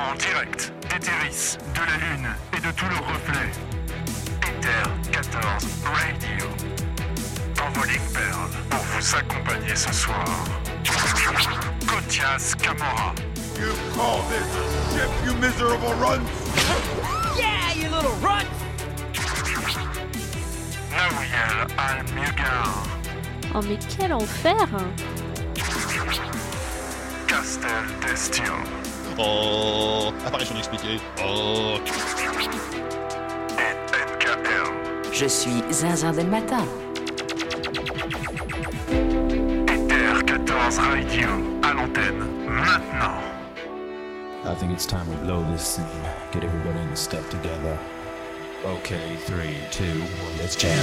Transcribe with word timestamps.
En 0.00 0.14
direct 0.14 0.72
d'Eteris, 0.88 1.58
de 1.74 1.80
la 1.80 1.96
Lune 1.98 2.28
et 2.56 2.60
de 2.60 2.72
tous 2.72 2.86
leurs 2.88 3.06
reflets. 3.06 3.52
Ether 4.42 5.10
14 5.12 5.66
Radio. 5.84 6.46
Dans 7.54 7.70
Voling 7.78 8.00
Pearl, 8.14 8.50
pour 8.70 8.80
vous 8.80 9.16
accompagner 9.16 9.76
ce 9.76 9.92
soir. 9.92 10.24
Kotias 11.86 12.54
Camora. 12.62 13.14
You 13.58 13.74
call 13.94 14.22
this 14.30 14.48
a 14.56 14.98
ship, 14.98 15.10
you 15.26 15.34
miserable 15.34 15.92
runt? 16.00 16.26
Yeah, 17.38 17.72
you 17.74 17.90
little 17.90 18.16
runt! 18.22 18.48
Nawiel 20.90 21.66
Al-Mugar. 21.78 22.86
Oh 23.54 23.60
mais 23.62 23.78
quel 23.88 24.12
enfer 24.14 24.66
Castel 27.26 27.84
Destio. 28.00 28.79
Oh, 29.22 30.12
apparition 30.26 30.56
expliquée. 30.56 30.98
Oh. 31.22 31.78
Je 35.12 35.26
suis 35.26 35.62
Zinzin 35.70 36.12
del 36.12 36.28
Matin. 36.28 36.64
Ether 39.68 40.24
14 40.26 40.78
Radio. 40.78 41.28
À 41.62 41.74
l'antenne. 41.74 42.24
Maintenant. 42.48 43.20
I 44.46 44.54
think 44.54 44.72
it's 44.72 44.86
time 44.86 45.06
we 45.10 45.16
blow 45.26 45.44
this 45.52 45.78
and 45.78 45.86
get 46.32 46.42
everybody 46.42 46.80
in 46.80 46.88
the 46.88 46.96
stuff 46.96 47.28
together. 47.28 47.78
Okay, 48.64 49.16
three, 49.26 49.56
two, 49.70 50.00
one, 50.00 50.38
let's 50.38 50.56
jam. 50.56 50.78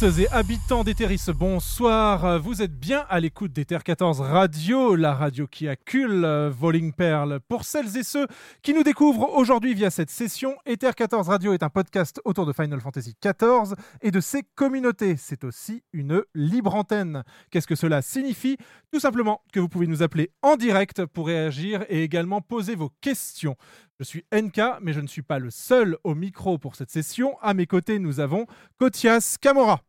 Et 0.00 0.28
habitants 0.28 0.84
d'Eteris, 0.84 1.24
bonsoir. 1.34 2.40
Vous 2.40 2.62
êtes 2.62 2.78
bien 2.78 3.04
à 3.08 3.18
l'écoute 3.18 3.52
d'Ether 3.52 3.78
14 3.84 4.20
Radio, 4.20 4.94
la 4.94 5.12
radio 5.12 5.48
qui 5.48 5.66
accule 5.66 6.24
euh, 6.24 6.50
Voling 6.50 6.92
Pearl. 6.92 7.40
Pour 7.48 7.64
celles 7.64 7.96
et 7.96 8.04
ceux 8.04 8.28
qui 8.62 8.74
nous 8.74 8.84
découvrent 8.84 9.34
aujourd'hui 9.34 9.74
via 9.74 9.90
cette 9.90 10.10
session, 10.10 10.56
Ether 10.66 10.92
14 10.96 11.28
Radio 11.28 11.52
est 11.52 11.64
un 11.64 11.68
podcast 11.68 12.20
autour 12.24 12.46
de 12.46 12.52
Final 12.52 12.80
Fantasy 12.80 13.16
XIV 13.20 13.74
et 14.00 14.12
de 14.12 14.20
ses 14.20 14.44
communautés. 14.54 15.16
C'est 15.16 15.42
aussi 15.42 15.82
une 15.92 16.22
libre 16.32 16.76
antenne. 16.76 17.24
Qu'est-ce 17.50 17.66
que 17.66 17.74
cela 17.74 18.00
signifie? 18.00 18.56
Tout 18.92 19.00
simplement 19.00 19.42
que 19.52 19.58
vous 19.58 19.68
pouvez 19.68 19.88
nous 19.88 20.04
appeler 20.04 20.30
en 20.42 20.54
direct 20.54 21.06
pour 21.06 21.26
réagir 21.26 21.84
et 21.88 22.04
également 22.04 22.40
poser 22.40 22.76
vos 22.76 22.92
questions. 23.00 23.56
Je 23.98 24.04
suis 24.04 24.24
NK, 24.32 24.60
mais 24.80 24.92
je 24.92 25.00
ne 25.00 25.08
suis 25.08 25.22
pas 25.22 25.40
le 25.40 25.50
seul 25.50 25.96
au 26.04 26.14
micro 26.14 26.56
pour 26.56 26.76
cette 26.76 26.92
session. 26.92 27.36
À 27.42 27.52
mes 27.52 27.66
côtés, 27.66 27.98
nous 27.98 28.20
avons 28.20 28.46
Kotias 28.78 29.38
Kamora. 29.40 29.82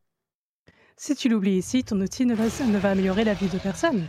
Si 1.02 1.16
tu 1.16 1.30
l'oublies 1.30 1.60
ici, 1.60 1.86
ton 1.86 2.02
outil 2.02 2.26
ne 2.26 2.36
va, 2.36 2.44
ne 2.44 2.78
va 2.78 2.92
améliorer 2.92 3.24
la 3.24 3.34
vie 3.34 3.48
de 3.48 3.58
personne. 3.58 4.06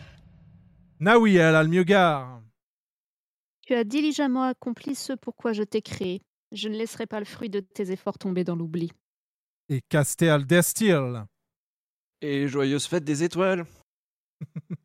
Naoui 0.99 1.37
El 1.37 1.55
Almiogar. 1.55 2.43
Tu 3.61 3.75
as 3.75 3.85
diligemment 3.85 4.43
accompli 4.43 4.97
ce 4.97 5.13
pourquoi 5.13 5.53
je 5.53 5.63
t'ai 5.63 5.83
créé. 5.83 6.21
Je 6.51 6.69
ne 6.69 6.77
laisserai 6.77 7.07
pas 7.07 7.21
le 7.21 7.27
fruit 7.27 7.49
de 7.49 7.61
tes 7.61 7.93
efforts 7.93 8.19
tomber 8.19 8.43
dans 8.43 8.57
l'oubli. 8.57 8.91
Et 9.69 9.83
Castel 9.89 10.45
Destil. 10.45 11.23
Et 12.23 12.49
joyeuse 12.49 12.87
fête 12.87 13.05
des 13.05 13.23
étoiles. 13.23 13.67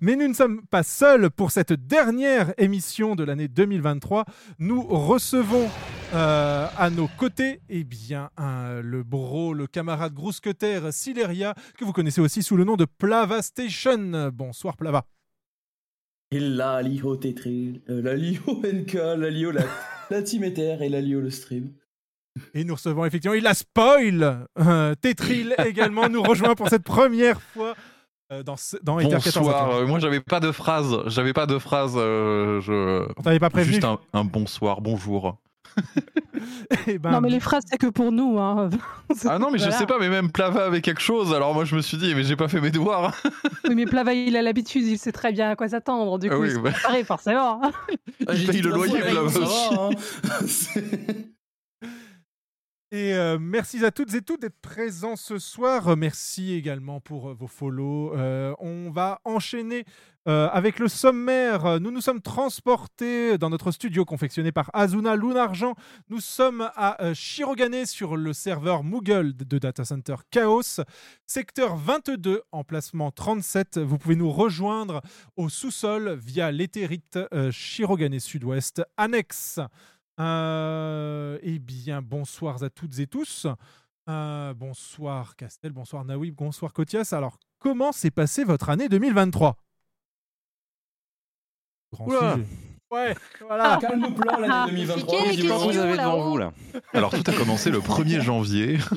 Mais 0.00 0.16
nous 0.16 0.28
ne 0.28 0.34
sommes 0.34 0.62
pas 0.66 0.82
seuls 0.82 1.30
pour 1.30 1.50
cette 1.50 1.72
dernière 1.72 2.52
émission 2.58 3.16
de 3.16 3.24
l'année 3.24 3.48
2023. 3.48 4.24
Nous 4.58 4.82
recevons 4.82 5.68
euh, 6.14 6.66
à 6.76 6.90
nos 6.90 7.08
côtés 7.18 7.60
eh 7.68 7.84
bien, 7.84 8.30
le 8.38 9.02
bro, 9.02 9.54
le 9.54 9.66
camarade 9.66 10.14
grousqueter 10.14 10.80
Sileria, 10.92 11.54
que 11.78 11.84
vous 11.84 11.92
connaissez 11.92 12.20
aussi 12.20 12.42
sous 12.42 12.56
le 12.56 12.64
nom 12.64 12.76
de 12.76 12.84
Plava 12.86 13.42
Station. 13.42 14.30
Bonsoir 14.32 14.76
Plava. 14.76 15.04
Et 16.30 16.40
la 16.40 16.82
Lio 16.82 17.18
euh, 17.24 18.02
la 18.02 18.14
Lio 18.14 18.60
NK, 18.62 18.92
la 18.92 19.30
Lio 19.30 19.50
la, 19.50 19.62
la 20.10 20.22
Team 20.22 20.44
Ether 20.44 20.76
et 20.82 20.90
la 20.90 21.00
Lio 21.00 21.20
le 21.20 21.30
stream. 21.30 21.72
Et 22.52 22.64
nous 22.64 22.74
recevons 22.74 23.06
effectivement, 23.06 23.34
il 23.34 23.46
a 23.46 23.54
spoil 23.54 24.46
euh, 24.58 24.94
Tetril 24.94 25.54
également 25.66 26.10
nous 26.10 26.22
rejoint 26.22 26.54
pour 26.54 26.68
cette 26.68 26.82
première 26.82 27.40
fois 27.40 27.74
dans, 28.44 28.56
ce- 28.56 28.76
dans 28.82 28.98
Ether 28.98 29.10
14. 29.16 29.34
bonsoir. 29.38 29.70
Euh, 29.70 29.86
moi, 29.86 29.98
j'avais 29.98 30.20
pas 30.20 30.40
de 30.40 30.52
phrase. 30.52 30.98
J'avais 31.06 31.32
pas 31.32 31.46
de 31.46 31.58
phrase. 31.58 31.94
euh, 31.96 32.60
je... 32.60 33.06
On 33.16 33.22
t'avait 33.22 33.38
pas 33.38 33.50
prévenu 33.50 33.72
Juste 33.74 33.84
un, 33.84 33.98
un 34.12 34.24
bonsoir, 34.24 34.80
bonjour. 34.80 35.36
Eh 36.86 36.98
ben, 36.98 37.10
non, 37.10 37.20
mais 37.20 37.30
les 37.30 37.40
phrases, 37.40 37.64
c'est 37.68 37.78
que 37.78 37.86
pour 37.88 38.12
nous. 38.12 38.38
Hein. 38.38 38.70
Ah 39.28 39.38
non, 39.38 39.50
mais 39.50 39.58
je 39.58 39.70
sais 39.70 39.86
pas, 39.86 39.98
mais 39.98 40.08
même 40.08 40.30
Plava 40.30 40.66
avait 40.66 40.80
quelque 40.82 41.00
chose. 41.00 41.32
Alors 41.34 41.54
moi, 41.54 41.64
je 41.64 41.74
me 41.74 41.80
suis 41.80 41.96
dit, 41.96 42.14
mais 42.14 42.22
j'ai 42.24 42.36
pas 42.36 42.46
fait 42.48 42.60
mes 42.60 42.70
devoirs. 42.70 43.14
Oui, 43.68 43.74
mais 43.74 43.86
Plava, 43.86 44.12
il 44.14 44.36
a 44.36 44.42
l'habitude, 44.42 44.84
il 44.86 44.98
sait 44.98 45.12
très 45.12 45.32
bien 45.32 45.50
à 45.50 45.56
quoi 45.56 45.68
s'attendre. 45.68 46.18
Du 46.18 46.28
Ah 46.30 46.34
coup, 46.36 46.42
oui, 46.42 46.50
il 46.54 46.60
bah. 46.62 46.70
préparé, 46.70 47.04
forcément. 47.04 47.62
hein. 47.64 47.70
Ah, 48.26 48.34
j'ai 48.34 48.46
paye 48.46 48.62
le 48.62 48.70
loyer, 48.70 49.00
Plava 49.00 49.22
aussi. 49.22 50.68
Et 52.90 53.12
euh, 53.12 53.36
merci 53.38 53.84
à 53.84 53.90
toutes 53.90 54.14
et 54.14 54.22
tous 54.22 54.38
d'être 54.38 54.62
présents 54.62 55.16
ce 55.16 55.38
soir. 55.38 55.94
Merci 55.94 56.54
également 56.54 57.00
pour 57.00 57.28
euh, 57.28 57.34
vos 57.34 57.46
follow. 57.46 58.14
Euh, 58.16 58.54
on 58.60 58.88
va 58.88 59.20
enchaîner 59.26 59.84
euh, 60.26 60.48
avec 60.48 60.78
le 60.78 60.88
sommaire. 60.88 61.80
Nous 61.80 61.90
nous 61.90 62.00
sommes 62.00 62.22
transportés 62.22 63.36
dans 63.36 63.50
notre 63.50 63.72
studio 63.72 64.06
confectionné 64.06 64.52
par 64.52 64.70
Azuna 64.72 65.16
Lunargent. 65.16 65.74
Nous 66.08 66.20
sommes 66.20 66.70
à 66.76 67.12
Shirogane 67.12 67.84
sur 67.84 68.16
le 68.16 68.32
serveur 68.32 68.82
Moogle 68.84 69.36
de 69.36 69.58
Data 69.58 69.84
Center 69.84 70.16
Chaos. 70.30 70.80
Secteur 71.26 71.76
22, 71.76 72.40
emplacement 72.52 73.10
37. 73.10 73.76
Vous 73.76 73.98
pouvez 73.98 74.16
nous 74.16 74.32
rejoindre 74.32 75.02
au 75.36 75.50
sous-sol 75.50 76.14
via 76.14 76.50
l'éthérite 76.50 77.18
Shirogane 77.50 78.18
Sud-Ouest 78.18 78.82
annexe. 78.96 79.60
Euh, 80.20 81.38
eh 81.42 81.58
bien, 81.58 82.02
bonsoir 82.02 82.62
à 82.62 82.70
toutes 82.70 82.98
et 82.98 83.06
tous. 83.06 83.46
Euh, 84.08 84.54
bonsoir 84.54 85.36
Castel, 85.36 85.72
bonsoir 85.72 86.04
Naoui, 86.04 86.30
bonsoir 86.30 86.72
Kotias. 86.72 87.10
Alors, 87.12 87.38
comment 87.58 87.92
s'est 87.92 88.10
passée 88.10 88.44
votre 88.44 88.70
année 88.70 88.88
2023 88.88 89.56
Grand 91.92 92.06
Oula. 92.06 92.34
sujet. 92.34 92.46
Ouais, 92.90 93.14
voilà. 93.46 93.78
Calme-plan 93.80 94.40
l'année 94.40 94.72
2023. 94.72 95.18
Compliqué, 95.18 95.36
les 95.36 95.42
Dis-moi, 95.42 95.58
vous 95.58 95.76
avez 95.76 95.96
devant 95.96 96.30
vous 96.30 96.38
là. 96.38 96.52
Alors 96.94 97.10
tout 97.10 97.22
a 97.30 97.32
commencé 97.34 97.70
le 97.70 97.78
1er 97.80 98.20
janvier. 98.20 98.78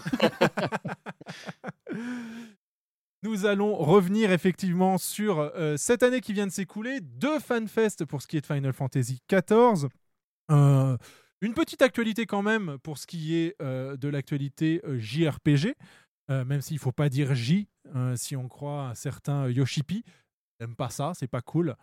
Nous 3.24 3.46
allons 3.46 3.76
revenir 3.76 4.32
effectivement 4.32 4.98
sur 4.98 5.40
euh, 5.40 5.78
cette 5.78 6.02
année 6.02 6.22
qui 6.22 6.34
vient 6.34 6.48
de 6.48 6.52
s'écouler, 6.52 7.02
deux 7.02 7.38
FanFest 7.40 8.06
pour 8.06 8.20
ce 8.22 8.28
qui 8.28 8.38
est 8.38 8.42
de 8.42 8.48
Final 8.48 8.74
Fantasy 8.74 9.22
XIV. 9.30 9.90
Euh, 10.52 10.98
une 11.42 11.54
petite 11.54 11.82
actualité 11.82 12.26
quand 12.26 12.44
même 12.44 12.78
pour 12.84 12.98
ce 12.98 13.08
qui 13.08 13.36
est 13.36 13.56
euh, 13.62 13.98
de 13.98 14.08
l'actualité 14.10 14.82
euh, 14.86 15.00
JRPG, 15.00 15.76
euh, 16.30 16.46
même 16.46 16.62
s'il 16.62 16.76
ne 16.76 16.80
faut 16.82 16.92
pas 16.92 17.10
dire 17.10 17.34
J, 17.34 17.68
euh, 17.96 18.16
si 18.16 18.36
on 18.36 18.48
croit 18.48 18.84
à 18.88 18.90
un 18.92 18.96
certain 18.96 19.50
Yoshipi. 19.50 20.04
J'aime 20.60 20.76
pas 20.76 20.90
ça, 20.90 21.14
c'est 21.16 21.28
pas 21.28 21.42
cool. 21.42 21.76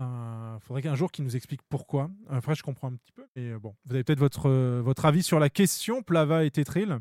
Il 0.00 0.58
faudrait 0.62 0.82
qu'un 0.82 0.96
jour 0.96 1.12
qu'il 1.12 1.24
nous 1.24 1.36
explique 1.36 1.60
pourquoi. 1.68 2.10
Après, 2.28 2.56
je 2.56 2.62
comprends 2.64 2.88
un 2.88 2.96
petit 2.96 3.12
peu, 3.12 3.24
mais 3.36 3.54
bon, 3.54 3.76
vous 3.84 3.94
avez 3.94 4.02
peut-être 4.02 4.18
votre, 4.18 4.48
euh, 4.48 4.80
votre 4.82 5.04
avis 5.04 5.22
sur 5.22 5.38
la 5.38 5.48
question, 5.48 6.02
Plava 6.02 6.44
et 6.44 6.50
Tetril. 6.50 6.98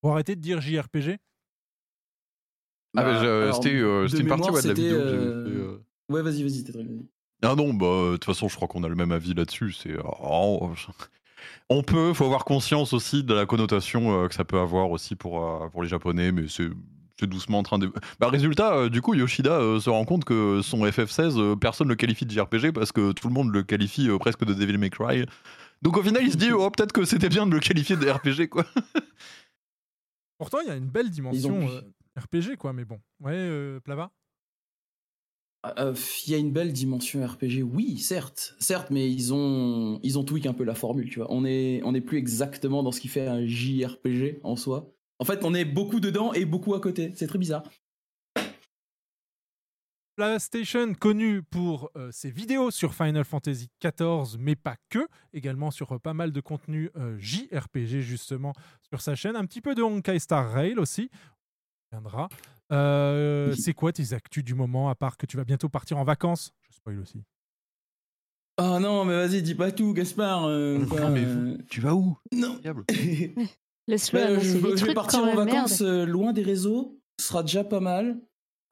Pour 0.00 0.12
arrêter 0.12 0.36
de 0.36 0.40
dire 0.40 0.60
JRPG 0.60 1.18
Ah, 2.96 3.00
alors, 3.00 3.54
c'était 3.56 3.74
euh, 3.74 4.06
une 4.06 4.28
partie 4.28 4.50
ouais, 4.50 4.62
de 4.62 4.68
la 4.68 4.74
vidéo. 4.74 4.98
que 4.98 5.08
j'avais 5.08 5.16
euh. 5.24 5.78
Ouais, 6.10 6.22
vas-y, 6.22 6.42
vas-y, 6.44 6.62
Tetril. 6.62 6.86
vas-y. 6.86 7.08
Ah 7.42 7.54
non, 7.56 7.74
bah 7.74 7.86
euh, 7.86 8.12
de 8.12 8.16
toute 8.16 8.24
façon, 8.24 8.48
je 8.48 8.56
crois 8.56 8.68
qu'on 8.68 8.84
a 8.84 8.88
le 8.88 8.94
même 8.94 9.12
avis 9.12 9.34
là-dessus. 9.34 9.72
C'est 9.72 9.96
oh, 10.04 10.70
on 11.68 11.82
peut, 11.82 12.12
faut 12.14 12.24
avoir 12.24 12.44
conscience 12.44 12.92
aussi 12.92 13.24
de 13.24 13.34
la 13.34 13.46
connotation 13.46 14.24
euh, 14.24 14.28
que 14.28 14.34
ça 14.34 14.44
peut 14.44 14.58
avoir 14.58 14.90
aussi 14.90 15.16
pour 15.16 15.44
euh, 15.44 15.68
pour 15.68 15.82
les 15.82 15.88
Japonais, 15.88 16.32
mais 16.32 16.46
c'est 16.48 16.68
doucement 17.26 17.58
en 17.58 17.62
train 17.62 17.78
de. 17.78 17.92
Bah, 18.20 18.28
résultat, 18.28 18.74
euh, 18.74 18.88
du 18.88 19.00
coup, 19.00 19.14
Yoshida 19.14 19.52
euh, 19.52 19.80
se 19.80 19.90
rend 19.90 20.04
compte 20.04 20.24
que 20.24 20.60
son 20.62 20.84
FF16, 20.84 21.38
euh, 21.38 21.56
personne 21.56 21.86
ne 21.86 21.92
le 21.92 21.96
qualifie 21.96 22.26
de 22.26 22.30
JRPG 22.30 22.72
parce 22.72 22.92
que 22.92 23.12
tout 23.12 23.28
le 23.28 23.34
monde 23.34 23.52
le 23.52 23.62
qualifie 23.62 24.08
euh, 24.08 24.18
presque 24.18 24.44
de 24.44 24.54
Devil 24.54 24.78
May 24.78 24.90
Cry. 24.90 25.24
Donc 25.82 25.96
au 25.96 26.02
final, 26.02 26.22
il 26.24 26.32
se 26.32 26.36
dit, 26.36 26.52
oh, 26.52 26.70
peut-être 26.70 26.92
que 26.92 27.04
c'était 27.04 27.28
bien 27.28 27.46
de 27.46 27.52
le 27.52 27.60
qualifier 27.60 27.96
de 27.96 28.08
RPG, 28.08 28.48
quoi. 28.48 28.64
Pourtant, 30.38 30.58
il 30.60 30.68
y 30.68 30.70
a 30.70 30.76
une 30.76 30.88
belle 30.88 31.10
dimension 31.10 31.68
euh, 31.68 31.80
RPG, 32.20 32.56
quoi, 32.56 32.72
mais 32.72 32.84
bon. 32.84 33.00
Ouais, 33.20 33.32
euh, 33.34 33.80
Plava? 33.80 34.10
Il 35.64 36.32
y 36.32 36.34
a 36.34 36.38
une 36.38 36.50
belle 36.50 36.72
dimension 36.72 37.24
RPG, 37.24 37.62
oui, 37.62 37.98
certes, 37.98 38.56
certes, 38.58 38.90
mais 38.90 39.10
ils 39.10 39.32
ont 39.32 40.00
ils 40.02 40.18
ont 40.18 40.24
tweak 40.24 40.46
un 40.46 40.54
peu 40.54 40.64
la 40.64 40.74
formule, 40.74 41.08
tu 41.08 41.20
vois. 41.20 41.28
On 41.30 41.44
est 41.44 41.80
on 41.84 41.94
est 41.94 42.00
plus 42.00 42.18
exactement 42.18 42.82
dans 42.82 42.90
ce 42.90 43.00
qui 43.00 43.08
fait 43.08 43.28
un 43.28 43.46
JRPG 43.46 44.40
en 44.42 44.56
soi. 44.56 44.92
En 45.20 45.24
fait, 45.24 45.44
on 45.44 45.54
est 45.54 45.64
beaucoup 45.64 46.00
dedans 46.00 46.32
et 46.32 46.44
beaucoup 46.44 46.74
à 46.74 46.80
côté. 46.80 47.12
C'est 47.14 47.28
très 47.28 47.38
bizarre. 47.38 47.62
PlayStation, 50.16 50.92
connu 50.92 51.42
pour 51.42 51.90
euh, 51.96 52.10
ses 52.12 52.30
vidéos 52.30 52.70
sur 52.70 52.94
Final 52.94 53.24
Fantasy 53.24 53.70
XIV, 53.82 54.36
mais 54.38 54.56
pas 54.56 54.76
que, 54.90 55.08
également 55.32 55.70
sur 55.70 55.92
euh, 55.92 55.98
pas 55.98 56.12
mal 56.12 56.32
de 56.32 56.40
contenu 56.42 56.90
euh, 56.96 57.16
JRPG 57.18 58.00
justement 58.00 58.52
sur 58.82 59.00
sa 59.00 59.14
chaîne, 59.14 59.36
un 59.36 59.46
petit 59.46 59.62
peu 59.62 59.74
de 59.74 59.82
Honkai 59.82 60.18
Star 60.18 60.52
Rail 60.52 60.78
aussi, 60.78 61.08
on 61.92 61.96
viendra. 61.96 62.28
Euh. 62.72 63.54
C'est 63.56 63.74
quoi 63.74 63.92
tes 63.92 64.12
actus 64.12 64.42
du 64.44 64.54
moment, 64.54 64.88
à 64.88 64.94
part 64.94 65.16
que 65.16 65.26
tu 65.26 65.36
vas 65.36 65.44
bientôt 65.44 65.68
partir 65.68 65.98
en 65.98 66.04
vacances? 66.04 66.52
Je 66.70 66.74
spoil 66.76 66.98
aussi. 67.00 67.22
Oh 68.58 68.78
non, 68.80 69.04
mais 69.04 69.14
vas-y, 69.14 69.42
dis 69.42 69.54
pas 69.54 69.72
tout, 69.72 69.92
Gaspard. 69.94 70.44
euh, 70.46 70.84
quoi, 70.90 71.00
Ah, 71.04 71.10
mais 71.10 71.24
euh, 71.24 71.56
Tu 71.70 71.80
vas 71.80 71.94
où? 71.94 72.16
Non. 72.32 72.56
Diable. 72.62 72.84
Laisse-le 73.88 74.18
Bah, 74.20 74.38
je, 74.38 74.58
des 74.58 74.76
je 74.76 74.86
vais 74.86 74.94
partir 74.94 75.20
en 75.24 75.34
vacances 75.34 75.80
euh, 75.82 76.04
loin 76.06 76.32
des 76.32 76.42
réseaux. 76.42 76.98
Ce 77.18 77.26
sera 77.28 77.42
déjà 77.42 77.64
pas 77.64 77.80
mal. 77.80 78.16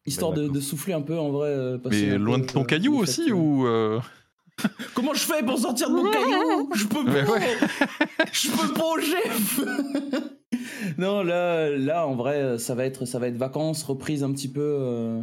Histoire 0.07 0.31
Bah, 0.31 0.37
de, 0.39 0.43
d'accord. 0.43 0.55
de 0.57 0.61
souffler 0.61 0.93
un 0.95 1.03
peu 1.03 1.19
en 1.19 1.31
vrai. 1.31 1.79
Mais 1.91 2.17
loin 2.17 2.39
peu, 2.41 2.47
de 2.47 2.53
ton 2.53 2.63
euh, 2.63 2.65
caillou 2.65 2.97
le 2.97 2.99
aussi 3.03 3.25
fait 3.25 3.33
ou. 3.33 3.67
euh, 3.67 4.01
Comment 4.95 5.15
je 5.15 5.21
fais 5.21 5.43
pour 5.45 5.59
sortir 5.59 5.89
de 5.91 5.95
mon 5.95 6.11
caillou? 6.11 6.71
Je 6.75 6.87
peux 6.87 7.05
pas 7.05 7.33
ouais. 7.33 7.57
Je 8.33 8.51
peux 8.51 8.73
pas, 8.75 9.01
chef 9.03 9.61
Non, 10.99 11.23
là, 11.23 11.71
là, 11.71 12.07
en 12.07 12.15
vrai, 12.15 12.59
ça 12.59 12.75
va 12.75 12.85
être, 12.87 13.05
ça 13.05 13.19
va 13.19 13.29
être 13.29 13.37
vacances, 13.37 13.83
reprise 13.83 14.23
un 14.23 14.33
petit 14.33 14.49
peu, 14.49 14.61
euh, 14.63 15.23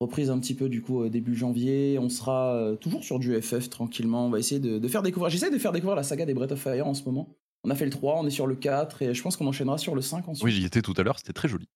reprise 0.00 0.30
un 0.30 0.38
petit 0.38 0.54
peu 0.54 0.68
du 0.68 0.82
coup 0.82 1.02
euh, 1.02 1.10
début 1.10 1.34
janvier. 1.36 1.98
On 2.00 2.08
sera 2.08 2.54
euh, 2.56 2.76
toujours 2.76 3.04
sur 3.04 3.18
du 3.18 3.40
FF 3.40 3.68
tranquillement. 3.70 4.26
On 4.26 4.30
va 4.30 4.38
essayer 4.38 4.60
de, 4.60 4.78
de 4.78 4.88
faire 4.88 5.02
découvrir. 5.02 5.30
J'essaie 5.30 5.50
de 5.50 5.58
faire 5.58 5.72
découvrir 5.72 5.96
la 5.96 6.02
saga 6.02 6.24
des 6.26 6.34
Breath 6.34 6.52
of 6.52 6.60
Fire 6.60 6.86
en 6.86 6.94
ce 6.94 7.04
moment. 7.04 7.28
On 7.64 7.70
a 7.70 7.74
fait 7.76 7.84
le 7.84 7.90
3, 7.92 8.18
on 8.20 8.26
est 8.26 8.30
sur 8.30 8.46
le 8.48 8.56
4 8.56 9.02
et 9.02 9.14
je 9.14 9.22
pense 9.22 9.36
qu'on 9.36 9.46
enchaînera 9.46 9.78
sur 9.78 9.94
le 9.94 10.00
5 10.02 10.26
ensuite. 10.28 10.44
Oui, 10.44 10.50
j'y 10.50 10.64
étais 10.64 10.82
tout 10.82 10.94
à 10.96 11.02
l'heure, 11.04 11.18
c'était 11.18 11.32
très 11.32 11.48
joli. 11.48 11.68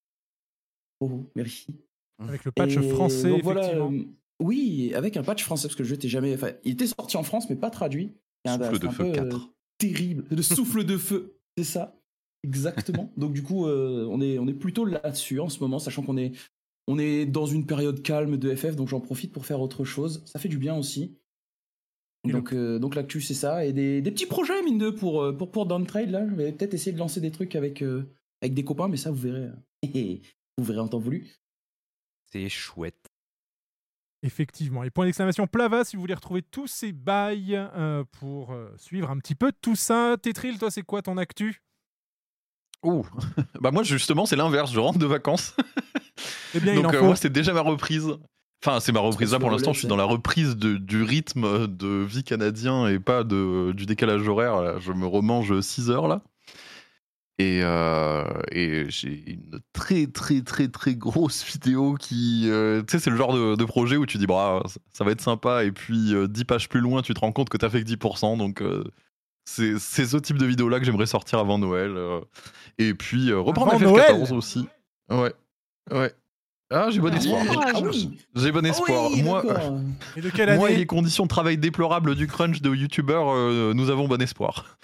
Oh, 1.00 1.10
merci. 1.34 1.66
Avec 2.18 2.44
le 2.44 2.50
patch 2.50 2.76
Et 2.76 2.88
français, 2.88 3.28
donc 3.28 3.42
voilà, 3.42 3.60
effectivement. 3.62 3.92
euh, 3.92 4.04
oui, 4.40 4.92
avec 4.94 5.16
un 5.16 5.22
patch 5.22 5.44
français, 5.44 5.68
parce 5.68 5.76
que 5.76 5.82
le 5.82 5.88
jeu 5.88 5.94
était 5.94 6.08
jamais. 6.08 6.34
Enfin, 6.34 6.50
il 6.64 6.72
était 6.72 6.86
sorti 6.86 7.16
en 7.16 7.22
France, 7.22 7.48
mais 7.50 7.56
pas 7.56 7.70
traduit. 7.70 8.14
Un- 8.46 8.58
Souffle 8.58 8.78
de 8.78 8.86
un 8.86 8.90
feu 8.90 9.04
peu, 9.04 9.10
euh, 9.10 9.12
4. 9.30 9.50
terrible. 9.78 10.24
Le 10.30 10.42
souffle 10.42 10.84
de 10.84 10.96
feu, 10.96 11.36
c'est 11.58 11.64
ça. 11.64 11.94
Exactement. 12.46 13.12
Donc, 13.16 13.32
du 13.32 13.43
coup, 13.43 13.66
euh, 13.66 14.06
on, 14.10 14.20
est, 14.20 14.38
on 14.38 14.46
est 14.46 14.54
plutôt 14.54 14.84
là-dessus 14.84 15.40
en 15.40 15.48
ce 15.48 15.60
moment, 15.60 15.78
sachant 15.78 16.02
qu'on 16.02 16.16
est, 16.16 16.32
on 16.87 16.98
est 16.98 17.26
dans 17.26 17.46
une 17.46 17.66
période 17.66 18.02
calme 18.02 18.37
de 18.37 18.54
FF, 18.54 18.76
donc 18.76 18.88
j'en 18.88 19.00
profite 19.00 19.32
pour 19.32 19.46
faire 19.46 19.60
autre 19.60 19.84
chose. 19.84 20.22
Ça 20.26 20.38
fait 20.38 20.48
du 20.48 20.58
bien 20.58 20.76
aussi. 20.76 21.19
Donc, 22.25 22.52
euh, 22.52 22.78
donc 22.78 22.94
l'actu, 22.94 23.20
c'est 23.20 23.34
ça. 23.34 23.64
Et 23.64 23.72
des, 23.72 24.00
des 24.00 24.10
petits 24.10 24.26
projets, 24.26 24.62
mine 24.62 24.78
de, 24.78 24.90
pour, 24.90 25.22
euh, 25.22 25.32
pour, 25.32 25.50
pour 25.50 25.66
Downtrade, 25.66 26.10
là. 26.10 26.26
Je 26.28 26.34
vais 26.34 26.52
peut-être 26.52 26.75
essayer 26.75 26.93
de 26.93 26.98
lancer 26.98 27.20
des 27.20 27.31
trucs 27.31 27.54
avec, 27.54 27.82
euh, 27.82 28.08
avec 28.43 28.54
des 28.54 28.64
copains, 28.64 28.88
mais 28.88 28.96
ça, 28.96 29.10
vous 29.10 29.16
verrez. 29.16 29.50
vous 30.58 30.64
verrez 30.64 30.81
en 30.81 30.88
temps 30.88 30.99
voulu. 30.99 31.32
C'est 32.32 32.49
chouette. 32.49 33.10
Effectivement. 34.22 34.82
Et 34.82 34.90
point 34.90 35.04
d'exclamation 35.04 35.46
Plava, 35.46 35.84
si 35.84 35.96
vous 35.96 36.02
voulez 36.02 36.14
retrouver 36.14 36.42
tous 36.42 36.66
ces 36.66 36.92
bails 36.92 37.54
euh, 37.54 38.02
pour 38.19 38.52
euh, 38.52 38.75
suivre 38.76 39.10
un 39.10 39.19
petit 39.19 39.34
peu 39.34 39.52
tout 39.60 39.76
ça. 39.76 40.16
Tétril, 40.20 40.58
toi, 40.58 40.70
c'est 40.70 40.82
quoi 40.82 41.02
ton 41.02 41.16
actu? 41.16 41.62
Ouh 42.86 43.06
Bah, 43.60 43.70
moi, 43.70 43.82
justement, 43.82 44.24
c'est 44.26 44.36
l'inverse. 44.36 44.72
Je 44.72 44.80
rentre 44.80 44.98
de 44.98 45.06
vacances. 45.06 45.54
Eh 46.54 46.60
bien, 46.60 46.72
il 46.72 46.76
Donc, 46.82 46.92
en 46.92 46.94
euh, 46.94 46.98
faut. 47.00 47.04
moi, 47.06 47.16
c'est 47.16 47.30
déjà 47.30 47.52
ma 47.52 47.60
reprise. 47.60 48.08
Enfin, 48.64 48.80
c'est 48.80 48.92
ma 48.92 49.00
reprise. 49.00 49.32
Là, 49.32 49.38
pour 49.38 49.50
l'instant, 49.50 49.74
je 49.74 49.80
suis 49.80 49.88
dans 49.88 49.96
la 49.96 50.04
reprise 50.04 50.56
de- 50.56 50.76
du 50.78 51.02
rythme 51.02 51.66
de 51.66 51.88
vie 52.04 52.24
canadien 52.24 52.88
et 52.88 52.98
pas 52.98 53.22
de, 53.24 53.72
du 53.72 53.84
décalage 53.84 54.26
horaire. 54.26 54.62
Là, 54.62 54.76
Je 54.78 54.92
me 54.92 55.06
remange 55.06 55.60
6 55.60 55.90
heures, 55.90 56.08
là. 56.08 56.22
Et, 57.38 57.60
euh, 57.62 58.24
et 58.50 58.86
j'ai 58.88 59.24
une 59.32 59.60
très, 59.74 60.06
très, 60.06 60.40
très, 60.40 60.68
très 60.68 60.94
grosse 60.94 61.44
vidéo 61.44 61.94
qui. 62.00 62.44
euh, 62.46 62.80
tu 62.80 62.92
sais, 62.92 62.98
c'est 62.98 63.10
le 63.10 63.16
genre 63.16 63.34
de, 63.34 63.56
de 63.56 63.64
projet 63.66 63.98
où 63.98 64.06
tu 64.06 64.16
dis, 64.16 64.26
bah, 64.26 64.62
ça- 64.94 65.04
va 65.04 65.10
être 65.10 65.20
sympa. 65.20 65.64
Et 65.64 65.70
puis, 65.72 66.14
euh, 66.14 66.26
10 66.28 66.46
pages 66.46 66.70
plus 66.70 66.80
loin, 66.80 67.02
tu 67.02 67.12
te 67.12 67.20
rends 67.20 67.32
compte 67.32 67.50
que 67.50 67.58
t'as 67.58 67.68
fait 67.68 67.80
que 67.80 67.86
10%. 67.86 68.38
Donc, 68.38 68.62
euh, 68.62 68.84
c'est 69.46 69.78
ce 69.78 70.16
type 70.19 70.38
de 70.38 70.44
vidéo-là 70.46 70.78
que 70.78 70.84
j'aimerais 70.84 71.06
sortir 71.06 71.38
avant 71.38 71.58
Noël. 71.58 71.93
euh. 71.96 72.20
et 72.78 72.93
puis, 72.94 73.31
euh, 73.31 73.40
reprendre 73.40 73.72
Avant 73.75 73.96
FF14 73.96 74.19
Noël 74.19 74.34
aussi. 74.34 74.69
Ouais. 75.08 75.32
Ouais. 75.90 76.12
Ah, 76.69 76.88
j'ai 76.90 77.00
bon 77.00 77.14
espoir. 77.14 77.43
Ah 77.75 77.81
oui 77.81 78.19
J'ai 78.34 78.50
bon 78.50 78.66
espoir. 78.66 79.04
Ah 79.04 79.08
oui, 79.12 79.22
moi. 79.22 79.44
Et 80.16 80.20
de 80.20 80.31
quelle 80.31 80.56
moi 80.56 80.70
et 80.72 80.76
les 80.76 80.87
conditions 80.87 81.22
de 81.22 81.28
travail 81.28 81.56
déplorables 81.58 82.16
du 82.16 82.26
crunch 82.26 82.60
de 82.60 82.75
youtubeurs, 82.75 83.28
euh, 83.31 83.72
nous 83.72 83.88
avons 83.88 84.08
bon 84.08 84.20
espoir. 84.20 84.76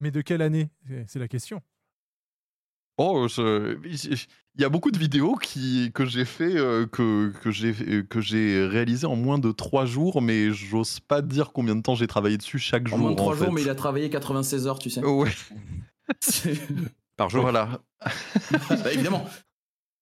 Mais 0.00 0.10
de 0.10 0.20
quelle 0.20 0.42
année? 0.42 0.68
C'est 1.06 1.18
la 1.18 1.26
question. 1.26 1.62
Oh, 2.98 3.26
je- 3.28 3.76
il 4.58 4.62
y 4.62 4.64
a 4.64 4.70
beaucoup 4.70 4.90
de 4.90 4.98
vidéos 4.98 5.34
qui, 5.36 5.90
que 5.94 6.06
j'ai 6.06 6.24
fait, 6.24 6.56
euh, 6.56 6.86
que, 6.86 7.30
que 7.42 7.50
j'ai 7.50 7.74
que 8.08 8.22
j'ai 8.22 8.64
réalisé 8.66 9.06
en 9.06 9.14
moins 9.16 9.38
de 9.38 9.52
3 9.52 9.84
jours, 9.84 10.22
mais 10.22 10.50
j'ose 10.52 10.98
pas 11.00 11.20
dire 11.20 11.52
combien 11.52 11.76
de 11.76 11.82
temps 11.82 11.94
j'ai 11.94 12.06
travaillé 12.06 12.38
dessus 12.38 12.58
chaque 12.58 12.86
En 12.86 12.90
jour. 12.90 12.98
moins 12.98 13.10
de 13.10 13.16
3 13.16 13.32
en 13.34 13.36
jours, 13.36 13.46
fait. 13.48 13.52
mais 13.52 13.60
il 13.62 13.68
a 13.68 13.74
travaillé 13.74 14.08
96 14.08 14.66
heures, 14.66 14.78
tu 14.78 14.88
sais. 14.88 15.04
Ouais, 15.04 15.30
Par 17.16 17.28
jour. 17.30 17.42
voilà. 17.42 17.80
Bah, 18.70 18.92
évidemment. 18.92 19.26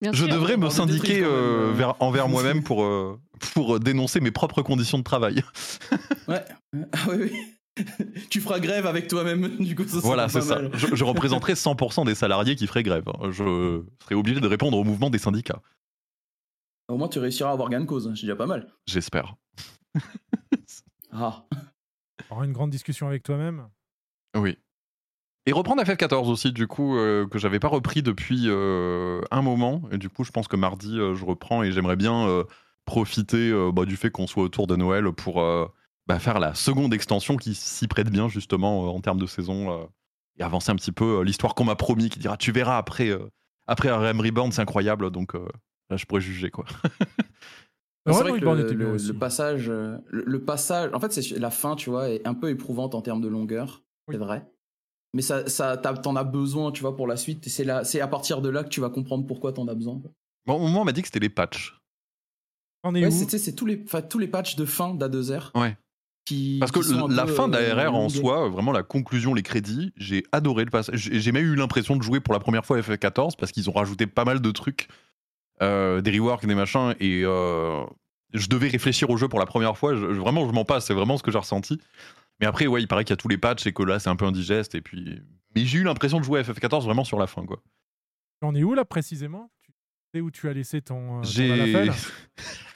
Bien 0.00 0.12
Je 0.12 0.24
sûr. 0.24 0.28
devrais 0.34 0.56
me 0.56 0.68
syndiquer 0.68 1.22
euh, 1.22 1.70
euh. 1.70 1.72
vers- 1.72 1.94
envers 2.02 2.28
moi-même 2.28 2.62
pour, 2.62 2.84
euh, 2.84 3.18
pour 3.54 3.80
dénoncer 3.80 4.20
mes 4.20 4.30
propres 4.32 4.62
conditions 4.62 4.98
de 4.98 5.04
travail. 5.04 5.42
Ouais. 6.28 6.44
Ah 6.92 6.98
oui, 7.10 7.16
oui. 7.20 7.32
tu 8.30 8.40
feras 8.40 8.60
grève 8.60 8.86
avec 8.86 9.08
toi-même, 9.08 9.56
du 9.58 9.74
coup, 9.74 9.82
ça 9.84 9.90
sera 9.90 10.00
Voilà, 10.00 10.28
c'est 10.28 10.42
ça. 10.42 10.60
Je, 10.72 10.94
je 10.94 11.04
représenterai 11.04 11.54
100% 11.54 12.06
des 12.06 12.14
salariés 12.14 12.56
qui 12.56 12.66
feraient 12.66 12.82
grève. 12.82 13.04
Je 13.30 13.82
serai 14.02 14.14
obligé 14.14 14.40
de 14.40 14.46
répondre 14.46 14.78
au 14.78 14.84
mouvement 14.84 15.10
des 15.10 15.18
syndicats. 15.18 15.60
Au 16.88 16.96
moins, 16.96 17.08
tu 17.08 17.18
réussiras 17.18 17.50
à 17.50 17.52
avoir 17.52 17.70
gain 17.70 17.80
de 17.80 17.86
cause, 17.86 18.12
c'est 18.14 18.22
déjà 18.22 18.36
pas 18.36 18.46
mal. 18.46 18.72
J'espère. 18.86 19.36
Ah. 21.16 21.44
Aura 22.28 22.44
une 22.44 22.52
grande 22.52 22.70
discussion 22.70 23.06
avec 23.06 23.22
toi-même. 23.22 23.68
Oui. 24.36 24.58
Et 25.46 25.52
reprendre 25.52 25.80
FF14 25.80 26.28
aussi, 26.28 26.52
du 26.52 26.66
coup, 26.66 26.96
euh, 26.96 27.28
que 27.28 27.38
j'avais 27.38 27.60
pas 27.60 27.68
repris 27.68 28.02
depuis 28.02 28.46
euh, 28.46 29.20
un 29.30 29.40
moment. 29.40 29.82
Et 29.92 29.98
du 29.98 30.08
coup, 30.08 30.24
je 30.24 30.32
pense 30.32 30.48
que 30.48 30.56
mardi, 30.56 30.98
euh, 30.98 31.14
je 31.14 31.24
reprends 31.24 31.62
et 31.62 31.70
j'aimerais 31.70 31.94
bien 31.94 32.26
euh, 32.26 32.42
profiter 32.84 33.50
euh, 33.50 33.70
bah, 33.70 33.84
du 33.84 33.96
fait 33.96 34.10
qu'on 34.10 34.26
soit 34.26 34.42
autour 34.42 34.66
de 34.66 34.74
Noël 34.74 35.12
pour 35.12 35.40
euh, 35.42 35.66
bah, 36.06 36.18
faire 36.18 36.38
la 36.38 36.54
seconde 36.54 36.92
extension 36.94 37.36
qui 37.36 37.54
s'y 37.54 37.88
prête 37.88 38.10
bien, 38.10 38.28
justement, 38.28 38.86
euh, 38.86 38.88
en 38.90 39.00
termes 39.00 39.18
de 39.20 39.26
saison. 39.26 39.70
euh, 39.82 39.84
et 40.36 40.42
avancer 40.42 40.72
un 40.72 40.74
petit 40.76 40.90
peu 40.90 41.20
euh, 41.20 41.22
l'histoire 41.22 41.54
qu'on 41.54 41.62
m'a 41.64 41.76
promis, 41.76 42.10
qui 42.10 42.18
dira 42.18 42.36
Tu 42.36 42.50
verras 42.50 42.76
après, 42.76 43.08
euh, 43.08 43.28
après 43.68 43.90
RM 43.92 44.20
Reborn, 44.20 44.50
c'est 44.50 44.62
incroyable. 44.62 45.10
Donc 45.12 45.36
euh, 45.36 45.46
là, 45.90 45.96
je 45.96 46.04
pourrais 46.06 46.20
juger, 46.20 46.50
quoi. 46.50 46.64
C'est 48.06 48.12
vrai 48.12 48.38
que 48.38 48.44
le, 48.44 48.60
était 48.66 48.74
bien 48.74 48.88
le- 48.88 48.92
aussi. 48.94 49.06
le 49.06 49.14
passage, 49.14 49.68
le, 49.70 50.02
le 50.08 50.44
passage, 50.44 50.90
en 50.92 51.00
fait, 51.00 51.12
c'est 51.12 51.38
la 51.38 51.50
fin, 51.50 51.74
tu 51.76 51.88
vois, 51.88 52.10
est 52.10 52.26
un 52.26 52.34
peu 52.34 52.50
éprouvante 52.50 52.94
en 52.94 53.00
termes 53.00 53.20
de 53.22 53.28
longueur, 53.28 53.82
Oui. 54.08 54.14
c'est 54.16 54.18
vrai. 54.18 54.44
Mais 55.14 55.22
ça, 55.22 55.48
ça, 55.48 55.76
t'en 55.76 56.16
as 56.16 56.24
besoin, 56.24 56.72
tu 56.72 56.80
vois, 56.82 56.96
pour 56.96 57.06
la 57.06 57.16
suite. 57.16 57.46
Et 57.46 57.50
c'est 57.50 57.64
là, 57.64 57.84
c'est 57.84 58.00
à 58.00 58.08
partir 58.08 58.42
de 58.42 58.48
là 58.48 58.64
que 58.64 58.68
tu 58.68 58.80
vas 58.80 58.90
comprendre 58.90 59.26
pourquoi 59.26 59.52
t'en 59.52 59.68
as 59.68 59.74
besoin. 59.74 60.02
Bon, 60.46 60.54
au 60.56 60.58
moment, 60.58 60.82
on 60.82 60.84
m'a 60.84 60.92
dit 60.92 61.00
que 61.02 61.06
c'était 61.08 61.20
les 61.20 61.30
patchs. 61.30 61.78
On 62.82 62.94
est 62.96 63.06
Ouais, 63.06 63.06
où 63.06 63.28
c'est, 63.28 63.54
tous 63.54 63.64
les, 63.66 63.80
enfin, 63.86 64.02
tous 64.02 64.18
les 64.18 64.26
patchs 64.28 64.56
de 64.56 64.64
fin 64.66 64.92
d'A2R. 64.94 65.52
Ouais. 65.58 65.78
Qui, 66.24 66.56
Parce 66.58 66.72
que 66.72 66.78
qui 66.80 66.86
sont 66.88 67.04
un 67.10 67.14
la 67.14 67.26
peu, 67.26 67.32
fin 67.34 67.52
euh, 67.52 67.74
d'ARR 67.74 67.94
en 67.94 68.08
soi, 68.08 68.48
vraiment 68.48 68.72
la 68.72 68.82
conclusion, 68.82 69.34
les 69.34 69.42
crédits, 69.42 69.92
j'ai 69.96 70.22
adoré 70.32 70.64
le 70.64 70.70
passage. 70.70 70.98
J'ai 71.12 71.32
même 71.32 71.44
eu 71.44 71.54
l'impression 71.54 71.96
de 71.96 72.02
jouer 72.02 72.20
pour 72.20 72.32
la 72.32 72.40
première 72.40 72.64
fois 72.64 72.80
FF14 72.80 73.32
parce 73.38 73.52
qu'ils 73.52 73.68
ont 73.68 73.74
rajouté 73.74 74.06
pas 74.06 74.24
mal 74.24 74.40
de 74.40 74.50
trucs, 74.50 74.88
euh, 75.60 76.00
des 76.00 76.18
reworks, 76.18 76.46
des 76.46 76.54
machins, 76.54 76.94
et 76.98 77.22
euh, 77.24 77.84
je 78.32 78.48
devais 78.48 78.68
réfléchir 78.68 79.10
au 79.10 79.16
jeu 79.18 79.28
pour 79.28 79.38
la 79.38 79.44
première 79.46 79.76
fois. 79.76 79.94
Je- 79.94 80.06
vraiment, 80.06 80.48
je 80.48 80.52
m'en 80.54 80.64
passe, 80.64 80.86
c'est 80.86 80.94
vraiment 80.94 81.18
ce 81.18 81.22
que 81.22 81.30
j'ai 81.30 81.38
ressenti. 81.38 81.78
Mais 82.40 82.46
après, 82.46 82.66
ouais, 82.66 82.80
il 82.80 82.88
paraît 82.88 83.04
qu'il 83.04 83.12
y 83.12 83.18
a 83.18 83.18
tous 83.18 83.28
les 83.28 83.38
patchs 83.38 83.66
et 83.66 83.72
que 83.72 83.82
là, 83.82 83.98
c'est 83.98 84.08
un 84.08 84.16
peu 84.16 84.24
indigeste. 84.24 84.74
Et 84.74 84.80
puis, 84.80 85.20
mais 85.54 85.66
j'ai 85.66 85.78
eu 85.78 85.82
l'impression 85.84 86.18
de 86.20 86.24
jouer 86.24 86.40
à 86.40 86.42
FF14 86.42 86.84
vraiment 86.84 87.04
sur 87.04 87.18
la 87.18 87.26
fin, 87.26 87.44
quoi. 87.44 87.62
On 88.42 88.54
est 88.54 88.62
où 88.64 88.72
là 88.74 88.84
précisément? 88.86 89.50
Tu 89.62 89.72
sais 90.14 90.20
où 90.20 90.30
tu 90.30 90.48
as 90.48 90.52
laissé 90.54 90.80
ton, 90.82 91.18
euh, 91.18 91.22
J'ai 91.22 91.90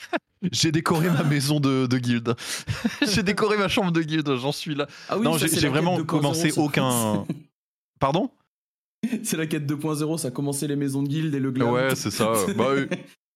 j'ai 0.52 0.72
décoré 0.72 1.08
ma 1.10 1.22
maison 1.24 1.60
de, 1.60 1.86
de 1.86 1.98
guilde. 1.98 2.34
j'ai 3.06 3.22
décoré 3.22 3.56
ma 3.56 3.68
chambre 3.68 3.92
de 3.92 4.02
guilde. 4.02 4.36
J'en 4.36 4.52
suis 4.52 4.74
là. 4.74 4.86
Ah 5.08 5.18
oui, 5.18 5.24
non, 5.24 5.36
j'ai 5.38 5.68
vraiment 5.68 6.02
commencé 6.04 6.52
aucun. 6.56 7.24
Pardon? 8.00 8.30
C'est 9.22 9.36
la 9.36 9.46
quête 9.46 9.64
2.0, 9.70 10.18
ça 10.18 10.28
a 10.28 10.30
commencé 10.30 10.66
les 10.66 10.76
maisons 10.76 11.02
de 11.02 11.08
guildes 11.08 11.34
et 11.34 11.38
le 11.40 11.50
glam. 11.52 11.70
Ouais, 11.70 11.94
c'est 11.94 12.10
ça. 12.10 12.32
Bah, 12.56 12.64
euh, 12.70 12.88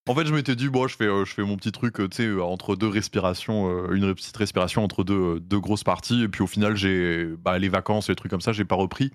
en 0.08 0.14
fait, 0.16 0.26
je 0.26 0.34
m'étais 0.34 0.56
dit, 0.56 0.68
bon, 0.68 0.88
je 0.88 0.96
fais, 0.96 1.04
euh, 1.06 1.24
je 1.24 1.32
fais 1.32 1.42
mon 1.42 1.56
petit 1.56 1.70
truc, 1.70 2.00
euh, 2.00 2.08
tu 2.08 2.16
sais, 2.16 2.40
entre 2.40 2.74
deux 2.74 2.88
respirations, 2.88 3.90
une 3.92 4.12
petite 4.14 4.36
respiration 4.36 4.82
entre 4.82 5.04
deux, 5.04 5.38
deux 5.38 5.60
grosses 5.60 5.84
parties. 5.84 6.22
Et 6.22 6.28
puis 6.28 6.42
au 6.42 6.48
final, 6.48 6.74
j'ai 6.76 7.26
bah, 7.38 7.58
les 7.60 7.68
vacances, 7.68 8.08
les 8.08 8.16
trucs 8.16 8.30
comme 8.30 8.40
ça, 8.40 8.52
j'ai 8.52 8.64
pas 8.64 8.74
repris. 8.74 9.12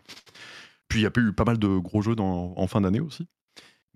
Puis 0.88 1.01
il 1.01 1.03
y 1.03 1.06
a 1.06 1.12
eu 1.17 1.34
pas 1.34 1.44
mal 1.44 1.60
de 1.60 1.67
gros 1.67 2.01
jeux 2.01 2.15
dans- 2.15 2.53
en 2.56 2.67
fin 2.67 2.79
d'année 2.79 3.01
aussi. 3.01 3.27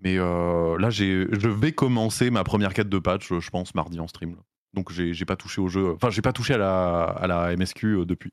Mais 0.02 0.18
euh, 0.18 0.76
là, 0.78 0.90
je 0.90 1.48
vais 1.48 1.72
commencer 1.72 2.30
ma 2.30 2.44
première 2.44 2.74
quête 2.74 2.88
de 2.88 2.98
patch, 2.98 3.32
je 3.38 3.50
pense, 3.50 3.74
mardi 3.74 4.00
en 4.00 4.08
stream. 4.08 4.36
Donc 4.74 4.90
j'ai, 4.90 5.24
pas 5.24 5.36
touché 5.36 5.60
au 5.60 5.68
jeu. 5.68 5.92
Enfin, 5.94 6.10
j'ai 6.10 6.22
pas 6.22 6.32
touché 6.32 6.54
à 6.54 6.58
la, 6.58 7.04
à 7.04 7.26
la 7.26 7.56
MSQ 7.56 7.86
euh, 7.86 8.04
depuis. 8.06 8.32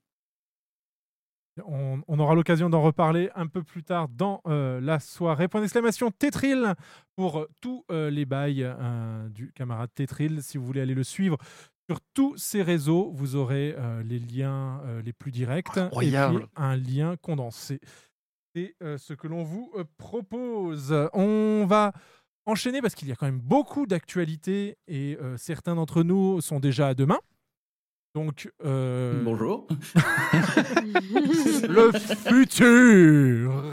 On, 1.66 2.02
on 2.08 2.20
aura 2.20 2.36
l'occasion 2.36 2.70
d'en 2.70 2.82
reparler 2.82 3.30
un 3.36 3.48
peu 3.48 3.64
plus 3.64 3.84
tard 3.84 4.08
dans 4.08 4.42
euh, 4.48 4.80
la 4.80 5.00
soirée. 5.00 5.50
Point 5.50 5.60
d'exclamation 5.62 6.10
Tetril 6.12 6.74
pour 7.18 7.46
tous 7.62 7.84
euh, 7.92 8.10
les 8.10 8.26
bails 8.26 8.64
euh, 8.64 9.28
du 9.30 9.52
camarade 9.52 9.90
Tetril. 9.94 10.42
Si 10.42 10.58
vous 10.58 10.66
voulez 10.66 10.80
aller 10.82 10.94
le 10.96 11.04
suivre 11.04 11.38
sur 11.90 12.00
tous 12.14 12.38
ces 12.38 12.62
réseaux, 12.62 13.12
vous 13.14 13.36
aurez 13.36 13.76
euh, 13.78 14.04
les 14.04 14.20
liens 14.20 14.80
euh, 14.86 15.02
les 15.02 15.12
plus 15.12 15.32
directs 15.32 15.68
et 15.70 15.72
puis 15.72 15.82
Incroyable. 15.82 16.48
un 16.56 16.78
lien 16.78 17.16
condensé. 17.22 17.82
C'est 18.56 18.76
euh, 18.82 18.98
ce 18.98 19.14
que 19.14 19.28
l'on 19.28 19.44
vous 19.44 19.72
euh, 19.78 19.84
propose. 19.98 20.96
On 21.14 21.66
va 21.68 21.94
enchaîner 22.48 22.82
parce 22.82 22.96
qu'il 22.96 23.08
y 23.08 23.12
a 23.12 23.16
quand 23.16 23.28
même 23.28 23.40
beaucoup 23.40 23.86
d'actualités 23.86 24.78
et 24.88 25.18
euh, 25.22 25.38
certains 25.38 25.76
d'entre 25.76 26.02
nous 26.04 26.42
sont 26.42 26.60
déjà 26.60 26.88
à 26.88 26.94
demain. 26.94 27.20
Donc, 28.16 28.52
euh, 28.66 29.22
Bonjour. 29.24 29.68
le 31.70 31.92
futur. 32.28 33.64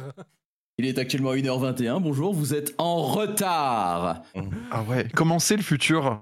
Il 0.77 0.85
est 0.85 0.99
actuellement 0.99 1.33
1h21. 1.35 2.03
Bonjour, 2.03 2.35
vous 2.35 2.53
êtes 2.53 2.75
en 2.77 3.03
retard. 3.03 4.23
Ah 4.71 4.83
ouais, 4.83 5.09
comment 5.15 5.39
c'est 5.39 5.57
le 5.57 5.63
futur? 5.63 6.21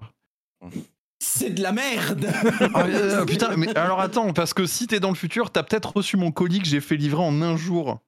C'est 1.18 1.50
de 1.50 1.60
la 1.62 1.72
merde. 1.72 2.28
Ah, 2.74 2.84
euh, 2.86 3.24
Putain, 3.24 3.56
mais 3.56 3.76
alors 3.76 4.00
attends, 4.00 4.32
parce 4.32 4.54
que 4.54 4.64
si 4.66 4.86
t'es 4.86 5.00
dans 5.00 5.08
le 5.08 5.16
futur, 5.16 5.50
t'as 5.50 5.64
peut-être 5.64 5.96
reçu 5.96 6.16
mon 6.16 6.30
colis 6.30 6.60
que 6.60 6.66
j'ai 6.66 6.80
fait 6.80 6.96
livrer 6.96 7.22
en 7.22 7.42
un 7.42 7.56
jour. 7.56 8.00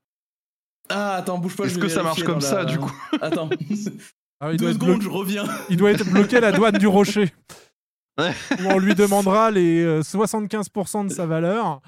Ah, 0.88 1.14
attends, 1.14 1.38
bouge 1.38 1.56
pas. 1.56 1.64
je 1.64 1.70
Est-ce 1.70 1.78
que 1.78 1.88
ça 1.88 2.02
marche 2.02 2.22
comme 2.22 2.40
ça, 2.40 2.58
la- 2.58 2.64
du 2.64 2.78
coup 2.78 2.92
Attends. 3.20 3.48
Ah, 4.40 4.52
il, 4.52 4.58
Deux 4.58 4.66
doit 4.66 4.70
être 4.70 4.74
secondes, 4.80 4.98
blo- 5.00 5.02
je 5.02 5.08
reviens. 5.08 5.44
il 5.70 5.76
doit 5.76 5.90
être 5.90 6.04
bloqué 6.10 6.36
à 6.36 6.40
la 6.40 6.52
douane 6.52 6.76
du 6.78 6.86
rocher. 6.86 7.32
Ouais. 8.18 8.32
Où 8.60 8.64
on 8.68 8.78
lui 8.78 8.94
demandera 8.94 9.50
les 9.50 9.82
euh, 9.82 10.00
75% 10.02 11.08
de 11.08 11.12
sa 11.12 11.26
valeur. 11.26 11.80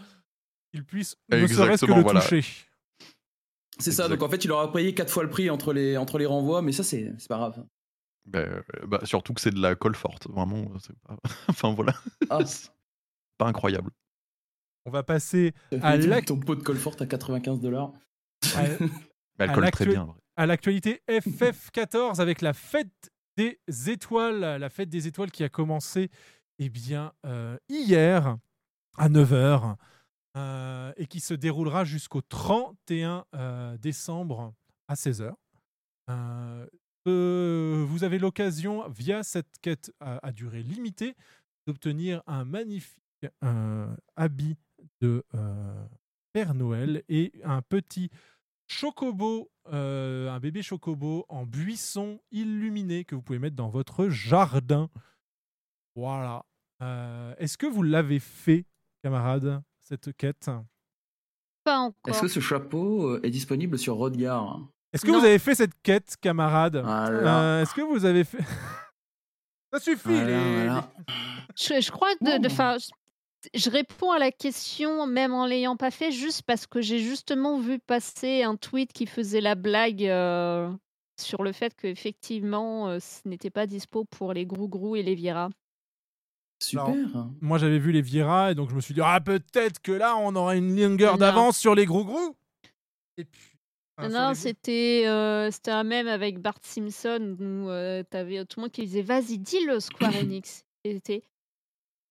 Qu'il 0.73 0.85
puisse 0.85 1.17
ne 1.31 1.47
serait-ce 1.47 1.87
que 1.87 1.93
le 1.93 2.03
voilà. 2.03 2.21
toucher. 2.21 2.45
C'est 3.79 3.93
ça, 3.93 4.09
donc 4.09 4.23
en 4.23 4.29
fait, 4.29 4.45
il 4.45 4.51
aura 4.51 4.73
payé 4.73 4.93
4 4.95 5.11
fois 5.11 5.23
le 5.23 5.31
prix 5.31 5.49
entre 5.51 5.73
les, 5.73 5.97
entre 5.97 6.19
les 6.19 6.27
renvois, 6.27 6.63
mais 6.63 6.73
ça, 6.73 6.83
c'est 6.83 7.13
c'est 7.19 7.29
pas 7.29 7.37
grave. 7.37 7.65
Bah, 8.27 8.41
euh, 8.41 8.61
bah, 8.87 9.01
surtout 9.05 9.33
que 9.33 9.41
c'est 9.41 9.53
de 9.55 9.61
la 9.63 9.75
colle 9.77 9.95
forte, 9.95 10.29
vraiment. 10.29 10.59
euh, 10.75 10.79
c'est 10.81 10.99
Pas... 11.07 11.17
enfin 11.49 11.73
voilà, 11.73 11.95
Ah, 12.29 12.45
C'est 12.45 12.71
pas 13.39 13.47
incroyable. 13.47 13.91
On 14.85 14.91
va 14.91 15.03
passer 15.03 15.55
à 15.83 15.93
fait 15.93 16.07
l'ac- 16.07 16.25
ton 16.27 16.39
pot 16.41 16.57
de 16.57 16.63
Colfort 16.63 16.97
à 17.01 17.07
95 17.07 17.61
dollars. 17.61 17.93
À, 18.55 18.65
elle 19.39 19.53
colle 19.53 19.71
très 19.71 19.87
bien. 19.87 20.15
à 20.37 20.47
l'actualité 20.47 21.03
FF14 21.09 22.21
avec 22.21 22.41
la 22.41 22.53
fête 22.53 23.11
des 23.37 23.59
étoiles. 23.89 24.41
La 24.41 24.69
fête 24.71 24.89
des 24.89 25.07
étoiles 25.07 25.31
qui 25.31 25.45
a 25.45 25.49
commencé 25.49 26.11
eh 26.59 26.69
bien, 26.69 27.13
euh, 27.25 27.57
hier 27.69 28.37
à 28.97 29.09
9h 29.09 29.77
euh, 30.37 30.93
et 30.97 31.07
qui 31.07 31.21
se 31.21 31.35
déroulera 31.35 31.85
jusqu'au 31.85 32.21
31 32.21 33.25
euh, 33.35 33.79
décembre 33.79 34.55
à 34.89 34.95
16h. 34.95 35.33
Euh, 36.11 36.67
euh, 37.07 37.85
vous 37.89 38.05
avez 38.05 38.19
l'occasion, 38.19 38.89
via 38.89 39.23
cette 39.23 39.59
quête 39.63 39.93
à, 40.01 40.27
à 40.27 40.33
durée 40.33 40.63
limitée, 40.63 41.15
d'obtenir 41.67 42.23
un 42.27 42.45
magnifique 42.45 43.03
habit 44.17 44.57
de 45.01 45.25
Père 46.33 46.55
Noël 46.55 47.03
et 47.09 47.33
un 47.45 47.63
petit 47.63 48.11
chocobo, 48.67 49.51
euh, 49.73 50.31
un 50.31 50.41
bébé 50.41 50.63
chocobo 50.63 51.25
en 51.29 51.47
buisson 51.47 52.21
illuminé 52.31 53.05
que 53.05 53.15
vous 53.15 53.23
pouvez 53.23 53.39
mettre 53.39 53.57
dans 53.57 53.69
votre 53.71 54.09
jardin. 54.09 54.91
Voilà. 55.97 56.45
Euh, 56.83 57.35
Est-ce 57.39 57.57
que 57.59 57.67
vous 57.67 57.83
l'avez 57.83 58.21
fait, 58.21 58.67
camarade, 59.03 59.63
cette 59.81 60.15
quête? 60.17 60.51
Pas 61.65 61.79
encore. 61.79 62.15
Est-ce 62.15 62.23
que 62.23 62.29
ce 62.29 62.41
chapeau 62.41 63.09
euh, 63.15 63.21
est 63.25 63.31
disponible 63.31 63.79
sur 63.79 63.97
Rodgar 63.97 64.61
Est-ce 64.93 65.05
que 65.05 65.11
Non. 65.11 65.19
vous 65.21 65.25
avez 65.25 65.39
fait 65.39 65.55
cette 65.55 65.81
quête, 65.83 66.17
camarade? 66.21 66.77
Voilà. 66.77 67.41
Euh, 67.43 67.63
Est-ce 67.63 67.75
que 67.75 67.81
vous 67.83 68.05
avez 68.05 68.25
fait... 68.25 68.39
Ça 69.73 69.81
suffit 69.81 70.09
Voilà, 70.09 70.27
les- 70.27 70.55
voilà. 70.65 70.93
Je, 71.57 71.81
je 71.81 71.91
crois 71.91 72.15
de, 72.23 72.39
de- 72.39 72.49
je, 73.55 73.71
réponds 73.71 74.11
à 74.11 74.19
la 74.19 74.31
question 74.31 75.07
même 75.07 75.33
en 75.33 75.47
l'ayant 75.47 75.77
pas 75.77 75.91
fait, 75.91 76.13
juste 76.13 76.43
parce 76.43 76.67
que 76.67 76.81
j'ai 76.81 76.99
justement 76.99 77.59
vu 77.59 77.79
passer 77.79 78.43
un 78.43 78.57
tweet 78.57 78.93
qui 78.93 79.07
faisait 79.07 79.41
la 79.41 79.55
blague 79.55 80.05
euh, 80.05 80.71
sur 81.21 81.43
le 81.43 81.53
fait 81.53 81.75
qu'effectivement, 81.75 82.89
euh, 82.89 82.99
ce 83.01 83.29
n'était 83.29 83.51
pas 83.51 83.67
dispo 83.67 84.05
pour 84.05 84.33
les 84.33 84.47
Grougrou 84.47 84.97
et 84.97 85.03
les 85.03 85.15
Vira. 85.15 85.51
Super. 86.61 86.95
Moi, 87.41 87.59
j'avais 87.59 87.79
vu 87.79 87.93
les 87.93 88.03
Vira 88.03 88.51
et 88.51 88.55
donc 88.55 88.71
je 88.71 88.75
me 88.75 88.81
suis 88.81 88.95
dit, 88.95 89.01
ah, 89.03 89.21
peut-être 89.21 89.81
que 89.81 89.93
là, 89.93 90.17
on 90.17 90.35
aura 90.35 90.57
une 90.57 90.81
longueur 90.81 91.19
d'avance 91.19 91.57
sur 91.57 91.75
les 91.75 91.87
gros 91.87 92.05
gros. 92.05 92.37
Et 93.17 93.25
puis. 93.25 93.57
enfin, 93.97 94.11
sur 94.11 94.19
non, 94.19 94.35
c'était 94.35 95.05
euh, 95.07 95.51
c'était 95.51 95.71
un 95.71 95.85
même 95.85 96.09
avec 96.09 96.41
Bart 96.41 96.59
Simpson 96.63 97.37
où 97.39 97.71
euh, 97.71 98.03
t'avais 98.03 98.45
tout 98.45 98.59
le 98.59 98.63
monde 98.63 98.73
qui 98.73 98.83
disait 98.83 99.03
Vas-y, 99.03 99.39
dis-le, 99.39 99.79
Square 99.79 100.17
Enix. 100.23 100.65
Et 100.85 100.95
c'était, 100.95 101.23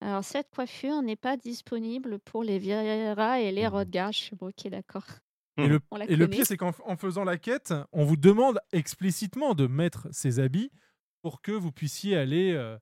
Alors, 0.02 0.24
cette 0.24 0.50
coiffure 0.50 1.02
n'est 1.02 1.16
pas 1.16 1.38
disponible 1.38 2.20
pour 2.20 2.44
les 2.44 2.60
Vira 2.60 3.40
et 3.40 3.52
les 3.52 3.68
Rodgar. 3.68 4.12
Je 4.12 4.20
suis 4.20 4.36
bon, 4.36 4.50
ok, 4.50 4.68
d'accord. 4.70 5.06
Et 5.58 5.68
le, 5.68 5.80
et 6.08 6.16
le 6.16 6.28
pire, 6.28 6.46
c'est 6.46 6.58
qu'en 6.58 6.72
en 6.86 6.96
faisant 6.98 7.24
la 7.24 7.38
quête, 7.38 7.74
on 7.92 8.06
vous 8.06 8.18
demande 8.18 8.60
explicitement 8.72 9.56
de 9.56 9.68
mettre 9.68 10.08
ces 10.12 10.40
habits 10.40 10.72
pour 11.22 11.42
que 11.42 11.52
vous 11.52 11.72
puissiez 11.72 12.16
aller 12.16 12.54
euh, 12.54 12.78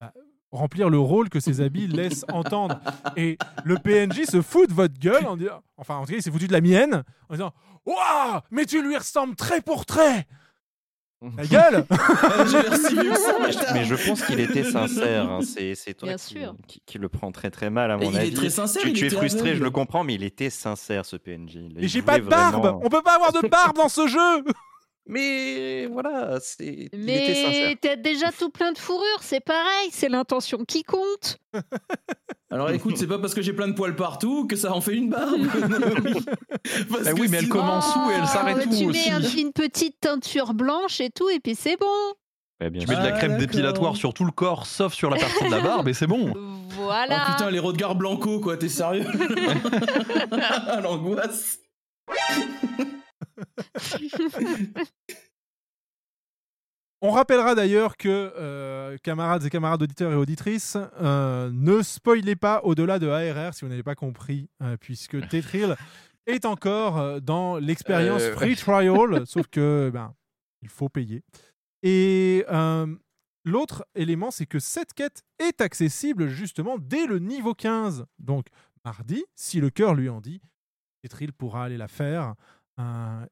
bah, 0.00 0.12
remplir 0.52 0.90
le 0.90 0.98
rôle 0.98 1.28
que 1.28 1.40
ces 1.40 1.60
habits 1.60 1.86
laissent 1.88 2.24
entendre. 2.32 2.80
Et 3.16 3.36
le 3.64 3.76
PNJ 3.76 4.24
se 4.26 4.40
fout 4.40 4.68
de 4.68 4.74
votre 4.74 4.98
gueule 4.98 5.26
en 5.26 5.36
disant, 5.36 5.62
enfin, 5.76 5.96
en 5.96 6.04
tout 6.04 6.12
cas, 6.12 6.18
il 6.18 6.22
s'est 6.22 6.30
foutu 6.30 6.46
de 6.46 6.52
la 6.52 6.60
mienne 6.60 7.02
en 7.28 7.34
disant 7.34 7.52
Waouh, 7.84 8.40
mais 8.50 8.66
tu 8.66 8.82
lui 8.82 8.96
ressembles 8.96 9.34
trait 9.34 9.60
pour 9.60 9.86
trait 9.86 10.26
La 11.36 11.44
gueule 11.44 11.84
ça, 11.90 13.72
mais 13.74 13.84
je- 13.84 13.94
pense 14.08 14.22
qu'il 14.22 14.40
était 14.40 14.64
sincère. 14.64 15.28
hein. 15.30 15.40
C'est 15.42 15.74
c'est 15.74 15.92
toi 15.94 16.08
Bien 16.08 16.16
qui, 16.16 16.24
sûr. 16.34 16.54
qui- 16.66 16.82
qui 16.86 16.98
le 16.98 17.08
prend 17.10 17.30
très 17.30 17.50
très 17.50 17.68
mal, 17.68 17.90
à 17.90 17.96
mon 17.98 18.10
il 18.10 18.16
est 18.16 18.20
avis. 18.20 18.34
très 18.34 18.48
sincère, 18.50 18.82
Tu, 18.82 18.88
il 18.88 18.94
tu 18.94 19.04
es 19.04 19.08
était 19.08 19.16
frustré, 19.16 19.54
je 19.56 19.62
le 19.62 19.70
comprends, 19.70 20.02
mais 20.02 20.14
il 20.14 20.24
était 20.24 20.48
sincère, 20.50 21.04
ce 21.04 21.16
PNJ. 21.16 21.56
Il 21.56 21.72
Mais 21.76 21.88
j'ai 21.88 22.00
pas 22.02 22.18
de 22.18 22.24
barbe 22.24 22.62
vraiment- 22.62 22.80
On 22.82 22.88
peut 22.88 23.02
pas 23.02 23.16
avoir 23.16 23.32
de 23.32 23.46
barbe 23.46 23.76
dans 23.76 23.88
ce 23.90 24.06
jeu 24.06 24.18
Mais 25.12 25.86
voilà, 25.86 26.38
c'est. 26.40 26.88
Mais 26.96 27.76
t'as 27.80 27.96
déjà 27.96 28.30
tout 28.30 28.48
plein 28.50 28.70
de 28.72 28.78
fourrure, 28.78 29.18
c'est 29.22 29.40
pareil, 29.40 29.88
c'est 29.92 30.08
l'intention 30.08 30.58
qui 30.66 30.84
compte. 30.84 31.38
Alors 32.52 32.70
écoute, 32.70 32.96
c'est 32.96 33.06
pas 33.06 33.18
parce 33.18 33.34
que 33.34 33.42
j'ai 33.42 33.52
plein 33.52 33.68
de 33.68 33.72
poils 33.74 33.96
partout 33.96 34.46
que 34.46 34.54
ça 34.56 34.72
en 34.72 34.80
fait 34.80 34.94
une 34.94 35.10
barbe. 35.10 35.40
Parce 36.90 37.04
Bah 37.04 37.12
que 37.12 37.20
oui, 37.20 37.28
mais 37.28 37.38
elle 37.38 37.44
sinon- 37.44 37.56
commence 37.56 37.94
où 37.96 38.10
et 38.10 38.14
elle 38.14 38.26
s'arrête 38.26 38.58
Oh, 38.66 38.72
où 38.72 38.76
Tu 38.76 38.86
mets 38.86 39.10
un- 39.10 39.20
une 39.20 39.52
petite 39.52 39.98
teinture 40.00 40.54
blanche 40.54 41.00
et 41.00 41.10
tout, 41.10 41.28
et 41.28 41.40
puis 41.40 41.54
c'est 41.54 41.76
bon. 41.76 41.86
Ouais, 42.60 42.70
bien 42.70 42.80
Tu 42.82 42.88
mets 42.88 42.96
de 42.96 43.00
la 43.00 43.06
Ah, 43.06 43.12
crème 43.12 43.32
d'accord. 43.32 43.46
dépilatoire 43.46 43.96
sur 43.96 44.12
tout 44.14 44.24
le 44.24 44.32
corps, 44.32 44.66
sauf 44.66 44.92
sur 44.94 45.10
la 45.10 45.16
partie 45.18 45.44
de 45.44 45.50
la 45.50 45.60
barbe, 45.60 45.88
et 45.88 45.94
c'est 45.94 46.06
bon. 46.06 46.32
Voilà. 46.70 47.24
Oh 47.28 47.32
putain, 47.32 47.50
les 47.50 47.58
Rodgar 47.58 47.94
Blanco, 47.94 48.38
quoi, 48.40 48.56
t'es 48.56 48.68
sérieux? 48.68 49.06
L'angoisse. 50.82 51.58
On 57.02 57.12
rappellera 57.12 57.54
d'ailleurs 57.54 57.96
que, 57.96 58.08
euh, 58.08 58.98
camarades 59.02 59.44
et 59.44 59.50
camarades 59.50 59.82
auditeurs 59.82 60.12
et 60.12 60.16
auditrices, 60.16 60.76
euh, 61.00 61.50
ne 61.50 61.80
spoilez 61.80 62.36
pas 62.36 62.60
au-delà 62.62 62.98
de 62.98 63.08
ARR 63.08 63.54
si 63.54 63.64
vous 63.64 63.70
n'avez 63.70 63.82
pas 63.82 63.94
compris, 63.94 64.50
euh, 64.62 64.76
puisque 64.78 65.16
Tetril 65.30 65.76
est 66.26 66.44
encore 66.44 67.22
dans 67.22 67.56
l'expérience 67.56 68.22
free 68.34 68.54
trial, 68.54 68.92
sauf 69.26 69.46
que 69.46 69.90
ben, 69.92 70.14
il 70.60 70.68
faut 70.68 70.90
payer. 70.90 71.22
Et 71.82 72.44
l'autre 73.46 73.86
élément, 73.94 74.30
c'est 74.30 74.44
que 74.44 74.58
cette 74.58 74.92
quête 74.92 75.22
est 75.38 75.62
accessible 75.62 76.28
justement 76.28 76.76
dès 76.78 77.06
le 77.06 77.18
niveau 77.18 77.54
15. 77.54 78.04
Donc, 78.18 78.48
mardi, 78.84 79.24
si 79.34 79.58
le 79.60 79.70
cœur 79.70 79.94
lui 79.94 80.10
en 80.10 80.20
dit, 80.20 80.42
Tetril 81.02 81.32
pourra 81.32 81.64
aller 81.64 81.78
la 81.78 81.88
faire 81.88 82.34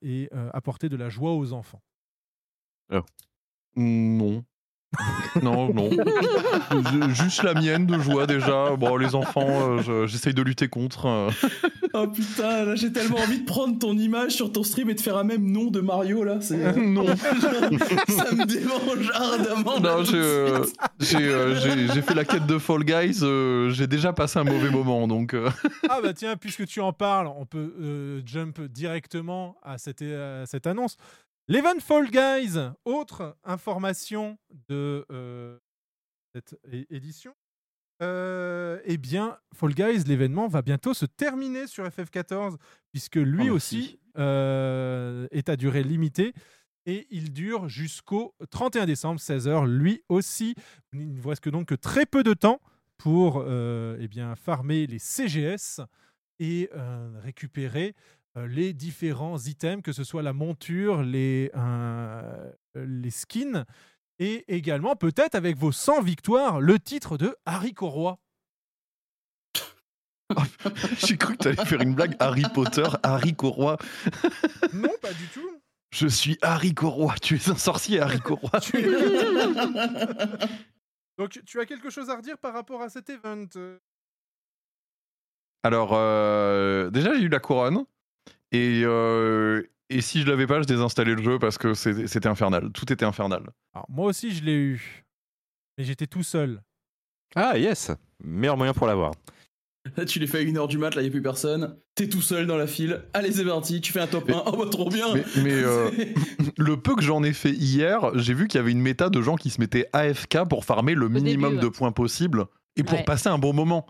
et 0.03 0.29
euh, 0.33 0.51
apporter 0.53 0.89
de 0.89 0.97
la 0.97 1.09
joie 1.09 1.35
aux 1.35 1.53
enfants. 1.53 1.83
Non. 3.77 4.45
Non, 5.43 5.73
non. 5.73 5.91
Juste 7.13 7.43
la 7.43 7.55
mienne 7.55 7.87
de 7.87 7.99
joie 7.99 8.27
déjà. 8.27 8.75
Bon, 8.77 8.97
les 8.97 9.15
enfants, 9.15 9.47
euh, 9.49 9.83
je- 9.83 10.07
j'essaye 10.07 10.33
de 10.35 10.43
lutter 10.43 10.69
contre. 10.69 11.07
euh. 11.07 11.31
Oh 11.95 12.07
putain, 12.07 12.65
là 12.65 12.75
j'ai 12.75 12.93
tellement 12.93 13.17
envie 13.19 13.41
de 13.41 13.45
prendre 13.45 13.79
ton 13.79 13.97
image 13.97 14.33
sur 14.33 14.53
ton 14.53 14.63
stream 14.63 14.91
et 14.91 14.95
de 14.95 15.01
faire 15.01 15.17
un 15.17 15.25
même 15.25 15.51
nom 15.51 15.71
de 15.71 15.81
Mario 15.81 16.25
là. 16.25 16.41
c'est- 16.41 16.77
Non. 16.77 17.07
ça 17.17 18.33
me 18.33 18.45
démange 18.47 19.11
ardemment. 19.15 19.79
Non, 19.81 20.05
j'ai 20.05 20.17
euh, 20.17 20.65
euh, 21.15 22.03
fait 22.03 22.15
la 22.15 22.25
quête 22.25 22.47
de 22.47 22.59
Fall 22.59 22.85
Guys. 22.85 23.21
euh, 23.23 23.71
j'ai 23.71 23.87
déjà 23.87 24.13
passé 24.13 24.39
un 24.39 24.45
mauvais 24.45 24.71
moment, 24.71 25.07
donc. 25.07 25.35
euh, 25.35 25.51
Ah 25.89 26.01
bah 26.03 26.13
tiens, 26.15 26.37
puisque 26.37 26.67
tu 26.67 26.81
en 26.81 26.93
parles, 26.93 27.29
on 27.39 27.45
peut 27.47 27.75
euh, 27.81 28.21
jump 28.25 28.61
directement 28.63 29.57
à 29.63 29.79
cette, 29.79 30.03
à 30.03 30.45
cette 30.47 30.67
annonce. 30.67 30.97
L'event 31.51 31.81
Fall 31.81 32.11
Guys, 32.11 32.59
autre 32.85 33.35
information 33.43 34.39
de 34.69 35.07
euh, 35.11 35.59
cette 36.35 36.61
édition. 36.91 37.35
Euh, 38.03 38.83
eh 38.85 38.99
bien, 38.99 39.39
Fall 39.55 39.73
Guys, 39.73 40.05
l'événement 40.07 40.47
va 40.49 40.61
bientôt 40.61 40.93
se 40.93 41.07
terminer 41.07 41.67
sur 41.67 41.87
FF14, 41.87 42.57
puisque 42.93 43.17
lui 43.17 43.49
Oh, 43.49 43.55
aussi 43.55 43.99
euh, 44.19 45.27
est 45.31 45.49
à 45.49 45.57
durée 45.57 45.83
limitée. 45.83 46.35
Et 46.85 47.07
il 47.09 47.33
dure 47.33 47.67
jusqu'au 47.71 48.35
31 48.51 48.85
décembre, 48.85 49.19
16h. 49.19 49.67
Lui 49.67 50.03
aussi, 50.11 50.55
il 50.93 51.15
ne 51.15 51.19
vous 51.19 51.31
reste 51.31 51.43
que 51.43 51.51
donc 51.51 51.69
que 51.69 51.75
très 51.75 52.05
peu 52.05 52.23
de 52.23 52.35
temps 52.35 52.61
pour 52.99 53.43
eh 53.43 54.09
bien, 54.09 54.37
farmer 54.37 54.87
les 54.87 54.99
CGS 54.99 55.81
et 56.41 56.69
récupérer 57.23 57.95
les 58.47 58.73
différents 58.73 59.39
items, 59.39 59.83
que 59.83 59.93
ce 59.93 60.05
soit 60.05 60.23
la 60.23 60.33
monture, 60.33 61.03
les, 61.03 61.51
euh, 61.57 62.53
les 62.75 63.11
skins, 63.11 63.65
et 64.19 64.45
également 64.55 64.97
peut-être 64.97 65.35
avec 65.35 65.57
vos 65.57 65.73
100 65.73 66.03
victoires, 66.03 66.61
le 66.61 66.79
titre 66.79 67.17
de 67.17 67.37
Harry 67.47 67.75
Roy. 67.79 68.19
J'ai 71.07 71.17
cru 71.17 71.37
que 71.37 71.45
t'allais 71.45 71.65
faire 71.65 71.81
une 71.81 71.95
blague 71.95 72.17
Harry 72.19 72.43
Potter, 72.53 72.87
Harry 73.03 73.35
Corroy. 73.35 73.77
Non, 74.75 74.91
pas 75.01 75.13
du 75.13 75.27
tout. 75.29 75.51
Je 75.91 76.07
suis 76.07 76.37
Harry 76.43 76.75
Corroy. 76.75 77.15
Tu 77.23 77.37
es 77.37 77.49
un 77.49 77.57
sorcier, 77.57 78.01
Harry 78.01 78.21
Corroy. 78.21 78.51
Donc, 81.19 81.41
tu 81.45 81.61
as 81.61 81.67
quelque 81.67 81.91
chose 81.91 82.11
à 82.11 82.17
redire 82.17 82.37
par 82.39 82.53
rapport 82.53 82.83
à 82.83 82.91
cet 82.91 83.09
event? 83.09 83.47
Euh 83.57 83.79
Alors, 85.63 85.95
euh, 85.95 86.91
déjà, 86.91 87.15
j'ai 87.15 87.23
eu 87.23 87.29
la 87.29 87.41
couronne. 87.41 87.85
Et, 88.53 88.83
euh, 88.85 89.63
et 89.91 90.01
si 90.01 90.23
je 90.23 90.27
l'avais 90.27 90.47
pas, 90.47 90.61
je 90.61 90.67
désinstallais 90.67 91.15
le 91.15 91.23
jeu 91.23 91.39
parce 91.39 91.59
que 91.59 91.75
c'était 91.75 92.29
infernal. 92.29 92.71
Tout 92.73 92.93
était 92.93 93.05
infernal. 93.05 93.43
Alors, 93.75 93.87
moi 93.89 94.07
aussi, 94.07 94.31
je 94.33 94.45
l'ai 94.45 94.55
eu. 94.57 95.05
Mais 95.77 95.85
j'étais 95.85 96.07
tout 96.07 96.23
seul. 96.23 96.61
Ah, 97.35 97.59
yes 97.59 97.91
Meilleur 98.25 98.57
moyen 98.57 98.73
pour 98.75 98.87
l'avoir. 98.87 99.13
Là, 99.97 100.05
tu 100.05 100.19
les 100.19 100.27
fais 100.27 100.39
à 100.39 100.43
1h 100.43 100.69
du 100.69 100.77
mat, 100.77 100.95
là, 100.95 101.03
il 101.03 101.09
a 101.09 101.11
plus 101.11 101.23
personne. 101.23 101.77
T'es 101.95 102.09
tout 102.09 102.21
seul 102.21 102.47
dans 102.47 102.57
la 102.59 102.67
file. 102.67 103.05
Allez, 103.15 103.33
c'est 103.33 103.45
parti, 103.45 103.81
tu 103.81 103.93
fais 103.93 104.01
un 104.01 104.07
top 104.07 104.29
1. 104.29 104.43
Oh, 104.47 104.57
bah, 104.57 104.67
trop 104.71 104.89
bien 104.91 105.15
Mais, 105.15 105.25
mais, 105.43 105.53
euh, 105.55 105.91
le 106.59 106.77
peu 106.79 106.95
que 106.95 107.03
j'en 107.03 107.23
ai 107.23 107.33
fait 107.33 107.53
hier, 107.53 108.11
j'ai 108.15 108.35
vu 108.35 108.49
qu'il 108.49 108.59
y 108.59 108.61
avait 108.63 108.73
une 108.73 108.81
méta 108.83 109.09
de 109.09 109.23
gens 109.23 109.37
qui 109.37 109.51
se 109.51 109.61
mettaient 109.61 109.87
AFK 109.93 110.49
pour 110.49 110.65
farmer 110.65 110.95
le 110.95 111.09
minimum 111.09 111.55
début, 111.55 111.65
de 111.65 111.69
points 111.69 111.93
possible 111.93 112.47
et 112.77 112.83
pour 112.83 112.99
Ouais. 112.99 113.05
passer 113.05 113.29
un 113.29 113.39
bon 113.39 113.53
moment. 113.55 113.87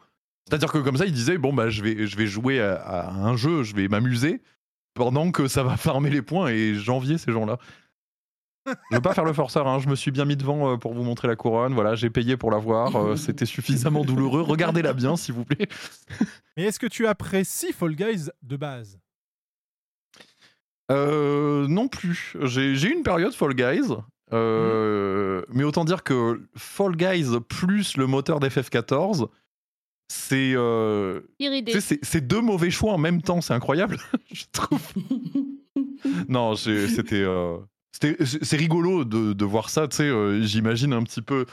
C'est-à-dire 0.49 0.73
que 0.73 0.79
comme 0.79 0.97
ça, 0.97 1.05
ils 1.05 1.13
disaient 1.13 1.37
bon 1.37 1.53
bah 1.53 1.69
je 1.69 1.83
vais 1.83 2.07
je 2.07 2.17
vais 2.17 2.27
jouer 2.27 2.61
à, 2.61 2.77
à 2.77 3.11
un 3.13 3.37
jeu, 3.37 3.63
je 3.65 3.75
vais 3.77 3.87
m'amuser 3.89 4.41
pendant 4.95 5.31
que 5.31 5.47
ça 5.47 5.63
va 5.63 5.77
farmer 5.77 6.09
les 6.11 6.23
points 6.23 6.49
et 6.49 6.75
j'enviais 6.75 7.19
ces 7.19 7.33
gens-là. 7.33 7.59
Je 8.91 8.97
veux 8.97 9.01
pas 9.03 9.15
faire 9.15 9.25
le 9.25 9.33
forceur, 9.33 9.67
hein, 9.67 9.79
je 9.79 9.89
me 9.89 9.95
suis 9.95 10.11
bien 10.11 10.25
mis 10.27 10.37
devant 10.37 10.73
euh, 10.73 10.77
pour 10.77 10.93
vous 10.93 11.03
montrer 11.03 11.27
la 11.29 11.37
couronne. 11.37 11.73
Voilà, 11.75 11.95
j'ai 11.95 12.11
payé 12.11 12.37
pour 12.37 12.51
la 12.51 12.59
voir. 12.59 12.97
euh, 12.97 13.17
C'était 13.17 13.47
suffisamment 13.47 14.05
douloureux. 14.05 14.43
Regardez-la 14.43 14.93
bien, 14.93 15.17
s'il 15.17 15.35
vous 15.35 15.45
plaît. 15.47 15.69
Mais 16.57 16.65
est-ce 16.65 16.79
que 16.79 16.87
tu 16.87 17.07
apprécies 17.07 17.73
Fall 17.73 17.95
Guys 17.95 18.29
de 18.43 18.57
base? 18.57 18.99
Euh, 20.91 21.67
non 21.69 21.89
plus. 21.89 22.35
J'ai 22.43 22.73
eu 22.73 22.93
une 22.93 23.03
période 23.03 23.33
Fall 23.35 23.55
Guys. 23.55 23.93
euh, 24.33 25.43
Mais 25.49 25.65
autant 25.65 25.85
dire 25.85 26.03
que 26.03 26.41
Fall 26.57 26.97
Guys 26.97 27.39
plus 27.49 27.97
le 27.97 28.07
moteur 28.07 28.41
d'FF14, 28.41 29.29
c'est 30.11 30.53
euh, 30.55 31.21
c'est 32.03 32.27
deux 32.27 32.41
mauvais 32.41 32.71
choix 32.71 32.93
en 32.93 32.99
même 32.99 33.23
temps. 33.23 33.41
C'est 33.41 33.55
incroyable, 33.55 33.99
je 34.33 34.45
trouve. 34.53 34.81
non, 36.29 36.55
c'était. 36.57 37.23
euh, 37.23 37.57
c'était- 37.93 38.17
c'est 38.25 38.57
rigolo 38.57 39.05
de, 39.05 39.33
de 39.33 39.45
voir 39.45 39.71
ça. 39.71 39.89
Tu 39.89 39.97
sais, 39.97 40.03
euh, 40.05 40.41
j'imagine 40.43 40.93
un 40.93 41.03
petit 41.03 41.23
peu. 41.23 41.47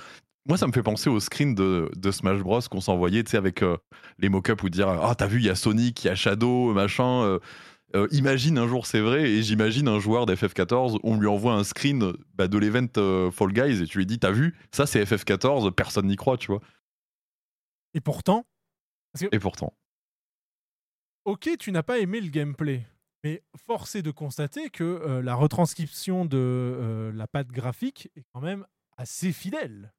Moi, 0.47 0.57
ça 0.57 0.67
me 0.67 0.71
fait 0.71 0.83
penser 0.83 1.09
au 1.09 1.19
screen 1.19 1.55
de, 1.55 1.89
de 1.95 2.11
Smash 2.11 2.39
Bros 2.41 2.59
qu'on 2.69 2.81
s'envoyait, 2.81 3.23
tu 3.23 3.31
sais, 3.31 3.37
avec 3.37 3.63
euh, 3.63 3.77
les 4.19 4.29
mock-ups 4.29 4.61
où 4.63 4.69
dire 4.69 4.87
Ah, 4.89 5.15
t'as 5.15 5.25
vu, 5.25 5.39
il 5.39 5.45
y 5.45 5.49
a 5.49 5.55
Sonic, 5.55 6.03
il 6.03 6.07
y 6.07 6.09
a 6.11 6.15
Shadow, 6.15 6.71
machin. 6.73 7.39
imagine 8.11 8.57
un 8.59 8.67
jour, 8.67 8.85
c'est 8.85 8.99
vrai, 8.99 9.27
et 9.29 9.41
j'imagine 9.41 9.87
un 9.87 9.99
joueur 9.99 10.25
d'FF14, 10.27 10.99
on 11.03 11.17
lui 11.17 11.27
envoie 11.27 11.53
un 11.53 11.63
screen 11.63 12.13
bah, 12.35 12.47
de 12.47 12.57
l'event 12.59 13.31
Fall 13.31 13.53
Guys 13.53 13.81
et 13.81 13.87
tu 13.87 13.97
lui 13.97 14.05
dis 14.05 14.19
T'as 14.19 14.31
vu, 14.31 14.53
ça 14.71 14.85
c'est 14.85 15.03
FF14, 15.03 15.71
personne 15.71 16.05
n'y 16.05 16.15
croit, 16.17 16.37
tu 16.37 16.47
vois. 16.51 16.61
Et 17.95 18.01
pourtant, 18.01 18.45
Et 19.31 19.39
pourtant. 19.39 19.73
ok, 21.25 21.49
tu 21.57 21.71
n'as 21.71 21.81
pas 21.83 21.97
aimé 21.97 22.21
le 22.21 22.29
gameplay. 22.29 22.85
Mais 23.23 23.41
force 23.65 23.95
est 23.95 24.03
de 24.03 24.11
constater 24.11 24.69
que 24.69 24.83
euh, 24.83 25.21
la 25.23 25.33
retranscription 25.33 26.25
de 26.25 26.37
euh, 26.37 27.11
la 27.13 27.25
patte 27.27 27.47
graphique 27.47 28.09
est 28.15 28.23
quand 28.33 28.41
même 28.41 28.67
assez 28.97 29.31
fidèle. 29.31 29.91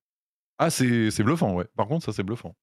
Ah, 0.59 0.71
c'est 0.71 1.11
bluffant, 1.25 1.53
ouais. 1.55 1.67
Par 1.77 1.89
contre, 1.89 2.05
ça 2.07 2.13
c'est 2.13 2.23
bluffant. 2.23 2.55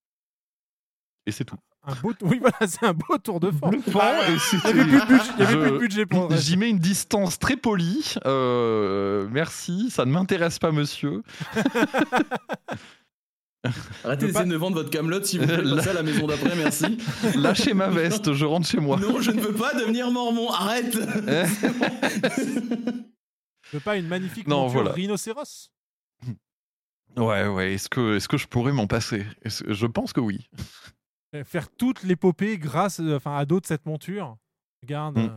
Et 1.25 1.31
c'est 1.31 1.45
tout. 1.45 1.57
Un 1.83 1.95
beau, 1.95 2.13
oui, 2.21 2.39
voilà, 2.41 2.55
c'est 2.67 2.85
un 2.85 2.93
beau 2.93 3.17
tour 3.17 3.39
de 3.41 3.51
force. 3.51 3.71
Bluffant, 3.75 3.99
Ah, 4.01 4.29
et 4.29 4.35
il 4.53 4.59
n'y 4.73 4.81
avait 4.81 4.89
plus 4.89 4.99
de 5.01 5.05
budget, 5.05 5.31
avait 5.43 5.51
Je- 5.53 5.59
plus 5.59 5.71
de 5.71 5.77
budget 5.79 6.05
pour 6.05 6.19
le 6.21 6.25
reste. 6.27 6.43
J'y 6.43 6.55
mets 6.57 6.69
une 6.69 6.79
distance 6.79 7.39
très 7.39 7.57
polie. 7.57 8.15
euh, 8.25 9.27
merci, 9.31 9.89
ça 9.89 10.05
ne 10.05 10.11
m'intéresse 10.11 10.59
pas, 10.59 10.71
monsieur. 10.71 11.23
Arrêtez 14.03 14.27
Je 14.27 14.31
pas- 14.33 14.39
d'essayer 14.39 14.45
de 14.51 14.55
vendre 14.57 14.75
votre 14.75 14.89
Camelot 14.89 15.23
si 15.23 15.37
vous 15.37 15.45
plaît. 15.45 15.61
Là- 15.63 15.89
à 15.89 15.93
la 15.93 16.03
maison 16.03 16.27
d'après, 16.27 16.55
merci. 16.55 16.97
Lâchez 17.35 17.73
ma 17.73 17.87
veste, 17.89 18.33
je 18.33 18.45
rentre 18.45 18.67
chez 18.67 18.79
moi. 18.79 18.97
Non, 18.99 19.21
je 19.21 19.31
ne 19.31 19.39
veux 19.41 19.53
pas 19.53 19.73
devenir 19.73 20.11
mormon. 20.11 20.49
Arrête 20.51 20.97
Eh 21.27 21.43
Tu 23.69 23.75
veux 23.75 23.79
pas 23.79 23.97
une 23.97 24.07
magnifique 24.07 24.47
Non, 24.47 24.61
monture 24.63 24.73
voilà. 24.81 24.91
rhinocéros 24.91 25.71
Ouais, 27.15 27.47
ouais, 27.47 27.73
est-ce 27.73 27.89
que, 27.89 28.17
est 28.17 28.27
que 28.27 28.37
je 28.37 28.47
pourrais 28.47 28.71
m'en 28.73 28.87
passer? 28.87 29.25
Je 29.45 29.85
pense 29.85 30.13
que 30.13 30.19
oui. 30.19 30.47
Euh, 31.35 31.43
Faire 31.43 31.69
toute 31.69 32.03
l'épopée 32.03 32.57
grâce 32.57 32.99
euh, 32.99 33.15
enfin, 33.17 33.37
à 33.37 33.45
dos 33.45 33.59
de 33.59 33.65
cette 33.67 33.85
monture. 33.85 34.37
Regarde, 34.81 35.17
Mm. 35.17 35.35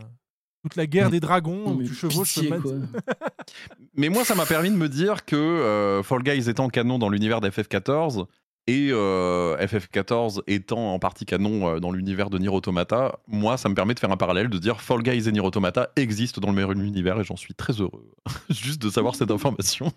Toute 0.67 0.75
la 0.77 0.87
guerre 0.87 1.09
des 1.09 1.19
dragons, 1.19 1.71
où 1.71 1.75
mais 1.79 1.85
tu 1.85 1.93
chevauches 1.93 2.33
pitié, 2.35 2.49
le 2.49 2.59
man- 2.59 2.61
quoi. 2.61 3.03
Mais 3.95 4.09
moi, 4.09 4.23
ça 4.25 4.35
m'a 4.35 4.45
permis 4.45 4.69
de 4.69 4.75
me 4.75 4.89
dire 4.89 5.25
que 5.25 5.35
euh, 5.35 6.03
Fall 6.03 6.23
Guys 6.23 6.49
étant 6.49 6.69
canon 6.69 6.99
dans 6.99 7.09
l'univers 7.09 7.41
d'FF14 7.41 8.25
et 8.69 8.89
euh, 8.91 9.55
FF14 9.65 10.41
étant 10.47 10.93
en 10.93 10.99
partie 10.99 11.25
canon 11.25 11.67
euh, 11.69 11.79
dans 11.79 11.91
l'univers 11.91 12.29
de 12.29 12.37
Nier 12.37 12.49
Automata, 12.49 13.17
moi, 13.27 13.57
ça 13.57 13.69
me 13.69 13.75
permet 13.75 13.93
de 13.93 13.99
faire 13.99 14.11
un 14.11 14.17
parallèle, 14.17 14.49
de 14.49 14.57
dire 14.57 14.81
Fall 14.81 15.01
Guys 15.03 15.27
et 15.27 15.31
Nier 15.31 15.39
Automata 15.39 15.89
existent 15.95 16.41
dans 16.41 16.51
le 16.51 16.55
même 16.67 16.83
univers 16.85 17.19
et 17.19 17.23
j'en 17.23 17.37
suis 17.37 17.53
très 17.55 17.73
heureux. 17.73 18.11
Juste 18.49 18.81
de 18.81 18.89
savoir 18.89 19.15
cette 19.15 19.31
information. 19.31 19.91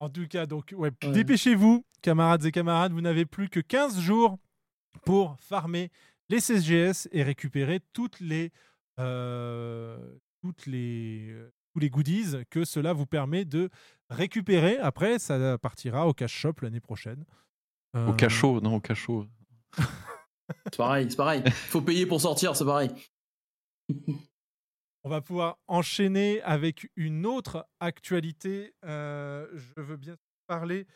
En 0.00 0.08
tout 0.10 0.26
cas, 0.28 0.46
donc, 0.46 0.72
ouais, 0.76 0.90
Ouais. 1.02 1.10
dépêchez-vous, 1.12 1.84
camarades 2.02 2.44
et 2.44 2.52
camarades, 2.52 2.92
vous 2.92 3.00
n'avez 3.00 3.24
plus 3.26 3.48
que 3.48 3.60
15 3.60 4.00
jours 4.00 4.38
pour 5.04 5.36
farmer 5.40 5.90
les 6.28 6.38
CSGS 6.38 7.08
et 7.12 7.22
récupérer 7.22 7.80
toutes 7.92 8.20
les, 8.20 8.50
euh, 9.00 9.98
toutes 10.42 10.66
les, 10.66 11.28
euh, 11.30 11.50
tous 11.72 11.80
les 11.80 11.90
goodies 11.90 12.44
que 12.50 12.64
cela 12.64 12.92
vous 12.92 13.06
permet 13.06 13.44
de 13.44 13.70
récupérer. 14.10 14.78
Après, 14.78 15.18
ça 15.18 15.58
partira 15.58 16.06
au 16.06 16.12
cash 16.14 16.32
shop 16.32 16.54
l'année 16.62 16.80
prochaine. 16.80 17.24
Au 17.94 17.98
Euh, 17.98 18.12
cachot, 18.14 18.60
non, 18.60 18.76
au 18.76 18.80
cachot. 18.80 19.26
C'est 20.64 20.76
pareil, 20.76 21.06
c'est 21.10 21.16
pareil. 21.16 21.42
Faut 21.50 21.80
payer 21.80 22.04
pour 22.04 22.20
sortir, 22.20 22.54
c'est 22.54 22.66
pareil. 22.66 22.90
On 25.02 25.08
va 25.08 25.22
pouvoir 25.22 25.58
enchaîner 25.68 26.42
avec 26.42 26.90
une 26.96 27.24
autre 27.24 27.66
actualité. 27.80 28.74
Euh, 28.84 29.46
je 29.54 29.80
veux 29.80 29.96
bien 29.96 30.16
parler 30.46 30.86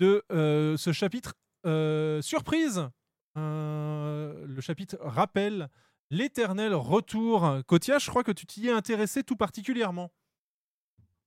de 0.00 0.22
euh, 0.32 0.78
ce 0.78 0.92
chapitre 0.92 1.34
euh, 1.66 2.22
surprise. 2.22 2.88
Euh, 3.36 4.44
le 4.46 4.60
chapitre 4.60 4.96
rappelle 5.00 5.68
l'éternel 6.10 6.74
retour. 6.74 7.58
Kotia, 7.66 7.98
je 7.98 8.08
crois 8.10 8.22
que 8.24 8.32
tu 8.32 8.46
t'y 8.46 8.68
es 8.68 8.70
intéressé 8.70 9.22
tout 9.24 9.36
particulièrement. 9.36 10.10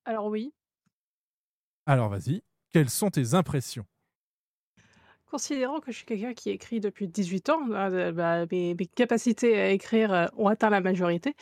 Alors 0.05 0.27
oui, 0.27 0.53
Alors 1.85 2.09
vas-y, 2.09 2.43
quelles 2.71 2.89
sont 2.89 3.09
tes 3.09 3.33
impressions? 3.33 3.85
Considérant 5.29 5.81
que 5.81 5.91
je 5.91 5.97
suis 5.97 6.05
quelqu'un 6.05 6.33
qui 6.33 6.49
écrit 6.51 6.79
depuis 6.79 7.07
18 7.09 7.49
ans, 7.49 7.59
euh, 7.71 8.13
bah, 8.13 8.45
mes, 8.49 8.73
mes 8.75 8.85
capacités 8.85 9.59
à 9.59 9.69
écrire 9.71 10.13
euh, 10.13 10.25
ont 10.37 10.47
atteint 10.47 10.69
la 10.69 10.79
majorité, 10.79 11.35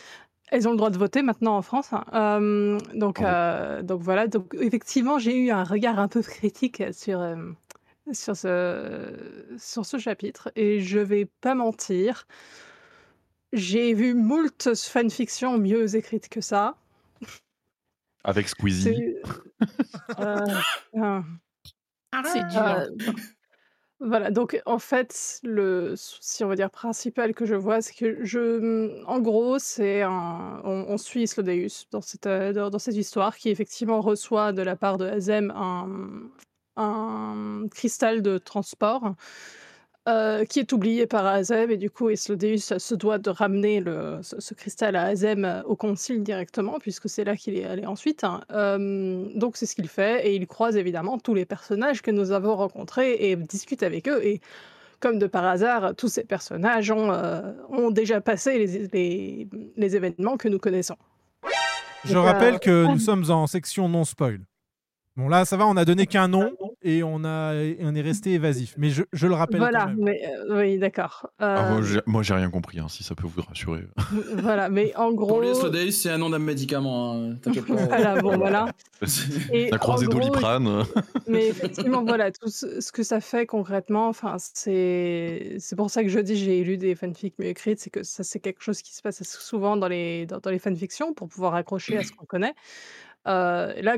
elles 0.47 0.67
ont 0.67 0.71
le 0.71 0.77
droit 0.77 0.89
de 0.89 0.97
voter 0.97 1.21
maintenant 1.21 1.55
en 1.55 1.61
France. 1.61 1.93
hein. 1.93 2.03
Euh, 2.13 2.79
donc, 2.95 3.21
donc 3.83 4.01
voilà. 4.01 4.27
Donc 4.27 4.55
effectivement, 4.59 5.19
j'ai 5.19 5.37
eu 5.37 5.51
un 5.51 5.63
regard 5.63 5.99
un 5.99 6.07
peu 6.07 6.21
critique 6.23 6.81
sur 6.93 7.19
sur 8.11 8.35
ce 8.35 9.55
sur 9.57 9.85
ce 9.85 9.97
chapitre 9.97 10.51
et 10.55 10.79
je 10.79 10.99
vais 10.99 11.25
pas 11.41 11.55
mentir. 11.55 12.27
J'ai 13.53 13.93
vu 13.93 14.13
moult 14.13 14.75
fanfictions 14.75 15.57
mieux 15.57 15.95
écrites 15.95 16.29
que 16.29 16.41
ça. 16.41 16.75
Avec 18.23 18.49
Squeezie. 18.49 18.83
C'est 18.83 19.21
euh, 20.19 20.45
euh, 20.95 21.21
C'est 22.25 22.47
dur. 22.47 22.61
euh, 22.61 22.89
voilà, 23.99 24.29
donc 24.29 24.61
en 24.65 24.79
fait, 24.79 25.39
le 25.43 25.95
souci, 25.95 26.43
on 26.43 26.47
va 26.47 26.55
dire, 26.55 26.69
principal 26.69 27.33
que 27.33 27.45
je 27.45 27.55
vois, 27.55 27.81
c'est 27.81 27.93
que 27.93 28.23
je. 28.25 29.03
En 29.05 29.19
gros, 29.21 29.57
c'est 29.57 30.01
un. 30.01 30.61
On, 30.65 30.85
on 30.89 30.97
suit 30.97 31.27
Slodeus 31.27 31.85
dans 31.91 32.01
cette, 32.01 32.27
dans, 32.27 32.69
dans 32.69 32.79
cette 32.79 32.95
histoire 32.95 33.37
qui 33.37 33.49
effectivement 33.49 34.01
reçoit 34.01 34.51
de 34.51 34.63
la 34.63 34.75
part 34.75 34.97
de 34.97 35.05
Azem 35.05 35.51
un, 35.55 36.29
un 36.77 37.67
cristal 37.71 38.21
de 38.21 38.37
transport 38.37 39.15
euh, 40.07 40.45
qui 40.45 40.59
est 40.59 40.71
oublié 40.71 41.07
par 41.07 41.25
Azem 41.25 41.71
et 41.71 41.77
du 41.77 41.89
coup 41.89 42.09
Eslodeus 42.09 42.77
se 42.77 42.93
doit 42.93 43.17
de 43.17 43.31
ramener 43.31 43.79
le, 43.79 44.19
ce, 44.21 44.39
ce 44.39 44.53
cristal 44.53 44.95
à 44.95 45.05
Azem 45.05 45.45
euh, 45.45 45.63
au 45.63 45.75
concile 45.75 46.21
directement 46.21 46.77
puisque 46.79 47.09
c'est 47.09 47.23
là 47.23 47.35
qu'il 47.35 47.57
est 47.57 47.65
allé 47.65 47.87
ensuite. 47.87 48.23
hein. 48.23 48.41
Euh, 48.51 49.25
donc 49.35 49.57
c'est 49.57 49.65
ce 49.65 49.73
qu'il 49.73 49.87
fait 49.87 50.27
et 50.27 50.35
il 50.35 50.45
croise 50.45 50.77
évidemment 50.77 51.17
tous 51.17 51.33
les 51.33 51.45
personnages 51.45 52.03
que 52.03 52.11
nous 52.11 52.31
avons 52.31 52.55
rencontrés 52.55 53.13
et 53.19 53.35
discute 53.35 53.81
avec 53.81 54.07
eux 54.07 54.23
et 54.23 54.41
comme 54.99 55.17
de 55.19 55.27
par 55.27 55.45
hasard, 55.45 55.93
tous 55.95 56.07
ces 56.07 56.23
personnages 56.23 56.89
ont, 56.91 57.11
euh, 57.11 57.51
ont 57.69 57.91
déjà 57.91 58.21
passé 58.21 58.57
les, 58.59 58.87
les, 58.93 59.47
les 59.75 59.95
événements 59.95 60.37
que 60.37 60.47
nous 60.47 60.57
connaissons. 60.59 60.95
Je 62.05 62.15
rappelle 62.17 62.59
que 62.59 62.85
nous 62.85 62.99
sommes 62.99 63.29
en 63.29 63.47
section 63.47 63.89
non 63.89 64.03
spoil. 64.03 64.39
Bon 65.17 65.29
là, 65.29 65.45
ça 65.45 65.55
va, 65.55 65.65
on 65.65 65.77
a 65.77 65.85
donné 65.85 66.07
qu'un 66.07 66.27
nom 66.27 66.51
et 66.81 67.01
on, 67.01 67.23
a, 67.23 67.53
on 67.79 67.95
est 67.95 68.01
resté 68.01 68.33
évasif. 68.33 68.75
Mais 68.77 68.89
je, 68.89 69.03
je 69.13 69.27
le 69.27 69.33
rappelle 69.33 69.59
Voilà, 69.59 69.83
quand 69.83 69.87
même. 69.87 69.97
mais 70.03 70.21
euh, 70.49 70.59
oui, 70.59 70.77
d'accord. 70.77 71.29
Ah, 71.39 71.69
moi, 71.69 71.79
Euh, 71.79 71.83
j'ai- 71.83 72.01
moi, 72.05 72.21
j'ai 72.21 72.33
rien 72.33 72.49
compris, 72.49 72.79
hein, 72.79 72.87
si 72.89 73.01
ça 73.03 73.15
peut 73.15 73.25
vous 73.25 73.41
rassurer. 73.41 73.83
voilà, 74.37 74.67
mais 74.67 74.93
en 74.97 75.15
Pour 75.15 75.27
gros. 75.27 75.53
Slodeus, 75.53 75.91
c'est 75.91 76.09
un 76.09 76.17
nom 76.17 76.29
d'un 76.29 76.39
médicament. 76.39 77.13
hein, 77.13 77.35
T'inquiète 77.41 77.65
pas. 77.65 77.75
Voilà, 77.87 78.21
bon, 78.21 78.37
voilà. 78.37 78.65
Et 79.53 79.69
La 79.71 79.77
croisée 79.77 80.05
en 80.07 80.09
gros, 80.09 80.19
doliprane. 80.19 80.83
Mais 81.27 81.47
effectivement, 81.47 82.03
voilà, 82.03 82.31
tout 82.31 82.49
ce, 82.49 82.81
ce 82.81 82.91
que 82.91 83.03
ça 83.03 83.21
fait 83.21 83.45
concrètement, 83.45 84.09
enfin, 84.09 84.35
c'est 84.37 85.55
c'est 85.59 85.75
pour 85.77 85.89
ça 85.89 86.03
que 86.03 86.09
je 86.09 86.19
dis 86.19 86.35
j'ai 86.35 86.61
lu 86.63 86.77
des 86.77 86.93
fanfics 86.95 87.35
mieux 87.39 87.47
écrites, 87.47 87.79
c'est 87.79 87.89
que 87.89 88.03
ça 88.03 88.23
c'est 88.23 88.39
quelque 88.39 88.61
chose 88.61 88.81
qui 88.81 88.93
se 88.93 89.01
passe 89.01 89.23
souvent 89.23 89.77
dans 89.77 89.87
les 89.87 90.25
dans, 90.25 90.39
dans 90.39 90.49
les 90.49 90.59
fanfictions 90.59 91.13
pour 91.13 91.27
pouvoir 91.29 91.55
accrocher 91.55 91.97
à 91.97 92.03
ce 92.03 92.11
qu'on 92.11 92.25
connaît. 92.25 92.53
Euh, 93.27 93.73
là, 93.81 93.97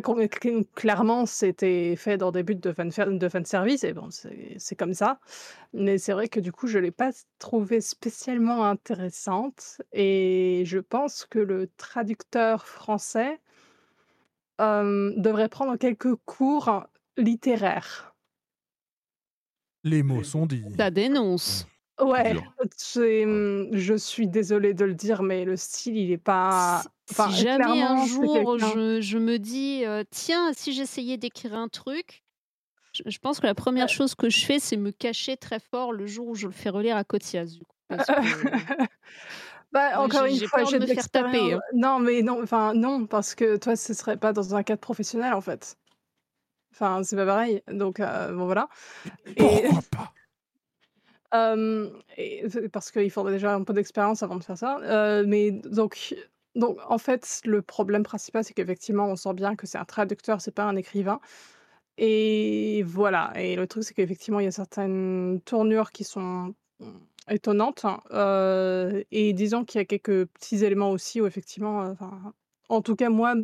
clairement, 0.75 1.25
c'était 1.25 1.95
fait 1.97 2.17
dans 2.17 2.31
des 2.31 2.43
buts 2.43 2.55
de 2.55 2.71
fan 2.71 2.89
de 2.89 3.29
fan 3.29 3.45
service 3.45 3.83
et 3.83 3.93
bon, 3.93 4.07
c'est 4.09 4.75
comme 4.75 4.93
ça. 4.93 5.19
Mais 5.73 5.97
c'est 5.97 6.13
vrai 6.13 6.29
que 6.29 6.39
du 6.39 6.51
coup, 6.51 6.67
je 6.67 6.79
l'ai 6.79 6.91
pas 6.91 7.11
trouvée 7.39 7.81
spécialement 7.81 8.65
intéressante 8.65 9.81
et 9.91 10.63
je 10.65 10.79
pense 10.79 11.25
que 11.25 11.39
le 11.39 11.69
traducteur 11.77 12.65
français 12.65 13.39
euh, 14.61 15.13
devrait 15.17 15.49
prendre 15.49 15.75
quelques 15.75 16.15
cours 16.25 16.85
littéraires. 17.17 18.15
Les 19.83 20.03
mots 20.03 20.23
sont 20.23 20.45
dits. 20.45 20.63
Ça 20.77 20.89
dénonce. 20.89 21.67
Ouais, 21.99 22.31
Dur. 22.31 22.53
c'est, 22.75 23.25
hum, 23.25 23.69
je 23.71 23.95
suis 23.95 24.27
désolée 24.27 24.73
de 24.73 24.85
le 24.85 24.93
dire, 24.93 25.23
mais 25.23 25.45
le 25.45 25.55
style, 25.55 25.97
il 25.97 26.11
est 26.11 26.17
pas. 26.17 26.83
Enfin, 27.09 27.29
si 27.29 27.41
jamais 27.41 27.81
un 27.81 28.05
jour 28.05 28.57
je, 28.59 29.01
je 29.01 29.17
me 29.17 29.39
dis, 29.39 29.83
euh, 29.85 30.03
tiens, 30.09 30.51
si 30.53 30.73
j'essayais 30.73 31.17
d'écrire 31.17 31.55
un 31.55 31.67
truc, 31.69 32.23
je, 32.93 33.03
je 33.05 33.17
pense 33.19 33.39
que 33.39 33.47
la 33.47 33.55
première 33.55 33.89
chose 33.89 34.13
que 34.13 34.29
je 34.29 34.45
fais, 34.45 34.59
c'est 34.59 34.77
me 34.77 34.91
cacher 34.91 35.37
très 35.37 35.59
fort 35.59 35.91
le 35.91 36.05
jour 36.05 36.27
où 36.27 36.35
je 36.35 36.47
le 36.47 36.53
fais 36.53 36.69
relire 36.69 36.97
à 36.97 37.03
Cotias. 37.03 37.57
Bah, 39.73 39.99
encore 39.99 40.25
j'ai- 40.25 40.31
une 40.31 40.39
j'ai 40.39 40.47
fois, 40.47 40.59
peur 40.59 40.67
de 40.67 40.71
j'ai 40.71 40.79
de 40.79 40.85
me 40.85 40.93
faire 40.93 41.09
taper, 41.09 41.53
hein. 41.53 41.59
Non, 41.73 41.99
mais 41.99 42.21
non, 42.21 42.41
enfin 42.41 42.73
non, 42.73 43.05
parce 43.05 43.35
que 43.35 43.57
toi, 43.57 43.75
ce 43.75 43.93
serait 43.93 44.15
pas 44.17 44.31
dans 44.31 44.55
un 44.55 44.63
cadre 44.63 44.79
professionnel 44.79 45.33
en 45.33 45.41
fait. 45.41 45.77
Enfin, 46.71 47.03
c'est 47.03 47.15
pas 47.17 47.25
pareil. 47.25 47.61
Donc 47.69 47.99
euh, 47.99 48.31
bon 48.33 48.45
voilà. 48.45 48.69
Et, 49.25 49.35
Pourquoi 49.35 49.81
pas? 49.91 50.13
Parce 51.31 52.91
qu'il 52.91 53.11
faudrait 53.11 53.33
déjà 53.33 53.53
un 53.53 53.63
peu 53.63 53.73
d'expérience 53.73 54.23
avant 54.23 54.37
de 54.37 54.43
faire 54.43 54.57
ça. 54.57 55.23
Mais 55.25 55.51
donc, 55.51 56.15
donc 56.55 56.77
en 56.87 56.97
fait, 56.97 57.41
le 57.45 57.61
problème 57.61 58.03
principal, 58.03 58.43
c'est 58.43 58.53
qu'effectivement, 58.53 59.07
on 59.07 59.15
sent 59.15 59.33
bien 59.33 59.55
que 59.55 59.67
c'est 59.67 59.77
un 59.77 59.85
traducteur, 59.85 60.41
c'est 60.41 60.51
pas 60.51 60.63
un 60.63 60.75
écrivain. 60.75 61.19
Et 61.97 62.83
voilà. 62.83 63.33
Et 63.35 63.55
le 63.55 63.67
truc, 63.67 63.83
c'est 63.83 63.93
qu'effectivement, 63.93 64.39
il 64.39 64.45
y 64.45 64.47
a 64.47 64.51
certaines 64.51 65.41
tournures 65.45 65.91
qui 65.91 66.03
sont 66.03 66.53
étonnantes. 67.29 67.85
hein. 67.85 68.01
Et 69.11 69.33
disons 69.33 69.65
qu'il 69.65 69.79
y 69.79 69.81
a 69.81 69.85
quelques 69.85 70.25
petits 70.27 70.63
éléments 70.63 70.91
aussi 70.91 71.21
où 71.21 71.25
effectivement, 71.27 71.95
en 72.69 72.81
tout 72.81 72.95
cas, 72.95 73.09
moi, 73.09 73.35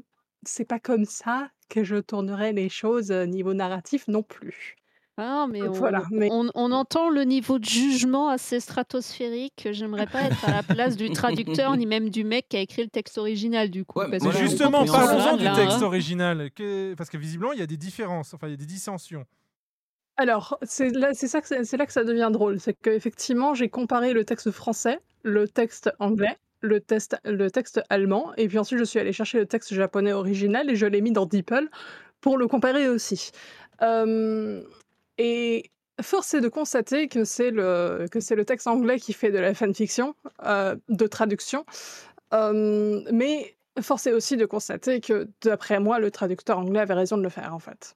c'est 0.46 0.66
pas 0.66 0.80
comme 0.80 1.06
ça 1.06 1.50
que 1.70 1.84
je 1.84 1.96
tournerais 1.96 2.54
les 2.54 2.70
choses 2.70 3.12
niveau 3.12 3.54
narratif 3.54 4.08
non 4.08 4.22
plus. 4.24 4.76
Ah, 5.18 5.46
mais 5.48 5.62
on, 5.62 5.72
Voilà, 5.72 6.04
mais- 6.12 6.30
on, 6.32 6.50
on 6.56 6.72
entend 6.72 7.10
le 7.10 7.24
niveau 7.24 7.60
de 7.60 7.66
jugement 7.66 8.30
assez 8.30 8.60
stratosphérique. 8.60 9.54
que 9.64 9.72
J'aimerais 9.72 10.08
pas 10.08 10.24
être 10.24 10.44
à 10.48 10.52
la 10.52 10.64
place 10.64 10.96
du 10.98 11.12
traducteur 11.12 11.78
ni 11.78 11.86
même 11.86 12.10
du 12.10 12.24
mec 12.24 12.48
qui 12.50 12.58
a 12.58 12.62
écrit 12.62 12.82
le 12.84 12.90
texte 12.90 13.18
original 13.20 13.70
du 13.70 13.86
coup. 13.86 14.00
Ouais, 14.00 14.10
parce 14.10 14.24
que 14.24 14.32
Justement, 14.40 14.86
parlons-en 14.86 15.38
du 15.38 15.44
texte 15.52 15.78
hein. 15.78 15.84
original. 15.84 16.50
que- 16.56 16.96
Parce 16.96 17.10
que 17.12 17.18
visiblement, 17.18 17.52
il 17.54 17.60
y 17.60 17.64
a 17.64 17.68
des 17.68 17.78
différences, 17.78 18.34
enfin, 18.34 18.48
il 18.48 18.52
y 18.52 18.54
a 18.56 18.58
des 18.58 18.66
dissensions. 18.66 19.26
Alors, 20.18 20.58
c'est 20.64 20.90
là, 20.90 21.10
c'est 21.14 21.28
ça 21.28 21.42
que 21.42 21.48
c'est 21.48 21.64
c'est 21.64 21.78
là 21.78 21.86
que 21.88 21.94
ça 21.94 22.04
devient 22.04 22.30
drôle, 22.32 22.60
c'est 22.60 22.74
qu'effectivement, 22.74 23.54
j'ai 23.56 23.70
comparé 23.70 24.14
le 24.14 24.24
texte 24.26 24.52
français, 24.52 25.00
le 25.24 25.48
texte 25.48 25.92
anglais, 26.00 26.38
le, 26.62 26.80
test, 26.80 27.18
le 27.26 27.50
texte 27.50 27.82
allemand, 27.90 28.32
et 28.38 28.48
puis 28.48 28.60
ensuite 28.60 28.78
je 28.80 28.84
suis 28.84 29.00
allée 29.00 29.12
chercher 29.14 29.40
le 29.40 29.48
texte 29.48 29.74
japonais 29.74 30.14
original 30.14 30.70
et 30.70 30.76
je 30.76 30.86
l'ai 30.86 31.02
mis 31.02 31.12
dans 31.12 31.26
DeepL 31.26 31.68
pour 32.22 32.38
le 32.38 32.48
comparer 32.48 32.90
aussi. 32.90 33.32
Euh, 33.82 34.62
et 35.28 35.72
force 36.02 36.34
est 36.34 36.42
de 36.42 36.50
constater 36.50 37.08
que 37.08 37.24
c'est 37.24 37.52
le, 37.52 38.08
que 38.12 38.20
c'est 38.20 38.36
le 38.36 38.46
texte 38.46 38.68
anglais 38.68 39.00
qui 39.00 39.14
fait 39.14 39.32
de 39.32 39.40
la 39.40 39.54
fanfiction, 39.54 40.16
euh, 40.46 40.76
de 40.90 41.08
traduction, 41.08 41.66
Euh, 42.34 43.04
mais 43.12 43.36
force 43.80 44.08
est 44.08 44.12
aussi 44.20 44.36
de 44.38 44.48
constater 44.48 45.02
que, 45.02 45.28
d'après 45.44 45.80
moi, 45.80 46.00
le 46.00 46.10
traducteur 46.10 46.58
anglais 46.58 46.80
avait 46.80 46.96
raison 47.04 47.16
de 47.16 47.22
le 47.22 47.30
faire, 47.30 47.54
en 47.54 47.60
fait. 47.60 47.96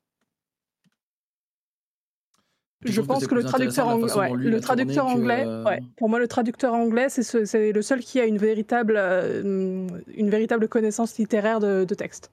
Je 2.86 3.02
pense 3.02 3.26
que 3.26 3.34
le 3.34 3.44
traducteur, 3.44 3.86
intéressant 3.86 3.86
de 3.86 3.90
la 3.90 3.96
ang- 3.96 4.02
façon 4.08 4.20
ouais, 4.20 4.28
dont 4.30 4.36
lui 4.36 4.50
le 4.52 4.60
traducteur 4.62 5.06
anglais, 5.08 5.44
euh, 5.48 5.63
ouais, 5.66 5.80
pour 5.98 6.08
moi 6.10 6.20
le 6.20 6.28
traducteur 6.28 6.74
anglais 6.76 7.10
c'est 7.10 7.24
ce- 7.24 7.46
c'est 7.46 7.72
le 7.72 7.82
seul 7.82 8.02
qui 8.02 8.20
a 8.20 8.26
une 8.26 8.38
véritable, 8.38 8.96
euh, 8.96 9.42
hum, 9.42 10.02
une 10.24 10.30
véritable 10.30 10.68
connaissance 10.70 11.18
littéraire 11.18 11.60
de, 11.60 11.84
de 11.86 11.96
texte. 11.96 12.32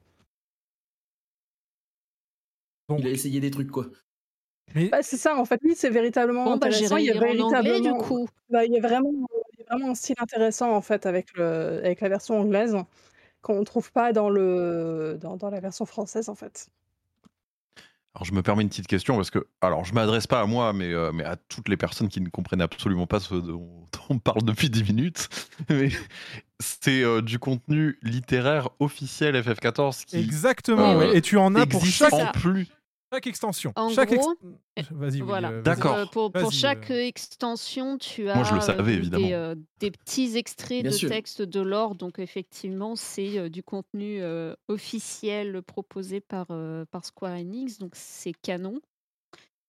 Donc, 2.90 3.00
Il 3.00 3.06
a 3.06 3.10
essayé 3.10 3.40
des 3.40 3.50
trucs, 3.50 3.70
quoi. 3.70 3.86
Mais 4.74 4.88
Bah, 4.90 5.02
c'est 5.02 5.16
ça 5.16 5.36
en 5.36 5.44
fait, 5.44 5.60
lui 5.62 5.74
c'est 5.74 5.90
véritablement 5.90 6.44
Bon, 6.44 6.56
bah, 6.56 6.68
intéressant. 6.68 6.96
j'irai 6.96 7.02
Il 7.02 7.04
y 7.06 7.10
a 7.10 7.14
en 7.22 7.38
anglais 7.40 7.80
du 7.80 7.92
véritablement, 7.92 7.98
coup. 7.98 8.28
bah, 8.50 8.64
il 8.64 8.72
y 8.72 8.78
a 8.78 8.80
vraiment, 8.80 9.10
il 9.54 9.60
y 9.60 9.62
a 9.62 9.66
vraiment 9.76 9.90
un 9.90 9.94
style 9.94 10.16
intéressant 10.18 10.72
en 10.74 10.80
fait 10.82 11.06
avec 11.06 11.28
le, 11.36 11.78
avec 11.84 12.00
la 12.00 12.08
version 12.08 12.38
anglaise 12.40 12.76
qu'on 13.42 13.60
ne 13.60 13.64
trouve 13.64 13.92
pas 13.92 14.12
dans 14.12 14.30
le, 14.30 15.18
dans, 15.20 15.36
dans 15.36 15.50
la 15.50 15.60
version 15.60 15.86
française 15.86 16.28
en 16.28 16.34
fait. 16.34 16.68
Alors, 18.16 18.24
je 18.26 18.32
me 18.32 18.42
permets 18.42 18.62
une 18.62 18.68
petite 18.68 18.86
question 18.86 19.16
parce 19.16 19.30
que, 19.30 19.44
alors, 19.60 19.84
je 19.84 19.92
m'adresse 19.92 20.28
pas 20.28 20.40
à 20.40 20.46
moi, 20.46 20.72
mais, 20.72 20.92
euh, 20.92 21.10
mais 21.12 21.24
à 21.24 21.34
toutes 21.36 21.68
les 21.68 21.76
personnes 21.76 22.08
qui 22.08 22.20
ne 22.20 22.28
comprennent 22.28 22.60
absolument 22.60 23.08
pas 23.08 23.18
ce 23.18 23.34
dont 23.34 23.88
on 24.08 24.18
parle 24.20 24.44
depuis 24.44 24.70
10 24.70 24.84
minutes. 24.84 25.28
Mais 25.68 25.88
c'est 26.60 27.02
euh, 27.02 27.22
du 27.22 27.40
contenu 27.40 27.98
littéraire 28.02 28.68
officiel 28.78 29.34
FF14 29.34 30.04
qui 30.04 30.16
exactement, 30.16 30.92
euh, 30.92 30.98
ouais. 31.10 31.16
Et 31.16 31.22
tu 31.22 31.36
en 31.38 31.56
as 31.56 31.66
pour 31.66 31.84
chaque, 31.84 32.12
en 32.12 32.26
plus. 32.28 32.68
Chaque 33.14 33.26
extension. 33.26 33.72
En 33.76 33.88
chaque 33.90 34.12
ex- 34.12 34.20
gros, 34.24 34.34
Vas-y, 34.90 35.12
oui, 35.14 35.20
Voilà. 35.22 35.48
euh, 35.48 35.52
vas-y. 35.52 35.62
D'accord. 35.62 35.94
Euh, 35.96 36.06
pour, 36.06 36.32
pour 36.32 36.42
Vas-y, 36.50 36.52
chaque 36.52 36.90
euh. 36.90 37.06
extension, 37.06 37.96
tu 37.98 38.28
as 38.28 38.34
Moi, 38.34 38.44
je 38.44 38.52
le 38.54 38.58
euh, 38.58 38.60
savais, 38.60 38.82
des, 38.92 38.98
évidemment. 38.98 39.28
euh, 39.30 39.54
des 39.78 39.90
petits 39.90 40.36
extraits 40.36 40.82
Bien 40.82 40.90
de 40.90 40.96
sûr. 40.96 41.08
texte 41.08 41.42
de 41.42 41.60
l'or. 41.60 41.94
Donc, 41.94 42.18
effectivement, 42.18 42.96
c'est 42.96 43.38
euh, 43.38 43.48
du 43.48 43.62
contenu 43.62 44.20
euh, 44.22 44.54
officiel 44.68 45.62
proposé 45.62 46.20
par, 46.20 46.46
euh, 46.50 46.84
par 46.90 47.04
Square 47.04 47.34
Enix. 47.38 47.78
Donc, 47.78 47.92
c'est 47.94 48.32
canon. 48.32 48.80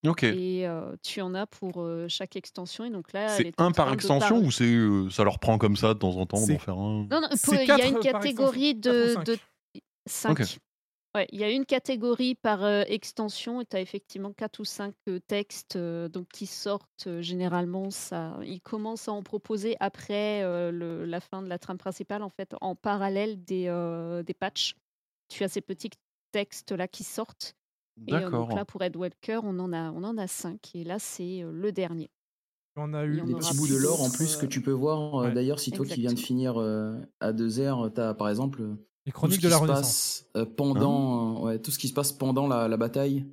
Ok. 0.07 0.23
Et 0.23 0.67
euh, 0.67 0.95
tu 1.01 1.21
en 1.21 1.33
as 1.33 1.47
pour 1.47 1.81
euh, 1.81 2.05
chaque 2.07 2.35
extension. 2.35 2.85
Et 2.85 2.91
donc 2.91 3.11
là, 3.13 3.27
C'est 3.29 3.51
un 3.57 3.71
par 3.71 3.91
extension 3.91 4.37
ou 4.39 4.51
c'est 4.51 4.63
euh, 4.65 5.09
ça 5.09 5.23
leur 5.23 5.39
prend 5.39 5.57
comme 5.57 5.75
ça 5.75 5.95
de 5.95 5.99
temps 5.99 6.15
en 6.17 6.25
temps 6.27 6.45
d'en 6.45 6.59
faire 6.59 6.77
un 6.77 7.07
Non, 7.09 7.21
non, 7.21 7.29
pour- 7.43 7.55
il 7.55 7.67
y 7.67 7.71
a 7.71 7.87
une 7.87 7.99
catégorie 7.99 8.75
de, 8.75 9.13
cinq 9.15 9.25
de 9.25 9.37
5. 10.05 10.39
Ok. 10.39 10.57
Ouais, 11.15 11.27
il 11.31 11.39
y 11.39 11.45
a 11.45 11.49
une 11.49 11.65
catégorie 11.65 12.35
par 12.35 12.63
euh, 12.65 12.83
extension 12.87 13.61
et 13.61 13.65
tu 13.65 13.77
as 13.77 13.79
effectivement 13.81 14.33
quatre 14.33 14.59
ou 14.59 14.65
cinq 14.65 14.93
euh, 15.07 15.19
textes 15.19 15.77
euh, 15.77 16.09
donc, 16.09 16.27
qui 16.27 16.45
sortent 16.45 17.07
euh, 17.07 17.21
généralement. 17.21 17.89
Ça, 17.89 18.37
ils 18.43 18.59
commencent 18.59 19.07
à 19.07 19.13
en 19.13 19.23
proposer 19.23 19.77
après 19.79 20.43
euh, 20.43 20.71
le- 20.71 21.05
la 21.05 21.21
fin 21.21 21.41
de 21.41 21.47
la 21.47 21.57
trame 21.57 21.77
principale, 21.77 22.21
en 22.21 22.29
fait, 22.29 22.53
en 22.59 22.75
parallèle 22.75 23.41
des, 23.45 23.67
euh, 23.69 24.23
des 24.23 24.33
patchs. 24.33 24.75
Tu 25.29 25.43
as 25.45 25.47
ces 25.47 25.61
petits 25.61 25.91
textes-là 26.33 26.87
qui 26.89 27.05
sortent. 27.05 27.55
Et 28.07 28.23
euh, 28.23 28.29
D'accord. 28.29 28.47
donc 28.47 28.53
là, 28.53 28.65
pour 28.65 28.83
Ed 28.83 28.97
Walker, 28.97 29.39
on 29.43 29.57
en 29.59 29.71
a, 29.71 29.91
on 29.91 30.03
en 30.03 30.17
a 30.17 30.27
cinq. 30.27 30.75
Et 30.75 30.83
là, 30.83 30.99
c'est 30.99 31.43
euh, 31.43 31.51
le 31.53 31.71
dernier. 31.71 32.09
On 32.77 32.93
a 32.93 33.05
eu 33.05 33.21
Des 33.21 33.35
petits 33.35 33.53
bouts 33.53 33.67
de 33.67 33.75
l'or 33.75 34.01
en 34.01 34.09
plus, 34.11 34.35
que 34.37 34.45
tu 34.45 34.61
peux 34.61 34.71
voir. 34.71 35.23
Ouais. 35.23 35.31
D'ailleurs, 35.31 35.59
si 35.59 35.71
toi 35.73 35.85
qui 35.85 36.01
viens 36.01 36.13
de 36.13 36.19
finir 36.19 36.57
euh, 36.57 36.99
à 37.21 37.31
deux 37.33 37.59
heures, 37.59 37.91
t'as 37.93 38.13
par 38.13 38.29
exemple 38.29 38.61
euh, 38.61 38.75
les 39.05 39.11
chroniques 39.11 39.41
de 39.41 39.49
la 39.49 39.57
Renaissance. 39.57 40.25
passe 40.33 40.41
euh, 40.41 40.45
pendant, 40.45 41.37
euh, 41.37 41.45
ouais, 41.45 41.59
tout 41.59 41.71
ce 41.71 41.79
qui 41.79 41.87
se 41.87 41.93
passe 41.93 42.11
pendant 42.11 42.47
la, 42.47 42.67
la 42.67 42.77
bataille, 42.77 43.25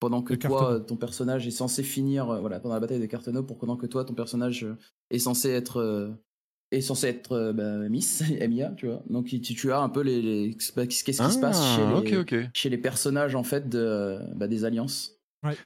pendant 0.00 0.22
que 0.22 0.34
De 0.34 0.38
toi, 0.38 0.72
euh, 0.74 0.78
ton 0.80 0.96
personnage 0.96 1.46
est 1.46 1.50
censé 1.52 1.82
finir, 1.82 2.28
euh, 2.30 2.40
voilà, 2.40 2.60
pendant 2.60 2.74
la 2.74 2.80
bataille 2.80 3.00
de 3.00 3.06
Carteneau, 3.06 3.42
pour 3.42 3.58
pendant 3.58 3.76
que 3.76 3.86
toi, 3.86 4.04
ton 4.04 4.14
personnage 4.14 4.64
euh, 4.64 4.76
est 5.10 5.18
censé 5.18 5.50
être, 5.50 5.78
euh, 5.80 6.10
est 6.72 6.80
censé 6.82 7.06
être 7.08 7.32
euh, 7.32 7.52
bah, 7.52 7.88
Miss, 7.88 8.22
Emilia, 8.40 8.72
tu 8.76 8.86
vois. 8.86 9.02
Donc 9.08 9.26
tu, 9.26 9.40
tu 9.40 9.72
as 9.72 9.78
un 9.80 9.88
peu 9.88 10.00
les, 10.02 10.20
les- 10.20 10.54
qu'est-ce 10.54 11.04
qui 11.04 11.12
se 11.14 11.38
passe 11.40 11.74
chez 11.76 11.82
Ah, 11.82 12.00
les, 12.04 12.16
ok. 12.18 12.34
chez 12.52 12.68
les 12.68 12.78
personnages 12.78 13.34
en 13.34 13.44
fait 13.44 13.68
de, 13.68 14.18
bah, 14.34 14.46
des 14.48 14.64
alliances. 14.64 15.12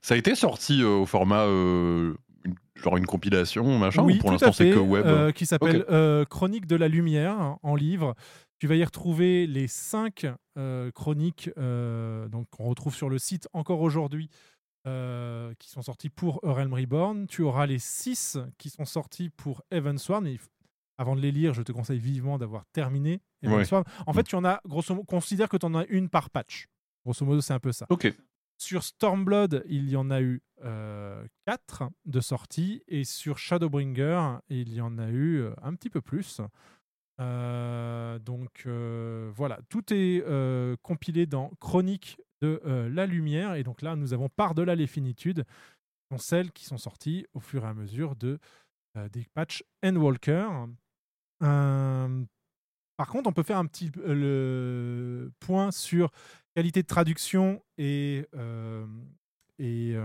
Ça 0.02 0.14
a 0.14 0.16
été 0.16 0.34
sorti 0.34 0.82
euh, 0.82 0.88
au 0.88 1.06
format 1.06 1.44
euh, 1.46 2.14
genre 2.76 2.96
une 2.96 3.06
compilation, 3.06 3.78
machin, 3.78 4.02
oui, 4.02 4.16
ou 4.16 4.18
pour 4.18 4.30
l'instant 4.32 4.52
c'est 4.52 4.70
que 4.70 4.78
web 4.78 5.06
euh, 5.06 5.30
qui 5.32 5.46
s'appelle 5.46 5.82
Ok. 5.82 5.86
euh, 5.90 6.24
Chronique 6.24 6.66
de 6.66 6.74
la 6.76 6.88
Lumière 6.88 7.40
hein, 7.40 7.58
en 7.62 7.76
livre. 7.76 8.14
Tu 8.58 8.66
vas 8.66 8.74
y 8.76 8.84
retrouver 8.84 9.46
les 9.46 9.68
cinq 9.68 10.26
euh, 10.56 10.90
chroniques 10.90 11.50
euh, 11.58 12.28
donc 12.28 12.48
qu'on 12.50 12.64
retrouve 12.64 12.94
sur 12.94 13.08
le 13.08 13.18
site 13.18 13.48
encore 13.52 13.80
aujourd'hui, 13.80 14.28
euh, 14.86 15.54
qui 15.58 15.68
sont 15.70 15.82
sorties 15.82 16.08
pour 16.08 16.40
Realm 16.42 16.72
Reborn. 16.74 17.26
Tu 17.26 17.42
auras 17.42 17.66
les 17.66 17.78
six 17.78 18.36
qui 18.58 18.70
sont 18.70 18.84
sortis 18.84 19.28
pour 19.30 19.62
f- 19.70 20.38
avant 20.96 21.14
de 21.14 21.20
les 21.20 21.30
lire, 21.30 21.54
je 21.54 21.62
te 21.62 21.70
conseille 21.70 22.00
vivement 22.00 22.38
d'avoir 22.38 22.64
terminé 22.72 23.20
Evansworn. 23.58 23.84
En 24.06 24.12
fait, 24.12 24.24
tu 24.24 24.34
en 24.34 24.44
as, 24.44 24.60
grosso 24.64 24.92
modo, 24.94 25.04
considère 25.04 25.48
que 25.48 25.56
tu 25.56 25.64
en 25.66 25.74
as 25.76 25.86
une 25.86 26.08
par 26.08 26.28
patch. 26.28 26.66
Grosso 27.04 27.24
modo, 27.24 27.40
c'est 27.40 27.52
un 27.54 27.60
peu 27.60 27.70
ça. 27.70 27.86
Ok. 27.90 28.12
Sur 28.60 28.82
Stormblood, 28.82 29.62
il 29.68 29.88
y 29.88 29.94
en 29.94 30.10
a 30.10 30.20
eu 30.20 30.42
4 31.46 31.90
de 32.06 32.20
sorties. 32.20 32.82
Et 32.88 33.04
sur 33.04 33.38
Shadowbringer, 33.38 34.38
il 34.48 34.74
y 34.74 34.80
en 34.80 34.98
a 34.98 35.08
eu 35.08 35.36
euh, 35.42 35.52
un 35.62 35.74
petit 35.76 35.90
peu 35.90 36.00
plus. 36.00 36.40
Euh, 37.20 38.18
donc 38.20 38.62
euh, 38.66 39.30
voilà, 39.34 39.58
tout 39.68 39.92
est 39.92 40.22
euh, 40.26 40.76
compilé 40.82 41.26
dans 41.26 41.50
Chronique 41.60 42.20
de 42.40 42.60
la 42.92 43.06
Lumière. 43.06 43.54
Et 43.54 43.64
donc 43.64 43.82
là, 43.82 43.96
nous 43.96 44.12
avons 44.12 44.28
par-delà 44.28 44.76
les 44.76 44.86
finitudes, 44.86 45.44
qui 45.44 46.06
sont 46.12 46.18
celles 46.18 46.52
qui 46.52 46.64
sont 46.64 46.78
sorties 46.78 47.26
au 47.34 47.40
fur 47.40 47.64
et 47.64 47.68
à 47.68 47.74
mesure 47.74 48.14
de, 48.14 48.38
des 49.10 49.26
patchs 49.34 49.64
Endwalker. 49.84 50.48
Par 51.40 53.08
contre, 53.08 53.28
on 53.28 53.32
peut 53.32 53.42
faire 53.42 53.58
un 53.58 53.66
petit 53.66 53.90
le 53.96 55.32
point 55.40 55.72
sur 55.72 56.12
qualité 56.54 56.82
de 56.82 56.86
traduction 56.86 57.60
et, 57.76 58.24
et, 59.58 59.96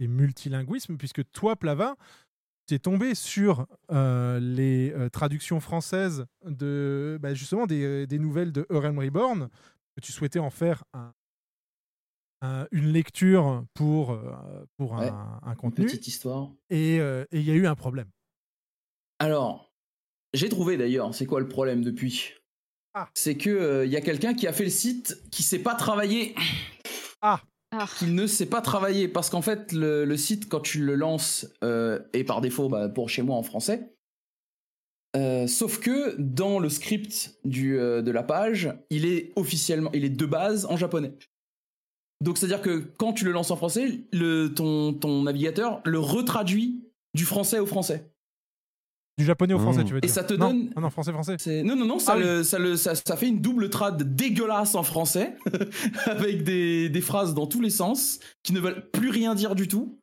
et 0.00 0.08
multilinguisme, 0.08 0.96
puisque 0.96 1.22
toi, 1.30 1.54
Plava, 1.54 1.94
tu 2.66 2.74
es 2.74 2.78
tombé 2.78 3.14
sur 3.14 3.66
euh, 3.90 4.38
les 4.40 4.92
euh, 4.92 5.08
traductions 5.08 5.60
françaises 5.60 6.24
de 6.44 7.18
bah, 7.20 7.34
justement 7.34 7.66
des, 7.66 8.06
des 8.06 8.18
nouvelles 8.18 8.52
de 8.52 8.66
Realm 8.70 8.98
Reborn, 8.98 9.48
que 9.96 10.00
tu 10.00 10.12
souhaitais 10.12 10.38
en 10.38 10.50
faire 10.50 10.84
un- 10.94 11.12
un- 12.42 12.66
une 12.70 12.86
lecture 12.92 13.64
pour, 13.74 14.12
euh, 14.12 14.64
pour 14.76 14.92
Ouais, 14.92 15.08
un, 15.08 15.40
un 15.42 15.50
Une 15.50 15.56
contenu. 15.56 15.86
petite 15.86 16.06
histoire. 16.06 16.50
Et 16.70 17.00
euh, 17.00 17.24
il 17.32 17.42
y 17.42 17.50
a 17.50 17.54
eu 17.54 17.66
un 17.66 17.74
problème. 17.74 18.08
Alors, 19.18 19.72
j'ai 20.32 20.48
trouvé 20.48 20.76
d'ailleurs, 20.76 21.14
c'est 21.14 21.26
quoi 21.26 21.40
le 21.40 21.48
problème 21.48 21.82
depuis? 21.82 22.34
Ah. 22.94 23.08
C'est 23.14 23.36
que 23.36 23.50
euh, 23.50 23.84
il 23.84 23.92
y 23.92 23.96
a 23.96 24.00
quelqu'un 24.00 24.34
qui 24.34 24.46
a 24.46 24.52
fait 24.52 24.64
le 24.64 24.70
site 24.70 25.16
qui 25.30 25.42
sait 25.42 25.58
pas 25.58 25.74
travailler. 25.74 26.34
Ah. 27.20 27.40
Qu'il 27.98 28.16
ne 28.16 28.26
sait 28.26 28.46
pas 28.46 28.60
travailler 28.60 29.06
parce 29.06 29.30
qu'en 29.30 29.42
fait 29.42 29.72
le, 29.72 30.16
site 30.16 30.48
quand 30.48 30.60
tu 30.60 30.84
le 30.84 30.96
lances 30.96 31.46
euh, 31.62 32.00
et 32.12 32.24
par 32.24 32.40
défaut 32.40 32.68
bah, 32.68 32.88
pour 32.88 33.08
chez 33.08 33.22
moi 33.22 33.36
en 33.36 33.44
français. 33.44 33.94
euh, 35.16 35.46
sauf 35.46 35.78
que 35.78 36.16
dans 36.18 36.58
le 36.58 36.68
script 36.68 37.38
du, 37.44 37.78
euh, 37.78 38.02
de 38.02 38.10
la 38.10 38.22
page, 38.24 38.74
il 38.90 39.06
est 39.06 39.32
officiellement, 39.36 39.90
il 39.92 40.04
est 40.04 40.10
de 40.10 40.26
base 40.26 40.66
en 40.66 40.76
japonais. 40.76 41.12
Donc 42.20 42.38
c'est 42.38 42.46
à 42.46 42.48
dire 42.48 42.62
que 42.62 42.78
quand 42.98 43.12
tu 43.12 43.24
le 43.24 43.30
lances 43.30 43.50
en 43.50 43.56
français, 43.56 44.00
le, 44.12 44.48
ton, 44.48 44.92
ton 44.92 45.22
navigateur 45.22 45.80
le 45.84 45.98
retraduit 45.98 46.84
du 47.14 47.24
français 47.24 47.60
au 47.60 47.66
français. 47.66 48.09
Du 49.18 49.24
japonais 49.24 49.52
au 49.54 49.58
français, 49.58 49.82
Mmh. 49.82 49.84
tu 49.84 49.92
veux 49.92 49.98
Et 49.98 50.00
dire 50.02 50.10
ça 50.10 50.24
te 50.24 50.32
Non, 50.34 50.48
donne- 50.48 50.70
Non, 50.74 50.82
non, 50.82 50.90
français-français. 50.90 51.36
C'est- 51.38 51.62
Non, 51.62 51.76
non, 51.76 51.84
non, 51.84 51.98
ça, 51.98 52.12
Ah 52.14 52.16
oui. 52.16 52.22
le- 52.24 52.42
ça, 52.42 52.58
le- 52.58 52.76
ça, 52.76 52.94
ça 52.94 53.16
fait 53.16 53.28
une 53.28 53.40
double 53.40 53.68
trad 53.68 54.02
dégueulasse 54.16 54.74
en 54.74 54.82
français, 54.82 55.36
avec 56.06 56.42
des, 56.42 56.88
des 56.88 57.00
phrases 57.00 57.34
dans 57.34 57.46
tous 57.46 57.60
les 57.60 57.70
sens, 57.70 58.20
qui 58.42 58.52
ne 58.54 58.60
veulent 58.60 58.88
plus 58.92 59.10
rien 59.10 59.34
dire 59.34 59.54
du 59.54 59.68
tout. 59.68 59.98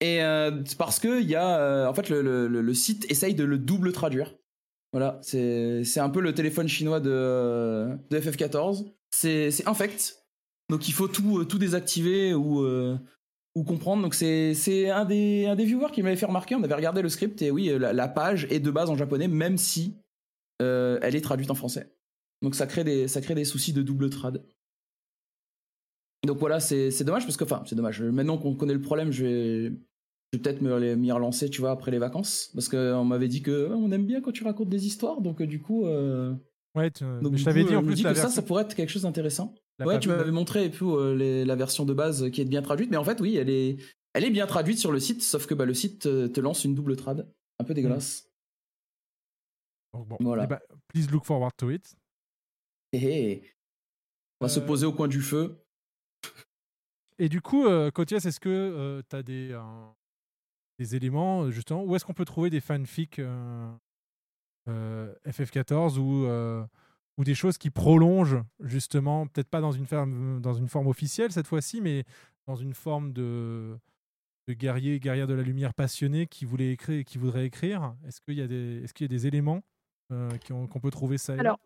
Et 0.00 0.22
euh, 0.22 0.62
c'est 0.64 0.78
parce 0.78 0.98
que 1.00 1.20
il 1.20 1.28
y 1.28 1.34
a, 1.34 1.58
euh, 1.58 1.88
en 1.88 1.94
fait, 1.94 2.08
le, 2.10 2.22
le- 2.46 2.74
site 2.74 3.10
essaye 3.10 3.34
de 3.34 3.44
le 3.44 3.58
double 3.58 3.92
traduire. 3.92 4.34
Voilà, 4.92 5.18
c'est 5.22 5.82
c'est 5.84 6.00
un 6.00 6.08
peu 6.10 6.20
le 6.20 6.32
téléphone 6.32 6.68
chinois 6.68 7.00
de, 7.00 7.88
de 8.10 8.20
FF14. 8.20 8.84
C'est 9.10 9.50
c'est 9.50 9.66
infect. 9.66 10.22
Donc 10.70 10.88
il 10.88 10.92
faut 10.92 11.08
tout, 11.08 11.38
euh, 11.40 11.44
tout 11.44 11.58
désactiver 11.58 12.34
ou, 12.34 12.60
euh, 12.62 12.96
ou 13.56 13.64
comprendre. 13.64 14.02
Donc 14.02 14.14
c'est 14.14 14.54
c'est 14.54 14.90
un 14.90 15.04
des, 15.04 15.46
un 15.46 15.56
des 15.56 15.64
viewers 15.64 15.90
qui 15.92 16.02
m'avait 16.02 16.16
fait 16.16 16.26
remarquer. 16.26 16.54
On 16.54 16.62
avait 16.62 16.74
regardé 16.74 17.02
le 17.02 17.08
script 17.08 17.40
et 17.42 17.50
oui, 17.50 17.70
la, 17.78 17.92
la 17.92 18.06
page 18.08 18.46
est 18.50 18.60
de 18.60 18.70
base 18.70 18.90
en 18.90 18.96
japonais, 18.96 19.26
même 19.28 19.56
si 19.56 19.96
euh, 20.62 20.98
elle 21.02 21.16
est 21.16 21.20
traduite 21.22 21.50
en 21.50 21.54
français. 21.54 21.92
Donc 22.42 22.54
ça 22.54 22.66
crée 22.66 22.84
des, 22.84 23.08
ça 23.08 23.20
crée 23.22 23.34
des 23.34 23.44
soucis 23.46 23.72
de 23.72 23.82
double 23.82 24.10
trad. 24.10 24.44
Donc 26.26 26.38
voilà, 26.38 26.60
c'est 26.60 26.90
c'est 26.90 27.04
dommage 27.04 27.24
parce 27.24 27.36
que, 27.36 27.44
enfin, 27.44 27.62
c'est 27.66 27.74
dommage. 27.76 28.02
Maintenant 28.02 28.36
qu'on 28.38 28.54
connaît 28.54 28.74
le 28.74 28.80
problème, 28.80 29.10
je 29.12 29.24
vais, 29.24 29.64
je 29.64 29.68
vais 30.34 30.38
peut-être 30.42 30.60
me- 30.60 30.94
m'y 30.96 31.12
relancer, 31.12 31.48
tu 31.48 31.60
vois, 31.60 31.70
après 31.70 31.90
les 31.90 31.98
vacances. 31.98 32.50
Parce 32.54 32.68
qu'on 32.68 33.04
m'avait 33.04 33.28
dit 33.28 33.42
que 33.42 33.70
on 33.72 33.90
aime 33.92 34.06
bien 34.06 34.20
quand 34.20 34.32
tu 34.32 34.44
racontes 34.44 34.68
des 34.68 34.86
histoires. 34.86 35.20
Donc 35.20 35.40
euh, 35.40 35.46
du 35.46 35.60
coup. 35.60 35.86
euh, 35.86 36.34
Ouais, 36.74 36.90
tu- 36.90 37.04
donc, 37.22 37.36
je 37.36 37.44
t'avais 37.44 37.64
dit 37.64 37.72
euh, 37.74 37.78
en 37.78 37.82
plus 37.82 37.96
que 38.02 38.14
ça, 38.14 38.28
ça 38.34 38.42
pourrait 38.42 38.64
être 38.64 38.74
quelque 38.74 38.90
chose 38.90 39.02
d'intéressant. 39.02 39.54
La 39.78 39.86
Ouais, 39.86 39.98
tu 40.00 40.08
m'avais 40.08 40.30
montré 40.30 40.64
et 40.64 40.70
puis 40.70 40.86
euh, 40.86 41.14
les- 41.14 41.44
la 41.44 41.54
version 41.54 41.84
de 41.84 41.92
base 41.92 42.30
qui 42.30 42.40
est 42.40 42.44
bien 42.46 42.62
traduite, 42.62 42.90
mais 42.90 42.96
en 42.96 43.04
fait, 43.04 43.20
oui, 43.20 43.36
elle 43.36 43.50
est, 43.50 43.76
elle 44.14 44.24
est 44.24 44.30
bien 44.30 44.46
traduite 44.46 44.78
sur 44.78 44.90
le 44.90 44.98
site, 45.00 45.22
sauf 45.22 45.46
que 45.46 45.52
bah, 45.54 45.66
le 45.66 45.74
site 45.74 46.06
euh, 46.06 46.28
te 46.28 46.40
lance 46.40 46.64
une 46.64 46.74
double 46.74 46.96
trad, 46.96 47.30
un 47.58 47.64
peu 47.64 47.74
dégueulasse. 47.74 48.30
Donc 49.92 50.08
bon, 50.08 50.16
Voilà. 50.20 50.44
eh 50.44 50.46
ben, 50.46 50.60
please 50.88 51.08
look 51.10 51.24
forward 51.24 51.52
to 51.56 51.70
it. 51.70 51.94
Hé 52.92 52.98
hé. 52.98 53.50
On 54.40 54.46
va 54.46 54.48
se 54.48 54.60
Euh, 54.60 54.66
poser 54.66 54.86
au 54.86 54.92
coin 54.92 55.08
du 55.08 55.20
feu. 55.20 55.62
Et 57.18 57.28
du 57.28 57.40
coup, 57.40 57.66
euh, 57.66 57.90
Kotias, 57.90 58.18
est-ce 58.26 58.40
que 58.40 59.02
tu 59.08 59.16
as 59.16 59.22
des, 59.22 59.50
euh, 59.52 59.62
des 60.78 60.96
éléments, 60.96 61.44
euh, 61.44 61.50
justement, 61.50 61.82
où 61.84 61.94
est-ce 61.96 62.04
qu'on 62.04 62.12
peut 62.14 62.24
trouver 62.26 62.50
des 62.50 62.60
fanfics 62.60 63.18
euh, 63.18 63.70
euh, 64.68 65.14
FF14 65.26 65.98
ou, 65.98 66.24
euh, 66.26 66.64
ou 67.18 67.24
des 67.24 67.34
choses 67.34 67.56
qui 67.58 67.70
prolongent, 67.70 68.42
justement, 68.60 69.26
peut-être 69.26 69.48
pas 69.48 69.60
dans 69.60 69.72
une, 69.72 69.86
forme, 69.86 70.40
dans 70.40 70.52
une 70.54 70.68
forme 70.68 70.86
officielle 70.88 71.32
cette 71.32 71.46
fois-ci, 71.46 71.80
mais 71.80 72.04
dans 72.46 72.56
une 72.56 72.74
forme 72.74 73.12
de, 73.12 73.76
de 74.48 74.52
guerrier, 74.54 75.00
guerrière 75.00 75.26
de 75.26 75.34
la 75.34 75.42
lumière 75.42 75.72
passionné 75.74 76.26
qui, 76.26 76.44
voulait 76.44 76.72
écrire, 76.72 77.04
qui 77.04 77.18
voudrait 77.18 77.46
écrire 77.46 77.94
Est-ce 78.06 78.20
qu'il 78.20 78.34
y, 78.34 78.42
a 78.42 78.46
des- 78.46 78.82
est-ce 78.84 78.92
qu'il 78.94 79.04
y 79.04 79.10
a 79.12 79.16
des 79.16 79.26
éléments 79.26 79.62
euh, 80.12 80.30
qu'on 80.46 80.80
peut 80.80 80.90
trouver 80.90 81.16
ça 81.18 81.34
Alors, 81.38 81.58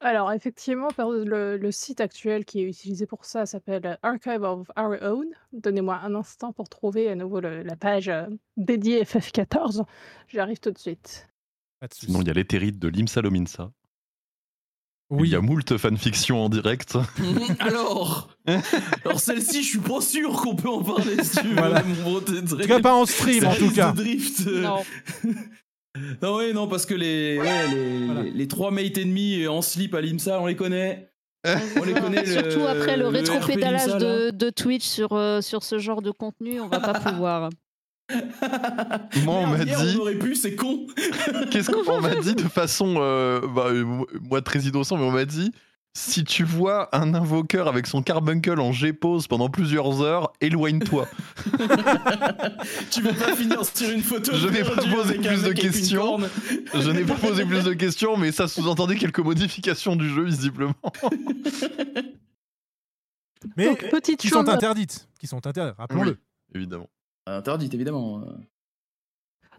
alors 0.00 0.30
effectivement, 0.32 0.88
le, 0.98 1.56
le 1.56 1.72
site 1.72 2.00
actuel 2.02 2.44
qui 2.44 2.60
est 2.60 2.68
utilisé 2.68 3.06
pour 3.06 3.24
ça 3.24 3.46
s'appelle 3.46 3.98
Archive 4.02 4.42
of 4.42 4.70
Our 4.76 4.96
Own. 5.02 5.26
Donnez-moi 5.52 5.96
un 5.96 6.14
instant 6.14 6.52
pour 6.52 6.68
trouver 6.68 7.08
à 7.08 7.14
nouveau 7.14 7.40
le- 7.40 7.62
la 7.62 7.74
page 7.74 8.08
euh, 8.08 8.26
dédiée 8.58 9.02
FF14. 9.02 9.84
J'arrive 10.28 10.60
tout 10.60 10.70
de 10.70 10.78
suite. 10.78 11.26
Sinon, 11.92 12.20
il 12.20 12.26
y 12.28 12.30
a 12.30 12.34
l'éthérite 12.34 12.78
de 12.78 12.88
Limsa 12.88 13.22
Lominsa. 15.10 15.16
Il 15.16 15.16
Oui, 15.20 15.28
y 15.30 15.34
a 15.34 15.40
moult 15.40 15.76
fanfiction 15.78 16.44
en 16.44 16.48
direct. 16.48 16.96
alors, 17.60 18.28
alors 19.04 19.20
celle-ci, 19.20 19.62
je 19.62 19.68
suis 19.68 19.78
pas 19.78 20.00
sûr 20.00 20.32
qu'on 20.32 20.54
peut 20.56 20.68
en 20.68 20.82
parler 20.82 21.22
si 21.22 21.36
tu 21.40 21.48
veux, 21.48 21.54
Voilà. 21.54 21.82
mon 21.82 22.12
bon 22.12 22.20
Tedric. 22.20 22.52
en 22.52 22.62
tout 22.62 22.68
cas 22.68 22.80
pas 22.80 22.94
en 22.94 23.06
stream, 23.06 23.46
en 23.46 23.54
tout 23.54 23.70
cas. 23.70 23.92
drift. 23.92 24.46
euh. 24.46 24.60
Non. 24.62 24.78
non, 26.22 26.36
oui, 26.38 26.52
non, 26.54 26.68
parce 26.68 26.86
que 26.86 26.94
les, 26.94 27.38
ouais, 27.38 27.68
les, 27.74 28.04
Voilà. 28.06 28.22
les, 28.22 28.30
les 28.30 28.48
trois 28.48 28.70
mates 28.70 28.98
ennemis 28.98 29.46
en 29.46 29.62
slip 29.62 29.94
à 29.94 30.00
l'IMSA, 30.00 30.40
on 30.40 30.46
les 30.46 30.56
connaît. 30.56 31.10
On 31.46 31.84
les 31.84 31.94
connaît. 31.94 32.24
le- 32.24 32.32
Surtout 32.32 32.66
après 32.66 32.96
le, 32.96 33.04
le 33.04 33.08
rétro-pédalage 33.08 33.96
de, 33.96 34.30
de 34.30 34.50
Twitch 34.50 34.84
sur, 34.84 35.12
euh, 35.12 35.40
sur 35.40 35.62
ce 35.62 35.78
genre 35.78 36.02
de 36.02 36.10
contenu, 36.10 36.60
on 36.60 36.68
va 36.68 36.80
pas 36.80 36.98
pouvoir. 37.00 37.48
Moi, 39.24 39.34
on 39.34 39.46
m'a 39.48 39.64
dit. 39.64 39.72
on 39.96 40.00
aurait 40.00 40.14
pu, 40.18 40.34
c'est 40.34 40.54
con. 40.54 40.86
Qu'est-ce 41.50 41.70
qu'on 41.70 42.00
m'a 42.00 42.16
dit 42.16 42.34
de 42.34 42.42
façon. 42.42 42.94
euh, 42.98 43.40
bah, 43.54 43.66
euh, 43.68 44.04
moi, 44.22 44.40
très 44.42 44.60
innocent, 44.60 44.96
mais 44.96 45.04
on 45.04 45.10
m'a 45.10 45.24
dit 45.26 45.52
Si 45.94 46.24
tu 46.24 46.44
vois 46.44 46.88
un 46.96 47.12
invoqueur 47.14 47.68
avec 47.68 47.86
son 47.86 48.02
carbuncle 48.02 48.58
en 48.60 48.72
G-pose 48.72 49.26
pendant 49.26 49.50
plusieurs 49.50 50.00
heures, 50.00 50.32
éloigne-toi. 50.40 51.06
tu 52.90 53.02
veux 53.02 53.12
pas 53.12 53.36
finir 53.36 53.62
sur 53.64 53.90
une 53.90 54.02
photo 54.02 54.32
Je 54.34 54.48
n'ai 54.48 54.62
pas 54.64 54.76
posé 54.76 55.14
plus 55.18 55.42
de 55.42 55.52
questions. 55.52 56.18
Je 56.74 56.90
n'ai 56.90 57.04
pas 57.04 57.14
posé 57.16 57.44
plus 57.44 57.64
de 57.64 57.74
questions, 57.74 58.16
mais 58.16 58.32
ça 58.32 58.48
sous-entendait 58.48 58.96
quelques 58.96 59.18
modifications 59.20 59.96
du 59.96 60.08
jeu, 60.08 60.24
visiblement. 60.24 60.72
Mais 63.56 63.66
Donc, 63.66 63.88
petite 63.90 64.18
qui 64.20 64.28
chose- 64.28 64.44
sont 64.44 64.48
interdites. 64.50 65.08
Qui 65.20 65.26
sont 65.26 65.46
interdites, 65.46 65.76
rappelons-le. 65.78 66.12
Oui, 66.12 66.16
évidemment. 66.54 66.88
Interdite, 67.36 67.74
évidemment. 67.74 68.22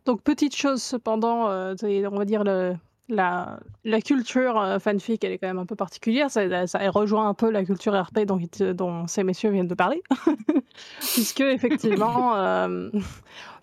Donc, 0.05 0.21
petite 0.23 0.55
chose 0.55 0.81
cependant, 0.81 1.49
euh, 1.49 1.75
on 1.83 2.17
va 2.17 2.25
dire 2.25 2.43
le- 2.43 2.75
la, 3.11 3.59
la 3.85 4.01
culture 4.01 4.59
euh, 4.59 4.77
fanfic, 4.77 5.23
elle 5.23 5.31
est 5.31 5.37
quand 5.39 5.47
même 5.47 5.57
un 5.59 5.65
peu 5.65 5.75
particulière. 5.75 6.29
Ça, 6.29 6.67
ça 6.67 6.79
rejoint 6.91 7.27
un 7.27 7.33
peu 7.33 7.49
la 7.49 7.65
culture 7.65 7.99
RP 7.99 8.19
dont, 8.25 8.39
dont 8.73 9.07
ces 9.07 9.23
messieurs 9.23 9.49
viennent 9.49 9.67
de 9.67 9.73
parler. 9.75 10.03
Puisque, 10.99 11.41
effectivement, 11.41 12.35
euh, 12.37 12.89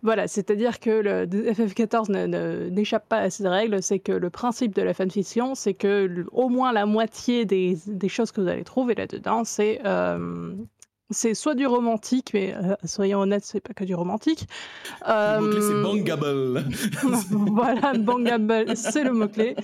voilà, 0.02 0.26
c'est-à-dire 0.28 0.80
que 0.80 0.90
le 0.90 1.26
FF14 1.26 2.10
ne- 2.10 2.26
ne- 2.26 2.68
n'échappe 2.70 3.08
pas 3.08 3.18
à 3.18 3.30
ces 3.30 3.46
règles. 3.48 3.82
C'est 3.82 4.00
que 4.00 4.12
le 4.12 4.30
principe 4.30 4.74
de 4.74 4.82
la 4.82 4.94
fanfiction, 4.94 5.54
c'est 5.54 5.74
que 5.74 6.26
au 6.32 6.48
moins 6.48 6.72
la 6.72 6.84
moitié 6.84 7.44
des, 7.44 7.78
des 7.86 8.08
choses 8.08 8.32
que 8.32 8.40
vous 8.40 8.48
allez 8.48 8.64
trouver 8.64 8.94
là-dedans, 8.96 9.44
c'est. 9.44 9.80
C'est 11.10 11.34
soit 11.34 11.54
du 11.54 11.66
romantique, 11.66 12.30
mais 12.34 12.54
euh, 12.54 12.74
soyons 12.84 13.20
honnêtes, 13.20 13.44
c'est 13.44 13.60
pas 13.60 13.74
que 13.74 13.84
du 13.84 13.94
romantique. 13.94 14.46
Le 15.06 15.40
mot-clé, 15.40 15.60
c'est 15.60 15.74
Euh, 15.74 15.82
bangable. 15.82 16.64
voilà, 17.30 17.94
bangable, 17.94 18.76
c'est 18.76 19.04
le 19.04 19.12
mot-clé. 19.12 19.56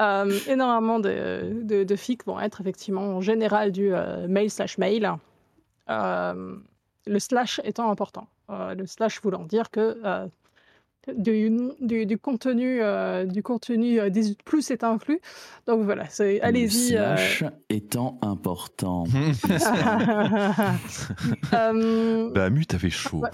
Euh, 0.00 0.38
énormément 0.48 0.98
de, 0.98 1.60
de, 1.62 1.84
de 1.84 1.96
fics 1.96 2.24
vont 2.26 2.40
être 2.40 2.60
effectivement 2.60 3.16
en 3.16 3.20
général 3.20 3.70
du 3.70 3.92
mail 4.28 4.50
slash 4.50 4.78
mail. 4.78 5.12
Le 5.88 7.18
slash 7.18 7.60
étant 7.64 7.90
important. 7.90 8.26
Le 8.48 8.86
slash 8.86 9.20
voulant 9.22 9.44
dire 9.44 9.70
que 9.70 9.98
du, 11.16 11.50
du, 11.80 12.06
du 12.06 12.16
contenu, 12.18 12.78
euh, 12.80 13.24
du 13.24 13.42
contenu 13.42 13.98
euh, 13.98 14.08
18 14.08 14.42
plus 14.44 14.70
est 14.70 14.84
inclus. 14.84 15.18
Donc 15.66 15.82
voilà, 15.82 16.04
allez-y. 16.42 16.92
Le 16.92 16.98
euh, 16.98 17.16
slash 17.16 17.44
étant 17.70 18.18
important. 18.22 19.04
euh, 21.52 22.30
Bah, 22.32 22.50
Mu, 22.50 22.66
t'avais 22.66 22.90
chaud. 22.90 23.22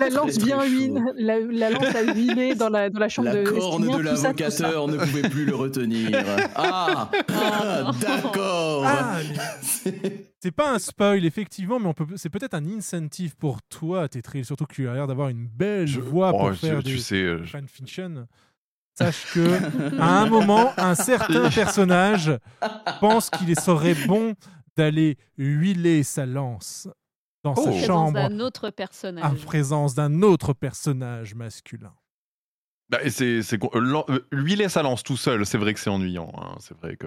la 0.00 0.08
lance 0.10 0.38
bien 0.38 0.60
chaud. 0.62 0.98
la, 1.16 1.40
la 1.40 1.70
lance 1.70 1.94
à 1.94 2.02
huiler 2.12 2.54
dans 2.54 2.68
la, 2.68 2.90
dans 2.90 3.00
la 3.00 3.08
chambre 3.08 3.28
La 3.28 3.34
de 3.36 3.44
corne 3.44 3.82
Estimien, 3.82 3.98
de 3.98 4.02
l'avocateur 4.02 4.86
ne 4.88 4.96
pouvait 4.98 5.28
plus 5.28 5.44
le 5.46 5.54
retenir. 5.56 6.10
Ah, 6.54 7.10
ah, 7.28 7.90
d'accord. 8.00 8.84
Ah, 8.86 9.16
c'est 10.40 10.50
pas 10.52 10.72
un 10.74 10.78
spoil, 10.78 11.24
effectivement, 11.24 11.78
mais 11.80 11.86
on 11.86 11.94
peut, 11.94 12.06
c'est 12.16 12.30
peut-être 12.30 12.54
un 12.54 12.64
incentive 12.66 13.36
pour 13.36 13.60
toi, 13.62 14.08
Tetril, 14.08 14.44
surtout 14.44 14.66
que 14.66 14.74
tu 14.74 14.88
as 14.88 14.94
l'air 14.94 15.06
d'avoir 15.06 15.28
une 15.28 15.46
belle 15.46 15.88
voix 15.98 16.32
Oh, 16.34 16.38
pour 16.38 16.52
je- 16.52 16.58
faire 16.58 16.82
tu 16.82 16.92
des 16.94 16.98
sais, 16.98 17.16
euh, 17.22 17.42
je- 17.44 17.50
fanfiction. 17.50 18.26
Sache 18.96 19.32
que 19.32 19.40
à 20.00 20.20
un 20.22 20.26
moment, 20.26 20.72
un 20.76 20.94
certain 20.94 21.50
personnage 21.50 22.32
pense 23.00 23.30
qu'il 23.30 23.58
serait 23.58 23.94
bon 24.06 24.34
d'aller 24.76 25.16
huiler 25.36 26.02
sa 26.02 26.26
lance 26.26 26.88
dans 27.44 27.54
Oh. 27.56 27.56
sa 27.56 27.60
En 27.62 27.64
présence 27.72 27.86
chambre 27.86 28.12
d'un 28.14 28.40
autre 28.40 28.70
personnage. 28.70 29.24
en 29.24 29.34
présence 29.36 29.94
d'un 29.94 30.22
autre 30.22 30.52
personnage 30.52 31.34
masculin. 31.34 31.94
Bah, 32.90 32.98
et 33.02 33.10
c'est, 33.10 33.42
c'est, 33.42 33.62
euh, 33.62 34.02
euh, 34.08 34.20
huiler 34.32 34.68
sa 34.68 34.82
lance 34.82 35.02
tout 35.02 35.16
seul, 35.16 35.44
c'est 35.46 35.58
vrai 35.58 35.74
que 35.74 35.80
c'est 35.80 35.90
ennuyant. 35.90 36.32
hein, 36.36 36.56
C'est 36.60 36.76
vrai 36.78 36.96
que. 36.96 37.06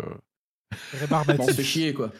Rébarbatif. 0.99 1.41
on 1.41 1.47
se 1.47 1.53
fait 1.53 1.63
chier, 1.63 1.93
quoi. 1.93 2.11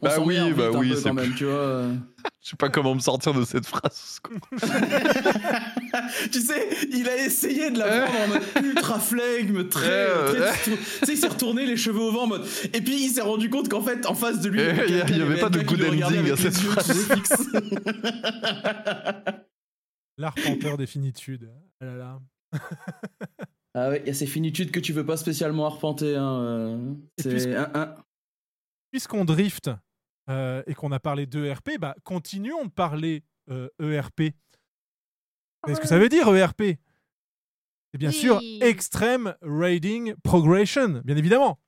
On 0.00 0.06
Bah 0.06 0.16
oui, 0.20 0.36
bah 0.54 0.70
oui, 0.74 0.92
c'est 0.96 1.02
quand 1.04 1.14
même, 1.14 1.34
tu 1.34 1.44
vois. 1.44 1.54
euh. 1.54 1.94
Je 2.42 2.50
sais 2.50 2.56
pas 2.56 2.68
comment 2.68 2.94
me 2.94 3.00
sortir 3.00 3.32
de 3.34 3.44
cette 3.44 3.66
phrase. 3.66 4.20
tu 6.30 6.40
sais, 6.40 6.68
il 6.92 7.08
a 7.08 7.16
essayé 7.24 7.70
de 7.70 7.78
la 7.78 8.02
prendre 8.02 8.18
en 8.20 8.28
mode 8.28 8.42
ultra 8.64 8.98
flegme, 9.00 9.66
très. 9.68 9.88
Euh, 9.90 10.32
très- 10.34 10.58
tu 10.64 10.76
sais, 11.06 11.12
il 11.12 11.16
s'est 11.16 11.28
retourné 11.28 11.64
les 11.66 11.76
cheveux 11.76 12.00
au 12.00 12.12
vent 12.12 12.24
en 12.24 12.26
mode. 12.28 12.46
Et 12.74 12.80
puis 12.80 13.02
il 13.04 13.08
s'est 13.10 13.22
rendu 13.22 13.48
compte 13.50 13.68
qu'en 13.68 13.80
fait, 13.82 14.04
en 14.06 14.14
face 14.14 14.40
de 14.40 14.50
lui, 14.50 14.60
il 14.60 14.66
y 14.66 14.68
a- 14.70 14.74
quelqu'un, 14.76 15.06
il 15.08 15.18
y 15.18 15.22
avait 15.22 15.40
pas 15.40 15.48
de 15.50 15.60
good 15.62 15.82
ending 15.82 16.30
à 16.32 16.36
cette 16.36 16.56
phrase. 16.56 17.08
L'arpenteur 20.16 20.76
des 20.76 20.86
finitudes. 20.86 21.50
Ah 21.80 21.84
là 21.86 21.94
là. 21.96 22.18
Ah 23.74 23.90
ouais, 23.90 24.00
il 24.04 24.08
y 24.08 24.10
a 24.10 24.14
ces 24.14 24.26
finitudes 24.26 24.70
que 24.70 24.80
tu 24.80 24.92
veux 24.92 25.06
pas 25.06 25.16
spécialement 25.16 25.66
arpenter. 25.66 26.16
Hein. 26.16 26.40
euh, 26.42 26.94
C'est 27.20 27.54
un, 27.54 27.70
un. 27.74 27.94
Puisqu'on 28.90 29.24
drift 29.24 29.70
euh, 30.30 30.62
et 30.66 30.74
qu'on 30.74 30.92
a 30.92 31.00
parlé 31.00 31.26
d'ERP, 31.26 31.78
bah, 31.78 31.94
continuons 32.04 32.64
de 32.66 32.70
parler 32.70 33.24
euh, 33.50 33.68
ERP. 33.80 34.20
Vous 35.62 35.66
savez 35.66 35.74
ce 35.76 35.80
que 35.80 35.88
ça 35.88 35.98
veut 35.98 36.08
dire 36.08 36.28
ERP 36.34 36.62
C'est 37.92 37.98
bien 37.98 38.10
sûr. 38.10 38.40
Extreme 38.60 39.34
Rating 39.42 40.14
Progression, 40.22 41.02
bien 41.04 41.16
évidemment. 41.16 41.58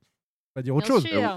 Pas 0.55 0.63
dire 0.63 0.75
autre 0.75 0.87
Bien 0.87 0.97
chose. 0.97 1.07
sûr. 1.07 1.23
Ah, 1.25 1.37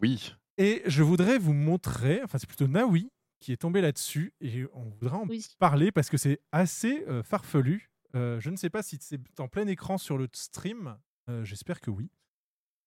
oui. 0.00 0.34
Et 0.58 0.82
je 0.86 1.02
voudrais 1.02 1.38
vous 1.38 1.52
montrer, 1.54 2.20
enfin 2.22 2.38
c'est 2.38 2.46
plutôt 2.46 2.68
Naoui 2.68 3.10
qui 3.40 3.52
est 3.52 3.56
tombé 3.56 3.80
là-dessus 3.80 4.34
et 4.42 4.66
on 4.74 4.90
voudrait 5.00 5.16
en 5.16 5.26
Oui. 5.26 5.46
parler 5.58 5.90
parce 5.92 6.10
que 6.10 6.18
c'est 6.18 6.40
assez 6.52 7.04
euh, 7.08 7.22
farfelu. 7.22 7.90
Euh, 8.14 8.38
je 8.40 8.50
ne 8.50 8.56
sais 8.56 8.68
pas 8.68 8.82
si 8.82 8.98
c'est 9.00 9.18
en 9.40 9.48
plein 9.48 9.66
écran 9.66 9.96
sur 9.96 10.18
le 10.18 10.28
stream. 10.34 10.98
Euh, 11.30 11.42
J'espère 11.44 11.80
que 11.80 11.90
oui. 11.90 12.10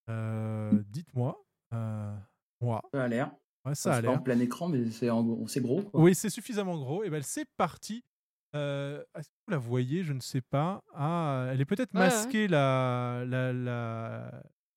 Euh, 0.10 0.71
Dites-moi. 0.89 1.43
Euh. 1.74 2.16
Ça 2.94 3.04
a 3.04 3.08
l'air. 3.08 3.32
Ouais, 3.66 3.76
ça 3.76 3.94
a 3.94 3.96
c'est 3.98 4.02
pas 4.04 4.08
en 4.10 4.12
l'air. 4.14 4.24
plein 4.24 4.40
écran, 4.40 4.68
mais 4.70 4.90
c'est 4.92 5.10
en- 5.10 5.48
c'est 5.48 5.62
gros. 5.62 5.82
Quoi. 5.84 6.00
Oui, 6.02 6.16
c'est 6.16 6.30
suffisamment 6.30 6.78
gros. 6.78 7.04
Et 7.04 7.10
ben 7.10 7.22
c'est 7.22 7.46
parti. 7.58 8.04
Euh, 8.56 9.04
Est-ce 9.18 9.28
que 9.30 9.34
vous 9.48 9.52
la 9.52 9.58
voyez? 9.58 10.04
Je 10.04 10.14
ne 10.14 10.20
sais 10.20 10.42
pas. 10.42 10.82
Ah, 10.94 11.48
elle 11.52 11.60
est 11.62 11.66
peut-être 11.66 11.94
Ouais, 11.94 12.02
ouais. 12.02 12.06
masquée 12.08 12.48
la, 12.48 13.24
la, 13.26 13.52
la, 13.52 14.32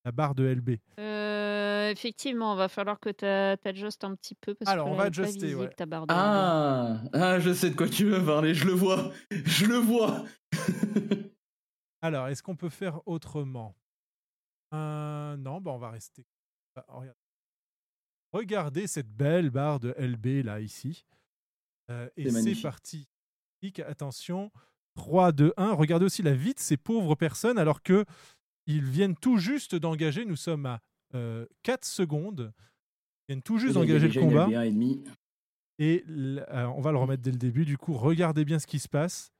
la 0.05 0.13
barre 0.13 0.35
de 0.35 0.45
LB. 0.47 0.79
Euh, 0.99 1.91
effectivement, 1.91 2.55
va 2.57 2.69
falloir 2.69 2.99
que 2.99 3.11
tu 3.11 3.69
adjustes 3.69 4.03
un 4.05 4.15
petit 4.15 4.35
peu 4.35 4.55
parce 4.55 4.71
Alors, 4.71 4.87
que 4.87 4.91
on 4.93 4.95
va 4.95 5.05
adjuster, 5.05 5.39
visible, 5.47 5.61
ouais. 5.63 5.69
ta 5.75 5.85
barre 5.87 6.07
de 6.07 6.15
Ah, 6.17 7.03
ah, 7.13 7.39
je 7.39 7.53
sais 7.53 7.71
de 7.71 7.77
quoi 7.77 7.89
tu 7.89 8.07
veux 8.07 8.25
parler, 8.25 8.55
je 8.55 8.67
le 8.67 8.73
vois. 8.73 9.13
Je 9.31 9.67
le 9.67 9.77
vois. 9.77 10.25
Alors, 12.03 12.29
est-ce 12.29 12.43
qu'on 12.43 12.57
peut 12.57 12.69
faire 12.71 13.01
autrement? 13.07 13.77
Euh, 14.75 15.37
Non, 15.37 15.61
bah 15.61 15.73
on 15.73 15.79
va 15.79 15.91
rester. 15.91 16.25
Regarde. 16.89 17.17
Regardez 18.33 18.87
cette 18.87 19.09
belle 19.09 19.51
barre 19.51 19.81
de 19.81 19.95
LB 19.99 20.45
là, 20.45 20.61
ici. 20.61 21.07
Euh, 21.91 22.09
et 22.17 22.25
C'est 22.43 22.63
parti. 22.63 23.09
Attention. 23.87 24.53
3, 24.95 25.33
2, 25.33 25.53
1. 25.57 25.73
Regardez 25.73 26.07
aussi 26.07 26.23
la 26.23 26.35
vie 26.35 26.55
de 26.55 26.61
ces 26.61 26.77
pauvres 26.77 27.15
personnes 27.17 27.59
alors 27.59 27.83
que 27.83 28.05
ils 28.67 28.85
viennent 28.85 29.17
tout 29.17 29.39
juste 29.39 29.75
d'engager. 29.75 30.25
Nous 30.25 30.37
sommes 30.37 30.67
à 30.67 30.81
4 31.65 31.85
secondes. 31.85 32.53
Ils 33.29 33.33
viennent 33.33 33.43
tout 33.43 33.59
juste 33.59 33.75
d'engager 33.75 34.07
le 34.09 34.13
combat. 34.21 34.47
LB1 34.49 34.67
et 34.67 34.71
demi. 34.71 35.05
Et 35.79 36.05
l- 36.07 36.47
euh, 36.51 36.67
on 36.67 36.81
va 36.81 36.93
le 36.93 36.99
remettre 36.99 37.23
dès 37.23 37.33
le 37.33 37.39
début. 37.39 37.65
Du 37.65 37.77
coup, 37.77 37.95
regardez 37.95 38.45
bien 38.45 38.59
ce 38.59 38.67
qui 38.67 38.79
se 38.79 38.89
passe. 38.89 39.33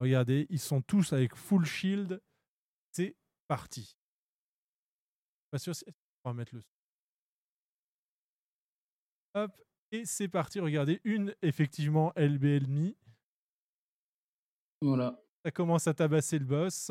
Regardez, 0.00 0.46
ils 0.48 0.60
sont 0.60 0.80
tous 0.82 1.12
avec 1.12 1.34
full 1.34 1.64
shield. 1.64 2.20
C'est 2.92 3.16
parti. 3.48 3.96
Pas 5.50 5.58
sûr 5.58 5.74
si 5.74 5.84
on 6.24 6.30
va 6.30 6.34
mettre 6.34 6.54
le. 6.54 6.62
Hop, 9.34 9.50
et 9.92 10.04
c'est 10.04 10.28
parti. 10.28 10.60
Regardez, 10.60 11.00
une 11.04 11.34
effectivement 11.42 12.12
LB 12.16 12.44
ennemi. 12.44 12.96
Voilà. 14.80 15.22
Ça 15.44 15.50
commence 15.50 15.86
à 15.86 15.94
tabasser 15.94 16.38
le 16.38 16.44
boss. 16.44 16.90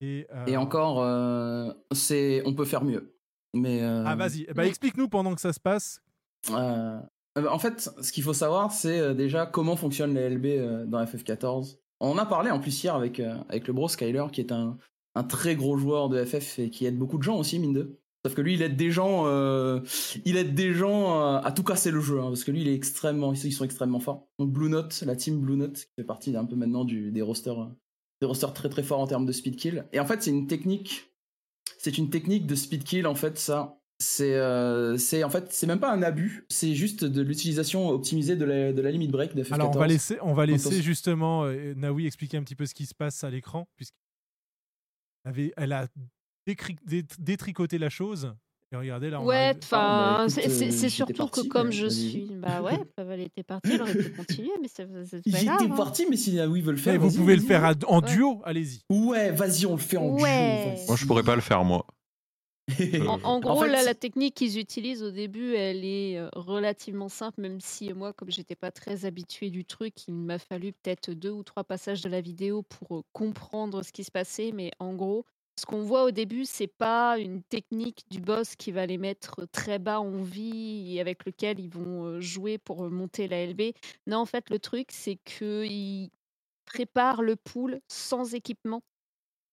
Et, 0.00 0.26
euh, 0.32 0.46
Et 0.46 0.56
encore, 0.56 1.02
euh, 1.02 1.72
c'est, 1.92 2.42
on 2.44 2.54
peut 2.54 2.64
faire 2.64 2.84
mieux. 2.84 3.16
Mais 3.54 3.82
euh, 3.82 4.04
Ah, 4.06 4.14
vas-y. 4.16 4.46
Bah, 4.54 4.66
Explique-nous 4.66 5.08
pendant 5.08 5.34
que 5.34 5.40
ça 5.40 5.52
se 5.52 5.60
passe. 5.60 6.02
en 6.50 7.58
fait, 7.58 7.90
ce 8.00 8.12
qu'il 8.12 8.22
faut 8.22 8.34
savoir, 8.34 8.72
c'est 8.72 9.14
déjà 9.14 9.46
comment 9.46 9.76
fonctionne 9.76 10.14
les 10.14 10.28
LB 10.30 10.88
dans 10.88 11.02
FF14. 11.04 11.78
On 12.00 12.10
en 12.10 12.18
a 12.18 12.26
parlé 12.26 12.50
en 12.50 12.60
plus 12.60 12.82
hier 12.84 12.94
avec, 12.94 13.20
avec 13.20 13.66
le 13.66 13.72
bro 13.72 13.88
Skyler, 13.88 14.26
qui 14.30 14.40
est 14.42 14.52
un, 14.52 14.76
un 15.14 15.24
très 15.24 15.56
gros 15.56 15.78
joueur 15.78 16.10
de 16.10 16.22
FF 16.24 16.58
et 16.58 16.70
qui 16.70 16.84
aide 16.84 16.98
beaucoup 16.98 17.16
de 17.18 17.22
gens 17.22 17.38
aussi, 17.38 17.58
mine 17.58 17.72
de. 17.72 17.98
Sauf 18.26 18.34
que 18.34 18.40
lui, 18.40 18.54
il 18.54 18.62
aide 18.62 18.74
des 18.74 18.90
gens, 18.90 19.28
euh, 19.28 19.78
il 20.24 20.36
aide 20.36 20.52
des 20.52 20.74
gens 20.74 21.22
euh, 21.22 21.38
à 21.38 21.52
tout 21.52 21.62
casser 21.62 21.92
le 21.92 22.00
jeu, 22.00 22.18
hein, 22.18 22.26
parce 22.26 22.42
que 22.42 22.50
lui, 22.50 22.62
il 22.62 22.66
est 22.66 22.74
extrêmement, 22.74 23.32
ils 23.32 23.52
sont 23.52 23.64
extrêmement 23.64 24.00
forts. 24.00 24.26
Donc 24.40 24.50
Blue 24.50 24.68
Note, 24.68 25.00
la 25.06 25.14
team 25.14 25.40
Blue 25.40 25.54
Note, 25.54 25.76
qui 25.76 25.94
fait 25.94 26.02
partie 26.02 26.36
un 26.36 26.44
peu 26.44 26.56
maintenant 26.56 26.84
du, 26.84 27.12
des 27.12 27.22
rosters, 27.22 27.60
euh, 27.60 27.68
des 28.20 28.26
rosters 28.26 28.52
très 28.52 28.68
très 28.68 28.82
forts 28.82 28.98
en 28.98 29.06
termes 29.06 29.26
de 29.26 29.30
speed 29.30 29.54
kill. 29.54 29.86
Et 29.92 30.00
en 30.00 30.06
fait, 30.06 30.24
c'est 30.24 30.32
une 30.32 30.48
technique, 30.48 31.08
c'est 31.78 31.98
une 31.98 32.10
technique 32.10 32.48
de 32.48 32.56
speed 32.56 32.82
kill 32.82 33.06
en 33.06 33.14
fait, 33.14 33.38
ça. 33.38 33.78
C'est, 34.00 34.34
euh, 34.34 34.96
c'est 34.96 35.22
en 35.22 35.30
fait, 35.30 35.52
c'est 35.52 35.68
même 35.68 35.78
pas 35.78 35.92
un 35.92 36.02
abus, 36.02 36.46
c'est 36.48 36.74
juste 36.74 37.04
de 37.04 37.22
l'utilisation 37.22 37.90
optimisée 37.90 38.34
de 38.34 38.44
la, 38.44 38.72
de 38.72 38.82
la 38.82 38.90
limit 38.90 39.06
break 39.06 39.36
de 39.36 39.44
FF14. 39.44 39.54
Alors, 39.54 39.70
on 39.76 39.78
va 39.78 39.86
laisser, 39.86 40.18
on 40.20 40.34
va 40.34 40.46
laisser 40.46 40.82
justement 40.82 41.44
euh, 41.44 41.74
Naoui 41.76 42.06
expliquer 42.06 42.38
un 42.38 42.42
petit 42.42 42.56
peu 42.56 42.66
ce 42.66 42.74
qui 42.74 42.86
se 42.86 42.94
passe 42.94 43.22
à 43.22 43.30
l'écran. 43.30 43.68
Avait, 45.24 45.52
elle 45.56 45.72
a 45.72 45.86
détricoter 47.18 47.78
la 47.78 47.88
chose. 47.88 48.32
Et 48.72 48.76
regardez 48.76 49.10
là, 49.10 49.20
on 49.20 49.24
Ouais, 49.24 49.54
enfin, 49.62 49.78
Ah, 49.78 50.16
bah, 50.18 50.28
c'est 50.28 50.46
euh, 50.46 50.70
j'étais 50.70 50.88
surtout 50.88 51.28
que 51.28 51.46
comme 51.46 51.70
je 51.70 51.86
suis. 51.86 52.32
Bah 52.34 52.62
ouais, 52.62 52.78
elle 52.96 53.20
était 53.20 53.44
partie, 53.44 53.72
elle 53.72 53.82
aurait 53.82 53.96
pu 53.96 54.10
continuer, 54.10 54.50
mais 54.60 54.66
c'est 54.68 54.86
pas 54.86 54.92
grave. 55.04 55.62
était 55.62 55.72
hein. 55.72 55.76
parti, 55.76 56.06
mais 56.10 56.16
si 56.16 56.34
Naoui 56.34 56.62
veut 56.62 56.72
le 56.72 56.78
faire. 56.78 56.94
Eh, 56.94 56.98
vous 56.98 57.12
pouvez 57.12 57.36
le 57.36 57.42
faire 57.42 57.74
en 57.86 58.00
duo, 58.00 58.42
allez-y. 58.44 58.80
Ouais, 58.90 59.30
vas-y, 59.30 59.66
on 59.66 59.76
le 59.76 59.80
fait 59.80 59.96
en 59.98 60.16
duo. 60.16 60.26
Moi, 60.26 60.96
je 60.96 61.06
pourrais 61.06 61.22
pas 61.22 61.36
le 61.36 61.42
faire, 61.42 61.62
moi. 61.64 61.86
En, 63.06 63.20
en 63.22 63.38
gros, 63.38 63.62
fait, 63.62 63.68
là, 63.68 63.84
la 63.84 63.94
technique 63.94 64.34
qu'ils 64.34 64.58
utilisent 64.58 65.04
au 65.04 65.12
début, 65.12 65.54
elle 65.54 65.84
est 65.84 66.18
euh, 66.18 66.28
relativement 66.34 67.08
simple, 67.08 67.40
même 67.40 67.60
si 67.60 67.92
euh, 67.92 67.94
moi, 67.94 68.12
comme 68.12 68.32
j'étais 68.32 68.56
pas 68.56 68.72
très 68.72 69.04
habituée 69.04 69.50
du 69.50 69.64
truc, 69.64 70.08
il 70.08 70.14
m'a 70.14 70.40
fallu 70.40 70.72
peut-être 70.72 71.12
deux 71.12 71.30
ou 71.30 71.44
trois 71.44 71.62
passages 71.62 72.02
de 72.02 72.08
la 72.08 72.20
vidéo 72.20 72.62
pour 72.62 73.04
comprendre 73.12 73.84
ce 73.84 73.92
qui 73.92 74.02
se 74.02 74.10
passait. 74.10 74.50
Mais 74.52 74.72
en 74.80 74.94
gros, 74.94 75.24
ce 75.58 75.64
qu'on 75.64 75.82
voit 75.82 76.04
au 76.04 76.10
début, 76.10 76.44
c'est 76.44 76.66
pas 76.66 77.18
une 77.18 77.42
technique 77.42 78.04
du 78.10 78.20
boss 78.20 78.56
qui 78.56 78.72
va 78.72 78.84
les 78.86 78.98
mettre 78.98 79.46
très 79.52 79.78
bas 79.78 80.00
en 80.00 80.22
vie 80.22 80.94
et 80.94 81.00
avec 81.00 81.24
lequel 81.24 81.58
ils 81.60 81.70
vont 81.70 82.20
jouer 82.20 82.58
pour 82.58 82.90
monter 82.90 83.26
la 83.26 83.46
LB. 83.46 83.72
Non, 84.06 84.18
en 84.18 84.26
fait, 84.26 84.50
le 84.50 84.58
truc, 84.58 84.88
c'est 84.90 85.16
qu'ils 85.24 86.10
préparent 86.66 87.22
le 87.22 87.36
pool 87.36 87.80
sans 87.88 88.34
équipement. 88.34 88.82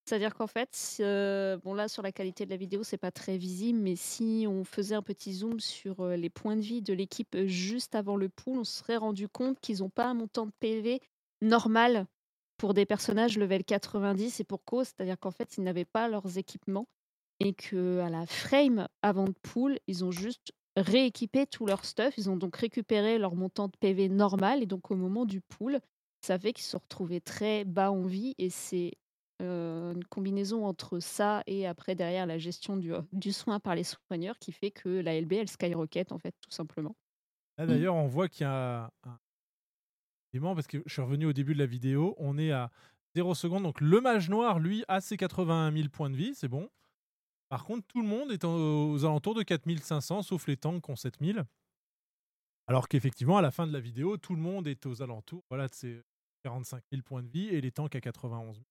C'est-à-dire 0.06 0.36
qu'en 0.36 0.48
fait, 0.48 0.70
bon 1.64 1.74
là 1.74 1.88
sur 1.88 2.04
la 2.04 2.12
qualité 2.12 2.46
de 2.46 2.50
la 2.50 2.58
vidéo, 2.58 2.84
c'est 2.84 2.98
pas 2.98 3.12
très 3.12 3.38
visible, 3.38 3.80
mais 3.80 3.96
si 3.96 4.46
on 4.50 4.66
faisait 4.66 4.96
un 4.96 5.02
petit 5.02 5.34
zoom 5.34 5.62
sur 5.62 6.06
les 6.08 6.30
points 6.30 6.58
de 6.58 6.62
vie 6.62 6.82
de 6.82 6.94
l'équipe 6.94 7.38
juste 7.46 7.96
avant 7.96 8.18
le 8.18 8.28
pool, 8.28 8.58
on 8.60 8.64
se 8.66 8.80
serait 8.80 8.98
rendu 8.98 9.30
compte 9.30 9.62
qu'ils 9.62 9.80
n'ont 9.80 9.90
pas 9.90 10.08
un 10.08 10.14
montant 10.14 10.46
de 10.46 10.52
PV 10.60 11.00
normal 11.42 12.06
pour 12.58 12.74
des 12.74 12.86
personnages 12.86 13.38
level 13.38 13.64
90 13.64 14.40
et 14.40 14.44
pour 14.44 14.64
cause, 14.64 14.88
c'est-à-dire 14.88 15.20
qu'en 15.20 15.32
fait, 15.32 15.58
ils 15.58 15.64
n'avaient 15.64 15.86
pas 15.86 16.08
leurs 16.08 16.38
équipements 16.38 16.88
et 17.40 17.54
que 17.54 18.00
à 18.00 18.10
la 18.10 18.26
frame 18.26 18.88
avant 19.02 19.26
le 19.26 19.34
pool, 19.34 19.80
ils 19.88 20.06
ont 20.06 20.12
juste 20.12 20.54
rééquipé 20.76 21.46
tout 21.46 21.66
leur 21.66 21.86
stuff, 21.86 22.18
ils 22.18 22.30
ont 22.30 22.38
donc 22.38 22.56
récupéré 22.56 23.18
leur 23.18 23.36
montant 23.36 23.68
de 23.68 23.78
PV 23.80 24.10
normal 24.10 24.64
et 24.64 24.66
donc 24.66 24.92
au 24.92 24.96
moment 24.96 25.26
du 25.26 25.42
pool, 25.42 25.80
ça 26.22 26.40
fait 26.40 26.54
qu'ils 26.54 26.64
se 26.64 26.72
sont 26.72 26.80
retrouvés 26.80 27.22
très 27.22 27.64
bas 27.64 27.92
en 27.92 28.04
vie 28.04 28.34
et 28.38 28.50
c'est 28.50 28.94
euh, 29.42 29.94
une 29.94 30.06
combinaison 30.06 30.66
entre 30.66 31.00
ça 31.00 31.44
et 31.48 31.68
après 31.68 31.96
derrière 31.96 32.26
la 32.26 32.38
gestion 32.38 32.78
du, 32.78 32.94
du 33.12 33.34
soin 33.34 33.60
par 33.60 33.76
les 33.76 33.84
soigneurs 33.84 34.40
qui 34.40 34.52
fait 34.52 34.72
que 34.72 34.90
la 34.90 35.20
LB 35.20 35.34
elle 35.34 35.50
skyrocket 35.50 36.12
en 36.12 36.18
fait 36.18 36.34
tout 36.42 36.52
simplement. 36.52 36.96
Là, 37.58 37.68
d'ailleurs, 37.68 37.96
on 37.96 38.08
voit 38.08 38.30
qu'il 38.30 38.46
y 38.46 38.50
a 38.50 38.90
un 39.04 39.20
parce 40.42 40.68
que 40.68 40.82
je 40.86 40.94
suis 40.94 41.02
revenu 41.02 41.26
au 41.26 41.34
début 41.34 41.54
de 41.54 41.60
la 41.60 41.66
vidéo, 41.66 42.16
on 42.18 42.38
est 42.38 42.52
à 42.52 42.72
0 43.16 43.36
secondes. 43.36 43.64
Donc 43.64 43.82
le 43.82 44.02
mage 44.02 44.30
noir, 44.30 44.60
lui, 44.60 44.84
a 44.88 45.02
ses 45.02 45.18
81 45.18 45.72
000 45.72 45.90
points 45.90 46.10
de 46.10 46.16
vie, 46.16 46.34
c'est 46.36 46.48
bon. 46.48 46.70
Par 47.50 47.66
contre, 47.66 47.86
tout 47.88 48.02
le 48.02 48.08
monde 48.08 48.32
est 48.32 48.44
aux, 48.44 49.06
alentours 49.06 49.36
de 49.36 49.44
4500, 49.44 50.24
sauf 50.24 50.48
les 50.48 50.58
tanks 50.58 50.84
qui 50.84 50.92
ont 50.92 50.96
7000. 50.96 51.44
Alors 52.68 52.88
qu'effectivement, 52.88 53.38
à 53.38 53.42
la 53.42 53.52
fin 53.52 53.68
de 53.68 53.74
la 53.74 53.80
vidéo, 53.80 54.18
tout 54.18 54.34
le 54.34 54.42
monde 54.42 54.68
est 54.68 54.86
aux 54.86 55.02
alentours 55.02 55.44
voilà, 55.50 55.68
de 55.68 55.74
ces 55.74 56.02
45 56.44 56.84
000 56.92 57.04
points 57.04 57.22
de 57.22 57.30
vie 57.30 57.48
et 57.50 57.62
les 57.62 57.72
tanks 57.72 57.96
à 57.96 58.02
91 58.02 58.56
000. 58.56 58.66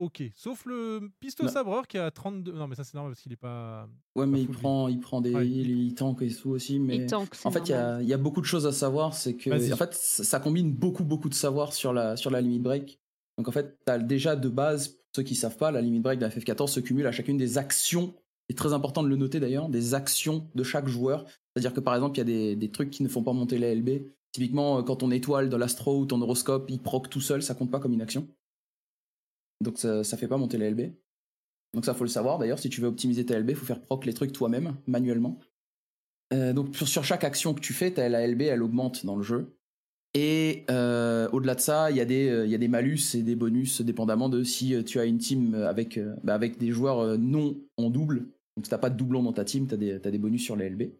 Ok, 0.00 0.22
sauf 0.34 0.64
le 0.64 1.10
pisto 1.20 1.44
Bah. 1.44 1.50
sabreur 1.50 1.86
qui 1.86 1.98
a 1.98 2.10
32. 2.10 2.52
Non, 2.52 2.66
mais 2.66 2.74
ça 2.74 2.84
c'est 2.84 2.94
normal 2.94 3.12
parce 3.12 3.20
qu'il 3.22 3.32
est 3.32 3.36
pas. 3.36 3.86
Ouais, 4.16 4.26
mais 4.26 4.40
il 4.40 4.48
prend, 4.48 4.88
il 4.88 4.98
prend 4.98 5.20
des 5.20 5.34
Ouais, 5.34 5.46
heals, 5.46 5.70
il 5.70 5.94
tank 5.94 6.22
et 6.22 6.28
tout 6.34 6.50
aussi. 6.50 6.80
Mais 6.80 6.96
Il 6.96 7.06
tank, 7.06 7.28
c'est 7.34 7.46
en 7.46 7.50
fait, 7.50 7.60
il 7.68 7.70
y 7.70 7.74
a, 7.74 7.82
normal. 7.82 8.02
il 8.04 8.08
y 8.08 8.14
a 8.14 8.16
beaucoup 8.16 8.40
de 8.40 8.46
choses 8.46 8.66
à 8.66 8.72
savoir. 8.72 9.12
C'est 9.14 9.36
que, 9.36 9.50
en 9.72 9.76
fait, 9.76 9.92
ça, 9.94 10.40
combine 10.40 10.72
beaucoup, 10.72 11.04
beaucoup 11.04 11.28
de 11.28 11.34
savoir 11.34 11.74
sur 11.74 11.92
la, 11.92 12.16
sur 12.16 12.30
la 12.30 12.40
limit 12.40 12.60
break. 12.60 12.98
Donc, 13.36 13.46
en 13.48 13.52
fait, 13.52 13.78
tu 13.86 13.92
as 13.92 13.98
déjà 13.98 14.36
de 14.36 14.48
base, 14.48 14.88
pour 14.88 14.98
ceux 15.16 15.22
qui 15.22 15.34
savent 15.34 15.58
pas, 15.58 15.70
la 15.70 15.82
limit 15.82 16.00
break 16.00 16.18
de 16.18 16.24
la 16.24 16.30
FF14 16.30 16.68
se 16.68 16.80
cumule 16.80 17.06
à 17.06 17.12
chacune 17.12 17.36
des 17.36 17.58
actions. 17.58 18.14
C'est 18.48 18.56
très 18.56 18.72
important 18.72 19.02
de 19.02 19.08
le 19.08 19.16
noter 19.16 19.38
d'ailleurs, 19.38 19.68
des 19.68 19.92
actions 19.94 20.48
de 20.54 20.62
chaque 20.62 20.88
joueur. 20.88 21.26
C'est-à-dire 21.54 21.74
que 21.74 21.80
par 21.80 21.94
exemple, 21.94 22.16
il 22.16 22.18
y 22.18 22.22
a 22.22 22.24
des, 22.24 22.56
des 22.56 22.70
trucs 22.70 22.88
qui 22.90 23.02
ne 23.02 23.08
font 23.08 23.22
pas 23.22 23.32
monter 23.34 23.58
la 23.58 23.74
LB. 23.74 23.90
Typiquement, 24.32 24.78
euh, 24.78 24.82
quand 24.82 24.96
ton 24.96 25.10
étoile 25.10 25.48
dans 25.50 25.58
l'astro 25.58 25.98
ou 26.00 26.06
ton 26.06 26.20
horoscope, 26.22 26.70
il 26.70 26.78
proc 26.80 27.10
tout 27.10 27.20
seul, 27.20 27.42
ça 27.42 27.54
compte 27.54 27.70
pas 27.70 27.80
comme 27.80 27.92
une 27.92 28.00
action. 28.02 28.26
Donc 29.60 29.78
ça, 29.78 30.04
fait 30.04 30.28
pas 30.28 30.36
monter 30.36 30.58
la 30.58 30.70
LB. 30.70 30.92
Donc 31.74 31.84
ça 31.84 31.94
faut 31.94 32.04
le 32.04 32.10
savoir 32.10 32.38
d'ailleurs, 32.38 32.58
si 32.58 32.68
tu 32.68 32.80
veux 32.80 32.88
optimiser 32.88 33.24
ta 33.24 33.38
LB, 33.38 33.50
il 33.50 33.56
faut 33.56 33.66
faire 33.66 33.80
proc 33.80 34.04
les 34.04 34.14
trucs 34.14 34.32
toi-même, 34.32 34.76
manuellement. 34.86 35.38
Euh, 36.32 36.52
donc 36.52 36.74
sur, 36.76 37.04
chaque 37.04 37.24
action 37.24 37.54
que 37.54 37.60
tu 37.60 37.72
fais, 37.72 37.92
ta, 37.92 38.08
la 38.08 38.26
LB 38.26 38.42
elle 38.42 38.62
augmente 38.62 39.04
dans 39.04 39.16
le 39.16 39.22
jeu. 39.22 39.56
Et 40.14 40.64
euh, 40.70 41.28
au-delà 41.30 41.54
de 41.54 41.60
ça, 41.60 41.90
il 41.90 41.96
y, 41.96 42.00
a 42.00 42.04
des, 42.04 42.28
euh, 42.28 42.44
il 42.44 42.50
y 42.50 42.54
a 42.56 42.58
des 42.58 42.66
malus 42.66 43.14
et 43.14 43.22
des 43.22 43.36
bonus 43.36 43.80
dépendamment 43.80 44.28
de 44.28 44.42
si 44.42 44.82
tu 44.84 44.98
as 44.98 45.04
une 45.04 45.18
team 45.18 45.54
avec, 45.54 46.00
bah, 46.24 46.34
avec 46.34 46.58
des 46.58 46.70
joueurs 46.70 47.16
non 47.18 47.56
en 47.76 47.90
double. 47.90 48.26
Donc 48.56 48.66
si 48.66 48.70
t'as 48.70 48.78
pas 48.78 48.90
de 48.90 48.96
doublon 48.96 49.22
dans 49.22 49.32
ta 49.32 49.44
team, 49.44 49.68
t'as 49.68 49.76
des, 49.76 50.00
t'as 50.00 50.10
des 50.10 50.18
bonus 50.18 50.42
sur 50.42 50.56
la 50.56 50.68
LB. 50.68 50.90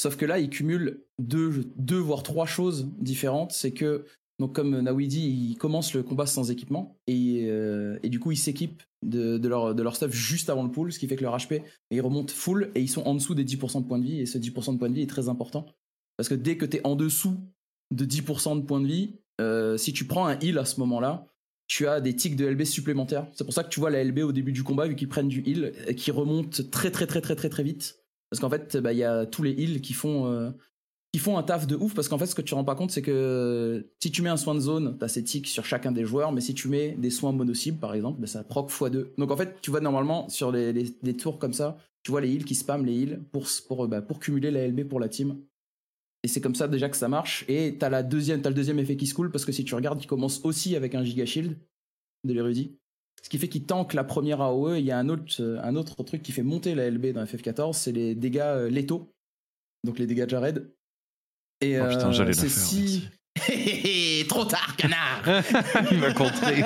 Sauf 0.00 0.16
que 0.16 0.24
là, 0.24 0.38
il 0.38 0.48
cumule 0.48 1.04
deux, 1.18 1.70
deux 1.76 1.98
voire 1.98 2.22
trois 2.22 2.46
choses 2.46 2.88
différentes. 2.98 3.52
C'est 3.52 3.72
que, 3.72 4.06
donc 4.40 4.54
comme 4.54 4.80
Naoui 4.80 5.06
dit, 5.06 5.50
ils 5.50 5.56
commencent 5.58 5.92
le 5.92 6.02
combat 6.02 6.24
sans 6.24 6.50
équipement 6.50 6.98
et, 7.06 7.44
euh, 7.50 7.98
du 8.02 8.18
coup, 8.18 8.32
ils 8.32 8.38
s'équipent 8.38 8.82
de, 9.02 9.46
leur, 9.46 9.94
stuff 9.94 10.12
juste 10.12 10.48
avant 10.48 10.62
le 10.62 10.70
pool, 10.70 10.92
ce 10.92 10.98
qui 10.98 11.06
fait 11.06 11.16
que 11.16 11.22
leur 11.22 11.36
HP, 11.36 11.62
ils 11.90 12.00
remontent 12.00 12.32
full 12.32 12.70
et 12.74 12.80
ils 12.80 12.88
sont 12.88 13.02
en 13.02 13.14
dessous 13.14 13.34
des 13.34 13.44
10% 13.44 13.82
de 13.82 13.86
points 13.86 13.98
de 13.98 14.04
vie. 14.04 14.18
Et 14.18 14.24
ce 14.24 14.38
10% 14.38 14.72
de 14.72 14.78
points 14.78 14.88
de 14.88 14.94
vie 14.94 15.02
est 15.02 15.10
très 15.10 15.28
important. 15.28 15.66
Parce 16.16 16.30
que 16.30 16.34
dès 16.34 16.56
que 16.56 16.64
tu 16.64 16.78
es 16.78 16.86
en 16.86 16.96
dessous 16.96 17.36
de 17.90 18.06
10% 18.06 18.56
de 18.56 18.64
points 18.64 18.80
de 18.80 18.86
vie, 18.86 19.16
euh, 19.42 19.76
si 19.76 19.92
tu 19.92 20.06
prends 20.06 20.26
un 20.26 20.38
heal 20.40 20.56
à 20.56 20.64
ce 20.64 20.80
moment-là, 20.80 21.26
tu 21.66 21.86
as 21.86 22.00
des 22.00 22.16
tics 22.16 22.34
de 22.34 22.46
LB 22.46 22.64
supplémentaires. 22.64 23.26
C'est 23.34 23.44
pour 23.44 23.52
ça 23.52 23.62
que 23.62 23.68
tu 23.68 23.78
vois 23.78 23.90
la 23.90 24.02
LB 24.02 24.20
au 24.20 24.32
début 24.32 24.52
du 24.52 24.64
combat, 24.64 24.86
vu 24.86 24.96
qu'ils 24.96 25.08
prennent 25.08 25.28
du 25.28 25.42
heal, 25.46 25.74
euh, 25.86 25.92
qui 25.92 26.10
remonte 26.12 26.70
très 26.70 26.90
très 26.90 27.06
très 27.06 27.20
très 27.20 27.36
très 27.36 27.50
très 27.50 27.62
vite. 27.62 27.98
Parce 28.30 28.40
qu'en 28.40 28.48
fait, 28.48 28.78
bah, 28.78 28.94
il 28.94 28.98
y 28.98 29.04
a 29.04 29.26
tous 29.26 29.42
les 29.42 29.50
heals 29.50 29.82
qui 29.82 29.92
font, 29.92 30.52
qui 31.12 31.18
font 31.18 31.38
un 31.38 31.42
taf 31.42 31.66
de 31.66 31.76
ouf. 31.76 31.94
Parce 31.94 32.08
qu'en 32.08 32.18
fait, 32.18 32.26
ce 32.26 32.34
que 32.34 32.42
tu 32.42 32.54
rends 32.54 32.64
pas 32.64 32.74
compte, 32.74 32.90
c'est 32.90 33.02
que 33.02 33.86
si 34.02 34.10
tu 34.10 34.22
mets 34.22 34.28
un 34.28 34.36
soin 34.36 34.54
de 34.54 34.60
zone, 34.60 34.96
tu 34.98 35.04
as 35.04 35.08
ces 35.08 35.24
tics 35.24 35.46
sur 35.46 35.64
chacun 35.64 35.92
des 35.92 36.04
joueurs. 36.04 36.32
Mais 36.32 36.40
si 36.40 36.54
tu 36.54 36.68
mets 36.68 36.92
des 36.92 37.10
soins 37.10 37.32
mono-cibles, 37.32 37.78
par 37.78 37.94
exemple, 37.94 38.20
bah, 38.20 38.26
ça 38.26 38.44
proc 38.44 38.70
x2. 38.70 39.08
Donc 39.18 39.30
en 39.30 39.36
fait, 39.36 39.60
tu 39.62 39.70
vois 39.70 39.80
normalement 39.80 40.28
sur 40.28 40.52
les, 40.52 41.16
tours 41.16 41.38
comme 41.38 41.52
ça, 41.52 41.78
tu 42.02 42.10
vois 42.10 42.20
les 42.20 42.32
heals 42.32 42.44
qui 42.44 42.54
spamment 42.54 42.84
les 42.84 42.94
heals 42.94 43.20
pour, 43.32 43.46
pour, 43.68 43.88
bah, 43.88 44.02
pour 44.02 44.20
cumuler 44.20 44.50
la 44.50 44.66
LB 44.66 44.88
pour 44.88 45.00
la 45.00 45.08
team. 45.08 45.38
Et 46.22 46.28
c'est 46.28 46.40
comme 46.40 46.54
ça 46.54 46.68
déjà 46.68 46.88
que 46.88 46.96
ça 46.96 47.08
marche. 47.08 47.44
Et 47.48 47.76
t'as 47.78 47.88
la 47.88 48.02
deuxième, 48.02 48.42
t'as 48.42 48.50
le 48.50 48.54
deuxième 48.54 48.78
effet 48.78 48.96
qui 48.96 49.06
se 49.06 49.14
coule 49.14 49.30
parce 49.30 49.44
que 49.44 49.52
si 49.52 49.64
tu 49.64 49.74
regardes, 49.74 50.02
il 50.02 50.06
commence 50.06 50.44
aussi 50.44 50.76
avec 50.76 50.94
un 50.94 51.02
giga 51.02 51.24
shield 51.24 51.56
de 52.24 52.32
l'érudit. 52.32 52.76
Ce 53.22 53.28
qui 53.28 53.38
fait 53.38 53.48
qu'il 53.48 53.64
tank 53.64 53.94
la 53.94 54.04
première 54.04 54.40
AOE. 54.40 54.78
Il 54.78 54.84
y 54.84 54.90
a 54.90 54.98
un 54.98 55.08
autre, 55.08 55.24
euh, 55.40 55.60
un 55.62 55.76
autre 55.76 56.02
truc 56.02 56.22
qui 56.22 56.32
fait 56.32 56.42
monter 56.42 56.74
la 56.74 56.90
LB 56.90 57.12
dans 57.12 57.24
FF14, 57.24 57.74
c'est 57.74 57.92
les 57.92 58.14
dégâts 58.14 58.40
euh. 58.40 58.82
Donc 59.84 59.98
les 59.98 60.06
dégâts 60.06 60.24
de 60.24 60.30
Jared. 60.30 60.70
Et 61.60 61.78
Oh 61.80 61.84
putain, 61.88 62.08
euh, 62.08 62.12
j'allais 62.12 62.32
la 62.32 62.34
c'est 62.34 62.48
faire, 62.48 62.62
si. 62.62 63.08
Trop 64.28 64.44
tard, 64.44 64.76
canard 64.76 65.22
Il 65.90 65.98
m'a 65.98 66.12
contré. 66.12 66.62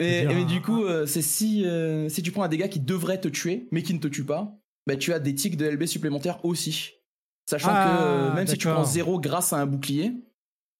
Et, 0.00 0.26
mais 0.26 0.26
un- 0.26 0.44
du 0.44 0.60
coup, 0.60 0.84
euh, 0.84 1.06
c'est 1.06 1.22
si, 1.22 1.64
euh, 1.64 2.08
si 2.08 2.22
tu 2.22 2.32
prends 2.32 2.42
un 2.42 2.48
dégât 2.48 2.68
qui 2.68 2.80
devrait 2.80 3.20
te 3.20 3.28
tuer, 3.28 3.68
mais 3.70 3.82
qui 3.82 3.94
ne 3.94 3.98
te 4.00 4.08
tue 4.08 4.24
pas, 4.24 4.58
bah, 4.86 4.96
tu 4.96 5.12
as 5.12 5.20
des 5.20 5.34
tics 5.34 5.56
de 5.56 5.66
LB 5.66 5.84
supplémentaires 5.86 6.44
aussi. 6.44 6.90
Sachant 7.48 7.70
Ah, 7.72 7.84
que 7.84 7.88
euh, 8.04 8.34
même 8.34 8.46
si 8.46 8.56
tu 8.58 8.66
prends 8.68 8.84
0 8.84 9.20
grâce 9.20 9.52
à 9.52 9.58
un 9.58 9.66
bouclier, 9.66 10.12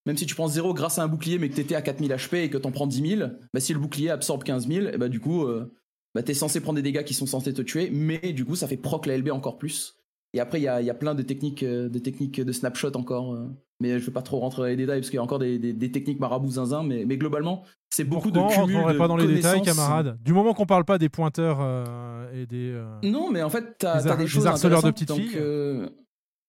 même 0.06 0.16
si 0.16 0.26
tu 0.26 0.34
prends 0.34 0.48
0 0.48 0.74
grâce 0.74 0.98
à 0.98 1.02
un 1.04 1.08
bouclier 1.08 1.38
mais 1.38 1.48
que 1.48 1.54
t'étais 1.54 1.74
à 1.76 1.82
4000 1.82 2.10
HP 2.12 2.34
et 2.44 2.50
que 2.50 2.58
t'en 2.58 2.72
prends 2.72 2.86
10 2.86 3.16
000, 3.18 3.30
bah, 3.54 3.60
si 3.60 3.72
le 3.72 3.78
bouclier 3.78 4.10
absorbe 4.10 4.42
15 4.42 4.66
000, 4.66 4.86
et 4.88 4.98
bah, 4.98 5.08
du 5.08 5.20
coup, 5.20 5.44
euh, 5.44 5.72
bah, 6.14 6.22
t'es 6.22 6.34
censé 6.34 6.60
prendre 6.60 6.76
des 6.76 6.82
dégâts 6.82 7.04
qui 7.04 7.14
sont 7.14 7.26
censés 7.26 7.52
te 7.54 7.62
tuer, 7.62 7.90
mais 7.92 8.32
du 8.32 8.44
coup, 8.44 8.56
ça 8.56 8.66
fait 8.66 8.76
proc 8.76 9.06
la 9.06 9.16
LB 9.16 9.28
encore 9.30 9.58
plus. 9.58 9.94
Et 10.34 10.40
après, 10.40 10.60
il 10.60 10.64
y 10.64 10.68
a, 10.68 10.80
y 10.80 10.88
a 10.90 10.94
plein 10.94 11.14
de 11.14 11.22
techniques, 11.22 11.62
euh, 11.62 11.88
de 11.88 11.98
techniques 11.98 12.40
de 12.40 12.52
snapshot 12.52 12.92
encore. 12.96 13.34
euh, 13.34 13.46
mais 13.80 13.98
je 13.98 14.06
vais 14.06 14.12
pas 14.12 14.22
trop 14.22 14.38
rentrer 14.38 14.62
dans 14.62 14.66
les 14.68 14.76
détails 14.76 15.00
parce 15.00 15.10
qu'il 15.10 15.16
y 15.16 15.20
a 15.20 15.22
encore 15.24 15.40
des, 15.40 15.58
des- 15.58 15.72
des 15.72 15.90
techniques 15.90 16.20
marabout 16.20 16.52
zinzin. 16.52 16.84
Mais, 16.84 17.04
mais 17.04 17.16
globalement, 17.18 17.64
c'est 17.90 18.04
beaucoup 18.04 18.30
Pourquoi 18.30 18.42
de 18.54 18.60
on 18.60 18.64
cumul 18.66 18.76
rentrerait 18.76 18.92
de 18.94 18.98
pas 18.98 19.08
dans 19.08 19.16
les 19.16 19.26
détails, 19.26 19.60
camarades 19.62 20.18
Du 20.22 20.32
moment 20.32 20.54
qu'on 20.54 20.66
parle 20.66 20.84
pas 20.84 20.98
des 20.98 21.08
pointeurs 21.08 21.58
euh, 21.60 22.30
et 22.32 22.46
des. 22.46 22.70
euh, 22.72 22.86
Non, 23.02 23.30
mais 23.30 23.42
en 23.42 23.50
fait, 23.50 23.64
Des 23.64 23.70
t'as 23.78 23.94
har- 23.98 24.16
des 24.16 24.22
des 24.24 24.28
choses 24.28 24.46
harceleurs 24.46 24.82
de 24.82 24.90
petites 24.92 25.12
filles. 25.12 25.32
euh, 25.36 25.88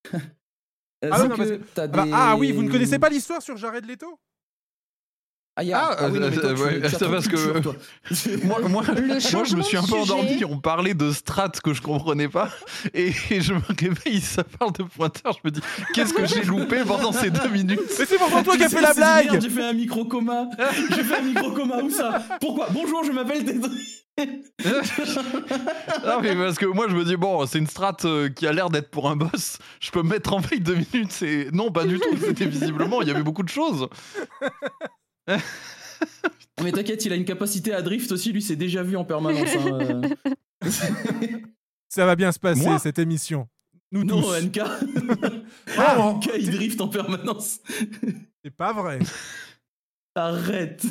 Ah, 1.11 1.23
non, 1.27 1.35
parce 1.35 1.49
que 1.49 1.55
que- 1.57 1.87
des- 2.05 2.11
ah 2.13 2.35
oui, 2.37 2.51
vous 2.53 2.63
ne 2.63 2.69
connaissez 2.71 2.99
pas 2.99 3.09
l'histoire 3.09 3.41
sur 3.41 3.57
Jared 3.57 3.85
Leto? 3.85 4.17
Ah, 5.55 5.61
il 5.63 5.69
y 5.69 5.73
a- 5.73 5.77
Ah, 5.79 5.95
ah 5.99 6.07
oui, 6.09 6.19
non, 6.19 6.29
mais 6.31 6.35
toi, 6.35 6.49
euh, 6.49 6.55
tu- 6.55 6.61
ouais, 6.63 6.79
tu 6.79 6.85
as 6.87 6.89
c'est 6.97 7.09
parce 7.09 7.27
que- 7.27 7.59
toi. 7.59 7.75
moi, 8.43 8.59
moi, 8.61 8.69
moi, 8.81 8.83
je 9.43 9.55
me 9.55 9.61
suis 9.61 9.77
un 9.77 9.83
peu 9.83 9.93
endormi. 9.93 10.43
On 10.45 10.57
parlait 10.57 10.95
de 10.95 11.11
strats 11.11 11.49
que 11.63 11.73
je 11.75 11.81
comprenais 11.83 12.27
pas. 12.27 12.49
Et, 12.95 13.11
et 13.29 13.39
je 13.41 13.53
me 13.53 13.59
réveille, 13.79 14.19
ça 14.19 14.43
parle 14.43 14.73
de 14.73 14.83
pointeur. 14.83 15.33
Je 15.33 15.39
me 15.47 15.51
dis, 15.51 15.61
qu'est-ce 15.93 16.13
que 16.13 16.25
j'ai 16.25 16.41
loupé 16.43 16.77
pendant 16.87 17.11
ces 17.11 17.29
deux 17.29 17.49
minutes? 17.49 17.79
Mais 17.99 18.05
c'est 18.05 18.17
pourtant 18.17 18.41
toi 18.41 18.57
qui 18.57 18.63
as 18.63 18.69
fait 18.69 18.81
la 18.81 18.95
blague 18.95 19.39
J'ai 19.41 19.49
fait 19.51 19.63
un 19.65 19.73
micro 19.73 20.05
coma. 20.05 20.47
J'ai 20.89 21.03
fait 21.03 21.17
un 21.17 21.21
micro 21.21 21.51
coma. 21.51 21.83
Où 21.83 21.89
ça? 21.91 22.23
Pourquoi? 22.41 22.67
Bonjour, 22.71 23.03
je 23.03 23.11
m'appelle. 23.11 23.43
Non, 26.05 26.21
mais 26.21 26.35
parce 26.35 26.57
que 26.57 26.65
moi, 26.65 26.87
je 26.89 26.95
me 26.95 27.03
dis, 27.03 27.15
bon, 27.15 27.45
c'est 27.45 27.59
une 27.59 27.67
strat 27.67 27.97
euh, 28.05 28.29
qui 28.29 28.47
a 28.47 28.53
l'air 28.53 28.69
d'être 28.69 28.89
pour 28.91 29.09
un 29.09 29.15
boss. 29.15 29.57
Je 29.79 29.91
peux 29.91 30.01
me 30.01 30.09
mettre 30.09 30.33
en 30.33 30.39
veille 30.39 30.59
deux 30.61 30.75
minutes. 30.75 31.11
C'est... 31.11 31.49
Non, 31.53 31.71
pas 31.71 31.85
du 31.85 31.99
tout. 31.99 32.17
C'était 32.19 32.45
visiblement, 32.45 33.01
il 33.01 33.07
y 33.07 33.11
avait 33.11 33.23
beaucoup 33.23 33.43
de 33.43 33.49
choses. 33.49 33.87
Mais 36.63 36.71
t'inquiète, 36.71 37.03
il 37.05 37.13
a 37.13 37.15
une 37.15 37.25
capacité 37.25 37.73
à 37.73 37.81
drift 37.81 38.11
aussi, 38.11 38.31
lui, 38.31 38.41
c'est 38.41 38.55
déjà 38.55 38.83
vu 38.83 38.95
en 38.97 39.05
permanence. 39.05 39.49
hein, 39.55 39.79
euh. 39.81 40.01
Ça 41.89 42.05
va 42.05 42.15
bien 42.15 42.31
se 42.31 42.39
passer, 42.39 42.63
Moi 42.63 42.79
cette 42.79 42.99
émission. 42.99 43.47
Nous 43.91 44.03
non, 44.03 44.21
tous. 44.21 44.41
NK. 44.41 44.59
Oh, 45.77 46.13
NK, 46.17 46.29
il 46.39 46.51
drift 46.51 46.81
en 46.81 46.87
permanence. 46.87 47.59
C'est 48.43 48.55
pas 48.55 48.73
vrai. 48.73 48.99
Arrête. 50.15 50.85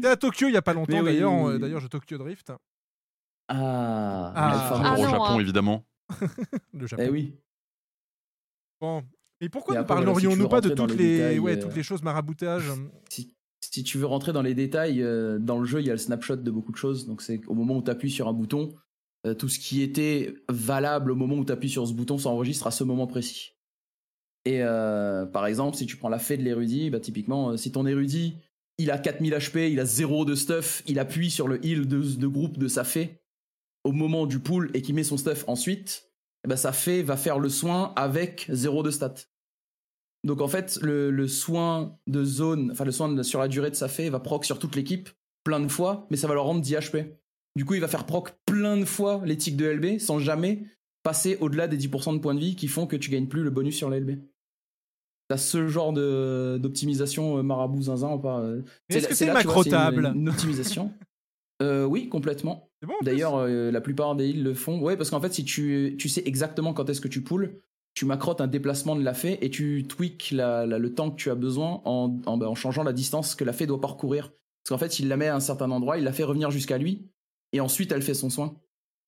T'es 0.00 0.06
à 0.08 0.16
Tokyo 0.16 0.48
il 0.48 0.54
y 0.54 0.56
a 0.56 0.62
pas 0.62 0.72
longtemps 0.72 0.92
Mais 0.92 1.00
oui. 1.00 1.04
d'ailleurs. 1.06 1.58
D'ailleurs, 1.58 1.80
je 1.80 1.88
Tokyo 1.88 2.16
Drift. 2.18 2.52
Ah, 3.48 4.32
Ah. 4.36 4.70
Ah 4.84 4.94
au 4.94 5.02
Japon, 5.02 5.24
hein. 5.24 5.40
évidemment. 5.40 5.84
Le 6.72 6.86
Japon. 6.86 7.02
Eh 7.06 7.10
oui. 7.10 7.34
Bon. 8.80 9.02
Et 9.44 9.48
pourquoi 9.50 9.74
ne 9.74 9.80
si 9.80 9.86
parlerions-nous 9.86 10.48
pas 10.48 10.60
de 10.60 10.68
rentrer 10.68 10.74
dans 10.74 10.86
toutes 10.86 10.98
les 10.98 11.04
les, 11.04 11.16
détails, 11.18 11.38
ouais, 11.38 11.56
euh, 11.58 11.62
toutes 11.62 11.76
les 11.76 11.82
choses 11.82 12.02
maraboutage 12.02 12.72
Si, 13.10 13.34
si 13.60 13.84
tu 13.84 13.98
veux 13.98 14.06
rentrer 14.06 14.32
dans 14.32 14.40
les 14.40 14.54
détails, 14.54 15.02
euh, 15.02 15.38
dans 15.38 15.58
le 15.58 15.66
jeu, 15.66 15.80
il 15.80 15.86
y 15.86 15.90
a 15.90 15.92
le 15.92 15.98
snapshot 15.98 16.36
de 16.36 16.50
beaucoup 16.50 16.72
de 16.72 16.76
choses. 16.76 17.06
Donc, 17.06 17.20
c'est 17.20 17.40
au 17.46 17.54
moment 17.54 17.76
où 17.76 17.82
tu 17.82 17.90
appuies 17.90 18.10
sur 18.10 18.26
un 18.26 18.32
bouton, 18.32 18.74
euh, 19.26 19.34
tout 19.34 19.48
ce 19.48 19.58
qui 19.58 19.82
était 19.82 20.34
valable 20.48 21.10
au 21.10 21.14
moment 21.14 21.36
où 21.36 21.44
tu 21.44 21.52
appuies 21.52 21.68
sur 21.68 21.86
ce 21.86 21.92
bouton 21.92 22.16
s'enregistre 22.16 22.66
à 22.66 22.70
ce 22.70 22.84
moment 22.84 23.06
précis. 23.06 23.52
Et 24.46 24.62
euh, 24.62 25.26
par 25.26 25.46
exemple, 25.46 25.76
si 25.76 25.86
tu 25.86 25.96
prends 25.96 26.08
la 26.08 26.18
fée 26.18 26.36
de 26.36 26.42
l'érudit, 26.42 26.90
bah, 26.90 27.00
typiquement, 27.00 27.56
si 27.56 27.72
ton 27.72 27.86
érudit, 27.86 28.36
il 28.78 28.90
a 28.90 28.98
4000 28.98 29.34
HP, 29.34 29.70
il 29.70 29.80
a 29.80 29.84
0 29.84 30.24
de 30.24 30.34
stuff, 30.34 30.82
il 30.86 30.98
appuie 30.98 31.30
sur 31.30 31.48
le 31.48 31.64
heal 31.64 31.86
de, 31.86 32.00
de 32.00 32.26
groupe 32.26 32.58
de 32.58 32.68
sa 32.68 32.84
fée 32.84 33.20
au 33.84 33.92
moment 33.92 34.26
du 34.26 34.40
pull 34.40 34.70
et 34.74 34.82
qu'il 34.82 34.94
met 34.94 35.04
son 35.04 35.16
stuff 35.16 35.44
ensuite, 35.46 36.10
ben, 36.46 36.56
sa 36.56 36.72
fée 36.72 37.02
va 37.02 37.16
faire 37.16 37.38
le 37.38 37.48
soin 37.48 37.92
avec 37.96 38.46
0 38.50 38.82
de 38.82 38.90
stats. 38.90 39.14
Donc 40.24 40.40
en 40.40 40.48
fait, 40.48 40.78
le, 40.82 41.10
le 41.10 41.28
soin 41.28 41.98
de 42.06 42.24
zone, 42.24 42.70
enfin 42.72 42.84
le 42.84 42.92
soin 42.92 43.08
de- 43.12 43.22
sur 43.22 43.38
la 43.40 43.48
durée 43.48 43.70
de 43.70 43.76
sa 43.76 43.88
fée 43.88 44.08
va 44.10 44.20
proc 44.20 44.44
sur 44.44 44.58
toute 44.58 44.74
l'équipe 44.74 45.08
plein 45.44 45.60
de 45.60 45.68
fois, 45.68 46.06
mais 46.10 46.16
ça 46.16 46.26
va 46.26 46.34
leur 46.34 46.44
rendre 46.44 46.62
10 46.62 46.74
HP. 46.76 47.04
Du 47.56 47.64
coup, 47.64 47.74
il 47.74 47.80
va 47.80 47.88
faire 47.88 48.06
proc 48.06 48.34
plein 48.46 48.76
de 48.78 48.84
fois 48.86 49.22
tics 49.38 49.56
de 49.56 49.66
LB 49.66 49.98
sans 49.98 50.18
jamais 50.18 50.64
passer 51.02 51.36
au-delà 51.40 51.68
des 51.68 51.76
10% 51.76 52.14
de 52.14 52.18
points 52.18 52.34
de 52.34 52.40
vie 52.40 52.56
qui 52.56 52.66
font 52.66 52.86
que 52.86 52.96
tu 52.96 53.10
gagnes 53.10 53.28
plus 53.28 53.42
le 53.44 53.50
bonus 53.50 53.76
sur 53.76 53.90
la 53.90 54.00
LB. 54.00 54.18
T'as 55.28 55.36
ce 55.36 55.68
genre 55.68 55.92
de- 55.92 56.58
d'optimisation 56.60 57.38
euh, 57.38 57.42
marabout 57.42 57.82
zinzin 57.82 58.12
ou 58.12 58.18
pas 58.18 58.40
euh, 58.40 58.62
Mais 58.90 58.96
est-ce 58.96 59.04
là- 59.04 59.08
que 59.10 59.14
c'est 59.14 59.26
là, 59.26 59.32
vois, 59.32 59.40
une- 59.42 59.46
macrotable 59.46 60.12
Une, 60.14 60.28
optimisation. 60.28 60.92
Euh, 61.62 61.84
oui, 61.84 62.08
complètement. 62.08 62.68
C'est 62.82 62.88
bon 62.88 62.94
D'ailleurs, 63.02 63.36
euh, 63.36 63.70
la 63.70 63.80
plupart 63.80 64.16
des 64.16 64.28
heals 64.30 64.42
le 64.42 64.54
font. 64.54 64.80
Ouais, 64.80 64.96
parce 64.96 65.10
qu'en 65.10 65.20
fait, 65.20 65.32
si 65.32 65.44
tu, 65.44 65.94
tu 66.00 66.08
sais 66.08 66.20
exactement 66.26 66.74
quand 66.74 66.90
est-ce 66.90 67.00
que 67.00 67.06
tu 67.06 67.22
poules, 67.22 67.60
tu 67.94 68.06
macrotes 68.06 68.40
un 68.40 68.48
déplacement 68.48 68.96
de 68.96 69.02
la 69.02 69.14
fée 69.14 69.38
et 69.44 69.50
tu 69.50 69.84
tweaks 69.88 70.32
le 70.32 70.88
temps 70.88 71.10
que 71.10 71.16
tu 71.16 71.30
as 71.30 71.36
besoin 71.36 71.80
en, 71.84 72.20
en, 72.26 72.54
changeant 72.54 72.82
la 72.82 72.92
distance 72.92 73.34
que 73.34 73.44
la 73.44 73.52
fée 73.52 73.66
doit 73.66 73.80
parcourir. 73.80 74.32
Parce 74.62 74.70
qu'en 74.70 74.78
fait, 74.78 74.98
il 74.98 75.08
la 75.08 75.16
met 75.16 75.28
à 75.28 75.36
un 75.36 75.40
certain 75.40 75.70
endroit, 75.70 75.98
il 75.98 76.04
la 76.04 76.12
fait 76.12 76.24
revenir 76.24 76.50
jusqu'à 76.50 76.78
lui 76.78 77.08
et 77.52 77.60
ensuite 77.60 77.92
elle 77.92 78.02
fait 78.02 78.14
son 78.14 78.30
soin. 78.30 78.56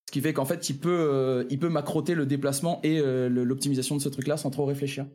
Ce 0.07 0.13
qui 0.13 0.21
fait 0.21 0.33
qu'en 0.33 0.45
fait, 0.45 0.71
il 0.71 0.79
peut, 0.79 1.09
euh, 1.51 1.69
macroter 1.69 2.15
le 2.15 2.27
déplacement 2.27 2.81
et 2.85 3.01
euh, 3.01 3.29
l'optimisation 3.29 3.97
de 3.97 4.01
ce 4.01 4.09
truc-là 4.09 4.37
sans 4.37 4.51
trop 4.51 4.65
réfléchir. 4.65 5.07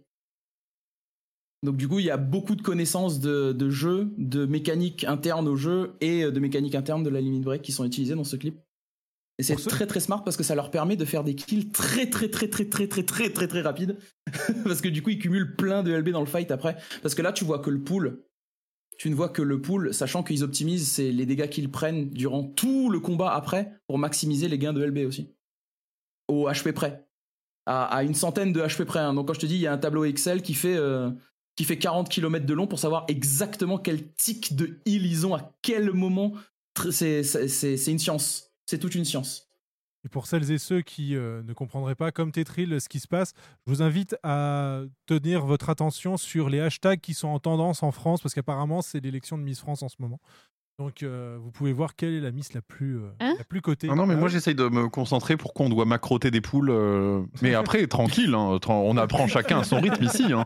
Donc 1.64 1.78
du 1.78 1.88
coup, 1.88 2.00
il 2.00 2.06
y 2.06 2.12
a 2.12 2.18
beaucoup 2.18 2.56
de 2.56 2.62
connaissances 2.62 3.20
de, 3.20 3.54
de 3.54 3.70
jeu, 3.70 4.12
de 4.18 4.46
mécanique 4.46 5.06
interne 5.06 5.48
au 5.48 5.56
jeu 5.56 5.94
et 6.02 6.24
euh, 6.24 6.32
de 6.32 6.40
mécanique 6.40 6.76
interne 6.76 7.04
de 7.04 7.10
la 7.10 7.22
limit 7.22 7.40
break 7.40 7.62
qui 7.62 7.72
sont 7.72 7.86
utilisées 7.86 8.16
dans 8.16 8.26
ce 8.26 8.36
clip. 8.36 8.60
Et 9.42 9.44
c'est 9.44 9.56
très 9.70 9.88
très 9.88 10.00
smart 10.00 10.24
parce 10.24 10.38
que 10.38 10.44
ça 10.44 10.56
leur 10.56 10.72
permet 10.72 10.96
de 10.96 11.06
faire 11.06 11.24
des 11.24 11.36
kills 11.36 11.72
très 11.72 12.10
très 12.10 12.30
très 12.30 12.48
très 12.48 12.66
très 12.66 12.88
très 12.88 13.04
très 13.04 13.30
très 13.30 13.48
très 13.48 13.62
rapides. 13.62 13.98
parce 14.64 14.82
que 14.82 14.88
du 14.88 15.02
coup, 15.02 15.10
ils 15.10 15.20
cumulent 15.20 15.56
plein 15.56 15.84
de 15.84 15.92
LB 15.94 16.10
dans 16.10 16.20
le 16.22 16.26
fight 16.26 16.52
après. 16.52 16.78
Parce 17.02 17.16
que 17.16 17.22
là, 17.22 17.34
tu 17.34 17.44
vois 17.44 17.60
que 17.60 17.70
le 17.70 17.82
pool, 17.82 18.24
tu 18.98 19.10
ne 19.10 19.16
vois 19.16 19.30
que 19.30 19.42
le 19.42 19.60
pool, 19.62 19.94
sachant 19.94 20.22
qu'ils 20.24 20.44
optimisent 20.44 20.88
c'est 20.88 21.12
les 21.12 21.26
dégâts 21.26 21.50
qu'ils 21.50 21.72
prennent 21.72 22.10
durant 22.12 22.44
tout 22.44 22.90
le 22.90 23.00
combat 23.00 23.34
après 23.34 23.74
pour 23.88 23.98
maximiser 23.98 24.48
les 24.48 24.58
gains 24.60 24.74
de 24.74 24.84
LB 24.86 25.08
aussi. 25.08 25.34
Au 26.28 26.48
HP 26.50 26.72
près. 26.72 27.08
À, 27.66 27.84
à 27.86 28.04
une 28.04 28.14
centaine 28.14 28.54
de 28.54 28.62
HP 28.62 28.86
près. 28.86 29.00
hein. 29.00 29.14
Donc 29.14 29.28
quand 29.28 29.34
je 29.34 29.40
te 29.40 29.46
dis, 29.48 29.56
il 29.56 29.62
y 29.62 29.68
a 29.68 29.74
un 29.74 29.78
tableau 29.78 30.06
Excel 30.06 30.42
qui 30.42 30.54
fait, 30.54 30.76
euh, 30.76 31.10
qui 31.56 31.64
fait 31.64 31.78
40 31.78 32.10
km 32.10 32.46
de 32.46 32.54
long 32.54 32.68
pour 32.68 32.80
savoir 32.80 33.06
exactement 33.08 33.78
quel 33.78 34.14
tic 34.14 34.56
de 34.56 34.80
heal 34.86 35.06
ils 35.06 35.26
ont 35.26 35.36
à 35.36 35.52
quel 35.62 35.92
moment. 35.94 36.34
C'est 36.92 37.22
une 37.88 38.00
science. 38.00 38.51
C'est 38.72 38.80
toute 38.80 38.96
une 38.96 39.04
science. 39.04 39.50
Et 40.06 40.08
pour 40.08 40.28
celles 40.28 40.50
et 40.50 40.58
ceux 40.58 40.82
qui 40.82 41.14
euh, 41.18 41.44
ne 41.44 41.52
comprendraient 41.52 41.94
pas, 41.94 42.14
comme 42.14 42.32
Tetril, 42.32 42.80
ce 42.80 42.88
qui 42.88 43.02
se 43.02 43.08
passe, 43.10 43.34
je 43.68 43.72
vous 43.74 43.82
invite 43.82 44.16
à 44.24 44.80
tenir 45.08 45.46
votre 45.46 45.70
attention 45.70 46.16
sur 46.16 46.48
les 46.48 46.62
hashtags 46.62 47.02
qui 47.02 47.14
sont 47.14 47.28
en 47.28 47.40
tendance 47.40 47.84
en 47.84 47.92
France, 47.92 48.22
parce 48.22 48.34
qu'apparemment, 48.34 48.82
c'est 48.82 49.02
l'élection 49.02 49.38
de 49.38 49.44
Miss 49.44 49.60
France 49.60 49.84
en 49.84 49.90
ce 49.90 49.98
moment. 50.00 50.22
Donc, 50.80 51.04
euh, 51.04 51.38
vous 51.42 51.52
pouvez 51.52 51.74
voir 51.74 51.98
quelle 51.98 52.14
est 52.14 52.22
la 52.22 52.32
Miss 52.32 52.54
la 52.54 52.62
plus, 52.62 52.98
euh, 52.98 53.10
Hein 53.20 53.36
la 53.38 53.44
plus 53.44 53.60
cotée. 53.62 53.90
Ah 53.92 53.96
non, 53.96 54.06
mais 54.06 54.14
Ah 54.14 54.18
moi 54.18 54.28
ouais 54.28 54.32
j'essaye 54.32 54.56
de 54.56 54.70
me 54.70 54.88
concentrer 54.88 55.36
pour 55.36 55.54
qu'on 55.54 55.68
doit 55.68 55.84
macroter 55.84 56.32
des 56.32 56.40
poules. 56.40 56.70
euh, 56.72 57.24
Mais 57.42 57.54
après, 57.56 57.86
tranquille, 57.88 58.34
hein, 58.36 58.56
tra- 58.56 58.72
on 58.72 58.96
apprend 58.96 59.28
chacun 59.28 59.60
à 59.60 59.64
son 59.66 59.82
rythme 59.82 60.06
ici. 60.06 60.32
hein. 60.32 60.46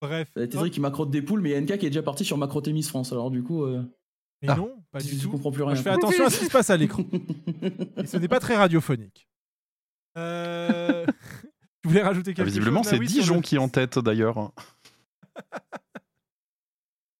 Bref. 0.00 0.32
Tétri 0.34 0.70
qui 0.70 0.80
macrote 0.80 1.10
des 1.10 1.22
poules, 1.22 1.40
mais 1.40 1.50
il 1.50 1.52
y 1.52 1.56
a 1.56 1.60
NK 1.60 1.78
qui 1.78 1.86
est 1.86 1.90
déjà 1.90 2.02
parti 2.02 2.24
sur 2.24 2.36
macroter 2.38 2.72
Miss 2.72 2.88
France. 2.88 3.12
Alors 3.12 3.30
du 3.30 3.42
coup, 3.42 3.64
euh, 3.64 3.82
Mais 4.42 4.48
Ah. 4.50 4.56
non, 4.56 4.82
pas 4.90 4.98
du 5.00 5.08
tu 5.08 5.18
tout. 5.18 5.30
comprends 5.30 5.50
plus 5.52 5.62
Moi, 5.62 5.68
rien. 5.72 5.76
je 5.76 5.82
fais 5.82 5.90
attention 5.90 6.26
à 6.26 6.30
ce 6.30 6.38
qui 6.38 6.44
se 6.46 6.50
passe 6.50 6.68
à 6.70 6.76
l'écran. 6.76 7.04
Et 7.96 8.06
ce 8.06 8.16
n'est 8.16 8.28
pas 8.28 8.40
très 8.40 8.56
radiophonique. 8.56 9.28
Euh... 10.18 11.06
tu 11.82 11.88
voulais 11.88 12.02
rajouter 12.02 12.34
quelque 12.34 12.42
Ah, 12.42 12.44
Visiblement, 12.46 12.82
chose 12.82 12.90
c'est 12.90 12.96
Naoui, 12.96 13.08
sur 13.08 13.20
Dijon 13.22 13.34
le- 13.36 13.40
qui 13.42 13.54
est 13.54 13.58
en 13.58 13.68
tête 13.68 13.98
d'ailleurs. 13.98 14.52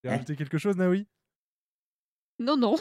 Tu 0.05 0.09
voulais 0.09 0.17
rajouter 0.17 0.37
quelque 0.37 0.59
chose, 0.59 0.77
Naoui? 0.77 1.07
Non, 2.41 2.57
non. 2.57 2.75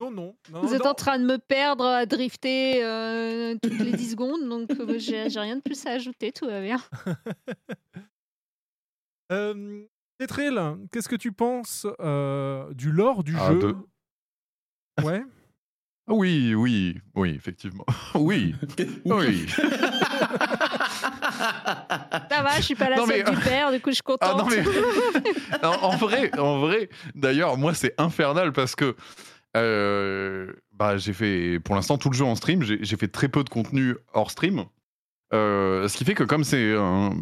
Non, 0.00 0.10
non. 0.12 0.36
non, 0.50 0.60
Vous 0.62 0.74
êtes 0.74 0.84
non. 0.84 0.90
en 0.90 0.94
train 0.94 1.18
de 1.18 1.24
me 1.24 1.38
perdre 1.38 1.84
à 1.84 2.06
drifter 2.06 2.84
euh, 2.84 3.56
toutes 3.62 3.78
les 3.78 3.92
10 3.92 4.10
secondes, 4.12 4.48
donc 4.48 4.70
euh, 4.70 4.98
j'ai 4.98 5.28
j'ai 5.30 5.40
rien 5.40 5.56
de 5.56 5.60
plus 5.60 5.84
à 5.86 5.90
ajouter, 5.90 6.30
tout 6.32 6.46
va 6.46 6.60
bien. 6.60 6.80
Euh, 9.30 9.86
Tetril, 10.26 10.60
qu'est-ce 10.92 11.08
que 11.08 11.16
tu 11.16 11.32
penses 11.32 11.86
euh, 12.00 12.72
du 12.74 12.92
lore 12.92 13.24
du 13.24 13.34
Ah, 13.38 13.52
jeu 13.52 13.58
de- 13.58 13.76
Ouais. 15.04 15.22
Ah 16.08 16.14
Oui, 16.14 16.54
oui, 16.54 16.98
oui, 17.14 17.30
effectivement. 17.34 17.84
Oui, 18.14 18.54
oui. 19.04 19.46
Ça 22.30 22.42
va, 22.42 22.56
je 22.56 22.62
suis 22.62 22.74
pas 22.74 22.88
la 22.90 22.96
Non, 22.96 23.06
seule 23.06 23.24
mais- 23.24 23.30
du 23.34 23.40
père, 23.40 23.72
du 23.72 23.80
coup 23.80 23.90
je 23.90 23.94
suis 23.94 24.02
contente. 24.02 24.30
Ah 24.32 24.36
non 24.38 24.46
mais 24.48 24.62
en, 25.66 25.72
en 25.92 25.96
vrai, 25.96 26.30
en 26.38 26.60
vrai, 26.60 26.88
d'ailleurs, 27.14 27.56
moi 27.56 27.74
c'est 27.74 27.94
infernal 27.98 28.52
parce 28.52 28.74
que 28.76 28.94
euh, 29.56 30.52
bah, 30.72 30.96
j'ai 30.98 31.12
fait 31.12 31.58
pour 31.60 31.74
l'instant 31.74 31.98
tout 31.98 32.10
le 32.10 32.14
jeu 32.16 32.24
en 32.24 32.34
stream. 32.34 32.62
J'ai 32.62 32.78
j'ai 32.82 32.96
fait 32.96 33.08
très 33.08 33.28
peu 33.28 33.42
de 33.44 33.48
contenu 33.50 33.96
hors 34.14 34.30
stream, 34.30 34.64
Euh, 35.34 35.88
ce 35.88 35.96
qui 35.96 36.04
fait 36.04 36.14
que 36.14 36.24
comme 36.24 36.44
c'est 36.44 36.74
un- 36.76 37.12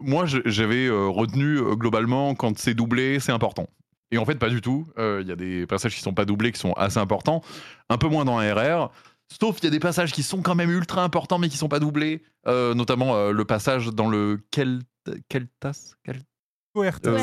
moi 0.00 0.24
j'avais 0.26 0.86
euh, 0.86 1.06
retenu 1.08 1.58
euh, 1.58 1.74
globalement 1.74 2.34
quand 2.34 2.58
c'est 2.58 2.74
doublé, 2.74 3.20
c'est 3.20 3.32
important. 3.32 3.68
Et 4.12 4.18
en 4.18 4.24
fait, 4.24 4.36
pas 4.38 4.48
du 4.50 4.60
tout. 4.60 4.86
Euh, 4.98 5.18
Il 5.22 5.28
y 5.28 5.32
a 5.32 5.36
des 5.36 5.66
passages 5.66 5.94
qui 5.94 6.00
sont 6.00 6.14
pas 6.14 6.24
doublés 6.24 6.52
qui 6.52 6.60
sont 6.60 6.72
assez 6.74 6.98
importants, 6.98 7.42
un 7.88 7.98
peu 7.98 8.08
moins 8.08 8.24
dans 8.24 8.36
RR. 8.36 8.90
Sauf 9.40 9.56
qu'il 9.56 9.64
y 9.64 9.66
a 9.66 9.70
des 9.70 9.80
passages 9.80 10.12
qui 10.12 10.22
sont 10.22 10.42
quand 10.42 10.54
même 10.54 10.70
ultra 10.70 11.02
importants 11.02 11.38
mais 11.38 11.48
qui 11.48 11.56
sont 11.56 11.68
pas 11.68 11.80
doublés, 11.80 12.22
Euh, 12.46 12.74
notamment 12.74 13.16
euh, 13.16 13.32
le 13.32 13.44
passage 13.44 13.88
dans 13.88 14.08
le 14.08 14.38
Kel 14.52 14.80
Keltas 15.28 15.94
Kel- 16.04 16.22
Coertas. 16.74 17.10
Euh, 17.10 17.18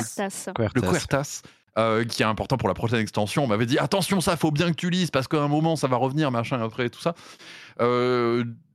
le 0.76 0.82
Quertas, 1.00 1.42
euh, 1.78 2.04
qui 2.04 2.22
est 2.24 2.26
important 2.26 2.58
pour 2.58 2.68
la 2.68 2.74
prochaine 2.74 3.00
extension. 3.00 3.46
On 3.46 3.48
m'avait 3.48 3.66
dit 3.66 3.78
attention, 3.80 4.20
ça 4.20 4.36
faut 4.36 4.52
bien 4.52 4.70
que 4.72 4.76
tu 4.76 4.90
lises 4.90 5.12
parce 5.12 5.30
qu'à 5.30 5.42
un 5.42 5.48
moment 5.48 5.78
ça 5.78 5.88
va 5.88 5.96
revenir, 5.96 6.32
machin, 6.32 6.62
après 6.62 6.90
tout 6.90 7.00
ça. 7.00 7.16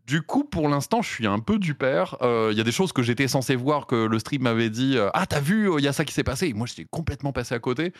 Euh, 0.09 0.13
du 0.13 0.23
coup, 0.23 0.45
pour 0.45 0.69
l'instant, 0.69 1.03
je 1.03 1.09
suis 1.09 1.27
un 1.27 1.39
peu 1.39 1.59
du 1.59 1.75
père. 1.75 2.17
Euh, 2.23 2.49
Il 2.53 2.59
y 2.59 2.61
a 2.61 2.65
des 2.65 2.73
choses 2.73 2.93
que 2.93 3.03
j'étais 3.03 3.29
censé 3.29 3.57
voir 3.57 3.87
que 3.87 4.07
le 4.07 4.19
stream 4.19 4.43
m'avait 4.43 4.71
dit 4.71 4.97
euh, 4.97 5.11
Ah, 5.15 5.27
t'as 5.27 5.41
vu, 5.41 5.71
il 5.79 5.85
y 5.85 5.89
a 5.89 5.93
ça 5.93 6.05
qui 6.05 6.15
s'est 6.15 6.25
passé? 6.25 6.49
Et 6.49 6.55
moi, 6.55 6.67
j'étais 6.67 6.87
complètement 6.91 7.33
passé 7.33 7.55
à 7.55 7.59
côté. 7.59 7.93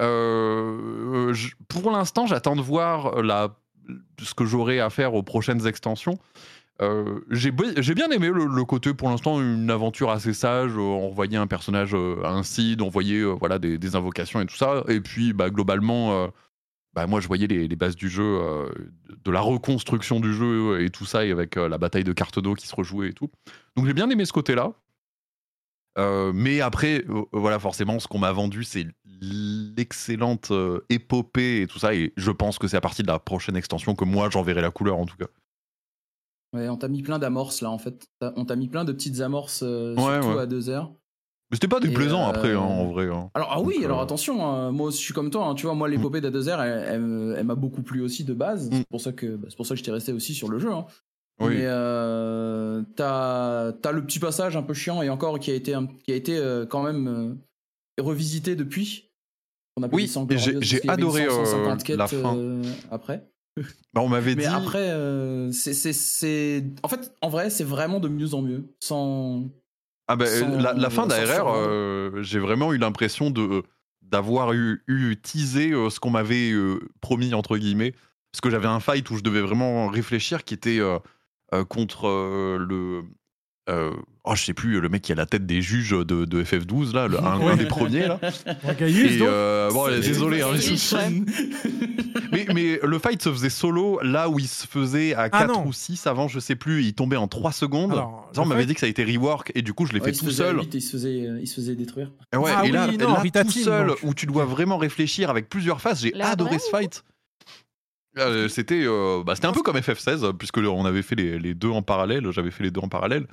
Euh, 0.00 1.34
pour 1.68 1.90
l'instant, 1.90 2.26
j'attends 2.26 2.56
de 2.56 2.62
voir 2.62 3.14
ce 4.20 4.34
que 4.34 4.44
j'aurai 4.44 4.80
à 4.80 4.90
faire 4.90 5.14
aux 5.14 5.22
prochaines 5.22 5.66
extensions. 5.66 6.18
Euh, 6.80 7.20
j'ai 7.30 7.50
bien 7.50 8.08
aimé 8.10 8.30
le, 8.32 8.64
côté, 8.64 8.94
pour 8.94 9.08
l'instant, 9.08 9.40
une 9.40 9.70
aventure 9.70 10.10
assez 10.10 10.32
sage. 10.32 10.72
euh, 10.76 10.80
On 10.80 11.10
voyait 11.10 11.36
un 11.36 11.46
personnage 11.46 11.94
euh, 11.94 12.22
un 12.24 12.42
Cid, 12.44 12.82
on 12.82 12.88
voyait 12.88 13.20
euh, 13.20 13.34
voilà, 13.38 13.58
des, 13.58 13.96
invocations 13.96 14.40
et 14.40 14.46
tout 14.46 14.56
ça. 14.56 14.84
Et 14.88 15.00
puis, 15.00 15.32
bah, 15.32 15.50
globalement, 15.50 16.12
euh, 16.12 16.26
bah, 16.98 17.06
moi, 17.06 17.20
je 17.20 17.28
voyais 17.28 17.46
les, 17.46 17.68
les 17.68 17.76
bases 17.76 17.94
du 17.94 18.08
jeu, 18.08 18.24
euh, 18.24 18.68
de 19.24 19.30
la 19.30 19.40
reconstruction 19.40 20.18
du 20.18 20.34
jeu 20.34 20.82
et 20.82 20.90
tout 20.90 21.04
ça, 21.06 21.24
et 21.24 21.30
avec 21.30 21.56
euh, 21.56 21.68
la 21.68 21.78
bataille 21.78 22.02
de 22.02 22.12
cartes 22.12 22.40
d'eau 22.40 22.54
qui 22.54 22.66
se 22.66 22.74
rejouait 22.74 23.10
et 23.10 23.12
tout. 23.12 23.30
Donc, 23.76 23.86
j'ai 23.86 23.92
bien 23.92 24.10
aimé 24.10 24.24
ce 24.24 24.32
côté-là. 24.32 24.72
Euh, 25.96 26.32
mais 26.34 26.60
après, 26.60 27.04
voilà, 27.30 27.60
forcément, 27.60 28.00
ce 28.00 28.08
qu'on 28.08 28.18
m'a 28.18 28.32
vendu, 28.32 28.64
c'est 28.64 28.84
l'excellente 29.20 30.50
épopée 30.88 31.62
et 31.62 31.66
tout 31.68 31.78
ça. 31.78 31.94
Et 31.94 32.12
je 32.16 32.32
pense 32.32 32.58
que 32.58 32.66
c'est 32.66 32.76
à 32.76 32.80
partir 32.80 33.04
de 33.04 33.12
la 33.12 33.20
prochaine 33.20 33.54
extension 33.56 33.94
que 33.94 34.04
moi, 34.04 34.28
j'en 34.28 34.42
verrai 34.42 34.60
la 34.60 34.72
couleur, 34.72 34.96
en 34.98 35.06
tout 35.06 35.16
cas. 35.16 35.28
Ouais, 36.52 36.68
on 36.68 36.76
t'a 36.76 36.88
mis 36.88 37.02
plein 37.02 37.20
d'amorces 37.20 37.60
là 37.60 37.70
en 37.70 37.78
fait. 37.78 38.08
On 38.22 38.44
t'a 38.44 38.56
mis 38.56 38.68
plein 38.68 38.84
de 38.84 38.92
petites 38.92 39.20
amorces, 39.20 39.62
Ouais, 39.62 39.94
surtout 39.96 40.28
ouais. 40.36 40.40
à 40.40 40.46
deux 40.46 40.68
heures. 40.68 40.90
Mais 41.50 41.54
c'était 41.56 41.68
pas 41.68 41.80
déplaisant 41.80 42.26
euh, 42.26 42.30
après, 42.30 42.52
hein, 42.52 42.58
en 42.58 42.92
vrai. 42.92 43.06
hein. 43.08 43.30
Alors, 43.34 43.48
ah 43.52 43.60
oui, 43.60 43.76
Donc, 43.76 43.84
alors 43.84 44.00
euh, 44.00 44.02
attention, 44.04 44.44
hein, 44.46 44.70
moi 44.70 44.90
je 44.90 44.96
suis 44.96 45.14
comme 45.14 45.30
toi, 45.30 45.54
tu 45.56 45.64
vois, 45.66 45.74
moi 45.74 45.88
l'épopée 45.88 46.20
d'A2R, 46.20 46.60
elle, 46.62 46.84
elle, 46.88 47.34
elle 47.38 47.46
m'a 47.46 47.54
beaucoup 47.54 47.82
plu 47.82 48.02
aussi 48.02 48.24
de 48.24 48.34
base, 48.34 48.68
Mm. 48.70 48.74
c'est 48.74 48.88
pour 48.88 49.00
ça 49.00 49.12
que 49.12 49.36
bah, 49.36 49.46
c'est 49.50 49.56
pour 49.56 49.66
ça 49.66 49.74
que 49.74 49.78
j'étais 49.78 49.90
resté 49.90 50.12
aussi 50.12 50.34
sur 50.34 50.48
le 50.50 50.58
jeu. 50.58 50.68
Oui. 51.40 51.54
Mais 51.54 51.62
euh, 51.66 52.82
t'as 52.96 53.68
as 53.84 53.92
le 53.92 54.04
petit 54.04 54.18
passage 54.18 54.56
un 54.56 54.62
peu 54.62 54.74
chiant 54.74 55.02
et 55.02 55.08
encore 55.08 55.38
qui 55.38 55.50
a 55.50 55.54
été, 55.54 55.74
qui 56.04 56.12
a 56.12 56.16
été 56.16 56.36
euh, 56.36 56.66
quand 56.66 56.82
même 56.82 57.38
revisité 57.98 58.54
depuis. 58.56 59.10
On 59.76 59.82
a 59.84 59.86
Oui, 59.86 60.02
payé 60.02 60.06
100 60.08 60.26
et 60.30 60.38
j'ai- 60.60 60.88
adoré, 60.88 61.26
100, 61.28 61.44
150 61.46 61.84
quêtes, 61.84 61.96
la 61.96 62.08
fin. 62.08 62.36
après. 62.90 63.28
Bah, 63.94 64.02
on 64.02 64.08
m'avait 64.08 64.34
Mais 64.34 64.42
dit. 64.42 64.48
après, 64.48 64.92
c'est- 65.52 65.72
c'est- 65.74 65.92
c'est. 65.92 66.64
En 66.82 66.88
fait, 66.88 67.12
en 67.22 67.28
vrai, 67.28 67.48
c'est 67.50 67.64
vraiment 67.64 68.00
de 68.00 68.08
mieux 68.08 68.34
en 68.34 68.42
mieux. 68.42 68.64
Sans. 68.80 69.44
Ah 70.08 70.16
bah, 70.16 70.26
sans- 70.26 70.46
la, 70.58 70.72
la 70.74 70.90
fin 70.90 71.06
d'ARR, 71.06 71.44
euh, 71.54 72.22
j'ai 72.22 72.38
vraiment 72.38 72.72
eu 72.72 72.78
l'impression 72.78 73.30
de 73.30 73.62
d'avoir 74.02 74.54
eu, 74.54 74.82
eu 74.88 75.16
teasé 75.20 75.72
euh, 75.72 75.90
ce 75.90 76.00
qu'on 76.00 76.08
m'avait 76.10 76.50
euh, 76.50 76.80
promis 77.02 77.34
entre 77.34 77.58
guillemets, 77.58 77.92
parce 78.32 78.40
que 78.40 78.48
j'avais 78.50 78.66
un 78.68 78.80
fight 78.80 79.08
où 79.10 79.16
je 79.16 79.22
devais 79.22 79.42
vraiment 79.42 79.88
réfléchir, 79.88 80.44
qui 80.44 80.54
était 80.54 80.78
euh, 80.80 80.98
euh, 81.52 81.64
contre 81.64 82.08
euh, 82.08 82.56
le 82.58 83.02
euh, 83.68 83.92
oh 84.24 84.34
je 84.34 84.42
sais 84.44 84.54
plus 84.54 84.80
le 84.80 84.88
mec 84.88 85.02
qui 85.02 85.12
a 85.12 85.14
la 85.14 85.26
tête 85.26 85.44
des 85.46 85.60
juges 85.62 85.90
de, 85.90 86.24
de 86.24 86.42
FF12 86.44 86.94
là, 86.94 87.06
le, 87.08 87.18
un, 87.18 87.24
un 87.32 87.38
Ouais. 87.40 87.56
des 87.56 87.66
premiers 87.66 88.06
là. 88.08 88.18
Gaius, 88.78 89.12
Et 89.12 89.18
euh, 89.22 89.70
bon, 89.70 89.88
désolé, 90.00 90.42
hein, 90.42 90.48
mais, 92.32 92.46
mais 92.54 92.80
le 92.82 92.98
fight 92.98 93.22
se 93.22 93.30
faisait 93.30 93.50
solo 93.50 94.00
là 94.02 94.28
où 94.28 94.38
il 94.38 94.48
se 94.48 94.66
faisait 94.66 95.14
à 95.14 95.28
4 95.30 95.48
non. 95.48 95.66
ou 95.66 95.72
6 95.72 96.06
avant, 96.06 96.28
je 96.28 96.40
sais 96.40 96.56
plus, 96.56 96.84
il 96.84 96.94
tombait 96.94 97.16
en 97.16 97.28
3 97.28 97.52
secondes. 97.52 97.92
Alors, 97.92 98.30
on 98.36 98.44
m'avait 98.46 98.66
dit 98.66 98.74
que 98.74 98.80
ça 98.80 98.86
a 98.86 98.88
été 98.88 99.04
rework 99.04 99.52
et 99.54 99.62
du 99.62 99.72
coup 99.74 99.86
je 99.86 99.92
l'ai 99.92 100.00
Ouais, 100.00 100.06
fait 100.06 100.12
il 100.12 100.16
se 100.18 100.24
tout 100.24 100.30
seul. 100.30 100.56
huit 100.58 100.74
et 100.74 100.78
il 100.78 100.82
se 100.82 100.92
faisait, 100.92 101.26
euh, 101.26 101.38
il 101.40 101.46
se 101.46 101.54
faisait 101.56 101.74
détruire. 101.74 102.10
Et 102.32 102.36
ouais, 102.36 102.50
Ah 102.54 102.64
et 102.66 102.70
là, 102.70 102.86
oui, 102.88 102.96
non, 102.96 103.12
là, 103.14 103.20
Rita 103.20 103.44
tout 103.44 103.50
Team, 103.52 103.64
seul, 103.64 103.86
donc. 103.88 103.98
où 104.02 104.14
tu 104.14 104.26
dois 104.26 104.44
vraiment 104.44 104.78
réfléchir 104.78 105.30
avec 105.30 105.48
plusieurs 105.48 105.80
phases, 105.80 106.00
j'ai 106.02 106.14
adoré 106.20 106.58
ce 106.58 106.68
fight. 106.70 107.04
C'était 108.48 108.82
euh, 108.84 109.22
bah, 109.24 109.36
c'était 109.36 109.46
un 109.46 109.52
peu 109.52 109.62
comme 109.62 109.76
FF16 109.76 110.32
puisque 110.36 110.56
on 110.58 110.84
avait 110.84 111.02
fait 111.02 111.14
les, 111.14 111.38
les 111.38 111.54
deux 111.54 111.68
en 111.68 111.82
parallèle 111.82 112.28
j'avais 112.32 112.50
fait 112.50 112.64
les 112.64 112.72
deux 112.72 112.80
en 112.80 112.88
parallèle 112.88 113.28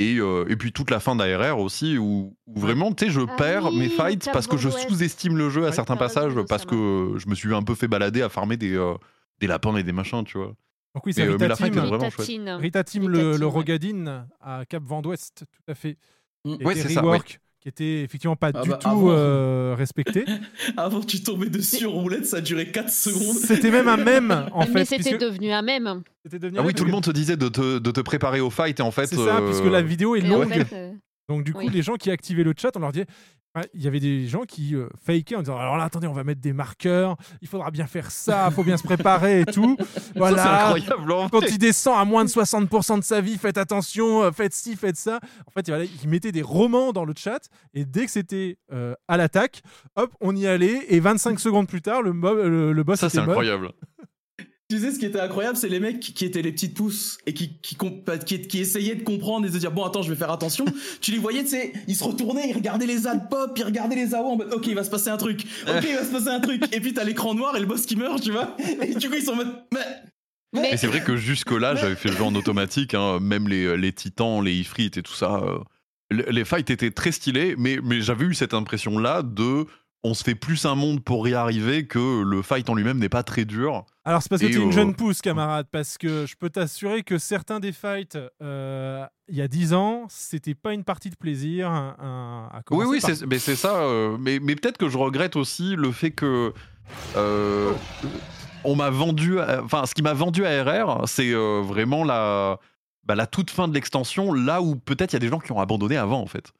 et, 0.00 0.16
euh, 0.18 0.46
et 0.48 0.56
puis 0.56 0.72
toute 0.72 0.90
la 0.90 0.98
fin 0.98 1.14
d'ARR 1.14 1.58
aussi 1.58 1.98
où, 1.98 2.34
où 2.46 2.58
vraiment 2.58 2.92
tu 2.92 3.04
sais 3.04 3.10
je 3.10 3.20
Ah 3.28 3.36
perds 3.36 3.66
oui, 3.66 3.78
mes 3.78 3.84
le 3.84 3.90
fights 3.90 4.30
parce 4.32 4.46
que 4.46 4.56
je 4.56 4.70
sous-estime 4.70 5.36
le 5.36 5.50
jeu 5.50 5.64
à 5.64 5.66
Ouais, 5.66 5.72
certains 5.72 5.94
raison, 5.94 6.06
passages 6.06 6.34
parce 6.48 6.64
que 6.64 7.14
je 7.16 7.28
me 7.28 7.34
suis 7.34 7.54
un 7.54 7.62
peu 7.62 7.74
fait 7.74 7.86
balader 7.86 8.22
à 8.22 8.30
farmer 8.30 8.56
des, 8.56 8.74
euh, 8.74 8.94
des 9.40 9.46
lapins 9.46 9.76
et 9.76 9.82
des 9.82 9.92
machins 9.92 10.24
tu 10.24 10.38
vois 10.38 10.54
Donc 10.94 11.04
oui, 11.04 11.12
c'est 11.12 11.26
Mais, 11.26 11.28
euh, 11.28 11.32
Rita 11.32 11.48
la 11.48 11.56
fin 11.56 11.68
Team. 11.68 11.78
Rita 11.78 12.10
Team, 12.18 12.48
Rita 12.58 12.78
le, 12.78 12.84
Team, 13.32 13.40
le. 13.40 13.46
Rogadine 13.46 14.26
à 14.40 14.64
Cap 14.64 14.82
Vent 14.82 15.02
d'Ouest, 15.02 15.44
tout 15.46 15.70
à 15.70 15.74
fait. 15.74 15.98
Mm. 16.46 16.56
Qui 16.56 16.64
Ouais, 16.64 16.74
c'est 16.74 16.88
ça, 16.88 17.02
qui 17.60 17.68
était 17.68 18.02
effectivement 18.02 18.36
pas 18.36 18.50
Ah 18.54 18.62
du 18.62 18.70
bah, 18.70 18.78
tout 18.80 18.88
avant- 18.88 19.10
euh, 19.10 19.74
respecté. 19.76 20.24
Avant, 20.78 21.00
tu 21.02 21.22
tombais 21.22 21.50
dessus 21.50 21.84
en 21.86 21.90
roulette, 21.92 22.24
ça 22.26 22.38
a 22.38 22.40
duré 22.40 22.70
4 22.70 22.90
secondes. 22.90 23.36
C'était 23.36 23.70
même 23.70 23.86
un 23.88 23.98
mème 23.98 24.46
en 24.52 24.60
Mais 24.60 24.66
fait. 24.66 24.84
c'était 24.86 25.02
puisque- 25.10 25.20
devenu 25.20 25.52
un 25.52 25.60
mème. 25.62 26.02
c'était 26.24 26.38
devenu 26.38 26.56
ah 26.58 26.62
un 26.62 26.64
oui 26.64 26.72
tout 26.74 26.84
le 26.86 26.90
monde 26.90 27.04
te 27.04 27.10
disait 27.10 27.36
de 27.36 27.48
te, 27.48 27.78
de 27.78 27.90
te 27.90 28.00
préparer 28.00 28.40
au 28.40 28.48
fight 28.50 28.80
et 28.80 28.82
en 28.82 28.90
fait 28.90 29.06
C'est 29.08 29.16
ça, 29.16 29.38
euh, 29.40 29.46
puisque 29.46 29.64
la 29.70 29.82
vidéo 29.82 30.16
est 30.16 30.20
Et 30.20 30.30
en 30.34 30.38
longue. 30.40 30.48
fait, 30.52 30.74
euh, 30.74 30.92
Donc 31.28 31.44
du 31.44 31.52
coup, 31.52 31.60
Oui. 31.60 31.68
les 31.72 31.82
gens 31.82 31.96
qui 31.96 32.10
activaient 32.10 32.44
le 32.44 32.54
chat, 32.56 32.70
on 32.76 32.80
leur 32.80 32.92
disait, 32.92 33.06
ouais, 33.56 33.68
il 33.74 33.82
y 33.82 33.86
avait 33.88 34.00
des 34.00 34.26
gens 34.26 34.42
qui 34.42 34.74
euh, 34.74 34.88
fakaient 35.04 35.36
en 35.36 35.40
disant, 35.40 35.58
alors 35.58 35.76
là, 35.76 35.84
attendez, 35.84 36.06
on 36.06 36.12
va 36.12 36.24
mettre 36.24 36.40
des 36.40 36.52
marqueurs, 36.52 37.16
il 37.42 37.48
faudra 37.48 37.70
bien 37.70 37.86
faire 37.86 38.10
ça, 38.10 38.48
il 38.50 38.54
faut 38.54 38.64
bien 38.64 38.76
se 38.76 38.82
préparer 38.82 39.40
et 39.42 39.44
tout. 39.46 39.76
Voilà. 40.16 40.74
Quand 41.30 41.40
il 41.50 41.58
descend 41.58 41.98
à 41.98 42.04
moins 42.04 42.24
de 42.24 42.30
60% 42.30 42.98
de 42.98 43.04
sa 43.04 43.20
vie, 43.20 43.38
faites 43.38 43.58
attention, 43.58 44.22
euh, 44.24 44.30
faites 44.32 44.52
ci, 44.54 44.76
faites 44.76 44.96
ça. 44.96 45.20
En 45.46 45.50
fait, 45.50 45.66
voilà, 45.68 45.84
il 45.84 46.08
mettait 46.08 46.32
des 46.32 46.42
romans 46.42 46.92
dans 46.92 47.04
le 47.04 47.14
chat 47.16 47.40
et 47.74 47.84
dès 47.84 48.06
que 48.06 48.10
c'était 48.10 48.58
euh, 48.72 48.94
à 49.08 49.16
l'attaque, 49.16 49.62
hop, 49.96 50.12
on 50.20 50.34
y 50.36 50.46
allait 50.46 50.84
et 50.88 51.00
25 51.00 51.38
secondes 51.40 51.68
plus 51.68 51.82
tard, 51.82 52.02
le, 52.02 52.12
mob- 52.12 52.42
le, 52.42 52.72
le 52.72 52.82
boss 52.84 53.00
ça 53.00 53.08
c'est 53.08 53.18
incroyable 53.30 53.70
Tu 54.70 54.78
sais, 54.78 54.92
ce 54.92 54.98
qui 55.00 55.04
était 55.04 55.20
incroyable, 55.20 55.56
c'est 55.58 55.68
les 55.68 55.80
mecs 55.80 55.98
qui, 56.00 56.12
qui 56.14 56.24
étaient 56.24 56.42
les 56.42 56.52
petites 56.52 56.74
pousses 56.74 57.18
et 57.26 57.34
qui, 57.34 57.58
qui, 57.60 57.74
comp- 57.74 58.24
qui, 58.24 58.40
qui 58.40 58.60
essayaient 58.60 58.94
de 58.94 59.02
comprendre 59.02 59.44
et 59.46 59.50
de 59.50 59.58
dire 59.58 59.72
bon, 59.72 59.84
attends, 59.84 60.00
je 60.02 60.08
vais 60.10 60.16
faire 60.16 60.30
attention. 60.30 60.64
tu 61.00 61.10
les 61.10 61.18
voyais, 61.18 61.42
tu 61.42 61.48
sais, 61.50 61.72
ils 61.88 61.96
se 61.96 62.04
retournaient, 62.04 62.48
ils 62.48 62.54
regardaient 62.54 62.86
les 62.86 63.06
ad 63.08 63.28
pop, 63.28 63.52
ils 63.56 63.64
regardaient 63.64 63.96
les 63.96 64.14
AO 64.14 64.24
en 64.24 64.36
mode 64.36 64.54
ok, 64.54 64.66
il 64.68 64.74
va 64.76 64.84
se 64.84 64.90
passer 64.90 65.08
un 65.10 65.16
truc, 65.16 65.42
ok, 65.68 65.84
il 65.88 65.94
va 65.96 66.04
se 66.04 66.12
passer 66.12 66.28
un 66.28 66.40
truc. 66.40 66.62
Et 66.74 66.80
puis 66.80 66.94
t'as 66.94 67.04
l'écran 67.04 67.34
noir 67.34 67.56
et 67.56 67.60
le 67.60 67.66
boss 67.66 67.84
qui 67.84 67.96
meurt, 67.96 68.22
tu 68.22 68.30
vois. 68.30 68.56
Et 68.82 68.94
du 68.94 69.08
coup, 69.10 69.16
ils 69.16 69.24
sont 69.24 69.32
en 69.32 69.36
mode 69.36 69.52
mais. 69.74 69.80
Mais- 70.52 70.72
Et 70.72 70.76
c'est 70.76 70.86
vrai 70.86 71.02
que 71.02 71.16
jusque-là, 71.16 71.74
j'avais 71.80 71.94
fait 71.96 72.08
le 72.10 72.16
jeu 72.16 72.22
en 72.24 72.34
automatique, 72.34 72.94
hein, 72.94 73.18
même 73.20 73.48
les, 73.48 73.76
les 73.76 73.92
titans, 73.92 74.42
les 74.44 74.54
ifrits 74.54 74.86
et 74.96 75.02
tout 75.02 75.12
ça. 75.14 75.40
euh, 75.42 75.58
le- 76.10 76.30
les 76.30 76.44
fights 76.44 76.70
étaient 76.70 76.90
très 76.90 77.12
stylés, 77.12 77.54
mais, 77.58 77.78
mais 77.82 78.00
j'avais 78.00 78.24
eu 78.24 78.34
cette 78.34 78.54
impression-là 78.54 79.22
de 79.22 79.66
on 80.02 80.14
se 80.14 80.24
fait 80.24 80.34
plus 80.34 80.64
un 80.64 80.74
monde 80.74 81.04
pour 81.04 81.28
y 81.28 81.34
arriver 81.34 81.86
que 81.86 82.22
le 82.22 82.40
fight 82.42 82.68
en 82.70 82.74
lui-même 82.74 82.98
n'est 82.98 83.08
pas 83.10 83.22
très 83.22 83.44
dur. 83.44 83.84
Alors 84.04 84.22
c'est 84.22 84.30
parce 84.30 84.40
que 84.40 84.46
Et, 84.46 84.50
tu 84.50 84.58
es 84.58 84.62
une 84.62 84.68
euh, 84.68 84.72
jeune 84.72 84.94
pousse, 84.94 85.20
camarade, 85.20 85.66
parce 85.70 85.98
que 85.98 86.24
je 86.26 86.34
peux 86.36 86.48
t'assurer 86.48 87.02
que 87.02 87.18
certains 87.18 87.60
des 87.60 87.72
fights, 87.72 88.16
euh, 88.42 89.04
il 89.28 89.36
y 89.36 89.42
a 89.42 89.48
10 89.48 89.74
ans, 89.74 90.06
c'était 90.08 90.54
pas 90.54 90.72
une 90.72 90.84
partie 90.84 91.10
de 91.10 91.16
plaisir 91.16 91.68
un- 91.70 91.96
un- 91.98 92.48
à 92.56 92.62
Oui, 92.70 92.86
oui, 92.88 93.00
par- 93.00 93.10
mais 93.28 93.38
c'est 93.38 93.56
ça. 93.56 93.76
euh, 93.82 94.16
mais 94.18 94.38
mais 94.40 94.56
peut-être 94.56 94.78
que 94.78 94.88
je 94.88 94.96
regrette 94.96 95.36
aussi 95.36 95.76
le 95.76 95.92
fait 95.92 96.10
que. 96.12 96.52
euh, 97.16 97.72
on 98.64 98.76
m'a 98.76 98.90
vendu. 98.90 99.38
Enfin, 99.40 99.86
ce 99.86 99.94
qui 99.94 100.02
m'a 100.02 100.12
vendu 100.14 100.44
à 100.44 100.62
RR, 100.64 101.02
c'est 101.06 101.32
euh, 101.32 101.62
vraiment 101.64 102.04
la, 102.04 102.58
bah, 103.04 103.14
la 103.14 103.26
toute 103.26 103.50
fin 103.50 103.68
de 103.68 103.74
l'extension, 103.74 104.32
là 104.32 104.60
où 104.62 104.76
peut-être 104.76 105.12
il 105.12 105.14
y 105.14 105.16
a 105.16 105.20
des 105.20 105.28
gens 105.28 105.38
qui 105.38 105.52
ont 105.52 105.60
abandonné 105.60 105.96
avant, 105.96 106.20
en 106.20 106.26
fait. 106.26 106.52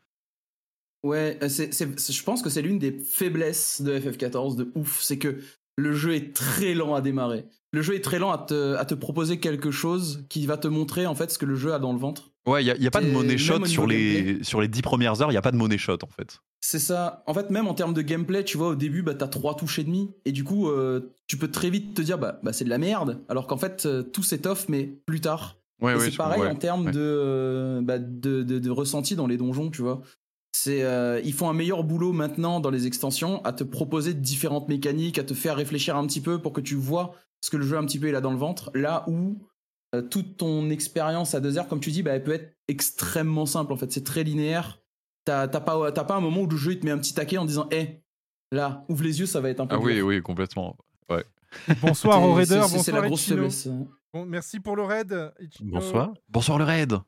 Ouais, 1.03 1.39
euh, 1.43 1.49
c'est, 1.49 1.73
je 1.73 2.23
pense 2.25 2.43
que 2.43 2.51
c'est 2.51 2.63
l'une 2.63 2.79
des 2.79 2.93
faiblesses 2.93 3.81
de 3.81 3.99
FF14 3.99 4.57
de 4.57 4.71
ouf, 4.75 5.01
c'est 5.01 5.19
que 5.19 5.39
le 5.77 5.93
jeu 5.95 6.15
est 6.15 6.35
très 6.35 6.75
lent 6.75 6.95
à 6.95 7.01
démarrer. 7.01 7.47
Le 7.73 7.83
jeu 7.83 7.95
est 7.95 8.05
très 8.05 8.19
lent 8.19 8.33
à 8.33 8.39
te, 8.39 8.75
à 8.75 8.85
te 8.85 8.95
proposer 8.95 9.39
quelque 9.39 9.71
chose 9.71 10.27
qui 10.29 10.47
va 10.47 10.57
te 10.57 10.69
montrer 10.69 11.07
en 11.07 11.15
fait 11.15 11.31
ce 11.31 11.39
que 11.39 11.47
le 11.47 11.55
jeu 11.55 11.73
a 11.73 11.79
dans 11.79 11.93
le 11.93 11.99
ventre. 11.99 12.31
Ouais, 12.47 12.65
il 12.65 12.81
n'y 12.81 12.87
a, 12.87 12.91
pas 12.91 13.03
de 13.03 13.11
money 13.11 13.37
shot 13.37 13.67
sur 13.67 13.87
les, 13.87 14.43
sur 14.43 14.61
les 14.61 14.69
10 14.69 14.83
premières 14.83 15.21
heures, 15.21 15.29
il 15.29 15.35
n'y 15.35 15.39
a 15.39 15.43
pas 15.43 15.53
de 15.53 15.57
money 15.57 15.77
shot, 15.77 15.99
en 16.03 16.09
fait. 16.09 16.41
C'est 16.61 16.79
ça. 16.79 17.23
En 17.27 17.35
fait, 17.35 17.51
même 17.51 17.69
en 17.69 17.75
termes 17.75 17.93
de 17.93 18.03
gameplay, 18.03 18.45
tu 18.45 18.57
vois, 18.57 18.69
au 18.69 18.75
début, 18.75 19.03
bah, 19.03 19.15
t'as 19.15 19.29
trois 19.29 19.55
touches 19.57 19.79
et 19.79 19.85
demie, 19.85 20.11
et 20.25 20.33
du 20.33 20.43
coup, 20.43 20.69
euh, 20.69 21.13
tu 21.27 21.37
peux 21.37 21.51
très 21.51 21.69
vite 21.69 21.95
te 21.95 22.03
dire, 22.03 22.19
bah, 22.19 22.41
bah 22.43 22.53
c'est 22.53 22.65
de 22.65 22.71
la 22.71 22.79
merde, 22.79 23.21
alors 23.29 23.47
qu'en 23.47 23.59
fait, 23.59 23.85
euh, 23.85 24.03
tout 24.03 24.23
s'étoffe, 24.23 24.69
mais 24.69 24.85
plus 24.85 25.21
tard. 25.21 25.59
Ouais, 25.83 25.95
ouais, 25.95 26.11
c'est 26.11 26.17
pareil 26.17 26.43
ouais, 26.43 26.49
en 26.49 26.57
termes 26.57 26.91
de, 26.91 26.99
euh, 26.99 27.81
bah, 27.83 27.99
de, 27.99 28.43
de, 28.43 28.59
de 28.59 28.71
ressenti 28.71 29.17
dans 29.17 29.27
les 29.27 29.37
donjons, 29.37 29.71
tu 29.71 29.83
vois. 29.83 30.03
C'est, 30.63 30.83
euh, 30.83 31.23
ils 31.25 31.33
font 31.33 31.49
un 31.49 31.55
meilleur 31.55 31.85
boulot 31.85 32.13
maintenant 32.13 32.61
dans 32.61 32.69
les 32.69 32.87
extensions 32.87 33.43
à 33.45 33.53
te 33.55 33.65
proposer 33.65 34.13
différentes 34.13 34.69
mécaniques, 34.69 35.19
à 35.19 35.25
te 35.25 35.33
faire 35.33 35.57
réfléchir 35.57 35.97
un 35.97 36.07
petit 36.07 36.21
peu 36.21 36.43
pour 36.43 36.53
que 36.53 36.61
tu 36.61 36.75
vois 36.75 37.15
ce 37.41 37.49
que 37.49 37.57
le 37.57 37.65
jeu 37.65 37.79
un 37.79 37.87
petit 37.87 37.99
peu 37.99 38.11
il 38.11 38.15
a 38.15 38.21
dans 38.21 38.31
le 38.31 38.37
ventre. 38.37 38.71
Là 38.75 39.05
où 39.09 39.39
euh, 39.95 40.03
toute 40.03 40.37
ton 40.37 40.69
expérience 40.69 41.35
à 41.35 41.41
deux 41.41 41.57
heures, 41.57 41.67
comme 41.67 41.81
tu 41.81 41.91
dis, 41.91 42.03
bah, 42.03 42.11
elle 42.11 42.23
peut 42.23 42.35
être 42.35 42.53
extrêmement 42.69 43.47
simple 43.47 43.73
en 43.73 43.77
fait. 43.77 43.91
C'est 43.91 44.05
très 44.05 44.23
linéaire. 44.23 44.83
T'as 45.25 45.49
pas, 45.49 45.93
t'as 45.93 46.05
pas 46.05 46.17
un 46.17 46.21
moment 46.21 46.43
où 46.43 46.47
le 46.47 46.59
jeu 46.59 46.73
il 46.73 46.81
te 46.81 46.85
met 46.85 46.91
un 46.91 46.99
petit 46.99 47.15
taquet 47.15 47.39
en 47.39 47.47
disant, 47.47 47.67
hé, 47.71 48.03
là, 48.53 48.85
ouvre 48.91 49.05
les 49.05 49.19
yeux, 49.19 49.27
ça 49.27 49.41
va 49.41 49.49
être 49.49 49.61
un 49.61 49.67
peu. 49.67 49.77
Ah 49.77 49.81
oui, 49.81 49.95
dur. 49.95 50.07
oui, 50.09 50.21
complètement. 50.21 50.77
Ouais. 51.09 51.25
Bonsoir 51.81 52.23
au 52.23 52.35
raider, 52.35 52.61
c'est- 52.69 52.93
la 52.93 53.01
grosse 53.01 53.23
Ichino. 53.23 53.37
faiblesse. 53.37 53.69
Bon, 54.13 54.27
merci 54.27 54.61
pour 54.61 54.77
le 54.77 54.83
raid. 54.83 55.33
Ichino. 55.41 55.71
Bonsoir. 55.73 56.13
Bonsoir 56.29 56.59
le 56.59 56.65
raid. 56.65 56.99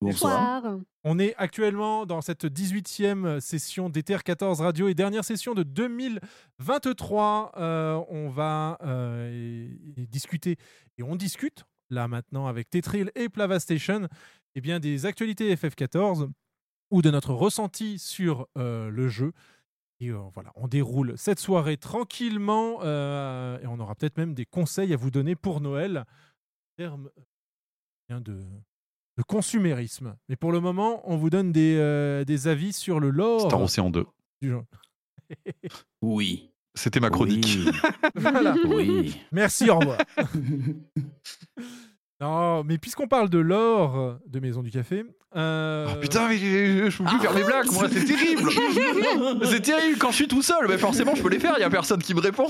Bonsoir. 0.00 0.78
On 1.04 1.18
est 1.18 1.34
actuellement 1.36 2.04
dans 2.04 2.20
cette 2.20 2.44
18e 2.44 3.40
session 3.40 3.88
d'Ether 3.88 4.18
14 4.24 4.60
Radio 4.60 4.88
et 4.88 4.94
dernière 4.94 5.24
session 5.24 5.54
de 5.54 5.62
2023. 5.62 7.52
Euh, 7.56 8.04
on 8.08 8.28
va 8.28 8.76
euh, 8.82 9.30
et- 9.32 10.02
et 10.02 10.06
discuter 10.06 10.56
et 10.98 11.02
on 11.02 11.16
discute 11.16 11.64
là 11.90 12.08
maintenant 12.08 12.46
avec 12.46 12.68
Tetril 12.68 13.10
et 13.14 13.28
Plavastation 13.28 14.08
eh 14.54 14.60
bien, 14.60 14.80
des 14.80 15.06
actualités 15.06 15.54
FF14 15.54 16.28
ou 16.90 17.02
de 17.02 17.10
notre 17.10 17.32
ressenti 17.32 17.98
sur 17.98 18.46
euh, 18.58 18.90
le 18.90 19.08
jeu. 19.08 19.32
Et 20.00 20.10
euh, 20.10 20.18
voilà, 20.34 20.52
on 20.56 20.68
déroule 20.68 21.14
cette 21.16 21.40
soirée 21.40 21.78
tranquillement 21.78 22.80
euh, 22.82 23.58
et 23.60 23.66
on 23.66 23.78
aura 23.80 23.94
peut-être 23.94 24.18
même 24.18 24.34
des 24.34 24.44
conseils 24.46 24.92
à 24.92 24.96
vous 24.96 25.10
donner 25.10 25.36
pour 25.36 25.60
Noël 25.62 25.98
en 25.98 26.04
termes 26.76 27.10
bien 28.08 28.20
de, 28.20 28.44
de 29.16 29.22
consumérisme. 29.22 30.16
Mais 30.28 30.36
pour 30.36 30.52
le 30.52 30.60
moment, 30.60 31.00
on 31.10 31.16
vous 31.16 31.30
donne 31.30 31.52
des, 31.52 31.76
euh, 31.78 32.24
des 32.24 32.48
avis 32.48 32.72
sur 32.72 33.00
le 33.00 33.10
lore 33.10 33.48
Star 33.48 33.62
Ocean 33.62 33.90
2. 33.90 34.04
du 34.42 34.48
jeu. 34.50 34.60
Oui. 36.02 36.50
C'était 36.74 37.00
ma 37.00 37.08
chronique. 37.10 37.58
Oui. 37.64 37.70
Voilà. 38.16 38.54
oui. 38.66 39.16
Merci, 39.32 39.70
au 39.70 39.78
revoir. 39.78 39.98
non, 42.20 42.64
mais 42.64 42.76
puisqu'on 42.78 43.08
parle 43.08 43.28
de 43.30 43.38
lore 43.38 44.18
de 44.26 44.40
Maison 44.40 44.62
du 44.62 44.70
Café. 44.70 45.04
euh, 45.36 45.88
Oh, 45.90 46.00
putain, 46.00 46.28
mais 46.28 46.36
je 46.38 46.98
peux 46.98 47.04
plus 47.04 47.18
faire 47.20 47.34
mes 47.34 47.44
blagues, 47.44 47.70
moi, 47.72 47.88
c'est 47.90 48.04
terrible. 48.04 48.50
c'est 49.44 49.60
terrible 49.62 49.98
quand 49.98 50.10
je 50.10 50.16
suis 50.16 50.28
tout 50.28 50.42
seul, 50.42 50.66
mais 50.68 50.76
forcément 50.78 51.14
je 51.14 51.22
peux 51.22 51.30
les 51.30 51.40
faire, 51.40 51.54
il 51.56 51.60
y 51.62 51.64
a 51.64 51.70
personne 51.70 52.02
qui 52.02 52.12
me 52.14 52.20
répond. 52.20 52.48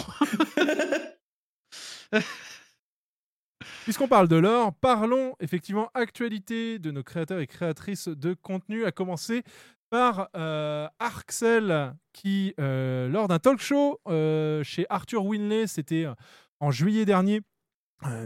Puisqu'on 3.87 4.09
parle 4.09 4.27
de 4.27 4.35
l'or, 4.35 4.75
parlons 4.75 5.37
effectivement 5.39 5.91
actualité 5.95 6.81
de 6.81 6.91
nos 6.91 7.05
créateurs 7.05 7.39
et 7.39 7.47
créatrices 7.47 8.09
de 8.09 8.35
contenu, 8.35 8.85
à 8.85 8.91
commencer 8.91 9.45
par 9.91 10.29
euh, 10.35 10.89
Arxel 10.99 11.95
qui, 12.13 12.53
euh, 12.59 13.07
lors 13.07 13.29
d'un 13.29 13.39
talk 13.39 13.61
show 13.61 14.01
euh, 14.09 14.65
chez 14.65 14.87
Arthur 14.91 15.25
Winley, 15.25 15.69
c'était 15.69 16.05
euh, 16.05 16.15
en 16.59 16.73
juillet 16.73 17.05
dernier, 17.05 17.43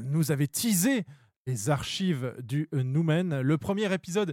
nous 0.02 0.32
avait 0.32 0.46
teasé 0.46 1.04
les 1.46 1.68
archives 1.68 2.34
du 2.42 2.66
Numen. 2.72 3.42
Le 3.42 3.58
premier 3.58 3.92
épisode 3.92 4.32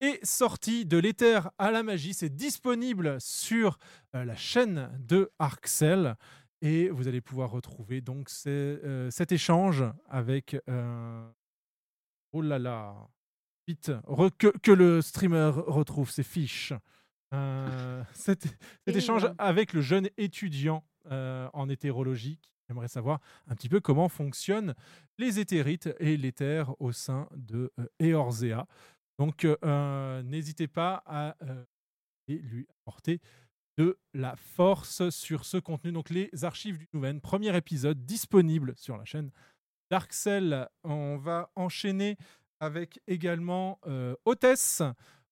est 0.00 0.24
sorti 0.24 0.86
de 0.86 0.98
l'éther 0.98 1.50
à 1.58 1.72
la 1.72 1.82
magie. 1.82 2.14
C'est 2.14 2.32
disponible 2.32 3.16
sur 3.18 3.76
la 4.14 4.36
chaîne 4.36 4.88
de 5.00 5.32
Arxel. 5.40 6.14
Et 6.62 6.88
vous 6.90 7.08
allez 7.08 7.20
pouvoir 7.20 7.50
retrouver 7.50 8.00
donc 8.00 8.28
ces- 8.28 8.50
euh, 8.50 9.10
cet 9.10 9.32
échange 9.32 9.84
avec. 10.08 10.56
euh, 10.68 11.28
Oh 12.32 12.42
là 12.42 12.58
là 12.58 13.08
Vite 13.66 13.90
re- 14.06 14.30
que, 14.36 14.48
que 14.58 14.70
le 14.72 15.02
streamer 15.02 15.50
retrouve 15.66 16.10
ses 16.10 16.22
fiches. 16.22 16.72
Euh, 17.34 18.02
cet, 18.14 18.42
cet 18.86 18.94
Et 18.94 18.98
échange 18.98 19.26
avec 19.38 19.72
le 19.72 19.80
jeune 19.80 20.08
étudiant 20.16 20.84
en 21.08 21.68
hétérologie 21.68 22.36
qui 22.38 22.72
aimerait 22.72 22.88
savoir 22.88 23.20
un 23.48 23.54
petit 23.56 23.68
peu 23.68 23.80
comment 23.80 24.08
fonctionnent 24.08 24.74
les 25.18 25.40
éthérites 25.40 25.88
et 25.98 26.16
l'éther 26.16 26.74
au 26.80 26.92
sein 26.92 27.28
de 27.36 27.72
Eorzea. 28.00 28.66
Donc, 29.18 29.44
n'hésitez 30.24 30.68
pas 30.68 31.02
à 31.06 31.36
et 32.28 32.34
lui 32.38 32.66
apporter 32.80 33.20
de 33.78 33.98
la 34.14 34.36
force 34.36 35.08
sur 35.10 35.44
ce 35.44 35.56
contenu. 35.56 35.92
Donc, 35.92 36.10
les 36.10 36.30
archives 36.44 36.78
du 36.78 36.88
Nouven, 36.92 37.20
premier 37.20 37.56
épisode 37.56 38.04
disponible 38.04 38.74
sur 38.76 38.96
la 38.96 39.04
chaîne 39.04 39.30
Darkcell. 39.90 40.68
On 40.84 41.16
va 41.16 41.50
enchaîner 41.56 42.16
avec 42.60 43.00
également 43.06 43.78
euh, 43.86 44.14
Hôtesse. 44.24 44.82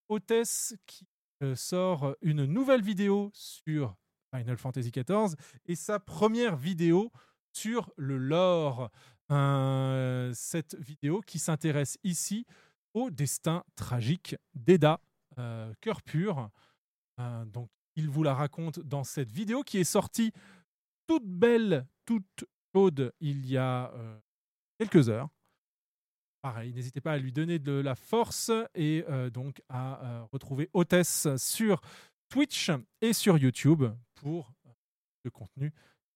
Hôtesse 0.08 0.74
qui 0.86 1.06
euh, 1.42 1.54
sort 1.54 2.16
une 2.20 2.46
nouvelle 2.46 2.82
vidéo 2.82 3.30
sur 3.32 3.96
Final 4.34 4.56
Fantasy 4.56 4.90
XIV 4.90 5.36
et 5.66 5.76
sa 5.76 6.00
première 6.00 6.56
vidéo 6.56 7.12
sur 7.52 7.92
le 7.96 8.16
lore. 8.16 8.90
Euh, 9.30 10.32
cette 10.34 10.74
vidéo 10.76 11.20
qui 11.20 11.38
s'intéresse 11.38 11.98
ici 12.02 12.44
au 12.92 13.10
destin 13.10 13.62
tragique 13.76 14.34
d'Eda, 14.54 15.00
euh, 15.38 15.72
cœur 15.80 16.02
pur. 16.02 16.50
Donc, 17.46 17.68
il 17.98 18.08
vous 18.08 18.22
la 18.22 18.32
raconte 18.32 18.78
dans 18.78 19.02
cette 19.02 19.32
vidéo 19.32 19.64
qui 19.64 19.78
est 19.78 19.84
sortie 19.84 20.32
toute 21.08 21.26
belle, 21.26 21.84
toute 22.06 22.44
chaude 22.72 23.12
il 23.18 23.44
y 23.44 23.56
a 23.56 23.92
euh, 23.92 24.18
quelques 24.78 25.08
heures. 25.08 25.28
Pareil, 26.40 26.72
n'hésitez 26.72 27.00
pas 27.00 27.14
à 27.14 27.18
lui 27.18 27.32
donner 27.32 27.58
de 27.58 27.72
la 27.72 27.96
force 27.96 28.52
et 28.76 29.04
euh, 29.08 29.30
donc 29.30 29.60
à 29.68 30.04
euh, 30.04 30.24
retrouver 30.30 30.70
Hôtesse 30.74 31.26
sur 31.36 31.80
Twitch 32.28 32.70
et 33.00 33.12
sur 33.12 33.36
YouTube 33.36 33.84
pour 34.14 34.52
le 35.24 35.30
contenu 35.32 35.74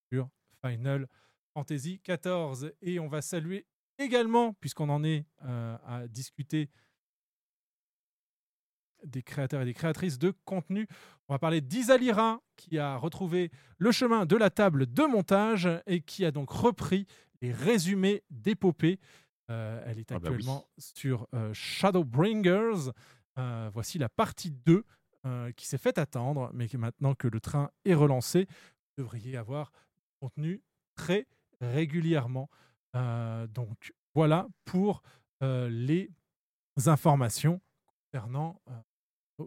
sur 0.09 0.29
Final 0.65 1.09
Fantasy 1.53 1.99
XIV. 2.07 2.71
Et 2.81 2.97
on 3.01 3.09
va 3.09 3.21
saluer 3.21 3.65
également, 3.97 4.53
puisqu'on 4.53 4.87
en 4.89 5.03
est 5.03 5.25
à 5.41 6.07
discuter 6.07 6.69
des 9.05 9.23
créateurs 9.23 9.61
et 9.61 9.65
des 9.65 9.73
créatrices 9.73 10.17
de 10.19 10.33
contenu. 10.45 10.87
On 11.27 11.33
va 11.33 11.39
parler 11.39 11.61
d'Isalira 11.61 12.41
qui 12.55 12.77
a 12.79 12.97
retrouvé 12.97 13.51
le 13.77 13.91
chemin 13.91 14.25
de 14.25 14.35
la 14.35 14.49
table 14.49 14.91
de 14.91 15.03
montage 15.03 15.69
et 15.87 16.01
qui 16.01 16.25
a 16.25 16.31
donc 16.31 16.49
repris 16.49 17.05
les 17.41 17.51
résumés 17.51 18.23
d'épopée. 18.29 18.99
Euh, 19.51 19.83
elle 19.85 19.99
est 19.99 20.11
Ah 20.11 20.19
bah 20.19 20.29
oui. 20.29 20.35
actuellement 20.35 20.65
sur 20.77 21.27
euh, 21.33 21.53
Shadowbringers. 21.53 22.91
Euh, 23.39 23.69
voici 23.73 23.97
la 23.97 24.09
partie 24.09 24.51
2 24.51 24.85
euh, 25.25 25.51
qui 25.53 25.65
s'est 25.65 25.77
fait 25.77 25.97
attendre, 25.97 26.49
mais 26.53 26.67
que 26.67 26.77
maintenant 26.77 27.15
que 27.15 27.27
le 27.27 27.39
train 27.39 27.69
est 27.85 27.93
relancé, 27.95 28.47
vous 28.97 29.03
devriez 29.03 29.37
avoir 29.37 29.71
du 29.71 30.11
contenu 30.21 30.61
très 30.95 31.27
régulièrement. 31.61 32.49
Donc 33.49 33.93
voilà 34.13 34.47
pour 34.65 35.01
les 35.41 36.11
informations 36.85 37.59
concernant 38.11 38.61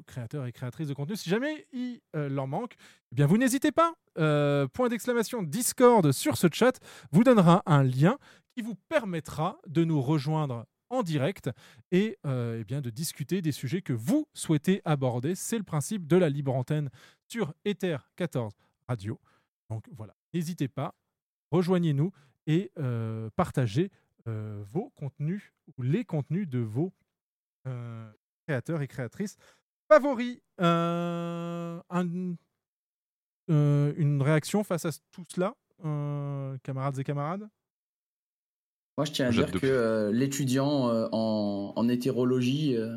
créateurs 0.06 0.46
et 0.46 0.52
créatrices 0.52 0.88
de 0.88 0.94
contenu. 0.94 1.16
Si 1.16 1.30
jamais 1.30 1.66
il 1.72 2.00
euh, 2.14 2.28
leur 2.28 2.46
manque, 2.46 2.76
eh 3.12 3.14
bien 3.14 3.26
vous 3.26 3.38
n'hésitez 3.38 3.72
pas. 3.72 3.94
Euh, 4.18 4.66
point 4.68 4.88
d'exclamation 4.88 5.42
Discord 5.42 6.10
sur 6.12 6.36
ce 6.36 6.46
chat 6.50 6.80
vous 7.12 7.24
donnera 7.24 7.62
un 7.66 7.82
lien 7.82 8.18
qui 8.54 8.62
vous 8.62 8.74
permettra 8.88 9.58
de 9.66 9.84
nous 9.84 10.00
rejoindre 10.00 10.66
en 10.88 11.02
direct 11.02 11.50
et 11.90 12.16
euh, 12.26 12.60
eh 12.60 12.64
bien 12.64 12.80
de 12.80 12.90
discuter 12.90 13.42
des 13.42 13.52
sujets 13.52 13.82
que 13.82 13.92
vous 13.92 14.26
souhaitez 14.32 14.80
aborder. 14.84 15.34
C'est 15.34 15.58
le 15.58 15.64
principe 15.64 16.06
de 16.06 16.16
la 16.16 16.28
libre 16.28 16.54
antenne 16.54 16.90
sur 17.28 17.52
Ether 17.64 17.98
14 18.16 18.54
Radio. 18.88 19.20
Donc 19.68 19.84
voilà, 19.92 20.14
n'hésitez 20.32 20.68
pas, 20.68 20.94
rejoignez-nous 21.50 22.12
et 22.46 22.70
partagez 23.34 23.90
vos 24.26 24.90
contenus 24.90 25.52
ou 25.76 25.82
les 25.82 26.04
contenus 26.04 26.48
de 26.48 26.60
vos 26.60 26.92
créateurs 28.46 28.82
et 28.82 28.88
créatrices 28.88 29.36
favoris. 29.88 30.40
Euh, 30.60 31.80
un- 31.90 32.34
euh, 33.50 33.92
une 33.96 34.22
réaction 34.22 34.64
face 34.64 34.84
à 34.84 34.90
tout 35.12 35.24
cela, 35.32 35.54
euh, 35.84 36.56
camarades 36.62 36.98
et 36.98 37.04
camarades? 37.04 37.48
Moi, 38.98 39.04
je 39.04 39.12
tiens 39.12 39.26
à 39.26 39.30
dire 39.30 39.52
que 39.60 39.66
euh, 39.66 40.10
l'étudiant 40.10 40.88
euh, 40.88 41.08
en, 41.12 41.72
en 41.76 41.88
hétérologie, 41.88 42.76
euh, 42.76 42.96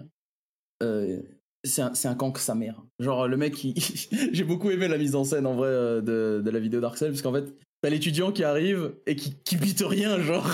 euh, 0.82 1.22
c'est 1.64 1.82
un, 1.82 2.18
un 2.20 2.34
sa 2.36 2.56
mère. 2.56 2.82
Genre, 3.00 3.28
le 3.28 3.38
mec, 3.38 3.56
j'ai 4.32 4.44
beaucoup 4.44 4.72
aimé 4.72 4.88
la 4.88 4.98
mise 4.98 5.16
en 5.16 5.24
scène 5.24 5.46
en 5.46 5.56
vrai 5.56 5.70
euh, 5.70 6.02
de, 6.02 6.42
de 6.42 6.50
la 6.52 6.60
vidéo 6.60 6.80
d'Arcel, 6.80 7.10
parce 7.10 7.22
qu'en 7.22 7.34
fait, 7.34 7.54
t'as 7.82 7.90
l'étudiant 7.90 8.32
qui 8.32 8.44
arrive 8.44 8.94
et 9.08 9.16
qui, 9.16 9.36
qui 9.44 9.58
bite 9.58 9.84
rien, 9.86 10.20
genre. 10.22 10.48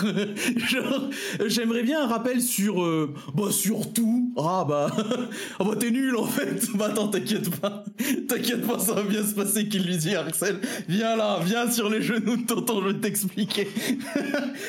genre 0.68 1.10
J'aimerais 1.45 1.84
bien 1.84 2.03
un 2.03 2.08
rappel 2.08 2.41
sur. 2.41 2.84
euh, 2.84 3.14
bah, 3.34 3.51
sur 3.51 3.93
tout. 3.93 4.34
Ah, 4.38 4.66
bah. 4.68 4.91
ah, 5.60 5.64
bah, 5.64 5.76
t'es 5.80 5.91
nul 5.91 6.16
en 6.16 6.26
fait. 6.26 6.68
Bah, 6.76 6.88
attends, 6.88 7.08
t'inquiète 7.10 7.49
pas. 7.60 7.84
T'inquiète 8.28 8.66
pas, 8.66 8.80
ça 8.80 8.93
va 8.93 9.03
bien 9.03 9.24
se 9.24 9.36
passer, 9.36 9.68
qu'il 9.68 9.84
lui 9.86 9.97
dit, 9.97 10.16
Arcel. 10.16 10.60
Viens 10.88 11.16
là, 11.16 11.39
viens 11.43 11.70
sur 11.70 11.89
les 11.89 12.01
genoux 12.01 12.38
de 12.38 12.45
tonton, 12.45 12.82
je 12.82 12.88
vais 12.89 12.99
t'expliquer. 12.99 13.68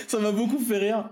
ça 0.06 0.18
m'a 0.18 0.32
beaucoup 0.32 0.58
fait 0.58 0.78
rire. 0.78 1.10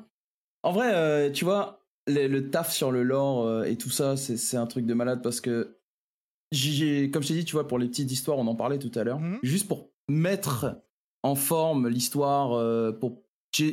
En 0.63 0.73
vrai, 0.73 0.91
euh, 0.95 1.31
tu 1.31 1.45
vois, 1.45 1.84
le, 2.07 2.27
le 2.27 2.51
taf 2.51 2.73
sur 2.73 2.91
le 2.91 3.03
lore 3.03 3.47
euh, 3.47 3.65
et 3.65 3.77
tout 3.77 3.91
ça, 3.91 4.17
c'est 4.17 4.57
un 4.57 4.67
truc 4.67 4.87
de 4.87 4.95
malade 4.95 5.23
parce 5.23 5.41
que, 5.41 5.79
comme 6.53 7.23
je 7.23 7.29
t'ai 7.29 7.35
dit, 7.35 7.45
tu 7.45 7.53
vois, 7.53 7.67
pour 7.67 7.79
les 7.79 7.89
petites 7.89 8.11
histoires, 8.13 8.39
on 8.39 8.47
en 8.47 8.55
parlait 8.55 8.79
tout 8.79 8.93
à 8.95 9.05
l'heure, 9.05 9.19
Mhm. 9.21 9.39
juste 9.43 9.69
pour 9.69 9.91
mettre 10.09 10.81
en 11.23 11.35
forme 11.35 11.89
l'histoire, 11.89 12.53
euh, 12.53 12.93
pour, 12.93 13.23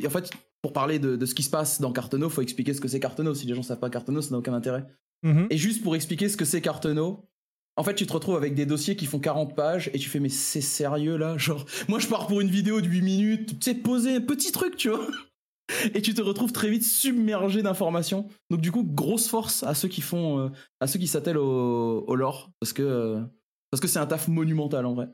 en 0.06 0.10
fait, 0.10 0.30
pour 0.62 0.72
parler 0.72 0.98
de, 0.98 1.16
de 1.16 1.26
ce 1.26 1.34
qui 1.34 1.42
se 1.42 1.50
passe 1.50 1.80
dans 1.80 1.92
Cartono, 1.92 2.28
faut 2.30 2.40
expliquer 2.42 2.72
ce 2.72 2.80
que 2.80 2.88
c'est 2.88 3.00
Cartono. 3.00 3.34
Si 3.34 3.46
les 3.46 3.54
gens 3.54 3.62
savent 3.62 3.78
pas 3.80 3.90
Cartono, 3.90 4.22
ça 4.22 4.30
n'a 4.30 4.38
aucun 4.38 4.54
intérêt. 4.54 4.86
Mhm. 5.22 5.48
Et 5.50 5.56
juste 5.56 5.82
pour 5.82 5.94
expliquer 5.94 6.28
ce 6.28 6.36
que 6.36 6.44
c'est 6.44 6.60
Cartono, 6.60 7.28
en 7.76 7.84
fait, 7.84 7.94
tu 7.94 8.06
te 8.06 8.12
retrouves 8.12 8.36
avec 8.36 8.54
des 8.54 8.66
dossiers 8.66 8.96
qui 8.96 9.06
font 9.06 9.18
40 9.18 9.54
pages 9.56 9.90
et 9.94 9.98
tu 9.98 10.08
fais, 10.08 10.20
mais 10.20 10.28
c'est 10.28 10.60
sérieux 10.60 11.16
là? 11.16 11.36
Genre, 11.38 11.64
moi 11.88 11.98
je 11.98 12.06
pars 12.06 12.26
pour 12.26 12.40
une 12.40 12.50
vidéo 12.50 12.80
de 12.80 12.86
8 12.88 13.02
minutes, 13.02 13.58
tu 13.60 13.70
sais, 13.70 13.74
poser 13.74 14.16
un 14.16 14.20
petit 14.20 14.52
truc, 14.52 14.76
tu 14.76 14.88
vois? 14.90 15.06
Et 15.94 16.02
tu 16.02 16.14
te 16.14 16.22
retrouves 16.22 16.52
très 16.52 16.68
vite 16.70 16.84
submergé 16.84 17.62
d'informations. 17.62 18.28
Donc, 18.50 18.60
du 18.60 18.72
coup, 18.72 18.84
grosse 18.84 19.28
force 19.28 19.62
à 19.62 19.74
ceux 19.74 19.88
qui 19.88 20.00
font, 20.00 20.38
euh, 20.38 20.48
à 20.80 20.86
ceux 20.86 20.98
qui 20.98 21.06
s'attellent 21.06 21.38
au, 21.38 22.04
au 22.06 22.14
lore, 22.14 22.50
parce 22.60 22.72
que 22.72 22.82
euh, 22.82 23.20
parce 23.70 23.80
que 23.80 23.88
c'est 23.88 23.98
un 23.98 24.06
taf 24.06 24.28
monumental 24.28 24.84
en 24.86 24.94
vrai. 24.94 25.08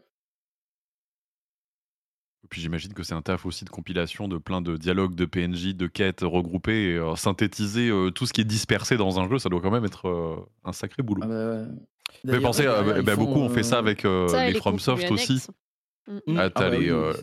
Et 2.44 2.48
puis 2.48 2.60
j'imagine 2.60 2.94
que 2.94 3.02
c'est 3.02 3.14
un 3.14 3.22
taf 3.22 3.46
aussi 3.46 3.64
de 3.64 3.70
compilation 3.70 4.26
de 4.28 4.38
plein 4.38 4.62
de 4.62 4.76
dialogues, 4.76 5.14
de 5.14 5.26
PNJ, 5.26 5.74
de 5.74 5.86
quêtes 5.86 6.20
regroupées 6.22 6.92
et 6.92 6.96
euh, 6.96 7.14
synthétiser 7.16 7.88
euh, 7.90 8.10
tout 8.10 8.26
ce 8.26 8.32
qui 8.32 8.40
est 8.40 8.44
dispersé 8.44 8.96
dans 8.96 9.20
un 9.20 9.28
jeu, 9.28 9.38
ça 9.38 9.48
doit 9.48 9.60
quand 9.60 9.70
même 9.70 9.84
être 9.84 10.08
euh, 10.08 10.36
un 10.64 10.72
sacré 10.72 11.02
boulot. 11.02 11.22
Ah 11.24 11.28
bah, 11.28 11.50
ouais. 11.50 11.66
Derrière, 12.24 12.96
ils 12.98 13.02
bah, 13.02 13.14
font, 13.14 13.24
beaucoup 13.24 13.40
ont 13.40 13.48
fait 13.50 13.62
ça 13.62 13.78
avec 13.78 14.04
euh, 14.04 14.28
Ça 14.28 14.46
les 14.46 14.52
les 14.52 14.58
FromSoft 14.58 15.10
aussi. 15.10 15.32
annexes. 15.32 15.50
Mm. 16.06 16.38
Ah, 16.38 16.50
t'as 16.50 16.66
Ah 16.66 16.70
bah 16.70 16.70
les, 16.70 16.78
oui, 16.78 16.90
euh, 16.90 17.12
oui. 17.12 17.20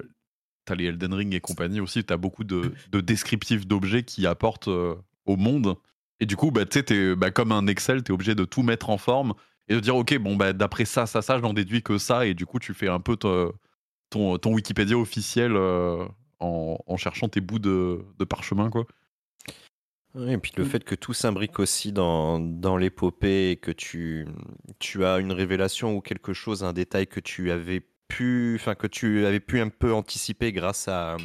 T'as 0.66 0.76
les 0.76 0.86
Elden 0.86 1.14
Ring 1.14 1.34
et 1.34 1.40
compagnie 1.40 1.80
aussi, 1.80 2.04
t'as 2.04 2.18
beaucoup 2.18 2.44
de, 2.44 2.72
de 2.92 3.02
descriptifs 3.02 3.66
d'objets 3.68 4.04
qui 4.04 4.26
apportent 4.28 4.68
euh, 4.68 4.96
au 5.26 5.38
monde. 5.38 5.76
Et 6.20 6.26
du 6.26 6.36
coup, 6.36 6.52
bah, 6.52 6.66
tu 6.66 6.80
sais, 6.80 6.84
t'es 6.84 7.16
bah, 7.16 7.32
comme 7.32 7.52
un 7.52 7.68
Excel, 7.68 8.04
t'es 8.04 8.12
obligé 8.12 8.36
de 8.36 8.46
tout 8.46 8.64
mettre 8.64 8.90
en 8.90 8.98
forme 8.98 9.34
et 9.68 9.76
de 9.76 9.80
dire, 9.80 9.96
ok, 9.96 10.18
bon, 10.18 10.36
bah, 10.36 10.54
d'après 10.54 10.86
ça, 10.86 11.06
ça, 11.06 11.22
ça, 11.22 11.40
j'en 11.40 11.54
déduis 11.54 11.82
que 11.84 11.98
ça. 11.98 12.26
Et 12.26 12.34
du 12.34 12.46
coup, 12.46 12.60
tu 12.60 12.74
fais 12.74 12.88
un 12.88 13.00
peu 13.00 13.16
ton, 13.18 13.52
ton, 14.10 14.38
ton 14.38 14.54
Wikipédia 14.54 14.98
officiel 14.98 15.54
euh, 15.56 16.06
en, 16.40 16.78
en 16.86 16.98
cherchant 16.98 17.28
tes 17.30 17.42
bouts 17.42 17.60
de, 17.60 18.00
de 18.18 18.24
parchemin, 18.26 18.70
quoi. 18.70 18.86
Oui, 20.14 20.32
et 20.32 20.38
puis 20.38 20.54
le 20.56 20.64
Mm. 20.64 20.68
fait 20.68 20.84
que 20.86 20.96
tout 20.96 21.14
s'imbrique 21.14 21.60
aussi 21.60 21.92
dans, 21.92 22.40
dans 22.40 22.78
l'épopée 22.78 23.52
et 23.52 23.58
que 23.58 23.72
tu, 23.72 24.26
tu 24.80 25.04
as 25.04 25.20
une 25.20 25.34
révélation 25.34 25.96
ou 25.98 26.02
quelque 26.02 26.32
chose, 26.32 26.64
un 26.64 26.72
détail 26.72 27.08
que 27.08 27.20
tu 27.20 27.52
avais 27.52 27.82
pu, 28.08 28.56
enfin 28.60 28.76
que 28.76 28.88
tu 28.88 29.26
avais 29.26 29.40
pu 29.40 29.60
un 29.60 29.70
peu 29.70 29.94
anticiper 29.94 30.52
grâce 30.52 30.88
à, 30.88 31.18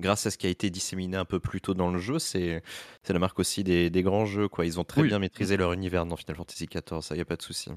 grâce 0.00 0.26
à 0.26 0.30
ce 0.30 0.38
qui 0.38 0.46
a 0.46 0.50
été 0.50 0.70
disséminé 0.70 1.16
un 1.16 1.24
peu 1.24 1.40
plus 1.40 1.60
tôt 1.60 1.74
dans 1.74 1.90
le 1.90 1.98
jeu, 1.98 2.18
c'est, 2.18 2.62
c'est 3.02 3.12
la 3.12 3.18
marque 3.18 3.38
aussi 3.38 3.64
des, 3.64 3.90
des 3.90 4.02
grands 4.02 4.26
jeux, 4.26 4.48
quoi. 4.48 4.66
Ils 4.66 4.78
ont 4.80 4.84
très 4.84 5.02
Oui. 5.02 5.08
bien 5.08 5.18
maîtrisé 5.18 5.56
leur 5.56 5.72
univers 5.72 6.06
dans 6.06 6.16
Final 6.16 6.36
Fantasy 6.36 6.66
XIV, 6.66 7.00
ça 7.02 7.16
y 7.16 7.20
a 7.20 7.24
pas 7.24 7.36
de 7.36 7.42
souci. 7.42 7.70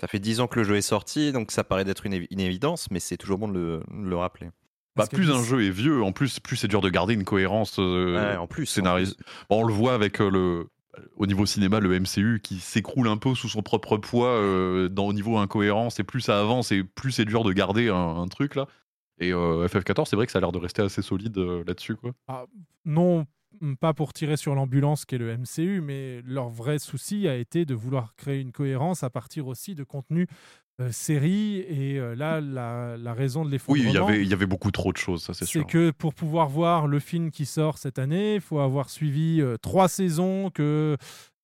Ça 0.00 0.08
fait 0.08 0.18
10 0.18 0.40
ans 0.40 0.48
que 0.48 0.58
le 0.58 0.64
jeu 0.64 0.76
est 0.76 0.82
sorti, 0.82 1.30
donc 1.32 1.52
ça 1.52 1.62
paraît 1.62 1.84
d'être 1.84 2.04
une, 2.06 2.14
évi- 2.14 2.26
une 2.30 2.40
évidence, 2.40 2.90
mais 2.90 2.98
c'est 2.98 3.16
toujours 3.16 3.38
bon 3.38 3.46
de 3.48 3.54
le, 3.54 3.82
de 3.90 4.08
le 4.08 4.16
rappeler. 4.16 4.48
Bah, 4.96 5.06
plus 5.06 5.30
un 5.30 5.42
jeu 5.44 5.64
est 5.64 5.70
vieux, 5.70 6.02
en 6.02 6.10
plus, 6.10 6.40
plus 6.40 6.56
c'est 6.56 6.66
dur 6.66 6.80
de 6.80 6.90
garder 6.90 7.14
une 7.14 7.24
cohérence 7.24 7.76
euh, 7.78 8.32
Ouais, 8.32 8.36
en 8.36 8.48
plus, 8.48 8.64
en 8.64 8.82
scénaris- 8.82 9.14
Bon, 9.48 9.60
on 9.60 9.64
le 9.64 9.72
voit 9.72 9.94
avec 9.94 10.20
euh, 10.20 10.28
le. 10.28 10.66
Au 11.16 11.26
niveau 11.26 11.46
cinéma, 11.46 11.78
le 11.78 11.98
MCU 12.00 12.40
qui 12.42 12.58
s'écroule 12.58 13.08
un 13.08 13.16
peu 13.16 13.34
sous 13.34 13.48
son 13.48 13.62
propre 13.62 13.96
poids 13.96 14.30
euh, 14.30 14.88
dans, 14.88 15.06
au 15.06 15.12
niveau 15.12 15.38
incohérence, 15.38 16.00
et 16.00 16.04
plus 16.04 16.20
ça 16.20 16.40
avance, 16.40 16.72
et 16.72 16.82
plus 16.82 17.12
c'est 17.12 17.24
dur 17.24 17.44
de 17.44 17.52
garder 17.52 17.88
un, 17.88 18.26
truc 18.28 18.56
là. 18.56 18.66
Et 19.18 19.32
euh, 19.32 19.66
FF14, 19.68 20.06
c'est 20.06 20.16
vrai 20.16 20.26
que 20.26 20.32
ça 20.32 20.38
a 20.38 20.40
l'air 20.40 20.52
de 20.52 20.58
rester 20.58 20.82
assez 20.82 21.02
solide 21.02 21.36
euh, 21.38 21.62
là-dessus. 21.66 21.94
quoi. 21.94 22.12
Ah, 22.26 22.46
non, 22.84 23.26
pas 23.80 23.94
pour 23.94 24.12
tirer 24.12 24.36
sur 24.36 24.54
l'ambulance 24.54 25.04
qu'est 25.04 25.18
le 25.18 25.36
MCU, 25.36 25.80
mais 25.80 26.22
leur 26.22 26.48
vrai 26.48 26.78
souci 26.78 27.28
a 27.28 27.36
été 27.36 27.64
de 27.64 27.74
vouloir 27.74 28.14
créer 28.16 28.40
une 28.40 28.52
cohérence 28.52 29.02
à 29.02 29.10
partir 29.10 29.46
aussi 29.46 29.74
de 29.74 29.84
contenu 29.84 30.22
euh, 30.22 30.26
série. 30.90 31.58
Et 31.68 31.98
euh, 31.98 32.14
là, 32.14 32.40
la, 32.40 32.96
la 32.96 33.14
raison 33.14 33.44
de 33.44 33.48
Oui, 33.48 33.52
l'effondrement, 33.52 33.90
il 33.90 33.94
y 33.94 33.98
avait, 33.98 34.22
il 34.22 34.28
y 34.28 34.32
avait 34.32 34.46
beaucoup 34.46 34.70
trop 34.70 34.92
de 34.92 34.96
choses, 34.96 35.22
ça 35.22 35.34
c'est 35.34 35.44
c'est 35.44 35.50
sûr. 35.50 35.66
que 35.66 35.90
pour 35.90 36.14
pouvoir 36.14 36.48
voir 36.48 36.86
le 36.86 36.98
film 36.98 37.30
qui 37.30 37.46
sort 37.46 37.78
cette 37.78 37.98
année, 37.98 38.36
il 38.36 38.40
faut 38.40 38.60
avoir 38.60 38.88
suivi 38.90 39.40
euh, 39.40 39.56
trois 39.60 39.88
saisons 39.88 40.50
que 40.50 40.96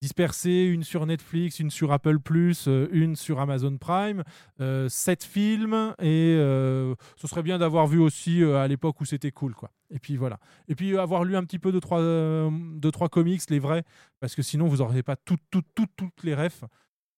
dispersées, 0.03 0.65
une 0.65 0.85
sur 0.85 1.07
Netflix, 1.07 1.59
une 1.59 1.71
sur 1.71 1.91
Apple 1.91 2.19
euh, 2.67 2.87
une 2.93 3.17
sur 3.17 3.41
Amazon 3.41 3.77
Prime, 3.79 4.23
euh, 4.61 4.89
sept 4.89 5.25
films 5.25 5.95
et 6.01 6.37
euh, 6.39 6.95
ce 7.17 7.27
serait 7.27 7.43
bien 7.43 7.59
d'avoir 7.59 7.87
vu 7.87 7.99
aussi 7.99 8.43
euh, 8.43 8.59
à 8.59 8.69
l'époque 8.69 9.01
où 9.01 9.05
c'était 9.05 9.33
cool 9.33 9.55
quoi. 9.55 9.71
Et 9.91 9.99
puis 9.99 10.17
voilà. 10.17 10.39
Et 10.69 10.75
puis 10.75 10.93
euh, 10.93 11.01
avoir 11.03 11.25
lu 11.25 11.35
un 11.37 11.45
petit 11.45 11.59
peu 11.59 11.73
de 11.73 11.81
trois, 11.81 12.01
euh, 12.01 12.51
deux 12.77 12.91
trois 12.91 13.09
comics, 13.09 13.41
les 13.49 13.59
vrais, 13.59 13.85
parce 14.21 14.35
que 14.35 14.43
sinon 14.43 14.69
vous 14.69 14.77
n'aurez 14.79 15.03
pas 15.03 15.17
toutes 15.17 15.43
toutes 15.51 15.67
toutes 15.75 15.91
toutes 15.97 16.23
les 16.25 16.35
refs. 16.35 16.65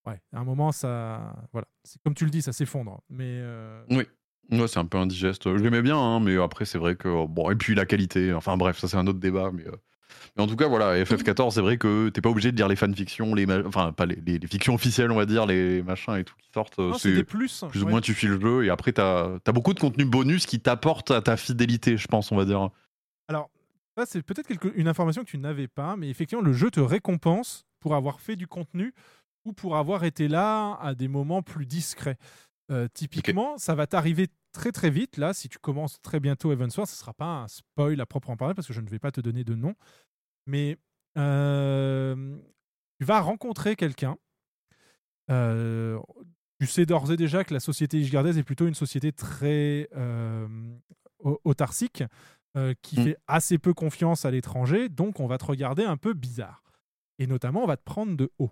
Ouais, 0.09 0.21
à 0.33 0.41
un 0.41 0.45
moment 0.45 0.73
ça, 0.73 1.35
voilà, 1.53 1.67
c'est 1.85 2.01
comme 2.03 2.15
tu 2.15 2.25
le 2.25 2.31
dis, 2.31 2.43
ça 2.43 2.53
s'effondre. 2.53 3.01
Mais 3.11 3.25
euh, 3.41 3.83
Oui. 3.91 4.05
Ouais, 4.51 4.67
c'est 4.67 4.79
un 4.79 4.87
peu 4.87 4.97
indigeste. 4.97 5.45
Je 5.45 5.63
l'aimais 5.63 5.83
bien, 5.83 5.99
hein, 5.99 6.21
mais 6.21 6.41
après, 6.43 6.65
c'est 6.65 6.79
vrai 6.79 6.97
que. 6.97 7.27
Bon, 7.27 7.51
et 7.51 7.55
puis 7.57 7.75
la 7.75 7.85
qualité. 7.85 8.33
Enfin, 8.33 8.57
bref, 8.57 8.79
ça, 8.79 8.89
c'est 8.89 8.97
un 8.97 9.07
autre 9.07 9.19
débat. 9.19 9.51
Mais, 9.53 9.67
euh, 9.67 9.73
mais 10.37 10.43
en 10.43 10.47
tout 10.47 10.57
cas, 10.57 10.69
voilà, 10.69 10.97
FF14, 11.05 11.51
c'est 11.53 11.61
vrai 11.61 11.77
que 11.77 12.09
t'es 12.09 12.23
pas 12.23 12.31
obligé 12.31 12.51
de 12.51 12.57
lire 12.57 12.67
les 12.69 12.77
fanfictions, 12.77 13.35
les. 13.35 13.45
ma- 13.45 13.63
Enfin, 13.67 13.93
pas 13.93 14.07
les, 14.07 14.17
les- 14.25 14.39
les 14.39 14.47
fictions 14.47 14.73
officielles, 14.75 15.11
on 15.13 15.17
va 15.17 15.27
dire, 15.27 15.45
les 15.45 15.83
machins 15.83 16.15
et 16.17 16.25
tout 16.25 16.35
qui 16.41 16.49
sortent. 16.55 16.81
c'est 16.99 17.13
des 17.13 17.25
plus. 17.25 17.63
plus 17.69 17.83
ou 17.83 17.89
moins, 17.89 18.01
tu 18.01 18.15
files 18.15 18.31
le 18.31 18.41
jeu. 18.41 18.65
Et 18.65 18.71
après, 18.71 18.93
t'as 18.93 19.37
as 19.47 19.53
beaucoup 19.53 19.75
de 19.75 19.81
contenu 19.81 20.07
bonus 20.07 20.47
qui 20.47 20.61
t'apporte 20.61 21.11
à 21.11 21.21
ta 21.21 21.37
fidélité, 21.37 21.99
je 21.99 22.07
pense, 22.09 22.33
on 22.33 22.37
va 22.37 22.47
dire. 22.47 22.71
Alors, 23.29 23.51
ça, 23.99 24.07
c'est 24.07 24.23
peut-être 24.23 24.47
quelque- 24.49 24.73
une 24.77 24.89
information 24.89 25.25
que 25.25 25.29
tu 25.29 25.37
n'avais 25.37 25.69
pas, 25.69 25.97
mais 25.97 26.09
effectivement, 26.09 26.43
le 26.43 26.55
jeu 26.55 26.71
te 26.71 26.81
récompense 26.81 27.67
pour 27.81 27.95
avoir 27.95 28.21
fait 28.21 28.35
du 28.37 28.47
contenu 28.47 28.95
ou 29.49 29.53
pour 29.53 29.77
avoir 29.77 30.05
été 30.05 30.29
là 30.29 30.75
à 30.81 30.95
des 30.95 31.09
moments 31.09 31.43
plus 31.43 31.67
discrets. 31.67 32.17
Euh, 32.71 32.87
typiquement, 32.93 33.57
ça 33.59 33.75
va 33.75 33.87
t'arriver 33.87 34.29
très 34.53 34.73
très 34.73 34.91
vite. 34.91 35.17
Là, 35.17 35.33
si 35.35 35.49
tu 35.49 35.59
commences 35.59 36.01
très 36.03 36.21
bientôt 36.21 36.53
Evansward, 36.53 36.87
ce 36.89 36.95
ne 36.95 36.99
sera 36.99 37.15
pas 37.15 37.43
un 37.43 37.49
spoil 37.49 38.01
à 38.01 38.07
proprement 38.07 38.37
parler 38.37 38.55
parce 38.55 38.69
que 38.69 38.75
je 38.75 38.81
ne 38.81 38.89
vais 38.89 38.99
pas 38.99 39.11
te 39.11 39.21
donner 39.21 39.43
de 39.45 39.55
nom. 39.55 39.75
Mais 40.47 40.77
euh, 41.17 42.37
tu 43.01 43.07
vas 43.07 43.21
rencontrer 43.21 43.75
quelqu'un. 43.77 44.17
Euh, 45.31 45.99
tu 46.61 46.67
sais 46.67 46.87
d'ores 46.87 47.11
et 47.13 47.17
déjà 47.17 47.45
que 47.45 47.55
la 47.55 47.61
société 47.61 47.99
Ishgardaise 48.01 48.39
est 48.39 48.43
plutôt 48.43 48.67
une 48.67 48.75
société 48.75 49.13
très 49.13 49.89
au- 51.21 51.41
autarcique 51.45 52.03
qui 52.83 52.99
Mm. 52.99 53.05
fait 53.05 53.17
assez 53.29 53.57
peu 53.59 53.73
confiance 53.73 54.25
à 54.25 54.31
l'étranger, 54.33 54.89
donc 54.89 55.21
on 55.21 55.29
va 55.29 55.39
te 55.39 55.45
regarder 55.45 55.85
un 55.85 55.97
peu 55.97 56.13
bizarre. 56.13 56.65
Et 57.21 57.27
notamment, 57.29 57.63
on 57.63 57.67
va 57.67 57.77
te 57.77 57.85
prendre 57.85 58.17
de 58.17 58.31
haut. 58.39 58.51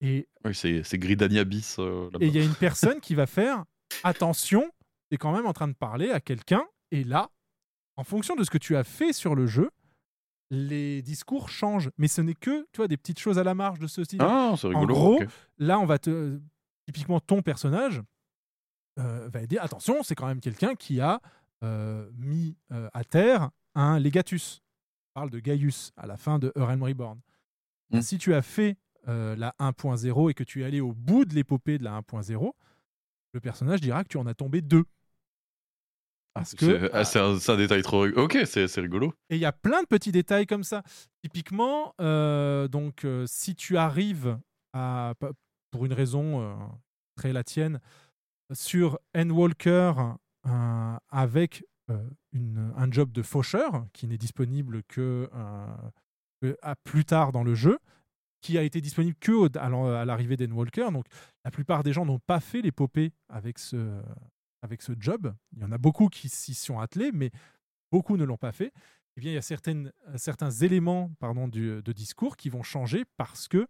Et 0.00 0.28
Oui, 0.44 0.54
c'est 0.54 0.82
c'est 0.82 0.98
Gridania 0.98 1.44
bis 1.44 1.76
euh, 1.78 2.08
et 2.20 2.26
il 2.26 2.34
y 2.34 2.38
a 2.38 2.44
une 2.44 2.54
personne 2.54 3.00
qui 3.00 3.14
va 3.14 3.26
faire 3.26 3.64
attention, 4.02 4.70
tu 5.10 5.14
es 5.14 5.18
quand 5.18 5.32
même 5.32 5.46
en 5.46 5.52
train 5.52 5.68
de 5.68 5.74
parler 5.74 6.10
à 6.10 6.20
quelqu'un, 6.20 6.64
et 6.90 7.04
là, 7.04 7.30
en 7.96 8.04
fonction 8.04 8.34
de 8.34 8.44
ce 8.44 8.50
que 8.50 8.58
tu 8.58 8.76
as 8.76 8.84
fait 8.84 9.12
sur 9.12 9.34
le 9.34 9.46
jeu, 9.46 9.70
les 10.50 11.02
discours 11.02 11.48
changent. 11.48 11.90
Mais 11.98 12.08
ce 12.08 12.20
n'est 12.20 12.34
que 12.34 12.66
tu 12.72 12.78
vois, 12.78 12.88
des 12.88 12.96
petites 12.96 13.18
choses 13.18 13.38
à 13.38 13.44
la 13.44 13.54
marge 13.54 13.78
de 13.78 13.86
ce 13.86 14.04
style. 14.04 14.20
Ah, 14.22 14.54
c'est 14.56 14.66
en 14.66 14.80
rigolo. 14.80 14.94
gros, 14.94 15.22
ok. 15.22 15.28
là, 15.58 15.78
on 15.78 15.86
va 15.86 15.98
te. 15.98 16.38
Typiquement, 16.86 17.20
ton 17.20 17.42
personnage 17.42 18.02
euh, 18.98 19.28
va 19.32 19.46
dire 19.46 19.62
attention, 19.62 20.02
c'est 20.02 20.14
quand 20.14 20.26
même 20.26 20.40
quelqu'un 20.40 20.74
qui 20.74 21.00
a 21.00 21.20
euh, 21.62 22.10
mis 22.16 22.56
euh, 22.72 22.88
à 22.92 23.04
terre 23.04 23.50
un 23.74 23.98
Legatus. 23.98 24.60
On 25.14 25.20
parle 25.20 25.30
de 25.30 25.38
Gaius 25.38 25.92
à 25.96 26.06
la 26.06 26.16
fin 26.16 26.38
de 26.38 26.52
Realm 26.56 26.82
Reborn. 26.82 27.20
Mm. 27.90 28.00
Si 28.00 28.18
tu 28.18 28.34
as 28.34 28.42
fait 28.42 28.76
euh, 29.08 29.34
la 29.36 29.54
1.0 29.58 30.30
et 30.30 30.34
que 30.34 30.44
tu 30.44 30.62
es 30.62 30.64
allé 30.64 30.80
au 30.80 30.92
bout 30.92 31.24
de 31.24 31.34
l'épopée 31.34 31.78
de 31.78 31.84
la 31.84 31.98
1.0, 32.00 32.52
le 33.32 33.40
personnage 33.40 33.80
dira 33.80 34.02
que 34.04 34.08
tu 34.08 34.18
en 34.18 34.26
as 34.26 34.34
tombé 34.34 34.60
deux. 34.60 34.84
Parce 36.34 36.54
que 36.54 36.88
C'est 36.88 36.90
ah, 36.92 37.04
c'est 37.04 37.50
un, 37.52 37.56
détail 37.56 37.82
trop. 37.82 38.06
Ok, 38.06 38.38
c'est 38.46 38.66
rigolo. 38.80 39.12
et 39.30 39.36
il 39.36 39.40
y 39.40 39.44
a 39.44 39.52
plein 39.52 39.82
de 39.82 39.86
petits 39.86 40.12
détails 40.12 40.46
comme 40.46 40.62
ça. 40.62 40.82
Typiquement, 41.22 41.92
euh, 42.00 42.68
donc, 42.68 43.04
euh, 43.04 43.24
si 43.26 43.56
tu 43.56 43.76
arrives 43.76 44.38
à, 44.72 45.14
pour 45.72 45.86
une 45.86 45.92
raison 45.92 46.56
très 47.16 47.32
la 47.32 47.42
tienne, 47.42 47.80
sur 48.52 48.98
Endwalker 49.16 49.92
avec 51.08 51.64
une- 52.32 52.72
un 52.76 52.90
job 52.92 53.10
de 53.10 53.22
faucheur 53.22 53.84
qui 53.92 54.06
n'est 54.06 54.18
disponible 54.18 54.84
que, 54.84 55.28
que 56.40 56.56
à 56.62 56.76
plus 56.76 57.04
tard 57.04 57.32
dans 57.32 57.42
le 57.42 57.54
jeu, 57.56 57.78
qui 58.40 58.58
a 58.58 58.62
été 58.62 58.80
disponible 58.80 59.16
que 59.20 59.56
à 59.58 60.04
l'arrivée 60.04 60.36
d'Endwalker. 60.36 60.90
Donc, 60.92 61.06
la 61.44 61.50
plupart 61.50 61.82
des 61.82 61.92
gens 61.92 62.06
n'ont 62.06 62.18
pas 62.18 62.40
fait 62.40 62.62
l'épopée 62.62 63.12
avec 63.28 63.58
ce, 63.58 64.00
avec 64.62 64.82
ce 64.82 64.92
job. 64.98 65.34
Il 65.52 65.60
y 65.60 65.64
en 65.64 65.72
a 65.72 65.78
beaucoup 65.78 66.08
qui 66.08 66.28
s'y 66.28 66.54
sont 66.54 66.78
attelés, 66.78 67.10
mais 67.12 67.30
beaucoup 67.92 68.16
ne 68.16 68.24
l'ont 68.24 68.36
pas 68.36 68.52
fait. 68.52 68.72
Eh 69.16 69.20
bien, 69.20 69.32
il 69.32 69.34
y 69.34 69.38
a 69.38 69.42
certains 70.18 70.50
éléments 70.50 71.10
de 71.20 71.92
discours 71.92 72.36
qui 72.36 72.48
vont 72.48 72.62
changer 72.62 73.04
parce 73.16 73.48
que 73.48 73.66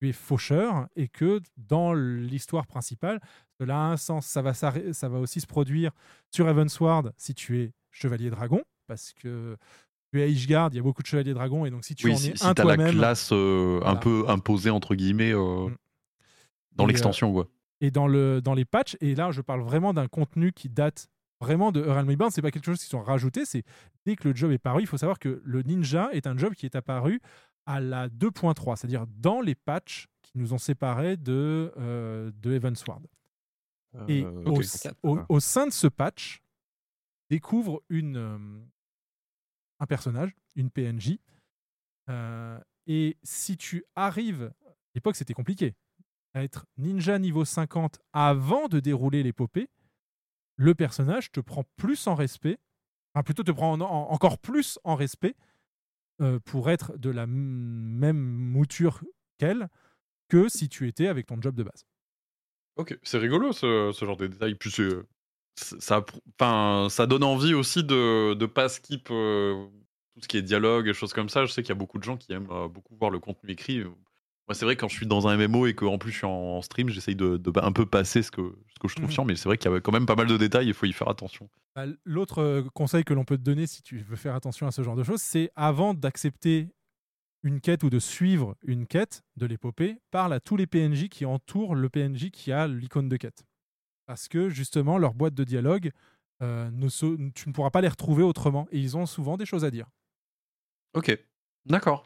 tu 0.00 0.08
es 0.08 0.12
faucheur 0.12 0.88
et 0.96 1.08
que 1.08 1.40
dans 1.56 1.94
l'histoire 1.94 2.66
principale, 2.66 3.20
cela 3.60 3.76
a 3.76 3.86
un 3.92 3.96
sens. 3.96 4.26
Ça 4.26 4.42
va, 4.42 4.52
s'arrê- 4.52 4.92
ça 4.92 5.08
va 5.08 5.18
aussi 5.18 5.40
se 5.40 5.46
produire 5.46 5.92
sur 6.30 6.48
Evansward 6.48 7.12
si 7.16 7.34
tu 7.34 7.60
es 7.60 7.72
chevalier 7.90 8.30
dragon, 8.30 8.62
parce 8.86 9.12
que 9.12 9.56
tu 10.12 10.20
es 10.20 10.24
à 10.24 10.26
Ishgard, 10.26 10.68
il 10.72 10.76
y 10.76 10.78
a 10.78 10.82
beaucoup 10.82 11.02
de 11.02 11.06
chevaliers 11.06 11.34
dragons, 11.34 11.64
et 11.64 11.70
donc 11.70 11.84
si 11.84 11.94
tu 11.94 12.06
oui, 12.06 12.12
en 12.12 12.16
si, 12.16 12.30
es 12.30 12.36
si 12.36 12.44
un 12.46 12.54
t'as 12.54 12.64
la 12.64 12.76
classe 12.76 13.30
euh, 13.32 13.80
un 13.84 13.96
peu 13.96 14.24
imposée, 14.28 14.70
entre 14.70 14.94
guillemets, 14.94 15.32
euh, 15.32 15.68
Mm. 15.68 15.76
dans 16.76 16.84
Et, 16.84 16.88
l'extension, 16.88 17.32
quoi. 17.32 17.48
et 17.80 17.90
dans, 17.90 18.06
le, 18.06 18.40
dans 18.40 18.54
les 18.54 18.64
patchs. 18.64 18.96
Et 19.00 19.14
là, 19.14 19.30
je 19.30 19.40
parle 19.40 19.62
vraiment 19.62 19.92
d'un 19.94 20.08
contenu 20.08 20.52
qui 20.52 20.68
date 20.68 21.08
vraiment 21.40 21.72
de 21.72 21.80
Realm 21.82 22.08
Reborn. 22.08 22.30
C'est 22.30 22.42
pas 22.42 22.50
quelque 22.50 22.66
chose 22.66 22.78
qui 22.80 22.86
sont 22.88 23.02
rajoutés. 23.02 23.44
C'est 23.44 23.64
dès 24.06 24.16
que 24.16 24.28
le 24.28 24.34
job 24.36 24.52
est 24.52 24.58
paru, 24.58 24.82
il 24.82 24.86
faut 24.86 24.96
savoir 24.98 25.18
que 25.18 25.40
le 25.44 25.62
ninja 25.62 26.08
est 26.12 26.26
un 26.26 26.36
job 26.38 26.54
qui 26.54 26.66
est 26.66 26.76
apparu 26.76 27.20
à 27.66 27.80
la 27.80 28.08
2.3, 28.08 28.76
c'est-à-dire 28.76 29.06
dans 29.18 29.40
les 29.40 29.54
patchs 29.54 30.08
qui 30.22 30.32
nous 30.36 30.52
ont 30.54 30.58
séparés 30.58 31.16
de, 31.16 31.72
euh, 31.78 32.30
de 32.42 32.52
Evansward. 32.54 33.04
Et 34.08 34.24
Euh, 34.24 34.44
au, 34.46 34.60
au- 35.02 35.20
au 35.28 35.40
sein 35.40 35.66
de 35.66 35.72
ce 35.72 35.86
patch, 35.86 36.40
découvre 37.28 37.82
une, 37.88 38.16
euh, 38.16 38.38
personnage, 39.86 40.34
une 40.56 40.70
PNJ. 40.70 41.18
euh, 42.08 42.58
et 42.86 43.16
si 43.22 43.56
tu 43.56 43.84
arrives, 43.94 44.52
à 44.66 44.74
l'époque 44.94 45.14
c'était 45.16 45.34
compliqué, 45.34 45.74
à 46.34 46.42
être 46.42 46.66
ninja 46.78 47.18
niveau 47.18 47.44
50 47.44 47.98
avant 48.12 48.68
de 48.68 48.80
dérouler 48.80 49.22
l'épopée, 49.22 49.68
le 50.56 50.74
personnage 50.74 51.30
te 51.30 51.40
prend 51.40 51.64
plus 51.76 52.06
en 52.08 52.14
respect, 52.14 52.58
enfin 53.14 53.22
plutôt 53.22 53.42
te 53.44 53.52
prend 53.52 53.72
en- 53.74 53.80
en- 53.80 54.10
encore 54.10 54.38
plus 54.38 54.78
en 54.84 54.94
respect 54.96 55.34
euh, 56.20 56.38
pour 56.40 56.70
être 56.70 56.96
de 56.98 57.10
la 57.10 57.26
même 57.26 58.18
mouture 58.20 59.02
qu'elle 59.38 59.68
que 60.28 60.48
si 60.48 60.68
tu 60.68 60.88
étais 60.88 61.06
avec 61.06 61.26
ton 61.26 61.40
job 61.40 61.54
de 61.54 61.62
base. 61.62 61.84
Ok, 62.76 62.98
c'est 63.02 63.18
rigolo 63.18 63.52
ce, 63.52 63.92
genre 64.04 64.16
de 64.16 64.26
détails. 64.26 64.54
Puis 64.54 64.70
c'est- 64.70 65.02
ça, 65.56 66.04
enfin, 66.40 66.88
ça 66.90 67.06
donne 67.06 67.24
envie 67.24 67.54
aussi 67.54 67.84
de 67.84 68.34
ne 68.38 68.46
pas 68.46 68.68
skip 68.68 69.08
euh, 69.10 69.66
tout 70.14 70.20
ce 70.22 70.28
qui 70.28 70.36
est 70.36 70.42
dialogue 70.42 70.88
et 70.88 70.92
choses 70.94 71.12
comme 71.12 71.28
ça. 71.28 71.44
Je 71.44 71.52
sais 71.52 71.62
qu'il 71.62 71.70
y 71.70 71.76
a 71.76 71.78
beaucoup 71.78 71.98
de 71.98 72.04
gens 72.04 72.16
qui 72.16 72.32
aiment 72.32 72.50
euh, 72.50 72.68
beaucoup 72.68 72.94
voir 72.96 73.10
le 73.10 73.18
contenu 73.18 73.50
écrit. 73.50 73.80
Moi, 74.48 74.54
c'est 74.54 74.64
vrai 74.64 74.76
quand 74.76 74.88
je 74.88 74.96
suis 74.96 75.06
dans 75.06 75.28
un 75.28 75.36
MMO 75.36 75.66
et 75.66 75.74
qu'en 75.74 75.98
plus 75.98 76.10
je 76.10 76.16
suis 76.18 76.26
en 76.26 76.60
stream, 76.62 76.88
j'essaye 76.88 77.14
de, 77.14 77.36
de 77.36 77.52
un 77.60 77.72
peu 77.72 77.86
passer 77.86 78.22
ce 78.22 78.30
que, 78.30 78.56
ce 78.74 78.78
que 78.80 78.88
je 78.88 78.94
trouve 78.96 79.06
Mhm. 79.08 79.12
chiant. 79.12 79.24
Mais 79.24 79.36
c'est 79.36 79.48
vrai 79.48 79.56
qu'il 79.56 79.70
y 79.70 79.74
a 79.74 79.80
quand 79.80 79.92
même 79.92 80.06
pas 80.06 80.16
mal 80.16 80.26
de 80.26 80.36
détails. 80.36 80.66
Il 80.66 80.74
faut 80.74 80.86
y 80.86 80.92
faire 80.92 81.08
attention. 81.08 81.48
Bah, 81.76 81.84
L'autre 82.04 82.38
euh, 82.42 82.62
conseil 82.74 83.04
que 83.04 83.14
l'on 83.14 83.24
peut 83.24 83.36
te 83.36 83.42
donner 83.42 83.66
si 83.66 83.82
tu 83.82 83.98
veux 83.98 84.16
faire 84.16 84.34
attention 84.34 84.66
à 84.66 84.72
ce 84.72 84.82
genre 84.82 84.96
de 84.96 85.04
choses, 85.04 85.22
c'est 85.22 85.50
avant 85.54 85.94
d'accepter 85.94 86.68
une 87.44 87.60
quête 87.60 87.82
ou 87.82 87.90
de 87.90 87.98
suivre 87.98 88.56
une 88.64 88.86
quête 88.86 89.22
de 89.36 89.46
l'épopée, 89.46 89.96
parle 90.10 90.32
à 90.32 90.40
tous 90.40 90.56
les 90.56 90.66
PNJ 90.66 91.08
qui 91.08 91.24
entourent 91.24 91.74
le 91.74 91.88
PNJ 91.88 92.30
qui 92.30 92.52
a 92.52 92.68
l'icône 92.68 93.08
de 93.08 93.16
quête. 93.16 93.44
Parce 94.12 94.28
que 94.28 94.50
justement, 94.50 94.98
leur 94.98 95.14
boîte 95.14 95.32
de 95.32 95.42
dialogue, 95.42 95.90
euh, 96.42 96.70
ne 96.70 97.30
tu 97.30 97.48
ne 97.48 97.54
pourras 97.54 97.70
pas 97.70 97.80
les 97.80 97.88
retrouver 97.88 98.22
autrement. 98.22 98.68
Et 98.70 98.78
ils 98.78 98.94
ont 98.94 99.06
souvent 99.06 99.38
des 99.38 99.46
choses 99.46 99.64
à 99.64 99.70
dire. 99.70 99.86
Ok, 100.92 101.18
d'accord. 101.64 102.04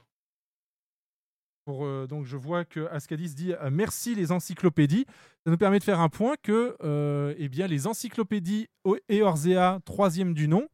euh, 1.69 2.07
donc 2.07 2.25
je 2.25 2.37
vois 2.37 2.65
que 2.65 2.87
Ascadis 2.93 3.35
dit 3.35 3.55
euh, 3.55 3.71
merci 3.73 4.15
les 4.15 4.31
encyclopédies. 4.31 5.05
Ça 5.45 5.51
nous 5.51 5.57
permet 5.57 5.81
de 5.81 5.85
faire 5.85 5.99
un 5.99 6.09
point 6.09 6.37
que 6.41 6.77
euh, 6.85 7.35
eh 7.39 7.49
bien, 7.49 7.67
les 7.67 7.89
encyclopédies 7.89 8.69
et 9.09 9.23
Orzea, 9.23 9.81
troisième 9.85 10.33
du 10.33 10.47
nom, 10.47 10.69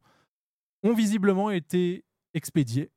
ont 0.83 0.93
visiblement 0.93 1.49
été 1.49 2.05
expédiées. 2.35 2.91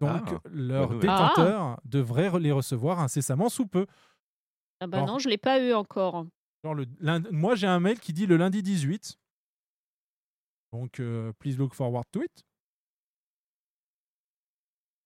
Donc 0.00 0.10
Ah, 0.34 0.40
leurs 0.50 0.90
nouvelle. 0.90 1.00
détenteurs 1.00 1.80
devraient 1.86 2.38
les 2.40 2.52
recevoir 2.52 3.00
incessamment 3.00 3.48
sous 3.48 3.66
peu. 3.66 3.86
Ah 4.80 4.86
bah 4.86 4.98
Alors- 4.98 5.08
non, 5.14 5.18
je 5.18 5.30
l'ai 5.30 5.38
pas 5.38 5.58
eu 5.62 5.72
encore. 5.72 6.26
Moi, 6.64 7.54
j'ai 7.54 7.66
un 7.66 7.80
mail 7.80 7.98
qui 7.98 8.12
dit 8.12 8.26
le 8.26 8.36
lundi 8.36 8.62
18. 8.62 9.18
Donc, 10.72 11.00
euh, 11.00 11.32
please 11.38 11.56
look 11.56 11.74
forward 11.74 12.04
to 12.12 12.22
it. 12.22 12.44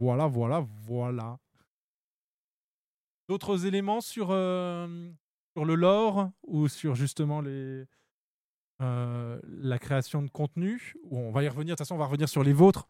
Voilà, 0.00 0.26
voilà, 0.26 0.60
voilà. 0.60 1.38
D'autres 3.28 3.64
éléments 3.64 4.00
sur, 4.00 4.28
euh, 4.30 5.10
sur 5.56 5.64
le 5.64 5.74
lore 5.76 6.30
ou 6.42 6.68
sur 6.68 6.94
justement 6.94 7.40
les, 7.40 7.86
euh, 8.82 9.40
la 9.44 9.78
création 9.78 10.20
de 10.22 10.28
contenu? 10.28 10.94
On 11.10 11.30
va 11.30 11.42
y 11.44 11.48
revenir, 11.48 11.74
de 11.74 11.78
toute 11.78 11.78
façon, 11.78 11.94
on 11.94 11.98
va 11.98 12.06
revenir 12.06 12.28
sur 12.28 12.42
les 12.42 12.52
vôtres 12.52 12.86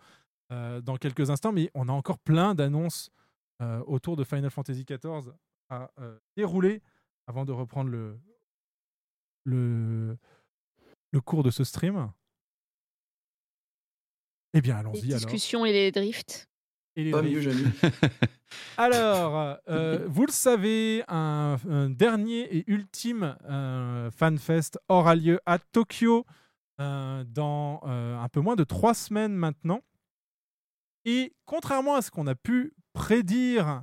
dans 0.51 0.97
quelques 0.99 1.31
instants, 1.31 1.51
mais 1.51 1.69
on 1.75 1.89
a 1.89 1.93
encore 1.93 2.19
plein 2.19 2.55
d'annonces 2.55 3.11
autour 3.87 4.15
de 4.15 4.23
Final 4.23 4.51
Fantasy 4.51 4.85
XIV 4.85 5.33
à 5.69 5.91
dérouler 6.37 6.81
avant 7.27 7.45
de 7.45 7.51
reprendre 7.51 7.91
le, 7.91 8.21
le, 9.45 10.17
le 11.13 11.21
cours 11.21 11.43
de 11.43 11.51
ce 11.51 11.65
stream. 11.65 12.11
Eh 14.55 14.61
bien, 14.61 14.75
Les 14.75 14.81
allons-y 14.81 15.07
alors. 15.13 15.17
discussions 15.21 15.65
et 15.67 15.73
les 15.73 15.91
drifts. 15.93 16.49
Et 16.97 17.05
les 17.05 17.11
Pas 17.11 17.23
drifts. 17.23 17.49
mieux. 17.49 17.91
Alors, 18.77 19.59
euh, 19.69 20.07
vous 20.09 20.27
le 20.27 20.33
savez, 20.33 21.03
un, 21.09 21.57
un 21.69 21.91
dernier 21.91 22.57
et 22.57 22.65
ultime 22.71 23.37
euh, 23.49 24.11
FanFest 24.13 24.79
aura 24.89 25.17
lieu 25.17 25.41
à 25.45 25.59
Tokyo 25.59 26.25
euh, 26.81 27.25
dans 27.27 27.81
euh, 27.85 28.17
un 28.17 28.29
peu 28.29 28.41
moins 28.41 28.55
de 28.55 28.63
trois 28.63 28.95
semaines 28.95 29.35
maintenant. 29.35 29.81
Et 31.05 31.35
contrairement 31.47 31.97
à 31.97 32.03
ce 32.03 32.13
qu'on 32.13 32.29
a 32.29 32.37
pu 32.37 32.75
prédire 32.93 33.83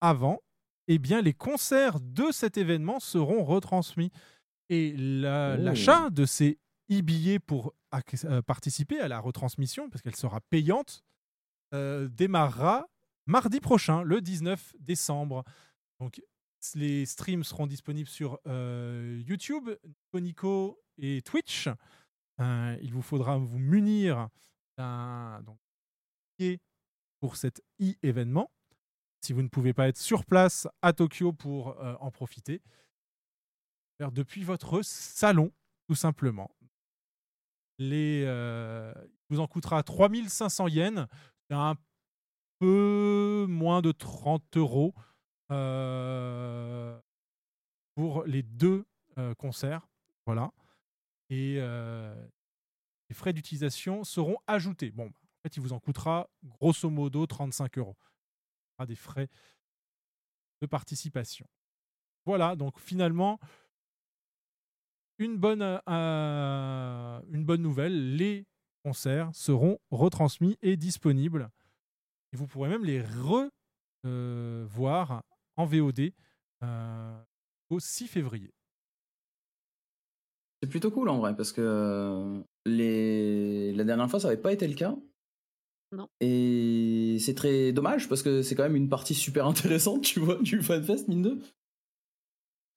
avant, 0.00 0.40
eh 0.86 0.98
bien, 0.98 1.20
les 1.20 1.34
concerts 1.34 2.00
de 2.00 2.30
cet 2.32 2.56
événement 2.56 3.00
seront 3.00 3.44
retransmis. 3.44 4.10
Et 4.70 4.94
la- 4.96 5.56
Oh. 5.58 5.62
l'achat 5.62 6.10
de 6.10 6.24
ces 6.26 6.58
e-billets 6.90 7.38
pour 7.38 7.74
euh, 8.24 8.42
participer 8.42 9.00
à 9.00 9.08
la 9.08 9.18
retransmission, 9.20 9.88
parce 9.88 10.02
qu'elle 10.02 10.16
sera 10.16 10.40
payante, 10.42 11.02
euh, 11.74 12.08
démarrera 12.08 12.86
mardi 13.26 13.60
prochain, 13.60 14.02
le 14.02 14.20
19 14.20 14.74
décembre. 14.78 15.44
Donc, 16.00 16.20
les 16.74 17.06
streams 17.06 17.44
seront 17.44 17.66
disponibles 17.66 18.08
sur 18.08 18.38
euh, 18.46 19.22
YouTube, 19.26 19.70
Nico 20.14 20.78
et 20.98 21.22
Twitch. 21.22 21.68
Euh, 22.40 22.76
il 22.82 22.92
vous 22.92 23.02
faudra 23.02 23.36
vous 23.38 23.58
munir 23.58 24.28
d'un 24.76 25.42
pour 27.20 27.36
cet 27.36 27.62
e-événement. 27.80 28.50
Si 29.24 29.32
vous 29.32 29.42
ne 29.42 29.48
pouvez 29.48 29.72
pas 29.72 29.88
être 29.88 29.96
sur 29.98 30.24
place 30.24 30.68
à 30.82 30.92
Tokyo 30.92 31.32
pour 31.32 31.76
en 32.00 32.10
profiter, 32.10 32.62
depuis 34.06 34.44
votre 34.44 34.82
salon, 34.82 35.52
tout 35.88 35.94
simplement. 35.94 36.50
Les, 37.78 38.24
euh, 38.26 38.92
il 38.96 39.36
vous 39.36 39.40
en 39.40 39.46
coûtera 39.46 39.82
3500 39.82 40.68
yens. 40.68 41.06
C'est 41.48 41.56
un 41.56 41.76
peu 42.58 43.46
moins 43.48 43.82
de 43.82 43.92
30 43.92 44.56
euros 44.56 44.94
euh, 45.50 46.98
pour 47.94 48.24
les 48.24 48.42
deux 48.42 48.84
euh, 49.18 49.34
concerts. 49.34 49.88
Voilà. 50.26 50.52
Et 51.30 51.56
les 51.56 53.14
frais 53.14 53.32
d'utilisation 53.32 54.04
seront 54.04 54.38
ajoutés. 54.46 54.90
Bon, 54.90 55.06
en 55.06 55.42
fait, 55.42 55.56
il 55.56 55.60
vous 55.60 55.72
en 55.72 55.80
coûtera 55.80 56.28
grosso 56.42 56.88
modo 56.90 57.26
35 57.26 57.78
euros. 57.78 57.96
Il 57.98 58.72
y 58.72 58.74
aura 58.78 58.86
des 58.86 58.96
frais 58.96 59.28
de 60.60 60.66
participation. 60.66 61.46
Voilà, 62.24 62.56
donc 62.56 62.78
finalement, 62.78 63.38
une 65.18 65.36
bonne, 65.36 65.62
euh, 65.62 67.20
une 67.32 67.44
bonne 67.44 67.62
nouvelle, 67.62 68.16
les 68.16 68.46
concerts 68.84 69.30
seront 69.34 69.78
retransmis 69.90 70.56
et 70.62 70.76
disponibles. 70.76 71.50
Et 72.32 72.36
vous 72.36 72.46
pourrez 72.46 72.68
même 72.68 72.84
les 72.84 73.02
revoir 74.04 75.22
en 75.56 75.66
VOD 75.66 76.12
euh, 76.62 77.22
au 77.70 77.80
6 77.80 78.06
février. 78.06 78.52
C'est 80.62 80.68
plutôt 80.68 80.90
cool 80.90 81.08
en 81.08 81.18
vrai, 81.18 81.36
parce 81.36 81.52
que 81.52 81.60
euh, 81.60 82.40
les... 82.66 83.72
la 83.72 83.84
dernière 83.84 84.10
fois, 84.10 84.18
ça 84.20 84.28
n'avait 84.28 84.40
pas 84.40 84.52
été 84.52 84.66
le 84.66 84.74
cas. 84.74 84.96
Non. 85.92 86.08
Et 86.20 87.16
c'est 87.20 87.34
très 87.34 87.72
dommage, 87.72 88.08
parce 88.08 88.22
que 88.22 88.42
c'est 88.42 88.54
quand 88.54 88.64
même 88.64 88.76
une 88.76 88.88
partie 88.88 89.14
super 89.14 89.46
intéressante, 89.52 90.02
tu 90.02 90.20
vois, 90.20 90.36
du 90.36 90.62
FanFest, 90.62 91.08
mine 91.08 91.22
de. 91.22 91.38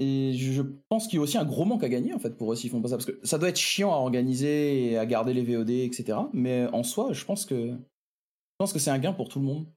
Et 0.02 0.34
je 0.34 0.64
pense 0.90 1.08
qu'il 1.08 1.18
y 1.18 1.20
a 1.20 1.22
aussi 1.22 1.38
un 1.38 1.46
gros 1.46 1.64
manque 1.64 1.84
à 1.84 1.90
gagner, 1.90 2.12
en 2.12 2.18
fait, 2.18 2.36
pour 2.36 2.52
eux 2.52 2.56
s'ils 2.56 2.72
font 2.72 2.82
pas 2.82 2.90
ça. 2.90 2.98
Parce 2.98 3.06
que 3.06 3.20
ça 3.22 3.38
doit 3.38 3.50
être 3.50 3.60
chiant 3.60 3.94
à 3.94 3.98
organiser 3.98 4.84
et 4.84 4.98
à 4.98 5.06
garder 5.06 5.32
les 5.32 5.44
VOD, 5.44 5.70
etc. 5.70 6.18
Mais 6.34 6.68
en 6.74 6.82
soi, 6.82 7.10
je 7.14 7.24
pense 7.24 7.46
que, 7.46 7.56
je 7.56 8.58
pense 8.58 8.74
que 8.74 8.80
c'est 8.80 8.90
un 8.90 8.98
gain 8.98 9.14
pour 9.14 9.30
tout 9.30 9.40
le 9.40 9.46
monde. 9.46 9.68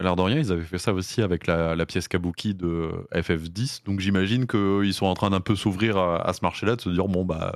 L'air 0.00 0.16
de 0.16 0.22
rien, 0.22 0.38
ils 0.38 0.50
avaient 0.50 0.64
fait 0.64 0.78
ça 0.78 0.92
aussi 0.92 1.22
avec 1.22 1.46
la, 1.46 1.86
pièce 1.86 2.08
Kabuki 2.08 2.54
de 2.54 2.90
FF10. 3.14 3.84
Donc 3.84 4.00
j'imagine 4.00 4.48
qu'ils 4.48 4.94
sont 4.94 5.06
en 5.06 5.14
train 5.14 5.30
d'un 5.30 5.40
peu 5.40 5.54
s'ouvrir 5.54 5.98
à, 5.98 6.32
ce 6.32 6.40
marché-là, 6.42 6.74
de 6.74 6.80
se 6.80 6.90
dire 6.90 7.06
bon, 7.06 7.24
bah, 7.24 7.54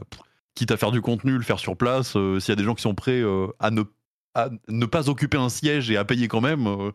quitte 0.55 0.71
à 0.71 0.77
faire 0.77 0.93
du 0.93 1.01
contenu, 1.01 1.33
le 1.33 1.43
faire 1.43 1.59
sur 1.59 1.77
place, 1.77 2.17
euh, 2.17 2.39
s'il 2.39 2.51
y 2.51 2.53
a 2.53 2.57
des 2.57 2.65
gens 2.65 2.75
qui 2.75 2.83
sont 2.83 2.95
prêts 2.95 3.21
euh, 3.21 3.49
à, 3.59 3.71
ne, 3.71 4.87
pas 4.87 5.09
occuper 5.09 5.39
un 5.39 5.49
siège 5.49 5.91
et 5.91 5.97
à 5.97 6.05
payer 6.05 6.29
quand 6.29 6.41
même, 6.41 6.67
euh, 6.67 6.93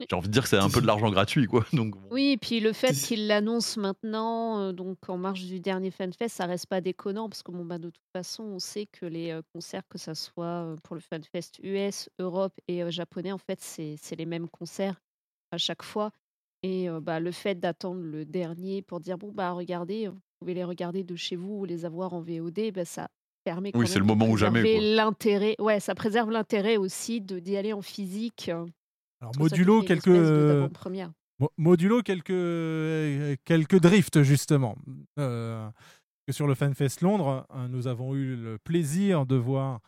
j'ai 0.00 0.16
envie 0.16 0.28
de 0.28 0.32
dire 0.32 0.42
que 0.42 0.48
c'est 0.48 0.58
un 0.58 0.70
peu 0.70 0.80
de 0.80 0.86
l'argent 0.86 1.10
gratuit, 1.10 1.46
quoi. 1.46 1.64
Donc, 1.72 1.96
bon. 1.96 2.08
Oui, 2.10 2.32
et 2.32 2.36
puis 2.36 2.60
le 2.60 2.72
fait 2.72 2.92
qu'il 2.92 3.26
l'annonce 3.26 3.76
maintenant, 3.76 4.58
euh, 4.60 4.72
donc 4.72 4.98
en 5.08 5.16
marge 5.16 5.44
du 5.44 5.60
dernier 5.60 5.90
FanFest, 5.90 6.28
ça 6.28 6.46
reste 6.46 6.66
pas 6.66 6.80
déconnant 6.80 7.28
parce 7.28 7.42
que 7.42 7.52
bon, 7.52 7.64
bah, 7.64 7.78
de 7.78 7.90
toute 7.90 8.08
façon, 8.12 8.44
on 8.44 8.58
sait 8.58 8.86
que 8.86 9.06
les 9.06 9.30
euh, 9.30 9.42
concerts, 9.52 9.86
que 9.88 9.98
ça 9.98 10.14
soit 10.14 10.44
euh, 10.44 10.76
pour 10.82 10.94
le 10.94 11.00
FanFest 11.00 11.60
US, 11.62 12.08
Europe 12.18 12.54
et 12.68 12.82
euh, 12.82 12.90
japonais, 12.90 13.32
en 13.32 13.38
fait, 13.38 13.60
c'est 13.60 13.96
c'est 14.00 14.16
les 14.16 14.26
mêmes 14.26 14.48
concerts 14.48 15.00
à 15.50 15.58
chaque 15.58 15.82
fois. 15.82 16.10
Et 16.62 16.88
euh, 16.88 17.00
bah, 17.00 17.20
le 17.20 17.30
fait 17.30 17.54
d'attendre 17.54 18.00
le 18.00 18.24
dernier 18.24 18.82
pour 18.82 19.00
dire 19.00 19.18
bon, 19.18 19.30
bah 19.32 19.52
regardez, 19.52 20.08
vous 20.08 20.18
pouvez 20.40 20.54
les 20.54 20.64
regarder 20.64 21.04
de 21.04 21.14
chez 21.14 21.36
vous 21.36 21.60
ou 21.60 21.64
les 21.64 21.84
avoir 21.84 22.14
en 22.14 22.22
VOD, 22.22 22.72
bah, 22.72 22.84
ça 22.84 23.08
permet 23.44 23.70
quand 23.70 23.78
Oui, 23.78 23.86
c'est 23.86 23.98
le 23.98 24.06
moment 24.06 24.28
ou 24.28 24.36
jamais, 24.36 24.80
l'intérêt. 24.80 25.56
Ouais, 25.58 25.78
ça 25.78 25.94
préserve 25.94 26.30
l'intérêt 26.30 26.78
aussi 26.78 27.20
de 27.20 27.38
d'y 27.38 27.56
aller 27.58 27.74
en 27.74 27.82
physique. 27.82 28.50
Alors, 29.24 29.32
modulo 29.38 29.80
quelques, 29.86 30.04
de- 30.16 30.60
modulo 31.58 32.02
quelques, 32.02 32.30
euh, 32.30 33.34
quelques 33.44 33.80
drifts, 33.80 34.22
justement. 34.22 34.76
Euh, 35.18 35.68
que 36.26 36.32
sur 36.32 36.46
le 36.46 36.54
FanFest 36.54 37.00
Londres, 37.02 37.46
euh, 37.54 37.68
nous 37.68 37.86
avons 37.86 38.14
eu 38.14 38.36
le 38.36 38.58
plaisir 38.58 39.26
de 39.26 39.36
voir 39.36 39.80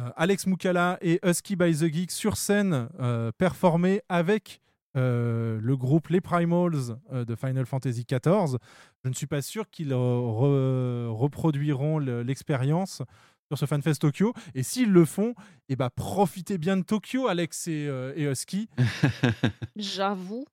euh, 0.00 0.08
Alex 0.16 0.46
Moukala 0.46 0.98
et 1.00 1.20
Husky 1.24 1.56
by 1.56 1.72
the 1.74 1.92
Geek 1.92 2.10
sur 2.10 2.36
scène 2.36 2.88
euh, 3.00 3.30
performer 3.38 4.02
avec 4.08 4.60
euh, 4.96 5.58
le 5.62 5.76
groupe 5.76 6.08
Les 6.08 6.20
Primals 6.20 6.96
euh, 7.12 7.24
de 7.24 7.34
Final 7.34 7.66
Fantasy 7.66 8.04
XIV. 8.04 8.56
Je 9.04 9.08
ne 9.10 9.14
suis 9.14 9.26
pas 9.26 9.42
sûr 9.42 9.68
qu'ils 9.70 9.92
re- 9.92 11.06
reproduiront 11.08 11.98
le- 11.98 12.22
l'expérience 12.22 13.02
sur 13.48 13.58
ce 13.58 13.66
FanFest 13.66 14.00
Tokyo. 14.00 14.32
Et 14.54 14.62
s'ils 14.62 14.90
le 14.90 15.04
font, 15.04 15.34
eh 15.68 15.76
ben, 15.76 15.90
profitez 15.90 16.58
bien 16.58 16.76
de 16.76 16.82
Tokyo, 16.82 17.28
Alex 17.28 17.68
et, 17.68 17.86
euh, 17.88 18.12
et 18.16 18.24
Husky. 18.30 18.68
J'avoue. 19.76 20.46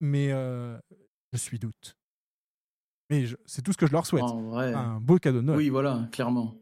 mais 0.00 0.30
euh, 0.32 0.78
je 1.32 1.38
suis 1.38 1.58
doute. 1.58 1.96
Mais 3.10 3.26
c'est 3.44 3.62
tout 3.62 3.72
ce 3.72 3.76
que 3.78 3.86
je 3.86 3.92
leur 3.92 4.06
souhaite. 4.06 4.24
En 4.24 4.42
vrai. 4.42 4.72
Un 4.72 5.00
beau 5.00 5.18
cadeau 5.18 5.38
de 5.40 5.46
Noël. 5.46 5.58
Oui, 5.58 5.68
voilà, 5.68 6.08
clairement. 6.12 6.54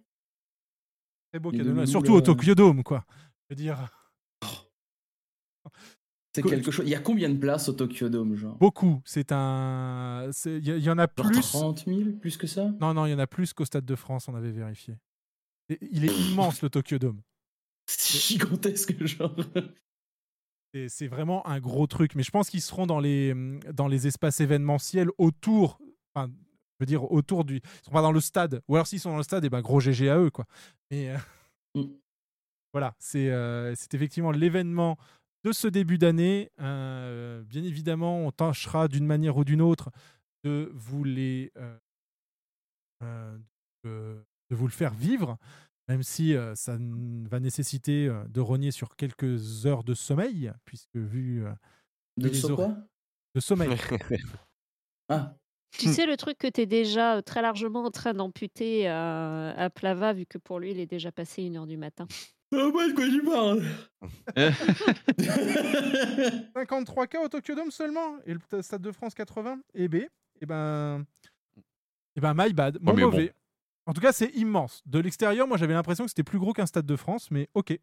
Très 1.32 1.38
beau 1.40 1.50
Les 1.50 1.58
cadeau 1.58 1.70
de 1.70 1.74
Noël. 1.76 1.88
Surtout 1.88 2.12
au 2.12 2.16
là. 2.16 2.22
Tokyo 2.22 2.54
Dome, 2.54 2.82
quoi. 2.82 3.04
Je 3.48 3.54
veux 3.54 3.56
dire, 3.56 3.88
C'est 6.34 6.42
quelque 6.42 6.70
chose. 6.70 6.86
Il 6.86 6.90
y 6.90 6.94
a 6.94 7.00
combien 7.00 7.28
de 7.28 7.36
places 7.38 7.68
au 7.68 7.74
Tokyo 7.74 8.08
Dome, 8.08 8.34
genre? 8.36 8.56
Beaucoup. 8.56 9.02
C'est 9.04 9.30
un. 9.32 10.28
c'est- 10.32 10.56
Il 10.58 10.66
y, 10.66 10.70
il 10.70 10.82
y 10.82 10.90
en 10.90 10.98
a 10.98 11.06
Genre 11.16 11.26
plus. 11.30 11.42
30 11.42 11.84
000, 11.86 12.12
plus 12.20 12.36
que 12.38 12.46
ça? 12.46 12.70
Non, 12.80 12.94
non, 12.94 13.04
il 13.06 13.10
y 13.10 13.14
en 13.14 13.18
a 13.18 13.26
plus 13.26 13.52
qu'au 13.52 13.64
Stade 13.66 13.84
de 13.84 13.94
France, 13.94 14.28
on 14.28 14.34
avait 14.34 14.50
vérifié. 14.50 14.96
Il 15.68 16.04
est 16.04 16.14
immense, 16.30 16.62
le 16.62 16.70
Tokyo 16.70 16.98
Dome. 16.98 17.20
C'est 17.86 18.18
gigantesque, 18.18 19.04
genre. 19.04 19.34
C'est 20.88 21.06
vraiment 21.08 21.46
un 21.46 21.60
gros 21.60 21.86
truc. 21.86 22.14
Mais 22.14 22.22
je 22.22 22.30
pense 22.30 22.48
qu'ils 22.50 22.62
seront 22.62 22.86
dans 22.86 23.00
les, 23.00 23.34
dans 23.72 23.88
les 23.88 24.06
espaces 24.06 24.40
événementiels 24.40 25.08
autour. 25.18 25.78
Enfin, 26.14 26.30
je 26.30 26.76
veux 26.80 26.86
dire, 26.86 27.10
autour 27.10 27.44
du. 27.44 27.56
Ils 27.56 27.84
seront 27.84 27.94
pas 27.94 28.02
dans 28.02 28.12
le 28.12 28.20
stade. 28.20 28.62
Ou 28.68 28.76
alors, 28.76 28.86
s'ils 28.86 29.00
sont 29.00 29.10
dans 29.10 29.16
le 29.18 29.22
stade, 29.22 29.44
et 29.44 29.50
ben 29.50 29.60
gros 29.60 29.80
GG 29.80 30.08
à 30.08 30.18
eux, 30.18 30.30
quoi. 30.30 30.46
Mais. 30.90 31.10
euh, 31.10 31.18
Mm. 31.74 31.84
Voilà, 32.72 32.94
c'est 32.98 33.30
euh, 33.30 33.74
c'est 33.74 33.94
effectivement 33.94 34.30
l'événement 34.30 34.96
de 35.44 35.52
ce 35.52 35.68
début 35.68 35.98
d'année. 35.98 36.50
Euh, 36.60 37.42
bien 37.42 37.62
évidemment, 37.64 38.20
on 38.26 38.30
tâchera 38.30 38.88
d'une 38.88 39.06
manière 39.06 39.36
ou 39.36 39.44
d'une 39.44 39.60
autre 39.60 39.90
de 40.44 40.70
vous 40.74 41.04
les 41.04 41.52
euh, 41.56 41.78
euh, 43.02 43.38
de, 43.84 44.24
de 44.52 44.56
vous 44.56 44.66
le 44.66 44.72
faire 44.72 44.92
vivre, 44.92 45.38
même 45.88 46.02
si 46.02 46.36
euh, 46.36 46.54
ça 46.54 46.76
va 47.30 47.40
nécessiter 47.40 48.06
euh, 48.06 48.22
de 48.28 48.40
rogner 48.40 48.70
sur 48.70 48.96
quelques 48.96 49.64
heures 49.64 49.82
de 49.82 49.94
sommeil, 49.94 50.52
puisque 50.66 50.94
vu 50.96 51.42
euh, 51.44 51.50
De 52.18 52.28
les 52.28 52.34
so- 52.34 52.50
hor- 52.50 52.56
quoi? 52.56 52.76
de 53.34 53.40
sommeil. 53.40 53.70
Ah, 55.08 55.34
Tu 55.78 55.88
sais 55.88 56.04
le 56.06 56.16
truc 56.18 56.36
que 56.38 56.46
tu 56.48 56.60
es 56.60 56.66
déjà 56.66 57.22
très 57.22 57.40
largement 57.42 57.84
en 57.84 57.90
train 57.90 58.12
d'amputer 58.14 58.88
à, 58.88 59.50
à 59.56 59.68
Plava, 59.70 60.12
vu 60.12 60.26
que 60.26 60.36
pour 60.38 60.58
lui, 60.60 60.70
il 60.72 60.80
est 60.80 60.86
déjà 60.86 61.10
passé 61.12 61.42
une 61.42 61.56
heure 61.56 61.66
du 61.66 61.76
matin. 61.78 62.06
Ah 62.54 62.68
ouais, 62.68 62.88
de 62.88 62.94
quoi 62.94 63.06
tu 63.06 63.22
parles 63.24 63.62
53K 66.54 67.24
au 67.24 67.28
Tokyo 67.28 67.54
Dome 67.54 67.70
seulement 67.70 68.16
et 68.26 68.34
le 68.34 68.62
Stade 68.62 68.82
de 68.82 68.92
France 68.92 69.14
80 69.14 69.60
et 69.74 69.88
B 69.88 69.94
et 70.40 70.46
ben 70.46 71.04
et 72.16 72.20
ben 72.20 72.34
my 72.36 72.52
bad 72.52 72.78
mon 72.80 72.92
Ouais, 72.92 72.96
mais 72.96 73.10
bon. 73.10 73.28
En 73.86 73.92
tout 73.92 74.00
cas 74.00 74.12
c'est 74.12 74.30
immense 74.36 74.82
de 74.86 74.98
l'extérieur 75.00 75.46
moi 75.48 75.56
j'avais 75.56 75.74
l'impression 75.74 76.04
que 76.04 76.10
c'était 76.10 76.22
plus 76.22 76.38
gros 76.38 76.52
qu'un 76.52 76.66
Stade 76.66 76.86
de 76.86 76.96
France 76.96 77.30
mais 77.30 77.48
ok 77.54 77.78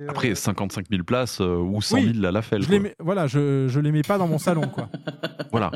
euh, 0.00 0.06
Après, 0.08 0.34
55 0.34 0.86
000 0.90 1.04
places 1.04 1.40
euh, 1.40 1.56
ou 1.56 1.80
100 1.80 1.96
000 2.00 2.08
Oui, 2.14 2.26
à 2.26 2.32
la 2.32 2.42
felle. 2.42 2.62
je 2.62 2.70
les 2.70 2.80
mets, 2.80 2.96
voilà 2.98 3.26
je, 3.26 3.68
je 3.68 3.80
les 3.80 3.92
mets 3.92 4.02
pas 4.02 4.18
dans 4.18 4.26
mon 4.28 4.38
salon 4.38 4.68
quoi 4.68 4.88
Voilà. 5.52 5.70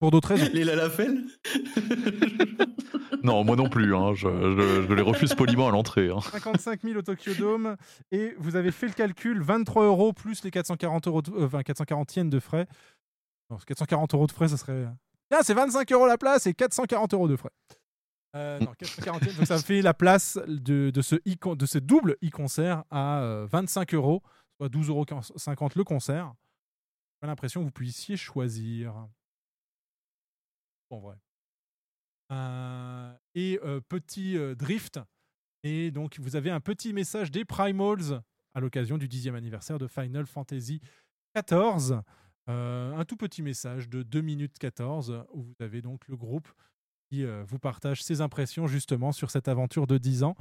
pour 0.00 0.10
d'autres 0.10 0.28
raisons 0.28 0.50
Les 0.52 0.64
Lalafel 0.64 1.24
Non, 3.24 3.42
moi 3.44 3.56
non 3.56 3.68
plus. 3.68 3.94
hein, 3.94 4.14
Je, 4.14 4.28
je- 4.28 4.86
je 4.88 4.94
les 4.94 5.02
refuse 5.02 5.34
poliment 5.34 5.68
à 5.68 5.70
l'entrée. 5.72 6.08
hein. 6.10 6.20
55 6.20 6.82
000 6.82 6.98
au 6.98 7.02
Tokyo 7.02 7.32
Dome 7.34 7.76
et 8.12 8.34
vous 8.38 8.54
avez 8.56 8.70
fait 8.70 8.86
le 8.86 8.92
calcul 8.92 9.42
23 9.42 9.84
euros 9.86 10.12
plus 10.12 10.44
les 10.44 10.50
440 10.50 11.08
euros 11.08 11.22
de, 11.22 11.30
euh, 11.32 11.46
enfin, 11.46 11.62
440 11.62 12.14
yens 12.16 12.30
de 12.30 12.38
frais 12.38 12.66
non 13.50 13.56
440 13.66 14.14
euros 14.14 14.26
de 14.26 14.32
frais 14.32 14.48
ça 14.48 14.56
serait 14.56 14.86
Tiens, 15.30 15.40
c'est 15.42 15.54
25 15.54 15.90
euros 15.92 16.06
la 16.06 16.16
place 16.16 16.46
et 16.46 16.54
440 16.54 17.12
euros 17.14 17.28
de 17.28 17.36
frais 17.36 17.50
Euh, 18.36 18.58
non, 18.60 18.74
440 18.74 19.22
yens, 19.22 19.36
donc 19.36 19.46
ça 19.46 19.58
fait 19.58 19.80
la 19.80 19.94
place 19.94 20.38
de, 20.46 20.90
de, 20.90 21.02
ce, 21.02 21.16
de 21.16 21.66
ce 21.66 21.78
double 21.78 22.16
e-concert 22.22 22.84
à 22.90 23.22
euh, 23.22 23.46
25 23.46 23.94
euros, 23.94 24.22
soit 24.56 24.68
12,50 24.68 24.88
euros 24.90 25.68
le 25.74 25.84
concert. 25.84 26.34
J'ai 27.20 27.26
l'impression 27.26 27.60
que 27.60 27.64
vous 27.64 27.72
puissiez 27.72 28.16
choisir. 28.16 28.94
En 30.90 30.98
vrai. 31.00 31.16
Euh, 32.30 33.14
et 33.34 33.58
euh, 33.64 33.80
petit 33.80 34.36
euh, 34.36 34.54
drift. 34.54 35.00
Et 35.62 35.90
donc, 35.90 36.18
vous 36.18 36.36
avez 36.36 36.50
un 36.50 36.60
petit 36.60 36.92
message 36.92 37.30
des 37.30 37.44
Primals 37.44 38.22
à 38.54 38.60
l'occasion 38.60 38.98
du 38.98 39.08
10e 39.08 39.34
anniversaire 39.34 39.78
de 39.78 39.86
Final 39.86 40.26
Fantasy 40.26 40.80
XIV. 41.34 42.00
Euh, 42.48 42.94
un 42.94 43.04
tout 43.04 43.16
petit 43.16 43.42
message 43.42 43.88
de 43.88 44.02
2 44.02 44.20
minutes 44.20 44.58
14 44.58 45.24
où 45.32 45.42
vous 45.42 45.54
avez 45.60 45.82
donc 45.82 46.06
le 46.08 46.16
groupe 46.16 46.48
qui 47.10 47.24
euh, 47.24 47.44
vous 47.46 47.58
partage 47.58 48.02
ses 48.02 48.20
impressions 48.20 48.66
justement 48.66 49.12
sur 49.12 49.30
cette 49.30 49.48
aventure 49.48 49.86
de 49.86 49.98
10 49.98 50.22
ans 50.24 50.36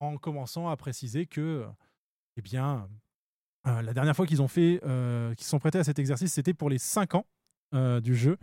en 0.00 0.16
commençant 0.16 0.68
à 0.68 0.76
préciser 0.76 1.26
que, 1.26 1.66
eh 2.36 2.42
bien, 2.42 2.88
euh, 3.66 3.82
la 3.82 3.94
dernière 3.94 4.14
fois 4.16 4.26
qu'ils 4.26 4.42
ont 4.42 4.48
fait, 4.48 4.80
euh, 4.84 5.34
qu'ils 5.34 5.46
sont 5.46 5.58
prêtés 5.58 5.78
à 5.78 5.84
cet 5.84 5.98
exercice, 5.98 6.32
c'était 6.32 6.54
pour 6.54 6.70
les 6.70 6.78
5 6.78 7.14
ans 7.14 7.26
du 8.02 8.14
jeu 8.14 8.38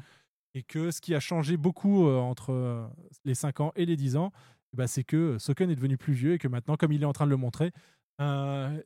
et 0.54 0.62
que 0.62 0.92
ce 0.92 1.02
qui 1.02 1.16
a 1.16 1.20
changé 1.20 1.58
beaucoup 1.58 2.08
entre 2.08 2.88
les 3.26 3.34
5 3.34 3.62
ans 3.62 3.72
et 3.76 3.86
les 3.86 3.96
10 3.96 4.16
ans, 4.18 4.32
eh 4.74 4.78
ben, 4.78 4.86
c'est 4.86 5.04
que 5.04 5.40
Soken 5.40 5.72
est 5.72 5.76
devenu 5.76 5.98
plus 5.98 6.14
vieux 6.14 6.34
et 6.34 6.38
que 6.38 6.48
maintenant, 6.48 6.76
comme 6.76 6.92
il 6.92 7.02
est 7.02 7.06
en 7.06 7.14
train 7.14 7.26
de 7.26 7.32
le 7.32 7.38
montrer, 7.38 7.72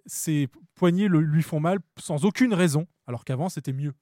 ses 0.06 0.48
poignets 0.76 1.08
le- 1.10 1.20
lui 1.20 1.44
font 1.44 1.60
mal 1.60 1.80
sans 2.00 2.24
aucune 2.24 2.54
raison, 2.54 2.88
alors 3.08 3.26
qu'avant 3.26 3.50
c'était 3.50 3.74
mieux. 3.74 3.94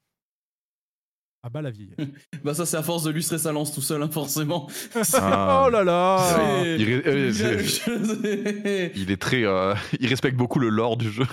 Ah 1.47 1.49
bah 1.51 1.61
la 1.61 1.69
vieille. 1.69 1.93
Bah 2.43 2.55
ça 2.55 2.65
c'est 2.65 2.77
à 2.77 2.81
force 2.81 3.03
de 3.03 3.11
lustrer 3.11 3.37
sa 3.37 3.51
lance 3.51 3.71
tout 3.71 3.81
seul, 3.81 4.01
hein, 4.01 4.09
forcément. 4.09 4.67
Ah. 5.13 5.65
oh 5.65 5.69
là 5.69 5.83
là 5.83 6.63
Il, 6.77 6.83
ré- 6.83 7.03
euh, 7.05 7.31
Je- 7.31 8.91
il 8.99 9.11
est 9.11 9.21
très. 9.21 9.43
euh, 9.43 9.75
il 9.99 10.07
respecte 10.07 10.37
beaucoup 10.37 10.57
le 10.59 10.69
lore 10.69 10.97
du 10.97 11.11
jeu. 11.11 11.25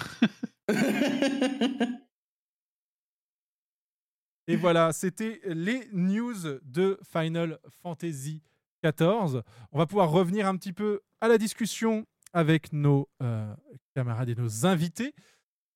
Et 4.49 4.57
voilà, 4.57 4.93
c'était 4.93 5.41
les 5.45 5.89
news 5.93 6.35
de 6.63 6.99
Final 7.11 7.59
Fantasy 7.83 8.43
XIV. 8.85 9.43
On 9.71 9.79
va 9.79 9.87
pouvoir 9.87 10.11
revenir 10.11 10.47
un 10.49 10.57
petit 10.57 10.73
peu 10.73 11.01
à 11.21 11.29
la 11.29 11.39
discussion 11.39 12.05
avec 12.33 12.73
nos 12.73 13.09
euh, 13.23 13.55
camarades 13.95 14.29
et 14.29 14.35
nos 14.35 14.67
invités. 14.67 15.15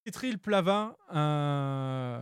Etril 0.04 0.38
Plava, 0.38 0.96
euh, 1.14 2.20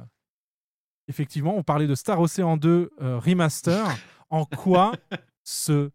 effectivement, 1.08 1.56
on 1.56 1.62
parlait 1.62 1.86
de 1.86 1.94
Star 1.94 2.20
Ocean 2.20 2.56
2 2.56 2.90
euh, 3.00 3.18
Remaster. 3.18 3.86
En 4.30 4.44
quoi 4.46 4.92
ce 5.44 5.90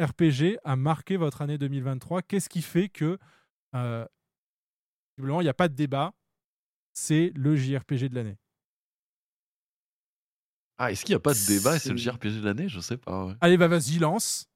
RPG 0.00 0.58
a 0.64 0.76
marqué 0.76 1.16
votre 1.16 1.42
année 1.42 1.58
2023 1.58 2.22
Qu'est-ce 2.22 2.48
qui 2.48 2.60
fait 2.62 2.88
que, 2.88 3.18
euh, 3.74 4.04
il 5.18 5.24
n'y 5.24 5.48
a 5.48 5.54
pas 5.54 5.68
de 5.68 5.74
débat 5.74 6.12
C'est 6.92 7.32
le 7.34 7.56
JRPG 7.56 8.08
de 8.10 8.14
l'année? 8.14 8.36
Ah, 10.78 10.92
est-ce 10.92 11.04
qu'il 11.06 11.14
n'y 11.14 11.16
a 11.16 11.20
pas 11.20 11.32
de 11.32 11.46
débat 11.46 11.76
et 11.76 11.78
c'est 11.78 11.90
le 11.90 11.96
JRPG 11.96 12.40
de 12.40 12.44
l'année? 12.44 12.68
Je 12.68 12.80
sais 12.80 12.98
pas. 12.98 13.24
ouais. 13.26 13.34
Allez, 13.40 13.56
bah 13.56 13.68
vas-y, 13.68 13.98
lance. 13.98 14.46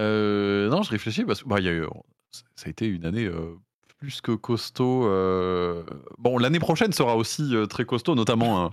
Euh, 0.00 0.68
non, 0.68 0.82
je 0.82 0.90
réfléchis 0.90 1.24
parce 1.24 1.42
que 1.42 1.48
bah, 1.48 1.60
il 1.60 1.66
y 1.66 1.68
a 1.68 1.72
eu- 1.72 1.86
ça 2.32 2.66
a 2.66 2.68
été 2.70 2.86
une 2.86 3.04
année 3.04 3.26
euh, 3.26 3.54
plus 4.02 4.20
que 4.20 4.32
costaud. 4.32 5.06
euh. 5.06 5.84
Bon, 6.18 6.36
l'année 6.38 6.58
prochaine 6.58 6.92
sera 6.92 7.16
aussi 7.16 7.54
euh, 7.54 7.66
très 7.66 7.84
costaud, 7.84 8.16
notamment 8.16 8.64
un, 8.66 8.70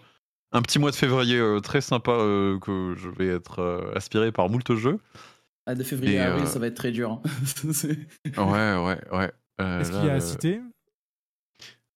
un 0.53 0.61
petit 0.63 0.79
mois 0.79 0.89
de 0.89 0.95
février 0.95 1.37
euh, 1.37 1.59
très 1.59 1.81
sympa 1.81 2.11
euh, 2.13 2.57
que 2.57 2.95
je 2.97 3.09
vais 3.09 3.27
être 3.27 3.59
euh, 3.59 3.93
aspiré 3.95 4.31
par 4.31 4.49
moult 4.49 4.75
jeux. 4.75 4.97
Ah, 5.67 5.75
de 5.75 5.83
février 5.83 6.15
Et, 6.15 6.19
à 6.19 6.29
avril, 6.31 6.45
euh, 6.45 6.47
ça 6.47 6.57
va 6.57 6.65
être 6.65 6.73
très 6.75 6.91
dur. 6.91 7.11
hein. 7.11 7.21
Ouais, 8.37 8.43
ouais, 8.83 9.17
ouais. 9.17 9.31
Euh, 9.61 9.83
là, 9.83 9.85
qu'il 9.85 10.05
y 10.05 10.09
a 10.09 10.13
à 10.15 10.19
citer? 10.19 10.61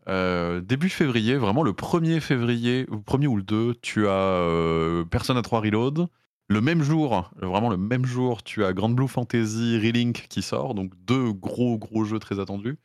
Euh, 0.07 0.61
début 0.61 0.89
février, 0.89 1.35
vraiment 1.35 1.63
le 1.63 1.71
1er 1.71 2.19
février, 2.19 2.85
ou 2.91 2.99
premier 2.99 3.25
ou 3.25 3.37
le 3.37 3.41
2, 3.43 3.73
tu 3.81 4.07
as 4.07 4.11
euh, 4.11 5.05
Persona 5.05 5.41
3 5.41 5.61
Reload. 5.61 6.07
Le 6.49 6.61
même 6.61 6.83
jour, 6.83 7.31
vraiment 7.41 7.69
le 7.69 7.77
même 7.77 8.05
jour, 8.05 8.43
tu 8.43 8.63
as 8.65 8.73
Grand 8.73 8.89
Blue 8.89 9.07
Fantasy 9.07 9.79
Relink 9.79 10.27
qui 10.29 10.41
sort, 10.43 10.75
donc 10.75 10.91
deux 11.05 11.31
gros 11.31 11.79
gros 11.79 12.03
jeux 12.03 12.19
très 12.19 12.37
attendus. 12.39 12.77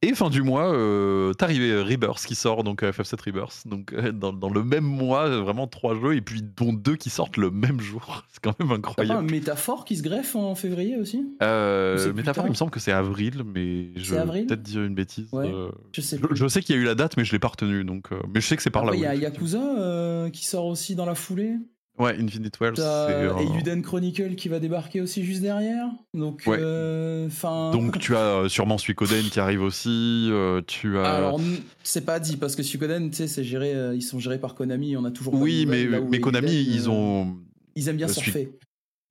Et 0.00 0.14
fin 0.14 0.30
du 0.30 0.42
mois, 0.42 0.72
euh, 0.72 1.32
t'as 1.34 1.46
arrivé 1.46 1.82
Rebirth 1.82 2.24
qui 2.24 2.36
sort, 2.36 2.62
donc 2.62 2.82
euh, 2.84 2.92
FF7 2.92 3.20
Rebirth. 3.26 3.66
Donc 3.66 3.92
euh, 3.92 4.12
dans, 4.12 4.32
dans 4.32 4.48
le 4.50 4.62
même 4.62 4.84
mois, 4.84 5.26
euh, 5.26 5.40
vraiment 5.40 5.66
trois 5.66 5.94
jeux, 6.00 6.14
et 6.14 6.20
puis 6.20 6.42
dont 6.42 6.72
deux 6.72 6.94
qui 6.94 7.10
sortent 7.10 7.36
le 7.36 7.50
même 7.50 7.80
jour. 7.80 8.24
C'est 8.32 8.40
quand 8.42 8.58
même 8.60 8.68
T'as 8.68 8.74
pas 8.74 8.74
un 8.74 8.78
incroyable. 8.78 9.30
métaphore 9.30 9.84
qui 9.84 9.96
se 9.96 10.02
greffe 10.02 10.36
en 10.36 10.54
février 10.54 10.96
aussi? 10.96 11.26
Euh, 11.42 12.12
Métaphore, 12.12 12.46
il 12.46 12.50
me 12.50 12.54
semble 12.54 12.70
que 12.70 12.78
c'est 12.80 12.92
avril, 12.92 13.42
mais 13.44 13.90
je 13.96 14.14
vais 14.14 14.44
peut-être 14.46 14.62
dire 14.62 14.82
une 14.84 14.94
bêtise. 14.94 15.28
Ouais, 15.32 15.50
euh, 15.52 15.70
Je 15.92 16.00
sais 16.00 16.16
je, 16.16 16.22
plus. 16.24 16.36
je 16.36 16.46
sais 16.46 16.62
qu'il 16.62 16.76
y 16.76 16.78
a 16.78 16.80
eu 16.82 16.84
la 16.84 16.94
date, 16.94 17.16
mais 17.16 17.24
je 17.24 17.32
l'ai 17.32 17.38
pas 17.40 17.48
retenue. 17.48 17.82
Donc, 17.84 18.10
mais 18.32 18.40
je 18.40 18.46
sais 18.46 18.56
que 18.56 18.62
c'est 18.62 18.70
par 18.70 18.84
là. 18.84 18.88
Après, 18.92 18.98
il 18.98 19.02
y 19.02 19.06
a 19.06 19.14
oui. 19.14 19.20
Yakuza 19.22 20.30
qui 20.32 20.44
sort 20.46 20.66
aussi 20.66 20.94
dans 20.94 21.06
la 21.06 21.14
foulée. 21.16 21.56
Ouais, 21.98 22.16
Infinite 22.20 22.58
Wells. 22.60 22.76
C'est, 22.76 22.82
euh, 22.84 23.36
Eiyuden 23.38 23.82
Chronicle 23.82 24.34
qui 24.36 24.48
va 24.48 24.60
débarquer 24.60 25.00
aussi 25.00 25.24
juste 25.24 25.42
derrière. 25.42 25.86
Donc, 26.14 26.42
Ouais. 26.46 26.58
euh. 26.60 27.28
Donc 27.72 27.98
tu 27.98 28.14
as 28.14 28.20
euh, 28.44 28.48
sûrement 28.48 28.78
Suikoden 28.78 29.24
qui 29.24 29.40
arrive 29.40 29.62
aussi. 29.62 30.28
euh, 30.30 30.62
tu 30.66 30.98
as. 30.98 31.04
Alors, 31.12 31.40
c'est 31.82 32.04
pas 32.04 32.20
dit 32.20 32.36
parce 32.36 32.54
que 32.56 32.62
Suikoden, 32.62 33.10
tu 33.10 33.16
sais, 33.16 33.26
c'est 33.26 33.42
géré, 33.44 33.74
euh, 33.74 33.94
ils 33.94 34.02
sont 34.02 34.20
gérés 34.20 34.38
par 34.38 34.54
Konami. 34.54 34.96
On 34.96 35.04
a 35.04 35.10
toujours. 35.10 35.34
oui, 35.34 35.66
mais, 35.66 35.86
mais 36.08 36.20
Konami, 36.20 36.52
ils 36.52 36.88
ont. 36.88 37.36
Ils 37.74 37.88
aiment 37.88 37.96
bien 37.96 38.08
surfer. 38.08 38.50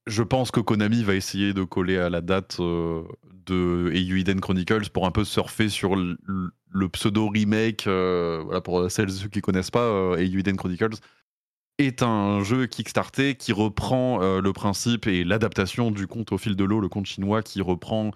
Je 0.08 0.24
pense 0.24 0.52
que 0.52 0.62
Konami 0.62 1.04
va 1.04 1.16
essayer 1.16 1.54
de 1.54 1.64
coller 1.64 1.98
à 1.98 2.10
la 2.10 2.22
date 2.22 2.60
de 2.60 3.92
Eiyuden 3.94 4.40
Chronicles 4.40 4.90
pour 4.94 5.06
un 5.06 5.12
peu 5.12 5.26
surfer 5.26 5.68
sur 5.68 5.96
le, 5.98 6.18
le 6.70 6.90
pseudo 6.90 7.28
remake. 7.28 7.84
voilà, 7.86 8.62
pour 8.62 8.90
celles 8.90 9.10
et 9.10 9.14
ceux 9.14 9.28
qui 9.28 9.42
connaissent 9.42 9.72
pas, 9.72 10.16
Eiyuden 10.18 10.56
Chronicles 10.56 10.96
est 11.78 12.02
un 12.02 12.44
jeu 12.44 12.66
Kickstarter 12.66 13.36
qui 13.36 13.54
reprend 13.54 14.22
euh, 14.22 14.42
le 14.42 14.54
principe 14.54 15.08
et 15.08 15.24
l'adaptation 15.24 15.92
du 15.92 16.08
conte 16.08 16.32
au 16.32 16.38
fil 16.38 16.56
de 16.56 16.64
l'eau, 16.64 16.80
le 16.80 16.90
conte 16.90 17.06
chinois 17.06 17.44
qui 17.44 17.62
reprend 17.62 18.12